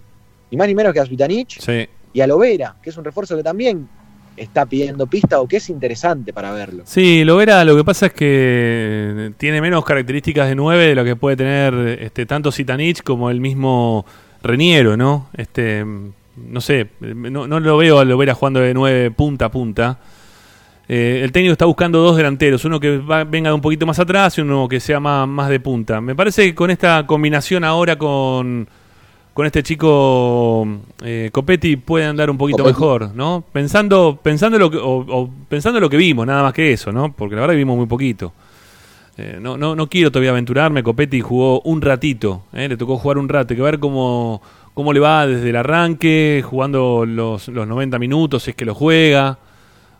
ni 0.50 0.56
más 0.56 0.66
ni 0.68 0.74
menos 0.74 0.94
que 0.94 1.00
a 1.00 1.04
Zvitanich 1.04 1.60
Sí. 1.60 1.86
y 2.14 2.20
a 2.22 2.26
Lovera, 2.26 2.76
que 2.82 2.88
es 2.88 2.96
un 2.96 3.04
refuerzo 3.04 3.36
que 3.36 3.42
también 3.42 3.86
está 4.38 4.64
pidiendo 4.64 5.06
pista 5.06 5.40
o 5.40 5.46
que 5.48 5.58
es 5.58 5.68
interesante 5.68 6.32
para 6.32 6.52
verlo. 6.52 6.84
Sí, 6.86 7.24
Lovera 7.24 7.62
lo 7.64 7.76
que 7.76 7.84
pasa 7.84 8.06
es 8.06 8.12
que 8.14 9.32
tiene 9.36 9.60
menos 9.60 9.84
características 9.84 10.48
de 10.48 10.54
9 10.54 10.86
de 10.86 10.94
lo 10.94 11.04
que 11.04 11.16
puede 11.16 11.36
tener 11.36 11.74
este 12.00 12.24
tanto 12.24 12.50
Sitanich 12.50 13.02
como 13.02 13.28
el 13.30 13.40
mismo 13.40 14.06
Reniero, 14.42 14.96
¿no? 14.96 15.28
Este 15.34 15.84
no 15.84 16.60
sé, 16.60 16.88
no, 17.00 17.46
no 17.48 17.60
lo 17.60 17.76
veo 17.76 17.98
a 17.98 18.04
Lovera 18.04 18.32
jugando 18.34 18.60
de 18.60 18.72
9 18.72 19.10
punta 19.10 19.46
a 19.46 19.50
punta. 19.50 19.98
Eh, 20.90 21.20
el 21.22 21.32
técnico 21.32 21.52
está 21.52 21.66
buscando 21.66 21.98
dos 22.00 22.16
delanteros, 22.16 22.64
uno 22.64 22.80
que 22.80 22.96
va- 22.98 23.24
venga 23.24 23.50
de 23.50 23.54
un 23.54 23.60
poquito 23.60 23.84
más 23.84 23.98
atrás 23.98 24.38
y 24.38 24.40
uno 24.40 24.66
que 24.68 24.80
sea 24.80 24.98
más, 25.00 25.28
más 25.28 25.50
de 25.50 25.60
punta. 25.60 26.00
Me 26.00 26.14
parece 26.14 26.44
que 26.46 26.54
con 26.54 26.70
esta 26.70 27.06
combinación 27.06 27.62
ahora 27.62 27.96
con, 27.98 28.66
con 29.34 29.44
este 29.46 29.62
chico 29.62 30.66
eh, 31.04 31.28
Copetti 31.30 31.76
puede 31.76 32.06
andar 32.06 32.30
un 32.30 32.38
poquito 32.38 32.62
Copetti. 32.62 32.80
mejor, 32.80 33.14
¿no? 33.14 33.44
Pensando, 33.52 34.18
pensando 34.22 34.58
lo 34.58 34.70
que, 34.70 34.78
o, 34.78 35.04
o 35.06 35.30
pensando 35.48 35.78
lo 35.78 35.90
que 35.90 35.98
vimos, 35.98 36.26
nada 36.26 36.42
más 36.42 36.54
que 36.54 36.72
eso, 36.72 36.90
¿no? 36.90 37.12
Porque 37.12 37.34
la 37.34 37.42
verdad 37.42 37.52
que 37.54 37.58
vimos 37.58 37.76
muy 37.76 37.86
poquito. 37.86 38.32
Eh, 39.18 39.36
no, 39.40 39.58
no, 39.58 39.74
no 39.76 39.88
quiero 39.88 40.10
todavía 40.10 40.30
aventurarme. 40.30 40.82
Copetti 40.82 41.20
jugó 41.20 41.60
un 41.62 41.82
ratito, 41.82 42.44
¿eh? 42.54 42.66
le 42.68 42.76
tocó 42.78 42.96
jugar 42.96 43.18
un 43.18 43.28
rato. 43.28 43.52
Hay 43.52 43.56
que 43.56 43.62
ver 43.62 43.78
cómo, 43.78 44.40
cómo 44.72 44.92
le 44.94 45.00
va 45.00 45.26
desde 45.26 45.50
el 45.50 45.56
arranque, 45.56 46.42
jugando 46.48 47.04
los, 47.04 47.48
los 47.48 47.66
90 47.68 47.98
minutos, 47.98 48.44
si 48.44 48.50
es 48.50 48.56
que 48.56 48.64
lo 48.64 48.74
juega. 48.74 49.38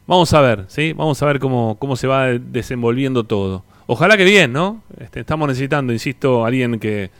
Vamos 0.08 0.32
a 0.32 0.40
ver, 0.40 0.64
¿sí? 0.68 0.94
Vamos 0.94 1.22
a 1.22 1.26
ver 1.26 1.38
cómo, 1.38 1.76
cómo 1.78 1.94
se 1.94 2.06
va 2.06 2.28
desenvolviendo 2.28 3.24
todo. 3.24 3.62
Ojalá 3.86 4.16
que 4.16 4.24
bien, 4.24 4.54
¿no? 4.54 4.82
Este, 4.98 5.20
estamos 5.20 5.46
necesitando, 5.46 5.92
insisto, 5.92 6.46
alguien 6.46 6.80
que, 6.80 7.10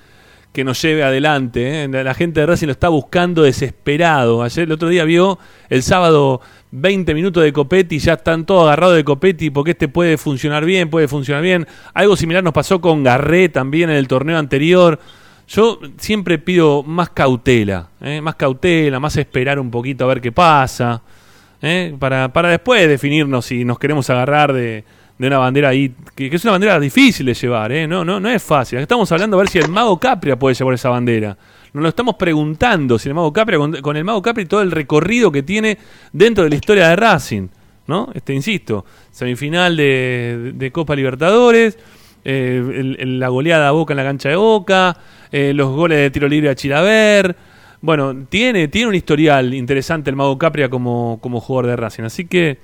que 0.55 0.65
nos 0.65 0.81
lleve 0.81 1.03
adelante. 1.05 1.85
¿eh? 1.85 1.89
La, 1.89 2.15
gente 2.15 2.41
de 2.41 2.47
Racing 2.47 2.65
lo 2.65 2.73
está 2.73 2.89
buscando 2.89 3.43
desesperado. 3.43 4.43
Ayer, 4.43 4.65
el 4.65 4.73
otro 4.73 4.89
día, 4.89 5.05
vio 5.05 5.39
el 5.69 5.83
sábado 5.83 6.41
20 6.71 7.13
minutos 7.13 7.43
de 7.43 7.53
Copetti 7.53 7.99
ya 7.99 8.15
están 8.15 8.47
todos 8.47 8.63
agarrados 8.63 8.97
de 8.97 9.05
Copetti 9.05 9.51
porque 9.51 9.73
este 9.73 9.89
puede 9.89 10.17
funcionar 10.17 10.65
bien, 10.65 10.89
puede 10.89 11.09
funcionar 11.09 11.43
bien. 11.43 11.67
Algo 11.93 12.17
similar 12.17 12.43
nos 12.43 12.55
pasó 12.55 12.81
con 12.81 13.05
Garré 13.05 13.51
también 13.51 13.91
en 13.91 13.97
el 13.97 14.09
torneo 14.09 14.39
anterior. 14.39 14.99
Yo 15.47 15.79
siempre 15.99 16.39
pido 16.39 16.83
más 16.85 17.11
cautela, 17.11 17.91
¿eh? 18.01 18.23
más 18.23 18.37
cautela, 18.37 18.99
más 18.99 19.15
esperar 19.19 19.61
un 19.61 19.71
poquito 19.71 20.07
a 20.07 20.09
ver 20.09 20.23
qué 20.23 20.33
pasa. 20.33 21.03
¿Eh? 21.63 21.95
Para, 21.99 22.33
para 22.33 22.49
después 22.51 22.89
definirnos 22.89 23.47
si 23.47 23.65
nos 23.65 23.79
queremos 23.79 24.09
agarrar 24.11 24.53
de, 24.53 24.85
de 25.19 25.27
una 25.27 25.39
bandera 25.39 25.69
ahí, 25.71 25.95
que, 26.15 26.27
es 26.29 26.45
una 26.45 26.53
bandera 26.53 26.79
difícil 26.81 27.27
de 27.27 27.35
llevar, 27.35 27.73
¿eh? 27.73 27.87
no, 27.87 28.05
no, 28.05 28.21
no 28.21 28.29
es 28.29 28.43
fácil. 28.43 28.79
Estamos 28.79 29.11
hablando 29.13 29.37
a 29.37 29.41
ver 29.41 29.49
si 29.49 29.59
el 29.59 29.69
mago 29.69 29.99
Capria 29.99 30.39
puede 30.39 30.55
llevar 30.55 30.75
esa 30.75 30.89
bandera. 30.91 31.37
Nos 31.73 31.83
lo 31.83 31.89
estamos 31.91 32.15
preguntando 32.17 32.99
si 32.99 33.09
el 33.09 33.15
mago 33.15 33.33
Capria, 33.33 33.59
con, 33.59 33.97
el 33.97 34.05
mago 34.05 34.23
Capria 34.23 34.45
y 34.45 34.47
todo 34.47 34.63
el 34.63 34.71
recorrido 34.71 35.31
que 35.31 35.43
tiene 35.43 35.79
dentro 36.13 36.45
de 36.45 36.51
la 36.51 36.57
historia 36.57 36.89
de 36.89 36.97
Racing. 36.97 37.49
¿no? 37.87 38.11
Este, 38.15 38.35
insisto, 38.35 38.85
semifinal 39.11 39.77
de, 39.77 40.53
de 40.55 40.71
Copa 40.71 40.95
Libertadores, 40.95 41.79
eh, 42.25 42.97
el- 42.99 43.19
la 43.19 43.29
goleada 43.29 43.69
a 43.69 43.71
Boca 43.71 43.93
en 43.95 43.97
la 43.97 44.05
cancha 44.05 44.29
de 44.29 44.37
Boca, 44.37 44.97
eh, 45.33 45.53
los 45.55 45.71
goles 45.71 45.99
de 45.99 46.11
tiro 46.11 46.29
libre 46.29 46.51
a 46.51 46.55
Chilaver. 46.55 47.35
Bueno, 47.81 48.15
tiene, 48.29 48.69
tiene 48.69 48.89
un 48.89 48.95
historial 48.95 49.55
interesante 49.55 50.11
el 50.11 50.17
Mago 50.17 50.37
Capria 50.39 50.69
como, 50.69 51.19
como 51.21 51.41
jugador 51.41 51.67
de 51.71 51.77
Racing. 51.77 52.03
Así 52.05 52.27
que 52.27 52.59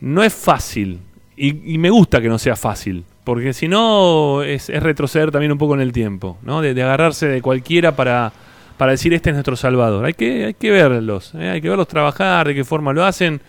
no 0.00 0.22
es 0.22 0.32
fácil. 0.34 1.00
Y, 1.36 1.74
y 1.74 1.78
me 1.78 1.90
gusta 1.90 2.20
que 2.20 2.28
no 2.28 2.38
sea 2.38 2.56
fácil. 2.56 3.04
Porque 3.24 3.52
si 3.52 3.68
no, 3.68 4.42
es, 4.42 4.70
es 4.70 4.82
retroceder 4.82 5.30
también 5.30 5.52
un 5.52 5.58
poco 5.58 5.74
en 5.74 5.80
el 5.80 5.92
tiempo. 5.92 6.38
¿no? 6.42 6.62
De, 6.62 6.70
agarrarse 6.82 7.28
de 7.28 7.42
cualquiera 7.42 7.94
para, 7.94 8.32
para 8.78 8.92
decir 8.92 9.12
este 9.12 9.30
es 9.30 9.34
nuestro 9.36 9.54
salvador. 9.54 10.04
Hay 10.06 10.14
que, 10.14 10.46
hay 10.46 10.54
que 10.54 10.70
verlos. 10.70 11.34
¿eh? 11.34 11.50
Hay 11.50 11.60
que 11.60 11.68
verlos 11.68 11.88
trabajar, 11.88 12.46
de 12.48 12.54
qué 12.54 12.64
forma 12.64 12.92
lo 12.94 13.04
hacen. 13.04 13.40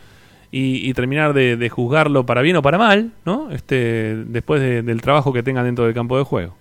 Y, 0.51 0.89
y 0.89 0.93
terminar 0.95 1.33
de, 1.33 1.69
juzgarlo 1.69 2.25
para 2.25 2.41
bien 2.41 2.57
o 2.57 2.61
para 2.61 2.77
mal. 2.77 3.11
¿no? 3.23 3.51
este 3.51 4.15
Después 4.27 4.59
de- 4.61 4.81
del 4.81 5.01
trabajo 5.01 5.31
que 5.31 5.43
tengan 5.43 5.63
dentro 5.63 5.85
del 5.85 5.93
campo 5.93 6.17
de 6.17 6.23
juego. 6.25 6.55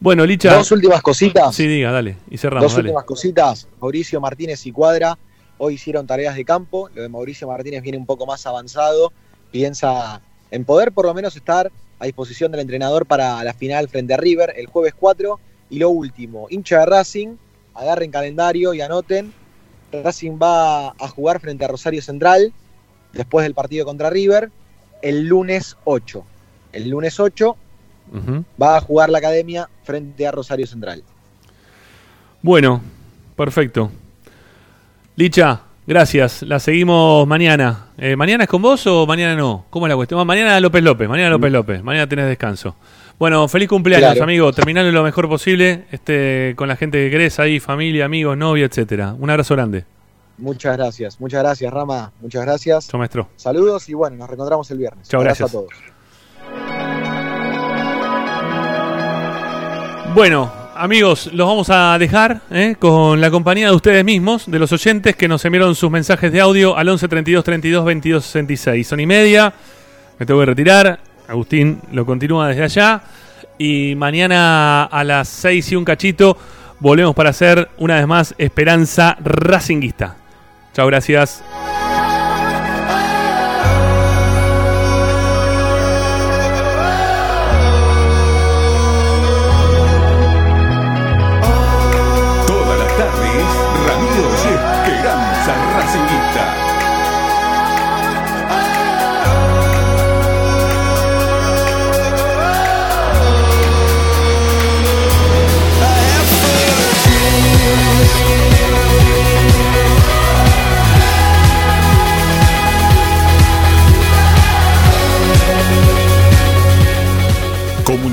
Bueno, 0.00 0.24
Licha. 0.24 0.54
Dos 0.54 0.72
últimas 0.72 1.02
cositas. 1.02 1.54
Sí, 1.54 1.66
diga, 1.66 1.92
dale. 1.92 2.16
Y 2.30 2.38
cerramos. 2.38 2.64
Dos 2.64 2.76
dale. 2.76 2.88
últimas 2.88 3.04
cositas. 3.04 3.68
Mauricio 3.80 4.20
Martínez 4.20 4.64
y 4.66 4.72
Cuadra 4.72 5.18
hoy 5.58 5.74
hicieron 5.74 6.06
tareas 6.06 6.36
de 6.36 6.44
campo. 6.44 6.88
Lo 6.94 7.02
de 7.02 7.08
Mauricio 7.10 7.46
Martínez 7.46 7.82
viene 7.82 7.98
un 7.98 8.06
poco 8.06 8.24
más 8.24 8.46
avanzado. 8.46 9.12
Piensa 9.50 10.22
en 10.50 10.64
poder 10.64 10.92
por 10.92 11.04
lo 11.04 11.12
menos 11.12 11.36
estar 11.36 11.70
a 11.98 12.04
disposición 12.06 12.50
del 12.50 12.62
entrenador 12.62 13.04
para 13.04 13.44
la 13.44 13.52
final 13.52 13.88
frente 13.88 14.14
a 14.14 14.16
River 14.16 14.54
el 14.56 14.66
jueves 14.66 14.94
4. 14.98 15.38
Y 15.68 15.78
lo 15.78 15.90
último, 15.90 16.46
hincha 16.48 16.80
de 16.80 16.86
Racing, 16.86 17.36
agarren 17.74 18.10
calendario 18.10 18.72
y 18.72 18.80
anoten. 18.80 19.34
Racing 19.92 20.38
va 20.42 20.88
a 20.88 21.08
jugar 21.08 21.40
frente 21.40 21.66
a 21.66 21.68
Rosario 21.68 22.00
Central 22.00 22.54
después 23.12 23.44
del 23.44 23.54
partido 23.54 23.84
contra 23.84 24.08
River 24.08 24.50
el 25.02 25.26
lunes 25.26 25.76
8. 25.84 26.24
El 26.72 26.88
lunes 26.88 27.20
8 27.20 27.56
Va 28.60 28.76
a 28.76 28.80
jugar 28.80 29.10
la 29.10 29.18
academia 29.18 29.68
frente 29.84 30.26
a 30.26 30.32
Rosario 30.32 30.66
Central. 30.66 31.02
Bueno, 32.42 32.80
perfecto. 33.36 33.90
Licha, 35.16 35.60
gracias. 35.86 36.42
La 36.42 36.58
seguimos 36.58 37.26
mañana. 37.26 37.86
Eh, 37.98 38.16
¿Mañana 38.16 38.44
es 38.44 38.50
con 38.50 38.62
vos 38.62 38.86
o 38.86 39.06
mañana 39.06 39.36
no? 39.36 39.66
¿Cómo 39.70 39.86
es 39.86 39.90
la 39.90 39.96
cuestión? 39.96 40.26
Mañana 40.26 40.58
López 40.60 40.82
López, 40.82 41.08
mañana 41.08 41.30
López 41.30 41.52
López, 41.52 41.82
mañana 41.82 42.06
tenés 42.08 42.26
descanso. 42.26 42.74
Bueno, 43.18 43.46
feliz 43.48 43.68
cumpleaños, 43.68 44.12
Claro. 44.12 44.24
amigo. 44.24 44.52
Terminalo 44.52 44.90
lo 44.90 45.02
mejor 45.02 45.28
posible 45.28 45.84
este, 45.90 46.54
con 46.56 46.68
la 46.68 46.76
gente 46.76 46.96
que 47.04 47.10
querés 47.10 47.38
ahí, 47.38 47.60
familia, 47.60 48.06
amigos, 48.06 48.36
novia, 48.36 48.64
etcétera. 48.64 49.14
Un 49.18 49.28
abrazo 49.28 49.54
grande. 49.54 49.84
Muchas 50.38 50.74
gracias, 50.74 51.20
muchas 51.20 51.42
gracias, 51.42 51.70
Rama. 51.70 52.12
Muchas 52.22 52.42
gracias. 52.46 52.94
Maestro. 52.94 53.28
Saludos 53.36 53.86
y 53.90 53.92
bueno, 53.94 54.16
nos 54.16 54.26
reencontramos 54.30 54.70
el 54.70 54.78
viernes. 54.78 55.06
Chao, 55.06 55.20
Abrazo 55.20 55.44
gracias. 55.44 55.50
a 55.50 55.52
todos. 55.52 55.99
Bueno, 60.14 60.52
amigos, 60.74 61.30
los 61.32 61.46
vamos 61.46 61.70
a 61.70 61.96
dejar 61.96 62.40
¿eh? 62.50 62.74
con 62.78 63.20
la 63.20 63.30
compañía 63.30 63.68
de 63.68 63.76
ustedes 63.76 64.04
mismos, 64.04 64.50
de 64.50 64.58
los 64.58 64.72
oyentes 64.72 65.14
que 65.14 65.28
nos 65.28 65.44
enviaron 65.44 65.74
sus 65.76 65.90
mensajes 65.90 66.32
de 66.32 66.40
audio 66.40 66.76
al 66.76 66.88
11 66.88 67.06
32 67.06 67.44
32 67.44 67.84
22 67.84 68.24
66. 68.24 68.86
Son 68.86 68.98
y 68.98 69.06
media, 69.06 69.52
me 70.18 70.26
tengo 70.26 70.40
que 70.40 70.46
retirar. 70.46 70.98
Agustín 71.28 71.80
lo 71.92 72.04
continúa 72.04 72.48
desde 72.48 72.64
allá. 72.64 73.02
Y 73.56 73.94
mañana 73.96 74.84
a 74.84 75.04
las 75.04 75.28
6 75.28 75.72
y 75.72 75.76
un 75.76 75.84
cachito 75.84 76.36
volvemos 76.80 77.14
para 77.14 77.30
hacer 77.30 77.68
una 77.78 77.96
vez 77.96 78.06
más 78.06 78.34
Esperanza 78.36 79.16
Racinguista. 79.20 80.16
Chao, 80.74 80.88
gracias. 80.88 81.42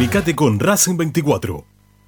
Comunicate 0.08 0.36
con 0.36 0.58
Racing 0.58 0.96
24 0.96 1.66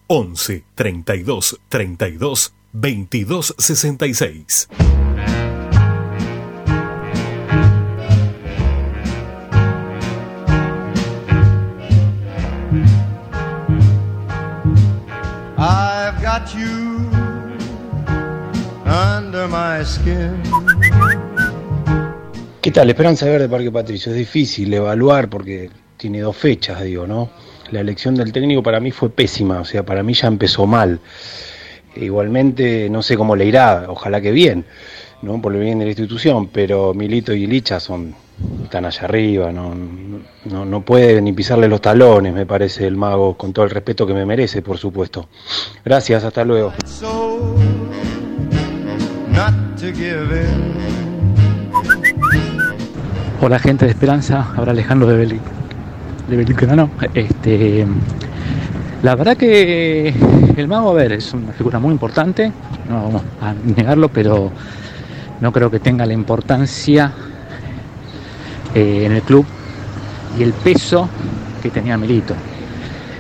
11 0.07 0.63
32 0.73 1.59
32 1.67 2.53
22 2.71 3.55
66. 3.57 4.69
I've 15.57 16.21
got 16.23 16.53
you 16.55 17.09
under 18.85 19.49
my 19.49 19.83
skin. 19.83 20.41
¿Qué 22.61 22.71
tal? 22.71 22.89
Esperanza 22.89 23.25
de 23.25 23.31
Verde 23.33 23.49
Parque 23.49 23.71
Patricio. 23.71 24.13
Es 24.13 24.17
difícil 24.17 24.73
evaluar 24.73 25.29
porque 25.29 25.69
tiene 25.97 26.21
dos 26.21 26.37
fechas, 26.37 26.81
digo, 26.81 27.05
¿no? 27.05 27.48
La 27.71 27.81
elección 27.81 28.15
del 28.15 28.31
técnico 28.31 28.63
para 28.63 28.79
mí 28.79 28.91
fue 28.91 29.09
pésima, 29.09 29.59
o 29.59 29.65
sea, 29.65 29.83
para 29.83 30.01
mí 30.01 30.13
ya 30.13 30.27
empezó 30.27 30.65
mal. 30.65 30.99
E 31.95 32.05
igualmente, 32.05 32.89
no 32.89 33.01
sé 33.03 33.15
cómo 33.15 33.35
le 33.35 33.45
irá, 33.45 33.85
ojalá 33.87 34.21
que 34.21 34.31
bien, 34.31 34.65
¿no? 35.21 35.41
Por 35.41 35.53
el 35.53 35.61
bien 35.61 35.79
de 35.79 35.85
la 35.85 35.91
institución, 35.91 36.47
pero 36.47 36.93
Milito 36.93 37.33
y 37.33 37.45
Licha 37.45 37.79
son 37.79 38.15
están 38.63 38.85
allá 38.85 39.03
arriba, 39.03 39.51
no, 39.51 39.73
no, 40.45 40.65
no 40.65 40.81
puede 40.81 41.21
ni 41.21 41.33
pisarle 41.33 41.67
los 41.67 41.81
talones, 41.81 42.33
me 42.33 42.45
parece 42.45 42.87
el 42.87 42.95
mago, 42.95 43.35
con 43.35 43.51
todo 43.51 43.65
el 43.65 43.71
respeto 43.71 44.07
que 44.07 44.13
me 44.13 44.25
merece, 44.25 44.61
por 44.61 44.77
supuesto. 44.77 45.27
Gracias, 45.83 46.23
hasta 46.23 46.45
luego. 46.45 46.73
Hola 53.41 53.59
gente 53.59 53.85
de 53.85 53.91
Esperanza, 53.91 54.53
ahora 54.55 54.71
Alejandro 54.71 55.07
de 55.07 55.17
Beli, 55.17 55.39
de 56.29 56.37
Belgrano. 56.37 56.91
Este, 57.13 57.85
la 59.01 59.15
verdad 59.15 59.35
que 59.35 60.13
el 60.55 60.67
mago, 60.67 60.91
a 60.91 60.93
ver, 60.93 61.13
es 61.13 61.33
una 61.33 61.51
figura 61.53 61.79
muy 61.79 61.91
importante, 61.91 62.51
no 62.89 63.03
vamos 63.03 63.21
a 63.41 63.53
negarlo, 63.53 64.09
pero 64.09 64.51
no 65.41 65.51
creo 65.51 65.71
que 65.71 65.79
tenga 65.79 66.05
la 66.05 66.13
importancia 66.13 67.11
eh, 68.75 69.03
en 69.05 69.13
el 69.13 69.21
club 69.21 69.45
y 70.37 70.43
el 70.43 70.53
peso 70.53 71.09
que 71.61 71.69
tenía 71.69 71.97
Milito. 71.97 72.35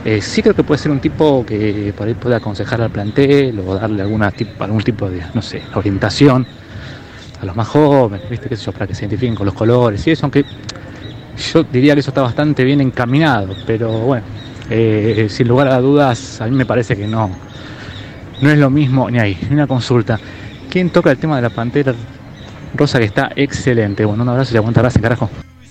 Eh, 0.05 0.21
sí 0.21 0.41
creo 0.41 0.55
que 0.55 0.63
puede 0.63 0.79
ser 0.79 0.91
un 0.91 0.99
tipo 0.99 1.45
que 1.45 1.93
por 1.97 2.07
ahí 2.07 2.13
puede 2.13 2.35
aconsejar 2.35 2.81
al 2.81 2.89
plantel 2.89 3.59
o 3.59 3.75
darle 3.75 4.01
alguna 4.01 4.31
algún 4.59 4.81
tipo 4.81 5.09
de, 5.09 5.21
no 5.33 5.41
sé, 5.41 5.61
orientación 5.73 6.45
a 7.41 7.45
los 7.45 7.55
más 7.55 7.67
jóvenes, 7.67 8.29
¿viste? 8.29 8.47
¿Qué 8.47 8.55
sé 8.55 8.71
para 8.71 8.87
que 8.87 8.93
se 8.93 9.03
identifiquen 9.03 9.35
con 9.35 9.45
los 9.45 9.55
colores 9.55 10.05
y 10.07 10.11
eso, 10.11 10.25
aunque 10.25 10.45
yo 11.39 11.63
diría 11.63 11.93
que 11.93 12.01
eso 12.01 12.11
está 12.11 12.21
bastante 12.21 12.63
bien 12.63 12.81
encaminado, 12.81 13.55
pero 13.65 13.89
bueno, 13.91 14.25
eh, 14.69 15.27
sin 15.29 15.47
lugar 15.47 15.67
a 15.67 15.79
dudas, 15.79 16.41
a 16.41 16.45
mí 16.45 16.55
me 16.55 16.65
parece 16.65 16.95
que 16.95 17.07
no, 17.07 17.29
no 18.41 18.49
es 18.49 18.57
lo 18.57 18.69
mismo, 18.69 19.09
ni 19.09 19.19
ahí, 19.19 19.37
ni 19.49 19.53
una 19.55 19.67
consulta. 19.67 20.19
¿Quién 20.69 20.89
toca 20.89 21.11
el 21.11 21.17
tema 21.17 21.37
de 21.37 21.41
la 21.41 21.49
pantera 21.49 21.93
rosa 22.75 22.99
que 22.99 23.05
está 23.05 23.31
excelente? 23.35 24.05
Bueno, 24.05 24.23
un 24.23 24.29
abrazo 24.29 24.53
y 24.53 24.57
aguanta 24.57 24.81
gracias, 24.81 25.01
carajo. 25.01 25.29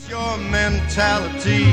Your 0.08 0.38
mentality. 0.50 1.66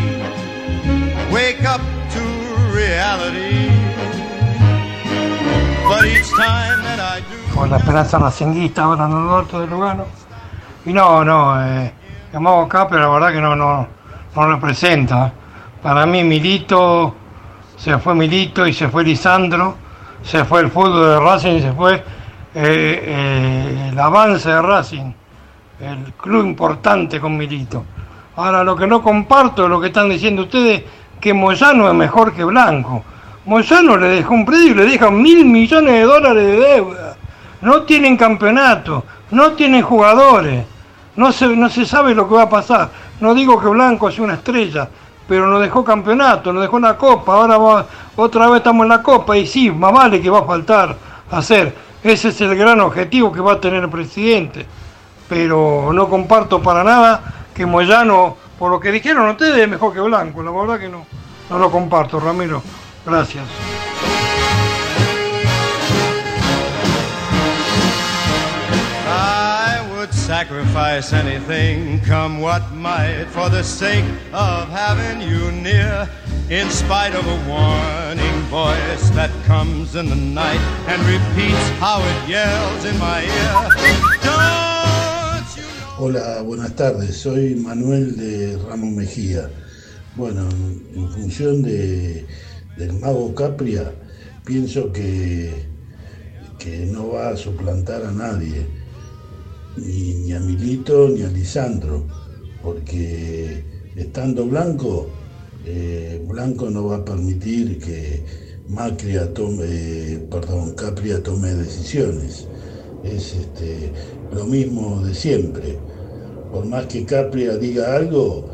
Wake 1.32 1.66
up 1.66 1.82
to 2.14 2.76
reality. 2.76 3.72
But 5.88 6.06
each 6.06 6.30
time 6.30 6.84
that 6.84 7.00
I 7.00 7.22
do. 7.22 7.46
con 7.56 7.70
la 7.70 7.78
esperanza 7.78 8.20
racinguista 8.20 8.84
ahora 8.84 9.06
en 9.06 9.12
el 9.12 9.26
norte 9.26 9.58
de 9.58 9.68
Lugano. 9.68 10.06
Y 10.86 10.94
no, 10.94 11.24
no, 11.24 11.66
eh, 11.66 11.94
llamamos 12.36 12.66
acá, 12.66 12.86
pero 12.90 13.00
la 13.00 13.08
verdad 13.08 13.32
que 13.32 13.40
no, 13.40 13.56
no, 13.56 13.88
no 14.36 14.52
representa. 14.52 15.32
Para 15.82 16.06
mí 16.06 16.22
Milito, 16.22 17.16
se 17.78 17.98
fue 17.98 18.14
Milito 18.14 18.68
y 18.68 18.74
se 18.74 18.90
fue 18.90 19.06
Lisandro, 19.06 19.76
se 20.22 20.44
fue 20.44 20.60
el 20.60 20.70
fútbol 20.70 21.12
de 21.12 21.20
Racing 21.22 21.62
se 21.62 21.72
fue 21.72 21.96
eh, 21.96 22.04
eh, 22.54 23.90
el 23.90 23.98
avance 23.98 24.50
de 24.50 24.62
Racing, 24.62 25.14
el 25.80 26.14
club 26.16 26.46
importante 26.46 27.22
con 27.22 27.38
Milito. 27.38 27.86
Ahora 28.36 28.66
lo 28.66 28.76
que 28.76 28.86
no 28.86 29.02
comparto 29.02 29.64
es 29.64 29.70
lo 29.70 29.80
que 29.80 29.88
están 29.88 30.10
diciendo 30.10 30.42
ustedes, 30.42 30.84
que 31.22 31.34
Moyano 31.34 31.88
es 31.88 31.94
mejor 31.94 32.34
que 32.34 32.44
Blanco. 32.44 33.02
Moyano 33.46 33.96
le 33.96 34.08
dejó 34.08 34.34
un 34.34 34.46
predio 34.46 34.72
y 34.72 34.76
le 34.76 34.86
deja 34.86 35.10
mil 35.10 35.46
millones 35.46 35.94
de 35.94 36.02
dólares 36.02 36.46
de 36.46 36.58
deuda. 36.58 37.16
No 37.62 37.84
tienen 37.84 38.18
campeonato, 38.18 39.06
no 39.32 39.54
tienen 39.54 39.84
jugadores, 39.84 40.66
no 41.16 41.32
se, 41.32 41.48
no 41.48 41.70
se 41.70 41.86
sabe 41.86 42.14
lo 42.14 42.28
que 42.28 42.36
va 42.36 42.44
a 42.44 42.50
pasar. 42.50 42.90
No 43.20 43.34
digo 43.34 43.60
que 43.60 43.68
Blanco 43.68 44.12
sea 44.12 44.24
una 44.24 44.36
estrella, 44.36 44.90
pero 45.28 45.48
nos 45.48 45.62
dejó 45.62 45.84
campeonato, 45.84 46.52
nos 46.52 46.62
dejó 46.62 46.78
una 46.78 46.98
copa, 46.98 47.34
ahora 47.34 47.86
otra 48.16 48.48
vez 48.48 48.58
estamos 48.58 48.84
en 48.84 48.90
la 48.90 49.02
copa 49.02 49.38
y 49.38 49.48
sí, 49.48 49.72
más 49.72 49.94
vale 49.94 50.22
que 50.22 50.30
va 50.30 50.40
a 50.40 50.44
faltar 50.44 50.96
hacer. 51.32 51.74
Ese 52.04 52.30
es 52.30 52.42
el 52.42 52.56
gran 52.56 52.80
objetivo 52.82 53.32
que 53.32 53.42
va 53.42 53.54
a 53.54 53.60
tener 53.60 53.84
el 53.84 53.90
presidente. 53.90 54.66
Pero 55.28 55.92
no 55.92 56.08
comparto 56.08 56.62
para 56.62 56.84
nada 56.84 57.48
que 57.54 57.66
Moyano, 57.66 58.38
por 58.60 58.70
lo 58.70 58.80
que 58.80 58.92
dijeron 58.92 59.28
ustedes, 59.28 59.58
es 59.58 59.68
mejor 59.68 59.92
que 59.92 60.02
Blanco. 60.02 60.44
La 60.44 60.52
verdad 60.52 60.80
que 60.80 60.88
no, 60.88 61.06
no 61.50 61.58
lo 61.58 61.72
comparto, 61.72 62.20
Ramiro. 62.20 62.62
Gracias. 63.06 63.46
Would 70.06 70.14
sacrifice 70.14 71.14
anything, 71.14 72.00
come 72.02 72.40
what 72.40 72.62
might, 72.74 73.26
for 73.30 73.50
the 73.50 73.64
sake 73.64 74.06
of 74.34 74.70
having 74.70 75.20
you 75.28 75.52
near. 75.52 76.08
In 76.52 76.70
spite 76.70 77.16
of 77.16 77.26
a 77.26 77.50
warning 77.50 78.40
voice 78.54 79.10
that 79.18 79.32
comes 79.46 79.96
in 79.96 80.08
the 80.08 80.16
night 80.16 80.62
and 80.88 81.02
repeats 81.10 81.70
how 81.80 81.98
it 82.04 82.30
yells 82.30 82.86
in 82.86 82.96
my 83.00 83.24
ear. 83.24 83.54
Don't 84.30 85.58
you 85.58 85.64
Hola, 85.98 86.44
buenas 86.44 86.76
tardes. 86.76 87.20
Soy 87.20 87.56
Manuel 87.56 88.16
de 88.16 88.58
Ramos 88.58 88.92
Mejía. 88.92 89.50
Bueno, 90.16 90.48
en 90.96 91.10
función 91.10 91.64
de, 91.64 92.28
del 92.78 92.94
mago 93.00 93.34
Capria, 93.34 93.92
pienso 94.46 94.92
que, 94.92 95.66
que 96.60 96.86
no 96.92 97.14
va 97.14 97.30
a 97.30 97.38
suplantar 97.38 98.04
a 98.04 98.12
nadie, 98.12 98.85
ni, 99.78 100.32
a 100.34 100.40
Milito 100.40 101.10
ni 101.10 101.22
a 101.24 101.28
Lisandro, 101.28 102.06
porque 102.64 103.64
estando 103.96 104.46
Blanco, 104.46 105.08
eh, 105.66 106.24
Blanco 106.28 106.70
no 106.70 106.88
va 106.88 106.98
a 106.98 107.06
permitir 107.06 107.80
que 107.80 108.24
Macria 108.68 109.34
tome, 109.34 110.20
perdón, 110.30 110.74
Capria 110.76 111.22
tome 111.22 111.54
decisiones. 111.54 112.48
Es 113.04 113.36
este, 113.36 113.92
lo 114.34 114.46
mismo 114.46 115.06
de 115.06 115.14
siempre. 115.14 115.78
Por 116.52 116.66
más 116.66 116.86
que 116.88 117.06
Capria 117.06 117.58
diga 117.58 117.96
algo, 117.96 118.50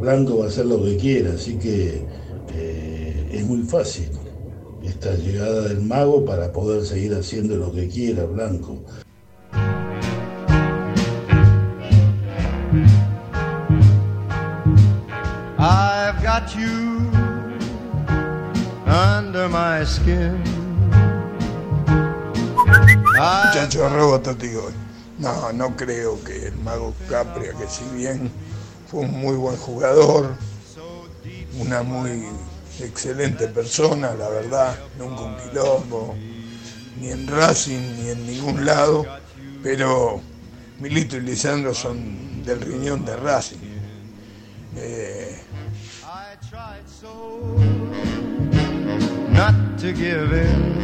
Blanco 0.00 0.38
va 0.38 0.44
a 0.44 0.48
hacer 0.48 0.66
lo 0.66 0.82
que 0.84 0.96
quiera, 0.96 1.32
así 1.32 1.54
que 1.54 2.02
eh, 2.54 3.44
muy 3.48 3.62
fácil 3.62 4.08
esta 4.84 5.14
llegada 5.14 5.68
del 5.68 5.80
mago 5.80 6.24
para 6.24 6.52
poder 6.52 6.84
seguir 6.84 7.14
haciendo 7.14 7.56
lo 7.56 7.72
que 7.72 7.88
quiera 7.88 8.24
Blanco. 8.24 8.78
I've 15.60 16.22
got 16.22 16.54
you 16.54 17.10
under 18.86 19.48
my 19.48 19.84
skin. 19.84 20.40
Muchacho, 23.18 23.88
hoy. 23.88 24.72
No, 25.18 25.50
no 25.52 25.76
creo 25.76 26.22
que 26.22 26.46
el 26.46 26.56
mago 26.58 26.94
Capria, 27.10 27.52
que 27.54 27.66
si 27.66 27.82
bien 27.92 28.30
fue 28.86 29.00
un 29.00 29.10
muy 29.20 29.34
buen 29.34 29.56
jugador, 29.56 30.36
una 31.58 31.82
muy 31.82 32.22
excelente 32.78 33.48
persona, 33.48 34.14
la 34.14 34.28
verdad, 34.28 34.78
nunca 34.96 35.22
un 35.22 35.36
quilombo, 35.38 36.14
ni 37.00 37.10
en 37.10 37.26
Racing 37.26 37.96
ni 37.96 38.10
en 38.10 38.26
ningún 38.26 38.64
lado, 38.64 39.04
pero 39.64 40.20
Milito 40.78 41.16
y 41.16 41.20
Lisandro 41.22 41.74
son 41.74 42.44
del 42.44 42.60
riñón 42.60 43.04
de 43.04 43.16
Racing. 43.16 43.58
Eh, 44.76 45.42
not 49.32 49.54
to 49.78 49.92
give 49.92 50.32
in. 50.32 50.78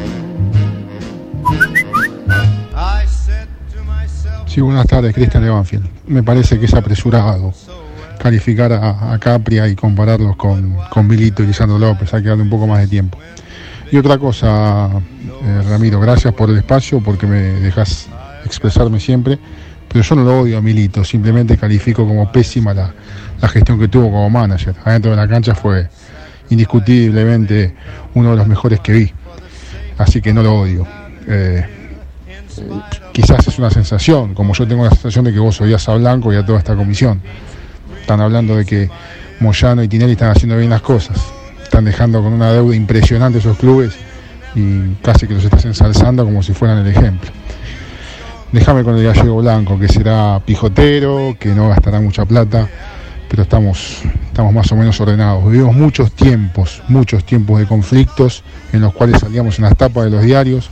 I 2.75 3.07
said 3.07 3.49
to 3.73 3.83
myself, 3.85 4.49
Sí, 4.49 4.61
buenas 4.61 4.87
tardes, 4.87 5.15
Cristian 5.15 5.43
de 5.43 5.51
Banfield. 5.51 5.89
Me 6.07 6.23
parece 6.23 6.59
que 6.59 6.67
es 6.67 6.75
apresurado 6.75 7.53
calificar 8.19 8.73
a, 8.73 9.13
a 9.13 9.19
Capria 9.19 9.69
y 9.69 9.77
compararlos 9.77 10.37
con, 10.37 10.77
con 10.89 11.07
Milito 11.07 11.43
y 11.43 11.47
Lisandro 11.47 11.79
López, 11.79 12.15
hay 12.15 12.23
que 12.23 12.29
darle 12.31 12.45
un 12.45 12.51
poco 12.51 12.67
más 12.67 12.81
de 12.81 12.89
tiempo. 12.89 13.19
Y 13.93 13.99
otra 13.99 14.17
cosa, 14.17 14.89
eh, 15.43 15.63
Ramiro, 15.69 16.01
gracias 16.01 16.33
por 16.33 16.49
el 16.49 16.57
espacio, 16.57 17.01
porque 17.01 17.27
me 17.27 17.41
dejas 17.61 18.09
expresarme 18.47 18.99
siempre, 18.99 19.39
pero 19.95 20.03
yo 20.05 20.17
no 20.17 20.25
lo 20.25 20.41
odio 20.41 20.59
a 20.59 20.61
Milito, 20.61 21.05
simplemente 21.05 21.57
califico 21.57 22.05
como 22.05 22.33
pésima 22.33 22.75
la, 22.75 22.93
la 23.41 23.49
gestión 23.49 23.79
que 23.79 23.87
tuvo 23.87 24.07
como 24.07 24.29
manager. 24.29 24.75
Adentro 24.85 25.13
de 25.13 25.17
la 25.17 25.29
cancha 25.29 25.55
fue 25.55 25.89
indiscutiblemente 26.51 27.77
uno 28.15 28.33
de 28.33 28.37
los 28.39 28.49
mejores 28.49 28.81
que 28.81 28.93
vi, 28.93 29.13
así 29.97 30.21
que 30.21 30.33
no 30.33 30.43
lo 30.43 30.53
odio. 30.63 30.85
Eh, 31.29 31.65
quizás 33.13 33.47
es 33.47 33.57
una 33.61 33.71
sensación, 33.71 34.35
como 34.35 34.53
yo 34.55 34.67
tengo 34.67 34.83
la 34.83 34.91
sensación 34.91 35.27
de 35.27 35.33
que 35.33 35.39
vos 35.39 35.61
odias 35.61 35.89
a 35.89 35.95
Blanco 35.95 36.33
y 36.33 36.37
a 36.39 36.45
toda 36.45 36.59
esta 36.59 36.75
comisión. 36.75 37.23
Están 38.01 38.21
hablando 38.21 38.57
de 38.57 38.65
que 38.65 38.91
Moyano 39.39 39.81
y 39.85 39.87
Tinelli 39.87 40.15
están 40.15 40.33
haciendo 40.33 40.57
bien 40.57 40.71
las 40.71 40.83
cosas. 40.83 41.19
Están 41.63 41.85
dejando 41.85 42.21
con 42.21 42.33
una 42.33 42.51
deuda 42.51 42.75
impresionante 42.75 43.39
esos 43.39 43.57
clubes 43.59 43.95
y 44.57 44.95
casi 45.03 45.29
que 45.29 45.35
los 45.35 45.45
estás 45.45 45.65
ensalzando 45.67 46.25
como 46.25 46.43
si 46.43 46.53
fueran 46.53 46.79
el 46.79 46.89
ejemplo. 46.89 47.31
Déjame 48.55 48.85
con 48.85 48.97
el 48.97 49.03
gallego 49.03 49.39
blanco, 49.39 49.81
que 49.81 49.89
será 49.89 50.41
pijotero, 50.47 51.37
que 51.41 51.49
no 51.49 51.71
gastará 51.71 52.01
mucha 52.01 52.25
plata, 52.25 52.69
pero 53.29 53.43
estamos, 53.43 54.03
estamos 54.29 54.55
más 54.55 54.71
o 54.71 54.77
menos 54.77 55.01
ordenados. 55.01 55.51
Vivimos 55.51 55.75
muchos 55.75 56.13
tiempos, 56.13 56.81
muchos 56.87 57.25
tiempos 57.25 57.59
de 57.59 57.67
conflictos 57.67 58.45
en 58.73 58.83
los 58.83 58.95
cuales 58.95 59.19
salíamos 59.19 59.59
en 59.59 59.65
las 59.65 59.77
tapas 59.77 60.05
de 60.05 60.11
los 60.11 60.23
diarios, 60.23 60.71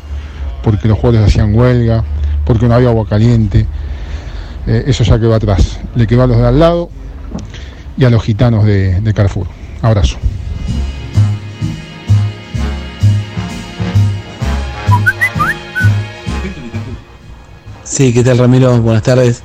porque 0.63 0.87
los 0.87 0.97
jugadores 0.97 1.27
hacían 1.27 1.57
huelga, 1.57 2.05
porque 2.45 2.69
no 2.69 2.77
había 2.77 2.91
agua 2.91 3.05
caliente. 3.05 3.67
Eh, 4.69 4.85
eso 4.87 5.03
ya 5.03 5.19
quedó 5.19 5.35
atrás. 5.35 5.81
Le 5.97 6.07
quedó 6.07 6.23
a 6.23 6.29
los 6.29 6.37
de 6.37 6.47
al 6.47 6.61
lado 6.61 6.89
y 7.99 8.05
a 8.05 8.11
los 8.11 8.23
gitanos 8.23 8.65
de, 8.65 9.01
de 9.01 9.13
Carrefour. 9.13 9.49
Abrazo. 9.83 10.19
Sí, 17.93 18.15
¿qué 18.15 18.25
tal 18.25 18.39
Ramiro? 18.39 18.81
Buenas 18.81 19.03
tardes. 19.03 19.43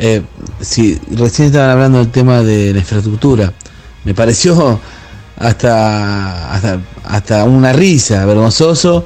Eh, 0.00 0.20
sí, 0.60 0.98
recién 1.12 1.46
estaban 1.46 1.70
hablando 1.70 1.98
del 1.98 2.10
tema 2.10 2.42
de 2.42 2.72
la 2.72 2.80
infraestructura. 2.80 3.52
Me 4.02 4.14
pareció 4.14 4.80
hasta, 5.38 6.52
hasta, 6.52 6.80
hasta 7.04 7.44
una 7.44 7.72
risa, 7.72 8.26
vergonzoso, 8.26 9.04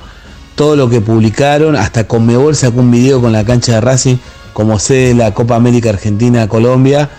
todo 0.54 0.74
lo 0.74 0.88
que 0.88 1.02
publicaron. 1.02 1.76
Hasta 1.76 2.08
Conmebol 2.08 2.56
sacó 2.56 2.80
un 2.80 2.90
video 2.90 3.20
con 3.20 3.30
la 3.30 3.44
cancha 3.44 3.72
de 3.72 3.82
Racing 3.82 4.16
como 4.54 4.78
sede 4.78 5.08
de 5.08 5.14
la 5.16 5.34
Copa 5.34 5.56
América 5.56 5.90
Argentina-Colombia. 5.90 7.10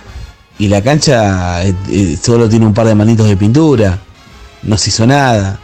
Y 0.57 0.69
la 0.69 0.81
cancha 0.81 1.63
eh, 1.63 1.75
eh, 1.91 2.17
solo 2.19 2.49
tiene 2.49 2.65
un 2.65 2.73
par 2.73 2.87
de 2.87 2.95
manitos 2.95 3.27
de 3.27 3.37
pintura. 3.37 3.99
No 4.63 4.75
se 4.75 4.89
hizo 4.89 5.05
nada. 5.05 5.59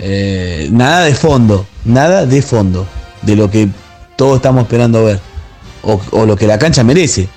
Eh, 0.00 0.68
nada 0.72 1.04
de 1.04 1.14
fondo. 1.14 1.64
Nada 1.84 2.26
de 2.26 2.42
fondo. 2.42 2.88
De 3.22 3.36
lo 3.36 3.48
que 3.48 3.68
todos 4.16 4.36
estamos 4.36 4.62
esperando 4.62 5.04
ver. 5.04 5.20
O, 5.82 6.26
lo 6.26 6.36
que 6.36 6.46
la 6.46 6.58
cancha 6.58 6.82
merece. 6.82 7.28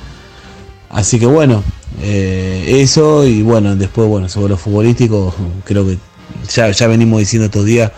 Así 0.90 1.20
que 1.20 1.28
bueno, 1.28 1.64
eh, 2.02 2.80
eso 2.82 3.26
y 3.26 3.44
bueno, 3.44 3.76
después 3.76 4.08
bueno, 4.08 4.28
sobre 4.28 4.50
lo 4.50 4.58
futbolístico, 4.58 5.36
creo 5.66 5.86
que 5.86 6.00
ya, 6.52 6.72
ya 6.72 6.88
venimos 6.88 7.20
diciendo 7.20 7.46
estos 7.46 7.66
días 7.66 7.92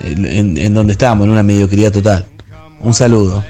eh, 0.00 0.14
en, 0.16 0.58
en 0.58 0.74
donde 0.74 0.92
estamos, 0.92 1.24
en 1.24 1.30
una 1.30 1.42
mediocridad 1.42 1.90
total. 1.90 2.26
Un 2.80 2.92
saludo. 2.92 3.42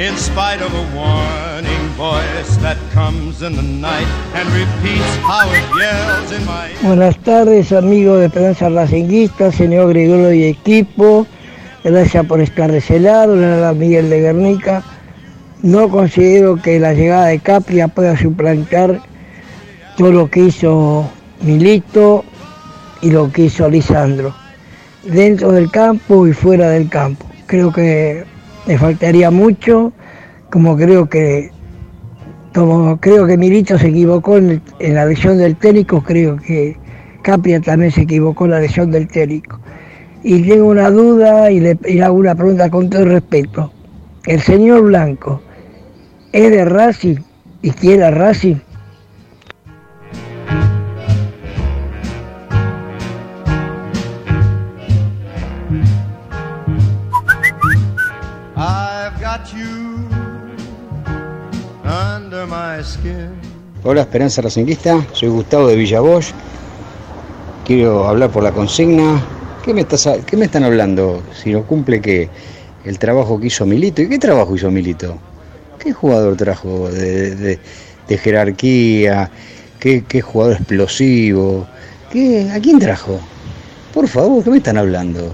In 0.00 0.16
spite 0.16 0.62
of 0.62 0.72
a 0.72 0.96
warning 0.96 1.86
voice 1.94 2.56
that 2.62 2.78
comes 2.90 3.42
in 3.42 3.54
the 3.54 3.62
night 3.62 4.08
and 4.32 4.48
repeats 4.48 5.16
how 5.28 5.46
it 5.52 5.66
yells 5.76 6.32
in 6.32 6.42
Buenas 6.82 7.18
tardes, 7.18 7.70
amigos 7.70 8.20
de 8.20 8.26
Esperanza 8.26 8.70
Racinguista, 8.70 9.52
señor 9.52 9.90
Gregorio 9.90 10.32
y 10.32 10.44
equipo. 10.44 11.26
Gracias 11.84 12.24
por 12.24 12.40
estar 12.40 12.72
de 12.72 12.78
ese 12.78 12.98
lado, 12.98 13.34
habla 13.34 13.74
Miguel 13.74 14.08
de 14.08 14.20
Guernica. 14.22 14.82
No 15.62 15.90
considero 15.90 16.56
que 16.56 16.80
la 16.80 16.94
llegada 16.94 17.26
de 17.26 17.38
Capria 17.38 17.86
pueda 17.86 18.16
suplantar 18.16 19.02
todo 19.98 20.12
lo 20.12 20.30
que 20.30 20.44
hizo 20.44 21.10
Milito 21.42 22.24
y 23.02 23.10
lo 23.10 23.30
que 23.30 23.42
hizo 23.42 23.68
Lisandro, 23.68 24.34
dentro 25.04 25.52
del 25.52 25.70
campo 25.70 26.26
y 26.26 26.32
fuera 26.32 26.70
del 26.70 26.88
campo. 26.88 27.26
Creo 27.46 27.70
que 27.70 28.24
le 28.70 28.78
faltaría 28.78 29.32
mucho, 29.32 29.92
como 30.48 30.76
creo 30.76 31.08
que 31.08 31.50
como 32.54 33.00
creo 33.00 33.26
que 33.26 33.36
Milito 33.36 33.76
se 33.76 33.88
equivocó 33.88 34.36
en, 34.36 34.62
la 34.78 35.02
elección 35.02 35.38
del 35.38 35.56
técnico, 35.56 36.00
creo 36.04 36.36
que 36.36 36.76
Capria 37.22 37.60
también 37.60 37.90
se 37.90 38.02
equivocó 38.02 38.44
en 38.44 38.52
la 38.52 38.58
elección 38.58 38.92
del 38.92 39.08
técnico. 39.08 39.58
Y 40.22 40.42
tengo 40.42 40.68
una 40.68 40.88
duda 40.88 41.50
y 41.50 41.58
le, 41.58 41.78
hago 42.00 42.14
una 42.14 42.36
pregunta 42.36 42.70
con 42.70 42.88
todo 42.88 43.06
respeto. 43.06 43.72
El 44.24 44.40
señor 44.40 44.82
Blanco 44.82 45.42
es 46.30 46.48
de 46.52 46.64
Racing 46.64 47.16
y 47.62 47.70
quiere 47.72 48.04
a. 48.04 48.56
Hola 63.82 64.02
Esperanza 64.02 64.42
Racinguista, 64.42 65.06
soy 65.12 65.28
Gustavo 65.30 65.68
de 65.68 65.76
Villavoz. 65.76 66.32
Quiero 67.64 68.06
hablar 68.06 68.30
por 68.30 68.42
la 68.42 68.52
consigna. 68.52 69.22
¿Qué 69.64 69.72
me, 69.74 70.44
están 70.44 70.64
hablando? 70.64 71.22
Si 71.34 71.50
no 71.52 71.64
cumple 71.64 72.00
que 72.00 72.28
el 72.84 72.98
trabajo 72.98 73.38
que 73.40 73.46
hizo 73.46 73.64
Milito. 73.66 74.02
¿Y 74.02 74.08
qué 74.08 74.18
trabajo 74.18 74.54
hizo 74.54 74.70
Milito? 74.70 75.16
¿Qué 75.78 75.92
jugador 75.92 76.36
trajo 76.36 76.90
de, 76.90 77.34
de- 77.36 77.58
de 78.08 78.18
jerarquía? 78.18 79.30
¿Qué, 79.78 80.04
qué 80.06 80.20
jugador 80.20 80.56
explosivo? 80.56 81.66
¿Qué, 82.10 82.50
¿A 82.52 82.60
quién 82.60 82.78
trajo? 82.78 83.18
Por 83.94 84.08
favor, 84.08 84.42
¿qué 84.44 84.50
me 84.50 84.56
están 84.58 84.76
hablando? 84.76 85.32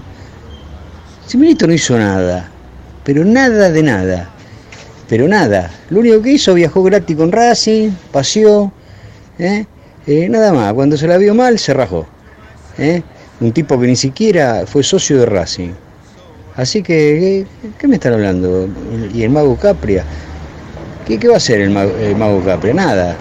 Si 1.25 1.37
Milito 1.37 1.67
no 1.67 1.73
hizo 1.73 1.97
nada, 1.97 2.49
pero 3.03 3.25
nada 3.25 3.69
de 3.71 3.83
nada. 3.83 4.29
Pero 5.09 5.27
nada, 5.27 5.71
lo 5.89 5.99
único 5.99 6.21
que 6.21 6.33
hizo 6.33 6.53
viajó 6.53 6.83
gratis 6.83 7.15
con 7.15 7.31
Racing, 7.31 7.91
paseó, 8.11 8.71
¿eh? 9.39 9.65
Eh, 10.05 10.29
nada 10.29 10.53
más, 10.53 10.73
cuando 10.73 10.97
se 10.97 11.07
la 11.07 11.17
vio 11.17 11.33
mal 11.33 11.59
se 11.59 11.73
rajó. 11.73 12.05
¿eh? 12.77 13.01
Un 13.39 13.51
tipo 13.51 13.79
que 13.79 13.87
ni 13.87 13.95
siquiera 13.95 14.65
fue 14.65 14.83
socio 14.83 15.19
de 15.19 15.25
Racing. 15.25 15.71
Así 16.55 16.81
que, 16.81 17.45
¿qué, 17.77 17.87
me 17.87 17.95
están 17.95 18.13
hablando? 18.13 18.67
¿Y 19.13 19.23
el 19.23 19.29
mago 19.29 19.55
Capria? 19.57 20.03
¿Qué, 21.05 21.19
va 21.27 21.35
a 21.35 21.37
hacer 21.37 21.61
el 21.61 21.69
mago, 21.69 21.91
el 22.01 22.15
mago 22.15 22.43
Capria? 22.43 22.73
Nada. 22.73 23.15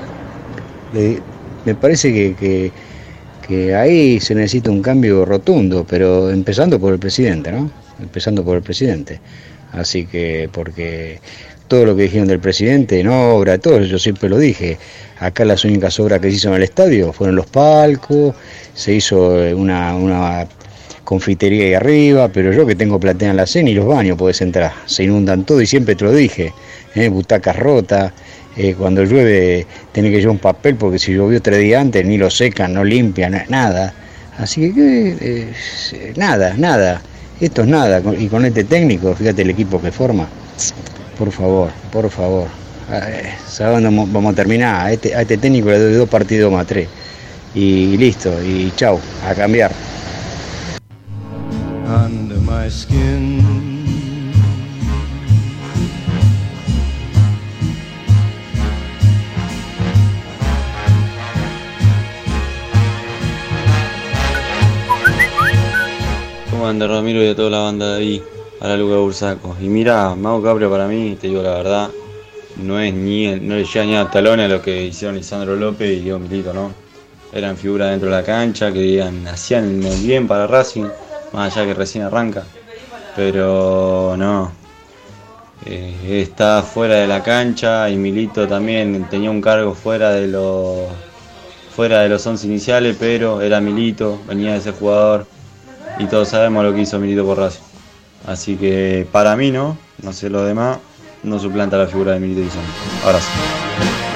Me 1.65 1.75
parece 1.75 2.13
que, 2.13 2.35
que, 2.35 2.73
que 3.47 3.75
ahí 3.75 4.21
se 4.21 4.35
necesita 4.35 4.71
un 4.71 4.81
cambio 4.81 5.25
rotundo, 5.25 5.85
pero 5.89 6.31
empezando 6.31 6.81
por 6.81 6.93
el 6.93 6.99
presidente, 6.99 7.53
¿no? 7.53 7.71
Empezando 8.01 8.45
por 8.45 8.57
el 8.57 8.63
presidente. 8.63 9.21
Así 9.73 10.07
que, 10.07 10.49
porque 10.53 11.21
todo 11.69 11.85
lo 11.85 11.97
que 11.97 12.03
dijeron 12.03 12.29
del 12.29 12.41
presidente, 12.41 13.01
en 13.01 13.09
obra, 13.09 13.59
todo, 13.59 13.81
yo 13.81 13.99
siempre 13.99 14.29
lo 14.29 14.39
dije. 14.39 14.79
Acá 15.19 15.45
las 15.45 15.65
únicas 15.65 15.99
obras 15.99 16.21
que 16.21 16.31
se 16.31 16.37
hizo 16.37 16.49
en 16.49 16.55
el 16.57 16.63
estadio 16.63 17.13
fueron 17.13 17.37
los 17.37 17.47
palcos, 17.47 18.35
se 18.75 18.95
hizo 18.95 19.31
una, 19.55 19.97
una 19.97 20.47
confitería 21.07 21.65
ahí 21.65 21.75
arriba, 21.75 22.29
pero 22.29 22.53
yo 22.53 22.67
que 22.67 22.75
tengo 22.75 23.01
platea 23.01 23.31
en 23.31 23.37
la 23.37 23.47
cena 23.47 23.71
y 23.71 23.75
los 23.75 23.87
baños 23.87 24.19
podés 24.19 24.43
entrar, 24.43 24.73
se 24.85 25.05
inundan 25.05 25.45
todo 25.45 25.63
y 25.63 25.67
siempre 25.67 25.95
te 25.95 26.05
lo 26.05 26.13
dije, 26.13 26.53
¿eh? 26.95 27.09
butacas 27.09 27.57
rotas, 27.57 28.13
eh, 28.57 28.75
cuando 28.77 29.05
llueve 29.05 29.67
tenés 29.93 30.11
que 30.11 30.19
llevar 30.19 30.33
un 30.33 30.39
papel 30.39 30.75
porque 30.75 30.99
si 30.99 31.15
llovió 31.15 31.41
tres 31.41 31.61
días 31.61 31.81
antes 31.81 32.05
ni 32.05 32.19
lo 32.19 32.29
secan, 32.29 32.75
no 32.75 32.85
limpian, 32.85 33.41
nada. 33.49 33.95
Así 34.37 34.73
que 34.75 35.17
eh, 35.21 36.13
nada, 36.17 36.55
nada, 36.59 37.01
esto 37.41 37.63
es 37.63 37.69
nada, 37.69 38.03
y 38.19 38.27
con 38.29 38.45
este 38.45 38.65
técnico, 38.65 39.15
fíjate 39.15 39.43
el 39.43 39.51
equipo 39.51 39.81
que 39.81 39.91
forma, 39.91 40.29
por 41.19 41.31
favor, 41.33 41.71
por 41.93 42.11
favor. 42.11 42.47
Eh, 42.93 43.35
¿Sabes 43.47 43.75
dónde 43.75 43.89
vamos- 43.89 44.13
vamos 44.13 44.33
a 44.33 44.37
terminar? 44.37 44.87
A 44.87 44.93
este, 44.93 45.15
a 45.15 45.23
este 45.23 45.39
técnico 45.39 45.69
le 45.69 45.79
doy 45.79 45.93
dos 45.95 46.09
partidos 46.09 46.53
más 46.53 46.67
tres. 46.67 46.89
Y 47.55 47.97
listo, 47.97 48.31
y 48.43 48.73
chau, 48.77 49.01
a 49.29 49.35
cambiar. 49.35 49.73
under 51.89 52.39
my 52.39 52.69
skin. 52.69 53.43
¿Cómo 66.51 66.67
anda 66.67 66.87
Ramiro 66.87 67.23
y 67.23 67.29
a 67.29 67.37
toda 67.37 67.51
la 67.51 67.59
banda 67.59 67.95
de 67.97 68.01
ahí? 68.03 68.23
A 68.61 68.69
la 68.69 68.77
Luca 68.77 68.97
Bursaco. 68.97 69.57
Y 69.61 69.69
mira, 69.69 70.15
Mago 70.15 70.43
Caprio 70.43 70.71
para 70.71 70.87
mí, 70.87 71.17
te 71.21 71.29
digo 71.29 71.43
la 71.43 71.55
verdad, 71.55 71.91
no 72.57 72.81
es 72.81 72.93
ni 72.95 73.29
no 73.41 73.55
le 73.55 73.65
llega 73.65 73.85
ni 73.85 73.97
a 73.97 74.11
talones 74.11 74.47
a 74.47 74.55
lo 74.55 74.63
que 74.63 74.85
hicieron 74.85 75.17
Lisandro 75.17 75.57
López 75.57 75.99
y 75.99 76.01
Diego 76.01 76.19
Milito, 76.19 76.53
¿no? 76.53 76.73
Eran 77.33 77.57
figuras 77.57 77.91
dentro 77.91 78.09
de 78.09 78.17
la 78.17 78.23
cancha 78.23 78.73
que 78.73 78.79
digan, 78.79 79.27
hacían 79.29 79.81
bien 80.03 80.27
para 80.27 80.47
Racing, 80.47 80.87
más 81.33 81.57
allá 81.57 81.67
que 81.67 81.75
recién 81.75 82.05
arranca. 82.05 82.45
Pero 83.15 84.15
no. 84.17 84.53
Eh, 85.67 86.23
está 86.23 86.63
fuera 86.63 86.97
de 86.97 87.07
la 87.07 87.23
cancha 87.23 87.91
y 87.91 87.97
Milito 87.97 88.47
también 88.47 89.07
tenía 89.11 89.31
un 89.31 89.41
cargo 89.41 89.75
fuera 89.75 90.11
de 90.11 90.29
los 90.29 90.87
fuera 91.75 92.01
de 92.01 92.09
los 92.09 92.27
11 92.27 92.47
iniciales, 92.47 92.97
pero 92.99 93.43
era 93.43 93.61
Milito, 93.61 94.21
venía 94.27 94.53
de 94.53 94.59
ese 94.59 94.73
jugador 94.73 95.27
y 95.99 96.07
todos 96.07 96.29
sabemos 96.29 96.65
lo 96.65 96.73
que 96.73 96.83
hizo 96.83 96.99
Milito 96.99 97.27
por 97.27 97.39
Racing. 97.39 97.66
Así 98.27 98.57
que 98.57 99.07
para 99.13 99.37
mí 99.37 99.51
no, 99.53 99.77
no 100.03 100.13
sé 100.13 100.29
lo 100.29 100.45
demás, 100.45 100.79
no 101.23 101.39
suplanta 101.39 101.77
la 101.77 101.87
figura 101.87 102.13
de 102.13 102.21
Milito 102.21 102.41
Lisandro. 102.41 102.73
Ahora 103.05 103.21
sí. 103.21 103.29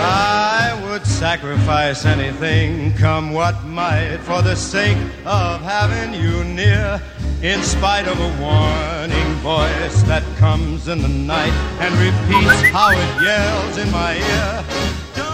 I 0.00 0.72
would 0.84 1.04
sacrifice 1.04 2.04
anything, 2.04 2.92
come 2.98 3.32
what 3.32 3.54
might, 3.64 4.18
for 4.22 4.42
the 4.42 4.56
sake 4.56 4.96
of 5.24 5.62
having 5.62 6.12
you 6.14 6.42
near. 6.44 7.00
In 7.42 7.62
spite 7.62 8.06
of 8.06 8.20
a 8.20 8.42
warning 8.42 9.34
voice 9.42 10.02
that 10.06 10.22
comes 10.38 10.88
in 10.88 11.00
the 11.00 11.08
night 11.08 11.52
and 11.80 11.94
repeats 11.94 12.68
how 12.70 12.90
it 12.90 13.22
yells 13.22 13.78
in 13.78 13.90
my 13.90 14.14
ear. 14.16 14.64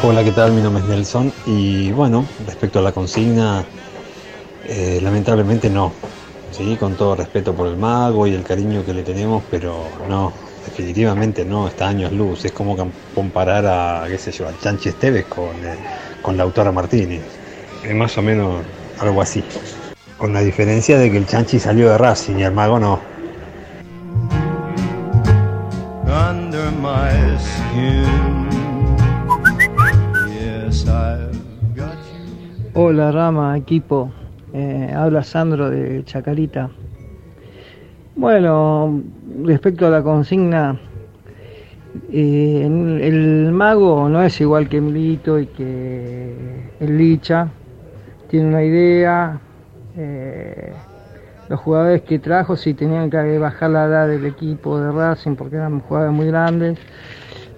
Hola, 0.02 0.22
¿qué 0.22 0.30
tal? 0.30 0.52
Mi 0.52 0.62
nombre 0.62 0.84
es 0.84 0.88
Nelson 0.88 1.32
y 1.46 1.90
bueno, 1.92 2.24
respecto 2.46 2.78
a 2.78 2.82
la 2.82 2.92
consigna, 2.92 3.64
eh, 4.68 5.00
lamentablemente 5.02 5.68
no. 5.68 5.92
Sí, 6.50 6.76
con 6.76 6.94
todo 6.96 7.16
respeto 7.16 7.54
por 7.54 7.66
el 7.66 7.76
mago 7.76 8.26
y 8.26 8.34
el 8.34 8.42
cariño 8.42 8.84
que 8.84 8.94
le 8.94 9.02
tenemos, 9.02 9.42
pero 9.50 9.84
no, 10.08 10.32
definitivamente 10.64 11.44
no, 11.44 11.68
está 11.68 11.88
años 11.88 12.12
luz. 12.12 12.44
Es 12.44 12.52
como 12.52 12.76
comparar 13.14 13.66
a, 13.66 14.04
qué 14.08 14.18
sé 14.18 14.32
yo, 14.32 14.48
a 14.48 14.58
Chanchi 14.58 14.88
Esteves 14.88 15.26
con, 15.26 15.54
eh, 15.64 15.76
con 16.22 16.36
la 16.36 16.44
autora 16.44 16.72
Martínez. 16.72 17.22
Es 17.84 17.94
más 17.94 18.16
o 18.18 18.22
menos 18.22 18.62
algo 18.98 19.22
así. 19.22 19.44
Con 20.18 20.32
la 20.32 20.40
diferencia 20.40 20.98
de 20.98 21.10
que 21.10 21.18
el 21.18 21.26
Chanchi 21.26 21.58
salió 21.58 21.90
de 21.90 21.98
Racing 21.98 22.36
y 22.38 22.42
el 22.44 22.52
mago 22.52 22.78
no. 22.78 23.00
Under 26.06 26.70
my 26.72 27.36
skin. 27.38 28.48
Yes, 30.32 30.86
I've 30.86 31.36
got 31.76 31.92
you. 31.92 32.72
Hola 32.74 33.12
Rama, 33.12 33.58
equipo. 33.58 34.10
Eh, 34.58 34.90
habla 34.96 35.22
Sandro 35.22 35.68
de 35.68 36.02
Chacarita. 36.06 36.70
Bueno, 38.14 39.02
respecto 39.44 39.86
a 39.86 39.90
la 39.90 40.02
consigna, 40.02 40.80
eh, 42.10 42.62
el, 42.64 43.52
mago 43.52 44.08
no 44.08 44.22
es 44.22 44.40
igual 44.40 44.70
que 44.70 44.80
Milito 44.80 45.38
y 45.38 45.48
que 45.48 46.70
el 46.80 46.96
Licha. 46.96 47.50
Tiene 48.30 48.48
una 48.48 48.64
idea. 48.64 49.38
eh, 49.94 50.72
los 51.50 51.60
jugadores 51.60 52.00
que 52.02 52.18
trajo 52.18 52.56
sí 52.56 52.72
tenían 52.72 53.10
que 53.10 53.38
bajar 53.38 53.70
la 53.70 53.84
edad 53.84 54.08
del 54.08 54.24
equipo 54.24 54.80
de 54.80 54.90
Racing 54.90 55.36
porque 55.36 55.56
eran 55.56 55.80
jugadores 55.80 56.14
muy 56.14 56.26
grandes 56.26 56.78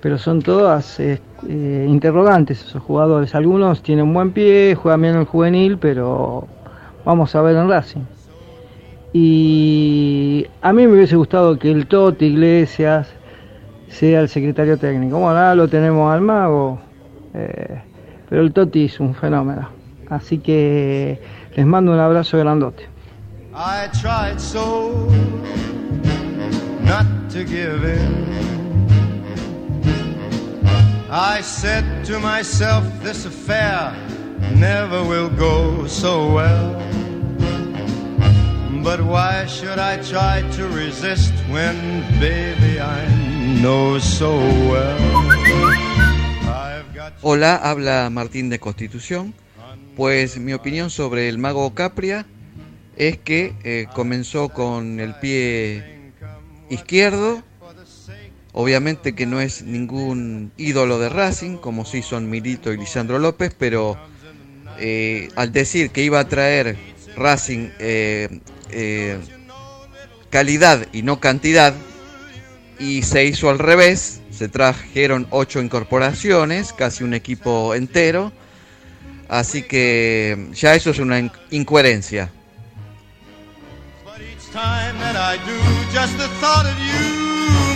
pero 0.02 0.18
son 0.18 0.43
todas 0.43 1.01
interrogantes 1.49 2.60
esos 2.60 2.81
jugadores. 2.83 3.35
Algunos 3.35 3.83
tienen 3.83 4.12
buen 4.15 4.31
pie, 4.31 4.77
juegan 4.77 5.02
bien 5.02 5.15
en 5.15 5.20
el 5.20 5.27
juvenil, 5.27 5.78
pero 5.78 6.47
vamos 7.09 7.35
a 7.35 7.41
ver 7.41 7.57
en 7.57 7.70
Racing. 7.70 8.05
Y 9.15 10.47
a 10.61 10.75
mí 10.75 10.87
me 10.87 10.93
hubiese 10.93 11.17
gustado 11.17 11.59
que 11.59 11.70
el 11.70 11.87
Totti 11.87 12.27
Iglesias 12.27 13.09
sea 13.89 14.20
el 14.20 14.28
secretario 14.28 14.77
técnico. 14.77 15.17
Bueno, 15.17 15.31
ahora 15.31 15.55
lo 15.55 15.69
tenemos 15.69 16.12
al 16.12 16.20
mago, 16.20 16.78
eh, 17.33 17.81
pero 18.28 18.43
el 18.43 18.53
Totti 18.53 18.85
es 18.85 19.01
un 19.01 19.15
fenómeno. 19.15 19.70
Así 20.11 20.37
que 20.39 21.19
les 21.57 21.65
mando 21.65 21.93
un 21.93 21.99
abrazo 21.99 22.39
grandote. 22.39 22.87
I 23.55 23.89
tried 23.99 24.39
so 24.39 25.09
not 26.85 27.07
to 27.31 27.39
give 27.39 27.85
in. 27.85 28.28
I 31.11 31.41
said 31.41 31.85
to 32.05 32.19
myself, 32.19 32.85
this 33.03 33.25
affair 33.25 34.08
never 34.55 35.02
will 35.02 35.31
go 35.31 35.86
so 35.86 36.33
well. 36.33 36.76
But 38.83 39.00
why 39.02 39.47
should 39.47 39.78
I 39.78 39.99
try 40.02 40.42
to 40.57 40.68
resist 40.68 41.33
when, 41.50 42.02
baby, 42.20 42.81
I 42.81 43.07
know 43.60 43.99
so 43.99 44.39
well? 44.70 44.99
Hola, 47.23 47.57
habla 47.57 48.08
Martín 48.10 48.49
de 48.49 48.58
Constitución. 48.58 49.34
Pues 49.97 50.39
mi 50.39 50.52
opinión 50.52 50.91
sobre 50.91 51.28
el 51.28 51.39
mago 51.39 51.75
Capria 51.75 52.25
es 52.97 53.18
que 53.18 53.55
eh, 53.65 53.86
comenzó 53.94 54.49
con 54.50 55.00
el 55.00 55.15
pie 55.17 56.12
izquierdo. 56.70 57.42
Obviamente 58.52 59.15
que 59.15 59.26
no 59.26 59.41
es 59.41 59.62
ningún 59.62 60.52
ídolo 60.57 60.99
de 60.99 61.08
Racing, 61.08 61.57
como 61.57 61.84
sí 61.84 62.02
son 62.02 62.31
Milito 62.31 62.73
y 62.73 62.76
Lisandro 62.76 63.18
López, 63.18 63.55
pero 63.58 63.99
eh, 64.78 65.28
al 65.36 65.52
decir 65.52 65.90
que 65.90 66.02
iba 66.02 66.20
a 66.20 66.28
traer 66.28 66.76
Racing 67.16 67.70
eh, 67.78 68.40
eh, 68.70 69.18
calidad 70.31 70.86
y 70.92 71.02
no 71.02 71.20
cantidad, 71.20 71.74
y 72.78 73.02
se 73.02 73.24
hizo 73.24 73.50
al 73.50 73.58
revés, 73.58 74.20
se 74.31 74.48
trajeron 74.48 75.26
ocho 75.31 75.60
incorporaciones, 75.60 76.73
casi 76.73 77.02
un 77.02 77.12
equipo 77.15 77.74
entero, 77.74 78.32
así 79.28 79.62
que 79.62 80.48
ya 80.52 80.74
eso 80.74 80.90
es 80.90 80.98
una 81.00 81.18
in- 81.18 81.32
incoherencia. 81.50 82.31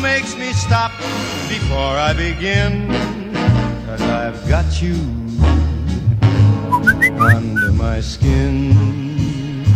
Makes 0.00 0.36
me 0.36 0.50
stop 0.50 0.90
before 1.48 1.96
I 1.96 2.12
begin. 2.12 2.88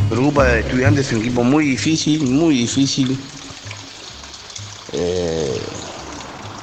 Preocupa 0.09 0.45
de 0.45 0.61
estudiantes 0.61 1.07
es 1.07 1.13
un 1.13 1.21
equipo 1.21 1.45
muy 1.45 1.67
difícil, 1.67 2.23
muy 2.27 2.57
difícil. 2.57 3.17
eh, 4.93 5.61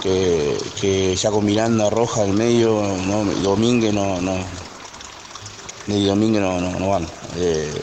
que, 0.02 0.58
que 0.82 1.16
ya 1.16 1.32
con 1.32 1.46
Miranda 1.46 1.90
Roja 1.90 2.24
al 2.24 2.34
medio, 2.34 2.82
no, 3.08 3.24
Domínguez 3.42 3.94
no, 3.94 4.20
no, 4.20 4.36
ni 5.88 6.06
Domínguez 6.06 6.42
no, 6.42 6.60
no, 6.60 6.90
van. 6.90 7.08
Eh, 7.38 7.82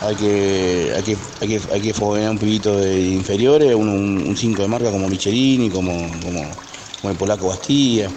hay 0.00 0.16
que, 0.16 0.92
hay 0.96 1.02
que, 1.02 1.16
hay 1.40 1.48
que, 1.48 1.60
hay 1.72 1.80
que 1.82 1.92
fogonear 1.92 2.30
un 2.30 2.38
pibito 2.38 2.78
de 2.78 2.98
inferiores, 3.10 3.74
un 3.74 4.34
5 4.34 4.62
de 4.62 4.68
marca 4.68 4.90
como 4.90 5.08
Michelini, 5.08 5.68
como, 5.68 5.92
como 6.22 7.10
el 7.10 7.16
polaco 7.16 7.48
Bastilla. 7.48 8.08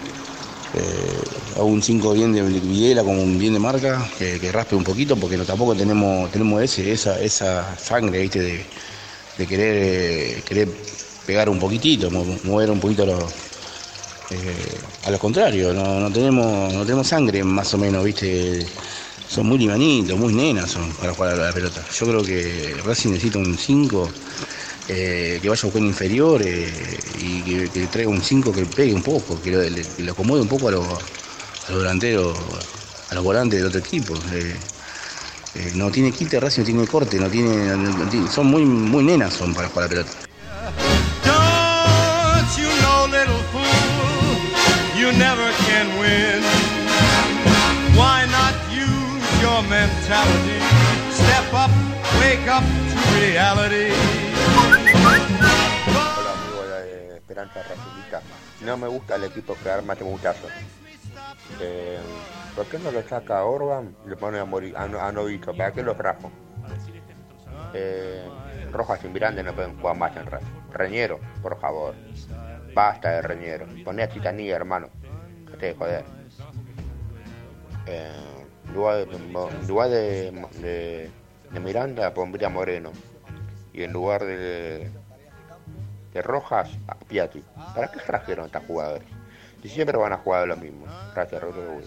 Eh, 0.76 1.22
a 1.56 1.61
un 1.64 1.84
5 1.84 2.14
bien 2.14 2.34
de 2.34 2.42
Videla 2.42 3.03
como 3.03 3.22
un 3.22 3.38
bien 3.38 3.53
de 3.53 3.60
marca, 3.60 4.10
que, 4.18 4.52
raspe 4.52 4.76
un 4.76 4.84
poquito, 4.84 5.16
porque 5.18 5.38
no, 5.38 5.45
tampoco 5.45 5.76
tenemos, 5.76 6.32
tenemos 6.32 6.64
ese, 6.64 6.92
esa, 6.92 7.22
esa 7.22 7.77
sangre 7.77 8.22
¿viste? 8.22 8.68
De, 9.38 9.48
querer, 9.48 9.76
eh, 9.77 10.43
querer 10.43 10.69
pegar 11.26 11.50
un 11.50 11.60
poquitito, 11.60 12.10
mo- 12.11 12.40
mover 12.43 12.72
un 12.72 12.80
poquito 12.80 13.06
los, 13.06 13.32
eh, 14.30 14.82
a 15.03 15.11
lo 15.11 15.19
contrario, 15.19 15.74
no, 15.74 16.00
no 16.00 16.11
tenemos, 16.11 16.74
no 16.74 16.85
tenemos 16.85 17.08
sangre 17.08 17.43
más 17.43 17.74
o 17.74 17.77
menos, 17.77 18.03
viste, 18.03 18.66
son 19.27 19.48
muy 19.48 19.58
limanitos, 19.60 20.18
muy 20.18 20.34
nenas 20.34 20.72
son 20.72 20.93
para 20.93 21.14
jugar 21.14 21.34
a 21.40 21.45
la 21.48 21.53
pelota. 21.53 21.85
Yo 21.92 22.08
creo 22.08 22.24
que 22.26 22.82
Racing 22.84 23.11
necesita 23.11 23.38
un 23.40 23.58
5 23.58 24.11
eh, 24.90 25.40
que 25.42 25.50
vaya 25.50 25.70
a 25.70 25.78
un 25.78 25.86
inferior 25.86 26.42
eh, 26.44 26.72
y 27.20 27.42
que, 27.42 27.70
que 27.70 27.88
traiga 27.88 28.10
un 28.10 28.22
5 28.22 28.52
que 28.53 28.66
pegue 28.66 28.94
un 28.94 29.03
poco, 29.03 29.42
que 29.42 29.52
lo, 29.52 29.62
le- 29.62 29.82
que 29.82 30.03
lo 30.03 30.12
acomode 30.12 30.42
un 30.42 30.48
poco 30.48 30.68
a 30.68 30.72
los, 30.72 30.86
a 30.86 31.72
los 31.72 31.80
delanteros, 31.82 32.38
a 33.10 33.16
los 33.16 33.24
volantes 33.24 33.60
del 33.60 33.68
otro 33.68 33.80
equipo. 33.80 34.16
eh. 34.34 34.56
Eh, 35.56 35.72
no 35.76 35.92
tiene 35.92 36.12
quite 36.12 36.40
Racing, 36.40 36.62
no 36.62 36.66
tiene 36.66 36.88
corte, 36.88 37.18
no 37.20 37.30
tiene, 37.30 37.78
no 37.78 38.06
tiene- 38.10 38.28
son 38.30 38.48
muy, 38.48 38.66
muy 38.66 39.03
nenas 39.03 39.34
son 39.34 39.53
para 39.53 39.68
jugar 39.70 39.84
a 39.84 39.88
la 39.88 39.90
pelota. 40.03 40.12
Why 47.95 48.26
not 48.32 48.56
use 48.72 49.42
your 49.42 49.62
mentality? 49.70 50.60
Step 51.12 51.53
up, 51.53 51.70
wake 52.20 52.48
up 52.48 52.64
to 52.64 52.98
reality. 53.20 53.94
Hola 55.26 56.32
amigo 56.34 56.64
de 56.66 57.18
Esperanza 57.18 57.64
Racingista. 57.64 58.22
No 58.61 58.77
me 58.77 58.88
gusta 58.88 59.16
el 59.16 59.24
equipo 59.26 59.56
que 59.61 59.69
arma 59.69 59.93
este 59.93 60.06
muchacho. 60.06 60.48
Eh, 61.61 62.00
¿Por 62.56 62.66
qué 62.68 62.77
no 62.80 62.92
lo 62.92 63.02
saca 63.08 63.40
a 63.40 63.45
Orban 63.45 63.95
y 64.06 64.10
le 64.10 64.16
pone 64.18 64.40
a, 64.40 64.45
Mori- 64.45 64.74
a, 64.76 64.88
No- 64.88 65.00
a 65.00 65.11
Novito? 65.11 65.56
¿Para 65.56 65.72
qué 65.72 65.82
lo 65.82 65.95
trajo? 65.95 66.32
Eh, 67.74 68.27
Rojas 68.72 69.00
y 69.03 69.08
Miranda 69.08 69.42
no 69.43 69.53
pueden 69.53 69.80
jugar 69.80 69.98
más 69.98 70.16
en 70.18 70.26
Racing. 70.26 70.48
Reñero, 70.72 71.19
por 71.42 71.60
favor. 71.60 71.95
Basta 72.74 73.11
de 73.11 73.22
Reñero. 73.22 73.66
Poné 73.85 74.03
a 74.03 74.10
Titanía, 74.10 74.56
hermano. 74.56 74.90
Que 75.52 75.58
te 75.58 75.66
de 75.68 75.74
joder. 75.76 76.06
Eh, 77.85 78.11
lugar 78.74 79.06
de, 79.06 79.16
en 79.16 79.68
lugar 79.68 79.90
de, 79.90 80.32
de, 80.61 81.11
de 81.52 81.60
Miranda 81.60 82.14
pondría 82.14 82.50
Moreno. 82.50 82.92
Y 83.74 83.84
en 83.84 83.92
lugar 83.92 84.24
de, 84.24 84.92
de 86.14 86.22
Rojas 86.22 86.69
a 86.88 86.95
Piatti. 86.95 87.43
¿Para 87.74 87.92
qué 87.92 88.00
trajeron 88.06 88.45
estos 88.45 88.64
jugadores? 88.67 89.08
Y 89.64 89.69
siempre 89.69 89.98
van 89.98 90.14
a 90.14 90.17
jugar 90.17 90.48
lo 90.48 90.58
mismo. 90.58 90.85
Gracias, 91.16 91.42
Rodrigo. 91.42 91.82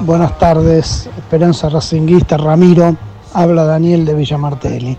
Buenas 0.00 0.38
tardes, 0.38 1.08
Esperanza 1.16 1.68
Racinguista, 1.68 2.36
Ramiro, 2.36 2.96
habla 3.34 3.64
Daniel 3.64 4.04
de 4.04 4.14
Villamartelli. 4.14 4.96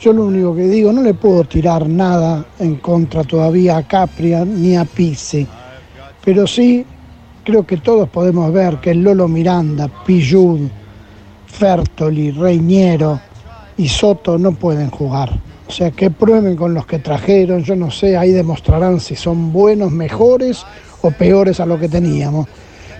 Yo 0.00 0.12
lo 0.12 0.26
único 0.26 0.54
que 0.54 0.62
digo, 0.62 0.92
no 0.92 1.02
le 1.02 1.14
puedo 1.14 1.44
tirar 1.44 1.88
nada 1.88 2.44
en 2.58 2.76
contra 2.76 3.24
todavía 3.24 3.76
a 3.76 3.82
Capria 3.82 4.44
ni 4.44 4.76
a 4.76 4.84
Pizzi, 4.84 5.46
pero 6.24 6.46
sí 6.46 6.86
creo 7.44 7.66
que 7.66 7.78
todos 7.78 8.08
podemos 8.08 8.52
ver 8.52 8.76
que 8.76 8.92
el 8.92 9.02
Lolo 9.02 9.26
Miranda, 9.26 9.88
Pillud, 10.06 10.68
Fertoli, 11.48 12.30
Reñero 12.30 13.20
y 13.76 13.88
Soto 13.88 14.38
no 14.38 14.52
pueden 14.52 14.90
jugar. 14.90 15.30
O 15.66 15.72
sea, 15.72 15.90
que 15.90 16.10
prueben 16.10 16.56
con 16.56 16.72
los 16.72 16.86
que 16.86 16.98
trajeron, 16.98 17.62
yo 17.62 17.76
no 17.76 17.90
sé, 17.90 18.16
ahí 18.16 18.32
demostrarán 18.32 19.00
si 19.00 19.16
son 19.16 19.52
buenos, 19.52 19.92
mejores 19.92 20.64
o 21.02 21.10
peores 21.10 21.60
a 21.60 21.66
lo 21.66 21.78
que 21.78 21.88
teníamos. 21.88 22.46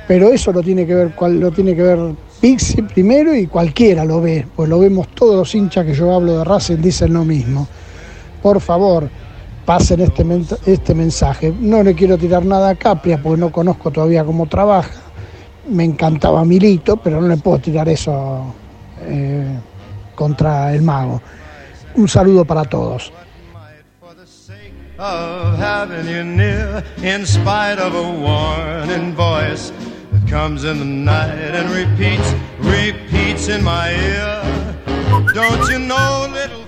Pero 0.06 0.28
eso 0.28 0.52
lo 0.52 0.62
tiene 0.62 0.86
que 0.86 0.94
ver, 0.94 1.14
lo 1.20 1.50
tiene 1.50 1.74
que 1.74 1.82
ver 1.82 1.98
Pixi 2.40 2.82
primero 2.82 3.34
y 3.34 3.48
cualquiera 3.48 4.04
lo 4.04 4.20
ve, 4.20 4.46
pues 4.54 4.68
lo 4.68 4.78
vemos 4.78 5.08
todos 5.08 5.34
los 5.34 5.54
hinchas 5.54 5.84
que 5.84 5.92
yo 5.92 6.14
hablo 6.14 6.38
de 6.38 6.44
Racing 6.44 6.76
dicen 6.76 7.12
lo 7.12 7.24
mismo. 7.24 7.66
Por 8.40 8.60
favor, 8.60 9.08
pasen 9.64 10.00
este, 10.00 10.24
este 10.66 10.94
mensaje. 10.94 11.52
No 11.58 11.82
le 11.82 11.94
quiero 11.94 12.16
tirar 12.16 12.44
nada 12.44 12.70
a 12.70 12.74
Capria 12.76 13.20
porque 13.20 13.40
no 13.40 13.50
conozco 13.50 13.90
todavía 13.90 14.24
cómo 14.24 14.46
trabaja. 14.46 15.07
Me 15.68 15.84
encantaba 15.84 16.44
Milito, 16.44 16.97
pero 16.97 17.20
no 17.20 17.28
le 17.28 17.36
puedo 17.36 17.58
tirar 17.58 17.88
eso 17.88 18.55
eh, 19.02 19.58
contra 20.14 20.72
el 20.74 20.82
mago. 20.82 21.20
Un 21.94 22.08
saludo 22.08 22.44
para 22.44 22.64
todos. 22.64 23.12
of 24.98 25.56
having 25.58 26.08
you 26.08 26.24
near, 26.24 26.82
in 27.05 27.24
spite 27.24 27.78
of 27.78 27.94
a 27.94 28.02
warning 28.02 29.14
voice 29.14 29.70
that 30.10 30.28
comes 30.28 30.64
in 30.64 30.78
the 30.80 30.84
night 30.84 31.55
and 31.55 31.70
repeats, 31.70 32.34
repeats 32.58 33.48
in 33.48 33.62
my 33.62 33.92
ear. 33.92 34.42
Don't 35.34 35.70
you 35.70 35.78
know, 35.78 36.26
little 36.32 36.64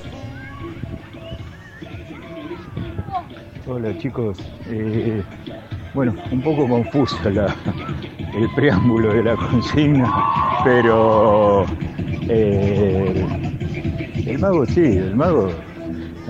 Hola 3.67 3.93
chicos, 3.99 4.39
Eh, 4.67 5.23
bueno, 5.95 6.15
un 6.31 6.41
poco 6.41 6.69
confusa 6.69 7.17
el 8.35 8.49
preámbulo 8.55 9.13
de 9.13 9.25
la 9.25 9.37
consigna, 9.37 10.13
pero 10.65 11.67
eh, 12.29 13.27
el 14.27 14.39
mago 14.39 14.65
sí, 14.67 14.81
el 14.81 15.17
mago 15.17 15.51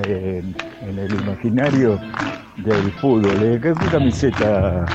eh, 0.06 0.42
en 0.82 0.98
el 0.98 1.12
imaginario 1.12 2.00
del 2.56 2.90
fútbol, 2.92 3.38
¿de 3.40 3.60
qué 3.60 3.72
camiseta 3.90 4.86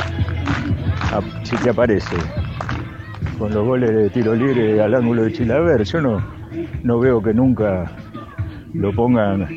se 1.43 1.57
te 1.57 1.69
aparece? 1.69 2.15
Con 3.37 3.53
los 3.53 3.65
goles 3.65 3.91
de 3.91 4.09
tiro 4.09 4.33
libre 4.33 4.81
al 4.81 4.95
ángulo 4.95 5.23
de 5.23 5.33
Chilaver, 5.33 5.83
yo 5.83 6.01
no, 6.01 6.23
no 6.83 6.99
veo 6.99 7.21
que 7.21 7.33
nunca 7.33 7.91
lo 8.73 8.91
pongan 8.93 9.47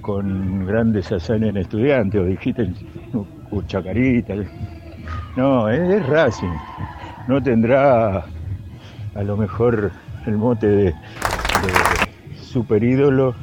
con 0.00 0.66
grandes 0.66 1.12
hazañas 1.12 1.50
en 1.50 1.56
estudiantes, 1.58 2.20
o 2.20 2.24
dijiste 2.24 2.72
uh, 3.50 3.62
Chacarita. 3.62 4.34
No, 5.36 5.68
es, 5.68 5.80
es 5.80 6.06
Racing. 6.06 6.54
No 7.28 7.42
tendrá 7.42 8.24
a 9.14 9.22
lo 9.22 9.36
mejor 9.36 9.92
el 10.26 10.36
mote 10.36 10.66
de, 10.66 10.94
super 12.40 12.82
ídolo 12.82 13.34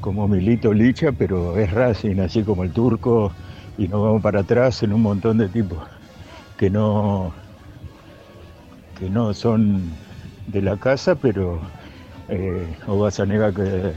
como 0.00 0.28
Milito 0.28 0.72
Licha, 0.72 1.12
pero 1.12 1.56
es 1.58 1.70
Racing, 1.72 2.20
así 2.20 2.42
como 2.42 2.64
el 2.64 2.72
turco, 2.72 3.32
y 3.76 3.88
nos 3.88 4.02
vamos 4.02 4.22
para 4.22 4.40
atrás 4.40 4.82
en 4.82 4.92
un 4.92 5.02
montón 5.02 5.38
de 5.38 5.48
tipos 5.48 5.78
que 6.56 6.70
no 6.70 7.32
que 8.98 9.08
no 9.08 9.32
son 9.32 9.92
de 10.48 10.60
la 10.60 10.76
casa, 10.76 11.14
pero 11.14 11.60
eh, 12.28 12.66
o 12.88 12.98
vas 12.98 13.20
a 13.20 13.26
negar 13.26 13.54
que 13.54 13.92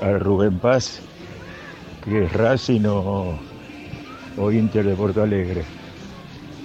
a 0.00 0.18
Rubén 0.18 0.58
Paz 0.58 1.02
que 2.02 2.24
es 2.24 2.32
Racing 2.32 2.86
o, 2.86 3.38
o 4.38 4.50
Inter 4.52 4.84
de 4.84 4.94
Porto 4.94 5.22
Alegre. 5.22 5.62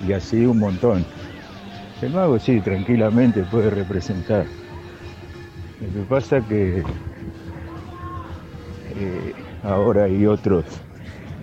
Y 0.08 0.14
así 0.14 0.46
un 0.46 0.60
montón. 0.60 1.06
El 2.02 2.12
mago 2.12 2.38
sí, 2.40 2.60
tranquilamente 2.60 3.44
puede 3.44 3.70
representar. 3.70 4.46
Lo 5.80 6.02
que 6.02 6.08
pasa 6.08 6.42
que 6.42 6.84
eh, 8.96 9.34
ahora 9.64 10.06
hay 10.06 10.26
otros 10.26 10.66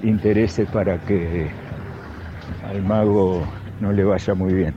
intereses 0.02 0.68
para 0.70 0.98
que 0.98 1.50
al 2.68 2.82
mago 2.82 3.42
no 3.80 3.92
le 3.92 4.04
vaya 4.04 4.34
muy 4.34 4.52
bien. 4.52 4.74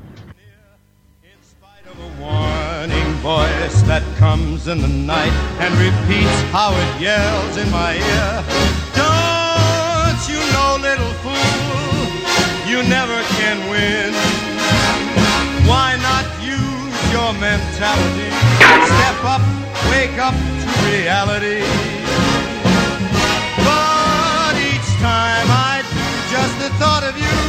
Don't 10.14 10.30
you 10.30 10.38
know, 10.54 10.78
little 10.80 11.14
fool, 11.26 11.34
you 12.70 12.88
never 12.88 13.20
can 13.34 13.58
win. 13.68 14.14
Why 15.68 15.98
not 16.06 16.26
use 16.40 16.98
your 17.12 17.34
mentality? 17.34 18.30
Step 18.94 19.26
up, 19.26 19.42
wake 19.90 20.20
up 20.20 20.36
to 20.36 20.68
reality. 20.86 21.66
But 23.66 24.54
each 24.70 24.90
time 25.02 25.50
I 25.50 25.82
do, 25.82 26.06
just 26.30 26.60
the 26.62 26.70
thought 26.78 27.04
of 27.10 27.18
you 27.18 27.40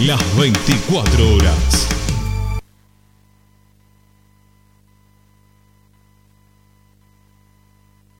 las 0.00 0.20
24 0.36 1.34
horas. 1.34 2.05